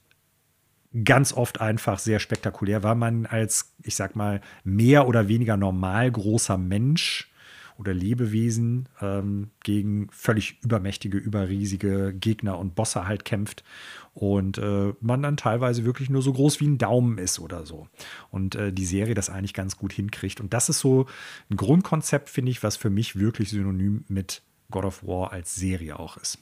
ganz 1.04 1.34
oft 1.34 1.60
einfach 1.62 2.00
sehr 2.00 2.20
spektakulär, 2.20 2.84
weil 2.84 2.96
man 2.96 3.26
als, 3.26 3.74
ich 3.84 3.96
sag 3.96 4.16
mal, 4.16 4.42
mehr 4.64 5.08
oder 5.08 5.28
weniger 5.28 5.58
normal 5.58 6.12
großer 6.12 6.58
Mensch 6.58 7.30
oder 7.78 7.94
Lebewesen 7.94 8.88
ähm, 9.02 9.50
gegen 9.64 10.08
völlig 10.12 10.64
übermächtige, 10.64 11.18
überriesige 11.18 12.14
Gegner 12.14 12.58
und 12.58 12.76
Bosse 12.76 13.06
halt 13.06 13.26
kämpft 13.26 13.66
und 14.14 14.58
äh, 14.58 14.94
man 15.02 15.22
dann 15.22 15.36
teilweise 15.36 15.84
wirklich 15.84 16.10
nur 16.10 16.22
so 16.22 16.32
groß 16.32 16.62
wie 16.62 16.68
ein 16.68 16.78
Daumen 16.78 17.18
ist 17.18 17.40
oder 17.40 17.66
so. 17.66 17.90
Und 18.32 18.56
äh, 18.56 18.72
die 18.72 18.86
Serie 18.86 19.14
das 19.14 19.30
eigentlich 19.30 19.54
ganz 19.54 19.78
gut 19.78 19.92
hinkriegt. 19.92 20.40
Und 20.40 20.54
das 20.54 20.70
ist 20.70 20.80
so 20.80 21.08
ein 21.50 21.58
Grundkonzept, 21.58 22.30
finde 22.30 22.52
ich, 22.52 22.64
was 22.64 22.78
für 22.78 22.90
mich 22.90 23.20
wirklich 23.20 23.50
synonym 23.50 24.06
mit 24.08 24.42
God 24.72 24.86
of 24.86 25.04
War 25.06 25.34
als 25.34 25.56
Serie 25.56 26.00
auch 26.00 26.16
ist 26.16 26.40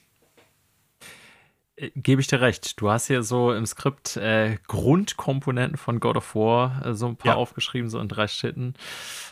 gebe 1.95 2.21
ich 2.21 2.27
dir 2.27 2.41
recht. 2.41 2.79
Du 2.79 2.89
hast 2.89 3.07
hier 3.07 3.23
so 3.23 3.53
im 3.53 3.65
Skript 3.65 4.17
äh, 4.17 4.57
Grundkomponenten 4.67 5.77
von 5.77 5.99
God 5.99 6.17
of 6.17 6.35
War 6.35 6.85
äh, 6.85 6.93
so 6.93 7.07
ein 7.07 7.15
paar 7.15 7.33
ja. 7.33 7.37
aufgeschrieben, 7.37 7.89
so 7.89 7.99
in 7.99 8.07
drei 8.07 8.27
Schritten. 8.27 8.73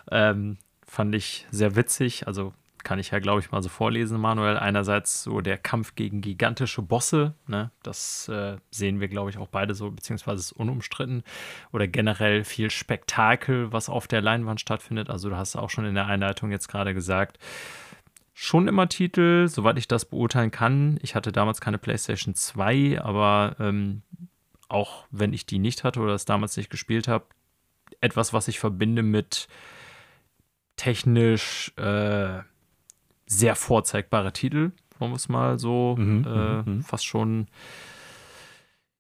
Ähm, 0.09 0.57
fand 0.85 1.15
ich 1.15 1.47
sehr 1.51 1.75
witzig. 1.75 2.27
Also 2.27 2.53
kann 2.83 2.99
ich 2.99 3.11
ja, 3.11 3.19
glaube 3.19 3.39
ich, 3.39 3.51
mal 3.51 3.61
so 3.61 3.69
vorlesen, 3.69 4.19
Manuel. 4.19 4.57
Einerseits 4.57 5.23
so 5.23 5.41
der 5.41 5.57
Kampf 5.57 5.95
gegen 5.95 6.21
gigantische 6.21 6.81
Bosse, 6.81 7.35
ne? 7.47 7.71
das 7.83 8.27
äh, 8.27 8.57
sehen 8.71 8.99
wir, 8.99 9.07
glaube 9.07 9.29
ich, 9.29 9.37
auch 9.37 9.47
beide 9.47 9.75
so, 9.75 9.91
beziehungsweise 9.91 10.39
ist 10.39 10.51
unumstritten. 10.51 11.23
Oder 11.71 11.87
generell 11.87 12.43
viel 12.43 12.69
Spektakel, 12.69 13.71
was 13.71 13.89
auf 13.89 14.07
der 14.07 14.21
Leinwand 14.21 14.61
stattfindet. 14.61 15.09
Also 15.09 15.29
du 15.29 15.37
hast 15.37 15.55
auch 15.55 15.69
schon 15.69 15.85
in 15.85 15.95
der 15.95 16.07
Einleitung 16.07 16.51
jetzt 16.51 16.67
gerade 16.67 16.93
gesagt, 16.93 17.37
schon 18.33 18.67
immer 18.67 18.87
Titel, 18.87 19.47
soweit 19.47 19.77
ich 19.77 19.87
das 19.87 20.05
beurteilen 20.05 20.51
kann. 20.51 20.99
Ich 21.01 21.15
hatte 21.15 21.31
damals 21.31 21.61
keine 21.61 21.77
PlayStation 21.77 22.33
2, 22.33 23.01
aber 23.01 23.55
ähm, 23.59 24.01
auch 24.69 25.05
wenn 25.11 25.33
ich 25.33 25.45
die 25.45 25.59
nicht 25.59 25.83
hatte 25.83 25.99
oder 25.99 26.13
das 26.13 26.25
damals 26.25 26.55
nicht 26.57 26.69
gespielt 26.69 27.07
habe, 27.07 27.25
etwas, 27.99 28.33
was 28.33 28.47
ich 28.47 28.59
verbinde 28.59 29.03
mit 29.03 29.47
technisch 30.77 31.73
äh, 31.77 32.39
sehr 33.27 33.55
vorzeigbare 33.55 34.33
Titel, 34.33 34.71
wollen 34.97 35.11
wir 35.11 35.17
es 35.17 35.29
mal 35.29 35.59
so 35.59 35.95
mhm, 35.97 36.25
äh, 36.25 36.29
mhm, 36.29 36.63
mhm. 36.65 36.81
fast 36.83 37.05
schon, 37.05 37.47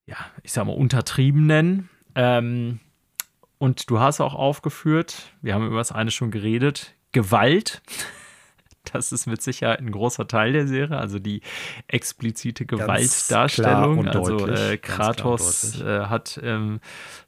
ja, 0.05 0.17
ich 0.43 0.51
sag 0.51 0.65
mal, 0.65 0.75
untertrieben 0.75 1.45
nennen. 1.45 1.89
Ähm, 2.15 2.79
und 3.57 3.89
du 3.89 3.99
hast 3.99 4.19
auch 4.19 4.33
aufgeführt, 4.33 5.31
wir 5.41 5.53
haben 5.53 5.67
über 5.67 5.77
das 5.77 5.91
eine 5.91 6.11
schon 6.11 6.31
geredet, 6.31 6.95
Gewalt. 7.11 7.81
Das 8.91 9.11
ist 9.11 9.27
mit 9.27 9.41
Sicherheit 9.41 9.79
ein 9.79 9.91
großer 9.91 10.27
Teil 10.27 10.53
der 10.53 10.67
Serie, 10.67 10.97
also 10.97 11.19
die 11.19 11.41
explizite 11.87 12.65
Gewaltdarstellung. 12.65 14.07
also 14.07 14.47
äh, 14.47 14.77
Kratos 14.77 15.81
äh, 15.81 16.05
hat 16.05 16.37
im 16.37 16.79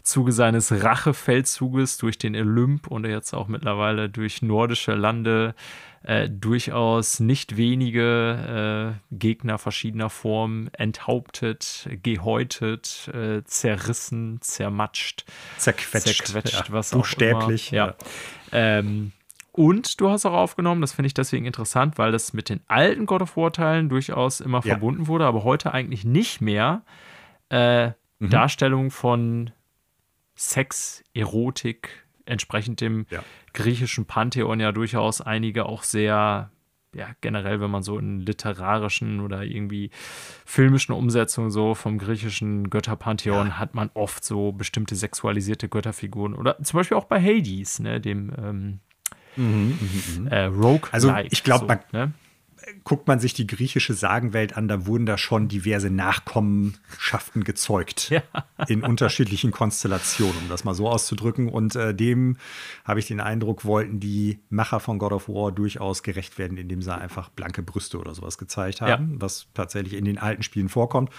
Zuge 0.01 0.31
seines 0.31 0.71
Rachefeldzuges 0.71 1.97
durch 1.97 2.17
den 2.17 2.35
Olymp 2.35 2.88
und 2.88 3.05
jetzt 3.05 3.34
auch 3.34 3.47
mittlerweile 3.47 4.09
durch 4.09 4.41
nordische 4.41 4.93
Lande 4.93 5.55
äh, 6.03 6.30
durchaus 6.30 7.19
nicht 7.21 7.55
wenige 7.55 8.97
äh, 9.11 9.15
Gegner 9.15 9.57
verschiedener 9.57 10.09
Formen 10.09 10.73
enthauptet, 10.73 11.88
gehäutet, 12.03 13.09
äh, 13.13 13.43
zerrissen, 13.45 14.39
zermatscht, 14.41 15.25
zerquetscht, 15.57 16.27
zerquetscht 16.27 16.67
ja, 16.67 16.73
was 16.73 16.91
buchstäblich. 16.91 17.69
Auch 17.69 17.73
immer. 17.73 17.85
Ja. 17.85 17.95
Ähm, 18.51 19.13
und 19.55 20.01
du 20.01 20.09
hast 20.09 20.25
auch 20.25 20.34
aufgenommen, 20.34 20.81
das 20.81 20.93
finde 20.93 21.07
ich 21.07 21.13
deswegen 21.13 21.45
interessant, 21.45 21.99
weil 21.99 22.11
das 22.11 22.34
mit 22.34 22.49
den 22.49 22.61
alten 22.67 23.05
God 23.05 23.21
of 23.21 23.38
War-Teilen 23.38 23.88
durchaus 23.88 24.41
immer 24.41 24.57
ja. 24.57 24.73
verbunden 24.73 25.05
wurde, 25.05 25.25
aber 25.25 25.43
heute 25.43 25.75
eigentlich 25.75 26.03
nicht 26.03 26.41
mehr 26.41 26.81
äh, 27.49 27.89
mhm. 28.17 28.30
Darstellung 28.31 28.89
von 28.89 29.51
Sex, 30.34 31.03
Erotik, 31.13 32.03
entsprechend 32.25 32.81
dem 32.81 33.05
ja. 33.11 33.23
griechischen 33.53 34.05
Pantheon 34.05 34.59
ja 34.59 34.71
durchaus 34.71 35.21
einige 35.21 35.67
auch 35.67 35.84
sehr, 35.84 36.49
ja, 36.95 37.09
generell, 37.21 37.61
wenn 37.61 37.69
man 37.69 37.84
so 37.84 37.99
in 37.99 38.21
literarischen 38.21 39.19
oder 39.19 39.43
irgendwie 39.43 39.91
filmischen 40.45 40.95
Umsetzungen 40.95 41.51
so 41.51 41.75
vom 41.75 41.99
griechischen 41.99 42.71
Götterpantheon 42.71 43.49
ja. 43.49 43.59
hat 43.59 43.75
man 43.75 43.91
oft 43.93 44.23
so 44.23 44.51
bestimmte 44.51 44.95
sexualisierte 44.95 45.69
Götterfiguren 45.69 46.34
oder 46.34 46.57
zum 46.63 46.80
Beispiel 46.80 46.97
auch 46.97 47.05
bei 47.05 47.21
Hades, 47.21 47.77
ne, 47.77 48.01
dem 48.01 48.31
ähm, 48.35 48.80
Mhm, 49.35 49.77
mh, 49.80 50.19
mh. 50.22 50.30
Äh, 50.30 50.45
Rogue. 50.45 50.89
Also 50.91 51.14
ich 51.30 51.43
glaube, 51.43 51.61
so, 51.61 51.68
man, 51.68 51.80
ne? 51.91 52.14
guckt 52.84 53.07
man 53.07 53.19
sich 53.19 53.34
die 53.34 53.47
griechische 53.47 53.93
Sagenwelt 53.93 54.57
an, 54.57 54.68
da 54.68 54.85
wurden 54.85 55.05
da 55.05 55.18
schon 55.18 55.47
diverse 55.47 55.89
Nachkommenschaften 55.89 57.43
gezeugt. 57.43 58.10
Ja. 58.10 58.23
In 58.68 58.84
unterschiedlichen 58.84 59.51
Konstellationen, 59.51 60.38
um 60.43 60.49
das 60.49 60.64
mal 60.64 60.73
so 60.73 60.89
auszudrücken. 60.89 61.49
Und 61.49 61.76
äh, 61.76 61.93
dem 61.93 62.38
habe 62.85 62.99
ich 62.99 63.07
den 63.07 63.19
Eindruck, 63.19 63.65
wollten 63.65 63.99
die 63.99 64.39
Macher 64.49 64.80
von 64.80 64.99
God 64.99 65.14
of 65.14 65.30
War 65.30 65.51
durchaus 65.51 66.03
gerecht 66.03 66.38
werden, 66.38 66.57
indem 66.57 66.81
sie 66.81 66.95
einfach 66.95 67.30
blanke 67.30 67.64
Brüste 67.64 67.99
oder 67.99 68.14
sowas 68.14 68.38
gezeigt 68.38 68.81
haben, 68.81 69.14
ja. 69.14 69.22
was 69.22 69.47
tatsächlich 69.53 69.93
in 69.93 70.05
den 70.05 70.18
alten 70.18 70.43
Spielen 70.43 70.69
vorkommt 70.69 71.10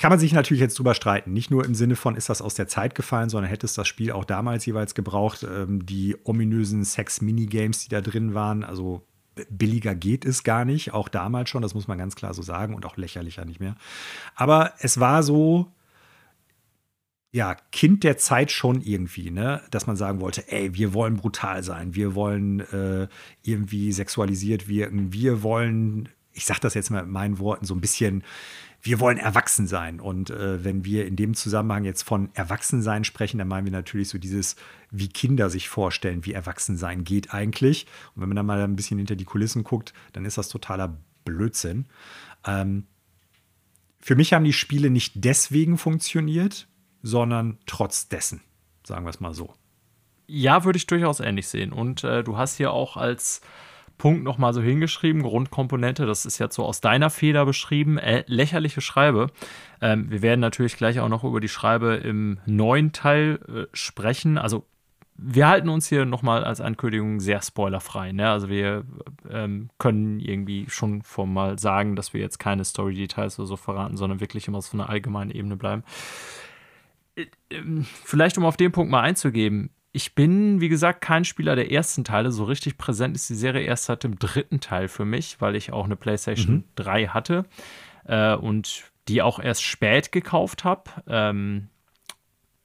kann 0.00 0.10
man 0.10 0.18
sich 0.18 0.32
natürlich 0.32 0.62
jetzt 0.62 0.78
drüber 0.78 0.94
streiten. 0.94 1.34
Nicht 1.34 1.50
nur 1.50 1.64
im 1.64 1.74
Sinne 1.74 1.94
von, 1.94 2.16
ist 2.16 2.30
das 2.30 2.40
aus 2.40 2.54
der 2.54 2.66
Zeit 2.66 2.94
gefallen, 2.94 3.28
sondern 3.28 3.50
hätte 3.50 3.66
es 3.66 3.74
das 3.74 3.86
Spiel 3.86 4.12
auch 4.12 4.24
damals 4.24 4.64
jeweils 4.64 4.94
gebraucht. 4.94 5.44
Ähm, 5.44 5.84
die 5.84 6.16
ominösen 6.24 6.84
Sex-Minigames, 6.84 7.80
die 7.80 7.90
da 7.90 8.00
drin 8.00 8.32
waren, 8.32 8.64
also 8.64 9.06
billiger 9.50 9.94
geht 9.94 10.24
es 10.24 10.42
gar 10.42 10.64
nicht, 10.64 10.94
auch 10.94 11.08
damals 11.08 11.50
schon, 11.50 11.62
das 11.62 11.74
muss 11.74 11.86
man 11.86 11.98
ganz 11.98 12.16
klar 12.16 12.32
so 12.32 12.40
sagen 12.40 12.74
und 12.74 12.86
auch 12.86 12.96
lächerlicher 12.96 13.44
nicht 13.44 13.60
mehr. 13.60 13.76
Aber 14.34 14.72
es 14.78 14.98
war 14.98 15.22
so, 15.22 15.70
ja, 17.30 17.54
Kind 17.70 18.02
der 18.02 18.16
Zeit 18.16 18.50
schon 18.50 18.80
irgendwie, 18.80 19.30
ne, 19.30 19.60
dass 19.70 19.86
man 19.86 19.96
sagen 19.96 20.20
wollte, 20.20 20.50
ey, 20.50 20.74
wir 20.74 20.94
wollen 20.94 21.16
brutal 21.16 21.62
sein, 21.62 21.94
wir 21.94 22.14
wollen 22.14 22.60
äh, 22.72 23.06
irgendwie 23.42 23.92
sexualisiert 23.92 24.66
wirken, 24.66 25.12
wir 25.12 25.42
wollen, 25.42 26.08
ich 26.32 26.46
sag 26.46 26.58
das 26.60 26.72
jetzt 26.72 26.90
mal 26.90 27.04
in 27.04 27.10
meinen 27.10 27.38
Worten, 27.38 27.66
so 27.66 27.74
ein 27.74 27.80
bisschen 27.80 28.24
wir 28.82 29.00
wollen 29.00 29.18
erwachsen 29.18 29.66
sein. 29.66 30.00
Und 30.00 30.30
äh, 30.30 30.64
wenn 30.64 30.84
wir 30.84 31.06
in 31.06 31.16
dem 31.16 31.34
Zusammenhang 31.34 31.84
jetzt 31.84 32.02
von 32.02 32.30
Erwachsensein 32.34 33.04
sprechen, 33.04 33.38
dann 33.38 33.48
meinen 33.48 33.66
wir 33.66 33.72
natürlich 33.72 34.08
so 34.08 34.18
dieses, 34.18 34.56
wie 34.90 35.08
Kinder 35.08 35.50
sich 35.50 35.68
vorstellen, 35.68 36.24
wie 36.24 36.32
Erwachsensein 36.32 37.04
geht 37.04 37.34
eigentlich. 37.34 37.86
Und 38.14 38.22
wenn 38.22 38.28
man 38.28 38.36
dann 38.36 38.46
mal 38.46 38.62
ein 38.62 38.76
bisschen 38.76 38.98
hinter 38.98 39.16
die 39.16 39.24
Kulissen 39.24 39.64
guckt, 39.64 39.92
dann 40.12 40.24
ist 40.24 40.38
das 40.38 40.48
totaler 40.48 40.96
Blödsinn. 41.24 41.86
Ähm, 42.46 42.86
für 44.00 44.16
mich 44.16 44.32
haben 44.32 44.44
die 44.44 44.54
Spiele 44.54 44.88
nicht 44.88 45.12
deswegen 45.16 45.76
funktioniert, 45.76 46.66
sondern 47.02 47.58
trotz 47.66 48.08
dessen, 48.08 48.40
sagen 48.82 49.04
wir 49.04 49.10
es 49.10 49.20
mal 49.20 49.34
so. 49.34 49.54
Ja, 50.26 50.64
würde 50.64 50.78
ich 50.78 50.86
durchaus 50.86 51.20
ähnlich 51.20 51.48
sehen. 51.48 51.72
Und 51.72 52.04
äh, 52.04 52.24
du 52.24 52.38
hast 52.38 52.56
hier 52.56 52.72
auch 52.72 52.96
als 52.96 53.42
Punkt 54.00 54.24
nochmal 54.24 54.54
so 54.54 54.62
hingeschrieben. 54.62 55.22
Grundkomponente, 55.22 56.06
das 56.06 56.24
ist 56.24 56.38
jetzt 56.38 56.54
so 56.54 56.64
aus 56.64 56.80
deiner 56.80 57.10
Feder 57.10 57.44
beschrieben. 57.44 57.98
Äh, 57.98 58.24
lächerliche 58.26 58.80
Schreibe. 58.80 59.26
Ähm, 59.82 60.10
wir 60.10 60.22
werden 60.22 60.40
natürlich 60.40 60.78
gleich 60.78 61.00
auch 61.00 61.10
noch 61.10 61.22
über 61.22 61.38
die 61.38 61.48
Schreibe 61.48 61.96
im 61.96 62.38
neuen 62.46 62.92
Teil 62.92 63.38
äh, 63.46 63.76
sprechen. 63.76 64.38
Also 64.38 64.64
wir 65.18 65.48
halten 65.48 65.68
uns 65.68 65.86
hier 65.86 66.06
nochmal 66.06 66.44
als 66.44 66.62
Ankündigung 66.62 67.20
sehr 67.20 67.42
spoilerfrei. 67.42 68.12
Ne? 68.12 68.30
Also 68.30 68.48
wir 68.48 68.84
ähm, 69.28 69.68
können 69.76 70.18
irgendwie 70.18 70.64
schon 70.70 71.02
formal 71.02 71.58
sagen, 71.58 71.94
dass 71.94 72.14
wir 72.14 72.22
jetzt 72.22 72.38
keine 72.38 72.64
Story-Details 72.64 73.38
oder 73.38 73.48
so 73.48 73.56
verraten, 73.56 73.98
sondern 73.98 74.20
wirklich 74.20 74.48
immer 74.48 74.62
so 74.62 74.78
einer 74.78 74.88
allgemeinen 74.88 75.30
Ebene 75.30 75.58
bleiben. 75.58 75.84
Äh, 77.16 77.26
ähm, 77.50 77.84
vielleicht 78.02 78.38
um 78.38 78.46
auf 78.46 78.56
den 78.56 78.72
Punkt 78.72 78.90
mal 78.90 79.02
einzugeben, 79.02 79.68
ich 79.92 80.14
bin, 80.14 80.60
wie 80.60 80.68
gesagt, 80.68 81.00
kein 81.00 81.24
Spieler 81.24 81.56
der 81.56 81.72
ersten 81.72 82.04
Teile. 82.04 82.30
So 82.30 82.44
richtig 82.44 82.78
präsent 82.78 83.16
ist 83.16 83.28
die 83.28 83.34
Serie 83.34 83.62
erst 83.62 83.84
seit 83.84 84.04
dem 84.04 84.18
dritten 84.18 84.60
Teil 84.60 84.88
für 84.88 85.04
mich, 85.04 85.40
weil 85.40 85.56
ich 85.56 85.72
auch 85.72 85.84
eine 85.84 85.96
PlayStation 85.96 86.56
mhm. 86.56 86.64
3 86.76 87.06
hatte 87.08 87.44
äh, 88.04 88.34
und 88.34 88.84
die 89.08 89.22
auch 89.22 89.40
erst 89.40 89.62
spät 89.62 90.12
gekauft 90.12 90.64
habe. 90.64 90.90
Ähm, 91.08 91.68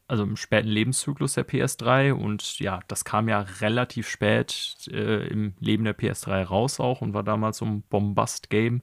also 0.07 0.23
im 0.23 0.36
späten 0.36 0.68
Lebenszyklus 0.68 1.34
der 1.34 1.48
PS3 1.48 2.14
und 2.14 2.60
ja, 2.60 2.80
das 2.88 3.06
kam 3.06 3.27
ja 3.27 3.40
relativ 3.61 4.07
spät 4.07 4.88
äh, 4.91 5.27
im 5.27 5.56
Leben 5.60 5.84
der 5.84 5.98
PS3 5.98 6.44
raus 6.44 6.80
auch 6.80 7.02
und 7.02 7.14
war 7.14 7.23
damals 7.23 7.57
so 7.57 7.65
ein 7.65 7.82
Bombast-Game. 7.90 8.82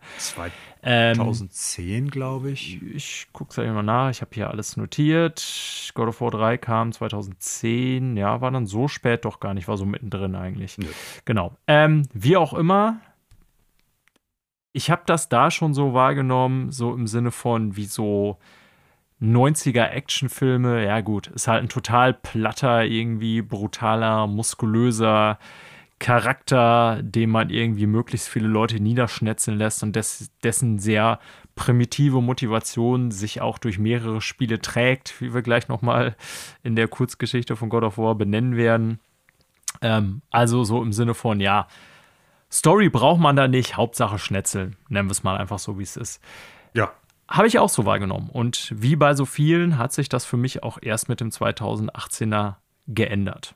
2010, 0.82 1.86
ähm, 1.86 2.10
glaube 2.10 2.50
ich. 2.50 2.82
Ich 2.82 3.28
gucke 3.32 3.50
es 3.50 3.54
gleich 3.54 3.70
mal 3.70 3.82
nach, 3.82 4.10
ich 4.10 4.20
habe 4.20 4.32
hier 4.34 4.50
alles 4.50 4.76
notiert. 4.76 5.92
God 5.94 6.08
of 6.08 6.20
War 6.20 6.32
3 6.32 6.58
kam 6.58 6.92
2010, 6.92 8.16
ja, 8.16 8.40
war 8.40 8.50
dann 8.50 8.66
so 8.66 8.88
spät 8.88 9.24
doch 9.24 9.38
gar 9.38 9.54
nicht, 9.54 9.68
war 9.68 9.76
so 9.76 9.86
mittendrin 9.86 10.34
eigentlich. 10.34 10.78
Nö. 10.78 10.88
Genau. 11.24 11.56
Ähm, 11.68 12.08
wie 12.12 12.36
auch 12.36 12.52
immer, 12.52 13.00
ich 14.72 14.90
habe 14.90 15.02
das 15.06 15.28
da 15.28 15.52
schon 15.52 15.72
so 15.74 15.94
wahrgenommen, 15.94 16.72
so 16.72 16.94
im 16.94 17.06
Sinne 17.06 17.30
von, 17.30 17.76
wie 17.76 17.84
so 17.84 18.38
90er 19.22 19.84
Actionfilme, 19.90 20.84
ja 20.84 21.00
gut, 21.00 21.28
ist 21.28 21.46
halt 21.46 21.62
ein 21.62 21.68
total 21.68 22.12
platter, 22.12 22.84
irgendwie 22.84 23.40
brutaler, 23.40 24.26
muskulöser 24.26 25.38
Charakter, 26.00 27.00
den 27.00 27.30
man 27.30 27.48
irgendwie 27.48 27.86
möglichst 27.86 28.28
viele 28.28 28.48
Leute 28.48 28.80
niederschnetzeln 28.80 29.56
lässt 29.56 29.84
und 29.84 29.94
des, 29.94 30.32
dessen 30.42 30.80
sehr 30.80 31.20
primitive 31.54 32.20
Motivation 32.20 33.12
sich 33.12 33.40
auch 33.40 33.58
durch 33.58 33.78
mehrere 33.78 34.20
Spiele 34.20 34.60
trägt, 34.60 35.20
wie 35.20 35.32
wir 35.32 35.42
gleich 35.42 35.68
nochmal 35.68 36.16
in 36.64 36.74
der 36.74 36.88
Kurzgeschichte 36.88 37.54
von 37.54 37.68
God 37.68 37.84
of 37.84 37.98
War 37.98 38.16
benennen 38.16 38.56
werden. 38.56 38.98
Ähm, 39.80 40.22
also 40.30 40.64
so 40.64 40.82
im 40.82 40.92
Sinne 40.92 41.14
von, 41.14 41.38
ja, 41.38 41.68
Story 42.50 42.88
braucht 42.88 43.20
man 43.20 43.36
da 43.36 43.46
nicht, 43.46 43.76
Hauptsache 43.76 44.18
Schnetzeln, 44.18 44.76
nennen 44.88 45.08
wir 45.08 45.12
es 45.12 45.22
mal 45.22 45.36
einfach 45.36 45.60
so, 45.60 45.78
wie 45.78 45.84
es 45.84 45.96
ist. 45.96 46.20
Ja, 46.74 46.92
habe 47.28 47.46
ich 47.46 47.58
auch 47.58 47.68
so 47.68 47.84
wahrgenommen. 47.84 48.28
Und 48.30 48.72
wie 48.74 48.96
bei 48.96 49.14
so 49.14 49.24
vielen 49.24 49.78
hat 49.78 49.92
sich 49.92 50.08
das 50.08 50.24
für 50.24 50.36
mich 50.36 50.62
auch 50.62 50.78
erst 50.80 51.08
mit 51.08 51.20
dem 51.20 51.30
2018er 51.30 52.56
geändert. 52.86 53.54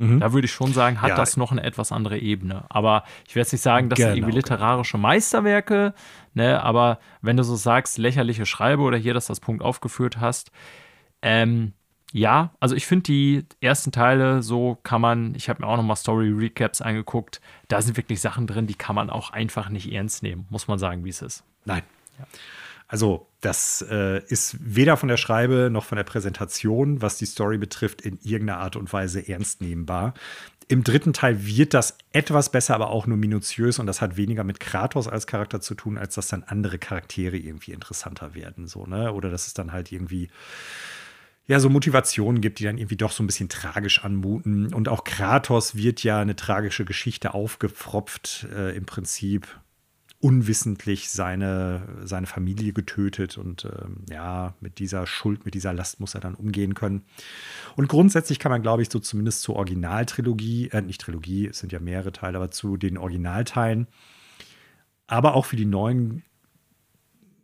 Mhm. 0.00 0.20
Da 0.20 0.32
würde 0.32 0.46
ich 0.46 0.52
schon 0.52 0.72
sagen, 0.72 1.02
hat 1.02 1.10
ja. 1.10 1.16
das 1.16 1.36
noch 1.36 1.52
eine 1.52 1.62
etwas 1.62 1.92
andere 1.92 2.18
Ebene. 2.18 2.64
Aber 2.70 3.04
ich 3.28 3.34
werde 3.34 3.46
jetzt 3.46 3.52
nicht 3.52 3.60
sagen, 3.60 3.90
das 3.90 3.98
genau, 3.98 4.08
sind 4.08 4.18
irgendwie 4.18 4.36
literarische 4.36 4.96
Meisterwerke, 4.96 5.94
ne? 6.32 6.62
aber 6.62 6.98
wenn 7.20 7.36
du 7.36 7.42
so 7.44 7.54
sagst, 7.54 7.98
lächerliche 7.98 8.46
Schreibe 8.46 8.82
oder 8.82 8.96
hier, 8.96 9.12
dass 9.12 9.26
das 9.26 9.40
Punkt 9.40 9.62
aufgeführt 9.62 10.18
hast, 10.18 10.52
ähm, 11.20 11.74
ja, 12.12 12.54
also 12.60 12.74
ich 12.74 12.86
finde 12.86 13.04
die 13.04 13.44
ersten 13.60 13.92
Teile, 13.92 14.42
so 14.42 14.78
kann 14.82 15.02
man, 15.02 15.34
ich 15.34 15.48
habe 15.50 15.62
mir 15.62 15.68
auch 15.68 15.76
nochmal 15.76 15.96
Story-Recaps 15.96 16.80
angeguckt, 16.80 17.42
da 17.68 17.82
sind 17.82 17.98
wirklich 17.98 18.22
Sachen 18.22 18.46
drin, 18.46 18.66
die 18.66 18.74
kann 18.74 18.96
man 18.96 19.10
auch 19.10 19.30
einfach 19.30 19.68
nicht 19.68 19.92
ernst 19.92 20.22
nehmen, 20.22 20.46
muss 20.48 20.66
man 20.66 20.78
sagen, 20.78 21.04
wie 21.04 21.10
es 21.10 21.20
ist. 21.20 21.44
Nein. 21.66 21.82
Also, 22.88 23.28
das 23.40 23.84
äh, 23.88 24.20
ist 24.26 24.56
weder 24.60 24.96
von 24.96 25.08
der 25.08 25.16
Schreibe 25.16 25.70
noch 25.70 25.84
von 25.84 25.96
der 25.96 26.04
Präsentation, 26.04 27.00
was 27.00 27.18
die 27.18 27.26
Story 27.26 27.56
betrifft, 27.56 28.00
in 28.00 28.18
irgendeiner 28.22 28.58
Art 28.58 28.74
und 28.74 28.92
Weise 28.92 29.28
ernst 29.28 29.60
nehmbar. 29.60 30.14
Im 30.66 30.82
dritten 30.84 31.12
Teil 31.12 31.46
wird 31.46 31.72
das 31.72 31.98
etwas 32.12 32.50
besser, 32.50 32.74
aber 32.74 32.90
auch 32.90 33.06
nur 33.06 33.16
minutiös 33.16 33.78
und 33.78 33.86
das 33.86 34.00
hat 34.00 34.16
weniger 34.16 34.44
mit 34.44 34.60
Kratos 34.60 35.08
als 35.08 35.26
Charakter 35.26 35.60
zu 35.60 35.74
tun, 35.74 35.98
als 35.98 36.14
dass 36.16 36.28
dann 36.28 36.42
andere 36.42 36.78
Charaktere 36.78 37.36
irgendwie 37.36 37.72
interessanter 37.72 38.34
werden, 38.34 38.66
so, 38.66 38.86
ne? 38.86 39.12
Oder 39.12 39.30
dass 39.30 39.46
es 39.46 39.54
dann 39.54 39.72
halt 39.72 39.92
irgendwie 39.92 40.28
ja, 41.46 41.58
so 41.58 41.68
Motivationen 41.68 42.40
gibt, 42.40 42.60
die 42.60 42.64
dann 42.64 42.78
irgendwie 42.78 42.96
doch 42.96 43.10
so 43.10 43.24
ein 43.24 43.26
bisschen 43.26 43.48
tragisch 43.48 44.04
anmuten. 44.04 44.72
Und 44.72 44.88
auch 44.88 45.02
Kratos 45.02 45.74
wird 45.74 46.04
ja 46.04 46.20
eine 46.20 46.36
tragische 46.36 46.84
Geschichte 46.84 47.34
aufgepfropft, 47.34 48.46
äh, 48.54 48.76
im 48.76 48.86
Prinzip 48.86 49.48
unwissentlich 50.20 51.08
seine, 51.08 51.82
seine 52.04 52.26
Familie 52.26 52.74
getötet 52.74 53.38
und 53.38 53.64
ähm, 53.64 54.04
ja, 54.10 54.54
mit 54.60 54.78
dieser 54.78 55.06
Schuld, 55.06 55.46
mit 55.46 55.54
dieser 55.54 55.72
Last 55.72 55.98
muss 55.98 56.14
er 56.14 56.20
dann 56.20 56.34
umgehen 56.34 56.74
können. 56.74 57.02
Und 57.74 57.88
grundsätzlich 57.88 58.38
kann 58.38 58.52
man, 58.52 58.60
glaube 58.60 58.82
ich, 58.82 58.90
so 58.90 58.98
zumindest 58.98 59.40
zur 59.40 59.56
Originaltrilogie, 59.56 60.68
äh, 60.68 60.82
nicht 60.82 61.00
Trilogie, 61.00 61.46
es 61.46 61.58
sind 61.58 61.72
ja 61.72 61.80
mehrere 61.80 62.12
Teile, 62.12 62.36
aber 62.36 62.50
zu 62.50 62.76
den 62.76 62.98
Originalteilen, 62.98 63.86
aber 65.06 65.34
auch 65.34 65.46
für 65.46 65.56
die 65.56 65.64
neuen 65.64 66.22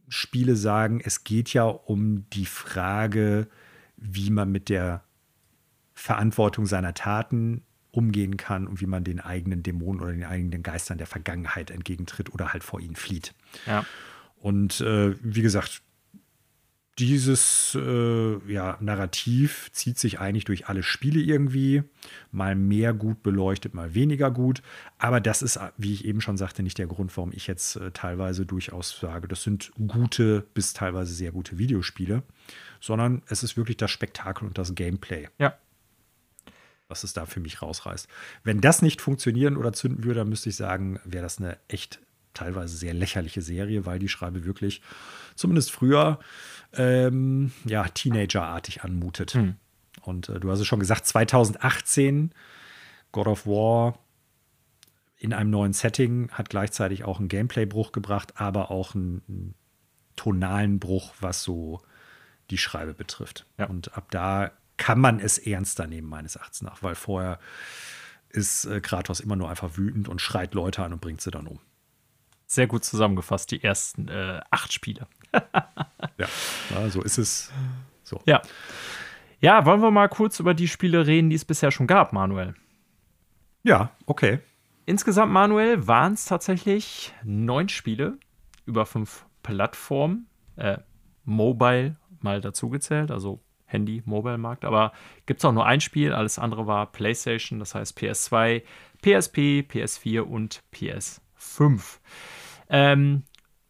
Spiele 0.08 0.54
sagen, 0.54 1.00
es 1.02 1.24
geht 1.24 1.52
ja 1.54 1.64
um 1.64 2.28
die 2.30 2.46
Frage, 2.46 3.48
wie 3.96 4.30
man 4.30 4.52
mit 4.52 4.68
der 4.68 5.02
Verantwortung 5.94 6.66
seiner 6.66 6.92
Taten 6.92 7.62
umgehen 7.96 8.36
kann 8.36 8.66
und 8.66 8.80
wie 8.80 8.86
man 8.86 9.04
den 9.04 9.20
eigenen 9.20 9.62
Dämonen 9.62 10.00
oder 10.00 10.12
den 10.12 10.24
eigenen 10.24 10.62
Geistern 10.62 10.98
der 10.98 11.06
Vergangenheit 11.06 11.70
entgegentritt 11.70 12.32
oder 12.32 12.52
halt 12.52 12.64
vor 12.64 12.80
ihnen 12.80 12.96
flieht. 12.96 13.34
Ja. 13.66 13.84
Und 14.36 14.80
äh, 14.80 15.14
wie 15.22 15.42
gesagt, 15.42 15.82
dieses 16.98 17.76
äh, 17.78 18.52
ja, 18.52 18.78
Narrativ 18.80 19.70
zieht 19.72 19.98
sich 19.98 20.18
eigentlich 20.18 20.46
durch 20.46 20.66
alle 20.66 20.82
Spiele 20.82 21.20
irgendwie. 21.20 21.82
Mal 22.32 22.54
mehr 22.54 22.94
gut 22.94 23.22
beleuchtet, 23.22 23.74
mal 23.74 23.94
weniger 23.94 24.30
gut. 24.30 24.62
Aber 24.96 25.20
das 25.20 25.42
ist, 25.42 25.60
wie 25.76 25.92
ich 25.92 26.06
eben 26.06 26.22
schon 26.22 26.38
sagte, 26.38 26.62
nicht 26.62 26.78
der 26.78 26.86
Grund, 26.86 27.14
warum 27.16 27.32
ich 27.32 27.46
jetzt 27.46 27.76
äh, 27.76 27.90
teilweise 27.90 28.46
durchaus 28.46 28.98
sage, 28.98 29.28
das 29.28 29.42
sind 29.42 29.72
gute 29.88 30.46
bis 30.54 30.72
teilweise 30.72 31.12
sehr 31.12 31.32
gute 31.32 31.58
Videospiele 31.58 32.22
sondern 32.80 33.22
es 33.28 33.42
ist 33.42 33.56
wirklich 33.56 33.76
das 33.76 33.90
Spektakel 33.90 34.46
und 34.46 34.58
das 34.58 34.74
Gameplay. 34.74 35.28
Ja. 35.38 35.54
Was 36.88 37.04
es 37.04 37.12
da 37.12 37.26
für 37.26 37.40
mich 37.40 37.62
rausreißt. 37.62 38.08
Wenn 38.44 38.60
das 38.60 38.82
nicht 38.82 39.00
funktionieren 39.00 39.56
oder 39.56 39.72
zünden 39.72 40.04
würde, 40.04 40.20
dann 40.20 40.28
müsste 40.28 40.50
ich 40.50 40.56
sagen, 40.56 41.00
wäre 41.04 41.24
das 41.24 41.38
eine 41.38 41.58
echt 41.68 42.00
teilweise 42.32 42.76
sehr 42.76 42.94
lächerliche 42.94 43.42
Serie, 43.42 43.86
weil 43.86 43.98
die 43.98 44.08
Schreibe 44.08 44.44
wirklich, 44.44 44.82
zumindest 45.34 45.72
früher, 45.72 46.18
ähm, 46.74 47.52
ja, 47.64 47.88
Teenager-artig 47.88 48.84
anmutet. 48.84 49.34
Hm. 49.34 49.56
Und 50.02 50.28
äh, 50.28 50.38
du 50.38 50.50
hast 50.50 50.60
es 50.60 50.66
schon 50.66 50.80
gesagt, 50.80 51.06
2018, 51.06 52.32
God 53.10 53.26
of 53.26 53.46
War 53.46 53.98
in 55.18 55.32
einem 55.32 55.50
neuen 55.50 55.72
Setting 55.72 56.30
hat 56.30 56.50
gleichzeitig 56.50 57.04
auch 57.04 57.18
einen 57.18 57.28
Gameplay-Bruch 57.28 57.92
gebracht, 57.92 58.34
aber 58.36 58.70
auch 58.70 58.94
einen, 58.94 59.22
einen 59.28 59.54
tonalen 60.14 60.78
Bruch, 60.78 61.14
was 61.20 61.42
so 61.42 61.80
die 62.50 62.58
Schreibe 62.58 62.94
betrifft. 62.94 63.46
Ja. 63.58 63.66
Und 63.66 63.96
ab 63.96 64.10
da 64.10 64.52
kann 64.76 65.00
man 65.00 65.20
es 65.20 65.38
ernster 65.38 65.86
nehmen, 65.86 66.08
meines 66.08 66.36
Erachtens 66.36 66.62
nach, 66.62 66.82
weil 66.82 66.94
vorher 66.94 67.38
ist 68.28 68.66
äh, 68.66 68.80
Kratos 68.80 69.20
immer 69.20 69.36
nur 69.36 69.48
einfach 69.48 69.76
wütend 69.76 70.08
und 70.08 70.20
schreit 70.20 70.54
Leute 70.54 70.82
an 70.82 70.92
und 70.92 71.00
bringt 71.00 71.20
sie 71.20 71.30
dann 71.30 71.46
um. 71.46 71.60
Sehr 72.46 72.66
gut 72.66 72.84
zusammengefasst, 72.84 73.50
die 73.50 73.62
ersten 73.62 74.08
äh, 74.08 74.40
acht 74.50 74.72
Spiele. 74.72 75.08
ja, 75.32 76.28
na, 76.70 76.88
so 76.90 77.02
ist 77.02 77.18
es. 77.18 77.50
So. 78.02 78.20
Ja. 78.26 78.42
Ja, 79.40 79.66
wollen 79.66 79.80
wir 79.80 79.90
mal 79.90 80.08
kurz 80.08 80.40
über 80.40 80.54
die 80.54 80.68
Spiele 80.68 81.06
reden, 81.06 81.30
die 81.30 81.36
es 81.36 81.44
bisher 81.44 81.70
schon 81.70 81.86
gab, 81.86 82.12
Manuel? 82.12 82.54
Ja, 83.62 83.90
okay. 84.06 84.38
Insgesamt, 84.86 85.32
Manuel, 85.32 85.86
waren 85.88 86.14
es 86.14 86.24
tatsächlich 86.24 87.12
neun 87.24 87.68
Spiele 87.68 88.18
über 88.64 88.86
fünf 88.86 89.26
Plattformen. 89.42 90.28
Äh, 90.54 90.78
Mobile 91.24 91.96
mal 92.20 92.40
dazugezählt, 92.40 93.10
also 93.10 93.42
Handy, 93.66 94.02
Mobile-Markt. 94.04 94.64
Aber 94.64 94.92
gibt 95.26 95.40
es 95.40 95.44
auch 95.44 95.52
nur 95.52 95.66
ein 95.66 95.80
Spiel, 95.80 96.12
alles 96.12 96.38
andere 96.38 96.66
war 96.66 96.90
PlayStation, 96.90 97.58
das 97.58 97.74
heißt 97.74 97.98
PS2, 97.98 98.62
PSP, 99.02 99.64
PS4 99.68 100.20
und 100.20 100.62
PS5. 100.72 101.98
Ähm, 102.68 103.24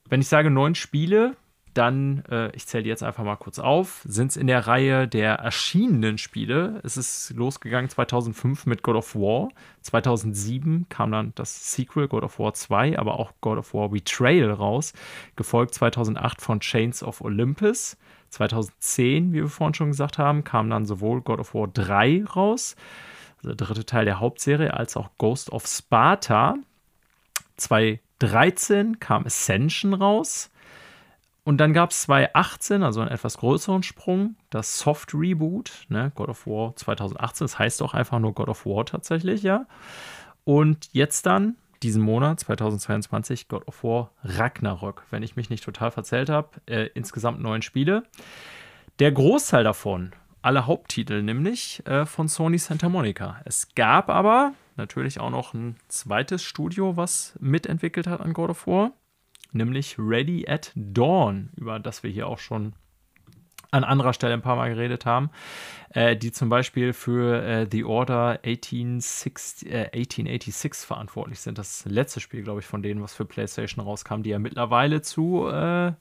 wenn 0.08 0.20
ich 0.20 0.28
sage 0.28 0.50
neun 0.50 0.74
Spiele, 0.74 1.36
dann, 1.76 2.24
äh, 2.30 2.50
ich 2.56 2.66
zähle 2.66 2.86
jetzt 2.86 3.02
einfach 3.02 3.24
mal 3.24 3.36
kurz 3.36 3.58
auf, 3.58 4.02
sind 4.06 4.30
es 4.30 4.36
in 4.36 4.46
der 4.46 4.66
Reihe 4.66 5.06
der 5.06 5.34
erschienenen 5.34 6.16
Spiele. 6.16 6.80
Es 6.84 6.96
ist 6.96 7.34
losgegangen 7.36 7.90
2005 7.90 8.66
mit 8.66 8.82
God 8.82 8.96
of 8.96 9.14
War. 9.14 9.50
2007 9.82 10.86
kam 10.88 11.12
dann 11.12 11.32
das 11.34 11.74
Sequel 11.74 12.08
God 12.08 12.22
of 12.22 12.38
War 12.38 12.54
2, 12.54 12.98
aber 12.98 13.20
auch 13.20 13.32
God 13.42 13.58
of 13.58 13.74
War 13.74 13.90
Betrayal 13.90 14.52
raus. 14.52 14.94
Gefolgt 15.36 15.74
2008 15.74 16.40
von 16.40 16.60
Chains 16.60 17.02
of 17.02 17.20
Olympus. 17.20 17.98
2010, 18.30 19.32
wie 19.32 19.42
wir 19.42 19.48
vorhin 19.48 19.74
schon 19.74 19.90
gesagt 19.90 20.18
haben, 20.18 20.44
kam 20.44 20.70
dann 20.70 20.86
sowohl 20.86 21.20
God 21.22 21.40
of 21.40 21.54
War 21.54 21.68
3 21.68 22.24
raus, 22.24 22.76
also 23.38 23.54
der 23.54 23.66
dritte 23.66 23.86
Teil 23.86 24.04
der 24.04 24.20
Hauptserie, 24.20 24.74
als 24.74 24.96
auch 24.96 25.10
Ghost 25.18 25.50
of 25.50 25.66
Sparta. 25.66 26.56
2013 27.56 28.98
kam 28.98 29.26
Ascension 29.26 29.94
raus. 29.94 30.50
Und 31.44 31.58
dann 31.58 31.72
gab 31.72 31.92
es 31.92 32.02
2018, 32.02 32.82
also 32.82 33.00
einen 33.00 33.10
etwas 33.10 33.38
größeren 33.38 33.84
Sprung, 33.84 34.34
das 34.50 34.80
Soft 34.80 35.14
Reboot, 35.14 35.86
ne, 35.88 36.10
God 36.16 36.28
of 36.28 36.46
War 36.46 36.74
2018. 36.74 37.44
Das 37.44 37.58
heißt 37.58 37.82
auch 37.82 37.94
einfach 37.94 38.18
nur 38.18 38.34
God 38.34 38.48
of 38.48 38.66
War 38.66 38.84
tatsächlich, 38.84 39.44
ja. 39.44 39.66
Und 40.44 40.88
jetzt 40.92 41.24
dann 41.24 41.56
diesen 41.82 42.02
Monat, 42.02 42.40
2022, 42.40 43.48
God 43.48 43.66
of 43.68 43.82
War 43.84 44.10
Ragnarök, 44.22 45.04
wenn 45.10 45.22
ich 45.22 45.36
mich 45.36 45.50
nicht 45.50 45.64
total 45.64 45.90
verzählt 45.90 46.28
habe. 46.28 46.50
Äh, 46.66 46.90
insgesamt 46.94 47.40
neun 47.40 47.62
Spiele. 47.62 48.04
Der 48.98 49.12
Großteil 49.12 49.64
davon, 49.64 50.12
alle 50.42 50.66
Haupttitel 50.66 51.22
nämlich, 51.22 51.86
äh, 51.86 52.06
von 52.06 52.28
Sony 52.28 52.58
Santa 52.58 52.88
Monica. 52.88 53.40
Es 53.44 53.74
gab 53.74 54.08
aber 54.08 54.52
natürlich 54.76 55.20
auch 55.20 55.30
noch 55.30 55.54
ein 55.54 55.76
zweites 55.88 56.42
Studio, 56.42 56.96
was 56.96 57.36
mitentwickelt 57.40 58.06
hat 58.06 58.20
an 58.20 58.32
God 58.32 58.50
of 58.50 58.66
War, 58.66 58.92
nämlich 59.52 59.96
Ready 59.98 60.46
at 60.48 60.72
Dawn, 60.74 61.50
über 61.56 61.78
das 61.78 62.02
wir 62.02 62.10
hier 62.10 62.26
auch 62.26 62.38
schon 62.38 62.74
an 63.76 63.84
anderer 63.84 64.12
Stelle 64.12 64.34
ein 64.34 64.42
paar 64.42 64.56
Mal 64.56 64.70
geredet 64.70 65.06
haben, 65.06 65.30
äh, 65.90 66.16
die 66.16 66.32
zum 66.32 66.48
Beispiel 66.48 66.92
für 66.92 67.42
äh, 67.42 67.66
The 67.70 67.84
Order 67.84 68.40
1860, 68.44 69.70
äh, 69.70 69.90
1886 69.92 70.86
verantwortlich 70.86 71.40
sind. 71.40 71.58
Das 71.58 71.84
letzte 71.84 72.20
Spiel, 72.20 72.42
glaube 72.42 72.60
ich, 72.60 72.66
von 72.66 72.82
denen, 72.82 73.02
was 73.02 73.14
für 73.14 73.24
PlayStation 73.24 73.84
rauskam, 73.84 74.22
die 74.22 74.30
ja 74.30 74.38
mittlerweile 74.38 75.02
zu 75.02 75.48
äh, 75.48 75.92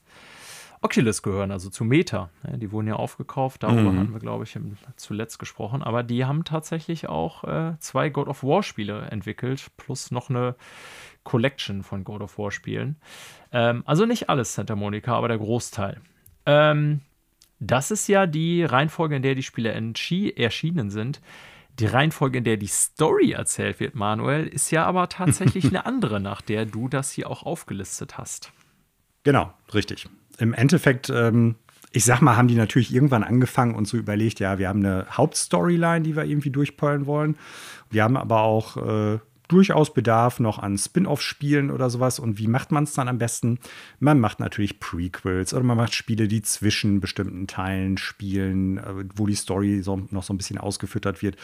Oculus 0.81 1.23
gehören, 1.23 1.51
also 1.51 1.69
zu 1.69 1.83
Meta. 1.83 2.29
Ja, 2.47 2.57
die 2.57 2.71
wurden 2.71 2.87
ja 2.87 2.95
aufgekauft, 2.95 3.63
darüber 3.63 3.91
mhm. 3.91 3.99
hatten 3.99 4.13
wir, 4.13 4.19
glaube 4.19 4.43
ich, 4.43 4.57
zuletzt 4.97 5.39
gesprochen. 5.39 5.81
Aber 5.81 6.03
die 6.03 6.25
haben 6.25 6.43
tatsächlich 6.43 7.09
auch 7.09 7.43
äh, 7.43 7.73
zwei 7.79 8.09
God 8.09 8.27
of 8.27 8.43
War-Spiele 8.43 9.07
entwickelt, 9.09 9.71
plus 9.77 10.11
noch 10.11 10.29
eine 10.29 10.55
Collection 11.23 11.81
von 11.81 12.03
God 12.03 12.21
of 12.21 12.37
War-Spielen. 12.37 12.97
Ähm, 13.51 13.83
also 13.85 14.05
nicht 14.05 14.29
alles 14.29 14.53
Santa 14.53 14.75
Monica, 14.75 15.15
aber 15.15 15.27
der 15.27 15.39
Großteil. 15.39 16.01
Ähm, 16.45 17.01
das 17.59 17.91
ist 17.91 18.07
ja 18.07 18.27
die 18.27 18.63
Reihenfolge, 18.63 19.15
in 19.15 19.21
der 19.21 19.35
die 19.35 19.43
Spiele 19.43 19.71
erschienen 19.71 20.89
sind. 20.89 21.21
Die 21.79 21.85
Reihenfolge, 21.85 22.37
in 22.37 22.43
der 22.43 22.57
die 22.57 22.67
Story 22.67 23.31
erzählt 23.31 23.79
wird, 23.79 23.95
Manuel, 23.95 24.47
ist 24.47 24.71
ja 24.71 24.85
aber 24.85 25.09
tatsächlich 25.09 25.65
eine 25.69 25.85
andere, 25.85 26.19
nach 26.19 26.41
der 26.41 26.65
du 26.65 26.87
das 26.87 27.11
hier 27.11 27.29
auch 27.29 27.43
aufgelistet 27.43 28.17
hast. 28.17 28.51
Genau, 29.23 29.53
richtig. 29.73 30.07
Im 30.37 30.53
Endeffekt, 30.53 31.09
ähm, 31.09 31.55
ich 31.91 32.05
sag 32.05 32.21
mal, 32.21 32.37
haben 32.37 32.47
die 32.47 32.55
natürlich 32.55 32.93
irgendwann 32.93 33.23
angefangen 33.23 33.75
und 33.75 33.87
so 33.87 33.97
überlegt, 33.97 34.39
ja, 34.39 34.57
wir 34.57 34.69
haben 34.69 34.85
eine 34.85 35.07
Hauptstoryline, 35.09 36.01
die 36.01 36.15
wir 36.15 36.25
irgendwie 36.25 36.51
durchpollen 36.51 37.05
wollen. 37.05 37.37
Wir 37.89 38.03
haben 38.03 38.17
aber 38.17 38.41
auch 38.41 38.77
äh, 38.77 39.19
durchaus 39.47 39.93
Bedarf 39.93 40.39
noch 40.39 40.59
an 40.59 40.77
Spin-off-Spielen 40.77 41.71
oder 41.71 41.89
sowas. 41.89 42.19
Und 42.19 42.37
wie 42.37 42.47
macht 42.47 42.71
man 42.71 42.83
es 42.85 42.93
dann 42.93 43.07
am 43.07 43.17
besten? 43.17 43.59
Man 43.99 44.19
macht 44.19 44.39
natürlich 44.39 44.79
Prequels 44.79 45.53
oder 45.53 45.63
man 45.63 45.77
macht 45.77 45.93
Spiele, 45.93 46.27
die 46.27 46.41
zwischen 46.41 46.99
bestimmten 46.99 47.47
Teilen 47.47 47.97
spielen, 47.97 48.77
äh, 48.77 49.05
wo 49.15 49.27
die 49.27 49.35
Story 49.35 49.81
so, 49.81 50.01
noch 50.11 50.23
so 50.23 50.33
ein 50.33 50.37
bisschen 50.37 50.57
ausgefüttert 50.57 51.21
wird. 51.21 51.35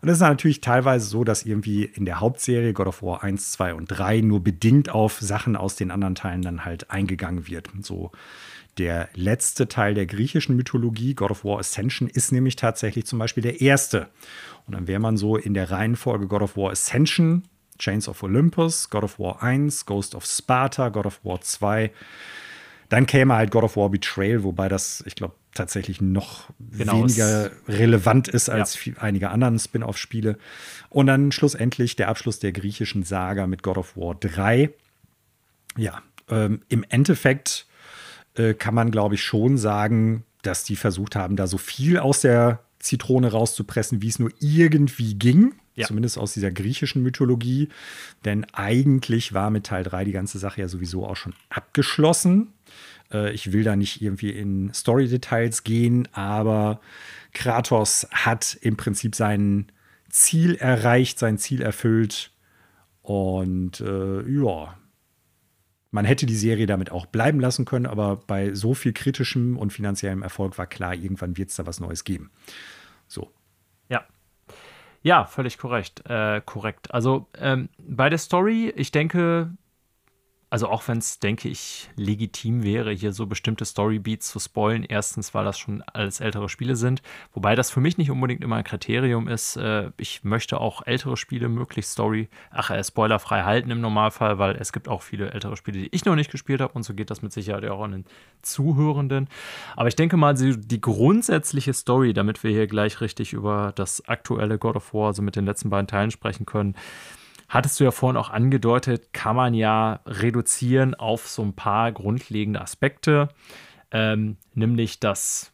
Und 0.00 0.08
das 0.08 0.18
ist 0.18 0.22
natürlich 0.22 0.60
teilweise 0.60 1.06
so, 1.06 1.24
dass 1.24 1.44
irgendwie 1.44 1.84
in 1.84 2.04
der 2.04 2.20
Hauptserie 2.20 2.72
God 2.72 2.86
of 2.86 3.02
War 3.02 3.22
1, 3.22 3.52
2 3.52 3.74
und 3.74 3.86
3 3.86 4.20
nur 4.20 4.42
bedingt 4.42 4.90
auf 4.90 5.20
Sachen 5.20 5.56
aus 5.56 5.76
den 5.76 5.90
anderen 5.90 6.14
Teilen 6.14 6.42
dann 6.42 6.64
halt 6.64 6.90
eingegangen 6.90 7.46
wird. 7.46 7.68
So 7.82 8.12
der 8.78 9.08
letzte 9.14 9.68
Teil 9.68 9.94
der 9.94 10.06
griechischen 10.06 10.56
Mythologie, 10.56 11.14
God 11.14 11.30
of 11.30 11.44
War 11.44 11.58
Ascension, 11.58 12.08
ist 12.08 12.32
nämlich 12.32 12.56
tatsächlich 12.56 13.06
zum 13.06 13.18
Beispiel 13.18 13.42
der 13.42 13.60
erste. 13.60 14.08
Und 14.66 14.74
dann 14.74 14.86
wäre 14.86 15.00
man 15.00 15.16
so 15.16 15.36
in 15.36 15.54
der 15.54 15.70
Reihenfolge 15.70 16.26
God 16.26 16.42
of 16.42 16.56
War 16.56 16.70
Ascension, 16.70 17.44
Chains 17.78 18.08
of 18.08 18.22
Olympus, 18.22 18.90
God 18.90 19.04
of 19.04 19.18
War 19.18 19.42
1, 19.42 19.86
Ghost 19.86 20.14
of 20.14 20.24
Sparta, 20.26 20.90
God 20.90 21.06
of 21.06 21.24
War 21.24 21.40
2. 21.40 21.90
Dann 22.88 23.06
käme 23.06 23.34
halt 23.34 23.50
God 23.50 23.64
of 23.64 23.76
War 23.76 23.88
Betrayal, 23.90 24.42
wobei 24.42 24.68
das, 24.68 25.02
ich 25.06 25.14
glaube, 25.14 25.34
tatsächlich 25.54 26.00
noch 26.00 26.50
genau, 26.58 27.02
weniger 27.02 27.50
relevant 27.68 28.28
ist 28.28 28.48
als 28.48 28.84
ja. 28.84 28.92
einige 28.98 29.30
anderen 29.30 29.58
Spin-off-Spiele. 29.58 30.38
Und 30.88 31.06
dann 31.06 31.32
schlussendlich 31.32 31.96
der 31.96 32.08
Abschluss 32.08 32.38
der 32.38 32.52
griechischen 32.52 33.02
Saga 33.02 33.46
mit 33.46 33.62
God 33.62 33.78
of 33.78 33.96
War 33.96 34.14
3. 34.14 34.70
Ja, 35.76 36.02
ähm, 36.28 36.62
im 36.68 36.84
Endeffekt 36.88 37.66
äh, 38.34 38.54
kann 38.54 38.74
man, 38.74 38.90
glaube 38.90 39.14
ich, 39.16 39.22
schon 39.22 39.58
sagen, 39.58 40.24
dass 40.42 40.64
die 40.64 40.76
versucht 40.76 41.16
haben, 41.16 41.36
da 41.36 41.46
so 41.46 41.58
viel 41.58 41.98
aus 41.98 42.20
der 42.20 42.60
Zitrone 42.78 43.30
rauszupressen, 43.30 44.02
wie 44.02 44.08
es 44.08 44.18
nur 44.18 44.30
irgendwie 44.40 45.14
ging. 45.14 45.54
Ja. 45.76 45.86
Zumindest 45.86 46.18
aus 46.18 46.34
dieser 46.34 46.50
griechischen 46.50 47.02
Mythologie. 47.02 47.68
Denn 48.24 48.44
eigentlich 48.52 49.32
war 49.32 49.50
mit 49.50 49.66
Teil 49.66 49.84
3 49.84 50.04
die 50.04 50.12
ganze 50.12 50.38
Sache 50.38 50.60
ja 50.60 50.68
sowieso 50.68 51.06
auch 51.06 51.16
schon 51.16 51.34
abgeschlossen. 51.48 52.52
Äh, 53.12 53.32
ich 53.32 53.52
will 53.52 53.64
da 53.64 53.76
nicht 53.76 54.02
irgendwie 54.02 54.30
in 54.30 54.72
Story-Details 54.74 55.64
gehen, 55.64 56.08
aber 56.12 56.80
Kratos 57.32 58.06
hat 58.10 58.58
im 58.60 58.76
Prinzip 58.76 59.14
sein 59.14 59.70
Ziel 60.08 60.56
erreicht, 60.56 61.18
sein 61.18 61.38
Ziel 61.38 61.62
erfüllt. 61.62 62.32
Und 63.02 63.80
äh, 63.80 64.28
ja, 64.28 64.76
man 65.90 66.04
hätte 66.04 66.26
die 66.26 66.36
Serie 66.36 66.66
damit 66.66 66.92
auch 66.92 67.06
bleiben 67.06 67.40
lassen 67.40 67.64
können, 67.64 67.86
aber 67.86 68.16
bei 68.16 68.54
so 68.54 68.74
viel 68.74 68.92
kritischem 68.92 69.56
und 69.56 69.72
finanziellem 69.72 70.22
Erfolg 70.22 70.56
war 70.58 70.66
klar, 70.66 70.94
irgendwann 70.94 71.36
wird 71.36 71.50
es 71.50 71.56
da 71.56 71.66
was 71.66 71.80
Neues 71.80 72.04
geben. 72.04 72.30
So. 73.08 73.30
Ja. 73.88 74.04
Ja, 75.02 75.24
völlig 75.24 75.58
korrekt. 75.58 76.02
Äh, 76.08 76.42
korrekt. 76.44 76.92
Also 76.94 77.26
ähm, 77.38 77.68
bei 77.78 78.08
der 78.08 78.18
Story, 78.18 78.72
ich 78.76 78.92
denke, 78.92 79.50
also 80.50 80.68
auch 80.68 80.86
wenn 80.88 80.98
es, 80.98 81.20
denke 81.20 81.48
ich, 81.48 81.88
legitim 81.94 82.64
wäre, 82.64 82.90
hier 82.90 83.12
so 83.12 83.26
bestimmte 83.26 83.64
Storybeats 83.64 84.28
zu 84.28 84.40
spoilen. 84.40 84.84
Erstens, 84.84 85.32
weil 85.32 85.44
das 85.44 85.60
schon 85.60 85.82
alles 85.82 86.18
ältere 86.18 86.48
Spiele 86.48 86.74
sind. 86.74 87.02
Wobei 87.32 87.54
das 87.54 87.70
für 87.70 87.80
mich 87.80 87.98
nicht 87.98 88.10
unbedingt 88.10 88.42
immer 88.42 88.56
ein 88.56 88.64
Kriterium 88.64 89.28
ist. 89.28 89.56
Äh, 89.56 89.92
ich 89.96 90.24
möchte 90.24 90.60
auch 90.60 90.82
ältere 90.84 91.16
Spiele 91.16 91.48
möglichst 91.48 91.92
Story, 91.92 92.28
ach, 92.50 92.70
äh, 92.70 92.82
spoilerfrei 92.82 93.44
halten 93.44 93.70
im 93.70 93.80
Normalfall, 93.80 94.38
weil 94.38 94.56
es 94.56 94.72
gibt 94.72 94.88
auch 94.88 95.02
viele 95.02 95.30
ältere 95.30 95.56
Spiele, 95.56 95.78
die 95.78 95.88
ich 95.92 96.04
noch 96.04 96.16
nicht 96.16 96.32
gespielt 96.32 96.60
habe. 96.60 96.72
Und 96.72 96.82
so 96.82 96.94
geht 96.94 97.10
das 97.10 97.22
mit 97.22 97.32
Sicherheit 97.32 97.64
auch 97.66 97.82
an 97.82 97.92
den 97.92 98.04
Zuhörenden. 98.42 99.28
Aber 99.76 99.86
ich 99.86 99.96
denke 99.96 100.16
mal, 100.16 100.34
die 100.34 100.80
grundsätzliche 100.80 101.74
Story, 101.74 102.12
damit 102.12 102.42
wir 102.42 102.50
hier 102.50 102.66
gleich 102.66 103.00
richtig 103.00 103.32
über 103.32 103.72
das 103.76 104.08
aktuelle 104.08 104.58
God 104.58 104.74
of 104.74 104.92
War, 104.94 105.08
also 105.08 105.22
mit 105.22 105.36
den 105.36 105.44
letzten 105.44 105.70
beiden 105.70 105.86
Teilen 105.86 106.10
sprechen 106.10 106.44
können, 106.44 106.74
hattest 107.50 107.80
du 107.80 107.84
ja 107.84 107.90
vorhin 107.90 108.16
auch 108.16 108.30
angedeutet, 108.30 109.12
kann 109.12 109.36
man 109.36 109.52
ja 109.54 110.00
reduzieren 110.06 110.94
auf 110.94 111.28
so 111.28 111.42
ein 111.42 111.52
paar 111.52 111.92
grundlegende 111.92 112.60
Aspekte, 112.60 113.28
ähm, 113.90 114.36
nämlich 114.54 115.00
dass, 115.00 115.52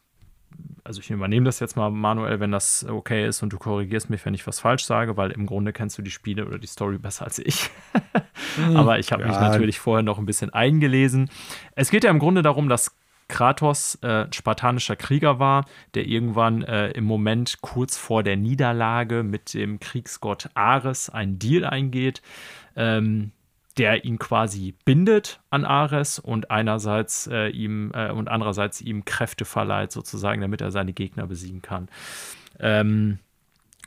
also 0.83 1.01
ich 1.01 1.09
übernehme 1.09 1.45
das 1.45 1.59
jetzt 1.59 1.75
mal 1.75 1.89
manuell, 1.89 2.39
wenn 2.39 2.51
das 2.51 2.85
okay 2.87 3.27
ist 3.27 3.41
und 3.41 3.51
du 3.51 3.57
korrigierst 3.57 4.11
mich, 4.11 4.23
wenn 4.25 4.35
ich 4.35 4.45
was 4.45 4.59
falsch 4.59 4.85
sage, 4.85 5.17
weil 5.17 5.31
im 5.31 5.47
Grunde 5.47 5.73
kennst 5.73 5.97
du 5.97 6.03
die 6.03 6.11
Spiele 6.11 6.45
oder 6.45 6.59
die 6.59 6.67
Story 6.67 6.99
besser 6.99 7.25
als 7.25 7.39
ich. 7.39 7.71
Mhm. 8.57 8.77
Aber 8.77 8.99
ich 8.99 9.11
habe 9.11 9.23
ja. 9.23 9.29
mich 9.29 9.39
natürlich 9.39 9.79
vorher 9.79 10.03
noch 10.03 10.19
ein 10.19 10.27
bisschen 10.27 10.53
eingelesen. 10.53 11.31
Es 11.75 11.89
geht 11.89 12.03
ja 12.03 12.11
im 12.11 12.19
Grunde 12.19 12.43
darum, 12.43 12.69
dass 12.69 12.95
Kratos 13.27 13.95
äh, 14.03 14.27
spartanischer 14.33 14.95
Krieger 14.95 15.39
war, 15.39 15.65
der 15.95 16.07
irgendwann 16.07 16.63
äh, 16.63 16.89
im 16.91 17.03
Moment 17.03 17.57
kurz 17.61 17.97
vor 17.97 18.23
der 18.23 18.37
Niederlage 18.37 19.23
mit 19.23 19.53
dem 19.53 19.79
Kriegsgott 19.79 20.49
Ares 20.53 21.09
einen 21.09 21.39
Deal 21.39 21.65
eingeht, 21.65 22.21
ähm, 22.75 23.31
der 23.77 24.05
ihn 24.05 24.17
quasi 24.17 24.73
bindet 24.85 25.39
an 25.49 25.65
Ares 25.65 26.19
und 26.19 26.49
einerseits 26.49 27.27
äh, 27.27 27.49
ihm 27.49 27.91
äh, 27.93 28.11
und 28.11 28.27
andererseits 28.27 28.81
ihm 28.81 29.05
Kräfte 29.05 29.45
verleiht, 29.45 29.91
sozusagen, 29.91 30.41
damit 30.41 30.61
er 30.61 30.71
seine 30.71 30.93
Gegner 30.93 31.27
besiegen 31.27 31.61
kann. 31.61 31.89
Ähm, 32.59 33.19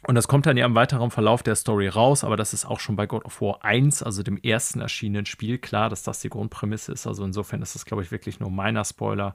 und 0.07 0.15
das 0.15 0.29
kommt 0.29 0.47
dann 0.47 0.57
ja 0.57 0.67
im 0.67 0.75
weiteren 0.75 1.11
Verlauf 1.11 1.43
der 1.43 1.57
Story 1.57 1.89
raus, 1.89 2.25
aber 2.25 2.37
das 2.37 2.55
ist 2.55 2.65
auch 2.65 2.81
schon 2.81 2.97
bei 2.97 3.07
God 3.07 3.25
of 3.25 3.41
War 3.41 3.65
1, 3.65 4.03
also 4.03 4.23
dem 4.23 4.39
ersten 4.39 4.81
erschienenen 4.81 5.27
Spiel, 5.27 5.59
klar, 5.59 5.89
dass 5.89 6.03
das 6.03 6.21
die 6.21 6.31
Grundprämisse 6.31 6.93
ist. 6.93 7.07
Also 7.07 7.25
insofern 7.25 7.63
ist 7.63 7.75
das, 7.75 7.85
glaube 7.85 8.03
ich, 8.03 8.11
wirklich 8.11 8.41
nur 8.41 8.51
meiner 8.51 8.85
Spoiler. 8.85 9.35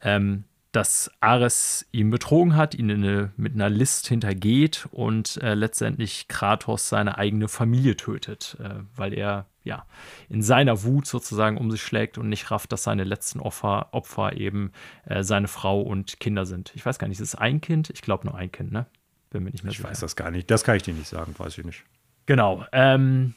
Ähm, 0.00 0.44
dass 0.72 1.10
Ares 1.18 1.86
ihn 1.90 2.10
betrogen 2.10 2.54
hat, 2.54 2.74
ihn 2.74 2.90
eine, 2.90 3.32
mit 3.36 3.54
einer 3.54 3.68
List 3.68 4.06
hintergeht 4.06 4.88
und 4.92 5.36
äh, 5.42 5.54
letztendlich 5.54 6.28
Kratos 6.28 6.88
seine 6.88 7.18
eigene 7.18 7.48
Familie 7.48 7.96
tötet, 7.96 8.56
äh, 8.60 8.74
weil 8.94 9.12
er 9.12 9.46
ja 9.64 9.84
in 10.28 10.42
seiner 10.42 10.84
Wut 10.84 11.06
sozusagen 11.06 11.58
um 11.58 11.70
sich 11.70 11.82
schlägt 11.82 12.18
und 12.18 12.28
nicht 12.28 12.50
rafft, 12.50 12.70
dass 12.72 12.84
seine 12.84 13.04
letzten 13.04 13.40
Opfer, 13.40 13.88
Opfer 13.92 14.36
eben 14.36 14.70
äh, 15.06 15.24
seine 15.24 15.48
Frau 15.48 15.80
und 15.80 16.20
Kinder 16.20 16.46
sind. 16.46 16.72
Ich 16.76 16.86
weiß 16.86 16.98
gar 16.98 17.08
nicht, 17.08 17.20
ist 17.20 17.34
es 17.34 17.34
ein 17.34 17.60
Kind? 17.60 17.90
Ich 17.90 18.02
glaube 18.02 18.26
nur 18.26 18.36
ein 18.36 18.52
Kind, 18.52 18.70
ne? 18.70 18.86
Bin 19.30 19.44
mir 19.44 19.50
nicht 19.50 19.64
mehr 19.64 19.70
ich 19.70 19.78
sicher. 19.78 19.88
Ich 19.88 19.92
weiß 19.92 20.00
das 20.00 20.16
gar 20.16 20.30
nicht. 20.30 20.50
Das 20.50 20.64
kann 20.64 20.76
ich 20.76 20.82
dir 20.82 20.94
nicht 20.94 21.08
sagen, 21.08 21.34
weiß 21.36 21.56
ich 21.58 21.64
nicht. 21.64 21.84
Genau. 22.26 22.64
Ähm, 22.72 23.34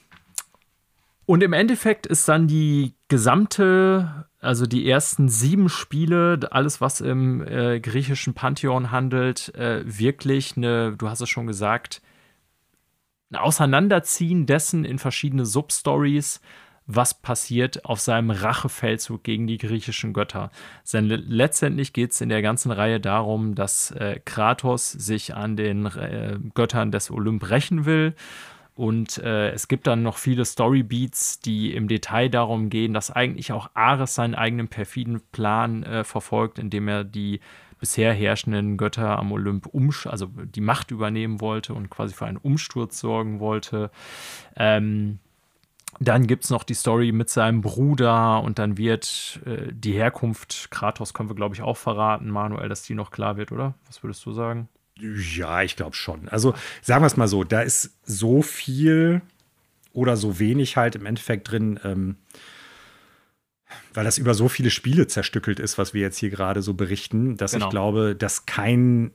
und 1.25 1.41
im 1.41 1.53
Endeffekt 1.53 2.05
ist 2.05 2.27
dann 2.27 2.47
die 2.47 2.95
gesamte, 3.07 4.25
also 4.39 4.65
die 4.65 4.89
ersten 4.89 5.29
sieben 5.29 5.69
Spiele, 5.69 6.39
alles, 6.51 6.81
was 6.81 6.99
im 6.99 7.45
äh, 7.47 7.79
griechischen 7.79 8.33
Pantheon 8.33 8.91
handelt, 8.91 9.53
äh, 9.55 9.83
wirklich 9.85 10.57
eine, 10.57 10.97
du 10.97 11.09
hast 11.09 11.21
es 11.21 11.29
schon 11.29 11.47
gesagt, 11.47 12.01
ein 13.31 13.37
Auseinanderziehen 13.37 14.45
dessen 14.45 14.83
in 14.85 14.99
verschiedene 14.99 15.45
Substories 15.45 16.41
was 16.85 17.13
passiert 17.13 17.85
auf 17.85 17.99
seinem 17.99 18.31
Rachefeldzug 18.31 19.23
gegen 19.23 19.47
die 19.47 19.57
griechischen 19.57 20.13
Götter. 20.13 20.51
Denn 20.91 21.07
letztendlich 21.07 21.93
geht 21.93 22.11
es 22.11 22.21
in 22.21 22.29
der 22.29 22.41
ganzen 22.41 22.71
Reihe 22.71 22.99
darum, 22.99 23.55
dass 23.55 23.91
äh, 23.91 24.19
Kratos 24.23 24.91
sich 24.91 25.33
an 25.33 25.55
den 25.55 25.85
äh, 25.85 26.37
Göttern 26.53 26.91
des 26.91 27.09
Olymp 27.09 27.49
rächen 27.49 27.85
will. 27.85 28.15
Und 28.75 29.19
äh, 29.19 29.51
es 29.51 29.67
gibt 29.67 29.85
dann 29.85 30.01
noch 30.01 30.17
viele 30.17 30.45
Storybeats, 30.45 31.39
die 31.39 31.75
im 31.75 31.87
Detail 31.87 32.29
darum 32.29 32.69
gehen, 32.69 32.93
dass 32.93 33.11
eigentlich 33.11 33.51
auch 33.51 33.69
Ares 33.75 34.15
seinen 34.15 34.33
eigenen 34.33 34.67
perfiden 34.67 35.21
Plan 35.31 35.83
äh, 35.83 36.03
verfolgt, 36.03 36.57
indem 36.57 36.87
er 36.87 37.03
die 37.03 37.39
bisher 37.79 38.13
herrschenden 38.13 38.77
Götter 38.77 39.19
am 39.19 39.33
Olymp 39.33 39.67
umsch 39.67 40.07
also 40.07 40.27
die 40.27 40.61
Macht 40.61 40.89
übernehmen 40.89 41.41
wollte 41.41 41.73
und 41.73 41.89
quasi 41.89 42.13
für 42.13 42.25
einen 42.25 42.37
Umsturz 42.37 42.99
sorgen 42.99 43.39
wollte. 43.41 43.91
Ähm, 44.55 45.19
dann 45.99 46.27
gibt 46.27 46.43
es 46.43 46.49
noch 46.49 46.63
die 46.63 46.73
Story 46.73 47.11
mit 47.11 47.29
seinem 47.29 47.61
Bruder 47.61 48.41
und 48.41 48.59
dann 48.59 48.77
wird 48.77 49.39
äh, 49.45 49.71
die 49.71 49.93
Herkunft 49.93 50.69
Kratos, 50.71 51.13
können 51.13 51.29
wir 51.29 51.35
glaube 51.35 51.55
ich 51.55 51.61
auch 51.61 51.77
verraten, 51.77 52.29
Manuel, 52.29 52.69
dass 52.69 52.83
die 52.83 52.95
noch 52.95 53.11
klar 53.11 53.37
wird, 53.37 53.51
oder? 53.51 53.75
Was 53.87 54.03
würdest 54.03 54.25
du 54.25 54.31
sagen? 54.31 54.69
Ja, 54.99 55.63
ich 55.63 55.75
glaube 55.75 55.95
schon. 55.95 56.29
Also 56.29 56.53
sagen 56.81 57.01
wir 57.03 57.07
es 57.07 57.17
mal 57.17 57.27
so, 57.27 57.43
da 57.43 57.61
ist 57.61 57.97
so 58.03 58.41
viel 58.41 59.21
oder 59.91 60.17
so 60.17 60.39
wenig 60.39 60.77
halt 60.77 60.95
im 60.95 61.05
Endeffekt 61.05 61.51
drin, 61.51 61.79
ähm, 61.83 62.17
weil 63.93 64.03
das 64.03 64.17
über 64.17 64.33
so 64.33 64.49
viele 64.49 64.69
Spiele 64.69 65.07
zerstückelt 65.07 65.59
ist, 65.59 65.77
was 65.77 65.93
wir 65.93 66.01
jetzt 66.01 66.17
hier 66.17 66.29
gerade 66.29 66.61
so 66.61 66.73
berichten, 66.73 67.37
dass 67.37 67.53
genau. 67.53 67.65
ich 67.65 67.69
glaube, 67.71 68.15
dass 68.15 68.45
kein 68.45 69.11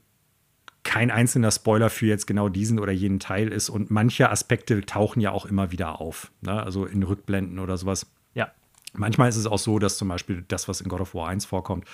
kein 0.89 1.10
einzelner 1.10 1.51
Spoiler 1.51 1.90
für 1.90 2.06
jetzt 2.06 2.27
genau 2.27 2.48
diesen 2.48 2.78
oder 2.78 2.93
jenen 2.93 3.20
Teil 3.20 3.48
ist. 3.48 3.69
Und 3.69 3.90
manche 3.90 4.31
Aspekte 4.31 4.81
tauchen 4.81 5.20
ja 5.20 5.32
auch 5.32 5.44
immer 5.44 5.70
wieder 5.70 6.01
auf. 6.01 6.32
Ne? 6.40 6.62
Also 6.62 6.86
in 6.86 7.02
Rückblenden 7.02 7.59
oder 7.59 7.77
sowas. 7.77 8.06
Ja. 8.32 8.51
Manchmal 8.94 9.28
ist 9.28 9.36
es 9.36 9.47
auch 9.47 9.59
so, 9.59 9.78
dass 9.78 9.98
zum 9.98 10.09
Beispiel 10.09 10.47
das, 10.48 10.66
was 10.66 10.81
in 10.81 10.89
God 10.89 11.02
of 11.02 11.15
War 11.15 11.28
1 11.28 11.44
vorkommt, 11.44 11.85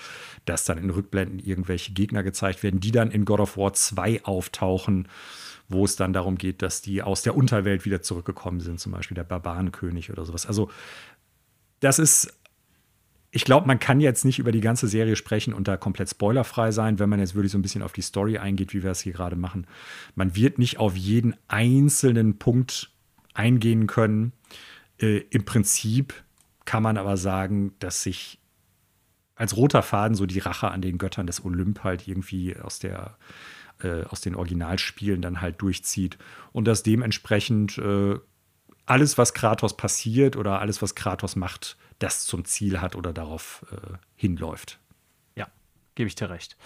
dass 0.45 0.65
dann 0.65 0.79
in 0.79 0.91
Rückblenden 0.91 1.41
irgendwelche 1.41 1.93
Gegner 1.93 2.23
gezeigt 2.23 2.63
werden, 2.63 2.79
die 2.79 2.93
dann 2.93 3.11
in 3.11 3.25
God 3.25 3.41
of 3.41 3.57
War 3.57 3.73
2 3.73 4.25
auftauchen, 4.25 5.09
wo 5.69 5.85
es 5.85 5.97
dann 5.97 6.13
darum 6.13 6.39
geht, 6.39 6.63
dass 6.63 6.81
die 6.81 7.03
aus 7.03 7.23
der 7.23 7.37
Unterwelt 7.37 7.85
wieder 7.85 8.01
zurückgekommen 8.01 8.61
sind, 8.61 8.79
zum 8.79 8.93
Beispiel 8.93 9.17
der 9.17 9.25
Barbarenkönig 9.25 10.13
oder 10.13 10.25
sowas. 10.25 10.47
Also, 10.47 10.71
das 11.81 11.99
ist 11.99 12.33
ich 13.35 13.45
glaube, 13.45 13.67
man 13.67 13.81
kann 13.81 13.99
jetzt 13.99 14.25
nicht 14.25 14.39
über 14.39 14.53
die 14.53 14.61
ganze 14.61 14.87
Serie 14.87 15.17
sprechen 15.17 15.55
und 15.55 15.67
da 15.67 15.77
komplett 15.77 16.09
spoilerfrei 16.09 16.71
sein, 16.71 17.01
wenn 17.01 17.09
man 17.09 17.19
jetzt 17.19 17.35
wirklich 17.35 17.51
so 17.51 17.59
ein 17.59 17.63
bisschen 17.63 17.83
auf 17.83 17.93
die 17.93 18.01
Story 18.01 18.39
eingeht, 18.39 18.73
wie 18.73 18.85
wir 18.85 18.93
es 18.93 19.01
hier 19.01 19.13
gerade 19.13 19.35
machen. 19.35 19.67
Man 20.15 20.37
wird 20.37 20.61
nicht 20.61 20.79
auf 20.79 20.97
jeden 20.97 21.35
einzelnen 21.49 22.39
Punkt 22.39 22.93
eingehen 23.35 23.89
können. 23.89 24.33
Äh, 25.01 25.25
Im 25.31 25.45
Prinzip 25.45 26.15
kann 26.65 26.85
man 26.85 26.97
aber 26.97 27.17
sagen, 27.17 27.73
dass 27.81 28.05
sich 28.05 28.39
als 29.35 29.57
roter 29.57 29.83
Faden 29.83 30.15
so 30.15 30.27
die 30.27 30.39
Rache 30.39 30.71
an 30.71 30.81
den 30.81 30.97
Göttern 30.97 31.27
des 31.27 31.45
Olymp 31.45 31.83
halt 31.83 32.07
irgendwie 32.07 32.57
aus 32.57 32.79
der 32.79 33.19
äh, 33.83 34.05
aus 34.05 34.21
den 34.21 34.37
Originalspielen 34.37 35.21
dann 35.21 35.41
halt 35.41 35.61
durchzieht 35.61 36.19
und 36.53 36.69
dass 36.69 36.85
dementsprechend 36.85 37.79
äh, 37.79 38.15
alles, 38.87 39.19
was 39.19 39.35
Kratos 39.35 39.77
passiert 39.77 40.37
oder 40.37 40.61
alles, 40.61 40.83
was 40.83 40.95
Kratos 40.95 41.35
macht, 41.35 41.77
das 41.99 42.25
zum 42.25 42.45
Ziel 42.45 42.81
hat 42.81 42.97
oder 42.97 43.13
darauf 43.13 43.65
äh, 43.71 43.97
hinläuft. 44.15 44.81
Ja, 45.37 45.47
gebe 45.95 46.09
ich 46.09 46.15
dir 46.15 46.31
recht. 46.31 46.57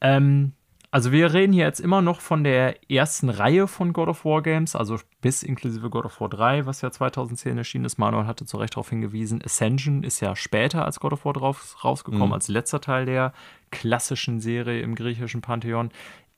Ähm, 0.00 0.52
also 0.94 1.10
wir 1.10 1.32
reden 1.32 1.52
hier 1.52 1.64
jetzt 1.64 1.80
immer 1.80 2.02
noch 2.02 2.20
von 2.20 2.44
der 2.44 2.88
ersten 2.88 3.28
Reihe 3.28 3.66
von 3.66 3.92
God 3.92 4.06
of 4.06 4.24
War 4.24 4.42
Games, 4.42 4.76
also 4.76 5.00
bis 5.20 5.42
inklusive 5.42 5.90
God 5.90 6.04
of 6.04 6.20
War 6.20 6.28
3, 6.28 6.66
was 6.66 6.82
ja 6.82 6.90
2010 6.92 7.58
erschienen 7.58 7.84
ist. 7.84 7.98
Manuel 7.98 8.28
hatte 8.28 8.46
zu 8.46 8.58
Recht 8.58 8.74
darauf 8.74 8.90
hingewiesen. 8.90 9.42
Ascension 9.44 10.04
ist 10.04 10.20
ja 10.20 10.36
später 10.36 10.84
als 10.84 11.00
God 11.00 11.14
of 11.14 11.24
War 11.24 11.32
drauf, 11.32 11.82
rausgekommen, 11.82 12.28
mhm. 12.28 12.34
als 12.34 12.46
letzter 12.46 12.80
Teil 12.80 13.06
der 13.06 13.32
klassischen 13.72 14.38
Serie 14.38 14.82
im 14.82 14.94
griechischen 14.94 15.40
Pantheon. 15.40 15.90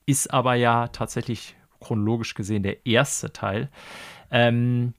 Ist 0.06 0.32
aber 0.32 0.54
ja 0.54 0.88
tatsächlich 0.88 1.54
chronologisch 1.80 2.32
gesehen 2.32 2.62
der 2.62 2.86
erste 2.86 3.34
Teil. 3.34 3.68
Ähm, 4.30 4.94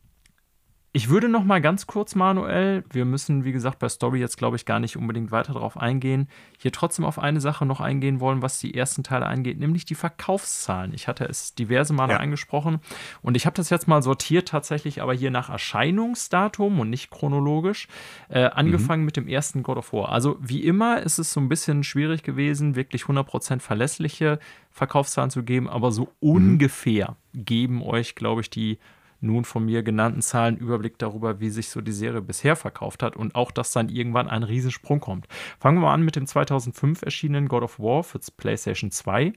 ich 0.97 1.09
würde 1.09 1.29
noch 1.29 1.43
mal 1.43 1.61
ganz 1.61 1.85
kurz, 1.85 2.15
Manuel, 2.15 2.83
wir 2.89 3.05
müssen, 3.05 3.43
wie 3.43 3.51
gesagt, 3.51 3.77
bei 3.77 3.87
Story 3.87 4.19
jetzt, 4.19 4.35
glaube 4.35 4.55
ich, 4.55 4.65
gar 4.65 4.79
nicht 4.79 4.97
unbedingt 4.97 5.29
weiter 5.29 5.53
darauf 5.53 5.77
eingehen, 5.77 6.27
hier 6.57 6.71
trotzdem 6.71 7.05
auf 7.05 7.19
eine 7.19 7.39
Sache 7.39 7.67
noch 7.67 7.81
eingehen 7.81 8.19
wollen, 8.19 8.41
was 8.41 8.57
die 8.57 8.73
ersten 8.73 9.03
Teile 9.03 9.27
angeht, 9.27 9.59
nämlich 9.59 9.85
die 9.85 9.93
Verkaufszahlen. 9.93 10.95
Ich 10.95 11.07
hatte 11.07 11.25
es 11.25 11.53
diverse 11.53 11.93
Male 11.93 12.13
ja. 12.13 12.19
angesprochen 12.19 12.79
und 13.21 13.37
ich 13.37 13.45
habe 13.45 13.55
das 13.55 13.69
jetzt 13.69 13.87
mal 13.87 14.01
sortiert, 14.01 14.47
tatsächlich 14.47 15.03
aber 15.03 15.13
hier 15.13 15.29
nach 15.29 15.51
Erscheinungsdatum 15.51 16.79
und 16.79 16.89
nicht 16.89 17.11
chronologisch, 17.11 17.87
äh, 18.29 18.45
angefangen 18.45 19.03
mhm. 19.03 19.05
mit 19.05 19.17
dem 19.17 19.27
ersten 19.27 19.61
God 19.61 19.77
of 19.77 19.93
War. 19.93 20.09
Also 20.09 20.37
wie 20.41 20.63
immer 20.63 21.03
ist 21.03 21.19
es 21.19 21.31
so 21.31 21.39
ein 21.39 21.47
bisschen 21.47 21.83
schwierig 21.83 22.23
gewesen, 22.23 22.75
wirklich 22.75 23.03
100% 23.03 23.59
verlässliche 23.59 24.39
Verkaufszahlen 24.71 25.29
zu 25.29 25.43
geben, 25.43 25.69
aber 25.69 25.91
so 25.91 26.05
mhm. 26.21 26.31
ungefähr 26.31 27.17
geben 27.35 27.83
euch, 27.83 28.15
glaube 28.15 28.41
ich, 28.41 28.49
die 28.49 28.79
nun 29.19 29.45
von 29.45 29.65
mir 29.65 29.83
genannten 29.83 30.21
Zahlen 30.21 30.57
Überblick 30.57 30.97
darüber, 30.97 31.39
wie 31.39 31.49
sich 31.49 31.69
so 31.69 31.81
die 31.81 31.91
Serie 31.91 32.21
bisher 32.21 32.55
verkauft 32.55 33.03
hat 33.03 33.15
und 33.15 33.35
auch, 33.35 33.51
dass 33.51 33.71
dann 33.71 33.89
irgendwann 33.89 34.27
ein 34.27 34.43
Riesensprung 34.43 34.99
kommt. 34.99 35.27
Fangen 35.59 35.77
wir 35.77 35.87
mal 35.87 35.93
an 35.93 36.03
mit 36.03 36.15
dem 36.15 36.27
2005 36.27 37.01
erschienenen 37.01 37.47
God 37.47 37.63
of 37.63 37.79
War 37.79 38.03
für 38.03 38.19
PlayStation 38.37 38.91
2 38.91 39.33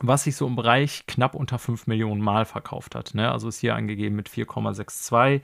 was 0.00 0.24
sich 0.24 0.36
so 0.36 0.46
im 0.46 0.56
Bereich 0.56 1.06
knapp 1.06 1.34
unter 1.34 1.58
5 1.58 1.86
Millionen 1.86 2.20
Mal 2.20 2.44
verkauft 2.44 2.94
hat. 2.94 3.14
Ne? 3.14 3.32
Also 3.32 3.48
ist 3.48 3.60
hier 3.60 3.74
angegeben 3.74 4.14
mit 4.14 4.28
4,62. 4.28 5.40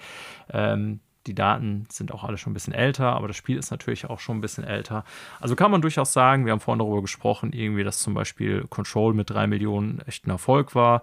Ähm, 0.50 1.00
die 1.26 1.34
Daten 1.34 1.86
sind 1.88 2.12
auch 2.12 2.24
alle 2.24 2.36
schon 2.36 2.50
ein 2.50 2.54
bisschen 2.54 2.74
älter, 2.74 3.12
aber 3.12 3.28
das 3.28 3.36
Spiel 3.36 3.56
ist 3.56 3.70
natürlich 3.70 4.06
auch 4.06 4.18
schon 4.18 4.38
ein 4.38 4.40
bisschen 4.40 4.64
älter. 4.64 5.04
Also 5.40 5.54
kann 5.56 5.70
man 5.70 5.80
durchaus 5.80 6.12
sagen, 6.12 6.44
wir 6.44 6.52
haben 6.52 6.60
vorhin 6.60 6.80
darüber 6.80 7.00
gesprochen, 7.00 7.52
irgendwie, 7.52 7.84
dass 7.84 7.98
zum 7.98 8.14
Beispiel 8.14 8.66
Control 8.68 9.14
mit 9.14 9.30
3 9.30 9.46
Millionen 9.46 10.00
echt 10.00 10.26
ein 10.26 10.30
Erfolg 10.30 10.74
war 10.74 11.02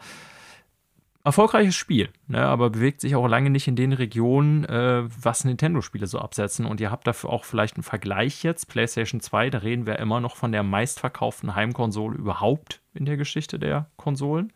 erfolgreiches 1.23 1.75
Spiel, 1.75 2.09
ne, 2.27 2.45
aber 2.45 2.69
bewegt 2.69 3.01
sich 3.01 3.15
auch 3.15 3.27
lange 3.27 3.49
nicht 3.49 3.67
in 3.67 3.75
den 3.75 3.91
Regionen, 3.91 4.63
äh, 4.65 5.03
was 5.21 5.43
Nintendo-Spiele 5.43 6.07
so 6.07 6.19
absetzen. 6.19 6.65
Und 6.65 6.79
ihr 6.79 6.91
habt 6.91 7.07
dafür 7.07 7.29
auch 7.29 7.43
vielleicht 7.43 7.75
einen 7.75 7.83
Vergleich 7.83 8.43
jetzt. 8.43 8.69
PlayStation 8.69 9.19
2, 9.19 9.49
da 9.49 9.57
reden 9.59 9.85
wir 9.85 9.99
immer 9.99 10.21
noch 10.21 10.37
von 10.37 10.51
der 10.53 10.63
meistverkauften 10.63 11.55
Heimkonsole 11.55 12.17
überhaupt 12.17 12.81
in 12.93 13.05
der 13.05 13.17
Geschichte 13.17 13.59
der 13.59 13.89
Konsolen. 13.97 14.53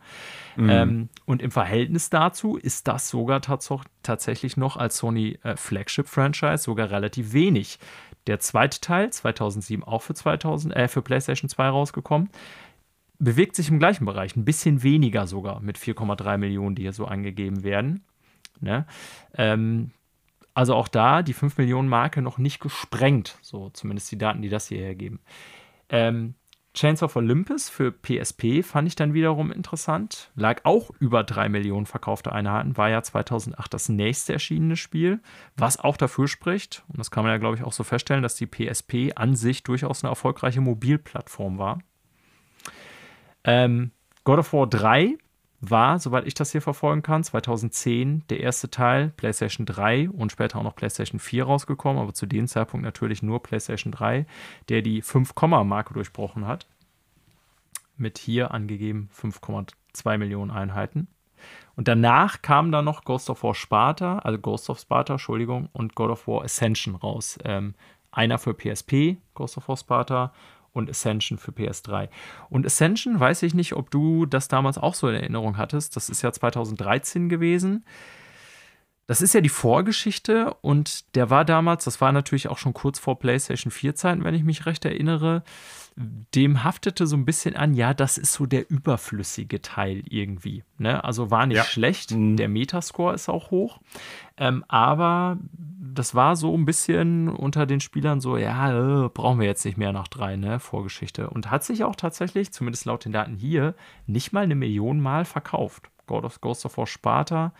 Mhm. 0.56 0.70
Ähm, 0.70 1.08
und 1.26 1.42
im 1.42 1.50
Verhältnis 1.50 2.08
dazu 2.08 2.56
ist 2.56 2.88
das 2.88 3.10
sogar 3.10 3.42
tats 3.42 3.72
tatsächlich 4.02 4.56
noch 4.56 4.76
als 4.76 4.96
Sony 4.96 5.38
äh, 5.42 5.56
Flagship-Franchise 5.56 6.64
sogar 6.64 6.90
relativ 6.90 7.32
wenig. 7.34 7.78
Der 8.26 8.40
zweite 8.40 8.80
Teil, 8.80 9.10
2007 9.10 9.84
auch 9.84 10.00
für, 10.00 10.14
2000, 10.14 10.74
äh, 10.74 10.88
für 10.88 11.02
PlayStation 11.02 11.48
2 11.48 11.68
rausgekommen, 11.68 12.30
bewegt 13.18 13.56
sich 13.56 13.68
im 13.68 13.78
gleichen 13.78 14.04
Bereich, 14.04 14.36
ein 14.36 14.44
bisschen 14.44 14.82
weniger 14.82 15.26
sogar 15.26 15.60
mit 15.60 15.78
4,3 15.78 16.38
Millionen, 16.38 16.74
die 16.74 16.82
hier 16.82 16.92
so 16.92 17.06
angegeben 17.06 17.62
werden. 17.62 18.04
Ne? 18.60 18.86
Ähm, 19.34 19.92
also 20.54 20.74
auch 20.74 20.88
da 20.88 21.22
die 21.22 21.32
5 21.32 21.58
Millionen 21.58 21.88
Marke 21.88 22.22
noch 22.22 22.38
nicht 22.38 22.60
gesprengt, 22.60 23.38
so 23.42 23.70
zumindest 23.70 24.10
die 24.12 24.18
Daten, 24.18 24.42
die 24.42 24.48
das 24.48 24.68
hier 24.68 24.78
hergeben. 24.78 25.20
Ähm, 25.88 26.34
Chains 26.74 27.04
of 27.04 27.14
Olympus 27.14 27.68
für 27.68 27.92
PSP 27.92 28.64
fand 28.64 28.88
ich 28.88 28.96
dann 28.96 29.14
wiederum 29.14 29.52
interessant. 29.52 30.32
Lag 30.34 30.62
auch 30.64 30.90
über 30.98 31.22
3 31.22 31.48
Millionen 31.48 31.86
verkaufte 31.86 32.32
Einheiten, 32.32 32.76
war 32.76 32.90
ja 32.90 33.00
2008 33.00 33.72
das 33.72 33.88
nächste 33.88 34.32
erschienene 34.32 34.76
Spiel, 34.76 35.20
was 35.56 35.78
auch 35.78 35.96
dafür 35.96 36.26
spricht, 36.26 36.82
und 36.88 36.98
das 36.98 37.12
kann 37.12 37.22
man 37.22 37.32
ja, 37.32 37.38
glaube 37.38 37.56
ich, 37.56 37.62
auch 37.62 37.72
so 37.72 37.84
feststellen, 37.84 38.24
dass 38.24 38.34
die 38.34 38.48
PSP 38.48 39.12
an 39.14 39.36
sich 39.36 39.62
durchaus 39.62 40.02
eine 40.02 40.10
erfolgreiche 40.10 40.60
Mobilplattform 40.60 41.58
war. 41.58 41.78
Ähm, 43.44 43.90
God 44.24 44.38
of 44.38 44.52
War 44.52 44.66
3 44.66 45.18
war, 45.60 45.98
soweit 45.98 46.26
ich 46.26 46.34
das 46.34 46.52
hier 46.52 46.62
verfolgen 46.62 47.02
kann, 47.02 47.24
2010 47.24 48.24
der 48.28 48.40
erste 48.40 48.70
Teil, 48.70 49.12
PlayStation 49.16 49.66
3 49.66 50.10
und 50.10 50.32
später 50.32 50.58
auch 50.58 50.62
noch 50.62 50.76
PlayStation 50.76 51.20
4 51.20 51.44
rausgekommen, 51.44 52.02
aber 52.02 52.12
zu 52.14 52.26
dem 52.26 52.46
Zeitpunkt 52.46 52.84
natürlich 52.84 53.22
nur 53.22 53.42
PlayStation 53.42 53.92
3, 53.92 54.26
der 54.68 54.82
die 54.82 55.02
5-Marke 55.02 55.94
durchbrochen 55.94 56.46
hat. 56.46 56.66
Mit 57.96 58.18
hier 58.18 58.50
angegeben 58.50 59.08
5,2 59.16 60.18
Millionen 60.18 60.50
Einheiten. 60.50 61.08
Und 61.76 61.88
danach 61.88 62.42
kam 62.42 62.72
dann 62.72 62.84
noch 62.84 63.04
Ghost 63.04 63.30
of 63.30 63.42
War 63.42 63.54
Sparta, 63.54 64.18
also 64.18 64.38
Ghost 64.38 64.70
of 64.70 64.80
Sparta, 64.80 65.14
Entschuldigung, 65.14 65.68
und 65.72 65.94
God 65.94 66.10
of 66.10 66.26
War 66.26 66.44
Ascension 66.44 66.94
raus. 66.94 67.38
Ähm, 67.44 67.74
einer 68.10 68.38
für 68.38 68.54
PSP, 68.54 69.18
Ghost 69.34 69.56
of 69.58 69.68
War 69.68 69.76
Sparta, 69.76 70.32
und 70.74 70.90
Ascension 70.90 71.38
für 71.38 71.52
PS3. 71.52 72.10
Und 72.50 72.66
Ascension, 72.66 73.18
weiß 73.18 73.42
ich 73.44 73.54
nicht, 73.54 73.72
ob 73.72 73.90
du 73.90 74.26
das 74.26 74.48
damals 74.48 74.76
auch 74.76 74.94
so 74.94 75.08
in 75.08 75.14
Erinnerung 75.14 75.56
hattest. 75.56 75.96
Das 75.96 76.10
ist 76.10 76.20
ja 76.20 76.30
2013 76.30 77.30
gewesen. 77.30 77.86
Das 79.06 79.20
ist 79.20 79.34
ja 79.34 79.40
die 79.40 79.48
Vorgeschichte 79.48 80.54
und 80.62 81.14
der 81.14 81.28
war 81.28 81.44
damals, 81.44 81.84
das 81.84 82.00
war 82.00 82.12
natürlich 82.12 82.48
auch 82.48 82.58
schon 82.58 82.72
kurz 82.72 82.98
vor 82.98 83.18
PlayStation 83.18 83.70
4 83.70 83.94
Zeiten, 83.94 84.24
wenn 84.24 84.34
ich 84.34 84.44
mich 84.44 84.66
recht 84.66 84.84
erinnere, 84.84 85.42
dem 85.96 86.64
haftete 86.64 87.06
so 87.06 87.16
ein 87.16 87.24
bisschen 87.24 87.54
an, 87.54 87.74
ja, 87.74 87.94
das 87.94 88.18
ist 88.18 88.32
so 88.32 88.46
der 88.46 88.68
überflüssige 88.68 89.62
Teil 89.62 90.02
irgendwie. 90.08 90.64
Ne? 90.78 91.04
Also 91.04 91.30
war 91.30 91.46
nicht 91.46 91.58
ja. 91.58 91.64
schlecht, 91.64 92.10
mhm. 92.10 92.36
der 92.36 92.48
Metascore 92.48 93.14
ist 93.14 93.28
auch 93.28 93.50
hoch, 93.50 93.80
ähm, 94.36 94.64
aber 94.66 95.38
das 95.94 96.14
war 96.14 96.34
so 96.34 96.56
ein 96.56 96.64
bisschen 96.64 97.28
unter 97.28 97.66
den 97.66 97.80
Spielern 97.80 98.20
so, 98.20 98.36
ja, 98.36 99.04
äh, 99.04 99.08
brauchen 99.08 99.38
wir 99.38 99.46
jetzt 99.46 99.64
nicht 99.64 99.78
mehr 99.78 99.92
nach 99.92 100.08
drei, 100.08 100.36
ne, 100.36 100.58
Vorgeschichte. 100.58 101.30
Und 101.30 101.50
hat 101.50 101.62
sich 101.62 101.84
auch 101.84 101.94
tatsächlich, 101.94 102.52
zumindest 102.52 102.84
laut 102.86 103.04
den 103.04 103.12
Daten 103.12 103.36
hier, 103.36 103.74
nicht 104.06 104.32
mal 104.32 104.42
eine 104.42 104.56
Million 104.56 105.00
Mal 105.00 105.24
verkauft. 105.24 105.90
God 106.06 106.24
of, 106.24 106.40
Ghost 106.40 106.66
of 106.66 106.76
War 106.76 106.86
Sparta, 106.86 107.52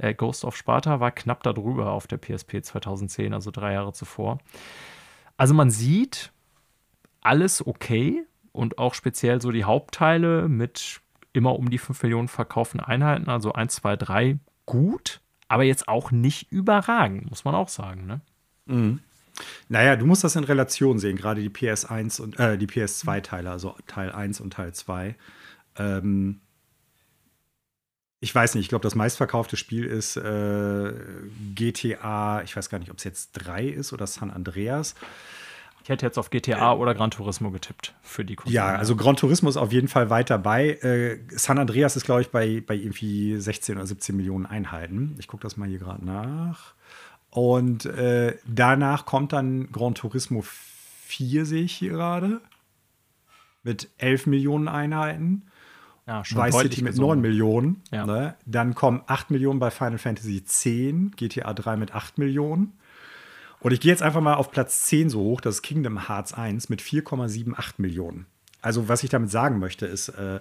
äh, 0.00 0.14
Ghost 0.14 0.44
of 0.44 0.56
Sparta 0.56 1.00
war 1.00 1.10
knapp 1.10 1.42
darüber 1.42 1.92
auf 1.92 2.06
der 2.06 2.18
PSP 2.18 2.62
2010, 2.62 3.34
also 3.34 3.50
drei 3.50 3.74
Jahre 3.74 3.92
zuvor. 3.92 4.38
Also 5.36 5.54
man 5.54 5.70
sieht, 5.70 6.32
alles 7.20 7.66
okay 7.66 8.24
und 8.52 8.78
auch 8.78 8.94
speziell 8.94 9.40
so 9.40 9.50
die 9.50 9.64
Hauptteile 9.64 10.48
mit 10.48 11.00
immer 11.32 11.56
um 11.58 11.70
die 11.70 11.78
5 11.78 12.02
Millionen 12.02 12.28
verkauften 12.28 12.80
Einheiten, 12.80 13.28
also 13.28 13.52
1, 13.52 13.74
2, 13.76 13.96
3 13.96 14.38
gut, 14.66 15.20
aber 15.48 15.64
jetzt 15.64 15.88
auch 15.88 16.10
nicht 16.10 16.50
überragend, 16.50 17.28
muss 17.30 17.44
man 17.44 17.54
auch 17.54 17.68
sagen. 17.68 18.06
Ne? 18.06 18.20
Mhm. 18.66 19.00
Naja, 19.68 19.96
du 19.96 20.06
musst 20.06 20.24
das 20.24 20.36
in 20.36 20.44
Relation 20.44 20.98
sehen, 20.98 21.16
gerade 21.16 21.40
die 21.40 21.50
PS1 21.50 22.20
und 22.20 22.38
äh, 22.38 22.58
die 22.58 22.66
PS2-Teile, 22.66 23.50
also 23.50 23.74
Teil 23.86 24.12
1 24.12 24.40
und 24.40 24.52
Teil 24.52 24.72
2. 24.74 25.14
Ähm, 25.76 26.40
ich 28.20 28.34
weiß 28.34 28.54
nicht, 28.54 28.64
ich 28.64 28.68
glaube, 28.68 28.82
das 28.82 28.94
meistverkaufte 28.94 29.56
Spiel 29.56 29.86
ist 29.86 30.16
äh, 30.16 30.92
GTA, 31.54 32.42
ich 32.42 32.54
weiß 32.54 32.68
gar 32.68 32.78
nicht, 32.78 32.90
ob 32.90 32.98
es 32.98 33.04
jetzt 33.04 33.32
3 33.32 33.64
ist 33.64 33.92
oder 33.94 34.06
San 34.06 34.30
Andreas. 34.30 34.94
Ich 35.82 35.88
hätte 35.88 36.04
jetzt 36.04 36.18
auf 36.18 36.28
GTA 36.28 36.72
äh, 36.72 36.76
oder 36.76 36.94
Gran 36.94 37.10
Turismo 37.10 37.50
getippt 37.50 37.94
für 38.02 38.24
die 38.24 38.36
Konsole. 38.36 38.54
Ja, 38.54 38.76
also 38.76 38.94
Gran 38.94 39.16
Turismo 39.16 39.48
ist 39.48 39.56
auf 39.56 39.72
jeden 39.72 39.88
Fall 39.88 40.10
weit 40.10 40.28
dabei. 40.28 40.72
Äh, 40.74 41.20
San 41.30 41.58
Andreas 41.58 41.96
ist, 41.96 42.04
glaube 42.04 42.20
ich, 42.20 42.30
bei, 42.30 42.60
bei 42.60 42.74
irgendwie 42.74 43.40
16 43.40 43.76
oder 43.76 43.86
17 43.86 44.14
Millionen 44.14 44.44
Einheiten. 44.44 45.16
Ich 45.18 45.26
gucke 45.26 45.42
das 45.42 45.56
mal 45.56 45.68
hier 45.68 45.78
gerade 45.78 46.04
nach. 46.04 46.74
Und 47.30 47.86
äh, 47.86 48.36
danach 48.46 49.06
kommt 49.06 49.32
dann 49.32 49.72
Gran 49.72 49.94
Turismo 49.94 50.44
4, 50.44 51.46
sehe 51.46 51.62
ich 51.62 51.74
hier 51.74 51.92
gerade. 51.92 52.42
Mit 53.62 53.88
11 53.96 54.26
Millionen 54.26 54.68
Einheiten. 54.68 55.49
Ja, 56.10 56.24
schon 56.24 56.42
Vice 56.42 56.56
City 56.56 56.82
mit 56.82 56.94
gesungen. 56.94 57.20
9 57.20 57.20
Millionen. 57.20 57.82
Ja. 57.92 58.04
Ne? 58.04 58.34
Dann 58.44 58.74
kommen 58.74 59.02
8 59.06 59.30
Millionen 59.30 59.60
bei 59.60 59.70
Final 59.70 59.98
Fantasy 59.98 60.38
X, 60.38 60.64
GTA 61.14 61.54
3 61.54 61.76
mit 61.76 61.94
8 61.94 62.18
Millionen. 62.18 62.72
Und 63.60 63.72
ich 63.72 63.78
gehe 63.78 63.92
jetzt 63.92 64.02
einfach 64.02 64.20
mal 64.20 64.34
auf 64.34 64.50
Platz 64.50 64.86
10 64.86 65.08
so 65.08 65.20
hoch, 65.20 65.40
das 65.40 65.56
ist 65.56 65.62
Kingdom 65.62 66.08
Hearts 66.08 66.34
1 66.34 66.68
mit 66.68 66.82
4,78 66.82 67.74
Millionen. 67.76 68.26
Also, 68.60 68.88
was 68.88 69.04
ich 69.04 69.10
damit 69.10 69.30
sagen 69.30 69.60
möchte, 69.60 69.86
ist, 69.86 70.08
äh, 70.08 70.40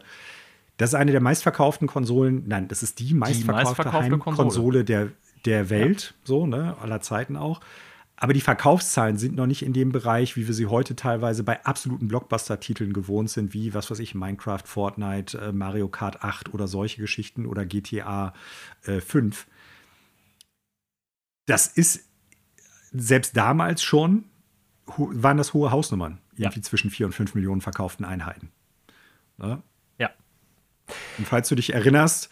Das 0.78 0.90
ist 0.90 0.96
eine 0.96 1.12
der 1.12 1.22
meistverkauften 1.22 1.88
Konsolen. 1.88 2.46
Nein, 2.48 2.68
das 2.68 2.82
ist 2.82 3.00
die 3.00 3.14
meistverkaufte, 3.14 3.44
die 3.44 3.66
meistverkaufte 3.66 4.18
Konsole. 4.18 4.36
Konsole 4.36 4.86
der, 4.86 5.10
der 5.46 5.70
Welt, 5.70 6.16
ja. 6.18 6.26
so, 6.26 6.48
ne, 6.48 6.78
aller 6.82 7.00
Zeiten 7.02 7.36
auch. 7.38 7.62
Aber 8.22 8.34
die 8.34 8.42
Verkaufszahlen 8.42 9.18
sind 9.18 9.38
noch 9.38 9.46
nicht 9.46 9.64
in 9.64 9.72
dem 9.72 9.94
Bereich, 9.94 10.36
wie 10.36 10.46
wir 10.46 10.54
sie 10.54 10.66
heute 10.68 10.94
teilweise 10.94 11.44
bei 11.44 11.64
absoluten 11.64 12.10
Blockbuster-Titeln 12.10 12.92
gewohnt 12.92 13.30
sind, 13.30 13.54
wie, 13.54 13.74
was 13.74 13.90
weiß 13.90 14.00
ich, 14.00 14.14
Minecraft, 14.14 14.64
Fortnite, 14.66 15.38
äh, 15.38 15.52
Mario 15.54 15.88
Kart 15.88 16.22
8 16.22 16.54
oder 16.54 16.68
solche 16.68 17.00
Geschichten 17.00 17.46
oder 17.46 17.66
GTA 17.66 18.34
äh, 18.84 19.00
5. 19.00 19.48
Das 21.46 21.68
ist 21.68 22.10
selbst 22.92 23.38
damals 23.38 23.82
schon, 23.84 24.26
waren 24.86 25.38
das 25.38 25.54
hohe 25.54 25.72
Hausnummern. 25.72 26.20
Irgendwie 26.36 26.60
ja. 26.60 26.64
zwischen 26.64 26.90
4 26.90 27.06
und 27.06 27.14
5 27.14 27.36
Millionen 27.36 27.62
verkauften 27.62 28.04
Einheiten. 28.04 28.52
Ne? 29.38 29.64
Ja. 29.98 30.10
Und 31.18 31.26
falls 31.26 31.48
du 31.48 31.56
dich 31.56 31.74
erinnerst, 31.74 32.30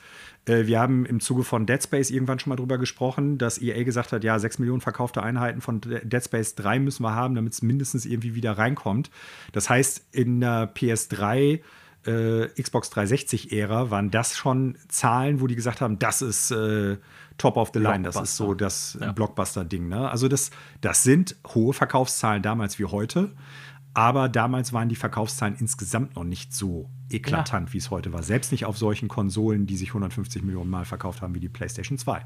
wir 0.47 0.79
haben 0.79 1.05
im 1.05 1.19
Zuge 1.19 1.43
von 1.43 1.65
Dead 1.65 1.81
Space 1.81 2.09
irgendwann 2.09 2.39
schon 2.39 2.49
mal 2.49 2.55
drüber 2.55 2.77
gesprochen, 2.77 3.37
dass 3.37 3.61
EA 3.61 3.83
gesagt 3.83 4.13
hat, 4.13 4.23
ja, 4.23 4.39
6 4.39 4.59
Millionen 4.59 4.81
verkaufte 4.81 5.21
Einheiten 5.21 5.61
von 5.61 5.81
Dead 5.81 6.23
Space 6.23 6.55
3 6.55 6.79
müssen 6.79 7.03
wir 7.03 7.13
haben, 7.13 7.35
damit 7.35 7.53
es 7.53 7.61
mindestens 7.61 8.05
irgendwie 8.05 8.35
wieder 8.35 8.57
reinkommt. 8.57 9.11
Das 9.51 9.69
heißt, 9.69 10.05
in 10.11 10.39
der 10.39 10.73
PS3 10.73 11.59
äh, 12.05 12.47
Xbox 12.61 12.91
360-Ära 12.91 13.91
waren 13.91 14.09
das 14.09 14.37
schon 14.37 14.77
Zahlen, 14.87 15.41
wo 15.41 15.47
die 15.47 15.55
gesagt 15.55 15.81
haben, 15.81 15.99
das 15.99 16.21
ist 16.21 16.51
äh, 16.51 16.97
Top 17.37 17.57
of 17.57 17.71
the 17.73 17.79
Line, 17.79 18.03
das 18.03 18.15
ist 18.15 18.37
so 18.37 18.53
das 18.53 18.97
ja. 18.99 19.11
Blockbuster-Ding. 19.11 19.89
Ne? 19.89 20.09
Also 20.09 20.27
das, 20.27 20.51
das 20.81 21.03
sind 21.03 21.35
hohe 21.53 21.73
Verkaufszahlen 21.73 22.41
damals 22.41 22.79
wie 22.79 22.85
heute. 22.85 23.31
Aber 23.97 24.29
damals 24.29 24.73
waren 24.73 24.89
die 24.89 24.95
Verkaufszahlen 24.95 25.55
insgesamt 25.59 26.15
noch 26.15 26.23
nicht 26.23 26.53
so 26.53 26.87
eklatant, 27.09 27.69
ja. 27.69 27.73
wie 27.73 27.77
es 27.79 27.89
heute 27.89 28.13
war. 28.13 28.21
Selbst 28.21 28.51
nicht 28.51 28.65
auf 28.65 28.77
solchen 28.77 29.07
Konsolen, 29.07 29.65
die 29.65 29.75
sich 29.75 29.89
150 29.89 30.43
Millionen 30.43 30.69
Mal 30.69 30.85
verkauft 30.85 31.23
haben, 31.23 31.33
wie 31.33 31.39
die 31.39 31.49
PlayStation 31.49 31.97
2. 31.97 32.23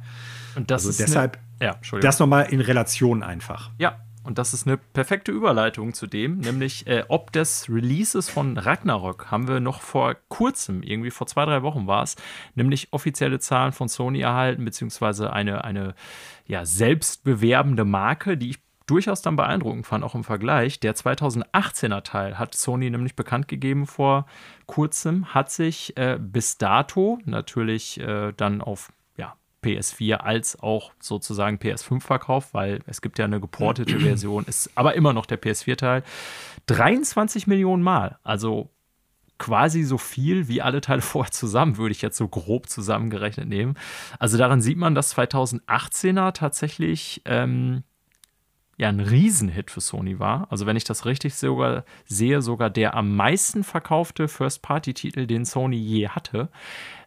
Und 0.57 0.69
das 0.69 0.81
also 0.81 0.89
ist 0.89 0.99
deshalb 0.99 1.39
ja, 1.61 1.79
das 2.01 2.19
nochmal 2.19 2.51
in 2.51 2.59
Relation 2.59 3.23
einfach. 3.23 3.71
Ja, 3.77 4.01
und 4.25 4.37
das 4.37 4.53
ist 4.53 4.67
eine 4.67 4.75
perfekte 4.75 5.31
Überleitung 5.31 5.93
zu 5.93 6.07
dem, 6.07 6.39
nämlich 6.39 6.87
äh, 6.87 7.05
ob 7.07 7.31
des 7.31 7.69
Releases 7.69 8.29
von 8.29 8.57
Ragnarok 8.57 9.31
haben 9.31 9.47
wir 9.47 9.61
noch 9.61 9.81
vor 9.81 10.17
kurzem, 10.27 10.83
irgendwie 10.83 11.09
vor 11.09 11.25
zwei, 11.25 11.45
drei 11.45 11.63
Wochen 11.63 11.87
war 11.87 12.03
es, 12.03 12.17
nämlich 12.53 12.89
offizielle 12.91 13.39
Zahlen 13.39 13.71
von 13.71 13.87
Sony 13.87 14.19
erhalten, 14.19 14.65
beziehungsweise 14.65 15.31
eine, 15.31 15.63
eine 15.63 15.95
ja, 16.45 16.65
selbstbewerbende 16.65 17.85
Marke, 17.85 18.37
die 18.37 18.49
ich 18.49 18.59
durchaus 18.87 19.21
dann 19.21 19.35
beeindruckend 19.35 19.85
fand, 19.85 20.03
auch 20.03 20.15
im 20.15 20.23
Vergleich. 20.23 20.79
Der 20.79 20.95
2018er 20.95 22.03
Teil 22.03 22.39
hat 22.39 22.55
Sony 22.55 22.89
nämlich 22.89 23.15
bekannt 23.15 23.47
gegeben 23.47 23.87
vor 23.87 24.25
kurzem, 24.65 25.33
hat 25.33 25.51
sich 25.51 25.95
äh, 25.97 26.17
bis 26.19 26.57
dato 26.57 27.19
natürlich 27.25 27.99
äh, 27.99 28.33
dann 28.35 28.61
auf 28.61 28.91
ja, 29.17 29.35
PS4 29.63 30.15
als 30.15 30.59
auch 30.59 30.91
sozusagen 30.99 31.57
PS5 31.57 32.01
verkauft, 32.01 32.53
weil 32.53 32.79
es 32.85 33.01
gibt 33.01 33.19
ja 33.19 33.25
eine 33.25 33.39
geportete 33.39 33.99
Version, 33.99 34.45
ist 34.45 34.71
aber 34.75 34.95
immer 34.95 35.13
noch 35.13 35.25
der 35.25 35.41
PS4-Teil. 35.41 36.03
23 36.67 37.47
Millionen 37.47 37.83
Mal, 37.83 38.17
also 38.23 38.69
quasi 39.37 39.81
so 39.81 39.97
viel 39.97 40.47
wie 40.47 40.61
alle 40.61 40.81
Teile 40.81 41.01
vorher 41.01 41.31
zusammen, 41.31 41.77
würde 41.77 41.91
ich 41.91 42.01
jetzt 42.01 42.17
so 42.17 42.27
grob 42.27 42.69
zusammengerechnet 42.69 43.47
nehmen. 43.47 43.75
Also 44.19 44.37
daran 44.37 44.61
sieht 44.61 44.77
man, 44.77 44.95
dass 44.95 45.15
2018er 45.17 46.31
tatsächlich 46.33 47.21
ähm, 47.25 47.83
ja 48.81 48.89
ein 48.89 48.99
Riesenhit 48.99 49.71
für 49.71 49.79
Sony 49.79 50.19
war. 50.19 50.47
Also 50.49 50.65
wenn 50.65 50.75
ich 50.75 50.83
das 50.83 51.05
richtig 51.05 51.35
sogar 51.35 51.85
sehe, 52.05 52.41
sogar 52.41 52.69
der 52.69 52.95
am 52.95 53.15
meisten 53.15 53.63
verkaufte 53.63 54.27
First-Party-Titel, 54.27 55.27
den 55.27 55.45
Sony 55.45 55.77
je 55.77 56.09
hatte, 56.09 56.49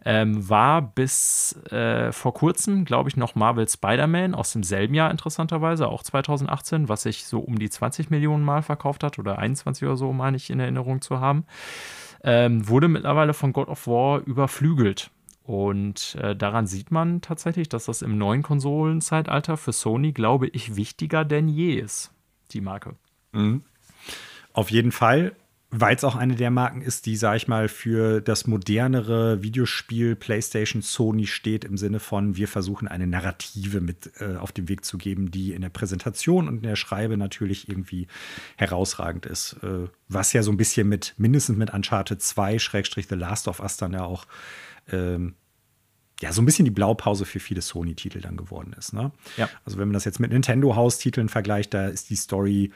ähm, 0.04 0.48
war 0.48 0.82
bis 0.82 1.56
äh, 1.70 2.12
vor 2.12 2.32
kurzem, 2.34 2.84
glaube 2.84 3.08
ich, 3.08 3.16
noch 3.16 3.34
Marvel 3.34 3.68
Spider-Man 3.68 4.34
aus 4.34 4.52
demselben 4.52 4.94
Jahr 4.94 5.10
interessanterweise, 5.10 5.88
auch 5.88 6.02
2018, 6.02 6.88
was 6.88 7.02
sich 7.02 7.24
so 7.26 7.40
um 7.40 7.58
die 7.58 7.70
20 7.70 8.10
Millionen 8.10 8.44
Mal 8.44 8.62
verkauft 8.62 9.02
hat 9.02 9.18
oder 9.18 9.38
21 9.38 9.86
oder 9.86 9.96
so, 9.96 10.12
meine 10.12 10.36
ich 10.36 10.50
in 10.50 10.60
Erinnerung 10.60 11.00
zu 11.00 11.20
haben. 11.20 11.44
Ähm, 12.22 12.68
wurde 12.68 12.88
mittlerweile 12.88 13.34
von 13.34 13.52
God 13.52 13.68
of 13.68 13.86
War 13.86 14.20
überflügelt. 14.20 15.10
Und 15.44 16.14
äh, 16.22 16.34
daran 16.34 16.66
sieht 16.66 16.90
man 16.90 17.20
tatsächlich, 17.20 17.68
dass 17.68 17.84
das 17.84 18.00
im 18.00 18.16
neuen 18.16 18.42
Konsolenzeitalter 18.42 19.58
für 19.58 19.72
Sony, 19.72 20.12
glaube 20.12 20.48
ich, 20.48 20.74
wichtiger 20.74 21.26
denn 21.26 21.48
je 21.48 21.74
ist, 21.74 22.12
die 22.52 22.62
Marke. 22.62 22.94
Mhm. 23.32 23.62
Auf 24.54 24.70
jeden 24.70 24.90
Fall, 24.90 25.36
weil 25.68 25.96
es 25.96 26.04
auch 26.04 26.16
eine 26.16 26.34
der 26.34 26.50
Marken 26.50 26.80
ist, 26.80 27.04
die, 27.04 27.16
sag 27.16 27.36
ich 27.36 27.46
mal, 27.46 27.68
für 27.68 28.22
das 28.22 28.46
modernere 28.46 29.42
Videospiel 29.42 30.16
PlayStation 30.16 30.80
Sony 30.80 31.26
steht, 31.26 31.64
im 31.64 31.76
Sinne 31.76 32.00
von, 32.00 32.38
wir 32.38 32.48
versuchen 32.48 32.88
eine 32.88 33.06
Narrative 33.06 33.82
mit 33.82 34.12
äh, 34.20 34.36
auf 34.36 34.50
den 34.50 34.70
Weg 34.70 34.82
zu 34.86 34.96
geben, 34.96 35.30
die 35.30 35.52
in 35.52 35.60
der 35.60 35.68
Präsentation 35.68 36.48
und 36.48 36.58
in 36.58 36.62
der 36.62 36.76
Schreibe 36.76 37.18
natürlich 37.18 37.68
irgendwie 37.68 38.06
herausragend 38.56 39.26
ist. 39.26 39.58
Äh, 39.62 39.88
was 40.08 40.32
ja 40.32 40.42
so 40.42 40.52
ein 40.52 40.56
bisschen 40.56 40.88
mit, 40.88 41.12
mindestens 41.18 41.58
mit 41.58 41.74
Uncharted 41.74 42.22
2, 42.22 42.58
Schrägstrich 42.58 43.08
The 43.08 43.16
Last 43.16 43.46
of 43.46 43.60
Us 43.60 43.76
dann 43.76 43.92
ja 43.92 44.04
auch 44.04 44.26
ähm, 44.90 45.34
ja, 46.20 46.32
so 46.32 46.40
ein 46.40 46.46
bisschen 46.46 46.64
die 46.64 46.70
Blaupause 46.70 47.24
für 47.24 47.40
viele 47.40 47.60
Sony-Titel 47.60 48.20
dann 48.20 48.36
geworden 48.36 48.74
ist. 48.78 48.92
Ne? 48.92 49.12
Ja. 49.36 49.48
Also 49.64 49.78
wenn 49.78 49.88
man 49.88 49.94
das 49.94 50.04
jetzt 50.04 50.20
mit 50.20 50.32
Nintendo-Haustiteln 50.32 51.28
vergleicht, 51.28 51.74
da 51.74 51.88
ist 51.88 52.10
die 52.10 52.16
Story 52.16 52.72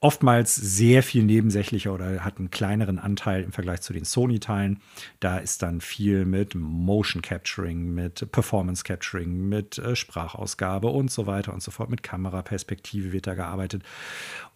oftmals 0.00 0.54
sehr 0.54 1.02
viel 1.02 1.24
nebensächlicher 1.24 1.92
oder 1.92 2.24
hat 2.24 2.38
einen 2.38 2.50
kleineren 2.50 2.98
Anteil 2.98 3.42
im 3.44 3.52
Vergleich 3.52 3.82
zu 3.82 3.92
den 3.92 4.04
Sony-Teilen. 4.04 4.80
Da 5.20 5.36
ist 5.36 5.62
dann 5.62 5.82
viel 5.82 6.24
mit 6.24 6.54
Motion 6.54 7.20
Capturing, 7.20 7.92
mit 7.92 8.32
Performance 8.32 8.82
Capturing, 8.82 9.48
mit 9.48 9.76
äh, 9.78 9.94
Sprachausgabe 9.94 10.88
und 10.88 11.10
so 11.10 11.26
weiter 11.26 11.52
und 11.52 11.62
so 11.62 11.70
fort. 11.70 11.90
Mit 11.90 12.02
Kameraperspektive 12.02 13.12
wird 13.12 13.26
da 13.26 13.34
gearbeitet. 13.34 13.82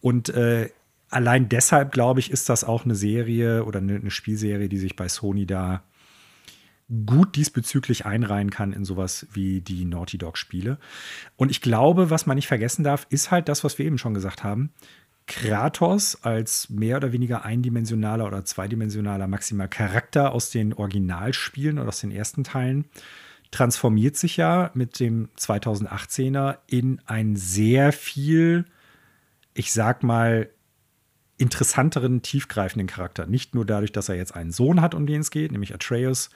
Und 0.00 0.30
äh, 0.30 0.70
allein 1.10 1.50
deshalb, 1.50 1.92
glaube 1.92 2.20
ich, 2.20 2.30
ist 2.30 2.48
das 2.48 2.64
auch 2.64 2.86
eine 2.86 2.94
Serie 2.94 3.64
oder 3.64 3.80
eine, 3.80 3.96
eine 3.96 4.10
Spielserie, 4.10 4.70
die 4.70 4.78
sich 4.78 4.96
bei 4.96 5.08
Sony 5.08 5.44
da 5.44 5.82
gut 7.06 7.36
diesbezüglich 7.36 8.04
einreihen 8.04 8.50
kann 8.50 8.72
in 8.72 8.84
sowas 8.84 9.26
wie 9.32 9.60
die 9.60 9.84
Naughty 9.84 10.18
Dog-Spiele. 10.18 10.78
Und 11.36 11.50
ich 11.50 11.60
glaube, 11.60 12.10
was 12.10 12.26
man 12.26 12.36
nicht 12.36 12.48
vergessen 12.48 12.84
darf, 12.84 13.06
ist 13.10 13.30
halt 13.30 13.48
das, 13.48 13.64
was 13.64 13.78
wir 13.78 13.86
eben 13.86 13.98
schon 13.98 14.14
gesagt 14.14 14.44
haben. 14.44 14.70
Kratos 15.26 16.22
als 16.22 16.68
mehr 16.68 16.98
oder 16.98 17.12
weniger 17.12 17.44
eindimensionaler 17.44 18.26
oder 18.26 18.44
zweidimensionaler 18.44 19.26
maximal 19.26 19.68
Charakter 19.68 20.32
aus 20.32 20.50
den 20.50 20.74
Originalspielen 20.74 21.78
oder 21.78 21.88
aus 21.88 22.00
den 22.00 22.10
ersten 22.10 22.44
Teilen 22.44 22.84
transformiert 23.50 24.16
sich 24.16 24.36
ja 24.36 24.70
mit 24.74 25.00
dem 25.00 25.28
2018er 25.38 26.58
in 26.66 27.00
ein 27.06 27.36
sehr 27.36 27.92
viel, 27.92 28.66
ich 29.54 29.72
sag 29.72 30.02
mal, 30.02 30.50
interessanteren, 31.36 32.22
tiefgreifenden 32.22 32.86
Charakter. 32.86 33.26
Nicht 33.26 33.54
nur 33.54 33.64
dadurch, 33.64 33.92
dass 33.92 34.08
er 34.08 34.16
jetzt 34.16 34.34
einen 34.34 34.52
Sohn 34.52 34.80
hat, 34.80 34.94
um 34.94 35.06
den 35.06 35.20
es 35.20 35.30
geht, 35.30 35.52
nämlich 35.52 35.74
Atreus, 35.74 36.30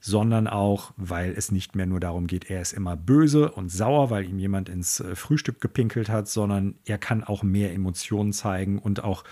sondern 0.00 0.46
auch, 0.46 0.92
weil 0.96 1.32
es 1.32 1.50
nicht 1.50 1.74
mehr 1.74 1.86
nur 1.86 2.00
darum 2.00 2.26
geht, 2.26 2.50
er 2.50 2.60
ist 2.60 2.72
immer 2.72 2.96
böse 2.96 3.50
und 3.50 3.70
sauer, 3.70 4.10
weil 4.10 4.24
ihm 4.24 4.38
jemand 4.38 4.68
ins 4.68 5.00
äh, 5.00 5.16
Frühstück 5.16 5.60
gepinkelt 5.60 6.08
hat, 6.08 6.28
sondern 6.28 6.76
er 6.84 6.98
kann 6.98 7.24
auch 7.24 7.42
mehr 7.42 7.72
Emotionen 7.72 8.32
zeigen 8.32 8.78
und 8.78 9.02
auch 9.02 9.24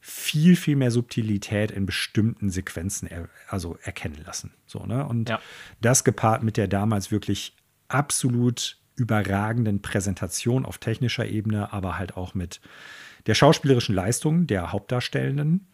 viel, 0.00 0.56
viel 0.56 0.76
mehr 0.76 0.90
Subtilität 0.90 1.70
in 1.70 1.86
bestimmten 1.86 2.50
Sequenzen 2.50 3.06
er, 3.08 3.28
also 3.48 3.78
erkennen 3.82 4.20
lassen. 4.24 4.52
So, 4.66 4.84
ne? 4.86 5.06
Und 5.06 5.28
ja. 5.28 5.40
das 5.80 6.04
gepaart 6.04 6.42
mit 6.42 6.56
der 6.56 6.68
damals 6.68 7.10
wirklich 7.10 7.54
absolut 7.88 8.78
überragenden 8.96 9.82
Präsentation 9.82 10.64
auf 10.64 10.78
technischer 10.78 11.26
Ebene, 11.26 11.72
aber 11.72 11.98
halt 11.98 12.16
auch 12.16 12.34
mit 12.34 12.60
der 13.26 13.34
schauspielerischen 13.34 13.94
Leistung 13.94 14.46
der 14.46 14.72
Hauptdarstellenden 14.72 15.66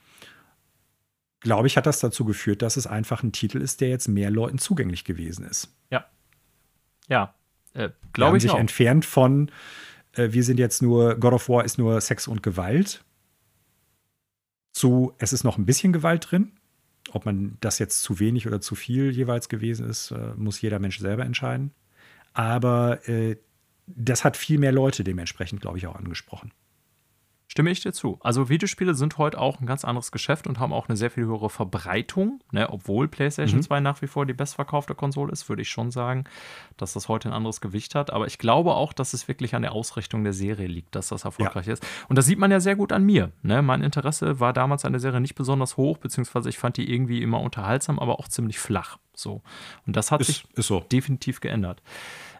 glaube 1.46 1.68
ich, 1.68 1.76
hat 1.76 1.86
das 1.86 2.00
dazu 2.00 2.24
geführt, 2.24 2.60
dass 2.60 2.76
es 2.76 2.86
einfach 2.86 3.22
ein 3.22 3.32
Titel 3.32 3.58
ist, 3.58 3.80
der 3.80 3.88
jetzt 3.88 4.08
mehr 4.08 4.30
Leuten 4.30 4.58
zugänglich 4.58 5.04
gewesen 5.04 5.46
ist. 5.46 5.74
Ja. 5.90 6.06
Ja, 7.08 7.34
äh, 7.74 7.90
glaube 8.12 8.36
ich. 8.36 8.42
sich 8.42 8.50
auch. 8.50 8.58
entfernt 8.58 9.04
von, 9.04 9.50
äh, 10.12 10.32
wir 10.32 10.42
sind 10.42 10.58
jetzt 10.58 10.82
nur, 10.82 11.14
God 11.14 11.34
of 11.34 11.48
War 11.48 11.64
ist 11.64 11.78
nur 11.78 12.00
Sex 12.00 12.26
und 12.26 12.42
Gewalt, 12.42 13.04
zu, 14.72 15.14
es 15.18 15.32
ist 15.32 15.44
noch 15.44 15.56
ein 15.56 15.66
bisschen 15.66 15.92
Gewalt 15.92 16.30
drin. 16.30 16.52
Ob 17.12 17.24
man 17.24 17.56
das 17.60 17.78
jetzt 17.78 18.02
zu 18.02 18.18
wenig 18.18 18.48
oder 18.48 18.60
zu 18.60 18.74
viel 18.74 19.10
jeweils 19.10 19.48
gewesen 19.48 19.88
ist, 19.88 20.10
äh, 20.10 20.34
muss 20.36 20.60
jeder 20.60 20.80
Mensch 20.80 20.98
selber 20.98 21.24
entscheiden. 21.24 21.72
Aber 22.34 23.08
äh, 23.08 23.36
das 23.86 24.24
hat 24.24 24.36
viel 24.36 24.58
mehr 24.58 24.72
Leute 24.72 25.04
dementsprechend, 25.04 25.60
glaube 25.60 25.78
ich, 25.78 25.86
auch 25.86 25.94
angesprochen. 25.94 26.50
Stimme 27.56 27.70
ich 27.70 27.80
dir 27.80 27.94
zu. 27.94 28.18
Also 28.22 28.50
Videospiele 28.50 28.94
sind 28.94 29.16
heute 29.16 29.40
auch 29.40 29.60
ein 29.60 29.66
ganz 29.66 29.82
anderes 29.82 30.12
Geschäft 30.12 30.46
und 30.46 30.58
haben 30.58 30.74
auch 30.74 30.90
eine 30.90 30.96
sehr 30.98 31.10
viel 31.10 31.24
höhere 31.24 31.48
Verbreitung, 31.48 32.42
ne? 32.52 32.68
obwohl 32.68 33.08
PlayStation 33.08 33.60
mhm. 33.60 33.62
2 33.62 33.80
nach 33.80 34.02
wie 34.02 34.08
vor 34.08 34.26
die 34.26 34.34
bestverkaufte 34.34 34.94
Konsole 34.94 35.32
ist, 35.32 35.48
würde 35.48 35.62
ich 35.62 35.70
schon 35.70 35.90
sagen, 35.90 36.24
dass 36.76 36.92
das 36.92 37.08
heute 37.08 37.30
ein 37.30 37.32
anderes 37.32 37.62
Gewicht 37.62 37.94
hat. 37.94 38.12
Aber 38.12 38.26
ich 38.26 38.36
glaube 38.36 38.74
auch, 38.74 38.92
dass 38.92 39.14
es 39.14 39.26
wirklich 39.26 39.54
an 39.54 39.62
der 39.62 39.72
Ausrichtung 39.72 40.22
der 40.22 40.34
Serie 40.34 40.66
liegt, 40.66 40.94
dass 40.94 41.08
das 41.08 41.24
erfolgreich 41.24 41.66
ja. 41.66 41.72
ist. 41.72 41.86
Und 42.10 42.18
das 42.18 42.26
sieht 42.26 42.38
man 42.38 42.50
ja 42.50 42.60
sehr 42.60 42.76
gut 42.76 42.92
an 42.92 43.04
mir. 43.04 43.32
Ne? 43.40 43.62
Mein 43.62 43.80
Interesse 43.80 44.38
war 44.38 44.52
damals 44.52 44.84
an 44.84 44.92
der 44.92 45.00
Serie 45.00 45.22
nicht 45.22 45.34
besonders 45.34 45.78
hoch, 45.78 45.96
beziehungsweise 45.96 46.50
ich 46.50 46.58
fand 46.58 46.76
die 46.76 46.92
irgendwie 46.92 47.22
immer 47.22 47.40
unterhaltsam, 47.40 47.98
aber 47.98 48.18
auch 48.18 48.28
ziemlich 48.28 48.58
flach. 48.58 48.98
So. 49.14 49.40
Und 49.86 49.96
das 49.96 50.10
hat 50.12 50.20
ist, 50.20 50.26
sich 50.26 50.44
ist 50.56 50.66
so. 50.66 50.80
definitiv 50.80 51.40
geändert. 51.40 51.80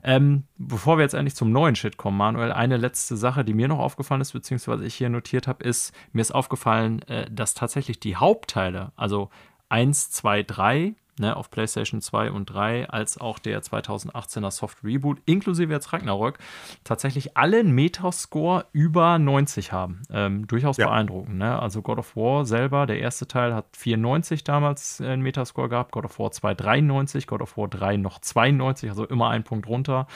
Ähm, 0.03 0.45
bevor 0.59 0.99
wir 0.99 1.03
jetzt 1.03 1.15
endlich 1.15 1.35
zum 1.35 1.51
neuen 1.51 1.77
Shit 1.77 1.97
kommen, 1.97 2.17
Manuel, 2.17 2.53
eine 2.53 2.77
letzte 2.77 3.17
Sache, 3.17 3.45
die 3.45 3.55
mir 3.55 3.69
noch 3.69 3.79
aufgefallen 3.79 4.21
ist, 4.21 4.33
beziehungsweise 4.33 4.85
ich 4.85 4.95
hier 4.95 5.09
notiert 5.09 5.47
habe, 5.47 5.65
ist, 5.65 5.95
mir 6.13 6.23
ist 6.23 6.35
aufgefallen, 6.35 7.03
äh, 7.03 7.31
dass 7.31 7.55
tatsächlich 7.55 8.01
die 8.01 8.17
Hauptteile, 8.17 8.93
also 8.97 9.31
1, 9.69 10.11
2, 10.11 10.43
3, 10.45 10.95
ne, 11.19 11.37
auf 11.37 11.51
PlayStation 11.51 12.01
2 12.01 12.31
und 12.31 12.47
3, 12.47 12.89
als 12.89 13.19
auch 13.19 13.39
der 13.39 13.63
2018er 13.63 14.51
Soft 14.51 14.85
Reboot, 14.85 15.19
inklusive 15.27 15.73
jetzt 15.73 15.93
Ragnarök, 15.93 16.39
tatsächlich 16.85 17.37
alle 17.37 17.61
einen 17.61 17.73
Metascore 17.73 18.67
über 18.73 19.19
90 19.19 19.73
haben. 19.73 20.03
Ähm, 20.11 20.47
durchaus 20.47 20.77
ja. 20.77 20.87
beeindruckend. 20.89 21.39
Ne? 21.39 21.59
Also 21.59 21.83
God 21.83 21.99
of 21.99 22.17
War 22.17 22.45
selber, 22.45 22.87
der 22.87 23.01
erste 23.01 23.27
Teil 23.27 23.55
hat 23.55 23.67
94 23.77 24.45
damals 24.45 25.01
einen 25.01 25.23
Metascore 25.23 25.69
gehabt, 25.69 25.93
God 25.93 26.05
of 26.05 26.19
War 26.19 26.31
2 26.31 26.55
93, 26.55 27.27
God 27.27 27.43
of 27.43 27.57
War 27.57 27.69
3 27.69 27.97
noch 27.97 28.21
92, 28.21 28.91
also 28.91 29.07
immer 29.07 29.31
ein 29.31 29.45
Punkt 29.45 29.69
runter. 29.69 30.07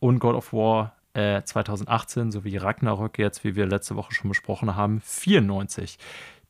Und 0.00 0.18
God 0.18 0.34
of 0.34 0.52
War 0.52 0.92
2018 1.14 2.28
äh, 2.28 2.32
sowie 2.32 2.56
Ragnarök 2.56 3.18
jetzt, 3.18 3.44
wie 3.44 3.54
wir 3.54 3.66
letzte 3.66 3.96
Woche 3.96 4.14
schon 4.14 4.28
besprochen 4.28 4.76
haben, 4.76 5.00
94. 5.02 5.98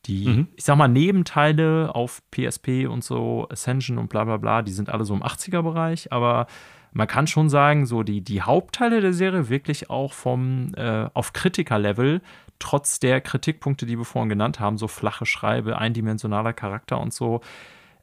Die, 0.06 0.28
mhm. 0.28 0.48
ich 0.56 0.64
sag 0.64 0.76
mal, 0.76 0.88
Nebenteile 0.88 1.94
auf 1.94 2.22
PSP 2.30 2.86
und 2.88 3.04
so, 3.04 3.46
Ascension 3.50 3.98
und 3.98 4.08
bla 4.08 4.24
bla 4.24 4.36
bla, 4.36 4.62
die 4.62 4.72
sind 4.72 4.88
alle 4.90 5.04
so 5.04 5.14
im 5.14 5.22
80er-Bereich, 5.22 6.12
aber 6.12 6.46
man 6.92 7.06
kann 7.06 7.26
schon 7.26 7.48
sagen, 7.48 7.86
so 7.86 8.02
die, 8.02 8.20
die 8.20 8.42
Hauptteile 8.42 9.00
der 9.00 9.12
Serie 9.12 9.48
wirklich 9.48 9.90
auch 9.90 10.12
vom 10.12 10.74
äh, 10.74 11.08
auf 11.14 11.32
Kritiker-Level, 11.32 12.20
trotz 12.58 13.00
der 13.00 13.20
Kritikpunkte, 13.20 13.86
die 13.86 13.96
wir 13.96 14.04
vorhin 14.04 14.28
genannt 14.28 14.60
haben, 14.60 14.76
so 14.76 14.88
flache 14.88 15.24
Schreibe, 15.24 15.78
eindimensionaler 15.78 16.52
Charakter 16.52 17.00
und 17.00 17.14
so. 17.14 17.40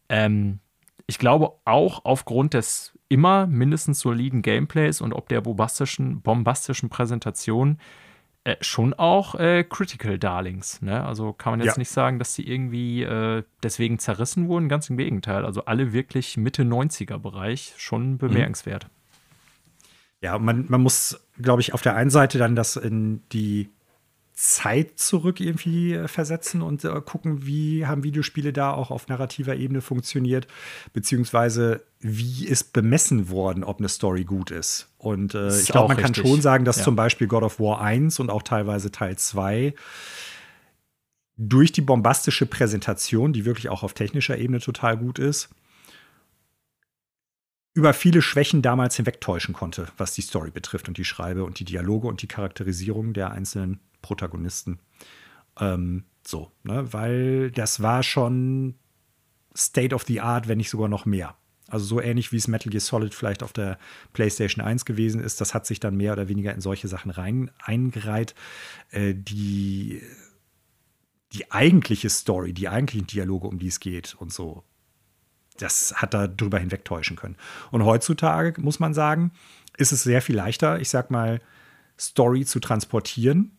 Ähm, 0.10 0.60
ich 1.06 1.18
glaube 1.18 1.54
auch 1.66 2.06
aufgrund 2.06 2.54
des 2.54 2.98
immer 3.10 3.48
mindestens 3.48 4.00
soliden 4.00 4.42
Gameplays 4.42 5.02
und 5.02 5.14
ob 5.14 5.28
der 5.30 5.42
bombastischen, 5.42 6.22
bombastischen 6.22 6.90
Präsentation 6.90 7.80
äh, 8.50 8.58
schon 8.62 8.94
auch 8.94 9.36
äh, 9.36 9.64
Critical 9.64 10.18
Darlings. 10.18 10.82
Ne? 10.82 11.06
Also 11.06 11.34
kann 11.34 11.54
man 11.54 11.60
jetzt 11.62 11.76
ja. 11.76 11.80
nicht 11.80 11.92
sagen, 11.92 12.20
dass 12.20 12.34
sie 12.34 12.48
irgendwie 12.48 13.04
äh, 13.04 13.44
deswegen 13.64 14.00
zerrissen 14.00 14.48
wurden. 14.48 14.70
Ganz 14.70 14.90
im 14.90 14.98
Gegenteil. 14.98 15.46
Also 15.46 15.66
alle 15.66 15.94
wirklich 15.94 16.38
Mitte 16.38 16.64
90er 16.64 17.18
Bereich 17.18 17.74
schon 17.78 18.12
mhm. 18.12 18.18
bemerkenswert. 18.18 18.88
Ja, 20.22 20.38
man, 20.38 20.66
man 20.68 20.82
muss, 20.82 21.20
glaube 21.42 21.62
ich, 21.62 21.74
auf 21.74 21.82
der 21.82 21.96
einen 21.96 22.10
Seite 22.10 22.38
dann 22.38 22.56
das 22.56 22.76
in 22.76 23.22
die 23.32 23.70
Zeit 24.42 24.98
zurück 25.00 25.42
irgendwie 25.42 25.96
äh, 25.96 26.08
versetzen 26.08 26.62
und 26.62 26.86
äh, 26.86 27.02
gucken, 27.02 27.46
wie 27.46 27.86
haben 27.86 28.04
Videospiele 28.04 28.54
da 28.54 28.72
auch 28.72 28.90
auf 28.90 29.10
narrativer 29.10 29.58
Ebene 29.58 29.82
funktioniert, 29.82 30.48
beziehungsweise 30.94 31.84
wie 32.00 32.46
ist 32.46 32.72
bemessen 32.72 33.30
worden, 33.30 33.66
ob 33.66 33.80
eine 33.80 33.90
Story 33.90 34.24
gut 34.24 34.50
ist. 34.50 34.88
Und 34.98 35.36
äh, 35.36 35.50
ist 35.50 35.64
ich 35.64 35.68
glaube, 35.68 35.90
man 35.90 35.98
richtig. 35.98 36.24
kann 36.24 36.26
schon 36.26 36.42
sagen, 36.42 36.64
dass 36.64 36.78
ja. 36.78 36.84
zum 36.86 36.96
Beispiel 36.96 37.28
God 37.28 37.44
of 37.44 37.60
War 37.60 37.82
1 37.82 38.22
und 38.22 38.30
auch 38.30 38.42
teilweise 38.42 38.92
Teil 38.92 39.18
2 39.18 39.74
durch 41.36 41.74
die 41.74 41.82
bombastische 41.82 42.46
Präsentation, 42.46 43.34
die 43.34 43.44
wirklich 43.44 43.68
auch 43.68 43.84
auf 43.84 43.94
technischer 43.94 44.38
Ebene 44.38 44.62
total 44.62 44.96
gut 44.96 45.20
ist, 45.20 45.50
über 47.74 47.94
viele 47.94 48.22
Schwächen 48.22 48.62
damals 48.62 48.96
hinwegtäuschen 48.96 49.54
konnte, 49.54 49.90
was 49.98 50.14
die 50.14 50.22
Story 50.22 50.50
betrifft 50.50 50.88
und 50.88 50.98
die 50.98 51.04
Schreibe 51.04 51.44
und 51.44 51.60
die 51.60 51.66
Dialoge 51.66 52.08
und 52.08 52.22
die 52.22 52.28
Charakterisierung 52.28 53.12
der 53.12 53.32
einzelnen 53.32 53.82
Protagonisten. 54.02 54.80
Ähm, 55.60 56.06
so, 56.26 56.52
ne? 56.64 56.92
weil 56.94 57.52
das 57.52 57.82
war 57.82 58.04
schon 58.04 58.76
State 59.56 59.96
of 59.96 60.04
the 60.04 60.22
Art, 60.22 60.48
wenn 60.48 60.58
nicht 60.58 60.70
sogar 60.70 60.88
noch 60.88 61.06
mehr. 61.06 61.36
Also 61.68 61.86
so 61.86 62.02
ähnlich 62.02 62.32
wie 62.32 62.38
es 62.38 62.48
Metal 62.48 62.72
Gear 62.72 62.82
Solid 62.82 63.14
vielleicht 63.14 63.44
auf 63.44 63.54
der 63.54 63.78
PlayStation 64.14 64.64
1 64.64 64.86
gewesen 64.86 65.22
ist, 65.22 65.40
das 65.40 65.54
hat 65.54 65.66
sich 65.66 65.80
dann 65.80 65.98
mehr 65.98 66.14
oder 66.14 66.28
weniger 66.28 66.54
in 66.54 66.62
solche 66.62 66.88
Sachen 66.88 67.12
rein 67.12 67.52
eingereiht. 67.60 68.34
Äh, 68.92 69.14
die, 69.16 70.02
die 71.32 71.52
eigentliche 71.52 72.10
Story, 72.10 72.54
die 72.54 72.70
eigentlichen 72.70 73.08
Dialoge, 73.08 73.48
um 73.48 73.60
die 73.60 73.68
es 73.68 73.80
geht 73.80 74.16
und 74.16 74.34
so, 74.34 74.64
das 75.58 75.94
hat 75.98 76.14
da 76.14 76.28
drüber 76.28 76.58
hinwegtäuschen 76.58 77.18
können. 77.18 77.36
Und 77.72 77.84
heutzutage 77.86 78.60
muss 78.62 78.80
man 78.80 78.94
sagen, 78.94 79.32
ist 79.78 79.92
es 79.92 80.04
sehr 80.04 80.22
viel 80.22 80.36
leichter, 80.36 80.80
ich 80.80 80.90
sag 80.90 81.12
mal, 81.12 81.42
Story 81.98 82.46
zu 82.46 82.60
transportieren 82.60 83.59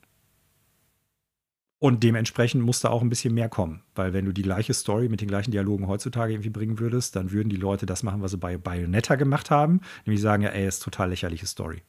und 1.80 2.02
dementsprechend 2.02 2.62
muss 2.62 2.80
da 2.80 2.90
auch 2.90 3.00
ein 3.00 3.08
bisschen 3.08 3.32
mehr 3.32 3.48
kommen. 3.48 3.82
Weil 3.94 4.12
wenn 4.12 4.26
du 4.26 4.32
die 4.32 4.42
gleiche 4.42 4.74
Story 4.74 5.08
mit 5.08 5.22
den 5.22 5.28
gleichen 5.28 5.50
Dialogen 5.50 5.88
heutzutage 5.88 6.34
irgendwie 6.34 6.50
bringen 6.50 6.78
würdest, 6.78 7.16
dann 7.16 7.32
würden 7.32 7.48
die 7.48 7.56
Leute 7.56 7.86
das 7.86 8.02
machen, 8.02 8.20
was 8.20 8.32
sie 8.32 8.36
bei 8.36 8.58
Bayonetta 8.58 9.16
gemacht 9.16 9.50
haben. 9.50 9.80
Nämlich 10.04 10.20
sagen, 10.20 10.42
ja, 10.42 10.50
ey, 10.50 10.68
ist 10.68 10.82
total 10.82 11.08
lächerliche 11.08 11.46
Story. 11.46 11.82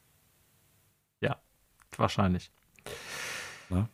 Ja, 1.20 1.36
wahrscheinlich. 1.98 2.50
Na? 3.68 3.90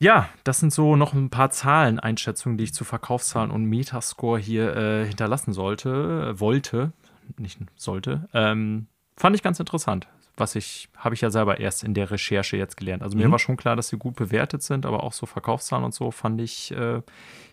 Ja, 0.00 0.28
das 0.42 0.58
sind 0.58 0.72
so 0.72 0.96
noch 0.96 1.12
ein 1.12 1.30
paar 1.30 1.50
Zahleneinschätzungen, 1.50 2.58
die 2.58 2.64
ich 2.64 2.74
zu 2.74 2.82
Verkaufszahlen 2.82 3.52
und 3.52 3.64
Metascore 3.64 4.40
hier 4.40 4.76
äh, 4.76 5.06
hinterlassen 5.06 5.52
sollte, 5.52 6.38
wollte, 6.40 6.92
nicht 7.36 7.60
sollte. 7.76 8.28
Ähm, 8.34 8.88
fand 9.16 9.36
ich 9.36 9.42
ganz 9.44 9.60
interessant 9.60 10.08
was 10.40 10.54
ich, 10.54 10.88
habe 10.96 11.14
ich 11.14 11.20
ja 11.20 11.30
selber 11.30 11.60
erst 11.60 11.84
in 11.84 11.94
der 11.94 12.10
Recherche 12.10 12.56
jetzt 12.56 12.76
gelernt. 12.76 13.02
Also 13.02 13.16
mir 13.16 13.28
mhm. 13.28 13.32
war 13.32 13.38
schon 13.38 13.56
klar, 13.56 13.76
dass 13.76 13.88
sie 13.88 13.98
gut 13.98 14.16
bewertet 14.16 14.62
sind, 14.62 14.86
aber 14.86 15.02
auch 15.02 15.12
so 15.12 15.26
Verkaufszahlen 15.26 15.84
und 15.84 15.94
so 15.94 16.10
fand 16.10 16.40
ich 16.40 16.70
äh, 16.72 17.02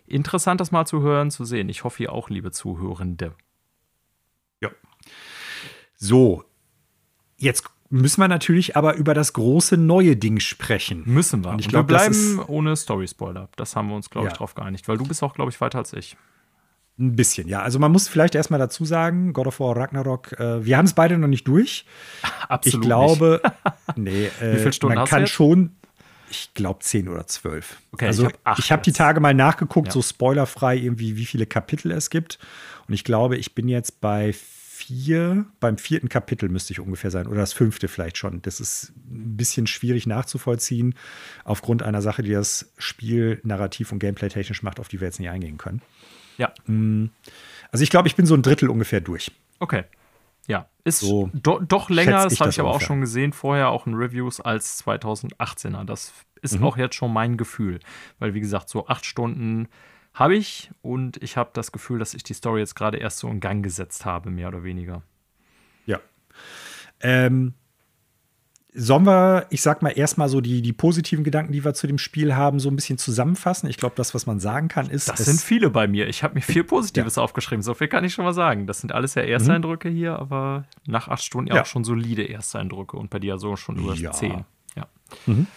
interessant, 0.07 0.61
das 0.61 0.71
mal 0.71 0.85
zu 0.85 1.01
hören, 1.01 1.31
zu 1.31 1.45
sehen. 1.45 1.69
Ich 1.69 1.83
hoffe, 1.83 2.03
ihr 2.03 2.11
auch, 2.11 2.29
liebe 2.29 2.51
Zuhörende. 2.51 3.33
Ja. 4.61 4.69
So, 5.95 6.43
jetzt 7.37 7.69
müssen 7.89 8.21
wir 8.21 8.27
natürlich 8.27 8.75
aber 8.75 8.95
über 8.95 9.13
das 9.13 9.33
große 9.33 9.77
neue 9.77 10.15
Ding 10.15 10.39
sprechen. 10.39 11.03
Müssen 11.05 11.43
wir. 11.43 11.51
Und 11.51 11.59
ich 11.59 11.69
glaube, 11.69 11.89
wir 11.89 11.97
bleiben 11.97 12.39
ohne 12.47 12.75
Story-Spoiler. 12.75 13.49
Das 13.55 13.75
haben 13.75 13.89
wir 13.89 13.95
uns, 13.95 14.09
glaube 14.09 14.27
ja. 14.27 14.31
ich, 14.31 14.37
darauf 14.37 14.55
geeinigt, 14.55 14.87
weil 14.87 14.97
du 14.97 15.05
bist 15.05 15.23
auch, 15.23 15.33
glaube 15.33 15.51
ich, 15.51 15.61
weiter 15.61 15.79
als 15.79 15.93
ich. 15.93 16.17
Ein 16.97 17.15
bisschen, 17.15 17.49
ja. 17.49 17.61
Also 17.61 17.77
man 17.77 17.91
muss 17.91 18.07
vielleicht 18.07 18.35
erstmal 18.35 18.59
dazu 18.59 18.85
sagen, 18.85 19.33
God 19.33 19.47
of 19.47 19.59
War 19.59 19.75
Ragnarok, 19.75 20.39
äh, 20.39 20.65
wir 20.65 20.77
haben 20.77 20.85
es 20.85 20.93
beide 20.93 21.17
noch 21.17 21.27
nicht 21.27 21.45
durch. 21.47 21.85
Absolut. 22.47 22.83
Ich 22.83 22.87
glaube, 22.87 23.41
nee, 23.95 24.27
äh, 24.39 24.53
Wie 24.53 24.59
viele 24.59 24.73
Stunden 24.73 24.95
man 24.95 25.05
kann 25.05 25.27
schon, 25.27 25.75
ich 26.29 26.53
glaube, 26.53 26.79
zehn 26.79 27.09
oder 27.09 27.27
zwölf. 27.27 27.77
Okay, 27.91 28.07
also 28.07 28.27
ich 28.27 28.33
habe 28.45 28.61
hab 28.69 28.83
die 28.83 28.93
Tage 28.93 29.19
mal 29.19 29.33
nachgeguckt, 29.33 29.87
ja. 29.87 29.93
so 29.93 30.01
spoilerfrei 30.01 30.77
irgendwie, 30.77 31.17
wie 31.17 31.25
viele 31.25 31.45
Kapitel 31.45 31.91
es 31.91 32.09
gibt. 32.09 32.39
Und 32.87 32.93
ich 32.93 33.03
glaube, 33.03 33.35
ich 33.35 33.55
bin 33.55 33.67
jetzt 33.67 33.99
bei 33.99 34.33
vier, 34.85 35.45
beim 35.59 35.77
vierten 35.77 36.09
Kapitel 36.09 36.47
müsste 36.47 36.71
ich 36.73 36.79
ungefähr 36.79 37.09
sein, 37.09 37.25
oder 37.25 37.37
das 37.37 37.53
fünfte 37.53 37.87
vielleicht 37.87 38.17
schon. 38.17 38.41
Das 38.43 38.59
ist 38.59 38.93
ein 39.09 39.35
bisschen 39.35 39.65
schwierig 39.65 40.05
nachzuvollziehen, 40.05 40.93
aufgrund 41.43 41.81
einer 41.81 42.01
Sache, 42.01 42.21
die 42.21 42.31
das 42.31 42.71
Spiel 42.77 43.39
narrativ 43.43 43.91
und 43.91 43.99
gameplay 43.99 44.29
technisch 44.29 44.61
macht, 44.61 44.79
auf 44.79 44.87
die 44.87 45.01
wir 45.01 45.07
jetzt 45.07 45.19
nicht 45.19 45.29
eingehen 45.29 45.57
können. 45.57 45.81
Ja. 46.37 46.53
Mm. 46.67 47.09
Also 47.71 47.83
ich 47.83 47.89
glaube, 47.89 48.07
ich 48.07 48.15
bin 48.15 48.25
so 48.25 48.35
ein 48.35 48.43
Drittel 48.43 48.69
ungefähr 48.69 49.01
durch. 49.01 49.31
Okay. 49.59 49.85
Ja, 50.47 50.69
ist 50.83 50.99
so 50.99 51.31
do, 51.33 51.59
doch 51.59 51.89
länger, 51.89 52.23
das 52.23 52.39
habe 52.39 52.51
ich 52.51 52.59
aber 52.59 52.69
ungefähr. 52.69 52.85
auch 52.85 52.87
schon 52.87 53.01
gesehen, 53.01 53.33
vorher 53.33 53.69
auch 53.69 53.87
in 53.87 53.95
Reviews 53.95 54.39
als 54.39 54.85
2018er. 54.85 55.83
Das 55.85 56.13
ist 56.43 56.59
mhm. 56.59 56.65
auch 56.65 56.77
jetzt 56.77 56.93
schon 56.93 57.11
mein 57.11 57.37
Gefühl. 57.37 57.79
Weil, 58.19 58.35
wie 58.35 58.41
gesagt, 58.41 58.69
so 58.69 58.87
acht 58.87 59.05
Stunden 59.05 59.67
habe 60.15 60.35
ich 60.35 60.71
und 60.81 61.21
ich 61.21 61.37
habe 61.37 61.51
das 61.53 61.71
Gefühl, 61.71 61.99
dass 61.99 62.13
ich 62.13 62.23
die 62.23 62.33
Story 62.33 62.61
jetzt 62.61 62.75
gerade 62.75 62.97
erst 62.97 63.19
so 63.19 63.27
in 63.27 63.39
Gang 63.39 63.63
gesetzt 63.63 64.05
habe, 64.05 64.31
mehr 64.31 64.47
oder 64.47 64.63
weniger. 64.63 65.03
Ja. 65.85 65.99
Ähm, 67.01 67.53
Sollen 68.77 69.05
wir, 69.05 69.45
ich 69.51 69.61
sag 69.61 69.81
mal, 69.81 69.91
erstmal 69.91 70.27
so 70.27 70.41
die, 70.41 70.61
die 70.61 70.73
positiven 70.73 71.23
Gedanken, 71.23 71.53
die 71.53 71.63
wir 71.63 71.73
zu 71.73 71.87
dem 71.87 71.97
Spiel 71.97 72.35
haben, 72.35 72.59
so 72.59 72.69
ein 72.69 72.75
bisschen 72.75 72.97
zusammenfassen? 72.97 73.69
Ich 73.69 73.77
glaube, 73.77 73.95
das, 73.95 74.13
was 74.13 74.25
man 74.25 74.41
sagen 74.41 74.67
kann, 74.67 74.89
ist. 74.89 75.07
Das 75.07 75.23
sind 75.23 75.39
viele 75.39 75.69
bei 75.69 75.87
mir. 75.87 76.09
Ich 76.09 76.23
habe 76.23 76.33
mir 76.33 76.41
viel 76.41 76.63
Positives 76.65 77.15
ja. 77.15 77.23
aufgeschrieben. 77.23 77.61
So 77.61 77.73
viel 77.73 77.87
kann 77.87 78.03
ich 78.03 78.13
schon 78.13 78.25
mal 78.25 78.33
sagen. 78.33 78.67
Das 78.67 78.81
sind 78.81 78.91
alles 78.91 79.15
ja 79.15 79.21
Ersteindrücke 79.21 79.89
mhm. 79.89 79.95
hier, 79.95 80.19
aber 80.19 80.65
nach 80.85 81.07
acht 81.07 81.23
Stunden 81.23 81.47
ja, 81.47 81.55
ja, 81.55 81.61
auch 81.61 81.65
schon 81.65 81.85
solide 81.85 82.27
Ersteindrücke 82.27 82.97
und 82.97 83.09
bei 83.09 83.19
dir 83.19 83.37
so 83.37 83.55
schon 83.55 83.77
über 83.77 83.93
ja. 83.93 84.11
zehn. 84.11 84.43
Ja. 84.75 84.87
Mhm. 85.25 85.47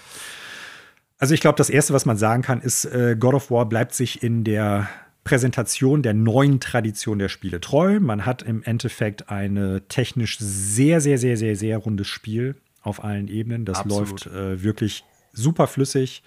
Also, 1.18 1.34
ich 1.34 1.40
glaube, 1.40 1.56
das 1.56 1.70
Erste, 1.70 1.92
was 1.92 2.06
man 2.06 2.16
sagen 2.16 2.42
kann, 2.42 2.60
ist, 2.60 2.84
äh, 2.84 3.16
God 3.18 3.34
of 3.34 3.50
War 3.50 3.68
bleibt 3.68 3.94
sich 3.94 4.22
in 4.22 4.44
der 4.44 4.88
Präsentation 5.24 6.02
der 6.02 6.14
neuen 6.14 6.60
Tradition 6.60 7.18
der 7.18 7.28
Spiele 7.28 7.60
treu. 7.60 8.00
Man 8.00 8.24
hat 8.24 8.42
im 8.42 8.62
Endeffekt 8.62 9.28
ein 9.28 9.82
technisch 9.88 10.38
sehr, 10.38 11.00
sehr, 11.00 11.18
sehr, 11.18 11.36
sehr, 11.36 11.54
sehr 11.54 11.78
rundes 11.78 12.06
Spiel 12.06 12.56
auf 12.82 13.04
allen 13.04 13.28
Ebenen. 13.28 13.64
Das 13.64 13.80
Absolut. 13.80 14.24
läuft 14.24 14.26
äh, 14.26 14.62
wirklich 14.62 15.04
super 15.32 15.66
flüssig. 15.66 16.22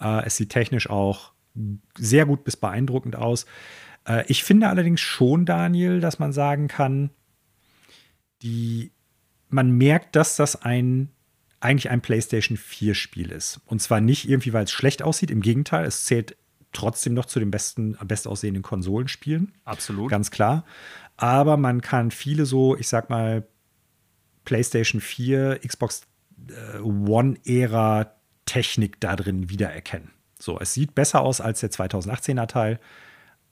Äh, 0.00 0.26
es 0.26 0.36
sieht 0.36 0.50
technisch 0.50 0.88
auch 0.88 1.32
sehr 1.96 2.26
gut 2.26 2.44
bis 2.44 2.56
beeindruckend 2.56 3.16
aus. 3.16 3.46
Äh, 4.06 4.24
ich 4.28 4.44
finde 4.44 4.68
allerdings 4.68 5.00
schon, 5.00 5.46
Daniel, 5.46 6.00
dass 6.00 6.18
man 6.18 6.32
sagen 6.32 6.68
kann, 6.68 7.10
die, 8.42 8.92
man 9.48 9.70
merkt, 9.72 10.16
dass 10.16 10.36
das 10.36 10.62
ein 10.62 11.10
eigentlich 11.60 11.90
ein 11.90 12.00
PlayStation 12.00 12.56
4 12.56 12.94
Spiel 12.94 13.30
ist. 13.30 13.60
Und 13.66 13.80
zwar 13.80 14.00
nicht 14.00 14.28
irgendwie, 14.28 14.52
weil 14.52 14.64
es 14.64 14.72
schlecht 14.72 15.02
aussieht. 15.02 15.30
Im 15.30 15.40
Gegenteil, 15.40 15.84
es 15.86 16.04
zählt 16.04 16.36
trotzdem 16.72 17.14
noch 17.14 17.24
zu 17.24 17.38
den 17.38 17.50
besten, 17.50 17.96
bestaussehenden 18.04 18.62
Konsolenspielen. 18.62 19.52
Absolut. 19.64 20.10
Ganz 20.10 20.30
klar. 20.30 20.64
Aber 21.16 21.56
man 21.56 21.80
kann 21.80 22.10
viele 22.10 22.44
so, 22.44 22.76
ich 22.76 22.88
sag 22.88 23.08
mal, 23.08 23.46
PlayStation 24.44 25.00
4, 25.00 25.60
Xbox 25.66 26.02
äh, 26.48 26.78
One-Ära 26.80 28.12
Technik 28.44 29.00
da 29.00 29.16
drin 29.16 29.50
wiedererkennen. 29.50 30.10
So, 30.38 30.58
es 30.60 30.74
sieht 30.74 30.94
besser 30.94 31.20
aus 31.20 31.40
als 31.40 31.60
der 31.60 31.70
2018er 31.70 32.46
Teil, 32.46 32.78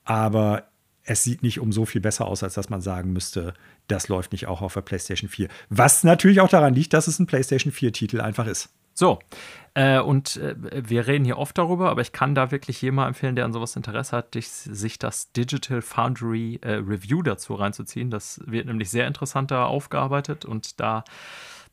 aber 0.04 0.68
es 1.04 1.22
sieht 1.22 1.42
nicht 1.42 1.60
um 1.60 1.72
so 1.72 1.84
viel 1.84 2.00
besser 2.00 2.26
aus, 2.26 2.42
als 2.42 2.54
dass 2.54 2.70
man 2.70 2.80
sagen 2.80 3.12
müsste, 3.12 3.54
das 3.88 4.08
läuft 4.08 4.32
nicht 4.32 4.46
auch 4.46 4.62
auf 4.62 4.74
der 4.74 4.80
PlayStation 4.80 5.28
4. 5.28 5.48
Was 5.68 6.04
natürlich 6.04 6.40
auch 6.40 6.48
daran 6.48 6.74
liegt, 6.74 6.92
dass 6.94 7.06
es 7.06 7.18
ein 7.18 7.26
PlayStation 7.26 7.72
4-Titel 7.72 8.20
einfach 8.20 8.46
ist. 8.46 8.70
So, 8.96 9.18
äh, 9.74 9.98
und 9.98 10.36
äh, 10.36 10.54
wir 10.56 11.08
reden 11.08 11.24
hier 11.24 11.36
oft 11.36 11.58
darüber, 11.58 11.90
aber 11.90 12.00
ich 12.00 12.12
kann 12.12 12.36
da 12.36 12.52
wirklich 12.52 12.80
jemand 12.80 13.08
empfehlen, 13.08 13.34
der 13.34 13.44
an 13.44 13.52
sowas 13.52 13.74
Interesse 13.74 14.16
hat, 14.16 14.34
sich 14.34 14.98
das 15.00 15.32
Digital 15.32 15.82
Foundry 15.82 16.60
äh, 16.62 16.74
Review 16.74 17.22
dazu 17.22 17.54
reinzuziehen. 17.54 18.10
Das 18.10 18.40
wird 18.46 18.66
nämlich 18.66 18.90
sehr 18.90 19.08
interessant 19.08 19.50
da 19.50 19.66
aufgearbeitet 19.66 20.44
und 20.44 20.78
da 20.78 21.02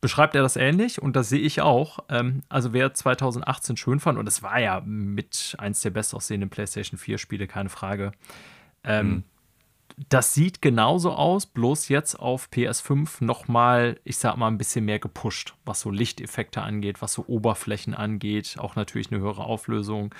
beschreibt 0.00 0.34
er 0.34 0.42
das 0.42 0.56
ähnlich 0.56 1.00
und 1.00 1.14
das 1.14 1.28
sehe 1.28 1.38
ich 1.38 1.60
auch. 1.60 2.00
Ähm, 2.08 2.42
also 2.48 2.72
wer 2.72 2.92
2018 2.92 3.76
schön 3.76 4.00
fand, 4.00 4.18
und 4.18 4.26
es 4.26 4.42
war 4.42 4.58
ja 4.58 4.82
mit 4.84 5.54
eins 5.58 5.80
der 5.80 5.90
bestaussehenden 5.90 6.50
PlayStation 6.50 6.98
4 6.98 7.18
Spiele, 7.18 7.46
keine 7.46 7.68
Frage. 7.68 8.10
Ähm, 8.84 9.08
mhm 9.08 9.24
das 10.08 10.34
sieht 10.34 10.62
genauso 10.62 11.12
aus, 11.12 11.46
bloß 11.46 11.88
jetzt 11.88 12.14
auf 12.18 12.48
PS5 12.52 13.22
nochmal, 13.24 14.00
ich 14.04 14.18
sag 14.18 14.36
mal, 14.36 14.48
ein 14.48 14.58
bisschen 14.58 14.84
mehr 14.84 14.98
gepusht, 14.98 15.54
was 15.64 15.80
so 15.80 15.90
Lichteffekte 15.90 16.62
angeht, 16.62 17.02
was 17.02 17.12
so 17.12 17.24
Oberflächen 17.26 17.94
angeht, 17.94 18.56
auch 18.58 18.76
natürlich 18.76 19.12
eine 19.12 19.20
höhere 19.20 19.44
Auflösung. 19.44 20.14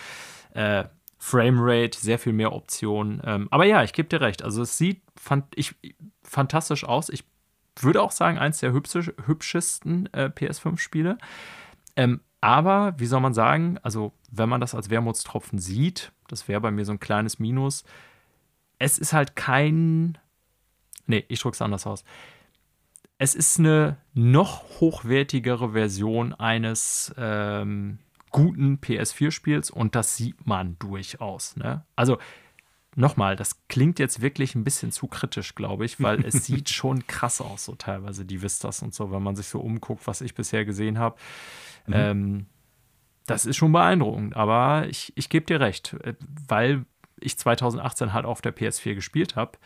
Äh, 0.53 0.85
Framerate, 1.19 1.99
sehr 1.99 2.19
viel 2.19 2.33
mehr 2.33 2.53
Optionen. 2.53 3.23
Ähm, 3.25 3.49
aber 3.51 3.65
ja, 3.65 3.85
ich 3.85 3.93
gebe 3.93 4.09
dir 4.09 4.21
recht. 4.21 4.43
Also 4.43 4.63
es 4.63 4.77
sieht 4.77 5.03
fand 5.17 5.47
ich, 5.55 5.75
fantastisch 6.23 6.85
aus. 6.85 7.09
Ich 7.09 7.25
würde 7.81 8.03
auch 8.03 8.11
sagen, 8.11 8.39
eins 8.39 8.59
der 8.59 8.73
hübsche, 8.73 9.15
hübschesten 9.27 10.13
äh, 10.13 10.31
PS5-Spiele. 10.35 11.19
Ähm, 11.95 12.21
aber, 12.41 12.95
wie 12.99 13.07
soll 13.07 13.21
man 13.21 13.35
sagen, 13.35 13.79
also 13.85 14.13
wenn 14.33 14.49
man 14.49 14.61
das 14.61 14.75
als 14.75 14.91
Wermutstropfen 14.91 15.61
sieht, 15.61 16.11
das 16.27 16.49
wäre 16.49 16.61
bei 16.61 16.73
mir 16.73 16.85
so 16.85 16.93
ein 16.93 17.01
kleines 17.01 17.39
Minus, 17.39 17.85
es 18.83 18.99
ist 18.99 19.13
halt 19.13 19.37
kein. 19.37 20.19
Nee, 21.07 21.25
ich 21.29 21.41
drücke 21.41 21.55
es 21.55 21.63
anders 21.63 21.87
aus. 21.87 22.05
Es 23.17 23.37
ist 23.37 23.61
eine 23.61 23.99
noch 24.13 24.81
hochwertigere 24.81 25.73
Version 25.73 26.35
eines 26.35 27.15
ähm, 27.17 27.99
guten 28.31 28.79
PS4-Spiels 28.79 29.71
und 29.71 29.95
das 29.95 30.17
sieht 30.17 30.47
man 30.47 30.77
durchaus. 30.81 31.55
Ne? 31.55 31.85
Also 31.95 32.19
nochmal, 32.97 33.37
das 33.37 33.69
klingt 33.69 34.01
jetzt 34.01 34.21
wirklich 34.21 34.57
ein 34.57 34.65
bisschen 34.65 34.91
zu 34.91 35.07
kritisch, 35.07 35.55
glaube 35.55 35.85
ich, 35.85 36.03
weil 36.03 36.25
es 36.25 36.45
sieht 36.47 36.69
schon 36.69 37.07
krass 37.07 37.41
aus, 37.41 37.67
so 37.67 37.77
teilweise 37.77 38.25
die 38.25 38.43
Vistas 38.43 38.83
und 38.83 38.95
so, 38.95 39.13
wenn 39.13 39.23
man 39.23 39.37
sich 39.37 39.47
so 39.47 39.61
umguckt, 39.61 40.09
was 40.09 40.21
ich 40.21 40.35
bisher 40.35 40.65
gesehen 40.65 40.99
habe. 40.99 41.17
Mhm. 41.87 41.95
Ähm, 41.95 42.47
das 43.27 43.47
ist 43.47 43.57
schon 43.57 43.71
beeindruckend, 43.71 44.35
aber 44.35 44.89
ich, 44.89 45.13
ich 45.15 45.29
gebe 45.29 45.47
dir 45.47 45.61
recht, 45.61 45.93
äh, 46.03 46.15
weil 46.49 46.85
ich 47.23 47.39
2018 47.39 48.13
halt 48.13 48.25
auf 48.25 48.41
der 48.41 48.55
PS4 48.55 48.95
gespielt 48.95 49.37
habe. 49.37 49.59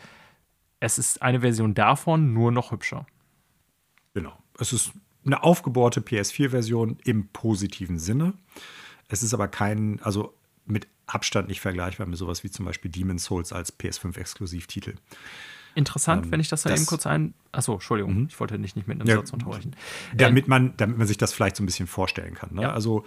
Es 0.79 0.97
ist 0.97 1.21
eine 1.21 1.41
Version 1.41 1.73
davon, 1.73 2.33
nur 2.33 2.51
noch 2.51 2.71
hübscher. 2.71 3.05
Genau. 4.13 4.37
Es 4.59 4.73
ist 4.73 4.91
eine 5.25 5.43
aufgebohrte 5.43 6.01
PS4-Version 6.01 6.97
im 7.03 7.27
positiven 7.27 7.99
Sinne. 7.99 8.33
Es 9.09 9.23
ist 9.23 9.33
aber 9.33 9.47
kein, 9.47 9.99
also 10.01 10.33
mit 10.65 10.87
Abstand 11.05 11.47
nicht 11.47 11.61
vergleichbar 11.61 12.07
mit 12.07 12.17
sowas 12.17 12.43
wie 12.43 12.51
zum 12.51 12.65
Beispiel 12.65 12.91
Demon's 12.91 13.23
Souls 13.23 13.53
als 13.53 13.77
PS5-Exklusivtitel. 13.79 14.95
Interessant, 15.75 16.25
ähm, 16.25 16.31
wenn 16.31 16.39
ich 16.39 16.49
das 16.49 16.63
da 16.63 16.69
das, 16.69 16.79
eben 16.79 16.87
kurz 16.87 17.05
ein. 17.05 17.33
Achso, 17.51 17.73
Entschuldigung, 17.73 18.21
mhm. 18.21 18.27
ich 18.29 18.39
wollte 18.39 18.57
nicht, 18.57 18.75
nicht 18.75 18.87
mit 18.87 18.99
einem 18.99 19.07
ja, 19.07 19.17
Satz 19.17 19.31
unterbrechen. 19.31 19.75
Damit 20.15 20.47
man, 20.47 20.75
damit 20.77 20.97
man 20.97 21.07
sich 21.07 21.17
das 21.17 21.33
vielleicht 21.33 21.55
so 21.55 21.63
ein 21.63 21.67
bisschen 21.67 21.87
vorstellen 21.87 22.33
kann. 22.33 22.55
Ne? 22.55 22.63
Ja. 22.63 22.73
Also 22.73 23.05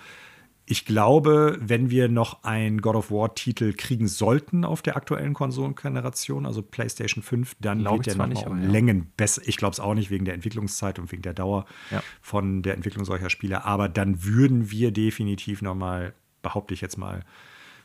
ich 0.66 0.85
glaube, 0.85 1.59
wenn 1.61 1.91
wir 1.91 2.09
noch 2.09 2.45
einen 2.45 2.81
God 2.81 2.95
of 2.95 3.11
War-Titel 3.11 3.73
kriegen 3.73 4.07
sollten 4.07 4.65
auf 4.65 4.82
der 4.82 4.97
aktuellen 4.97 5.35
Konsolengeneration, 5.35 6.47
also 6.47 6.62
PlayStation 6.62 7.24
5, 7.24 7.57
dann 7.61 7.81
glaube 7.81 7.99
wird 7.99 8.07
der 8.07 8.16
noch 8.16 8.27
nicht, 8.27 8.47
um 8.47 8.62
ja. 8.62 8.69
Längen 8.69 9.12
besser. 9.16 9.43
Ich 9.47 9.57
glaube 9.57 9.73
es 9.73 9.81
auch 9.81 9.95
nicht 9.95 10.11
wegen 10.11 10.24
der 10.24 10.35
Entwicklungszeit 10.35 10.99
und 10.99 11.11
wegen 11.11 11.23
der 11.23 11.35
Dauer 11.35 11.66
ja. 11.91 12.03
von 12.20 12.62
der 12.62 12.74
Entwicklung 12.74 13.05
solcher 13.05 13.31
Spiele. 13.31 13.65
Aber 13.65 13.89
dann 13.89 14.23
würden 14.23 14.70
wir 14.70 14.93
definitiv 14.93 15.61
noch 15.61 15.74
mal, 15.74 16.15
behaupte 16.43 16.73
ich 16.73 16.81
jetzt 16.81 16.99
mal, 16.99 17.24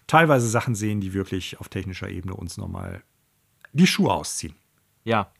teilweise 0.07 0.47
Sachen 0.47 0.75
sehen, 0.75 1.01
die 1.01 1.13
wirklich 1.13 1.59
auf 1.59 1.69
technischer 1.69 2.09
Ebene 2.09 2.35
uns 2.35 2.57
noch 2.57 2.67
mal 2.67 3.01
die 3.73 3.87
Schuhe 3.87 4.13
ausziehen. 4.13 4.55
Ja. 5.03 5.31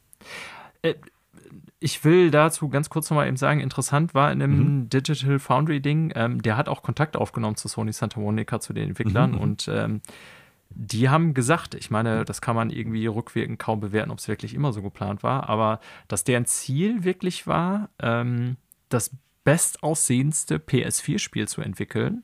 Ich 1.79 2.03
will 2.03 2.31
dazu 2.31 2.69
ganz 2.69 2.89
kurz 2.89 3.09
noch 3.09 3.17
mal 3.17 3.27
eben 3.27 3.37
sagen, 3.37 3.59
interessant 3.59 4.13
war 4.13 4.31
in 4.31 4.39
dem 4.39 4.57
mhm. 4.57 4.89
Digital 4.89 5.39
Foundry 5.39 5.81
Ding, 5.81 6.11
ähm, 6.15 6.41
der 6.41 6.57
hat 6.57 6.69
auch 6.69 6.81
Kontakt 6.81 7.15
aufgenommen 7.15 7.57
zu 7.57 7.67
Sony 7.67 7.93
Santa 7.93 8.19
Monica, 8.19 8.59
zu 8.59 8.73
den 8.73 8.89
Entwicklern 8.89 9.31
mhm. 9.31 9.37
und 9.37 9.67
ähm, 9.71 10.01
die 10.69 11.09
haben 11.09 11.33
gesagt, 11.33 11.75
ich 11.75 11.89
meine, 11.89 12.25
das 12.25 12.41
kann 12.41 12.55
man 12.55 12.69
irgendwie 12.69 13.05
rückwirkend 13.05 13.59
kaum 13.59 13.79
bewerten, 13.79 14.11
ob 14.11 14.17
es 14.17 14.27
wirklich 14.27 14.53
immer 14.53 14.73
so 14.73 14.81
geplant 14.81 15.23
war, 15.23 15.47
aber 15.47 15.79
dass 16.07 16.23
deren 16.23 16.45
Ziel 16.45 17.03
wirklich 17.03 17.47
war, 17.47 17.89
ähm, 17.99 18.57
das 18.89 19.11
bestaussehendste 19.43 20.57
PS4-Spiel 20.57 21.47
zu 21.47 21.61
entwickeln 21.61 22.23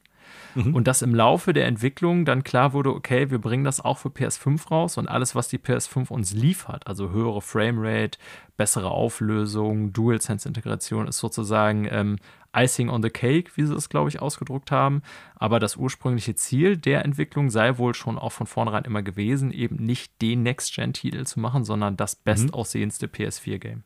Mhm. 0.55 0.75
Und 0.75 0.87
dass 0.87 1.01
im 1.01 1.15
Laufe 1.15 1.53
der 1.53 1.65
Entwicklung 1.65 2.25
dann 2.25 2.43
klar 2.43 2.73
wurde, 2.73 2.93
okay, 2.93 3.29
wir 3.31 3.39
bringen 3.39 3.63
das 3.63 3.79
auch 3.79 3.97
für 3.97 4.09
PS5 4.09 4.69
raus 4.69 4.97
und 4.97 5.07
alles, 5.07 5.35
was 5.35 5.47
die 5.47 5.57
PS5 5.57 6.09
uns 6.09 6.33
liefert, 6.33 6.87
also 6.87 7.11
höhere 7.11 7.41
Framerate, 7.41 8.17
bessere 8.57 8.91
Auflösung, 8.91 9.93
DualSense-Integration, 9.93 11.07
ist 11.07 11.17
sozusagen 11.17 11.87
ähm, 11.89 12.17
Icing 12.55 12.89
on 12.89 13.01
the 13.01 13.09
Cake, 13.09 13.51
wie 13.55 13.65
sie 13.65 13.73
es, 13.73 13.89
glaube 13.89 14.09
ich, 14.09 14.21
ausgedruckt 14.21 14.71
haben. 14.71 15.01
Aber 15.35 15.59
das 15.59 15.77
ursprüngliche 15.77 16.35
Ziel 16.35 16.77
der 16.77 17.05
Entwicklung 17.05 17.49
sei 17.49 17.77
wohl 17.77 17.93
schon 17.93 18.17
auch 18.17 18.31
von 18.31 18.47
vornherein 18.47 18.83
immer 18.83 19.01
gewesen, 19.01 19.51
eben 19.51 19.77
nicht 19.77 20.21
den 20.21 20.43
Next-Gen-Titel 20.43 21.23
zu 21.25 21.39
machen, 21.39 21.63
sondern 21.63 21.97
das 21.97 22.17
mhm. 22.17 22.21
bestaussehendste 22.25 23.07
PS4-Game. 23.07 23.83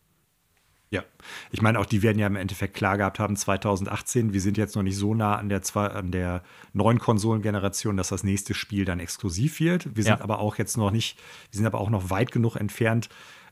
Ja, 0.95 1.03
ich 1.51 1.61
meine, 1.61 1.79
auch 1.79 1.85
die 1.85 2.01
werden 2.01 2.19
ja 2.19 2.27
im 2.27 2.35
Endeffekt 2.35 2.75
klar 2.75 2.97
gehabt 2.97 3.19
haben, 3.19 3.35
2018, 3.35 4.33
wir 4.33 4.41
sind 4.41 4.57
jetzt 4.57 4.75
noch 4.75 4.83
nicht 4.83 4.97
so 4.97 5.13
nah 5.13 5.35
an 5.35 5.49
der, 5.49 5.61
an 5.75 6.11
der 6.11 6.43
neuen 6.73 6.99
Konsolengeneration, 6.99 7.97
dass 7.97 8.09
das 8.09 8.23
nächste 8.23 8.53
Spiel 8.53 8.85
dann 8.85 8.99
exklusiv 8.99 9.59
wird. 9.59 9.95
Wir 9.95 10.03
sind 10.03 10.21
aber 10.21 10.39
auch 10.39 10.57
jetzt 10.57 10.77
noch 10.77 10.91
nicht, 10.91 11.17
wir 11.51 11.57
sind 11.57 11.65
aber 11.65 11.79
auch 11.79 11.89
noch 11.89 12.09
weit 12.09 12.31
genug 12.31 12.55
entfernt 12.55 13.09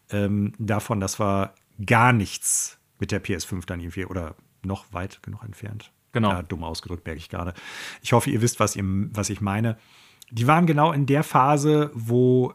ähm, 0.09 0.53
davon, 0.57 0.99
dass 0.99 1.19
wir 1.19 1.53
gar 1.85 2.13
nichts 2.13 2.77
mit 2.99 3.11
der 3.11 3.23
PS5 3.23 3.65
dann 3.65 3.79
irgendwie 3.79 4.05
oder 4.05 4.35
noch 4.63 4.85
weit 4.93 5.21
genug 5.23 5.43
entfernt. 5.43 5.91
Genau. 6.13 6.29
Ja, 6.29 6.43
dumm 6.43 6.63
ausgedrückt, 6.63 7.05
merke 7.05 7.19
ich 7.19 7.29
gerade. 7.29 7.53
Ich 8.01 8.13
hoffe, 8.13 8.29
ihr 8.29 8.41
wisst, 8.41 8.59
was, 8.59 8.75
ihr, 8.75 8.83
was 8.85 9.29
ich 9.29 9.41
meine. 9.41 9.77
Die 10.29 10.47
waren 10.47 10.65
genau 10.65 10.91
in 10.91 11.05
der 11.05 11.23
Phase, 11.23 11.91
wo 11.93 12.53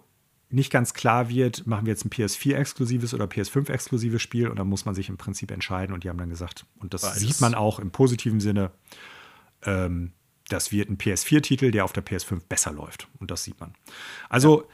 nicht 0.50 0.70
ganz 0.72 0.94
klar 0.94 1.28
wird, 1.28 1.66
machen 1.66 1.86
wir 1.86 1.92
jetzt 1.92 2.04
ein 2.04 2.10
PS4-exklusives 2.10 3.14
oder 3.14 3.26
PS5-exklusives 3.26 4.18
Spiel 4.18 4.48
und 4.48 4.58
dann 4.58 4.68
muss 4.68 4.84
man 4.84 4.94
sich 4.94 5.08
im 5.08 5.16
Prinzip 5.16 5.50
entscheiden 5.50 5.92
und 5.94 6.04
die 6.04 6.08
haben 6.08 6.18
dann 6.18 6.30
gesagt, 6.30 6.64
und 6.80 6.94
das 6.94 7.02
Beides. 7.02 7.18
sieht 7.18 7.40
man 7.40 7.54
auch 7.54 7.78
im 7.78 7.90
positiven 7.90 8.40
Sinne, 8.40 8.70
ähm, 9.62 10.12
das 10.48 10.72
wird 10.72 10.88
ein 10.88 10.96
PS4-Titel, 10.96 11.70
der 11.70 11.84
auf 11.84 11.92
der 11.92 12.04
PS5 12.04 12.40
besser 12.48 12.72
läuft 12.72 13.08
und 13.18 13.30
das 13.30 13.44
sieht 13.44 13.60
man. 13.60 13.74
Also 14.30 14.62
ja. 14.62 14.66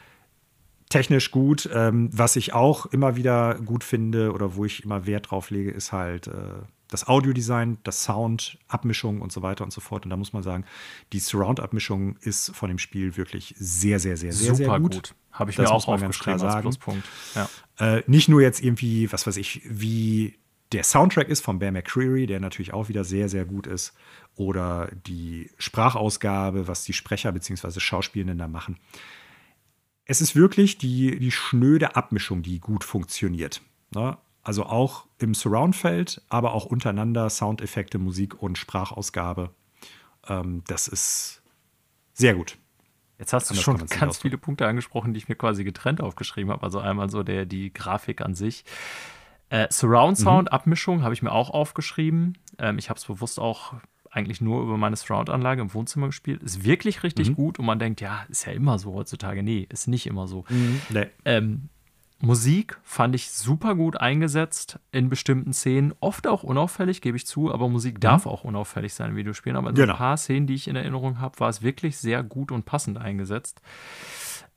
technisch 0.89 1.31
gut, 1.31 1.69
ähm, 1.73 2.09
was 2.13 2.37
ich 2.37 2.53
auch 2.53 2.85
immer 2.85 3.17
wieder 3.17 3.55
gut 3.55 3.83
finde 3.83 4.31
oder 4.31 4.55
wo 4.55 4.63
ich 4.63 4.83
immer 4.83 5.05
Wert 5.05 5.31
drauf 5.31 5.49
lege, 5.49 5.71
ist 5.71 5.91
halt 5.91 6.27
äh, 6.27 6.61
das 6.87 7.07
Audiodesign, 7.07 7.79
das 7.83 8.03
Sound, 8.03 8.57
Abmischung 8.67 9.21
und 9.21 9.31
so 9.31 9.41
weiter 9.41 9.63
und 9.63 9.71
so 9.71 9.81
fort. 9.81 10.05
Und 10.05 10.11
da 10.11 10.17
muss 10.17 10.33
man 10.33 10.43
sagen, 10.43 10.65
die 11.11 11.19
Surround-Abmischung 11.19 12.15
ist 12.21 12.55
von 12.55 12.69
dem 12.69 12.77
Spiel 12.77 13.17
wirklich 13.17 13.55
sehr, 13.57 13.99
sehr, 13.99 14.15
sehr, 14.17 14.31
sehr, 14.31 14.55
Super 14.55 14.71
sehr 14.71 14.79
gut. 14.79 14.93
gut. 14.93 15.15
Habe 15.35 15.51
ich 15.51 15.57
das 15.57 15.69
mir 15.69 15.75
auch 15.75 15.87
aufgeschrieben 15.87 16.41
als 16.41 16.61
Pluspunkt. 16.61 17.07
Ja. 17.35 17.49
Äh, 17.77 18.03
nicht 18.07 18.29
nur 18.29 18.41
jetzt 18.41 18.63
irgendwie, 18.63 19.11
was 19.11 19.27
weiß 19.27 19.37
ich, 19.37 19.61
wie 19.65 20.39
der 20.71 20.83
Soundtrack 20.83 21.27
ist 21.27 21.43
von 21.43 21.59
Bear 21.59 21.71
McCreary, 21.71 22.25
der 22.25 22.39
natürlich 22.39 22.73
auch 22.73 22.89
wieder 22.89 23.03
sehr, 23.03 23.29
sehr 23.29 23.45
gut 23.45 23.67
ist, 23.67 23.93
oder 24.35 24.89
die 25.05 25.51
Sprachausgabe, 25.57 26.67
was 26.67 26.83
die 26.83 26.93
Sprecher 26.93 27.31
bzw. 27.31 27.79
Schauspielenden 27.79 28.37
da 28.37 28.47
machen. 28.47 28.77
Es 30.05 30.21
ist 30.21 30.35
wirklich 30.35 30.77
die, 30.77 31.19
die 31.19 31.31
schnöde 31.31 31.95
Abmischung, 31.95 32.41
die 32.41 32.59
gut 32.59 32.83
funktioniert. 32.83 33.61
Ne? 33.93 34.17
Also 34.41 34.65
auch 34.65 35.07
im 35.17 35.33
Surroundfeld, 35.33 36.21
aber 36.29 36.53
auch 36.53 36.65
untereinander 36.65 37.29
Soundeffekte, 37.29 37.97
Musik 37.97 38.41
und 38.41 38.57
Sprachausgabe. 38.57 39.51
Ähm, 40.27 40.63
das 40.67 40.87
ist 40.87 41.41
sehr 42.13 42.35
gut. 42.35 42.57
Jetzt 43.17 43.33
hast 43.33 43.49
du 43.49 43.55
schon 43.55 43.77
ganz 43.87 44.17
viele 44.17 44.37
Punkte 44.37 44.67
angesprochen, 44.67 45.13
die 45.13 45.19
ich 45.19 45.29
mir 45.29 45.35
quasi 45.35 45.63
getrennt 45.63 46.01
aufgeschrieben 46.01 46.51
habe. 46.51 46.63
Also 46.63 46.79
einmal 46.79 47.09
so 47.09 47.23
der, 47.23 47.45
die 47.45 47.73
Grafik 47.73 48.21
an 48.21 48.35
sich. 48.35 48.65
Äh, 49.49 49.67
Surround 49.69 50.17
Sound, 50.17 50.49
mhm. 50.49 50.53
Abmischung 50.53 51.03
habe 51.03 51.13
ich 51.13 51.21
mir 51.21 51.31
auch 51.31 51.49
aufgeschrieben. 51.49 52.37
Ähm, 52.57 52.77
ich 52.77 52.89
habe 52.89 52.97
es 52.97 53.05
bewusst 53.05 53.39
auch 53.39 53.73
eigentlich 54.09 54.39
nur 54.41 54.63
über 54.63 54.77
meine 54.77 54.95
Surround-Anlage 54.95 55.61
im 55.61 55.73
Wohnzimmer 55.73 56.07
gespielt. 56.07 56.41
Ist 56.41 56.63
wirklich 56.63 57.03
richtig 57.03 57.29
mhm. 57.29 57.35
gut 57.35 57.59
und 57.59 57.65
man 57.65 57.79
denkt, 57.79 58.01
ja, 58.01 58.25
ist 58.29 58.45
ja 58.45 58.53
immer 58.53 58.79
so 58.79 58.93
heutzutage. 58.93 59.43
Nee, 59.43 59.67
ist 59.69 59.87
nicht 59.87 60.07
immer 60.07 60.27
so. 60.27 60.45
Mhm. 60.49 60.81
Nee. 60.89 61.07
Ähm, 61.25 61.69
Musik 62.19 62.77
fand 62.83 63.13
ich 63.13 63.29
super 63.31 63.75
gut 63.75 63.97
eingesetzt 63.97 64.79
in 64.91 65.09
bestimmten 65.09 65.53
Szenen. 65.53 65.93
Oft 65.99 66.27
auch 66.27 66.43
unauffällig, 66.43 67.01
gebe 67.01 67.17
ich 67.17 67.27
zu, 67.27 67.53
aber 67.53 67.67
Musik 67.67 67.95
mhm. 67.95 67.99
darf 67.99 68.25
auch 68.25 68.43
unauffällig 68.43 68.93
sein 68.93 69.11
in 69.11 69.15
Videospielen. 69.15 69.57
Aber 69.57 69.69
in 69.69 69.75
genau. 69.75 69.93
ein 69.93 69.97
paar 69.97 70.17
Szenen, 70.17 70.47
die 70.47 70.55
ich 70.55 70.67
in 70.67 70.75
Erinnerung 70.75 71.19
habe, 71.19 71.39
war 71.39 71.49
es 71.49 71.61
wirklich 71.61 71.97
sehr 71.97 72.23
gut 72.23 72.51
und 72.51 72.65
passend 72.65 72.97
eingesetzt. 72.97 73.61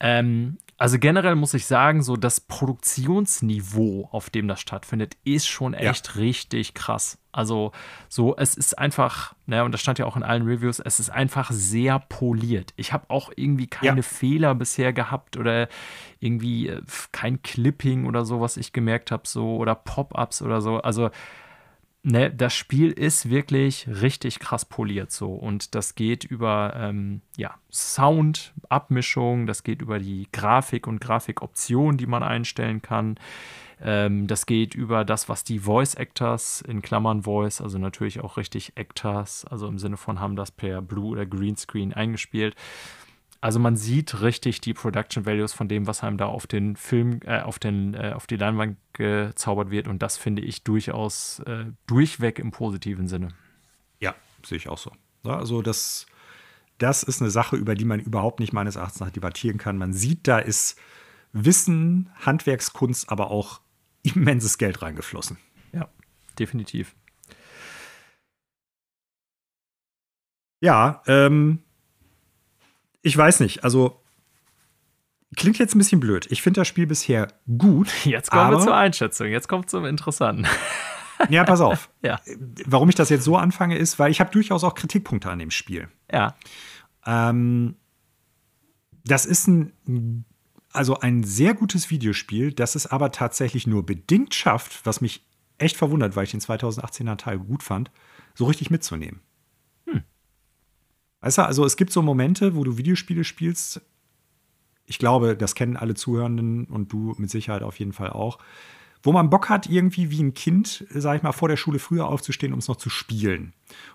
Ähm, 0.01 0.59
also 0.79 0.97
generell 1.01 1.35
muss 1.35 1.55
ich 1.55 1.67
sagen, 1.67 2.03
so 2.03 2.17
das 2.17 2.41
Produktionsniveau, 2.41 4.09
auf 4.13 4.31
dem 4.31 4.47
das 4.47 4.61
stattfindet, 4.61 5.17
ist 5.25 5.49
schon 5.49 5.75
echt 5.75 6.15
ja. 6.15 6.21
richtig 6.21 6.73
krass. 6.73 7.19
Also 7.33 7.73
so, 8.09 8.37
es 8.37 8.55
ist 8.55 8.79
einfach, 8.79 9.35
ne, 9.47 9.65
und 9.65 9.73
das 9.73 9.81
stand 9.81 9.99
ja 9.99 10.07
auch 10.07 10.17
in 10.17 10.23
allen 10.23 10.45
Reviews, 10.45 10.79
es 10.79 11.01
ist 11.01 11.11
einfach 11.11 11.51
sehr 11.51 11.99
poliert. 11.99 12.75
Ich 12.77 12.93
habe 12.93 13.11
auch 13.11 13.33
irgendwie 13.35 13.67
keine 13.67 13.99
ja. 13.99 14.03
Fehler 14.03 14.55
bisher 14.55 14.93
gehabt 14.93 15.37
oder 15.37 15.69
irgendwie 16.21 16.69
äh, 16.69 16.81
kein 17.11 17.43
Clipping 17.43 18.07
oder 18.07 18.25
so, 18.25 18.41
was 18.41 18.57
ich 18.57 18.73
gemerkt 18.73 19.11
habe, 19.11 19.25
so 19.27 19.57
oder 19.57 19.75
Pop-ups 19.75 20.43
oder 20.43 20.61
so. 20.61 20.79
Also 20.79 21.11
ne, 22.09 22.31
das 22.31 22.55
Spiel 22.55 22.91
ist 22.91 23.29
wirklich 23.29 23.87
richtig 23.89 24.39
krass 24.41 24.65
poliert 24.65 25.13
so. 25.13 25.33
Und 25.33 25.75
das 25.75 25.95
geht 25.95 26.25
über 26.25 26.75
ähm, 26.77 27.21
ja, 27.37 27.55
Sound, 27.71 28.53
Abmischung, 28.69 29.47
das 29.47 29.63
geht 29.63 29.83
über 29.83 29.99
die 29.99 30.29
Grafik 30.33 30.87
und 30.87 31.01
Grafikoptionen, 31.01 31.99
die 31.99 32.07
man 32.07 32.23
einstellen 32.23 32.83
kann. 32.83 33.19
Ähm, 33.81 34.27
das 34.27 34.47
geht 34.47 34.75
über 34.75 35.05
das, 35.05 35.29
was 35.29 35.45
die 35.45 35.61
Voice 35.61 35.95
Actors 35.95 36.63
in 36.63 36.83
Klammern 36.83 37.23
Voice, 37.23 37.61
also 37.61 37.79
natürlich 37.79 38.21
auch 38.21 38.37
richtig 38.37 38.73
Actors, 38.77 39.45
also 39.45 39.69
im 39.69 39.79
Sinne 39.79 39.97
von 39.97 40.19
haben 40.19 40.35
das 40.35 40.51
per 40.51 40.83
Blue 40.83 41.11
oder 41.11 41.27
Greenscreen 41.27 41.93
eingespielt. 41.93 42.57
Also 43.41 43.61
man 43.61 43.77
sieht 43.77 44.21
richtig 44.21 44.61
die 44.61 44.75
Production 44.75 45.25
Values 45.25 45.53
von 45.53 45.69
dem, 45.69 45.87
was 45.87 46.03
einem 46.03 46.19
da 46.19 46.27
auf 46.27 46.49
den 46.49 46.75
Film, 46.75 47.21
äh, 47.25 47.41
auf, 47.41 47.59
den, 47.59 47.95
äh, 47.95 48.13
auf 48.15 48.27
die 48.27 48.37
Leinwand 48.37 48.79
gezaubert 48.95 49.71
wird. 49.71 49.87
Und 49.87 50.03
das 50.03 50.17
finde 50.17 50.43
ich 50.43 50.65
durchaus 50.65 51.39
äh, 51.41 51.67
durchweg 51.87 52.41
im 52.41 52.51
positiven 52.51 53.07
Sinne. 53.07 53.29
Ja, 54.01 54.15
sehe 54.45 54.59
ich 54.59 54.69
auch 54.69 54.79
so. 54.79 54.91
Ja, 55.25 55.37
also 55.37 55.63
das, 55.63 56.07
das 56.79 57.05
ist 57.05 57.21
eine 57.21 57.31
Sache, 57.31 57.57
über 57.57 57.77
die 57.77 57.85
man 57.85 58.01
überhaupt 58.01 58.41
nicht 58.41 58.53
meines 58.53 58.75
Erachtens 58.75 59.01
nach 59.01 59.11
debattieren 59.11 59.59
kann. 59.59 59.79
Man 59.79 59.93
sieht, 59.93 60.27
da 60.27 60.39
ist 60.39 60.77
Wissen, 61.33 62.11
Handwerkskunst, 62.21 63.09
aber 63.09 63.31
auch 63.31 63.61
immenses 64.03 64.59
Geld 64.59 64.83
reingeflossen. 64.83 65.39
Ja, 65.73 65.89
definitiv. 66.39 66.97
Ja, 70.61 71.03
ähm, 71.07 71.63
ich 73.03 73.17
weiß 73.17 73.41
nicht. 73.41 73.65
Also 73.65 74.03
klingt 75.37 75.59
jetzt 75.59 75.75
ein 75.75 75.79
bisschen 75.79 76.01
blöd. 76.01 76.27
Ich 76.31 76.43
finde 76.43 76.61
das 76.61 76.69
Spiel 76.69 76.87
bisher 76.87 77.29
gut. 77.59 77.89
Jetzt 78.05 78.31
kommen 78.31 78.51
wir 78.51 78.61
zur 78.61 78.77
Einschätzung. 78.77 79.29
Jetzt 79.29 79.49
kommt 79.49 79.71
zum 79.71 79.85
Interessanten. 79.85 80.47
Ja, 81.31 81.43
pass 81.43 81.61
auf. 81.61 81.91
ja. 82.01 82.21
Warum 82.65 82.89
ich 82.91 82.95
das 82.95 83.09
jetzt 83.09 83.25
so 83.25 83.37
anfange, 83.37 83.77
ist, 83.77 83.99
weil 83.99 84.13
ich 84.13 84.21
habe 84.21 84.31
durchaus 84.31 84.63
auch 84.63 84.77
Kritikpunkte 84.77 85.29
an 85.29 85.41
dem 85.41 85.51
Spiel. 85.51 85.89
Ja. 86.13 86.37
Ähm, 87.05 87.75
das 89.05 89.27
ist 89.27 89.49
ein, 89.49 90.25
also 90.73 91.01
ein 91.01 91.25
sehr 91.25 91.55
gutes 91.55 91.91
Videospiel, 91.91 92.53
das 92.53 92.77
es 92.77 92.87
aber 92.87 93.11
tatsächlich 93.11 93.67
nur 93.67 93.85
bedingt 93.85 94.33
schafft, 94.33 94.87
was 94.87 95.01
mich 95.01 95.27
echt 95.59 95.77
verwundert, 95.77 96.15
weil 96.15 96.23
ich 96.23 96.31
den 96.31 96.41
2018er 96.41 97.17
Teil 97.17 97.41
gut 97.41 97.65
fand, 97.65 97.91
so 98.35 98.45
richtig 98.45 98.71
mitzunehmen. 98.71 99.21
Weißt 101.21 101.39
du, 101.39 101.43
also 101.43 101.65
es 101.65 101.77
gibt 101.77 101.93
so 101.93 102.03
Momente, 102.03 102.55
wo 102.55 102.65
du 102.65 102.77
Videospiele 102.79 103.25
spielst. 103.25 103.81
Ich 104.87 104.99
glaube, 104.99 105.37
das 105.37 105.55
kennen 105.55 105.77
alle 105.77 105.95
Zuhörenden 105.95 106.67
und 106.67 106.93
du 106.93 107.15
mit 107.19 107.31
Sicherheit 107.31 107.63
auf 107.63 107.79
jeden 107.79 107.93
Fall 107.93 108.11
auch. 108.11 108.39
Wo 109.03 109.13
man 109.13 109.31
Bock 109.31 109.49
hat, 109.49 109.69
irgendwie 109.69 110.11
wie 110.11 110.23
ein 110.23 110.35
Kind, 110.35 110.85
sag 110.91 111.17
ich 111.17 111.23
mal, 111.23 111.33
vor 111.33 111.49
der 111.49 111.57
Schule 111.57 111.79
früher 111.79 112.09
aufzustehen, 112.09 112.53
um 112.53 112.59
es 112.59 112.67
noch 112.67 112.77
zu 112.77 112.91
spielen. 112.91 113.53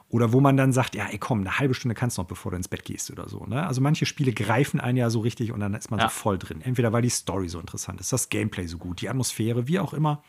Oder 0.07 0.31
wo 0.31 0.39
man 0.39 0.55
dann 0.55 0.71
sagt, 0.71 0.95
ja, 0.95 1.07
ey, 1.07 1.17
komm, 1.17 1.41
eine 1.41 1.59
halbe 1.59 1.73
Stunde 1.73 1.95
kannst 1.95 2.17
du 2.17 2.21
noch, 2.21 2.27
bevor 2.27 2.51
du 2.51 2.57
ins 2.57 2.69
Bett 2.69 2.85
gehst 2.85 3.11
oder 3.11 3.27
so. 3.27 3.45
Ne? 3.45 3.65
Also 3.65 3.81
manche 3.81 4.05
Spiele 4.05 4.31
greifen 4.31 4.79
einen 4.79 4.97
ja 4.97 5.09
so 5.09 5.19
richtig 5.19 5.51
und 5.51 5.59
dann 5.59 5.73
ist 5.73 5.91
man 5.91 5.99
ja. 5.99 6.07
so 6.07 6.13
voll 6.13 6.37
drin. 6.37 6.61
Entweder 6.61 6.93
weil 6.93 7.01
die 7.01 7.09
Story 7.09 7.49
so 7.49 7.59
interessant 7.59 7.99
ist, 7.99 8.13
das 8.13 8.29
Gameplay 8.29 8.65
so 8.67 8.77
gut, 8.77 9.01
die 9.01 9.09
Atmosphäre, 9.09 9.67
wie 9.67 9.79
auch 9.79 9.93
immer. 9.93 10.23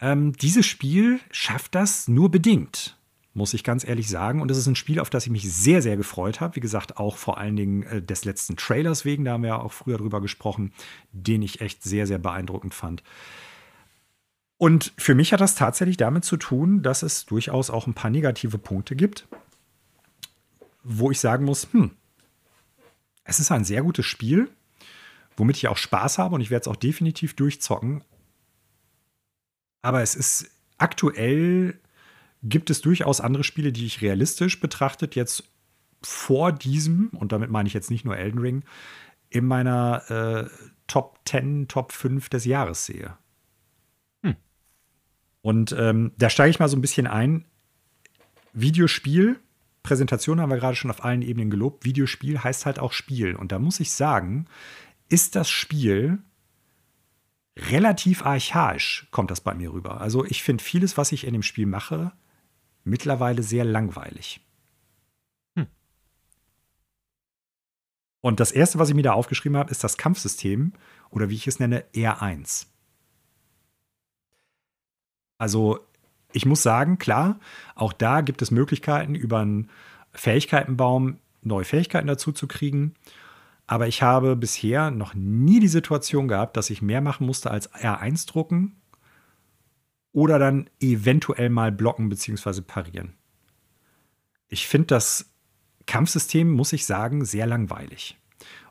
Ähm, 0.00 0.32
dieses 0.32 0.66
Spiel 0.66 1.20
schafft 1.30 1.74
das 1.74 2.08
nur 2.08 2.30
bedingt 2.30 2.96
muss 3.36 3.52
ich 3.52 3.64
ganz 3.64 3.86
ehrlich 3.86 4.08
sagen. 4.08 4.40
Und 4.40 4.50
es 4.50 4.56
ist 4.56 4.66
ein 4.66 4.76
Spiel, 4.76 4.98
auf 4.98 5.10
das 5.10 5.26
ich 5.26 5.30
mich 5.30 5.52
sehr, 5.52 5.82
sehr 5.82 5.98
gefreut 5.98 6.40
habe. 6.40 6.56
Wie 6.56 6.60
gesagt, 6.60 6.96
auch 6.96 7.18
vor 7.18 7.36
allen 7.36 7.54
Dingen 7.54 7.82
äh, 7.82 8.00
des 8.00 8.24
letzten 8.24 8.56
Trailers 8.56 9.04
wegen, 9.04 9.26
da 9.26 9.32
haben 9.32 9.42
wir 9.42 9.48
ja 9.48 9.60
auch 9.60 9.74
früher 9.74 9.98
drüber 9.98 10.22
gesprochen, 10.22 10.72
den 11.12 11.42
ich 11.42 11.60
echt 11.60 11.82
sehr, 11.82 12.06
sehr 12.06 12.16
beeindruckend 12.16 12.72
fand. 12.72 13.02
Und 14.56 14.94
für 14.96 15.14
mich 15.14 15.34
hat 15.34 15.42
das 15.42 15.54
tatsächlich 15.54 15.98
damit 15.98 16.24
zu 16.24 16.38
tun, 16.38 16.82
dass 16.82 17.02
es 17.02 17.26
durchaus 17.26 17.68
auch 17.68 17.86
ein 17.86 17.92
paar 17.92 18.10
negative 18.10 18.56
Punkte 18.56 18.96
gibt, 18.96 19.28
wo 20.82 21.10
ich 21.10 21.20
sagen 21.20 21.44
muss, 21.44 21.68
hm, 21.72 21.90
es 23.24 23.38
ist 23.38 23.52
ein 23.52 23.64
sehr 23.64 23.82
gutes 23.82 24.06
Spiel, 24.06 24.48
womit 25.36 25.58
ich 25.58 25.68
auch 25.68 25.76
Spaß 25.76 26.16
habe 26.16 26.34
und 26.34 26.40
ich 26.40 26.48
werde 26.48 26.62
es 26.62 26.68
auch 26.68 26.76
definitiv 26.76 27.36
durchzocken. 27.36 28.02
Aber 29.82 30.00
es 30.00 30.14
ist 30.14 30.50
aktuell 30.78 31.78
gibt 32.48 32.70
es 32.70 32.80
durchaus 32.80 33.20
andere 33.20 33.44
Spiele, 33.44 33.72
die 33.72 33.86
ich 33.86 34.02
realistisch 34.02 34.60
betrachtet 34.60 35.14
jetzt 35.14 35.44
vor 36.02 36.52
diesem, 36.52 37.08
und 37.08 37.32
damit 37.32 37.50
meine 37.50 37.66
ich 37.66 37.74
jetzt 37.74 37.90
nicht 37.90 38.04
nur 38.04 38.16
Elden 38.16 38.38
Ring, 38.38 38.64
in 39.30 39.46
meiner 39.46 40.10
äh, 40.10 40.50
Top 40.86 41.20
10, 41.26 41.68
Top 41.68 41.92
5 41.92 42.28
des 42.28 42.44
Jahres 42.44 42.86
sehe. 42.86 43.16
Hm. 44.22 44.36
Und 45.42 45.72
ähm, 45.72 46.12
da 46.16 46.30
steige 46.30 46.50
ich 46.50 46.60
mal 46.60 46.68
so 46.68 46.76
ein 46.76 46.82
bisschen 46.82 47.06
ein. 47.06 47.44
Videospiel, 48.52 49.38
Präsentation 49.82 50.40
haben 50.40 50.50
wir 50.50 50.58
gerade 50.58 50.76
schon 50.76 50.90
auf 50.90 51.04
allen 51.04 51.22
Ebenen 51.22 51.50
gelobt. 51.50 51.84
Videospiel 51.84 52.42
heißt 52.42 52.66
halt 52.66 52.78
auch 52.78 52.92
Spiel. 52.92 53.34
Und 53.34 53.52
da 53.52 53.58
muss 53.58 53.80
ich 53.80 53.92
sagen, 53.92 54.46
ist 55.08 55.36
das 55.36 55.50
Spiel 55.50 56.18
relativ 57.56 58.24
archaisch, 58.24 59.08
kommt 59.10 59.30
das 59.30 59.40
bei 59.40 59.54
mir 59.54 59.72
rüber. 59.72 60.00
Also 60.00 60.24
ich 60.24 60.42
finde 60.42 60.62
vieles, 60.62 60.96
was 60.96 61.12
ich 61.12 61.24
in 61.24 61.32
dem 61.32 61.42
Spiel 61.42 61.66
mache, 61.66 62.12
mittlerweile 62.86 63.42
sehr 63.42 63.64
langweilig. 63.64 64.40
Hm. 65.56 65.66
Und 68.22 68.40
das 68.40 68.52
erste, 68.52 68.78
was 68.78 68.88
ich 68.88 68.94
mir 68.94 69.02
da 69.02 69.12
aufgeschrieben 69.12 69.58
habe, 69.58 69.70
ist 69.70 69.84
das 69.84 69.98
Kampfsystem 69.98 70.72
oder 71.10 71.28
wie 71.28 71.34
ich 71.34 71.46
es 71.46 71.58
nenne, 71.58 71.84
R1. 71.94 72.66
Also, 75.38 75.80
ich 76.32 76.46
muss 76.46 76.62
sagen, 76.62 76.98
klar, 76.98 77.38
auch 77.74 77.92
da 77.92 78.20
gibt 78.20 78.40
es 78.42 78.50
Möglichkeiten, 78.50 79.14
über 79.14 79.40
einen 79.40 79.70
Fähigkeitenbaum 80.12 81.18
neue 81.42 81.64
Fähigkeiten 81.64 82.06
dazu 82.06 82.32
zu 82.32 82.46
kriegen. 82.48 82.94
Aber 83.66 83.86
ich 83.86 84.02
habe 84.02 84.36
bisher 84.36 84.90
noch 84.90 85.14
nie 85.14 85.60
die 85.60 85.68
Situation 85.68 86.28
gehabt, 86.28 86.56
dass 86.56 86.70
ich 86.70 86.82
mehr 86.82 87.00
machen 87.00 87.26
musste 87.26 87.50
als 87.50 87.72
R1 87.74 88.28
drucken 88.28 88.76
oder 90.16 90.38
dann 90.38 90.70
eventuell 90.80 91.50
mal 91.50 91.70
blocken 91.70 92.08
bzw. 92.08 92.62
parieren. 92.62 93.12
Ich 94.48 94.66
finde 94.66 94.86
das 94.86 95.30
Kampfsystem, 95.84 96.50
muss 96.50 96.72
ich 96.72 96.86
sagen, 96.86 97.26
sehr 97.26 97.46
langweilig. 97.46 98.18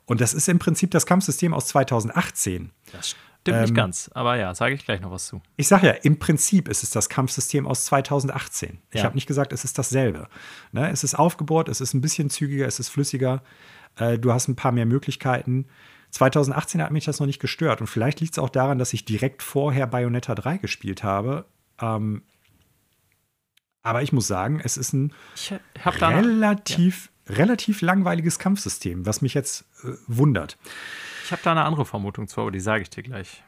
Und 0.06 0.20
das 0.20 0.34
ist 0.34 0.48
im 0.48 0.58
Prinzip 0.58 0.90
das 0.90 1.06
Kampfsystem 1.06 1.54
aus 1.54 1.68
2018. 1.68 2.72
Das 2.90 3.10
stimmt 3.10 3.58
ähm, 3.58 3.62
nicht 3.62 3.74
ganz, 3.76 4.10
aber 4.12 4.36
ja, 4.36 4.56
sage 4.56 4.74
ich 4.74 4.84
gleich 4.84 5.00
noch 5.00 5.12
was 5.12 5.28
zu. 5.28 5.40
Ich 5.56 5.68
sage 5.68 5.86
ja, 5.86 5.92
im 5.92 6.18
Prinzip 6.18 6.66
ist 6.66 6.82
es 6.82 6.90
das 6.90 7.08
Kampfsystem 7.08 7.64
aus 7.64 7.84
2018. 7.84 8.80
Ich 8.90 8.98
ja. 8.98 9.04
habe 9.04 9.14
nicht 9.14 9.28
gesagt, 9.28 9.52
es 9.52 9.62
ist 9.62 9.78
dasselbe. 9.78 10.26
Ne? 10.72 10.90
Es 10.90 11.04
ist 11.04 11.14
aufgebohrt, 11.14 11.68
es 11.68 11.80
ist 11.80 11.94
ein 11.94 12.00
bisschen 12.00 12.28
zügiger, 12.28 12.66
es 12.66 12.80
ist 12.80 12.88
flüssiger. 12.88 13.44
Äh, 13.94 14.18
du 14.18 14.32
hast 14.32 14.48
ein 14.48 14.56
paar 14.56 14.72
mehr 14.72 14.86
Möglichkeiten. 14.86 15.66
2018 16.16 16.82
hat 16.82 16.90
mich 16.90 17.04
das 17.04 17.20
noch 17.20 17.26
nicht 17.26 17.40
gestört. 17.40 17.80
Und 17.80 17.86
vielleicht 17.86 18.20
liegt 18.20 18.32
es 18.32 18.38
auch 18.38 18.48
daran, 18.48 18.78
dass 18.78 18.92
ich 18.92 19.04
direkt 19.04 19.42
vorher 19.42 19.86
Bayonetta 19.86 20.34
3 20.34 20.58
gespielt 20.58 21.04
habe. 21.04 21.44
Ähm, 21.80 22.22
aber 23.82 24.02
ich 24.02 24.12
muss 24.12 24.26
sagen, 24.26 24.60
es 24.62 24.76
ist 24.76 24.92
ein 24.92 25.12
relativ, 25.84 27.10
ja. 27.28 27.34
relativ 27.36 27.82
langweiliges 27.82 28.38
Kampfsystem, 28.38 29.06
was 29.06 29.22
mich 29.22 29.34
jetzt 29.34 29.64
äh, 29.84 29.92
wundert. 30.06 30.58
Ich 31.24 31.32
habe 31.32 31.42
da 31.44 31.52
eine 31.52 31.64
andere 31.64 31.84
Vermutung 31.84 32.28
zu, 32.28 32.40
aber 32.40 32.50
die 32.50 32.60
sage 32.60 32.82
ich 32.82 32.90
dir 32.90 33.02
gleich. 33.02 33.42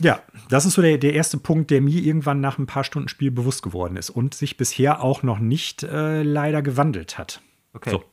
Ja, 0.00 0.22
das 0.48 0.64
ist 0.64 0.74
so 0.74 0.82
der, 0.82 0.96
der 0.98 1.12
erste 1.12 1.38
Punkt, 1.38 1.70
der 1.70 1.80
mir 1.80 2.00
irgendwann 2.00 2.40
nach 2.40 2.58
ein 2.58 2.66
paar 2.66 2.84
Stunden 2.84 3.08
Spiel 3.08 3.30
bewusst 3.30 3.62
geworden 3.62 3.96
ist 3.96 4.10
und 4.10 4.34
sich 4.34 4.56
bisher 4.56 5.02
auch 5.02 5.22
noch 5.22 5.38
nicht 5.38 5.82
äh, 5.82 6.22
leider 6.22 6.62
gewandelt 6.62 7.18
hat. 7.18 7.42
Okay. 7.74 7.90
So. 7.90 8.04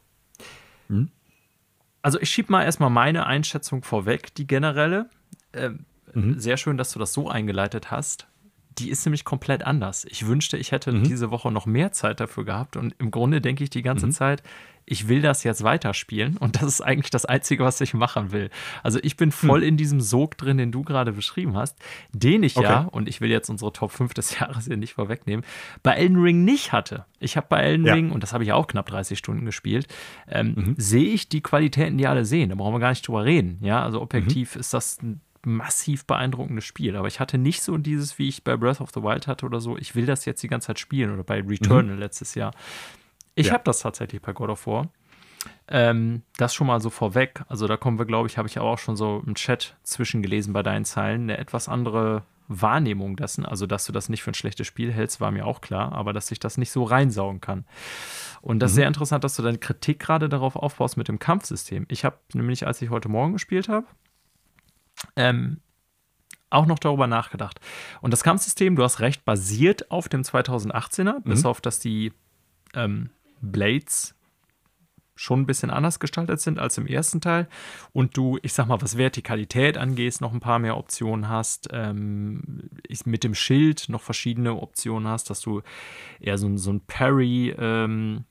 Hm? 0.88 1.12
Also 2.02 2.19
ich 2.19 2.30
schiebe 2.30 2.52
mal 2.52 2.64
erstmal 2.64 2.90
meine 2.90 3.26
Einschätzung 3.26 3.84
vorweg, 3.84 4.34
die 4.36 4.48
generelle. 4.48 5.10
Ähm, 5.53 5.86
mhm. 6.14 6.40
Sehr 6.40 6.58
schön, 6.58 6.78
dass 6.78 6.92
du 6.92 7.00
das 7.00 7.14
so 7.14 7.30
eingeleitet 7.30 7.92
hast. 7.92 8.28
Die 8.78 8.90
ist 8.90 9.06
nämlich 9.06 9.26
komplett 9.26 9.64
anders. 9.64 10.06
Ich 10.06 10.26
wünschte, 10.26 10.58
ich 10.58 10.72
hätte 10.72 10.92
mhm. 10.92 11.03
diese 11.03 11.32
Woche 11.32 11.52
noch 11.52 11.66
mehr 11.66 11.92
Zeit 11.92 12.19
dafür 12.19 12.45
gehabt. 12.45 12.78
Und 12.78 12.95
im 13.00 13.11
Grunde 13.11 13.42
denke 13.42 13.64
ich 13.64 13.69
die 13.69 13.82
ganze 13.82 14.08
mhm. 14.08 14.11
Zeit, 14.11 14.44
ich 14.90 15.08
will 15.08 15.22
das 15.22 15.43
jetzt 15.43 15.64
weiterspielen 15.64 16.38
und 16.38 16.56
das 16.56 16.64
ist 16.64 16.82
eigentlich 16.82 17.11
das 17.11 17.26
Einzige, 17.26 17.64
was 17.64 17.80
ich 17.82 17.93
machen 17.93 18.32
will. 18.32 18.50
Also 18.84 19.00
ich 19.01 19.18
bin 19.18 19.32
voll 19.32 19.61
hm. 19.61 19.68
in 19.68 19.77
diesem 19.77 20.01
Sog 20.01 20.38
drin, 20.38 20.58
den 20.58 20.72
du 20.72 20.82
gerade 20.82 21.11
beschrieben 21.11 21.56
hast, 21.56 21.77
den 22.11 22.43
ich 22.43 22.58
okay. 22.58 22.68
ja, 22.68 22.80
und 22.82 23.08
ich 23.08 23.22
will 23.22 23.30
jetzt 23.30 23.50
unsere 23.50 23.72
Top 23.72 23.92
5 23.92 24.14
des 24.14 24.40
Jahres 24.40 24.66
hier 24.66 24.77
nicht 24.77 24.93
vorwegnehmen, 24.93 25.45
bei 25.84 25.93
Elden 25.93 26.19
Ring 26.19 26.43
nicht 26.43 26.72
hatte. 26.72 27.06
Ich 27.19 27.38
habe 27.38 27.48
bei 27.50 27.61
Elden 27.61 27.85
ja. 27.85 27.93
Ring, 27.93 28.11
und 28.11 28.24
das 28.24 28.34
habe 28.34 28.43
ich 28.43 28.51
auch 28.51 28.68
knapp 28.68 28.88
30 28.88 29.18
Stunden 29.18 29.45
gespielt, 29.45 29.88
ähm, 30.27 30.53
mhm. 30.56 30.76
sehe 30.77 31.14
ich 31.14 31.30
die 31.30 31.42
Qualitäten, 31.42 31.98
die 31.98 32.08
alle 32.08 32.26
sehen. 32.26 32.50
Da 32.50 32.56
brauchen 32.56 32.74
wir 32.74 32.80
gar 32.80 32.90
nicht 32.90 33.08
drüber 33.08 33.26
reden. 33.26 33.59
Ja, 33.61 33.84
also 33.84 34.01
objektiv 34.01 34.56
mhm. 34.56 34.61
ist 34.61 34.74
das 34.74 35.01
ein 35.01 35.22
massiv 35.45 36.06
beeindruckendes 36.06 36.66
Spiel. 36.66 36.95
Aber 36.95 37.08
ich 37.08 37.19
hatte 37.19 37.38
nicht 37.38 37.61
so 37.61 37.77
dieses, 37.77 38.19
wie 38.19 38.27
ich 38.27 38.43
bei 38.43 38.58
Breath 38.58 38.82
of 38.82 38.90
the 38.93 39.01
Wild 39.01 39.27
hatte 39.27 39.45
oder 39.45 39.61
so, 39.61 39.77
ich 39.77 39.95
will 39.95 40.06
das 40.06 40.26
jetzt 40.26 40.43
die 40.43 40.48
ganze 40.48 40.68
Zeit 40.68 40.80
spielen 40.80 41.14
oder 41.14 41.24
bei 41.24 41.42
Returnal 41.42 41.95
mhm. 41.95 42.00
letztes 42.00 42.35
Jahr. 42.35 42.53
Ich 43.35 43.48
ja. 43.48 43.53
habe 43.53 43.64
das 43.64 43.80
tatsächlich 43.80 44.22
bei 44.22 44.33
God 44.33 44.49
of 44.49 44.67
War. 44.67 44.90
Ähm, 45.67 46.24
das 46.38 46.53
schon 46.53 46.67
mal 46.67 46.82
so 46.82 46.90
vorweg. 46.90 47.43
Also 47.48 47.67
da 47.67 47.77
kommen 47.77 47.99
wir, 47.99 48.06
glaube 48.06 48.27
ich, 48.27 48.38
habe 48.38 48.48
ich 48.48 48.59
auch 48.59 48.77
schon 48.77 48.95
so 48.95 49.24
im 49.25 49.35
Chat 49.35 49.77
zwischengelesen 49.83 50.51
bei 50.51 50.64
deinen 50.64 50.85
Zeilen, 50.85 51.24
eine 51.24 51.38
etwas 51.38 51.69
andere 51.69 52.24
Wahrnehmung 52.49 53.16
dessen. 53.16 53.45
Also, 53.45 53.67
dass 53.67 53.85
du 53.85 53.91
das 53.91 54.09
nicht 54.09 54.24
für 54.24 54.32
ein 54.32 54.35
schlechtes 54.35 54.67
Spiel 54.67 54.91
hältst, 54.91 55.22
war 55.22 55.32
mir 55.32 55.45
auch 55.45 55.61
klar, 55.61 55.93
aber 55.93 56.11
dass 56.11 56.32
ich 56.32 56.40
das 56.40 56.58
nicht 56.58 56.72
so 56.72 56.83
reinsaugen 56.83 57.40
kann. 57.40 57.66
Und 58.41 58.59
das 58.59 58.72
mhm. 58.72 58.74
ist 58.74 58.75
sehr 58.75 58.88
interessant, 58.88 59.24
dass 59.24 59.35
du 59.35 59.43
deine 59.43 59.59
Kritik 59.59 59.99
gerade 59.99 60.27
darauf 60.27 60.56
aufbaust 60.56 60.98
mit 60.98 61.08
dem 61.08 61.19
Kampfsystem. 61.19 61.85
Ich 61.90 62.03
habe 62.03 62.17
nämlich, 62.33 62.66
als 62.66 62.82
ich 62.82 62.90
heute 62.90 63.08
Morgen 63.08 63.33
gespielt 63.33 63.69
habe, 63.69 63.85
ähm, 65.16 65.61
auch 66.49 66.66
noch 66.66 66.80
darüber 66.80 67.06
nachgedacht. 67.06 67.61
Und 68.01 68.11
das 68.11 68.24
Kampfsystem, 68.24 68.75
du 68.75 68.83
hast 68.83 68.99
recht, 68.99 69.24
basiert 69.24 69.91
auf 69.91 70.09
dem 70.09 70.24
2018er, 70.24 71.19
mhm. 71.19 71.24
bis 71.24 71.45
auf 71.45 71.61
dass 71.61 71.80
die 71.80 72.11
ähm, 72.74 73.11
Blades 73.42 74.16
schon 75.19 75.42
ein 75.42 75.45
bisschen 75.45 75.69
anders 75.69 76.00
gestaltet 76.00 76.40
sind 76.40 76.59
als 76.59 76.77
im 76.77 76.88
ersten 76.88 77.19
Teil. 77.19 77.50
Und 77.92 78.16
du, 78.16 78.40
ich 78.42 78.53
sag 78.53 78.68
mal, 78.68 78.82
was 78.82 78.98
Vertikalität 78.98 79.77
angeht, 79.77 80.22
noch 80.22 80.32
ein 80.32 80.40
paar 80.40 80.59
mehr 80.59 80.77
Optionen 80.77 81.27
hast, 81.27 81.68
ähm, 81.74 82.69
mit 83.06 83.26
dem 83.26 83.35
Schild 83.35 83.90
noch 83.90 84.01
verschiedene 84.01 84.56
Optionen 84.56 85.09
hast, 85.09 85.30
dass 85.30 85.42
du 85.42 85.61
eher 86.22 86.38
so, 86.38 86.56
so 86.56 86.72
ein 86.72 86.82
Parry 86.88 87.53
ähm, 87.58 88.24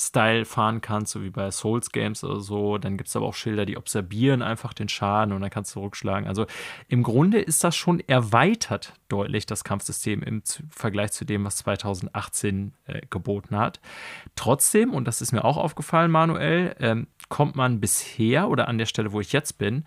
Style 0.00 0.44
fahren 0.44 0.80
kannst, 0.80 1.12
so 1.12 1.22
wie 1.22 1.30
bei 1.30 1.50
Souls 1.50 1.90
Games 1.90 2.22
oder 2.22 2.40
so. 2.40 2.78
Dann 2.78 2.96
gibt 2.96 3.08
es 3.08 3.16
aber 3.16 3.26
auch 3.26 3.34
Schilder, 3.34 3.66
die 3.66 3.76
observieren 3.76 4.42
einfach 4.42 4.72
den 4.72 4.88
Schaden 4.88 5.34
und 5.34 5.40
dann 5.40 5.50
kannst 5.50 5.72
du 5.72 5.80
zurückschlagen. 5.80 6.28
Also 6.28 6.46
im 6.88 7.02
Grunde 7.02 7.40
ist 7.40 7.64
das 7.64 7.76
schon 7.76 8.00
erweitert 8.00 8.94
deutlich, 9.08 9.46
das 9.46 9.64
Kampfsystem 9.64 10.22
im 10.22 10.42
Vergleich 10.70 11.12
zu 11.12 11.24
dem, 11.24 11.44
was 11.44 11.56
2018 11.56 12.72
äh, 12.86 13.00
geboten 13.10 13.56
hat. 13.56 13.80
Trotzdem, 14.36 14.94
und 14.94 15.06
das 15.06 15.20
ist 15.20 15.32
mir 15.32 15.44
auch 15.44 15.56
aufgefallen, 15.56 16.10
Manuel, 16.10 16.76
ähm, 16.78 17.08
kommt 17.28 17.56
man 17.56 17.80
bisher 17.80 18.48
oder 18.48 18.68
an 18.68 18.78
der 18.78 18.86
Stelle, 18.86 19.12
wo 19.12 19.20
ich 19.20 19.32
jetzt 19.32 19.58
bin, 19.58 19.84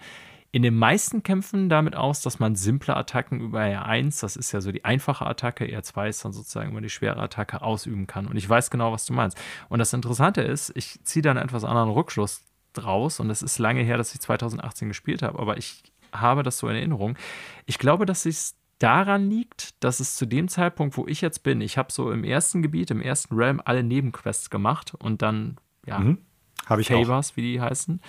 in 0.54 0.64
den 0.64 0.78
meisten 0.78 1.24
Kämpfen 1.24 1.70
damit 1.70 1.96
aus, 1.96 2.22
dass 2.22 2.40
man 2.40 2.56
simple 2.56 2.96
Attacken 2.96 3.40
über 3.40 3.62
R1, 3.62 4.20
das 4.20 4.36
ist 4.36 4.52
ja 4.52 4.60
so 4.60 4.72
die 4.72 4.84
einfache 4.84 5.26
Attacke, 5.26 5.66
R2 5.66 6.10
ist 6.10 6.26
dann 6.26 6.34
sozusagen 6.34 6.72
immer 6.72 6.82
die 6.82 6.90
schwere 6.90 7.22
Attacke, 7.22 7.62
ausüben 7.62 8.06
kann. 8.06 8.28
Und 8.28 8.36
ich 8.36 8.50
weiß 8.50 8.70
genau, 8.70 8.92
was 8.92 9.06
du 9.06 9.14
meinst. 9.14 9.40
Und 9.70 9.80
das 9.80 9.94
Interessante 9.94 10.42
ist, 10.42 10.72
ich 10.76 11.02
ziehe 11.04 11.24
da 11.24 11.32
einen 11.32 11.40
etwas 11.40 11.64
anderen 11.64 11.90
Rückschluss 11.90 12.44
draus 12.74 13.20
und 13.20 13.30
es 13.30 13.42
ist 13.42 13.60
lange 13.60 13.82
her, 13.82 13.98
dass 13.98 14.14
ich 14.14 14.20
2018 14.20 14.90
gespielt 14.90 15.22
habe, 15.22 15.40
aber 15.40 15.58
ich 15.58 15.84
habe 16.14 16.44
das 16.44 16.58
so 16.58 16.68
in 16.68 16.76
Erinnerung. 16.76 17.18
Ich 17.66 17.80
glaube, 17.80 18.06
dass 18.06 18.26
es 18.26 18.56
daran 18.80 19.30
liegt, 19.30 19.84
dass 19.84 20.00
es 20.00 20.16
zu 20.16 20.26
dem 20.26 20.48
Zeitpunkt, 20.48 20.98
wo 20.98 21.08
ich 21.08 21.22
jetzt 21.22 21.44
bin, 21.44 21.62
ich 21.62 21.78
habe 21.78 21.92
so 21.92 22.12
im 22.12 22.24
ersten 22.24 22.62
Gebiet, 22.62 22.92
im 22.92 23.02
ersten 23.02 23.36
Realm 23.36 23.62
alle 23.64 23.84
Nebenquests 23.84 24.50
gemacht 24.50 24.94
und 24.98 25.22
dann, 25.22 25.58
ja, 25.86 26.00
mhm. 26.00 26.18
habe 26.66 26.82
ich 26.82 26.88
Favors, 26.88 27.32
auch. 27.32 27.38
wie 27.38 27.42
die 27.42 27.62
heißen. 27.62 28.02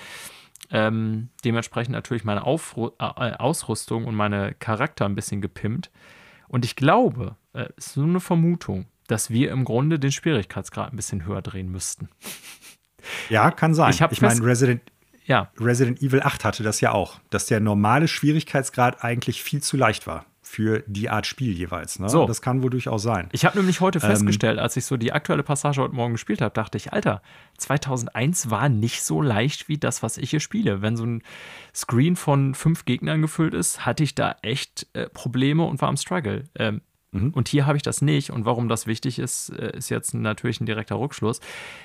Ähm, 0.72 1.28
dementsprechend 1.44 1.92
natürlich 1.92 2.24
meine 2.24 2.44
Aufru 2.44 2.88
äh, 2.98 3.04
äh, 3.04 3.34
Ausrüstung 3.34 4.06
und 4.06 4.14
meine 4.14 4.54
Charakter 4.54 5.04
ein 5.04 5.14
bisschen 5.14 5.40
gepimpt. 5.42 5.90
Und 6.48 6.64
ich 6.64 6.76
glaube, 6.76 7.36
äh, 7.52 7.66
es 7.76 7.88
ist 7.88 7.96
nur 7.98 8.06
eine 8.06 8.20
Vermutung, 8.20 8.86
dass 9.06 9.30
wir 9.30 9.50
im 9.50 9.64
Grunde 9.64 9.98
den 9.98 10.12
Schwierigkeitsgrad 10.12 10.92
ein 10.92 10.96
bisschen 10.96 11.26
höher 11.26 11.42
drehen 11.42 11.70
müssten. 11.70 12.08
Ja, 13.28 13.50
kann 13.50 13.74
sein. 13.74 13.90
Ich, 13.90 14.00
ich 14.00 14.22
meine, 14.22 14.42
Resident, 14.44 14.80
ja. 15.26 15.50
Resident 15.60 16.00
Evil 16.00 16.22
8 16.22 16.44
hatte 16.44 16.62
das 16.62 16.80
ja 16.80 16.92
auch, 16.92 17.20
dass 17.30 17.46
der 17.46 17.60
normale 17.60 18.08
Schwierigkeitsgrad 18.08 19.04
eigentlich 19.04 19.42
viel 19.42 19.62
zu 19.62 19.76
leicht 19.76 20.06
war 20.06 20.24
für 20.52 20.84
die 20.86 21.08
Art 21.08 21.26
Spiel 21.26 21.52
jeweils. 21.52 21.98
Ne? 21.98 22.10
So. 22.10 22.26
Das 22.26 22.42
kann 22.42 22.62
wohl 22.62 22.68
durchaus 22.68 23.02
sein. 23.02 23.30
Ich 23.32 23.46
habe 23.46 23.56
nämlich 23.56 23.80
heute 23.80 24.00
ähm, 24.00 24.10
festgestellt, 24.10 24.58
als 24.58 24.76
ich 24.76 24.84
so 24.84 24.98
die 24.98 25.10
aktuelle 25.10 25.42
Passage 25.42 25.80
heute 25.80 25.94
Morgen 25.94 26.12
gespielt 26.12 26.42
habe, 26.42 26.52
dachte 26.52 26.76
ich, 26.76 26.92
Alter, 26.92 27.22
2001 27.56 28.50
war 28.50 28.68
nicht 28.68 29.02
so 29.02 29.22
leicht 29.22 29.70
wie 29.70 29.78
das, 29.78 30.02
was 30.02 30.18
ich 30.18 30.28
hier 30.28 30.40
spiele. 30.40 30.82
Wenn 30.82 30.94
so 30.98 31.06
ein 31.06 31.22
Screen 31.74 32.16
von 32.16 32.54
fünf 32.54 32.84
Gegnern 32.84 33.22
gefüllt 33.22 33.54
ist, 33.54 33.86
hatte 33.86 34.04
ich 34.04 34.14
da 34.14 34.36
echt 34.42 34.88
äh, 34.92 35.08
Probleme 35.08 35.64
und 35.64 35.80
war 35.80 35.88
am 35.88 35.96
Struggle. 35.96 36.44
Ähm, 36.58 36.82
Mhm. 37.12 37.30
Und 37.30 37.48
hier 37.48 37.66
habe 37.66 37.76
ich 37.76 37.82
das 37.82 38.02
nicht. 38.02 38.30
Und 38.30 38.46
warum 38.46 38.68
das 38.68 38.86
wichtig 38.86 39.18
ist, 39.18 39.50
äh, 39.50 39.76
ist 39.76 39.90
jetzt 39.90 40.14
natürlich 40.14 40.60
ein 40.60 40.66
direkter 40.66 40.98
Rückschluss. 40.98 41.40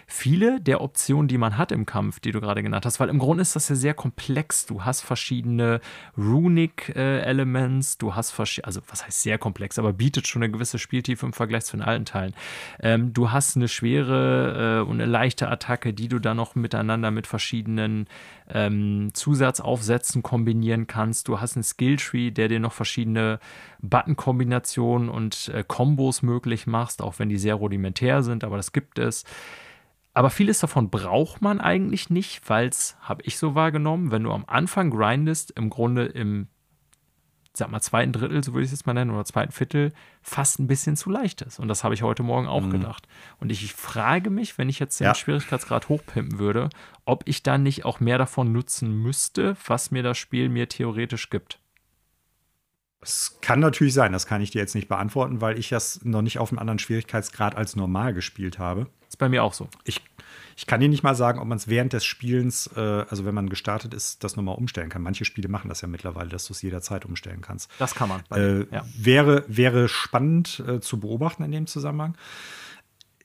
Viele 0.08 0.62
der 0.62 0.82
Optionen, 0.82 1.28
die 1.28 1.38
man 1.38 1.58
hat 1.58 1.72
im 1.72 1.86
Kampf, 1.86 2.20
die 2.20 2.32
du 2.32 2.40
gerade 2.40 2.64
genannt 2.64 2.86
hast, 2.86 3.00
weil 3.00 3.10
im 3.10 3.20
Grunde 3.20 3.42
ist 3.42 3.56
das 3.56 3.68
ja 3.70 3.76
sehr 3.76 3.94
komplex. 3.94 4.66
Du 4.66 4.86
hast 4.86 5.02
verschiedene 5.02 5.82
Runic-Elements, 6.18 7.98
du 7.98 8.16
hast 8.16 8.32
verschiedene, 8.32 8.68
also 8.68 8.82
was 8.88 9.06
heißt 9.06 9.22
sehr 9.22 9.38
komplex, 9.38 9.78
aber 9.78 9.92
bietet 9.94 10.28
schon 10.28 10.44
eine 10.44 10.52
gewisse 10.52 10.80
Spieltiefe 10.80 11.26
im 11.26 11.34
Vergleich 11.34 11.66
zu 11.66 11.76
den 11.76 11.84
alten 11.84 12.06
Teilen. 12.06 12.34
Ähm, 12.80 13.14
du 13.14 13.32
hast 13.32 13.58
eine 13.58 13.68
schwere 13.68 14.80
äh, 14.80 14.90
und 14.90 15.02
eine 15.02 15.12
leichte 15.12 15.50
Attacke, 15.50 15.94
die 15.94 16.08
du 16.08 16.20
dann 16.20 16.38
noch 16.38 16.56
miteinander 16.56 17.12
mit 17.12 17.28
verschiedenen 17.28 18.08
ähm, 18.50 19.10
Zusatzaufsätzen 19.14 20.24
kombinieren 20.24 20.88
kannst. 20.88 21.28
Du 21.28 21.40
hast 21.40 21.56
einen 21.56 21.64
Skilltree, 21.64 22.32
der 22.32 22.48
dir 22.48 22.60
noch 22.60 22.74
verschiedene 22.74 23.40
Button-Kombinationen 23.82 25.10
und 25.10 25.50
äh, 25.54 25.64
Kombos 25.68 26.22
möglich 26.22 26.68
machst, 26.68 27.02
auch 27.02 27.20
wenn 27.20 27.30
die 27.30 27.38
sehr 27.38 27.56
rudimentär 27.56 28.24
sind, 28.24 28.44
aber 28.44 28.58
das 28.58 28.72
gibt 28.72 29.00
es. 29.00 29.26
Aber 30.14 30.32
vieles 30.32 30.60
davon 30.60 30.90
braucht 30.90 31.42
man 31.42 31.62
eigentlich 31.62 32.10
nicht, 32.10 32.50
weil 32.50 32.70
es, 32.70 32.98
habe 33.02 33.22
ich 33.24 33.38
so 33.38 33.54
wahrgenommen, 33.54 34.10
wenn 34.10 34.24
du 34.24 34.32
am 34.32 34.46
Anfang 34.48 34.90
grindest, 34.90 35.52
im 35.52 35.70
Grunde 35.70 36.06
im, 36.06 36.48
sag 37.58 37.70
mal, 37.70 37.82
zweiten 37.82 38.14
Drittel, 38.14 38.44
so 38.44 38.54
würde 38.54 38.64
ich 38.64 38.72
es 38.72 38.80
jetzt 38.80 38.86
mal 38.86 38.94
nennen, 38.94 39.12
oder 39.12 39.26
zweiten 39.26 39.52
Viertel, 39.52 39.94
fast 40.22 40.60
ein 40.60 40.68
bisschen 40.68 40.96
zu 40.96 41.10
leicht 41.10 41.42
ist. 41.42 41.60
Und 41.60 41.68
das 41.68 41.84
habe 41.84 41.94
ich 41.94 42.04
heute 42.04 42.24
Morgen 42.24 42.48
auch 42.48 42.62
mhm. 42.62 42.72
gedacht. 42.72 43.08
Und 43.40 43.52
ich 43.52 43.74
frage 43.74 44.30
mich, 44.30 44.58
wenn 44.58 44.70
ich 44.70 44.80
jetzt 44.80 45.00
den 45.00 45.06
ja. 45.06 45.16
Schwierigkeitsgrad 45.16 45.90
hochpimpen 45.90 46.40
würde, 46.40 46.70
ob 47.06 47.24
ich 47.26 47.44
dann 47.44 47.64
nicht 47.64 47.86
auch 47.86 48.00
mehr 48.00 48.18
davon 48.18 48.52
nutzen 48.52 49.02
müsste, 49.02 49.56
was 49.66 49.92
mir 49.92 50.04
das 50.04 50.18
Spiel 50.18 50.50
mir 50.50 50.70
theoretisch 50.70 51.30
gibt. 51.30 51.60
Es 53.02 53.38
kann 53.42 53.60
natürlich 53.60 53.94
sein, 53.94 54.12
das 54.12 54.26
kann 54.26 54.42
ich 54.42 54.52
dir 54.52 54.60
jetzt 54.60 54.76
nicht 54.76 54.88
beantworten, 54.88 55.40
weil 55.40 55.58
ich 55.58 55.70
das 55.70 56.04
noch 56.04 56.22
nicht 56.22 56.40
auf 56.40 56.52
einem 56.52 56.60
anderen 56.60 56.80
Schwierigkeitsgrad 56.80 57.56
als 57.56 57.76
normal 57.76 58.14
gespielt 58.14 58.60
habe. 58.60 58.88
Ist 59.08 59.18
bei 59.18 59.30
mir 59.30 59.44
auch 59.44 59.54
so. 59.54 59.70
Ich, 59.84 60.02
ich 60.58 60.66
kann 60.66 60.80
dir 60.80 60.90
nicht 60.90 61.04
mal 61.04 61.14
sagen, 61.14 61.40
ob 61.40 61.48
man 61.48 61.60
es 61.60 61.68
während 61.68 61.94
des 61.94 62.04
Spielens, 62.04 62.68
äh, 62.76 62.80
also 62.80 63.26
wenn 63.26 63.36
man 63.36 63.48
gestartet 63.48 63.94
ist, 63.94 64.24
das 64.24 64.36
nochmal 64.36 64.56
umstellen 64.56 64.90
kann. 64.90 65.04
Manche 65.04 65.24
Spiele 65.24 65.50
machen 65.50 65.70
das 65.70 65.82
ja 65.82 65.88
mittlerweile, 65.88 66.30
dass 66.30 66.48
du 66.48 66.54
es 66.54 66.64
jederzeit 66.64 67.06
umstellen 67.06 67.42
kannst. 67.42 67.70
Das 67.78 67.94
kann 67.94 68.10
man. 68.10 68.24
Äh, 68.32 68.66
ja. 68.74 68.84
wäre, 68.98 69.46
wäre 69.48 69.88
spannend 69.88 70.64
äh, 70.68 70.82
zu 70.82 71.00
beobachten 71.00 71.44
in 71.44 71.52
dem 71.52 71.68
Zusammenhang. 71.68 72.18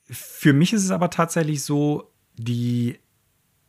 Für 0.04 0.52
mich 0.52 0.74
ist 0.74 0.84
es 0.84 0.90
aber 0.90 1.08
tatsächlich 1.08 1.64
so, 1.64 2.12
die, 2.34 2.98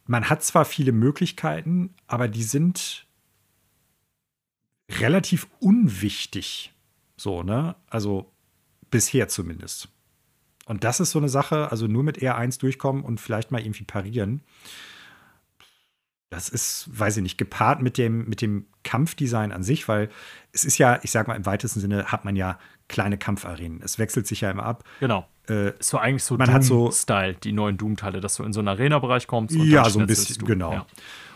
man 0.07 0.29
hat 0.29 0.43
zwar 0.43 0.65
viele 0.65 0.91
Möglichkeiten, 0.91 1.95
aber 2.05 2.27
die 2.27 2.43
sind 2.43 3.07
relativ 4.91 5.47
unwichtig. 5.59 6.73
So, 7.15 7.43
ne? 7.43 7.77
Also 7.89 8.29
bisher 8.91 9.29
zumindest. 9.29 9.87
Und 10.65 10.83
das 10.83 10.99
ist 10.99 11.11
so 11.11 11.19
eine 11.19 11.29
Sache, 11.29 11.69
also 11.71 11.87
nur 11.87 12.03
mit 12.03 12.19
R1 12.19 12.59
durchkommen 12.59 13.03
und 13.03 13.19
vielleicht 13.19 13.51
mal 13.51 13.61
irgendwie 13.61 13.83
parieren. 13.83 14.41
Das 16.29 16.49
ist, 16.49 16.87
weiß 16.91 17.17
ich 17.17 17.23
nicht, 17.23 17.37
gepaart 17.37 17.81
mit 17.81 17.97
dem, 17.97 18.27
mit 18.27 18.41
dem 18.41 18.65
Kampfdesign 18.83 19.51
an 19.51 19.61
sich, 19.61 19.87
weil 19.87 20.09
es 20.51 20.65
ist 20.65 20.77
ja, 20.77 20.99
ich 21.03 21.11
sag 21.11 21.27
mal, 21.27 21.35
im 21.35 21.45
weitesten 21.45 21.79
Sinne 21.79 22.05
hat 22.05 22.25
man 22.25 22.35
ja 22.35 22.57
kleine 22.87 23.17
Kampfarenen. 23.17 23.81
Es 23.83 23.99
wechselt 23.99 24.25
sich 24.25 24.41
ja 24.41 24.49
immer 24.49 24.63
ab. 24.63 24.83
Genau. 24.99 25.27
Äh, 25.47 25.73
so 25.79 25.97
eigentlich 25.97 26.23
so 26.23 26.37
man 26.37 26.51
hat 26.51 26.63
so 26.63 26.91
Style, 26.91 27.35
die 27.35 27.51
neuen 27.51 27.77
Doom-Teile, 27.77 28.21
dass 28.21 28.35
du 28.35 28.43
in 28.43 28.53
so 28.53 28.61
einen 28.61 28.69
Arena-Bereich 28.69 29.27
kommst. 29.27 29.55
ja, 29.55 29.87
so 29.89 29.99
ein 29.99 30.07
bisschen, 30.07 30.45
genau. 30.45 30.73
Ja. 30.73 30.85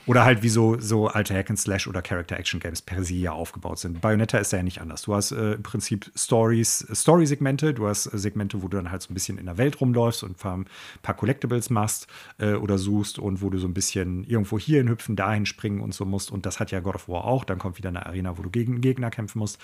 Oder 0.07 0.23
halt 0.23 0.41
wie 0.41 0.49
so, 0.49 0.79
so 0.79 1.07
alte 1.07 1.35
Hack-and-Slash 1.35 1.87
oder 1.87 2.01
Character-Action-Games 2.01 2.81
per 2.81 3.03
se 3.03 3.15
ja 3.15 3.33
aufgebaut 3.33 3.77
sind. 3.79 3.99
Bayonetta 3.99 4.37
ist 4.37 4.53
ja 4.53 4.63
nicht 4.63 4.79
anders. 4.79 5.01
Du 5.01 5.13
hast 5.13 5.31
äh, 5.31 5.53
im 5.53 5.63
Prinzip 5.63 6.09
Stories, 6.15 6.87
Story-Segmente, 6.93 7.73
du 7.73 7.87
hast 7.87 8.07
äh, 8.07 8.17
Segmente, 8.17 8.63
wo 8.63 8.69
du 8.69 8.77
dann 8.77 8.89
halt 8.89 9.01
so 9.01 9.11
ein 9.11 9.13
bisschen 9.13 9.37
in 9.37 9.45
der 9.45 9.57
Welt 9.57 9.81
rumläufst 9.81 10.23
und 10.23 10.43
ein 10.43 10.65
paar 11.01 11.15
Collectibles 11.15 11.69
machst 11.69 12.07
äh, 12.39 12.53
oder 12.53 12.77
suchst 12.77 13.19
und 13.19 13.41
wo 13.41 13.49
du 13.49 13.57
so 13.57 13.67
ein 13.67 13.73
bisschen 13.73 14.23
irgendwo 14.23 14.57
hierhin 14.57 14.87
hüpfen, 14.87 15.17
dahin 15.17 15.45
springen 15.45 15.81
und 15.81 15.93
so 15.93 16.05
musst. 16.05 16.31
Und 16.31 16.45
das 16.45 16.61
hat 16.61 16.71
ja 16.71 16.79
God 16.79 16.95
of 16.95 17.09
War 17.09 17.25
auch. 17.25 17.43
Dann 17.43 17.59
kommt 17.59 17.77
wieder 17.77 17.89
eine 17.89 18.05
Arena, 18.05 18.37
wo 18.37 18.41
du 18.41 18.49
gegen 18.49 18.79
Gegner 18.79 19.11
kämpfen 19.11 19.39
musst 19.39 19.59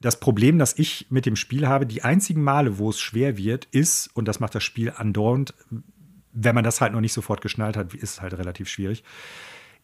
das 0.00 0.20
Problem, 0.20 0.58
das 0.58 0.78
ich 0.78 1.06
mit 1.10 1.26
dem 1.26 1.36
Spiel 1.36 1.66
habe, 1.66 1.86
die 1.86 2.02
einzigen 2.02 2.42
Male, 2.42 2.78
wo 2.78 2.90
es 2.90 3.00
schwer 3.00 3.36
wird, 3.38 3.64
ist, 3.66 4.10
und 4.14 4.28
das 4.28 4.40
macht 4.40 4.54
das 4.54 4.62
Spiel 4.62 4.92
andauernd, 4.94 5.54
wenn 6.36 6.54
man 6.54 6.64
das 6.64 6.80
halt 6.80 6.92
noch 6.92 7.00
nicht 7.00 7.14
sofort 7.14 7.40
geschnallt 7.40 7.76
hat, 7.76 7.94
ist 7.94 8.02
es 8.02 8.20
halt 8.20 8.34
relativ 8.34 8.68
schwierig. 8.68 9.02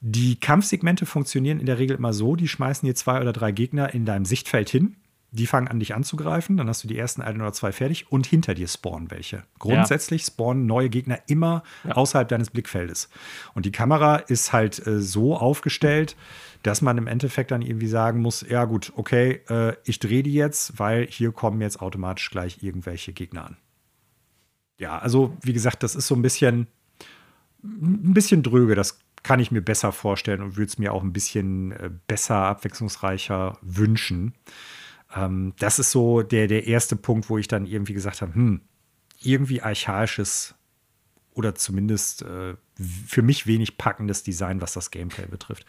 Die 0.01 0.37
Kampfsegmente 0.39 1.07
funktionieren 1.07 1.61
in 1.61 1.67
der 1.67 1.79
Regel 1.79 1.97
immer 1.97 2.13
so: 2.13 2.37
die 2.37 2.49
schmeißen 2.49 2.87
dir 2.87 2.95
zwei 2.95 3.21
oder 3.21 3.33
drei 3.33 3.53
Gegner 3.53 3.95
in 3.95 4.05
deinem 4.05 4.25
Sichtfeld 4.25 4.69
hin. 4.69 4.97
Die 5.35 5.47
fangen 5.47 5.69
an, 5.69 5.79
dich 5.79 5.95
anzugreifen. 5.95 6.59
Dann 6.59 6.69
hast 6.69 6.85
du 6.85 6.89
die 6.89 6.99
ersten 6.99 7.23
ein 7.23 7.41
oder 7.41 7.55
zwei 7.55 7.73
fertig 7.73 8.13
und 8.13 8.27
hinter 8.27 8.53
dir 8.53 8.69
spawnen 8.69 9.11
welche. 9.11 9.45
Grundsätzlich 9.59 10.25
spawnen 10.25 10.67
neue 10.67 10.91
Gegner 10.91 11.21
immer 11.27 11.63
ja. 11.85 11.93
außerhalb 11.93 12.29
deines 12.29 12.51
Blickfeldes. 12.51 13.09
Und 13.55 13.65
die 13.65 13.73
Kamera 13.73 14.17
ist 14.17 14.53
halt 14.53 14.87
äh, 14.87 15.01
so 15.01 15.35
aufgestellt, 15.37 16.17
dass 16.63 16.83
man 16.83 16.99
im 16.99 17.07
Endeffekt 17.07 17.51
dann 17.51 17.63
irgendwie 17.63 17.89
sagen 17.89 18.21
muss: 18.21 18.45
Ja, 18.47 18.67
gut, 18.67 18.93
okay, 18.97 19.41
äh, 19.49 19.75
ich 19.85 20.01
drehe 20.01 20.23
die 20.23 20.35
jetzt, 20.35 20.79
weil 20.79 21.07
hier 21.07 21.33
kommen 21.33 21.63
jetzt 21.63 21.81
automatisch 21.81 22.29
gleich 22.29 22.63
irgendwelche 22.63 23.15
Gegner 23.15 23.47
an 23.47 23.57
ja, 24.83 24.99
also 24.99 25.37
wie 25.43 25.53
gesagt, 25.53 25.85
das 25.85 25.95
ist 25.95 26.09
so 26.09 26.17
ein 26.17 26.23
bisschen, 26.23 26.67
ein 27.63 28.13
bisschen 28.13 28.43
dröge. 28.43 28.75
Das 28.75 28.99
kann 29.23 29.39
ich 29.39 29.53
mir 29.53 29.63
besser 29.63 29.93
vorstellen 29.93 30.43
und 30.43 30.57
würde 30.57 30.69
es 30.69 30.79
mir 30.79 30.93
auch 30.93 31.05
ein 31.05 31.13
bisschen 31.13 31.71
äh, 31.71 31.89
besser, 32.09 32.35
abwechslungsreicher 32.35 33.59
wünschen. 33.63 34.35
Ähm, 35.15 35.55
das 35.61 35.79
ist 35.79 35.93
so 35.93 36.23
der, 36.23 36.49
der 36.49 36.67
erste 36.67 36.97
Punkt, 36.97 37.31
wo 37.31 37.39
ich 37.39 37.47
dann 37.47 37.65
irgendwie 37.65 37.93
gesagt 37.93 38.23
habe, 38.23 38.35
hm, 38.35 38.61
irgendwie 39.21 39.63
archaisches 39.63 40.57
oder 41.33 41.55
zumindest 41.55 42.23
äh, 42.23 42.57
für 42.81 43.23
mich 43.23 43.47
wenig 43.47 43.77
packendes 43.77 44.23
Design, 44.23 44.61
was 44.61 44.73
das 44.73 44.91
Gameplay 44.91 45.27
betrifft. 45.27 45.67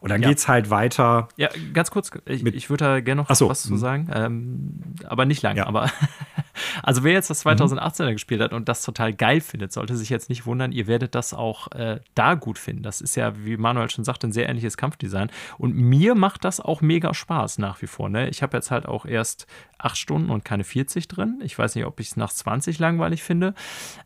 Und 0.00 0.10
dann 0.10 0.22
ja. 0.22 0.28
geht 0.28 0.38
es 0.38 0.48
halt 0.48 0.70
weiter. 0.70 1.28
Ja, 1.36 1.48
ganz 1.72 1.90
kurz, 1.90 2.10
ich, 2.26 2.44
ich 2.46 2.70
würde 2.70 2.84
da 2.84 3.00
gerne 3.00 3.22
noch 3.22 3.34
so. 3.34 3.48
was 3.48 3.62
zu 3.62 3.72
mhm. 3.72 3.78
sagen, 3.78 4.10
ähm, 4.12 4.80
aber 5.04 5.24
nicht 5.24 5.42
lange. 5.42 5.58
Ja. 5.58 5.66
Aber 5.66 5.90
also 6.82 7.02
wer 7.02 7.12
jetzt 7.12 7.30
das 7.30 7.44
2018er 7.44 8.10
mhm. 8.10 8.12
gespielt 8.12 8.40
hat 8.40 8.52
und 8.52 8.68
das 8.68 8.82
total 8.82 9.12
geil 9.12 9.40
findet, 9.40 9.72
sollte 9.72 9.96
sich 9.96 10.08
jetzt 10.08 10.28
nicht 10.28 10.46
wundern, 10.46 10.72
ihr 10.72 10.86
werdet 10.86 11.14
das 11.14 11.34
auch 11.34 11.72
äh, 11.72 12.00
da 12.14 12.34
gut 12.34 12.58
finden. 12.58 12.82
Das 12.82 13.00
ist 13.00 13.16
ja, 13.16 13.32
wie 13.44 13.56
Manuel 13.56 13.90
schon 13.90 14.04
sagte, 14.04 14.28
ein 14.28 14.32
sehr 14.32 14.48
ähnliches 14.48 14.76
Kampfdesign. 14.76 15.30
Und 15.58 15.74
mir 15.74 16.14
macht 16.14 16.44
das 16.44 16.60
auch 16.60 16.80
mega 16.80 17.12
Spaß 17.12 17.58
nach 17.58 17.82
wie 17.82 17.86
vor. 17.86 18.08
Ne? 18.08 18.28
Ich 18.28 18.42
habe 18.42 18.56
jetzt 18.56 18.70
halt 18.70 18.86
auch 18.86 19.04
erst 19.04 19.46
acht 19.78 19.98
Stunden 19.98 20.30
und 20.30 20.44
keine 20.44 20.64
40 20.64 21.08
drin. 21.08 21.40
Ich 21.42 21.58
weiß 21.58 21.74
nicht, 21.74 21.84
ob 21.84 22.00
ich 22.00 22.08
es 22.08 22.16
nach 22.16 22.32
20 22.32 22.78
langweilig 22.78 23.22
finde. 23.22 23.54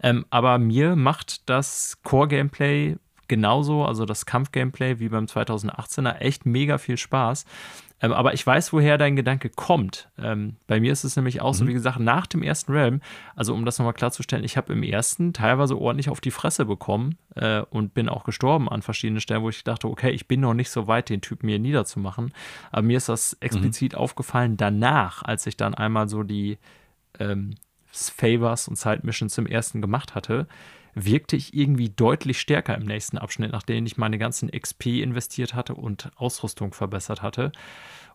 Ähm, 0.02 0.26
aber 0.30 0.58
mir 0.58 0.96
macht 0.96 1.48
das 1.48 1.98
Core-Gameplay 2.30 2.96
genauso, 3.28 3.84
also 3.84 4.06
das 4.06 4.26
Kampf-Gameplay 4.26 4.98
wie 4.98 5.08
beim 5.08 5.26
2018er, 5.26 6.18
echt 6.18 6.46
mega 6.46 6.78
viel 6.78 6.96
Spaß. 6.96 7.44
Ähm, 8.02 8.12
aber 8.12 8.32
ich 8.34 8.44
weiß, 8.44 8.72
woher 8.72 8.98
dein 8.98 9.14
Gedanke 9.14 9.50
kommt. 9.50 10.08
Ähm, 10.18 10.56
bei 10.66 10.80
mir 10.80 10.90
ist 10.90 11.04
es 11.04 11.16
nämlich 11.16 11.40
auch 11.40 11.52
mhm. 11.52 11.58
so, 11.58 11.66
wie 11.68 11.72
gesagt, 11.72 12.00
nach 12.00 12.26
dem 12.26 12.42
ersten 12.42 12.72
Realm, 12.72 13.02
also 13.36 13.54
um 13.54 13.64
das 13.64 13.78
nochmal 13.78 13.92
klarzustellen, 13.92 14.44
ich 14.44 14.56
habe 14.56 14.72
im 14.72 14.82
ersten 14.82 15.32
teilweise 15.32 15.78
ordentlich 15.78 16.08
auf 16.08 16.20
die 16.20 16.30
Fresse 16.30 16.64
bekommen 16.64 17.18
äh, 17.36 17.60
und 17.70 17.94
bin 17.94 18.08
auch 18.08 18.24
gestorben 18.24 18.68
an 18.68 18.82
verschiedenen 18.82 19.20
Stellen, 19.20 19.42
wo 19.42 19.50
ich 19.50 19.62
dachte, 19.62 19.86
okay, 19.86 20.10
ich 20.10 20.26
bin 20.26 20.40
noch 20.40 20.54
nicht 20.54 20.70
so 20.70 20.88
weit, 20.88 21.08
den 21.08 21.20
Typen 21.20 21.48
hier 21.48 21.58
niederzumachen. 21.58 22.32
Aber 22.72 22.82
mir 22.82 22.96
ist 22.96 23.08
das 23.08 23.34
explizit 23.40 23.92
mhm. 23.92 23.98
aufgefallen 23.98 24.56
danach, 24.56 25.22
als 25.22 25.46
ich 25.46 25.56
dann 25.56 25.74
einmal 25.74 26.08
so 26.08 26.22
die 26.22 26.58
ähm, 27.20 27.54
Favors 27.92 28.66
und 28.66 28.76
Side 28.76 29.00
Missions 29.02 29.34
zum 29.34 29.46
ersten 29.46 29.80
gemacht 29.80 30.14
hatte 30.14 30.48
wirkte 30.94 31.36
ich 31.36 31.54
irgendwie 31.54 31.90
deutlich 31.90 32.40
stärker 32.40 32.76
im 32.76 32.84
nächsten 32.84 33.18
Abschnitt, 33.18 33.52
nachdem 33.52 33.86
ich 33.86 33.96
meine 33.96 34.18
ganzen 34.18 34.50
XP 34.50 34.86
investiert 34.86 35.54
hatte 35.54 35.74
und 35.74 36.10
Ausrüstung 36.16 36.72
verbessert 36.72 37.22
hatte. 37.22 37.52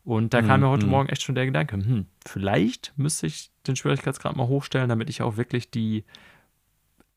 Und 0.03 0.33
da 0.33 0.41
kam 0.41 0.59
mm, 0.59 0.63
mir 0.63 0.69
heute 0.69 0.85
mm. 0.85 0.89
Morgen 0.89 1.09
echt 1.09 1.23
schon 1.23 1.35
der 1.35 1.45
Gedanke, 1.45 1.77
hm, 1.77 2.05
vielleicht 2.25 2.93
müsste 2.95 3.27
ich 3.27 3.51
den 3.65 3.75
Schwierigkeitsgrad 3.75 4.35
mal 4.35 4.47
hochstellen, 4.47 4.89
damit 4.89 5.09
ich 5.09 5.21
auch 5.21 5.37
wirklich 5.37 5.71
die 5.71 6.05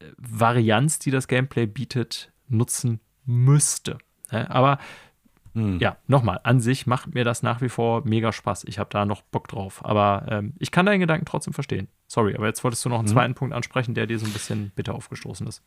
äh, 0.00 0.06
Varianz, 0.16 0.98
die 0.98 1.10
das 1.10 1.28
Gameplay 1.28 1.66
bietet, 1.66 2.32
nutzen 2.48 3.00
müsste. 3.26 3.98
Aber 4.30 4.78
hm. 5.54 5.78
Ja, 5.78 5.96
nochmal, 6.06 6.40
an 6.44 6.60
sich 6.60 6.86
macht 6.86 7.14
mir 7.14 7.24
das 7.24 7.42
nach 7.42 7.60
wie 7.60 7.68
vor 7.68 8.02
mega 8.04 8.32
Spaß. 8.32 8.64
Ich 8.64 8.78
habe 8.78 8.90
da 8.92 9.04
noch 9.04 9.22
Bock 9.22 9.48
drauf. 9.48 9.84
Aber 9.84 10.26
ähm, 10.28 10.54
ich 10.58 10.70
kann 10.70 10.86
deinen 10.86 11.00
Gedanken 11.00 11.26
trotzdem 11.26 11.54
verstehen. 11.54 11.88
Sorry, 12.06 12.34
aber 12.34 12.46
jetzt 12.46 12.62
wolltest 12.64 12.84
du 12.84 12.88
noch 12.88 12.98
einen 12.98 13.08
hm. 13.08 13.12
zweiten 13.14 13.34
Punkt 13.34 13.54
ansprechen, 13.54 13.94
der 13.94 14.06
dir 14.06 14.18
so 14.18 14.26
ein 14.26 14.32
bisschen 14.32 14.72
bitter 14.74 14.94
aufgestoßen 14.94 15.46
ist. 15.46 15.62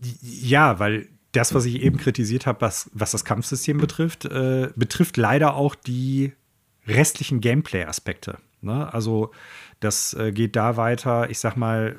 Ja, 0.00 0.78
weil 0.78 1.08
das, 1.32 1.54
was 1.54 1.64
ich 1.64 1.82
eben 1.82 1.98
kritisiert 1.98 2.46
habe, 2.46 2.60
was, 2.60 2.90
was 2.92 3.10
das 3.10 3.24
Kampfsystem 3.24 3.78
betrifft, 3.78 4.24
äh, 4.24 4.70
betrifft 4.76 5.16
leider 5.16 5.54
auch 5.54 5.74
die 5.74 6.32
restlichen 6.86 7.40
Gameplay-Aspekte. 7.40 8.38
Ne? 8.60 8.92
Also, 8.92 9.32
das 9.80 10.14
äh, 10.14 10.32
geht 10.32 10.56
da 10.56 10.76
weiter, 10.76 11.30
ich 11.30 11.38
sag 11.38 11.56
mal 11.56 11.96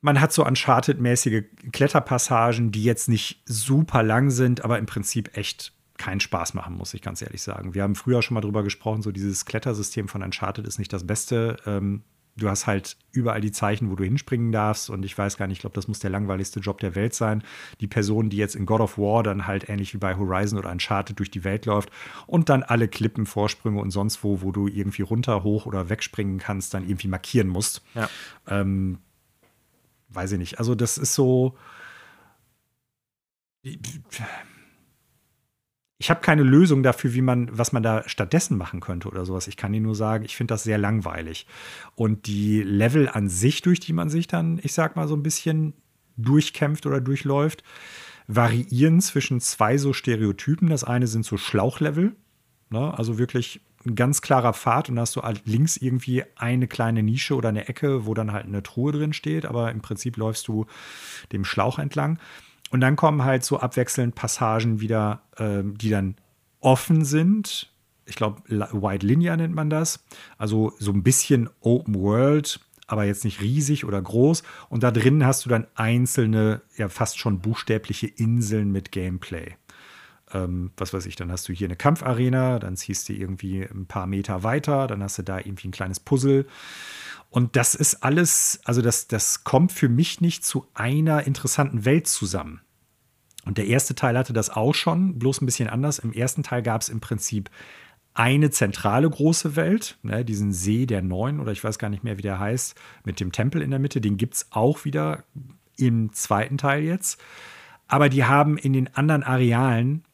man 0.00 0.20
hat 0.20 0.32
so 0.32 0.46
Uncharted-mäßige 0.46 1.44
Kletterpassagen, 1.72 2.72
die 2.72 2.84
jetzt 2.84 3.08
nicht 3.08 3.42
super 3.44 4.02
lang 4.02 4.30
sind, 4.30 4.64
aber 4.64 4.78
im 4.78 4.86
Prinzip 4.86 5.36
echt 5.36 5.72
keinen 5.98 6.20
Spaß 6.20 6.54
machen, 6.54 6.76
muss 6.76 6.94
ich 6.94 7.02
ganz 7.02 7.20
ehrlich 7.20 7.42
sagen. 7.42 7.74
Wir 7.74 7.82
haben 7.82 7.94
früher 7.94 8.22
schon 8.22 8.34
mal 8.34 8.40
drüber 8.40 8.62
gesprochen, 8.62 9.02
so 9.02 9.12
dieses 9.12 9.44
Klettersystem 9.44 10.08
von 10.08 10.22
Uncharted 10.22 10.66
ist 10.66 10.78
nicht 10.78 10.92
das 10.92 11.06
Beste. 11.06 11.58
Ähm, 11.66 12.02
du 12.36 12.48
hast 12.48 12.66
halt 12.66 12.96
überall 13.12 13.42
die 13.42 13.52
Zeichen, 13.52 13.90
wo 13.90 13.96
du 13.96 14.04
hinspringen 14.04 14.52
darfst. 14.52 14.88
Und 14.88 15.04
ich 15.04 15.16
weiß 15.16 15.36
gar 15.36 15.46
nicht, 15.46 15.58
ich 15.58 15.60
glaube, 15.60 15.74
das 15.74 15.88
muss 15.88 15.98
der 15.98 16.10
langweiligste 16.10 16.60
Job 16.60 16.80
der 16.80 16.94
Welt 16.94 17.14
sein. 17.14 17.42
Die 17.80 17.86
Person, 17.86 18.30
die 18.30 18.38
jetzt 18.38 18.56
in 18.56 18.64
God 18.64 18.80
of 18.80 18.96
War 18.98 19.22
dann 19.22 19.46
halt 19.46 19.68
ähnlich 19.68 19.92
wie 19.92 19.98
bei 19.98 20.16
Horizon 20.16 20.58
oder 20.58 20.70
Uncharted 20.70 21.18
durch 21.18 21.30
die 21.30 21.44
Welt 21.44 21.66
läuft 21.66 21.90
und 22.26 22.48
dann 22.48 22.62
alle 22.62 22.88
Klippen, 22.88 23.26
Vorsprünge 23.26 23.80
und 23.80 23.90
sonst 23.90 24.24
wo, 24.24 24.40
wo 24.40 24.52
du 24.52 24.68
irgendwie 24.68 25.02
runter, 25.02 25.42
hoch 25.42 25.66
oder 25.66 25.90
wegspringen 25.90 26.38
kannst, 26.38 26.72
dann 26.72 26.84
irgendwie 26.84 27.08
markieren 27.08 27.48
musst. 27.48 27.82
Ja. 27.94 28.08
Ähm, 28.48 28.98
weiß 30.10 30.32
ich 30.32 30.38
nicht. 30.38 30.58
Also, 30.58 30.74
das 30.74 30.98
ist 30.98 31.14
so. 31.14 31.56
Ich 35.98 36.08
habe 36.08 36.20
keine 36.22 36.42
Lösung 36.42 36.82
dafür, 36.82 37.12
wie 37.12 37.20
man, 37.20 37.50
was 37.52 37.72
man 37.72 37.82
da 37.82 38.08
stattdessen 38.08 38.56
machen 38.56 38.80
könnte 38.80 39.08
oder 39.08 39.26
sowas. 39.26 39.48
Ich 39.48 39.58
kann 39.58 39.72
dir 39.72 39.82
nur 39.82 39.94
sagen, 39.94 40.24
ich 40.24 40.34
finde 40.34 40.54
das 40.54 40.62
sehr 40.62 40.78
langweilig. 40.78 41.46
Und 41.94 42.26
die 42.26 42.62
Level 42.62 43.08
an 43.08 43.28
sich, 43.28 43.60
durch 43.60 43.80
die 43.80 43.92
man 43.92 44.08
sich 44.08 44.26
dann, 44.26 44.58
ich 44.62 44.72
sag 44.72 44.96
mal, 44.96 45.08
so 45.08 45.14
ein 45.14 45.22
bisschen 45.22 45.74
durchkämpft 46.16 46.86
oder 46.86 47.02
durchläuft, 47.02 47.62
variieren 48.26 49.00
zwischen 49.00 49.40
zwei 49.40 49.76
so 49.76 49.92
Stereotypen. 49.92 50.70
Das 50.70 50.84
eine 50.84 51.06
sind 51.06 51.24
so 51.26 51.36
Schlauchlevel, 51.36 52.16
ne? 52.70 52.96
also 52.96 53.18
wirklich 53.18 53.60
ein 53.86 53.94
ganz 53.94 54.20
klarer 54.20 54.52
Pfad 54.52 54.88
und 54.88 54.96
da 54.96 55.02
hast 55.02 55.16
du 55.16 55.22
halt 55.22 55.42
links 55.46 55.76
irgendwie 55.76 56.24
eine 56.36 56.68
kleine 56.68 57.02
Nische 57.02 57.34
oder 57.34 57.48
eine 57.48 57.68
Ecke, 57.68 58.06
wo 58.06 58.14
dann 58.14 58.32
halt 58.32 58.46
eine 58.46 58.62
Truhe 58.62 58.92
drin 58.92 59.12
steht, 59.12 59.46
aber 59.46 59.70
im 59.70 59.80
Prinzip 59.80 60.16
läufst 60.16 60.48
du 60.48 60.66
dem 61.32 61.44
Schlauch 61.44 61.78
entlang. 61.78 62.18
Und 62.70 62.80
dann 62.80 62.96
kommen 62.96 63.24
halt 63.24 63.44
so 63.44 63.58
abwechselnd 63.58 64.14
Passagen 64.14 64.80
wieder, 64.80 65.22
äh, 65.36 65.62
die 65.64 65.90
dann 65.90 66.16
offen 66.60 67.04
sind. 67.04 67.72
Ich 68.06 68.16
glaube, 68.16 68.42
White 68.48 69.06
Linear 69.06 69.36
nennt 69.36 69.54
man 69.54 69.70
das. 69.70 70.04
Also 70.36 70.72
so 70.78 70.92
ein 70.92 71.02
bisschen 71.02 71.48
Open 71.60 71.94
World, 71.94 72.60
aber 72.86 73.04
jetzt 73.04 73.24
nicht 73.24 73.40
riesig 73.40 73.84
oder 73.84 74.00
groß. 74.00 74.42
Und 74.68 74.82
da 74.82 74.90
drin 74.90 75.24
hast 75.24 75.44
du 75.44 75.48
dann 75.48 75.66
einzelne, 75.74 76.60
ja 76.76 76.88
fast 76.88 77.18
schon 77.18 77.40
buchstäbliche 77.40 78.06
Inseln 78.06 78.70
mit 78.72 78.92
Gameplay 78.92 79.56
ähm, 80.32 80.72
was 80.76 80.92
weiß 80.92 81.06
ich, 81.06 81.16
dann 81.16 81.30
hast 81.30 81.48
du 81.48 81.52
hier 81.52 81.66
eine 81.66 81.76
Kampfarena, 81.76 82.58
dann 82.58 82.76
ziehst 82.76 83.08
du 83.08 83.12
irgendwie 83.12 83.62
ein 83.62 83.86
paar 83.86 84.06
Meter 84.06 84.42
weiter, 84.42 84.86
dann 84.86 85.02
hast 85.02 85.18
du 85.18 85.22
da 85.22 85.38
irgendwie 85.38 85.68
ein 85.68 85.72
kleines 85.72 86.00
Puzzle. 86.00 86.46
Und 87.30 87.56
das 87.56 87.74
ist 87.74 88.02
alles, 88.02 88.60
also 88.64 88.82
das, 88.82 89.06
das 89.06 89.44
kommt 89.44 89.72
für 89.72 89.88
mich 89.88 90.20
nicht 90.20 90.44
zu 90.44 90.66
einer 90.74 91.26
interessanten 91.26 91.84
Welt 91.84 92.08
zusammen. 92.08 92.60
Und 93.44 93.56
der 93.56 93.66
erste 93.66 93.94
Teil 93.94 94.18
hatte 94.18 94.32
das 94.32 94.50
auch 94.50 94.74
schon, 94.74 95.18
bloß 95.18 95.40
ein 95.40 95.46
bisschen 95.46 95.68
anders. 95.68 95.98
Im 95.98 96.12
ersten 96.12 96.42
Teil 96.42 96.62
gab 96.62 96.82
es 96.82 96.88
im 96.88 97.00
Prinzip 97.00 97.50
eine 98.12 98.50
zentrale 98.50 99.08
große 99.08 99.56
Welt, 99.56 99.98
ne, 100.02 100.24
diesen 100.24 100.52
See 100.52 100.84
der 100.84 101.00
Neun 101.00 101.40
oder 101.40 101.52
ich 101.52 101.62
weiß 101.62 101.78
gar 101.78 101.88
nicht 101.88 102.04
mehr, 102.04 102.18
wie 102.18 102.22
der 102.22 102.40
heißt, 102.40 102.74
mit 103.04 103.20
dem 103.20 103.32
Tempel 103.32 103.62
in 103.62 103.70
der 103.70 103.78
Mitte. 103.78 104.00
Den 104.00 104.16
gibt 104.16 104.34
es 104.34 104.46
auch 104.50 104.84
wieder 104.84 105.24
im 105.76 106.12
zweiten 106.12 106.58
Teil 106.58 106.82
jetzt. 106.82 107.20
Aber 107.86 108.08
die 108.08 108.24
haben 108.24 108.58
in 108.58 108.72
den 108.72 108.94
anderen 108.94 109.22
Arealen 109.22 110.04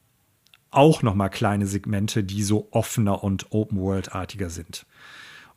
auch 0.76 1.02
noch 1.02 1.14
mal 1.14 1.28
kleine 1.28 1.66
Segmente, 1.66 2.22
die 2.24 2.42
so 2.42 2.68
offener 2.70 3.24
und 3.24 3.52
Open-World-artiger 3.52 4.50
sind. 4.50 4.86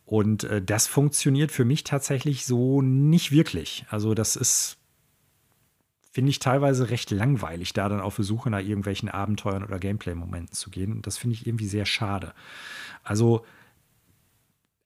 Und 0.05 0.45
äh, 0.45 0.61
das 0.61 0.87
funktioniert 0.87 1.51
für 1.51 1.65
mich 1.65 1.83
tatsächlich 1.83 2.45
so 2.45 2.81
nicht 2.81 3.31
wirklich. 3.31 3.85
Also 3.89 4.13
das 4.13 4.35
ist 4.35 4.79
finde 6.11 6.31
ich 6.31 6.39
teilweise 6.39 6.89
recht 6.89 7.11
langweilig, 7.11 7.73
da 7.73 7.87
dann 7.87 8.01
auf 8.01 8.15
der 8.15 8.25
Suche 8.25 8.49
nach 8.49 8.59
irgendwelchen 8.59 9.09
Abenteuern 9.09 9.63
oder 9.63 9.79
Gameplay-Momenten 9.79 10.53
zu 10.53 10.69
gehen. 10.69 10.91
Und 10.91 11.07
das 11.07 11.17
finde 11.17 11.35
ich 11.35 11.45
irgendwie 11.45 11.67
sehr 11.67 11.85
schade. 11.85 12.33
Also, 13.03 13.45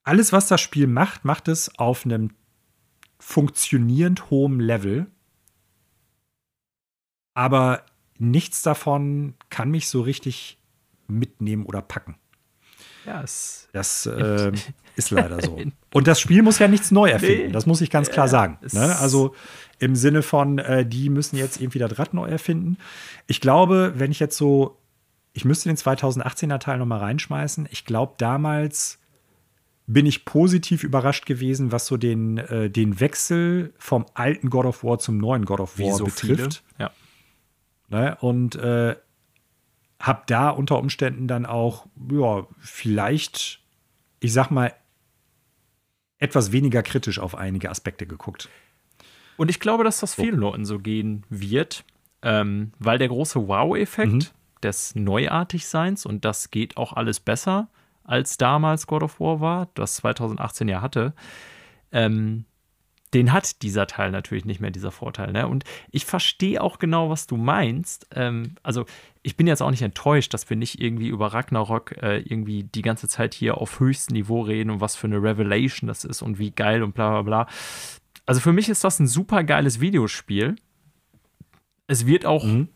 alles, 0.03 0.33
was 0.33 0.47
das 0.47 0.59
Spiel 0.59 0.87
macht, 0.87 1.23
macht 1.23 1.47
es 1.47 1.79
auf 1.79 2.05
einem 2.05 2.31
funktionierend 3.19 4.29
hohem 4.29 4.59
Level. 4.59 5.07
Aber 7.33 7.85
nichts 8.19 8.61
davon 8.61 9.35
kann 9.53 9.69
mich 9.69 9.87
so 9.87 10.01
richtig 10.01 10.57
mitnehmen 11.07 11.67
oder 11.67 11.83
packen. 11.83 12.15
Ja, 13.05 13.21
es 13.21 13.69
das 13.71 14.05
äh, 14.07 14.51
ist 14.95 15.11
leider 15.11 15.39
so. 15.43 15.61
Und 15.93 16.07
das 16.07 16.19
Spiel 16.19 16.41
muss 16.41 16.57
ja 16.57 16.67
nichts 16.67 16.89
neu 16.89 17.09
erfinden. 17.11 17.47
Nee. 17.47 17.51
Das 17.51 17.67
muss 17.67 17.79
ich 17.79 17.91
ganz 17.91 18.09
klar 18.09 18.27
sagen. 18.27 18.57
Ne? 18.71 18.97
Also 18.97 19.35
im 19.77 19.95
Sinne 19.95 20.23
von, 20.23 20.57
äh, 20.57 20.87
die 20.87 21.09
müssen 21.09 21.35
jetzt 21.35 21.61
irgendwie 21.61 21.77
das 21.77 21.99
Rad 21.99 22.15
neu 22.15 22.27
erfinden. 22.27 22.77
Ich 23.27 23.41
glaube, 23.41 23.93
wenn 23.97 24.09
ich 24.09 24.19
jetzt 24.19 24.37
so, 24.37 24.79
ich 25.33 25.45
müsste 25.45 25.69
den 25.69 25.77
2018er 25.77 26.57
Teil 26.57 26.79
noch 26.79 26.87
mal 26.87 26.97
reinschmeißen. 26.97 27.67
Ich 27.69 27.85
glaube, 27.85 28.15
damals 28.17 28.97
bin 29.85 30.07
ich 30.07 30.25
positiv 30.25 30.83
überrascht 30.83 31.27
gewesen, 31.27 31.71
was 31.71 31.85
so 31.85 31.97
den, 31.97 32.39
äh, 32.39 32.71
den 32.71 32.99
Wechsel 32.99 33.71
vom 33.77 34.07
alten 34.15 34.49
God 34.49 34.65
of 34.65 34.83
War 34.83 34.97
zum 34.97 35.19
neuen 35.19 35.45
God 35.45 35.59
of 35.59 35.77
War 35.77 35.93
so 35.93 36.05
betrifft. 36.05 36.63
Ja. 36.79 36.89
Ne? 37.89 38.17
Und 38.19 38.55
äh, 38.55 38.95
habe 40.03 40.23
da 40.25 40.49
unter 40.49 40.77
Umständen 40.79 41.29
dann 41.29 41.45
auch, 41.45 41.87
ja, 42.11 42.45
vielleicht, 42.59 43.61
ich 44.19 44.33
sag 44.33 44.51
mal, 44.51 44.73
etwas 46.19 46.51
weniger 46.51 46.83
kritisch 46.83 47.19
auf 47.19 47.35
einige 47.35 47.69
Aspekte 47.69 48.05
geguckt. 48.05 48.49
Und 49.37 49.49
ich 49.49 49.61
glaube, 49.61 49.85
dass 49.85 50.01
das 50.01 50.15
vielen 50.15 50.35
Leuten 50.35 50.65
so 50.65 50.79
gehen 50.79 51.25
wird, 51.29 51.85
ähm, 52.21 52.73
weil 52.79 52.97
der 52.97 53.07
große 53.07 53.47
Wow-Effekt 53.47 54.11
mhm. 54.11 54.25
des 54.61 54.93
Neuartigseins 54.93 56.05
und 56.05 56.25
das 56.25 56.51
geht 56.51 56.75
auch 56.75 56.91
alles 56.93 57.21
besser 57.21 57.69
als 58.03 58.35
damals 58.35 58.87
God 58.87 59.03
of 59.03 59.21
War 59.21 59.39
war, 59.39 59.69
das 59.73 59.95
2018 59.95 60.67
ja 60.67 60.81
hatte, 60.81 61.13
ähm, 61.93 62.43
den 63.13 63.31
hat 63.31 63.61
dieser 63.61 63.87
Teil 63.87 64.11
natürlich 64.11 64.45
nicht 64.45 64.59
mehr, 64.59 64.71
dieser 64.71 64.91
Vorteil. 64.91 65.31
Ne? 65.31 65.47
Und 65.47 65.63
ich 65.91 66.05
verstehe 66.05 66.61
auch 66.61 66.79
genau, 66.79 67.09
was 67.09 67.27
du 67.27 67.37
meinst. 67.37 68.07
Ähm, 68.13 68.55
also, 68.63 68.85
ich 69.21 69.37
bin 69.37 69.47
jetzt 69.47 69.61
auch 69.61 69.71
nicht 69.71 69.81
enttäuscht, 69.81 70.33
dass 70.33 70.49
wir 70.49 70.57
nicht 70.57 70.81
irgendwie 70.81 71.07
über 71.07 71.27
Ragnarok 71.33 71.97
äh, 72.01 72.19
irgendwie 72.19 72.63
die 72.63 72.81
ganze 72.81 73.07
Zeit 73.07 73.33
hier 73.33 73.57
auf 73.57 73.79
höchstem 73.79 74.15
Niveau 74.15 74.41
reden 74.41 74.69
und 74.69 74.81
was 74.81 74.95
für 74.95 75.07
eine 75.07 75.21
Revelation 75.21 75.87
das 75.87 76.03
ist 76.03 76.21
und 76.21 76.39
wie 76.39 76.51
geil 76.51 76.83
und 76.83 76.93
bla 76.93 77.09
bla 77.09 77.21
bla. 77.21 77.47
Also, 78.25 78.41
für 78.41 78.53
mich 78.53 78.69
ist 78.69 78.83
das 78.83 78.99
ein 78.99 79.07
super 79.07 79.43
geiles 79.43 79.79
Videospiel. 79.79 80.55
Es 81.87 82.05
wird 82.07 82.25
auch 82.25 82.45
mhm. 82.45 82.69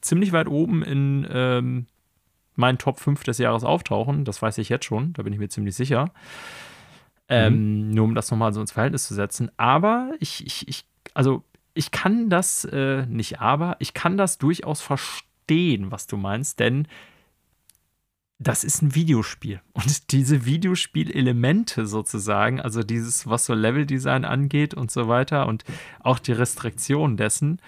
ziemlich 0.00 0.32
weit 0.32 0.48
oben 0.48 0.82
in 0.82 1.26
ähm, 1.30 1.86
meinen 2.56 2.78
Top 2.78 2.98
5 2.98 3.22
des 3.22 3.38
Jahres 3.38 3.62
auftauchen. 3.62 4.24
Das 4.24 4.42
weiß 4.42 4.58
ich 4.58 4.68
jetzt 4.68 4.86
schon, 4.86 5.12
da 5.12 5.22
bin 5.22 5.32
ich 5.32 5.38
mir 5.38 5.48
ziemlich 5.48 5.76
sicher. 5.76 6.10
Ähm, 7.28 7.88
mhm. 7.88 7.90
Nur 7.94 8.04
um 8.04 8.14
das 8.14 8.30
nochmal 8.30 8.52
so 8.52 8.60
ins 8.60 8.72
Verhältnis 8.72 9.06
zu 9.06 9.14
setzen. 9.14 9.50
Aber 9.56 10.12
ich, 10.20 10.46
ich, 10.46 10.68
ich 10.68 10.84
also 11.14 11.42
ich 11.74 11.90
kann 11.90 12.30
das 12.30 12.64
äh, 12.64 13.04
nicht, 13.06 13.40
aber 13.40 13.76
ich 13.80 13.94
kann 13.94 14.16
das 14.16 14.38
durchaus 14.38 14.80
verstehen, 14.80 15.90
was 15.90 16.06
du 16.06 16.16
meinst, 16.16 16.58
denn 16.58 16.88
das 18.38 18.64
ist 18.64 18.82
ein 18.82 18.94
Videospiel. 18.94 19.60
Und 19.72 20.12
diese 20.12 20.44
Videospielelemente 20.44 21.86
sozusagen, 21.86 22.60
also 22.60 22.82
dieses, 22.82 23.28
was 23.28 23.46
so 23.46 23.54
Leveldesign 23.54 24.24
angeht 24.24 24.74
und 24.74 24.90
so 24.90 25.08
weiter 25.08 25.46
und 25.46 25.64
auch 26.00 26.18
die 26.18 26.32
Restriktion 26.32 27.16
dessen, 27.16 27.60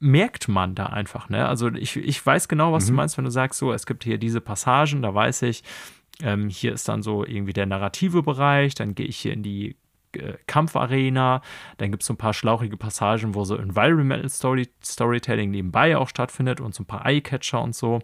merkt 0.00 0.48
man 0.48 0.74
da 0.74 0.86
einfach. 0.86 1.28
Ne? 1.28 1.46
Also 1.46 1.68
ich, 1.72 1.96
ich 1.96 2.24
weiß 2.24 2.48
genau, 2.48 2.72
was 2.72 2.84
mhm. 2.84 2.88
du 2.88 2.94
meinst, 2.94 3.18
wenn 3.18 3.24
du 3.24 3.30
sagst, 3.30 3.58
so, 3.58 3.72
es 3.72 3.86
gibt 3.86 4.04
hier 4.04 4.18
diese 4.18 4.40
Passagen, 4.40 5.02
da 5.02 5.12
weiß 5.12 5.42
ich, 5.42 5.64
ähm, 6.22 6.48
hier 6.48 6.72
ist 6.72 6.88
dann 6.88 7.02
so 7.02 7.24
irgendwie 7.24 7.52
der 7.52 7.66
narrative 7.66 8.22
Bereich, 8.22 8.74
dann 8.74 8.94
gehe 8.94 9.06
ich 9.06 9.18
hier 9.18 9.32
in 9.32 9.42
die 9.42 9.76
äh, 10.12 10.34
Kampfarena, 10.46 11.42
dann 11.76 11.90
gibt 11.90 12.02
es 12.02 12.06
so 12.06 12.14
ein 12.14 12.18
paar 12.18 12.34
schlauchige 12.34 12.76
Passagen, 12.76 13.34
wo 13.34 13.44
so 13.44 13.56
Environmental 13.56 14.28
Story 14.28 14.68
Storytelling 14.82 15.50
nebenbei 15.50 15.96
auch 15.96 16.08
stattfindet 16.08 16.60
und 16.60 16.74
so 16.74 16.82
ein 16.82 16.86
paar 16.86 17.06
Eye-Catcher 17.06 17.60
und 17.60 17.74
so 17.74 18.00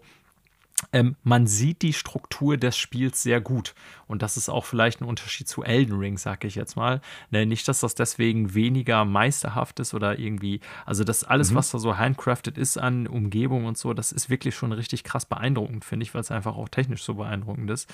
ähm, 0.93 1.17
man 1.23 1.47
sieht 1.47 1.83
die 1.83 1.93
Struktur 1.93 2.57
des 2.57 2.77
Spiels 2.77 3.23
sehr 3.23 3.41
gut. 3.41 3.75
Und 4.07 4.23
das 4.23 4.37
ist 4.37 4.49
auch 4.49 4.65
vielleicht 4.65 5.01
ein 5.01 5.05
Unterschied 5.07 5.49
zu 5.49 5.63
Elden 5.63 5.99
Ring, 5.99 6.19
sag 6.19 6.45
ich 6.45 6.55
jetzt 6.55 6.77
mal. 6.77 7.01
Ne, 7.31 7.47
nicht, 7.47 7.67
dass 7.69 7.81
das 7.81 7.95
deswegen 7.95 8.55
weniger 8.55 9.05
meisterhaft 9.05 9.81
ist 9.81 9.95
oder 9.95 10.19
irgendwie, 10.19 10.61
also 10.87 11.05
das 11.05 11.25
alles, 11.25 11.51
mhm. 11.51 11.57
was 11.57 11.71
da 11.71 11.79
so 11.79 11.97
handcrafted 11.97 12.59
ist 12.59 12.79
an 12.79 13.07
Umgebung 13.07 13.65
und 13.67 13.79
so, 13.79 13.95
das 13.95 14.13
ist 14.13 14.31
wirklich 14.31 14.55
schon 14.55 14.73
richtig 14.73 15.05
krass 15.05 15.27
beeindruckend, 15.27 15.85
finde 15.85 16.05
ich, 16.05 16.15
weil 16.15 16.21
es 16.21 16.31
einfach 16.31 16.57
auch 16.57 16.69
technisch 16.69 17.03
so 17.03 17.15
beeindruckend 17.15 17.71
ist. 17.71 17.93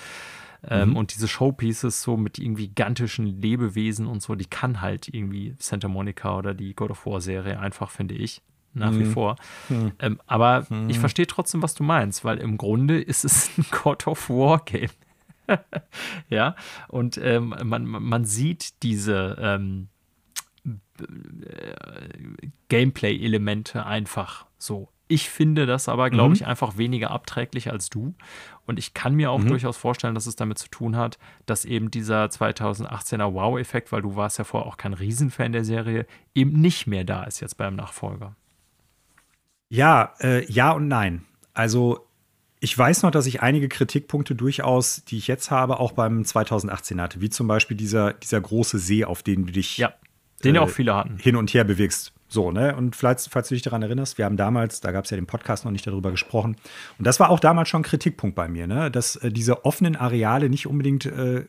Ähm, 0.67 0.89
mhm. 0.89 0.95
Und 0.97 1.13
diese 1.13 1.27
Showpieces 1.27 2.03
so 2.03 2.17
mit 2.17 2.37
irgendwie 2.37 2.67
gigantischen 2.67 3.41
Lebewesen 3.41 4.05
und 4.05 4.21
so, 4.21 4.35
die 4.35 4.45
kann 4.45 4.81
halt 4.81 5.07
irgendwie 5.07 5.55
Santa 5.57 5.87
Monica 5.87 6.37
oder 6.37 6.53
die 6.53 6.75
God 6.75 6.91
of 6.91 7.05
War 7.05 7.21
Serie 7.21 7.59
einfach, 7.59 7.89
finde 7.89 8.15
ich 8.15 8.41
nach 8.73 8.91
wie 8.93 9.05
mhm. 9.05 9.11
vor. 9.11 9.35
Mhm. 9.69 9.91
Ähm, 9.99 10.21
aber 10.27 10.65
mhm. 10.69 10.89
ich 10.89 10.99
verstehe 10.99 11.27
trotzdem, 11.27 11.61
was 11.61 11.73
du 11.73 11.83
meinst, 11.83 12.23
weil 12.23 12.37
im 12.37 12.57
Grunde 12.57 13.01
ist 13.01 13.25
es 13.25 13.57
ein 13.57 13.65
God 13.71 14.07
of 14.07 14.29
War 14.29 14.63
Game. 14.65 14.89
ja, 16.29 16.55
und 16.87 17.17
ähm, 17.17 17.55
man, 17.63 17.85
man 17.85 18.25
sieht 18.25 18.81
diese 18.83 19.37
ähm, 19.39 19.89
äh, 20.65 22.47
Gameplay-Elemente 22.69 23.85
einfach 23.85 24.45
so. 24.57 24.89
Ich 25.07 25.29
finde 25.29 25.65
das 25.65 25.89
aber, 25.89 26.09
glaube 26.09 26.29
mhm. 26.29 26.35
ich, 26.35 26.47
einfach 26.47 26.77
weniger 26.77 27.11
abträglich 27.11 27.69
als 27.69 27.89
du. 27.89 28.15
Und 28.65 28.79
ich 28.79 28.93
kann 28.93 29.13
mir 29.13 29.29
auch 29.29 29.39
mhm. 29.39 29.49
durchaus 29.49 29.75
vorstellen, 29.75 30.15
dass 30.15 30.25
es 30.25 30.37
damit 30.37 30.57
zu 30.57 30.69
tun 30.69 30.95
hat, 30.95 31.19
dass 31.45 31.65
eben 31.65 31.91
dieser 31.91 32.25
2018er 32.27 33.33
Wow-Effekt, 33.33 33.91
weil 33.91 34.01
du 34.01 34.15
warst 34.15 34.37
ja 34.37 34.45
vorher 34.45 34.67
auch 34.67 34.77
kein 34.77 34.93
Riesenfan 34.93 35.51
der 35.51 35.65
Serie, 35.65 36.05
eben 36.33 36.53
nicht 36.53 36.87
mehr 36.87 37.03
da 37.03 37.23
ist 37.23 37.41
jetzt 37.41 37.57
beim 37.57 37.75
Nachfolger. 37.75 38.37
Ja, 39.71 40.13
äh, 40.19 40.45
ja 40.51 40.71
und 40.71 40.89
nein. 40.89 41.23
Also 41.53 42.05
ich 42.59 42.77
weiß 42.77 43.03
noch, 43.03 43.11
dass 43.11 43.25
ich 43.25 43.41
einige 43.41 43.69
Kritikpunkte 43.69 44.35
durchaus, 44.35 45.05
die 45.05 45.17
ich 45.17 45.27
jetzt 45.27 45.49
habe, 45.49 45.79
auch 45.79 45.93
beim 45.93 46.25
2018 46.25 47.01
hatte, 47.01 47.21
wie 47.21 47.29
zum 47.29 47.47
Beispiel 47.47 47.77
dieser, 47.77 48.13
dieser 48.13 48.41
große 48.41 48.77
See, 48.79 49.05
auf 49.05 49.23
den 49.23 49.45
du 49.45 49.53
dich 49.53 49.77
ja, 49.77 49.93
den 50.43 50.55
äh, 50.55 50.57
ja 50.57 50.63
auch 50.63 50.69
viele 50.69 50.93
hatten. 50.93 51.17
hin 51.19 51.37
und 51.37 51.53
her 51.53 51.63
bewegst. 51.63 52.13
So, 52.27 52.51
ne? 52.51 52.75
Und 52.75 52.97
vielleicht, 52.97 53.29
falls 53.31 53.47
du 53.47 53.55
dich 53.55 53.61
daran 53.61 53.81
erinnerst, 53.81 54.17
wir 54.17 54.25
haben 54.25 54.37
damals, 54.37 54.81
da 54.81 54.91
gab 54.91 55.05
es 55.05 55.11
ja 55.11 55.15
den 55.15 55.25
Podcast 55.25 55.63
noch 55.63 55.71
nicht 55.71 55.87
darüber 55.87 56.11
gesprochen. 56.11 56.57
Und 56.97 57.07
das 57.07 57.19
war 57.19 57.29
auch 57.29 57.39
damals 57.39 57.69
schon 57.69 57.81
ein 57.81 57.85
Kritikpunkt 57.85 58.35
bei 58.35 58.49
mir, 58.49 58.67
ne? 58.67 58.91
Dass 58.91 59.15
äh, 59.15 59.31
diese 59.31 59.63
offenen 59.63 59.95
Areale 59.95 60.49
nicht 60.49 60.67
unbedingt 60.67 61.05
äh, 61.05 61.45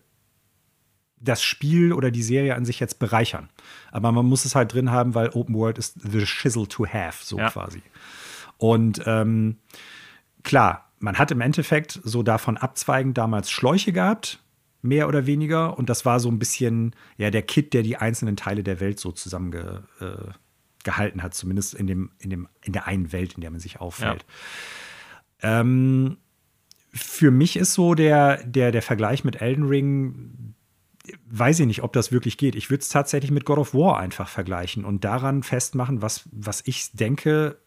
das 1.23 1.43
Spiel 1.43 1.93
oder 1.93 2.11
die 2.11 2.23
Serie 2.23 2.57
an 2.57 2.65
sich 2.65 2.81
jetzt 2.81 2.99
bereichern. 2.99 3.49
Aber 3.91 4.13
man 4.13 4.27
muss 4.27 4.45
es 4.45 4.55
halt 4.55 4.73
drin 4.73 4.91
haben, 4.91 5.15
weil 5.15 5.31
Open 5.31 5.55
World 5.55 5.79
ist 5.79 5.97
the 6.03 6.27
shizzle 6.27 6.67
to 6.67 6.87
have, 6.87 7.25
so 7.25 7.39
ja. 7.39 7.51
quasi. 7.51 7.83
Und 8.59 9.03
ähm, 9.07 9.59
klar, 10.43 10.91
man 10.99 11.19
hat 11.19 11.31
im 11.31 11.41
Endeffekt 11.41 12.01
so 12.05 12.23
davon 12.23 12.57
abzweigend 12.57 13.19
damals 13.19 13.51
Schläuche 13.51 13.93
gehabt, 13.93 14.41
mehr 14.83 15.09
oder 15.09 15.27
weniger. 15.27 15.79
Und 15.79 15.89
das 15.89 16.05
war 16.05 16.21
so 16.21 16.29
ein 16.29 16.39
bisschen 16.39 16.95
ja 17.17 17.31
der 17.31 17.43
Kit, 17.43 17.73
der 17.73 17.83
die 17.83 17.97
einzelnen 17.97 18.37
Teile 18.37 18.63
der 18.63 18.81
Welt 18.81 18.99
so 18.99 19.13
zusammengehalten 19.13 21.21
äh, 21.21 21.23
hat, 21.23 21.35
zumindest 21.35 21.75
in, 21.75 21.87
dem, 21.87 22.11
in, 22.19 22.31
dem, 22.31 22.49
in 22.63 22.73
der 22.73 22.87
einen 22.87 23.13
Welt, 23.13 23.35
in 23.35 23.41
der 23.41 23.51
man 23.51 23.61
sich 23.61 23.81
auffällt. 23.81 24.25
Ja. 25.43 25.61
Ähm, 25.61 26.19
für 26.93 27.31
mich 27.31 27.57
ist 27.57 27.75
so 27.75 27.95
der, 27.95 28.45
der, 28.45 28.71
der 28.71 28.83
Vergleich 28.83 29.25
mit 29.25 29.41
Elden 29.41 29.65
Ring 29.65 30.55
weiß 31.27 31.61
ich 31.61 31.67
nicht, 31.67 31.83
ob 31.83 31.93
das 31.93 32.13
wirklich 32.13 32.39
geht. 32.39 32.55
Ich 32.55 32.71
würde 32.71 32.83
es 32.83 32.89
tatsächlich 32.89 33.31
mit 33.31 33.45
God 33.45 33.59
of 33.59 33.75
War 33.75 33.99
einfach 33.99 34.29
vergleichen 34.29 34.85
und 34.85 35.05
daran 35.05 35.43
festmachen, 35.43 36.03
was, 36.03 36.29
was 36.33 36.63
ich 36.67 36.93
denke, 36.93 37.59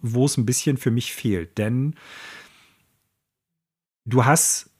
wo 0.00 0.24
es 0.24 0.36
ein 0.36 0.46
bisschen 0.46 0.76
für 0.76 0.90
mich 0.90 1.12
fehlt. 1.12 1.58
Denn 1.58 1.94
du 4.04 4.24
hast 4.24 4.70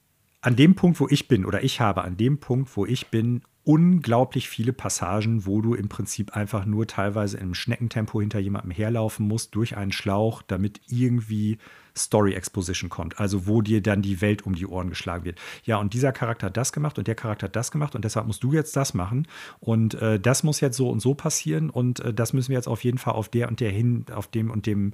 an 0.41 0.57
dem 0.57 0.75
Punkt, 0.75 1.01
wo 1.01 1.09
ich 1.09 1.29
bin, 1.29 1.45
oder 1.45 1.63
ich 1.63 1.81
habe 1.81 2.03
an 2.03 2.17
dem 2.17 2.39
Punkt, 2.39 2.77
wo 2.77 2.87
ich 2.87 3.09
bin, 3.09 3.43
unglaublich 3.63 4.49
viele 4.49 4.73
Passagen, 4.73 5.45
wo 5.47 5.61
du 5.61 5.75
im 5.75 5.89
Prinzip 5.89 6.35
einfach 6.35 6.65
nur 6.65 6.87
teilweise 6.87 7.37
im 7.39 7.55
Schneckentempo 7.55 8.21
hinter 8.21 8.39
jemandem 8.39 8.71
herlaufen 8.71 9.29
musst, 9.29 9.55
durch 9.55 9.77
einen 9.77 9.93
Schlauch, 9.93 10.43
damit 10.43 10.81
irgendwie 10.89 11.59
Story 11.97 12.35
Exposition 12.35 12.91
kommt. 12.91 13.19
Also 13.19 13.47
wo 13.47 13.63
dir 13.63 13.83
dann 13.83 14.03
die 14.03 14.21
Welt 14.21 14.47
um 14.47 14.55
die 14.55 14.67
Ohren 14.67 14.89
geschlagen 14.89 15.25
wird. 15.25 15.39
Ja, 15.65 15.77
und 15.79 15.95
dieser 15.95 16.13
Charakter 16.13 16.47
hat 16.47 16.57
das 16.57 16.73
gemacht 16.73 16.99
und 16.99 17.07
der 17.07 17.15
Charakter 17.15 17.47
hat 17.47 17.57
das 17.57 17.71
gemacht 17.71 17.95
und 17.95 18.05
deshalb 18.05 18.27
musst 18.27 18.43
du 18.43 18.53
jetzt 18.53 18.77
das 18.77 18.95
machen. 18.95 19.27
Und 19.61 19.95
äh, 19.95 20.19
das 20.19 20.43
muss 20.43 20.61
jetzt 20.61 20.77
so 20.77 20.91
und 20.91 21.01
so 21.01 21.15
passieren 21.15 21.71
und 21.71 22.01
äh, 22.01 22.13
das 22.13 22.33
müssen 22.33 22.51
wir 22.51 22.57
jetzt 22.57 22.69
auf 22.69 22.85
jeden 22.85 22.99
Fall 22.99 23.15
auf 23.15 23.29
der 23.29 23.49
und 23.49 23.61
der 23.61 23.71
hin, 23.71 24.07
auf 24.15 24.27
dem 24.27 24.51
und 24.51 24.67
dem 24.67 24.93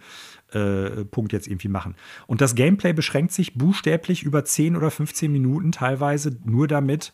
äh, 0.52 1.04
Punkt 1.04 1.32
jetzt 1.32 1.46
irgendwie 1.46 1.68
machen. 1.68 1.94
Und 2.26 2.40
das 2.40 2.54
Gameplay 2.54 2.92
beschränkt 2.92 3.32
sich 3.32 3.54
buchstäblich 3.54 4.22
über 4.22 4.44
10 4.44 4.76
oder 4.76 4.90
15 4.90 5.30
Minuten 5.30 5.72
teilweise 5.72 6.36
nur 6.44 6.68
damit, 6.68 7.12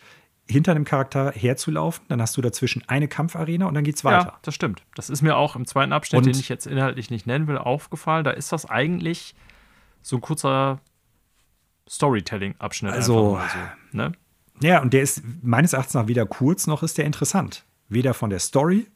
hinter 0.49 0.73
einem 0.73 0.85
Charakter 0.85 1.33
herzulaufen, 1.33 2.05
dann 2.09 2.20
hast 2.20 2.36
du 2.36 2.43
dazwischen 2.43 2.83
eine 2.86 3.09
Kampfarena 3.09 3.67
und 3.67 3.75
dann 3.75 3.85
geht's 3.85 4.05
weiter. 4.05 4.27
Ja, 4.27 4.39
das 4.43 4.55
stimmt. 4.55 4.83
Das 4.94 5.09
ist 5.09 5.23
mir 5.23 5.36
auch 5.36 5.57
im 5.57 5.67
zweiten 5.67 5.93
Abschnitt, 5.93 6.19
und 6.19 6.27
den 6.27 6.39
ich 6.39 6.49
jetzt 6.49 6.67
inhaltlich 6.67 7.11
nicht 7.11 7.27
nennen 7.27 7.47
will, 7.47 7.59
aufgefallen. 7.59 8.25
Da 8.25 8.33
ist 8.33 8.52
das 8.52 8.69
eigentlich 8.69 9.35
so 10.03 10.17
ein 10.17 10.21
kurzer 10.21 10.81
Storytelling-Abschnitt. 11.89 12.93
Also, 12.93 13.39
so, 13.53 13.97
ne? 13.97 14.13
ja, 14.61 14.81
und 14.81 14.93
der 14.93 15.03
ist 15.03 15.23
meines 15.43 15.73
Erachtens 15.73 15.95
nach 15.95 16.09
weder 16.09 16.27
kurz 16.27 16.67
noch 16.67 16.83
ist 16.83 16.99
der 16.99 17.05
interessant. 17.05 17.65
Weder 17.89 18.15
von 18.15 18.31
der 18.31 18.39
Story 18.39 18.87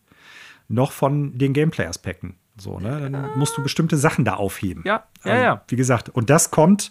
noch 0.69 0.93
von 0.93 1.39
den 1.39 1.53
Gameplay-Aspekten. 1.53 2.37
So, 2.59 2.81
ne? 2.81 3.11
Dann 3.11 3.39
musst 3.39 3.57
du 3.57 3.63
bestimmte 3.63 3.97
Sachen 3.97 4.25
da 4.25 4.35
aufheben. 4.35 4.83
Ja, 4.87 5.05
ja, 5.25 5.31
also, 5.33 5.45
ja. 5.45 5.65
Wie 5.69 5.77
gesagt, 5.77 6.09
und 6.09 6.31
das 6.31 6.51
kommt, 6.51 6.91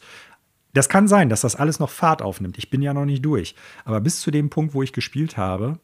das 0.73 0.89
kann 0.89 1.07
sein, 1.07 1.29
dass 1.29 1.41
das 1.41 1.55
alles 1.55 1.79
noch 1.79 1.89
Fahrt 1.89 2.21
aufnimmt. 2.21 2.57
Ich 2.57 2.69
bin 2.69 2.81
ja 2.81 2.93
noch 2.93 3.05
nicht 3.05 3.25
durch. 3.25 3.55
Aber 3.83 3.99
bis 4.01 4.21
zu 4.21 4.29
dem 4.29 4.49
Punkt, 4.49 4.73
wo 4.73 4.83
ich 4.83 4.93
gespielt 4.93 5.37
habe, 5.37 5.79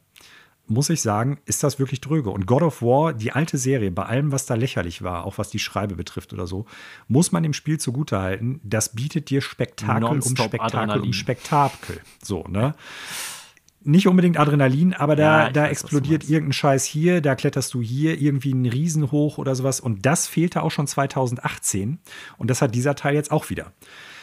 muss 0.66 0.90
ich 0.90 1.02
sagen, 1.02 1.38
ist 1.44 1.62
das 1.62 1.78
wirklich 1.78 2.00
dröge. 2.00 2.30
Und 2.30 2.46
God 2.46 2.62
of 2.62 2.82
War, 2.82 3.12
die 3.12 3.32
alte 3.32 3.58
Serie, 3.58 3.90
bei 3.90 4.04
allem, 4.04 4.32
was 4.32 4.46
da 4.46 4.54
lächerlich 4.54 5.02
war, 5.02 5.24
auch 5.24 5.38
was 5.38 5.50
die 5.50 5.58
Schreibe 5.58 5.96
betrifft 5.96 6.32
oder 6.32 6.46
so, 6.46 6.66
muss 7.08 7.32
man 7.32 7.42
dem 7.42 7.52
Spiel 7.52 7.78
zugutehalten, 7.78 8.60
das 8.62 8.94
bietet 8.94 9.30
dir 9.30 9.40
Spektakel 9.40 10.04
um 10.04 10.22
Spektakel 10.22 10.60
Adrenalin. 10.60 11.02
um 11.02 11.12
Spektakel. 11.12 12.00
So, 12.22 12.44
ne? 12.48 12.74
nicht 13.84 14.06
unbedingt 14.06 14.38
Adrenalin, 14.38 14.94
aber 14.94 15.16
da, 15.16 15.44
ja, 15.44 15.50
da 15.50 15.62
weiß, 15.62 15.70
explodiert 15.70 16.24
irgendein 16.28 16.52
Scheiß 16.52 16.84
hier, 16.84 17.20
da 17.20 17.34
kletterst 17.34 17.74
du 17.74 17.82
hier 17.82 18.20
irgendwie 18.20 18.52
einen 18.52 18.66
Riesen 18.66 19.10
hoch 19.10 19.38
oder 19.38 19.54
sowas. 19.54 19.80
Und 19.80 20.06
das 20.06 20.26
fehlte 20.26 20.62
auch 20.62 20.70
schon 20.70 20.86
2018. 20.86 21.98
Und 22.38 22.50
das 22.50 22.62
hat 22.62 22.74
dieser 22.74 22.94
Teil 22.94 23.14
jetzt 23.14 23.30
auch 23.30 23.50
wieder. 23.50 23.72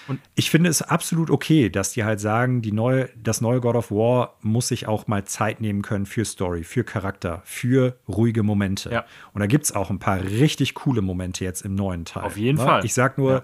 Und 0.09 0.19
ich 0.35 0.49
finde 0.49 0.69
es 0.69 0.81
absolut 0.81 1.29
okay, 1.29 1.69
dass 1.69 1.93
die 1.93 2.03
halt 2.03 2.19
sagen, 2.19 2.61
die 2.61 2.71
neue, 2.71 3.09
das 3.15 3.41
neue 3.41 3.61
God 3.61 3.75
of 3.75 3.91
War 3.91 4.35
muss 4.41 4.67
sich 4.67 4.87
auch 4.87 5.07
mal 5.07 5.23
Zeit 5.23 5.61
nehmen 5.61 5.81
können 5.81 6.05
für 6.05 6.25
Story, 6.25 6.63
für 6.63 6.83
Charakter, 6.83 7.41
für 7.45 7.97
ruhige 8.07 8.43
Momente. 8.43 8.89
Ja. 8.91 9.05
Und 9.33 9.39
da 9.39 9.47
gibt 9.47 9.65
es 9.65 9.71
auch 9.71 9.89
ein 9.89 9.99
paar 9.99 10.21
richtig 10.21 10.73
coole 10.73 11.01
Momente 11.01 11.45
jetzt 11.45 11.61
im 11.61 11.75
neuen 11.75 12.05
Teil. 12.05 12.23
Auf 12.23 12.37
jeden 12.37 12.57
ne? 12.57 12.63
Fall. 12.63 12.85
Ich 12.85 12.93
sag 12.93 13.17
nur, 13.17 13.31
ja 13.31 13.43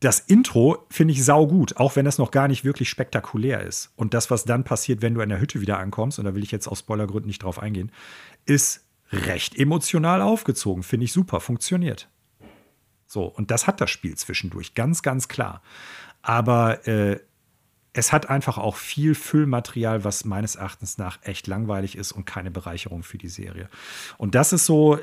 das 0.00 0.20
Intro 0.20 0.86
finde 0.90 1.12
ich 1.12 1.24
saugut, 1.24 1.78
auch 1.78 1.96
wenn 1.96 2.04
das 2.04 2.18
noch 2.18 2.30
gar 2.30 2.48
nicht 2.48 2.64
wirklich 2.64 2.90
spektakulär 2.90 3.62
ist. 3.62 3.92
Und 3.96 4.14
das, 4.14 4.30
was 4.30 4.44
dann 4.44 4.62
passiert, 4.62 5.00
wenn 5.00 5.14
du 5.14 5.20
in 5.20 5.30
der 5.30 5.40
Hütte 5.40 5.60
wieder 5.60 5.78
ankommst, 5.78 6.18
und 6.18 6.26
da 6.26 6.34
will 6.34 6.42
ich 6.42 6.52
jetzt 6.52 6.68
aus 6.68 6.80
Spoilergründen 6.80 7.26
nicht 7.26 7.42
drauf 7.42 7.58
eingehen, 7.58 7.90
ist 8.44 8.84
recht 9.10 9.58
emotional 9.58 10.20
aufgezogen. 10.20 10.82
Finde 10.82 11.04
ich 11.04 11.12
super, 11.12 11.40
funktioniert. 11.40 12.08
So, 13.06 13.24
und 13.24 13.50
das 13.50 13.66
hat 13.66 13.80
das 13.80 13.90
Spiel 13.90 14.16
zwischendurch, 14.16 14.74
ganz, 14.74 15.02
ganz 15.02 15.28
klar. 15.28 15.62
Aber 16.22 16.86
äh, 16.88 17.20
es 17.92 18.12
hat 18.12 18.28
einfach 18.28 18.58
auch 18.58 18.76
viel 18.76 19.14
Füllmaterial, 19.14 20.04
was 20.04 20.24
meines 20.24 20.56
Erachtens 20.56 20.98
nach 20.98 21.18
echt 21.22 21.46
langweilig 21.46 21.96
ist 21.96 22.12
und 22.12 22.26
keine 22.26 22.50
Bereicherung 22.50 23.02
für 23.02 23.18
die 23.18 23.28
Serie. 23.28 23.68
Und 24.18 24.34
das 24.34 24.52
ist 24.52 24.66
so 24.66 24.98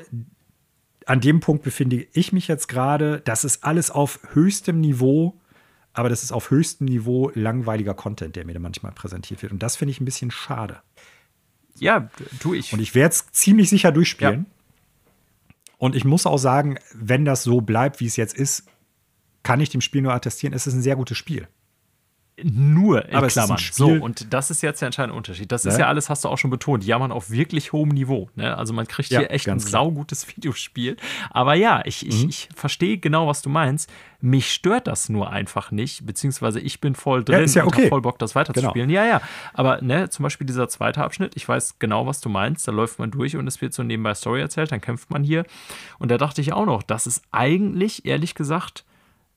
an 1.06 1.20
dem 1.20 1.40
Punkt 1.40 1.64
befinde 1.64 2.06
ich 2.12 2.32
mich 2.32 2.48
jetzt 2.48 2.68
gerade. 2.68 3.20
Das 3.24 3.44
ist 3.44 3.64
alles 3.64 3.90
auf 3.90 4.20
höchstem 4.32 4.80
Niveau, 4.80 5.38
aber 5.92 6.08
das 6.08 6.22
ist 6.22 6.32
auf 6.32 6.50
höchstem 6.50 6.86
Niveau 6.86 7.30
langweiliger 7.34 7.94
Content, 7.94 8.36
der 8.36 8.44
mir 8.44 8.54
da 8.54 8.60
manchmal 8.60 8.92
präsentiert 8.92 9.42
wird. 9.42 9.52
Und 9.52 9.62
das 9.62 9.76
finde 9.76 9.92
ich 9.92 10.00
ein 10.00 10.04
bisschen 10.04 10.30
schade. 10.30 10.80
Ja, 11.78 12.08
tue 12.40 12.56
ich. 12.58 12.72
Und 12.72 12.80
ich 12.80 12.94
werde 12.94 13.12
es 13.12 13.26
ziemlich 13.32 13.68
sicher 13.68 13.92
durchspielen. 13.92 14.46
Ja. 14.48 14.63
Und 15.78 15.94
ich 15.94 16.04
muss 16.04 16.26
auch 16.26 16.38
sagen, 16.38 16.78
wenn 16.94 17.24
das 17.24 17.42
so 17.42 17.60
bleibt, 17.60 18.00
wie 18.00 18.06
es 18.06 18.16
jetzt 18.16 18.34
ist, 18.34 18.64
kann 19.42 19.60
ich 19.60 19.70
dem 19.70 19.80
Spiel 19.80 20.02
nur 20.02 20.14
attestieren, 20.14 20.54
es 20.54 20.66
ist 20.66 20.74
ein 20.74 20.82
sehr 20.82 20.96
gutes 20.96 21.18
Spiel 21.18 21.48
nur 22.42 23.08
in 23.08 23.14
Aber 23.14 23.28
Klammern. 23.28 23.58
So, 23.72 23.88
und 23.88 24.32
das 24.32 24.50
ist 24.50 24.60
jetzt 24.62 24.80
der 24.80 24.86
entscheidende 24.86 25.16
Unterschied. 25.16 25.52
Das 25.52 25.64
ja. 25.64 25.70
ist 25.70 25.78
ja 25.78 25.86
alles, 25.86 26.10
hast 26.10 26.24
du 26.24 26.28
auch 26.28 26.38
schon 26.38 26.50
betont, 26.50 26.84
jammern 26.84 27.12
auf 27.12 27.30
wirklich 27.30 27.72
hohem 27.72 27.90
Niveau. 27.90 28.28
Ne? 28.34 28.56
Also 28.56 28.72
man 28.72 28.88
kriegt 28.88 29.10
ja, 29.10 29.20
hier 29.20 29.30
echt 29.30 29.48
ein 29.48 29.60
saugutes 29.60 30.26
Videospiel. 30.36 30.96
Aber 31.30 31.54
ja, 31.54 31.82
ich, 31.84 32.02
mhm. 32.02 32.08
ich, 32.08 32.24
ich 32.24 32.48
verstehe 32.54 32.98
genau, 32.98 33.28
was 33.28 33.42
du 33.42 33.50
meinst. 33.50 33.90
Mich 34.20 34.52
stört 34.52 34.86
das 34.86 35.08
nur 35.08 35.30
einfach 35.30 35.70
nicht, 35.70 36.06
beziehungsweise 36.06 36.58
ich 36.58 36.80
bin 36.80 36.94
voll 36.94 37.22
drin 37.22 37.46
ja, 37.46 37.62
und 37.62 37.68
okay. 37.68 37.88
voll 37.88 38.00
Bock, 38.00 38.18
das 38.18 38.34
weiterzuspielen. 38.34 38.88
Genau. 38.88 39.00
Ja, 39.00 39.06
ja. 39.06 39.20
Aber 39.52 39.80
ne, 39.82 40.08
zum 40.08 40.22
Beispiel 40.24 40.46
dieser 40.46 40.68
zweite 40.68 41.04
Abschnitt, 41.04 41.36
ich 41.36 41.48
weiß 41.48 41.78
genau, 41.78 42.06
was 42.06 42.20
du 42.20 42.28
meinst. 42.28 42.66
Da 42.66 42.72
läuft 42.72 42.98
man 42.98 43.10
durch 43.10 43.36
und 43.36 43.46
es 43.46 43.60
wird 43.60 43.74
so 43.74 43.82
nebenbei 43.82 44.14
Story 44.14 44.40
erzählt, 44.40 44.72
dann 44.72 44.80
kämpft 44.80 45.10
man 45.10 45.22
hier. 45.22 45.44
Und 45.98 46.10
da 46.10 46.18
dachte 46.18 46.40
ich 46.40 46.52
auch 46.52 46.66
noch, 46.66 46.82
das 46.82 47.06
ist 47.06 47.22
eigentlich, 47.30 48.06
ehrlich 48.06 48.34
gesagt, 48.34 48.84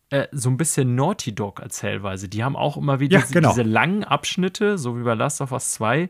äh, 0.10 0.28
so 0.32 0.50
ein 0.50 0.58
bisschen 0.58 0.96
Naughty 0.96 1.36
Dog 1.36 1.60
Erzählweise. 1.60 2.30
Die 2.30 2.44
haben 2.44 2.56
auch 2.56 2.78
immer 2.78 3.00
wieder 3.00 3.20
ja, 3.20 3.26
genau. 3.30 3.50
diese 3.50 3.64
langen 3.64 4.04
Abschnitte, 4.04 4.78
so 4.78 4.98
wie 4.98 5.04
bei 5.04 5.14
Last 5.14 5.42
of 5.42 5.52
Us 5.52 5.74
2, 5.74 6.10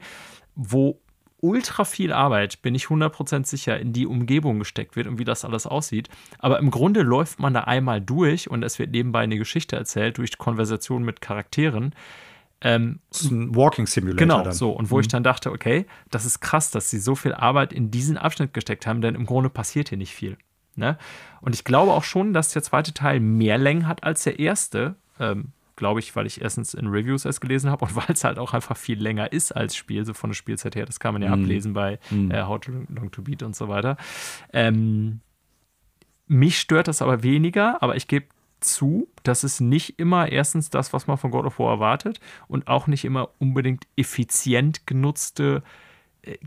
wo 0.56 1.00
ultra 1.40 1.85
viel 1.85 2.11
Arbeit, 2.11 2.61
bin 2.61 2.76
ich 2.76 2.85
100% 2.85 3.45
sicher, 3.45 3.80
in 3.80 3.93
die 3.93 4.08
Umgebung 4.08 4.59
gesteckt 4.59 4.95
wird 4.95 5.08
und 5.08 5.19
wie 5.19 5.24
das 5.24 5.45
alles 5.45 5.67
aussieht. 5.67 6.09
Aber 6.40 6.59
im 6.59 6.72
Grunde 6.72 7.01
läuft 7.01 7.40
man 7.40 7.53
da 7.53 7.61
einmal 7.61 8.01
durch 8.01 8.50
und 8.50 8.64
es 8.64 8.80
wird 8.80 8.92
nebenbei 8.92 9.22
eine 9.22 9.38
Geschichte 9.38 9.76
erzählt 9.76 10.17
durch 10.17 10.38
Konversationen 10.38 11.06
mit 11.06 11.22
Charakteren. 11.22 11.93
Ähm, 12.61 13.00
das 13.11 13.22
ist 13.22 13.32
ein 13.32 13.56
Walking 13.56 13.85
Simulator. 13.85 14.19
Genau, 14.19 14.43
dann. 14.43 14.53
so. 14.53 14.72
Und 14.72 14.90
wo 14.90 14.95
mhm. 14.95 15.01
ich 15.01 15.08
dann 15.09 15.24
dachte, 15.24 15.51
okay, 15.51 15.85
das 16.09 16.26
ist 16.26 16.40
krass, 16.40 16.72
dass 16.72 16.90
sie 16.90 17.00
so 17.00 17.14
viel 17.14 17.34
Arbeit 17.34 17.72
in 17.72 17.92
diesen 17.92 18.17
Abschnitt 18.17 18.53
gesteckt 18.53 18.88
haben, 18.88 19.01
denn 19.01 19.14
im 19.14 19.26
Grunde 19.26 19.50
passiert 19.50 19.90
hier 19.90 19.98
nicht 19.98 20.14
viel. 20.14 20.38
Ne? 20.77 20.97
Und 21.41 21.56
ich 21.56 21.64
glaube 21.64 21.91
auch 21.91 22.03
schon, 22.03 22.33
dass 22.33 22.53
der 22.53 22.64
zweite 22.64 22.93
Teil 22.93 23.19
mehr 23.19 23.57
Längen 23.57 23.88
hat 23.88 24.03
als 24.03 24.23
der 24.23 24.39
erste. 24.39 24.95
Ähm, 25.19 25.51
glaube 25.77 25.99
ich, 25.99 26.15
weil 26.15 26.25
ich 26.25 26.41
erstens 26.41 26.73
in 26.73 26.88
Reviews 26.88 27.23
es 27.23 27.39
gelesen 27.39 27.72
habe 27.72 27.85
und 27.85 27.95
weil 27.95 28.09
es 28.09 28.23
halt 28.23 28.38
auch 28.39 28.53
einfach 28.53 28.75
viel 28.75 29.01
länger 29.01 29.31
ist 29.31 29.53
als 29.53 29.75
Spiel, 29.75 30.06
so 30.06 30.14
von 30.14 30.31
der 30.31 30.35
Spielzeit 30.35 30.75
her. 30.75 30.85
Das 30.85 30.99
kann 30.99 31.14
man 31.14 31.22
ja 31.22 31.33
mm. 31.33 31.43
ablesen 31.43 31.73
bei 31.73 31.99
mm. 32.09 32.31
äh, 32.31 32.43
How 32.43 32.59
to 32.59 32.72
Long 32.89 33.11
to 33.11 33.22
Beat 33.22 33.43
und 33.43 33.56
so 33.56 33.69
weiter. 33.69 33.95
Ähm, 34.51 35.22
mich 36.27 36.59
stört 36.59 36.88
das 36.88 37.01
aber 37.01 37.23
weniger, 37.23 37.81
aber 37.81 37.95
ich 37.95 38.07
gebe 38.07 38.25
zu, 38.59 39.07
dass 39.23 39.43
es 39.43 39.59
nicht 39.59 39.99
immer 39.99 40.31
erstens 40.31 40.69
das, 40.69 40.91
was 40.91 41.07
man 41.07 41.17
von 41.17 41.31
God 41.31 41.45
of 41.45 41.59
War 41.59 41.73
erwartet 41.73 42.19
und 42.47 42.67
auch 42.67 42.88
nicht 42.88 43.06
immer 43.06 43.30
unbedingt 43.38 43.88
effizient 43.95 44.88
genutzte 44.88 45.64
äh, 46.23 46.38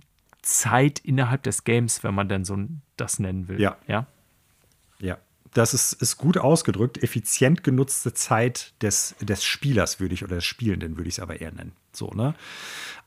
Zeit 0.42 0.98
innerhalb 0.98 1.44
des 1.44 1.64
Games, 1.64 2.02
wenn 2.02 2.14
man 2.14 2.28
denn 2.28 2.44
so 2.44 2.58
das 2.96 3.20
nennen 3.20 3.48
will. 3.48 3.60
Ja. 3.60 3.76
Ja 3.86 4.06
ja. 5.00 5.18
Das 5.52 5.74
ist, 5.74 5.94
ist 5.94 6.16
gut 6.16 6.38
ausgedrückt. 6.38 7.02
Effizient 7.02 7.64
genutzte 7.64 8.14
Zeit 8.14 8.72
des, 8.82 9.16
des 9.20 9.42
Spielers 9.42 9.98
würde 9.98 10.14
ich 10.14 10.22
oder 10.22 10.36
des 10.36 10.44
Spielenden 10.44 10.96
würde 10.96 11.08
ich 11.08 11.16
es 11.16 11.20
aber 11.20 11.40
eher 11.40 11.50
nennen. 11.50 11.72
So, 11.92 12.10
ne? 12.10 12.34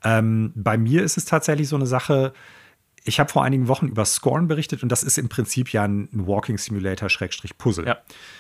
Ähm, 0.03 0.51
bei 0.53 0.77
mir 0.77 1.03
ist 1.03 1.15
es 1.15 1.23
tatsächlich 1.23 1.69
so 1.69 1.77
eine 1.77 1.85
Sache, 1.85 2.33
ich 3.05 3.19
habe 3.19 3.29
vor 3.29 3.43
einigen 3.43 3.67
Wochen 3.67 3.87
über 3.87 4.03
Scorn 4.05 4.47
berichtet 4.47 4.83
und 4.83 4.89
das 4.89 5.03
ist 5.03 5.17
im 5.17 5.29
Prinzip 5.29 5.71
ja 5.71 5.83
ein 5.83 6.09
Walking 6.11 6.57
Simulator 6.57 7.09
Schrägstrich 7.09 7.57
Puzzle. 7.57 7.87
Ja. 7.87 7.97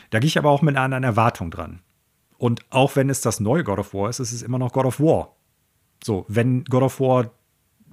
Da 0.09 0.19
gehe 0.19 0.27
ich 0.27 0.37
aber 0.37 0.49
auch 0.49 0.61
mit 0.61 0.75
einer 0.75 0.83
anderen 0.83 1.03
Erwartung 1.03 1.51
dran. 1.51 1.79
Und 2.37 2.61
auch 2.71 2.95
wenn 2.95 3.09
es 3.09 3.21
das 3.21 3.39
neue 3.39 3.63
God 3.63 3.79
of 3.79 3.93
War 3.93 4.09
ist, 4.09 4.19
ist 4.19 4.33
es 4.33 4.41
immer 4.41 4.59
noch 4.59 4.73
God 4.73 4.85
of 4.85 4.99
War. 4.99 5.35
So, 6.03 6.25
wenn 6.27 6.65
God 6.65 6.83
of 6.83 6.99
War 6.99 7.31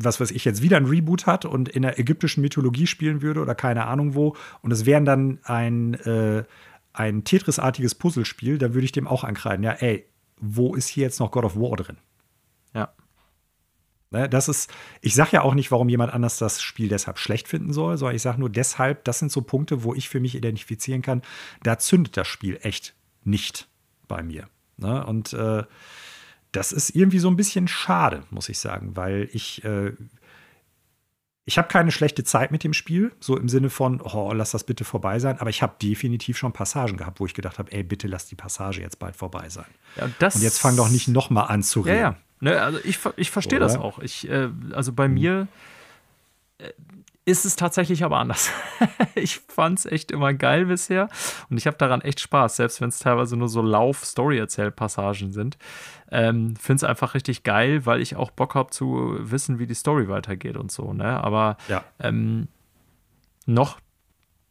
was 0.03 0.21
weiß 0.21 0.31
ich, 0.31 0.45
jetzt 0.45 0.63
wieder 0.63 0.77
ein 0.77 0.87
Reboot 0.87 1.27
hat 1.27 1.45
und 1.45 1.69
in 1.69 1.83
der 1.83 1.99
ägyptischen 1.99 2.43
Mythologie 2.43 2.87
spielen 2.87 3.23
würde 3.23 3.41
oder 3.41 3.55
keine 3.55 3.87
Ahnung 3.87 4.15
wo 4.15 4.37
und 4.63 4.71
es 4.73 4.87
wären 4.87 5.05
dann 5.05 5.39
ein, 5.45 5.95
äh, 5.95 6.45
ein 6.93 7.25
Tetris-artiges 7.25 7.95
Puzzlespiel, 7.95 8.59
da 8.59 8.75
würde 8.75 8.85
ich 8.85 8.93
dem 8.93 9.07
auch 9.07 9.25
ankreiden, 9.25 9.65
ja, 9.65 9.73
ey, 9.73 10.07
wo 10.41 10.75
ist 10.75 10.89
hier 10.89 11.05
jetzt 11.05 11.21
noch 11.21 11.31
God 11.31 11.45
of 11.45 11.57
War 11.57 11.77
drin? 11.77 11.99
Ja. 12.75 12.93
Ne, 14.11 14.29
das 14.29 14.49
ist, 14.49 14.73
ich 15.03 15.15
sage 15.15 15.31
ja 15.33 15.43
auch 15.43 15.55
nicht, 15.55 15.71
warum 15.71 15.89
jemand 15.89 16.13
anders 16.13 16.39
das 16.39 16.61
Spiel 16.61 16.89
deshalb 16.89 17.19
schlecht 17.19 17.47
finden 17.47 17.73
soll, 17.73 17.97
sondern 17.97 18.17
ich 18.17 18.23
sage 18.23 18.41
nur 18.41 18.51
deshalb, 18.51 19.05
das 19.05 19.21
sind 19.21 19.31
so 19.31 19.43
Punkte, 19.43 19.85
wo 19.85 19.95
ich 19.95 20.09
für 20.09 20.19
mich 20.19 20.35
identifizieren 20.35 21.03
kann, 21.03 21.23
da 21.63 21.79
zündet 21.79 22.17
das 22.17 22.27
Spiel 22.27 22.59
echt 22.63 22.95
nicht 23.23 23.69
bei 24.09 24.23
mir. 24.23 24.49
Ne? 24.79 25.07
Und 25.07 25.33
äh, 25.33 25.63
das 26.53 26.73
ist 26.73 26.91
irgendwie 26.91 27.19
so 27.19 27.29
ein 27.29 27.37
bisschen 27.37 27.69
schade, 27.69 28.25
muss 28.31 28.49
ich 28.49 28.59
sagen, 28.59 28.97
weil 28.97 29.29
ich 29.33 29.65
äh, 29.65 29.93
ich 31.51 31.59
habe 31.59 31.67
keine 31.67 31.91
schlechte 31.91 32.23
Zeit 32.23 32.53
mit 32.53 32.63
dem 32.63 32.73
Spiel, 32.73 33.13
so 33.19 33.37
im 33.37 33.49
Sinne 33.49 33.71
von, 33.71 34.01
oh, 34.01 34.33
lass 34.33 34.53
das 34.53 34.63
bitte 34.63 34.85
vorbei 34.85 35.19
sein, 35.19 35.39
aber 35.41 35.51
ich 35.51 35.63
habe 35.63 35.75
definitiv 35.83 36.39
schon 36.39 36.53
Passagen 36.53 36.97
gehabt, 36.97 37.19
wo 37.19 37.27
ich 37.27 37.35
gedacht 37.35 37.59
habe, 37.59 37.73
ey, 37.73 37.83
bitte 37.83 38.07
lass 38.07 38.27
die 38.27 38.37
Passage 38.37 38.81
jetzt 38.81 39.01
bald 39.01 39.17
vorbei 39.17 39.49
sein. 39.49 39.67
Ja, 39.97 40.05
und 40.05 40.15
jetzt 40.21 40.61
fang 40.61 40.77
doch 40.77 40.89
nicht 40.89 41.09
noch 41.09 41.29
mal 41.31 41.45
an 41.45 41.65
zu 41.65 41.81
reden. 41.81 41.97
Ja, 41.97 42.03
ja. 42.03 42.17
Ne, 42.41 42.63
also 42.63 42.79
ich, 42.85 43.01
ich 43.17 43.31
verstehe 43.31 43.59
das 43.59 43.77
auch. 43.77 43.99
Ich, 43.99 44.29
äh, 44.29 44.49
also 44.73 44.93
bei 44.93 45.07
hm. 45.07 45.15
mir 45.15 45.49
äh, 46.59 46.71
ist 47.31 47.45
es 47.45 47.57
tatsächlich 47.57 48.05
aber 48.05 48.19
anders. 48.19 48.51
ich 49.15 49.39
fand 49.39 49.79
es 49.79 49.87
echt 49.87 50.11
immer 50.11 50.35
geil 50.35 50.67
bisher 50.67 51.09
und 51.49 51.57
ich 51.57 51.67
habe 51.67 51.77
daran 51.77 52.01
echt 52.01 52.21
Spaß, 52.21 52.57
selbst 52.57 52.81
wenn 52.81 52.89
es 52.89 52.99
teilweise 52.99 53.37
nur 53.37 53.49
so 53.49 53.63
Lauf-Story-Erzähl-Passagen 53.63 55.33
sind. 55.33 55.57
Ähm, 56.11 56.57
Finde 56.57 56.77
es 56.77 56.85
einfach 56.85 57.15
richtig 57.15 57.45
geil, 57.45 57.87
weil 57.87 58.01
ich 58.01 58.17
auch 58.17 58.31
Bock 58.31 58.55
habe 58.55 58.71
zu 58.71 59.17
wissen, 59.21 59.59
wie 59.59 59.67
die 59.67 59.75
Story 59.75 60.09
weitergeht 60.09 60.57
und 60.57 60.73
so. 60.73 60.93
Ne? 60.93 61.23
Aber 61.23 61.57
ja. 61.69 61.85
ähm, 62.01 62.49
noch 63.47 63.79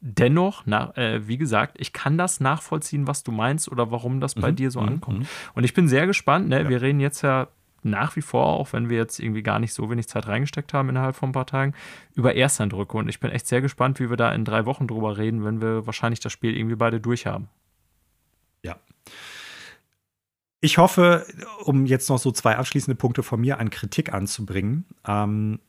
dennoch, 0.00 0.62
na, 0.64 0.96
äh, 0.96 1.28
wie 1.28 1.36
gesagt, 1.36 1.76
ich 1.78 1.92
kann 1.92 2.16
das 2.16 2.40
nachvollziehen, 2.40 3.06
was 3.06 3.22
du 3.22 3.32
meinst 3.32 3.70
oder 3.70 3.90
warum 3.90 4.20
das 4.20 4.34
bei 4.34 4.50
mhm. 4.50 4.56
dir 4.56 4.70
so 4.70 4.80
mhm. 4.80 4.88
ankommt. 4.88 5.18
Mhm. 5.20 5.26
Und 5.54 5.64
ich 5.64 5.74
bin 5.74 5.88
sehr 5.88 6.06
gespannt. 6.06 6.48
Ne? 6.48 6.62
Ja. 6.62 6.68
Wir 6.68 6.80
reden 6.80 7.00
jetzt 7.00 7.20
ja 7.20 7.48
nach 7.82 8.16
wie 8.16 8.22
vor, 8.22 8.46
auch 8.46 8.72
wenn 8.72 8.88
wir 8.88 8.96
jetzt 8.96 9.18
irgendwie 9.18 9.42
gar 9.42 9.58
nicht 9.58 9.72
so 9.72 9.90
wenig 9.90 10.08
Zeit 10.08 10.26
reingesteckt 10.26 10.72
haben 10.72 10.88
innerhalb 10.88 11.16
von 11.16 11.30
ein 11.30 11.32
paar 11.32 11.46
Tagen, 11.46 11.74
über 12.14 12.34
Ersteindrücke. 12.34 12.96
Und 12.96 13.08
ich 13.08 13.20
bin 13.20 13.30
echt 13.30 13.46
sehr 13.46 13.60
gespannt, 13.60 14.00
wie 14.00 14.10
wir 14.10 14.16
da 14.16 14.32
in 14.32 14.44
drei 14.44 14.66
Wochen 14.66 14.86
drüber 14.86 15.18
reden, 15.18 15.44
wenn 15.44 15.60
wir 15.60 15.86
wahrscheinlich 15.86 16.20
das 16.20 16.32
Spiel 16.32 16.56
irgendwie 16.56 16.76
beide 16.76 17.00
durchhaben. 17.00 17.48
Ja. 18.62 18.76
Ich 20.60 20.76
hoffe, 20.76 21.26
um 21.64 21.86
jetzt 21.86 22.10
noch 22.10 22.18
so 22.18 22.32
zwei 22.32 22.56
abschließende 22.56 22.96
Punkte 22.96 23.22
von 23.22 23.40
mir 23.40 23.58
an 23.58 23.70
Kritik 23.70 24.12
anzubringen. 24.12 24.84
Ähm, 25.06 25.60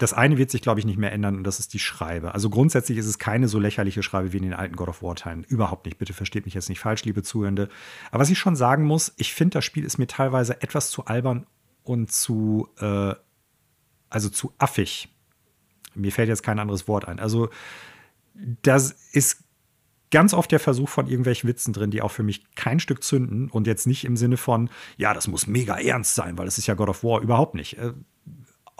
das 0.00 0.14
eine 0.14 0.38
wird 0.38 0.50
sich, 0.50 0.62
glaube 0.62 0.80
ich, 0.80 0.86
nicht 0.86 0.98
mehr 0.98 1.12
ändern 1.12 1.36
und 1.36 1.44
das 1.44 1.58
ist 1.58 1.74
die 1.74 1.78
Schreibe. 1.78 2.32
Also 2.32 2.48
grundsätzlich 2.48 2.96
ist 2.96 3.04
es 3.04 3.18
keine 3.18 3.48
so 3.48 3.58
lächerliche 3.58 4.02
Schreibe 4.02 4.32
wie 4.32 4.38
in 4.38 4.44
den 4.44 4.54
alten 4.54 4.74
God 4.74 4.88
of 4.88 5.02
War-Teilen. 5.02 5.44
Überhaupt 5.44 5.84
nicht. 5.84 5.98
Bitte 5.98 6.14
versteht 6.14 6.46
mich 6.46 6.54
jetzt 6.54 6.70
nicht 6.70 6.80
falsch, 6.80 7.04
liebe 7.04 7.22
Zuhörende. 7.22 7.68
Aber 8.10 8.22
was 8.22 8.30
ich 8.30 8.38
schon 8.38 8.56
sagen 8.56 8.84
muss, 8.84 9.12
ich 9.18 9.34
finde, 9.34 9.58
das 9.58 9.66
Spiel 9.66 9.84
ist 9.84 9.98
mir 9.98 10.06
teilweise 10.06 10.62
etwas 10.62 10.90
zu 10.90 11.04
albern 11.04 11.46
und 11.82 12.10
zu, 12.10 12.68
äh, 12.78 13.14
also 14.08 14.30
zu 14.30 14.54
affig. 14.56 15.10
Mir 15.94 16.12
fällt 16.12 16.30
jetzt 16.30 16.42
kein 16.42 16.58
anderes 16.58 16.88
Wort 16.88 17.06
ein. 17.06 17.20
Also, 17.20 17.50
das 18.62 18.92
ist 19.12 19.44
ganz 20.10 20.32
oft 20.32 20.50
der 20.50 20.60
Versuch 20.60 20.88
von 20.88 21.08
irgendwelchen 21.08 21.46
Witzen 21.46 21.74
drin, 21.74 21.90
die 21.90 22.00
auch 22.00 22.10
für 22.10 22.22
mich 22.22 22.46
kein 22.54 22.80
Stück 22.80 23.04
zünden 23.04 23.50
und 23.50 23.66
jetzt 23.66 23.86
nicht 23.86 24.04
im 24.04 24.16
Sinne 24.16 24.38
von, 24.38 24.70
ja, 24.96 25.12
das 25.12 25.28
muss 25.28 25.46
mega 25.46 25.78
ernst 25.78 26.14
sein, 26.14 26.38
weil 26.38 26.48
es 26.48 26.56
ist 26.56 26.66
ja 26.66 26.74
God 26.74 26.88
of 26.88 27.04
War, 27.04 27.20
überhaupt 27.20 27.54
nicht. 27.54 27.76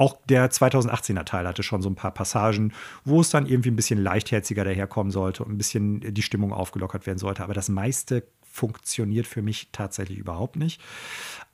Auch 0.01 0.17
der 0.31 0.51
2018er 0.51 1.25
Teil 1.25 1.47
hatte 1.47 1.63
schon 1.63 1.83
so 1.83 1.91
ein 1.91 1.95
paar 1.95 2.11
Passagen, 2.11 2.73
wo 3.05 3.21
es 3.21 3.29
dann 3.29 3.45
irgendwie 3.45 3.71
ein 3.71 3.77
bisschen 3.77 4.03
leichtherziger 4.03 4.65
daherkommen 4.65 5.11
sollte 5.11 5.45
und 5.45 5.53
ein 5.53 5.59
bisschen 5.59 6.01
die 6.01 6.23
Stimmung 6.23 6.55
aufgelockert 6.55 7.07
werden 7.07 7.19
sollte. 7.19 7.43
Aber 7.45 7.53
das 7.53 7.69
meiste 7.69 8.23
funktioniert 8.51 9.27
für 9.27 9.43
mich 9.43 9.69
tatsächlich 9.73 10.17
überhaupt 10.17 10.57
nicht. 10.57 10.81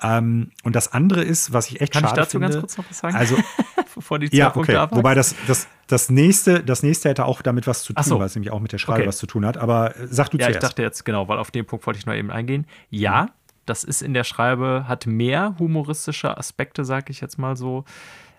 Ähm, 0.01 0.53
und 0.63 0.77
das 0.77 0.93
andere 0.93 1.25
ist, 1.25 1.53
was 1.53 1.69
ich 1.71 1.81
echt 1.81 1.93
Kann 1.93 2.03
schade 2.03 2.13
ich 2.21 2.25
dazu 2.25 2.39
finde. 2.39 2.47
ganz 2.49 2.61
kurz 2.61 2.79
noch 2.79 2.85
was 2.89 2.99
sagen? 2.99 3.17
Also, 3.17 3.37
bevor 3.97 4.21
die 4.21 4.29
ja, 4.37 4.55
okay. 4.55 4.77
abhaken? 4.77 4.99
Wobei 4.99 5.17
das, 5.17 5.35
das, 5.49 5.67
das, 5.89 6.09
nächste, 6.09 6.63
das 6.63 6.85
nächste 6.85 7.09
hätte 7.09 7.25
auch 7.25 7.43
damit 7.43 7.67
was 7.67 7.83
zu 7.83 7.95
tun, 7.95 8.05
so. 8.05 8.21
weil 8.21 8.27
es 8.27 8.37
nämlich 8.37 8.53
auch 8.53 8.61
mit 8.61 8.71
der 8.71 8.79
Schreibe 8.79 9.01
Okay. 9.01 9.09
was 9.09 9.19
zu 9.19 9.27
tun 9.27 9.45
hat. 9.45 9.57
Aber 9.57 9.97
äh, 9.97 10.07
sag 10.09 10.31
du 10.31 10.39
Ja, 10.39 10.47
ich 10.47 10.53
zuerst. 10.53 10.63
dachte 10.63 10.83
jetzt, 10.83 11.05
genau, 11.05 11.27
weil 11.27 11.39
auf 11.39 11.51
den 11.51 11.67
Punkt 11.67 11.85
wollte 11.85 11.99
ich 11.99 12.07
noch 12.07 12.15
eben 12.15 12.31
eingehen. 12.31 12.65
Ja, 12.91 13.31
das 13.67 13.83
ist 13.83 14.03
in 14.03 14.15
der 14.15 14.23
Schreibe, 14.23 14.85
hat 14.87 15.07
mehr 15.07 15.57
humoristische 15.59 16.39
Aspekte, 16.39 16.85
sag 16.85 17.11
ich 17.11 17.21
jetzt 17.21 17.37
mal 17.37 17.57
so, 17.57 17.85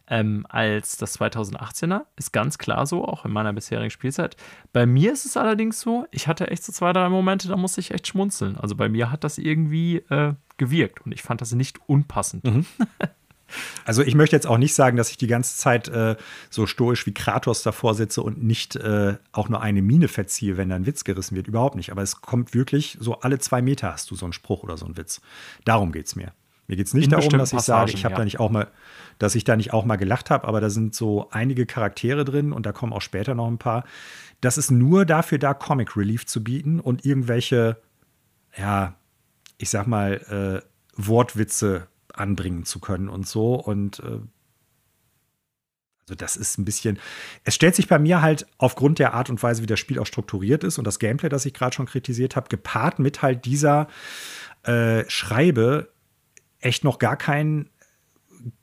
ähm, 0.09 0.45
als 0.49 0.97
das 0.97 1.19
2018er. 1.19 2.01
Ist 2.15 2.31
ganz 2.31 2.57
klar 2.57 2.85
so, 2.85 3.05
auch 3.05 3.25
in 3.25 3.31
meiner 3.31 3.53
bisherigen 3.53 3.89
Spielzeit. 3.89 4.35
Bei 4.73 4.85
mir 4.85 5.13
ist 5.13 5.25
es 5.25 5.37
allerdings 5.37 5.79
so, 5.79 6.05
ich 6.11 6.27
hatte 6.27 6.49
echt 6.49 6.63
so 6.63 6.71
zwei, 6.71 6.93
drei 6.93 7.09
Momente, 7.09 7.47
da 7.47 7.57
musste 7.57 7.81
ich 7.81 7.91
echt 7.91 8.07
schmunzeln. 8.07 8.57
Also 8.57 8.75
bei 8.75 8.89
mir 8.89 9.11
hat 9.11 9.23
das 9.23 9.37
irgendwie 9.37 9.97
äh, 10.09 10.33
gewirkt 10.57 11.05
und 11.05 11.11
ich 11.11 11.21
fand 11.21 11.41
das 11.41 11.51
nicht 11.53 11.79
unpassend. 11.87 12.43
Mhm. 12.43 12.65
Also 13.85 14.01
ich 14.01 14.15
möchte 14.15 14.35
jetzt 14.35 14.47
auch 14.47 14.57
nicht 14.57 14.73
sagen, 14.73 14.97
dass 14.97 15.09
ich 15.09 15.17
die 15.17 15.27
ganze 15.27 15.55
Zeit 15.55 15.87
äh, 15.87 16.15
so 16.49 16.65
stoisch 16.65 17.05
wie 17.05 17.13
Kratos 17.13 17.63
davor 17.63 17.95
sitze 17.95 18.21
und 18.21 18.43
nicht 18.43 18.75
äh, 18.75 19.15
auch 19.31 19.49
nur 19.49 19.61
eine 19.61 19.81
Mine 19.81 20.07
verziehe, 20.07 20.57
wenn 20.57 20.69
da 20.69 20.75
ein 20.75 20.85
Witz 20.85 21.03
gerissen 21.03 21.35
wird. 21.35 21.47
Überhaupt 21.47 21.75
nicht. 21.75 21.91
Aber 21.91 22.01
es 22.01 22.21
kommt 22.21 22.53
wirklich, 22.53 22.97
so 22.99 23.19
alle 23.21 23.39
zwei 23.39 23.61
Meter 23.61 23.93
hast 23.93 24.11
du 24.11 24.15
so 24.15 24.25
einen 24.25 24.33
Spruch 24.33 24.63
oder 24.63 24.77
so 24.77 24.85
einen 24.85 24.97
Witz. 24.97 25.21
Darum 25.63 25.91
geht 25.91 26.07
es 26.07 26.15
mir. 26.15 26.33
Mir 26.67 26.75
geht 26.75 26.87
es 26.87 26.93
nicht 26.93 27.11
darum, 27.11 27.29
dass 27.29 27.53
ich 27.53 27.61
sage, 27.61 27.85
Passagen, 27.85 27.97
ich 27.97 28.03
habe 28.03 28.13
ja. 28.13 28.17
da 28.19 28.25
nicht 28.25 28.39
auch 28.39 28.49
mal, 28.49 28.67
dass 29.19 29.35
ich 29.35 29.45
da 29.45 29.55
nicht 29.55 29.71
auch 29.73 29.85
mal 29.85 29.95
gelacht 29.95 30.29
habe, 30.29 30.47
aber 30.47 30.59
da 30.59 30.69
sind 30.69 30.93
so 30.93 31.29
einige 31.31 31.65
Charaktere 31.65 32.25
drin 32.25 32.51
und 32.51 32.65
da 32.65 32.73
kommen 32.73 32.91
auch 32.91 33.01
später 33.01 33.35
noch 33.35 33.47
ein 33.47 33.57
paar. 33.57 33.85
Das 34.41 34.57
ist 34.57 34.69
nur 34.69 35.05
dafür 35.05 35.39
da, 35.39 35.53
Comic 35.53 35.95
Relief 35.95 36.25
zu 36.25 36.43
bieten 36.43 36.79
und 36.79 37.05
irgendwelche, 37.05 37.81
ja, 38.57 38.95
ich 39.57 39.69
sag 39.69 39.87
mal, 39.87 40.61
äh, 40.63 40.67
Wortwitze 40.97 41.87
anbringen 42.13 42.65
zu 42.65 42.79
können 42.79 43.07
und 43.07 43.27
so. 43.27 43.55
Und 43.55 43.99
äh, 43.99 44.19
also 46.07 46.15
das 46.15 46.35
ist 46.35 46.57
ein 46.57 46.65
bisschen. 46.65 46.99
Es 47.43 47.55
stellt 47.55 47.75
sich 47.75 47.87
bei 47.87 47.99
mir 47.99 48.21
halt 48.21 48.45
aufgrund 48.57 48.99
der 48.99 49.13
Art 49.13 49.29
und 49.29 49.41
Weise, 49.41 49.61
wie 49.61 49.67
das 49.67 49.79
Spiel 49.79 49.99
auch 49.99 50.05
strukturiert 50.05 50.63
ist 50.63 50.77
und 50.77 50.85
das 50.85 50.99
Gameplay, 50.99 51.29
das 51.29 51.45
ich 51.45 51.53
gerade 51.53 51.75
schon 51.75 51.85
kritisiert 51.85 52.35
habe, 52.35 52.49
gepaart 52.49 52.99
mit 52.99 53.21
halt 53.21 53.45
dieser 53.45 53.87
äh, 54.63 55.03
Schreibe 55.09 55.89
echt 56.67 56.83
noch 56.83 56.99
gar 56.99 57.17
kein 57.17 57.69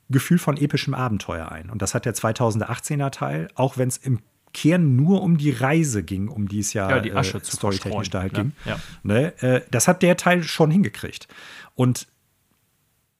Gefühl 0.09 0.37
von 0.37 0.57
epischem 0.57 0.93
Abenteuer 0.93 1.51
ein. 1.51 1.69
Und 1.69 1.81
das 1.81 1.93
hat 1.93 2.05
der 2.05 2.13
2018er 2.13 3.09
Teil, 3.09 3.47
auch 3.55 3.77
wenn 3.77 3.87
es 3.87 3.97
im 3.97 4.19
Kern 4.53 4.95
nur 4.95 5.21
um 5.21 5.37
die 5.37 5.51
Reise 5.51 6.03
ging, 6.03 6.29
um 6.29 6.47
die 6.47 6.59
es 6.59 6.73
ja, 6.73 6.89
Ja, 6.89 6.99
die 7.01 7.13
Asche 7.13 7.39
äh, 7.39 7.41
zu 7.41 7.57
storytechnisch 7.57 8.09
da 8.09 8.21
halt 8.21 8.33
verstreuen, 8.33 8.53
ging. 8.63 8.71
ne? 9.03 9.33
Ne? 9.41 9.55
Äh, 9.55 9.61
das 9.69 9.87
hat 9.87 10.01
der 10.01 10.15
Teil 10.15 10.43
schon 10.43 10.71
hingekriegt. 10.71 11.27
Und 11.73 12.07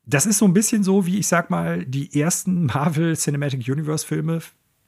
das 0.06 0.26
ist 0.26 0.38
so 0.38 0.46
ein 0.46 0.54
bisschen 0.54 0.84
so, 0.84 1.06
wie 1.06 1.18
ich 1.18 1.28
sag 1.28 1.50
mal, 1.50 1.84
die 1.86 2.20
ersten 2.20 2.66
Marvel 2.68 3.18
Cinematic 3.18 3.68
Universe 3.68 4.06
Filme 4.06 4.40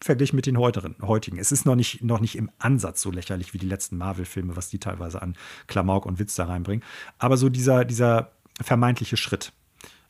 verglichen 0.01 0.35
mit 0.35 0.45
den 0.45 0.57
heuteren, 0.57 0.95
heutigen. 1.01 1.39
Es 1.39 1.51
ist 1.51 1.65
noch 1.65 1.75
nicht, 1.75 2.03
noch 2.03 2.19
nicht 2.19 2.37
im 2.37 2.51
Ansatz 2.59 3.01
so 3.01 3.11
lächerlich 3.11 3.53
wie 3.53 3.57
die 3.57 3.65
letzten 3.65 3.97
Marvel-Filme, 3.97 4.55
was 4.55 4.69
die 4.69 4.77
teilweise 4.77 5.21
an 5.23 5.35
Klamauk 5.65 6.05
und 6.05 6.19
Witz 6.19 6.35
da 6.35 6.45
reinbringen. 6.45 6.85
Aber 7.17 7.35
so 7.35 7.49
dieser, 7.49 7.83
dieser 7.83 8.31
vermeintliche 8.61 9.17
Schritt, 9.17 9.53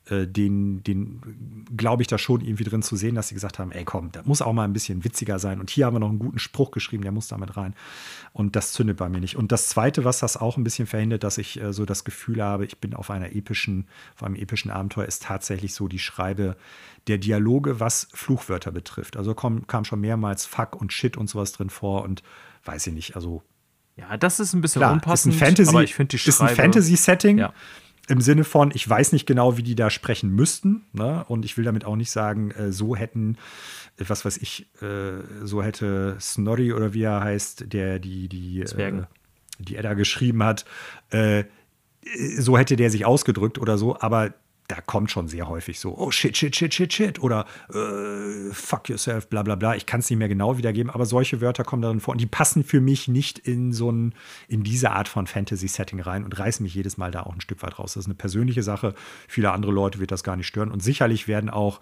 den, 0.09 0.83
den 0.83 1.65
glaube 1.75 2.01
ich 2.01 2.07
da 2.07 2.17
schon 2.17 2.41
irgendwie 2.41 2.63
drin 2.63 2.81
zu 2.81 2.95
sehen, 2.95 3.15
dass 3.15 3.27
sie 3.27 3.35
gesagt 3.35 3.59
haben, 3.59 3.71
ey 3.71 3.83
komm, 3.83 4.11
das 4.11 4.25
muss 4.25 4.41
auch 4.41 4.53
mal 4.53 4.63
ein 4.63 4.73
bisschen 4.73 5.03
witziger 5.03 5.39
sein. 5.39 5.59
Und 5.59 5.69
hier 5.69 5.85
haben 5.85 5.95
wir 5.95 5.99
noch 5.99 6.09
einen 6.09 6.19
guten 6.19 6.39
Spruch 6.39 6.71
geschrieben, 6.71 7.03
der 7.03 7.11
muss 7.11 7.27
damit 7.27 7.57
rein. 7.57 7.73
Und 8.33 8.55
das 8.55 8.71
zündet 8.71 8.97
bei 8.97 9.09
mir 9.09 9.19
nicht. 9.19 9.35
Und 9.35 9.51
das 9.51 9.67
Zweite, 9.67 10.05
was 10.05 10.19
das 10.19 10.37
auch 10.37 10.57
ein 10.57 10.63
bisschen 10.63 10.87
verhindert, 10.87 11.23
dass 11.23 11.37
ich 11.37 11.61
äh, 11.61 11.73
so 11.73 11.85
das 11.85 12.03
Gefühl 12.03 12.41
habe, 12.41 12.65
ich 12.65 12.77
bin 12.79 12.93
auf 12.93 13.09
einer 13.09 13.35
epischen, 13.35 13.87
auf 14.15 14.23
einem 14.23 14.35
epischen 14.35 14.71
Abenteuer, 14.71 15.05
ist 15.05 15.23
tatsächlich 15.23 15.73
so 15.73 15.87
die 15.87 15.99
Schreibe 15.99 16.55
der 17.07 17.17
Dialoge, 17.17 17.79
was 17.79 18.07
Fluchwörter 18.13 18.71
betrifft. 18.71 19.17
Also 19.17 19.33
komm, 19.33 19.67
kam 19.67 19.85
schon 19.85 20.01
mehrmals 20.01 20.45
Fuck 20.45 20.79
und 20.79 20.93
Shit 20.93 21.17
und 21.17 21.29
sowas 21.29 21.51
drin 21.51 21.69
vor 21.69 22.03
und 22.03 22.23
weiß 22.65 22.87
ich 22.87 22.93
nicht, 22.93 23.15
also 23.15 23.43
Ja, 23.95 24.17
das 24.17 24.39
ist 24.39 24.53
ein 24.53 24.61
bisschen 24.61 24.81
Klar, 24.81 24.93
unpassend, 24.93 25.33
ist 25.35 25.41
ein 25.41 25.45
Fantasy, 25.45 25.69
aber 25.69 25.83
ich 25.83 25.95
finde 25.95 26.17
die 26.17 26.27
ist 26.27 26.41
ein 26.41 26.47
Schreibe 26.47 26.61
Fantasy-Setting. 26.61 27.37
Ja. 27.39 27.53
Im 28.07 28.21
Sinne 28.21 28.45
von, 28.45 28.71
ich 28.73 28.87
weiß 28.87 29.11
nicht 29.11 29.25
genau, 29.25 29.57
wie 29.57 29.63
die 29.63 29.75
da 29.75 29.89
sprechen 29.89 30.29
müssten. 30.29 30.85
Ne? 30.93 31.25
Und 31.27 31.43
ich 31.43 31.57
will 31.57 31.65
damit 31.65 31.85
auch 31.85 31.97
nicht 31.97 32.11
sagen, 32.11 32.51
äh, 32.51 32.71
so 32.71 32.95
hätten, 32.95 33.37
äh, 33.97 34.05
was 34.07 34.23
weiß 34.23 34.37
ich, 34.37 34.67
äh, 34.81 35.21
so 35.43 35.61
hätte 35.61 36.17
Snorri 36.19 36.71
oder 36.73 36.93
wie 36.93 37.03
er 37.03 37.21
heißt, 37.21 37.71
der 37.73 37.99
die, 37.99 38.29
die, 38.29 38.61
äh, 38.61 39.03
die 39.59 39.75
Edda 39.75 39.93
geschrieben 39.93 40.43
hat, 40.43 40.65
so 42.37 42.57
hätte 42.57 42.75
der 42.75 42.91
sich 42.91 43.05
ausgedrückt 43.05 43.57
oder 43.57 43.77
so. 43.77 43.99
Aber 43.99 44.33
da 44.67 44.81
kommt 44.81 45.11
schon 45.11 45.29
sehr 45.29 45.47
häufig 45.47 45.79
so, 45.79 45.97
oh 45.97 46.11
shit, 46.11 46.35
shit, 46.35 46.53
shit, 46.53 46.73
shit, 46.73 46.91
shit. 46.91 47.23
Oder 47.23 47.45
äh, 47.73 48.51
fuck 48.51 48.89
yourself, 48.89 49.29
bla 49.29 49.41
bla 49.41 49.55
bla. 49.55 49.75
Ich 49.75 49.85
kann 49.85 50.01
es 50.01 50.09
nicht 50.09 50.19
mehr 50.19 50.27
genau 50.27 50.57
wiedergeben, 50.57 50.91
aber 50.91 51.05
solche 51.05 51.39
Wörter 51.39 51.63
kommen 51.63 51.81
darin 51.81 52.01
vor. 52.01 52.13
Und 52.13 52.19
die 52.19 52.25
passen 52.25 52.65
für 52.65 52.81
mich 52.81 53.07
nicht 53.07 53.39
in 53.39 53.71
so 53.71 53.89
ein, 53.89 54.13
in 54.49 54.63
diese 54.63 54.91
Art 54.91 55.07
von 55.07 55.25
Fantasy-Setting 55.25 56.01
rein 56.01 56.25
und 56.25 56.37
reißen 56.37 56.63
mich 56.63 56.75
jedes 56.75 56.97
Mal 56.97 57.11
da 57.11 57.23
auch 57.23 57.33
ein 57.33 57.39
Stück 57.39 57.63
weit 57.63 57.79
raus. 57.79 57.93
Das 57.93 58.01
ist 58.01 58.07
eine 58.07 58.15
persönliche 58.15 58.61
Sache. 58.61 58.93
Viele 59.29 59.51
andere 59.51 59.71
Leute 59.71 59.99
wird 59.99 60.11
das 60.11 60.23
gar 60.23 60.35
nicht 60.35 60.47
stören. 60.47 60.71
Und 60.71 60.83
sicherlich 60.83 61.29
werden 61.29 61.49
auch 61.49 61.79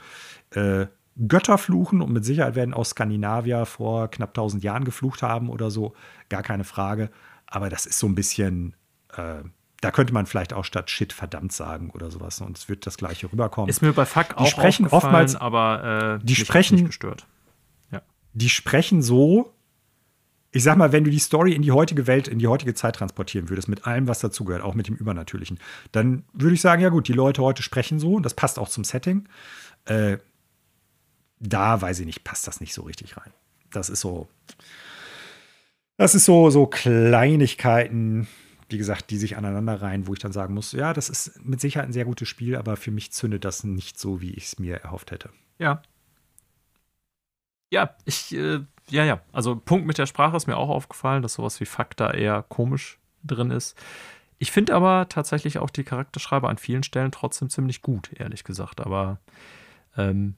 äh, 0.51 0.85
Götter 1.27 1.57
fluchen 1.57 2.01
und 2.01 2.13
mit 2.13 2.23
Sicherheit 2.23 2.53
werden 2.53 2.75
auch 2.75 2.85
Skandinavier 2.85 3.65
vor 3.65 4.09
knapp 4.11 4.29
1000 4.29 4.63
Jahren 4.63 4.83
geflucht 4.83 5.23
haben 5.23 5.49
oder 5.49 5.71
so. 5.71 5.95
Gar 6.29 6.43
keine 6.43 6.65
Frage. 6.65 7.09
Aber 7.47 7.69
das 7.69 7.87
ist 7.87 7.97
so 7.97 8.05
ein 8.05 8.15
bisschen. 8.15 8.75
Äh, 9.17 9.43
da 9.81 9.91
könnte 9.91 10.13
man 10.13 10.25
vielleicht 10.25 10.53
auch 10.53 10.65
statt 10.65 10.89
Shit 10.89 11.13
verdammt 11.13 11.51
sagen 11.51 11.91
oder 11.91 12.09
sowas. 12.09 12.41
Und 12.41 12.57
es 12.57 12.69
wird 12.69 12.87
das 12.87 12.97
Gleiche 12.97 13.31
rüberkommen. 13.31 13.69
ist 13.69 13.81
mir 13.81 13.93
bei 13.93 14.05
Fuck 14.05 14.35
auch 14.37 14.47
sprechen 14.47 14.85
aufgefallen, 14.85 15.27
oftmals- 15.27 15.35
aber 15.35 16.19
äh, 16.21 16.25
die 16.25 16.35
sprechen- 16.35 16.75
nicht 16.75 16.87
gestört. 16.87 17.27
die 18.37 18.49
sprechen 18.49 19.01
so, 19.01 19.53
ich 20.51 20.61
sag 20.63 20.77
mal, 20.77 20.91
wenn 20.91 21.05
du 21.05 21.09
die 21.09 21.19
Story 21.19 21.53
in 21.53 21.61
die 21.61 21.71
heutige 21.71 22.05
Welt, 22.05 22.27
in 22.27 22.37
die 22.39 22.47
heutige 22.47 22.73
Zeit 22.73 22.97
transportieren 22.97 23.47
würdest, 23.49 23.69
mit 23.69 23.87
allem, 23.87 24.09
was 24.09 24.19
dazugehört, 24.19 24.61
auch 24.61 24.73
mit 24.73 24.89
dem 24.89 24.95
Übernatürlichen, 24.95 25.57
dann 25.93 26.23
würde 26.33 26.53
ich 26.55 26.59
sagen, 26.61 26.81
ja 26.81 26.89
gut, 26.89 27.07
die 27.07 27.13
Leute 27.13 27.41
heute 27.41 27.63
sprechen 27.63 27.97
so 27.97 28.15
und 28.15 28.23
das 28.23 28.33
passt 28.33 28.59
auch 28.59 28.67
zum 28.67 28.83
Setting. 28.83 29.29
Äh, 29.85 30.17
da 31.39 31.81
weiß 31.81 31.99
ich 31.99 32.05
nicht, 32.05 32.23
passt 32.25 32.45
das 32.47 32.59
nicht 32.59 32.73
so 32.73 32.81
richtig 32.83 33.15
rein. 33.15 33.31
Das 33.71 33.89
ist 33.89 34.01
so, 34.01 34.27
das 35.97 36.13
ist 36.15 36.25
so, 36.25 36.49
so 36.49 36.65
Kleinigkeiten, 36.65 38.27
wie 38.69 38.77
gesagt, 38.77 39.11
die 39.11 39.17
sich 39.17 39.37
aneinander 39.37 39.81
reihen, 39.81 40.07
wo 40.07 40.13
ich 40.13 40.19
dann 40.19 40.31
sagen 40.31 40.53
muss, 40.53 40.71
ja, 40.71 40.93
das 40.93 41.09
ist 41.09 41.39
mit 41.43 41.61
Sicherheit 41.61 41.89
ein 41.89 41.93
sehr 41.93 42.05
gutes 42.05 42.27
Spiel, 42.27 42.55
aber 42.55 42.77
für 42.77 42.91
mich 42.91 43.11
zündet 43.11 43.45
das 43.45 43.63
nicht 43.63 43.99
so, 43.99 44.21
wie 44.21 44.31
ich 44.31 44.45
es 44.45 44.59
mir 44.59 44.77
erhofft 44.77 45.11
hätte. 45.11 45.29
Ja. 45.59 45.81
Ja, 47.71 47.95
ich, 48.05 48.33
äh, 48.35 48.59
ja, 48.89 49.03
ja. 49.03 49.21
Also 49.31 49.55
Punkt 49.55 49.85
mit 49.87 49.97
der 49.97 50.05
Sprache 50.05 50.37
ist 50.37 50.47
mir 50.47 50.57
auch 50.57 50.69
aufgefallen, 50.69 51.21
dass 51.23 51.33
sowas 51.33 51.59
wie 51.59 51.65
Fuck 51.65 51.95
da 51.97 52.11
eher 52.11 52.43
komisch 52.43 52.99
drin 53.23 53.51
ist. 53.51 53.77
Ich 54.37 54.51
finde 54.51 54.75
aber 54.75 55.07
tatsächlich 55.09 55.57
auch 55.59 55.69
die 55.69 55.83
Charakterschreiber 55.83 56.49
an 56.49 56.57
vielen 56.57 56.83
Stellen 56.83 57.11
trotzdem 57.11 57.49
ziemlich 57.49 57.81
gut, 57.81 58.11
ehrlich 58.13 58.43
gesagt. 58.43 58.81
Aber 58.81 59.19
ähm, 59.97 60.35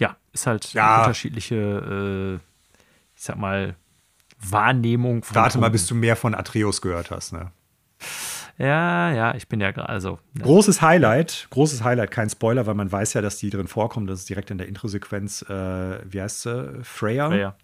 ja, 0.00 0.16
ist 0.32 0.46
halt 0.46 0.72
Ja. 0.72 0.98
unterschiedliche, 1.00 1.54
äh, 1.56 2.34
ich 3.16 3.22
sag 3.22 3.36
mal, 3.38 3.76
Wahrnehmung 4.40 5.22
von 5.24 5.34
Warte 5.36 5.58
mal, 5.58 5.62
Punkten. 5.66 5.72
bis 5.72 5.86
du 5.86 5.94
mehr 5.94 6.16
von 6.16 6.34
Atreus 6.34 6.80
gehört 6.80 7.10
hast, 7.10 7.32
ne? 7.32 7.50
Ja, 8.58 9.12
ja, 9.12 9.34
ich 9.34 9.46
bin 9.48 9.60
ja 9.60 9.70
gerade, 9.70 9.88
also. 9.88 10.18
Ja. 10.36 10.44
Großes 10.44 10.82
Highlight, 10.82 11.46
großes 11.50 11.84
Highlight, 11.84 12.10
kein 12.10 12.28
Spoiler, 12.28 12.66
weil 12.66 12.74
man 12.74 12.90
weiß 12.90 13.14
ja, 13.14 13.22
dass 13.22 13.36
die 13.38 13.50
drin 13.50 13.68
vorkommen. 13.68 14.06
Das 14.06 14.20
ist 14.20 14.28
direkt 14.28 14.50
in 14.50 14.58
der 14.58 14.66
Introsequenz, 14.66 15.42
äh, 15.42 16.00
wie 16.12 16.20
heißt 16.20 16.42
sie? 16.42 16.80
Freya. 16.82 17.28
Freya. 17.28 17.56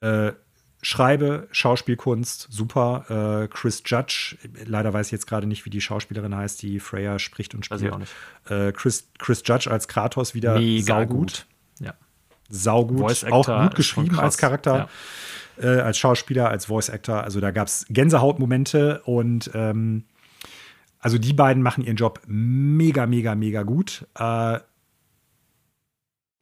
Äh, 0.00 0.32
Schreibe, 0.84 1.48
Schauspielkunst, 1.52 2.48
super. 2.50 3.44
Äh, 3.44 3.48
Chris 3.48 3.84
Judge, 3.86 4.36
leider 4.66 4.92
weiß 4.92 5.06
ich 5.06 5.12
jetzt 5.12 5.28
gerade 5.28 5.46
nicht, 5.46 5.64
wie 5.64 5.70
die 5.70 5.80
Schauspielerin 5.80 6.36
heißt, 6.36 6.60
die 6.60 6.80
Freya 6.80 7.20
spricht 7.20 7.54
und 7.54 7.64
spielt. 7.64 7.82
Weiß 7.82 7.86
ich 7.88 7.94
auch 7.94 7.98
nicht. 7.98 8.12
Äh, 8.50 8.72
Chris, 8.72 9.08
Chris 9.18 9.42
Judge 9.46 9.70
als 9.70 9.86
Kratos 9.86 10.34
wieder 10.34 10.58
Mega 10.58 10.96
saugut. 10.96 11.08
gut. 11.08 11.46
Ja. 11.78 11.94
Saugut. 12.50 13.24
Auch 13.30 13.46
gut 13.46 13.76
geschrieben 13.76 14.18
als 14.18 14.36
Charakter. 14.36 14.76
Ja. 14.76 14.88
Äh, 15.60 15.66
als 15.66 15.98
Schauspieler, 15.98 16.48
als 16.48 16.66
Voice 16.66 16.90
Actor. 16.90 17.24
Also 17.24 17.40
da 17.40 17.50
gab 17.50 17.66
es 17.66 17.86
Gänsehautmomente 17.88 19.02
und 19.04 19.50
ähm, 19.54 20.04
also 20.98 21.18
die 21.18 21.32
beiden 21.32 21.62
machen 21.62 21.84
ihren 21.84 21.96
Job 21.96 22.20
mega, 22.26 23.06
mega, 23.06 23.34
mega 23.34 23.62
gut. 23.62 24.06
Äh, 24.14 24.60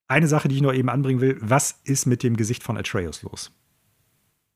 eine 0.09 0.27
Sache, 0.27 0.49
die 0.49 0.57
ich 0.57 0.63
noch 0.63 0.75
eben 0.75 0.89
anbringen 0.89 1.21
will, 1.21 1.39
was 1.41 1.81
ist 1.85 2.07
mit 2.07 2.23
dem 2.23 2.37
Gesicht 2.37 2.63
von 2.63 2.77
Atreus 2.77 3.23
los? 3.23 3.53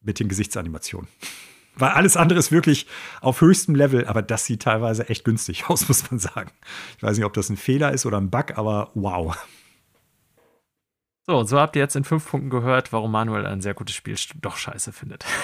mit 0.04 0.20
den 0.20 0.28
Gesichtsanimationen. 0.28 1.08
Weil 1.76 1.90
alles 1.90 2.16
andere 2.16 2.38
ist 2.38 2.52
wirklich 2.52 2.86
auf 3.20 3.40
höchstem 3.40 3.74
Level, 3.74 4.06
aber 4.06 4.22
das 4.22 4.44
sieht 4.44 4.62
teilweise 4.62 5.08
echt 5.08 5.24
günstig 5.24 5.64
aus, 5.68 5.88
muss 5.88 6.08
man 6.08 6.20
sagen. 6.20 6.52
Ich 6.96 7.02
weiß 7.02 7.16
nicht, 7.16 7.26
ob 7.26 7.32
das 7.32 7.50
ein 7.50 7.56
Fehler 7.56 7.92
ist 7.92 8.06
oder 8.06 8.18
ein 8.18 8.30
Bug, 8.30 8.56
aber 8.56 8.92
wow. 8.94 9.36
So, 11.26 11.42
so 11.44 11.58
habt 11.58 11.74
ihr 11.76 11.82
jetzt 11.82 11.96
in 11.96 12.04
fünf 12.04 12.28
Punkten 12.28 12.50
gehört, 12.50 12.92
warum 12.92 13.10
Manuel 13.10 13.46
ein 13.46 13.62
sehr 13.62 13.74
gutes 13.74 13.94
Spiel 13.94 14.16
doch 14.40 14.56
scheiße 14.56 14.92
findet. 14.92 15.24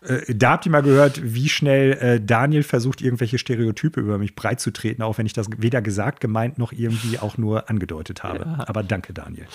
Äh, 0.00 0.34
da 0.34 0.52
habt 0.52 0.64
ihr 0.64 0.72
mal 0.72 0.82
gehört, 0.82 1.20
wie 1.22 1.48
schnell 1.48 1.92
äh, 1.94 2.20
Daniel 2.20 2.62
versucht, 2.62 3.02
irgendwelche 3.02 3.38
Stereotype 3.38 4.00
über 4.00 4.18
mich 4.18 4.36
breitzutreten, 4.36 5.02
auch 5.02 5.18
wenn 5.18 5.26
ich 5.26 5.32
das 5.32 5.48
weder 5.58 5.82
gesagt, 5.82 6.20
gemeint 6.20 6.58
noch 6.58 6.70
irgendwie 6.70 7.18
auch 7.18 7.36
nur 7.36 7.68
angedeutet 7.68 8.22
habe. 8.22 8.44
Ja. 8.46 8.68
Aber 8.68 8.84
danke, 8.84 9.12
Daniel. 9.12 9.46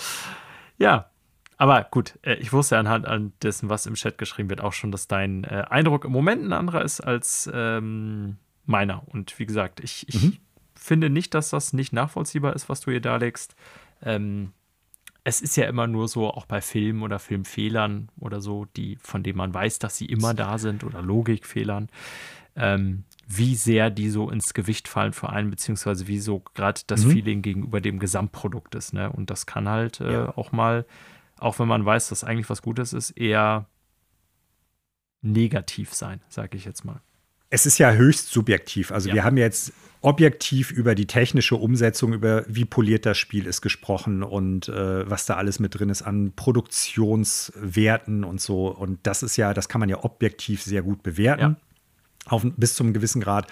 Ja, 0.76 1.10
aber 1.56 1.86
gut, 1.90 2.18
äh, 2.22 2.34
ich 2.34 2.52
wusste 2.52 2.76
anhand 2.76 3.32
dessen, 3.42 3.70
was 3.70 3.86
im 3.86 3.94
Chat 3.94 4.18
geschrieben 4.18 4.50
wird, 4.50 4.60
auch 4.60 4.74
schon, 4.74 4.92
dass 4.92 5.08
dein 5.08 5.44
äh, 5.44 5.64
Eindruck 5.70 6.04
im 6.04 6.12
Moment 6.12 6.44
ein 6.44 6.52
anderer 6.52 6.82
ist 6.82 7.00
als 7.00 7.50
ähm, 7.52 8.36
meiner. 8.66 9.08
Und 9.08 9.38
wie 9.38 9.46
gesagt, 9.46 9.80
ich, 9.80 10.06
ich 10.08 10.22
mhm. 10.22 10.36
finde 10.74 11.08
nicht, 11.08 11.34
dass 11.34 11.50
das 11.50 11.72
nicht 11.72 11.92
nachvollziehbar 11.92 12.54
ist, 12.54 12.68
was 12.68 12.80
du 12.80 12.90
hier 12.90 13.00
darlegst. 13.00 13.56
Ähm, 14.02 14.52
es 15.24 15.40
ist 15.40 15.56
ja 15.56 15.66
immer 15.66 15.86
nur 15.86 16.08
so, 16.08 16.28
auch 16.28 16.46
bei 16.46 16.60
Filmen 16.60 17.02
oder 17.02 17.18
Filmfehlern 17.18 18.10
oder 18.18 18.40
so, 18.40 18.66
die, 18.76 18.96
von 19.00 19.22
denen 19.22 19.38
man 19.38 19.54
weiß, 19.54 19.78
dass 19.78 19.96
sie 19.96 20.06
immer 20.06 20.34
da 20.34 20.58
sind 20.58 20.82
oder 20.82 21.00
Logikfehlern, 21.00 21.88
ähm, 22.56 23.04
wie 23.28 23.54
sehr 23.54 23.90
die 23.90 24.10
so 24.10 24.30
ins 24.30 24.52
Gewicht 24.52 24.88
fallen 24.88 25.12
für 25.12 25.30
einen, 25.30 25.50
beziehungsweise 25.50 26.08
wie 26.08 26.18
so 26.18 26.40
gerade 26.54 26.80
das 26.88 27.04
mhm. 27.04 27.10
Feeling 27.12 27.42
gegenüber 27.42 27.80
dem 27.80 28.00
Gesamtprodukt 28.00 28.74
ist. 28.74 28.92
Ne? 28.92 29.10
Und 29.10 29.30
das 29.30 29.46
kann 29.46 29.68
halt 29.68 30.00
äh, 30.00 30.12
ja. 30.12 30.36
auch 30.36 30.50
mal 30.50 30.84
auch 31.42 31.58
wenn 31.58 31.68
man 31.68 31.84
weiß, 31.84 32.08
dass 32.08 32.24
eigentlich 32.24 32.48
was 32.48 32.62
Gutes 32.62 32.92
ist, 32.92 33.10
eher 33.10 33.66
negativ 35.22 35.92
sein, 35.92 36.20
sage 36.28 36.56
ich 36.56 36.64
jetzt 36.64 36.84
mal. 36.84 37.00
Es 37.52 37.66
ist 37.66 37.76
ja 37.76 37.92
höchst 37.92 38.30
subjektiv. 38.30 38.92
Also 38.92 39.10
ja. 39.10 39.14
wir 39.14 39.24
haben 39.24 39.36
jetzt 39.36 39.74
objektiv 40.00 40.70
über 40.70 40.94
die 40.94 41.06
technische 41.06 41.56
Umsetzung, 41.56 42.14
über 42.14 42.44
wie 42.48 42.64
poliert 42.64 43.04
das 43.04 43.18
Spiel 43.18 43.46
ist 43.46 43.60
gesprochen 43.60 44.22
und 44.22 44.70
äh, 44.70 45.08
was 45.08 45.26
da 45.26 45.34
alles 45.34 45.60
mit 45.60 45.78
drin 45.78 45.90
ist 45.90 46.00
an 46.00 46.32
Produktionswerten 46.34 48.24
und 48.24 48.40
so. 48.40 48.68
Und 48.68 49.00
das 49.02 49.22
ist 49.22 49.36
ja, 49.36 49.52
das 49.52 49.68
kann 49.68 49.80
man 49.80 49.90
ja 49.90 50.02
objektiv 50.02 50.62
sehr 50.62 50.80
gut 50.80 51.02
bewerten. 51.02 51.42
Ja. 51.42 51.56
Auf, 52.24 52.46
bis 52.56 52.74
zum 52.74 52.94
gewissen 52.94 53.20
Grad. 53.20 53.48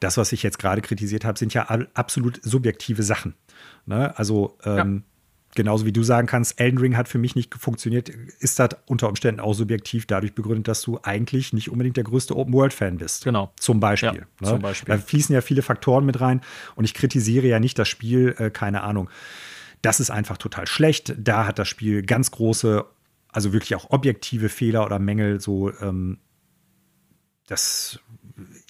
Das, 0.00 0.16
was 0.16 0.32
ich 0.32 0.42
jetzt 0.42 0.58
gerade 0.58 0.80
kritisiert 0.80 1.26
habe, 1.26 1.38
sind 1.38 1.52
ja 1.52 1.64
absolut 1.92 2.40
subjektive 2.42 3.02
Sachen. 3.02 3.34
Ne? 3.84 4.16
Also 4.16 4.56
ähm, 4.64 5.04
genauso 5.54 5.84
wie 5.86 5.92
du 5.92 6.02
sagen 6.02 6.26
kannst, 6.26 6.58
Elden 6.60 6.78
Ring 6.78 6.96
hat 6.96 7.08
für 7.08 7.18
mich 7.18 7.36
nicht 7.36 7.54
funktioniert, 7.54 8.08
ist 8.08 8.58
das 8.58 8.70
unter 8.86 9.08
Umständen 9.08 9.40
auch 9.40 9.52
subjektiv 9.54 10.06
dadurch 10.06 10.34
begründet, 10.34 10.68
dass 10.68 10.82
du 10.82 10.98
eigentlich 11.02 11.52
nicht 11.52 11.70
unbedingt 11.70 11.96
der 11.96 12.04
größte 12.04 12.36
Open-World-Fan 12.36 12.98
bist. 12.98 13.24
Genau. 13.24 13.52
Zum 13.58 13.80
Beispiel. 13.80 14.08
Ja, 14.08 14.26
ne? 14.40 14.48
zum 14.48 14.58
Beispiel. 14.60 14.94
Da 14.94 15.00
fließen 15.00 15.34
ja 15.34 15.40
viele 15.40 15.62
Faktoren 15.62 16.04
mit 16.04 16.20
rein 16.20 16.40
und 16.74 16.84
ich 16.84 16.94
kritisiere 16.94 17.46
ja 17.46 17.60
nicht 17.60 17.78
das 17.78 17.88
Spiel, 17.88 18.34
äh, 18.38 18.50
keine 18.50 18.82
Ahnung. 18.82 19.10
Das 19.82 20.00
ist 20.00 20.10
einfach 20.10 20.38
total 20.38 20.66
schlecht. 20.66 21.14
Da 21.18 21.46
hat 21.46 21.58
das 21.58 21.68
Spiel 21.68 22.02
ganz 22.02 22.30
große, 22.30 22.84
also 23.28 23.52
wirklich 23.52 23.74
auch 23.74 23.90
objektive 23.90 24.48
Fehler 24.48 24.86
oder 24.86 24.98
Mängel, 24.98 25.40
so 25.40 25.72
ähm, 25.80 26.18
das 27.46 28.00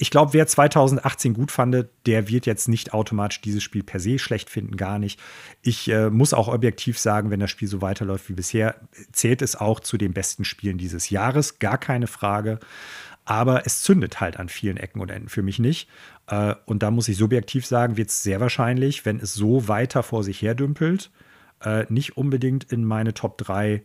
ich 0.03 0.11
glaube, 0.11 0.33
wer 0.33 0.49
2018 0.49 1.33
gut 1.33 1.53
fand, 1.53 1.87
der 2.07 2.29
wird 2.29 2.45
jetzt 2.45 2.67
nicht 2.67 2.93
automatisch 2.93 3.41
dieses 3.41 3.63
Spiel 3.63 3.85
per 3.85 4.01
se 4.01 4.19
schlecht 4.19 4.51
finden, 4.51 4.77
gar 4.77 4.99
nicht. 4.99 5.21
Ich 5.63 5.89
äh, 5.89 6.11
muss 6.11 6.35
auch 6.35 6.49
objektiv 6.49 6.99
sagen, 6.99 7.31
wenn 7.31 7.39
das 7.39 7.53
Spiel 7.53 7.69
so 7.69 7.81
weiterläuft 7.83 8.29
wie 8.29 8.33
bisher, 8.33 8.75
zählt 9.13 9.43
es 9.43 9.55
auch 9.55 9.79
zu 9.79 9.99
den 9.99 10.13
besten 10.13 10.45
Spielen 10.45 10.77
dieses 10.77 11.11
Jahres, 11.11 11.61
gar 11.61 11.79
keine 11.79 12.09
Frage. 12.09 12.59
Aber 13.25 13.65
es 13.65 13.83
zündet 13.83 14.21
halt 14.21 14.41
an 14.41 14.49
vielen 14.49 14.77
Ecken 14.77 15.01
und 15.01 15.09
Enden 15.09 15.29
für 15.29 15.43
mich 15.45 15.61
nicht. 15.61 15.89
Äh, 16.27 16.57
und 16.67 16.83
da 16.83 16.91
muss 16.91 17.07
ich 17.07 17.17
subjektiv 17.17 17.65
sagen, 17.65 17.97
wird 17.97 18.09
es 18.09 18.25
sehr 18.25 18.41
wahrscheinlich, 18.41 19.07
wenn 19.07 19.21
es 19.21 19.35
so 19.35 19.69
weiter 19.69 20.03
vor 20.03 20.25
sich 20.25 20.43
her 20.43 20.57
dümpelt, 20.57 21.13
äh, 21.65 21.87
nicht 21.91 22.17
unbedingt 22.17 22.65
in 22.65 22.85
meine 22.85 23.15
Top 23.15 23.39
3, 23.39 23.85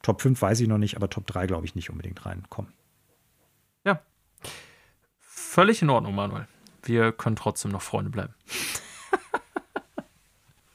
Top 0.00 0.22
5 0.22 0.40
weiß 0.40 0.60
ich 0.60 0.68
noch 0.68 0.78
nicht, 0.78 0.96
aber 0.96 1.10
Top 1.10 1.26
3 1.26 1.46
glaube 1.46 1.66
ich 1.66 1.74
nicht 1.74 1.90
unbedingt 1.90 2.24
reinkommen 2.24 2.72
völlig 5.50 5.82
in 5.82 5.90
Ordnung, 5.90 6.14
Manuel. 6.14 6.46
Wir 6.84 7.12
können 7.12 7.36
trotzdem 7.36 7.72
noch 7.72 7.82
Freunde 7.82 8.10
bleiben. 8.10 8.34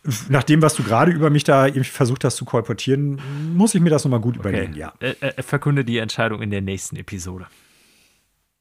Nach 0.29 0.43
dem, 0.43 0.61
was 0.61 0.75
du 0.75 0.83
gerade 0.83 1.11
über 1.11 1.29
mich 1.31 1.43
da 1.43 1.67
versucht 1.83 2.23
hast 2.23 2.35
zu 2.35 2.45
kolportieren, 2.45 3.19
muss 3.55 3.73
ich 3.73 3.81
mir 3.81 3.89
das 3.89 4.03
nochmal 4.03 4.19
gut 4.19 4.37
okay. 4.37 4.49
überlegen, 4.49 4.75
ja. 4.75 4.93
Äh, 4.99 5.15
äh, 5.19 5.41
verkünde 5.41 5.83
die 5.83 5.97
Entscheidung 5.97 6.41
in 6.41 6.51
der 6.51 6.61
nächsten 6.61 6.95
Episode. 6.97 7.47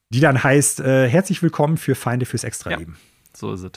Die 0.08 0.20
dann 0.20 0.42
heißt, 0.42 0.80
äh, 0.80 1.08
herzlich 1.08 1.42
willkommen 1.42 1.76
für 1.76 1.94
Feinde 1.94 2.24
fürs 2.24 2.44
Extraleben. 2.44 2.94
Ja, 2.94 3.30
so 3.36 3.52
ist 3.52 3.64
es. 3.64 3.72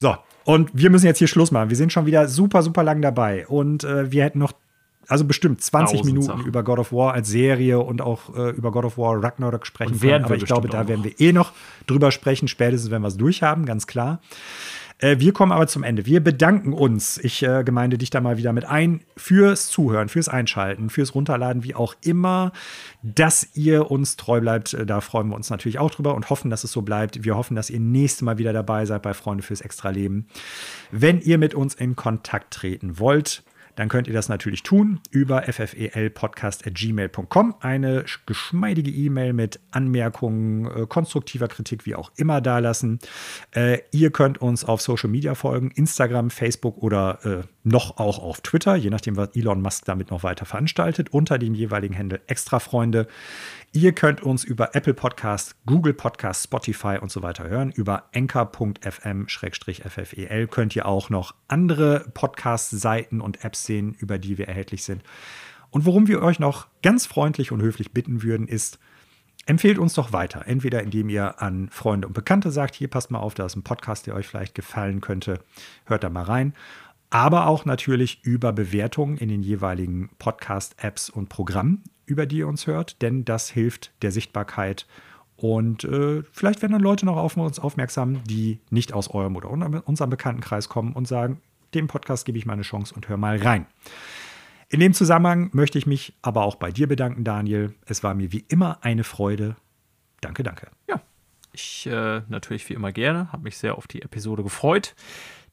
So, 0.00 0.16
und 0.44 0.70
wir 0.74 0.90
müssen 0.90 1.06
jetzt 1.06 1.18
hier 1.18 1.28
Schluss 1.28 1.52
machen. 1.52 1.70
Wir 1.70 1.76
sind 1.76 1.92
schon 1.92 2.04
wieder 2.04 2.28
super, 2.28 2.62
super 2.62 2.82
lang 2.82 3.00
dabei. 3.00 3.46
Und 3.46 3.84
äh, 3.84 4.10
wir 4.10 4.24
hätten 4.24 4.40
noch 4.40 4.52
also 5.12 5.26
bestimmt 5.26 5.62
20 5.62 6.04
Minuten 6.04 6.26
Sachen. 6.26 6.46
über 6.46 6.62
God 6.62 6.78
of 6.78 6.92
War 6.92 7.12
als 7.12 7.28
Serie 7.28 7.78
und 7.78 8.00
auch 8.00 8.34
äh, 8.34 8.50
über 8.50 8.72
God 8.72 8.86
of 8.86 8.98
War 8.98 9.22
Ragnarok 9.22 9.66
sprechen 9.66 10.00
können. 10.00 10.24
Aber 10.24 10.36
ich 10.36 10.44
glaube, 10.46 10.68
da 10.68 10.88
werden 10.88 11.04
wir 11.04 11.20
eh 11.20 11.32
noch 11.32 11.52
drüber 11.86 12.10
sprechen, 12.10 12.48
spätestens 12.48 12.90
wenn 12.90 13.02
wir 13.02 13.08
es 13.08 13.18
durchhaben, 13.18 13.66
ganz 13.66 13.86
klar. 13.86 14.20
Äh, 15.02 15.18
wir 15.18 15.32
kommen 15.32 15.52
aber 15.52 15.66
zum 15.66 15.82
Ende. 15.82 16.06
Wir 16.06 16.22
bedanken 16.22 16.72
uns, 16.72 17.18
ich 17.18 17.42
äh, 17.42 17.62
gemeinde 17.64 17.98
dich 17.98 18.08
da 18.08 18.20
mal 18.20 18.38
wieder 18.38 18.52
mit 18.54 18.64
ein, 18.64 19.00
fürs 19.16 19.68
Zuhören, 19.68 20.08
fürs 20.08 20.28
Einschalten, 20.28 20.88
fürs 20.88 21.14
Runterladen, 21.14 21.64
wie 21.64 21.74
auch 21.74 21.94
immer, 22.02 22.52
dass 23.02 23.48
ihr 23.54 23.90
uns 23.90 24.16
treu 24.16 24.40
bleibt. 24.40 24.72
Äh, 24.72 24.86
da 24.86 25.00
freuen 25.00 25.28
wir 25.28 25.36
uns 25.36 25.50
natürlich 25.50 25.78
auch 25.78 25.90
drüber 25.90 26.14
und 26.14 26.30
hoffen, 26.30 26.50
dass 26.50 26.64
es 26.64 26.72
so 26.72 26.82
bleibt. 26.82 27.24
Wir 27.24 27.36
hoffen, 27.36 27.54
dass 27.54 27.68
ihr 27.68 27.80
nächstes 27.80 28.22
Mal 28.22 28.38
wieder 28.38 28.52
dabei 28.52 28.86
seid 28.86 29.02
bei 29.02 29.12
Freunde 29.12 29.42
fürs 29.42 29.60
Extraleben. 29.60 30.26
Wenn 30.90 31.20
ihr 31.20 31.36
mit 31.36 31.54
uns 31.54 31.74
in 31.74 31.96
Kontakt 31.96 32.54
treten 32.54 32.98
wollt, 32.98 33.42
dann 33.76 33.88
könnt 33.88 34.06
ihr 34.06 34.12
das 34.12 34.28
natürlich 34.28 34.62
tun 34.62 35.00
über 35.10 35.42
ffelpodcast.gmail.com. 35.42 37.54
Eine 37.60 38.04
geschmeidige 38.26 38.90
E-Mail 38.90 39.32
mit 39.32 39.60
Anmerkungen, 39.70 40.66
äh, 40.66 40.86
konstruktiver 40.86 41.48
Kritik, 41.48 41.86
wie 41.86 41.94
auch 41.94 42.12
immer 42.16 42.40
dalassen. 42.40 42.98
Äh, 43.52 43.78
ihr 43.90 44.10
könnt 44.10 44.42
uns 44.42 44.64
auf 44.64 44.82
Social 44.82 45.10
Media 45.10 45.34
folgen, 45.34 45.70
Instagram, 45.70 46.30
Facebook 46.30 46.82
oder 46.82 47.18
äh, 47.24 47.42
noch 47.64 47.98
auch 47.98 48.18
auf 48.18 48.40
Twitter, 48.40 48.76
je 48.76 48.90
nachdem, 48.90 49.16
was 49.16 49.30
Elon 49.34 49.62
Musk 49.62 49.84
damit 49.84 50.10
noch 50.10 50.22
weiter 50.22 50.44
veranstaltet, 50.44 51.10
unter 51.10 51.38
dem 51.38 51.54
jeweiligen 51.54 51.96
Handel 51.96 52.20
Extra 52.26 52.58
Freunde. 52.58 53.06
Ihr 53.74 53.92
könnt 53.92 54.22
uns 54.22 54.44
über 54.44 54.74
Apple 54.74 54.92
Podcast, 54.92 55.56
Google 55.64 55.94
Podcast, 55.94 56.44
Spotify 56.44 56.98
und 57.00 57.10
so 57.10 57.22
weiter 57.22 57.48
hören. 57.48 57.72
Über 57.72 58.10
enker.fm-ffel 58.12 58.76
könnt 60.48 60.76
ihr 60.76 60.84
auch 60.84 61.08
noch 61.08 61.34
andere 61.48 62.00
Podcast-Seiten 62.12 63.22
und 63.22 63.42
Apps 63.46 63.64
sehen, 63.64 63.96
über 63.98 64.18
die 64.18 64.36
wir 64.36 64.46
erhältlich 64.46 64.84
sind. 64.84 65.02
Und 65.70 65.86
worum 65.86 66.06
wir 66.06 66.20
euch 66.20 66.38
noch 66.38 66.66
ganz 66.82 67.06
freundlich 67.06 67.50
und 67.50 67.62
höflich 67.62 67.92
bitten 67.92 68.22
würden, 68.22 68.46
ist, 68.46 68.78
empfehlt 69.46 69.78
uns 69.78 69.94
doch 69.94 70.12
weiter. 70.12 70.46
Entweder 70.46 70.82
indem 70.82 71.08
ihr 71.08 71.40
an 71.40 71.70
Freunde 71.70 72.08
und 72.08 72.12
Bekannte 72.12 72.50
sagt, 72.50 72.74
hier 72.74 72.88
passt 72.88 73.10
mal 73.10 73.20
auf, 73.20 73.32
da 73.32 73.46
ist 73.46 73.56
ein 73.56 73.62
Podcast, 73.62 74.06
der 74.06 74.14
euch 74.16 74.26
vielleicht 74.26 74.54
gefallen 74.54 75.00
könnte. 75.00 75.40
Hört 75.86 76.04
da 76.04 76.10
mal 76.10 76.24
rein 76.24 76.52
aber 77.12 77.46
auch 77.46 77.66
natürlich 77.66 78.24
über 78.24 78.54
Bewertungen 78.54 79.18
in 79.18 79.28
den 79.28 79.42
jeweiligen 79.42 80.08
Podcast-Apps 80.18 81.10
und 81.10 81.28
Programmen, 81.28 81.84
über 82.12 82.26
die 82.26 82.38
ihr 82.38 82.48
uns 82.48 82.66
hört, 82.66 83.00
denn 83.00 83.24
das 83.24 83.48
hilft 83.50 83.90
der 84.02 84.12
Sichtbarkeit. 84.12 84.86
Und 85.36 85.82
äh, 85.84 86.22
vielleicht 86.30 86.62
werden 86.62 86.72
dann 86.72 86.82
Leute 86.82 87.06
noch 87.06 87.16
auf 87.16 87.36
uns 87.36 87.58
aufmerksam, 87.58 88.22
die 88.24 88.60
nicht 88.70 88.92
aus 88.92 89.08
eurem 89.08 89.34
oder 89.34 89.50
unserem 89.50 90.10
Bekanntenkreis 90.10 90.68
kommen 90.68 90.92
und 90.92 91.08
sagen, 91.08 91.40
dem 91.74 91.88
Podcast 91.88 92.26
gebe 92.26 92.38
ich 92.38 92.46
mal 92.46 92.52
eine 92.52 92.62
Chance 92.62 92.94
und 92.94 93.08
hör 93.08 93.16
mal 93.16 93.38
rein. 93.38 93.66
In 94.68 94.78
dem 94.78 94.92
Zusammenhang 94.92 95.50
möchte 95.52 95.78
ich 95.78 95.86
mich 95.86 96.14
aber 96.22 96.44
auch 96.44 96.56
bei 96.56 96.70
dir 96.70 96.86
bedanken, 96.86 97.24
Daniel. 97.24 97.74
Es 97.86 98.04
war 98.04 98.14
mir 98.14 98.30
wie 98.30 98.44
immer 98.48 98.84
eine 98.84 99.04
Freude. 99.04 99.56
Danke, 100.20 100.42
danke. 100.42 100.68
Ja, 100.86 101.00
ich 101.52 101.86
äh, 101.86 102.22
natürlich 102.28 102.68
wie 102.68 102.74
immer 102.74 102.92
gerne, 102.92 103.32
habe 103.32 103.44
mich 103.44 103.56
sehr 103.56 103.76
auf 103.76 103.86
die 103.86 104.02
Episode 104.02 104.42
gefreut, 104.42 104.94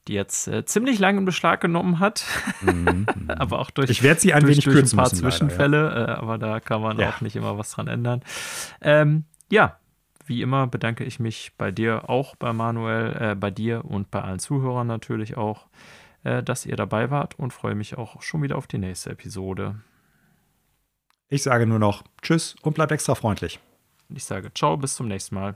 die 0.08 0.14
jetzt 0.14 0.48
äh, 0.48 0.64
ziemlich 0.64 0.98
lange 0.98 1.18
in 1.18 1.24
Beschlag 1.24 1.60
genommen 1.60 2.00
hat, 2.00 2.24
mhm, 2.60 3.06
aber 3.28 3.58
auch 3.58 3.70
durch, 3.70 3.90
ich 3.90 4.00
sie 4.00 4.32
ein, 4.32 4.42
durch, 4.42 4.52
wenig 4.52 4.64
durch 4.64 4.92
ein 4.92 4.96
paar 4.96 5.04
müssen, 5.04 5.16
Zwischenfälle, 5.16 5.82
leider, 5.82 6.08
ja. 6.08 6.14
äh, 6.14 6.18
aber 6.18 6.38
da 6.38 6.60
kann 6.60 6.80
man 6.80 6.98
ja. 6.98 7.10
auch 7.10 7.20
nicht 7.20 7.36
immer 7.36 7.58
was 7.58 7.70
dran 7.70 7.88
ändern. 7.88 8.22
Ähm, 8.80 9.24
ja, 9.50 9.76
wie 10.26 10.42
immer 10.42 10.66
bedanke 10.66 11.04
ich 11.04 11.20
mich 11.20 11.52
bei 11.58 11.70
dir 11.70 12.08
auch, 12.08 12.36
bei 12.36 12.52
Manuel, 12.52 13.16
äh, 13.20 13.34
bei 13.34 13.50
dir 13.50 13.84
und 13.84 14.10
bei 14.10 14.22
allen 14.22 14.38
Zuhörern 14.38 14.86
natürlich 14.86 15.36
auch, 15.36 15.66
äh, 16.22 16.42
dass 16.42 16.66
ihr 16.66 16.76
dabei 16.76 17.10
wart 17.10 17.38
und 17.38 17.52
freue 17.52 17.74
mich 17.74 17.98
auch 17.98 18.22
schon 18.22 18.42
wieder 18.42 18.56
auf 18.56 18.66
die 18.66 18.78
nächste 18.78 19.10
Episode. 19.10 19.80
Ich 21.28 21.42
sage 21.42 21.66
nur 21.66 21.78
noch 21.78 22.04
Tschüss 22.22 22.56
und 22.62 22.74
bleib 22.74 22.90
extra 22.90 23.14
freundlich. 23.14 23.60
Ich 24.08 24.24
sage 24.24 24.52
Ciao, 24.54 24.76
bis 24.76 24.94
zum 24.94 25.08
nächsten 25.08 25.34
Mal. 25.34 25.54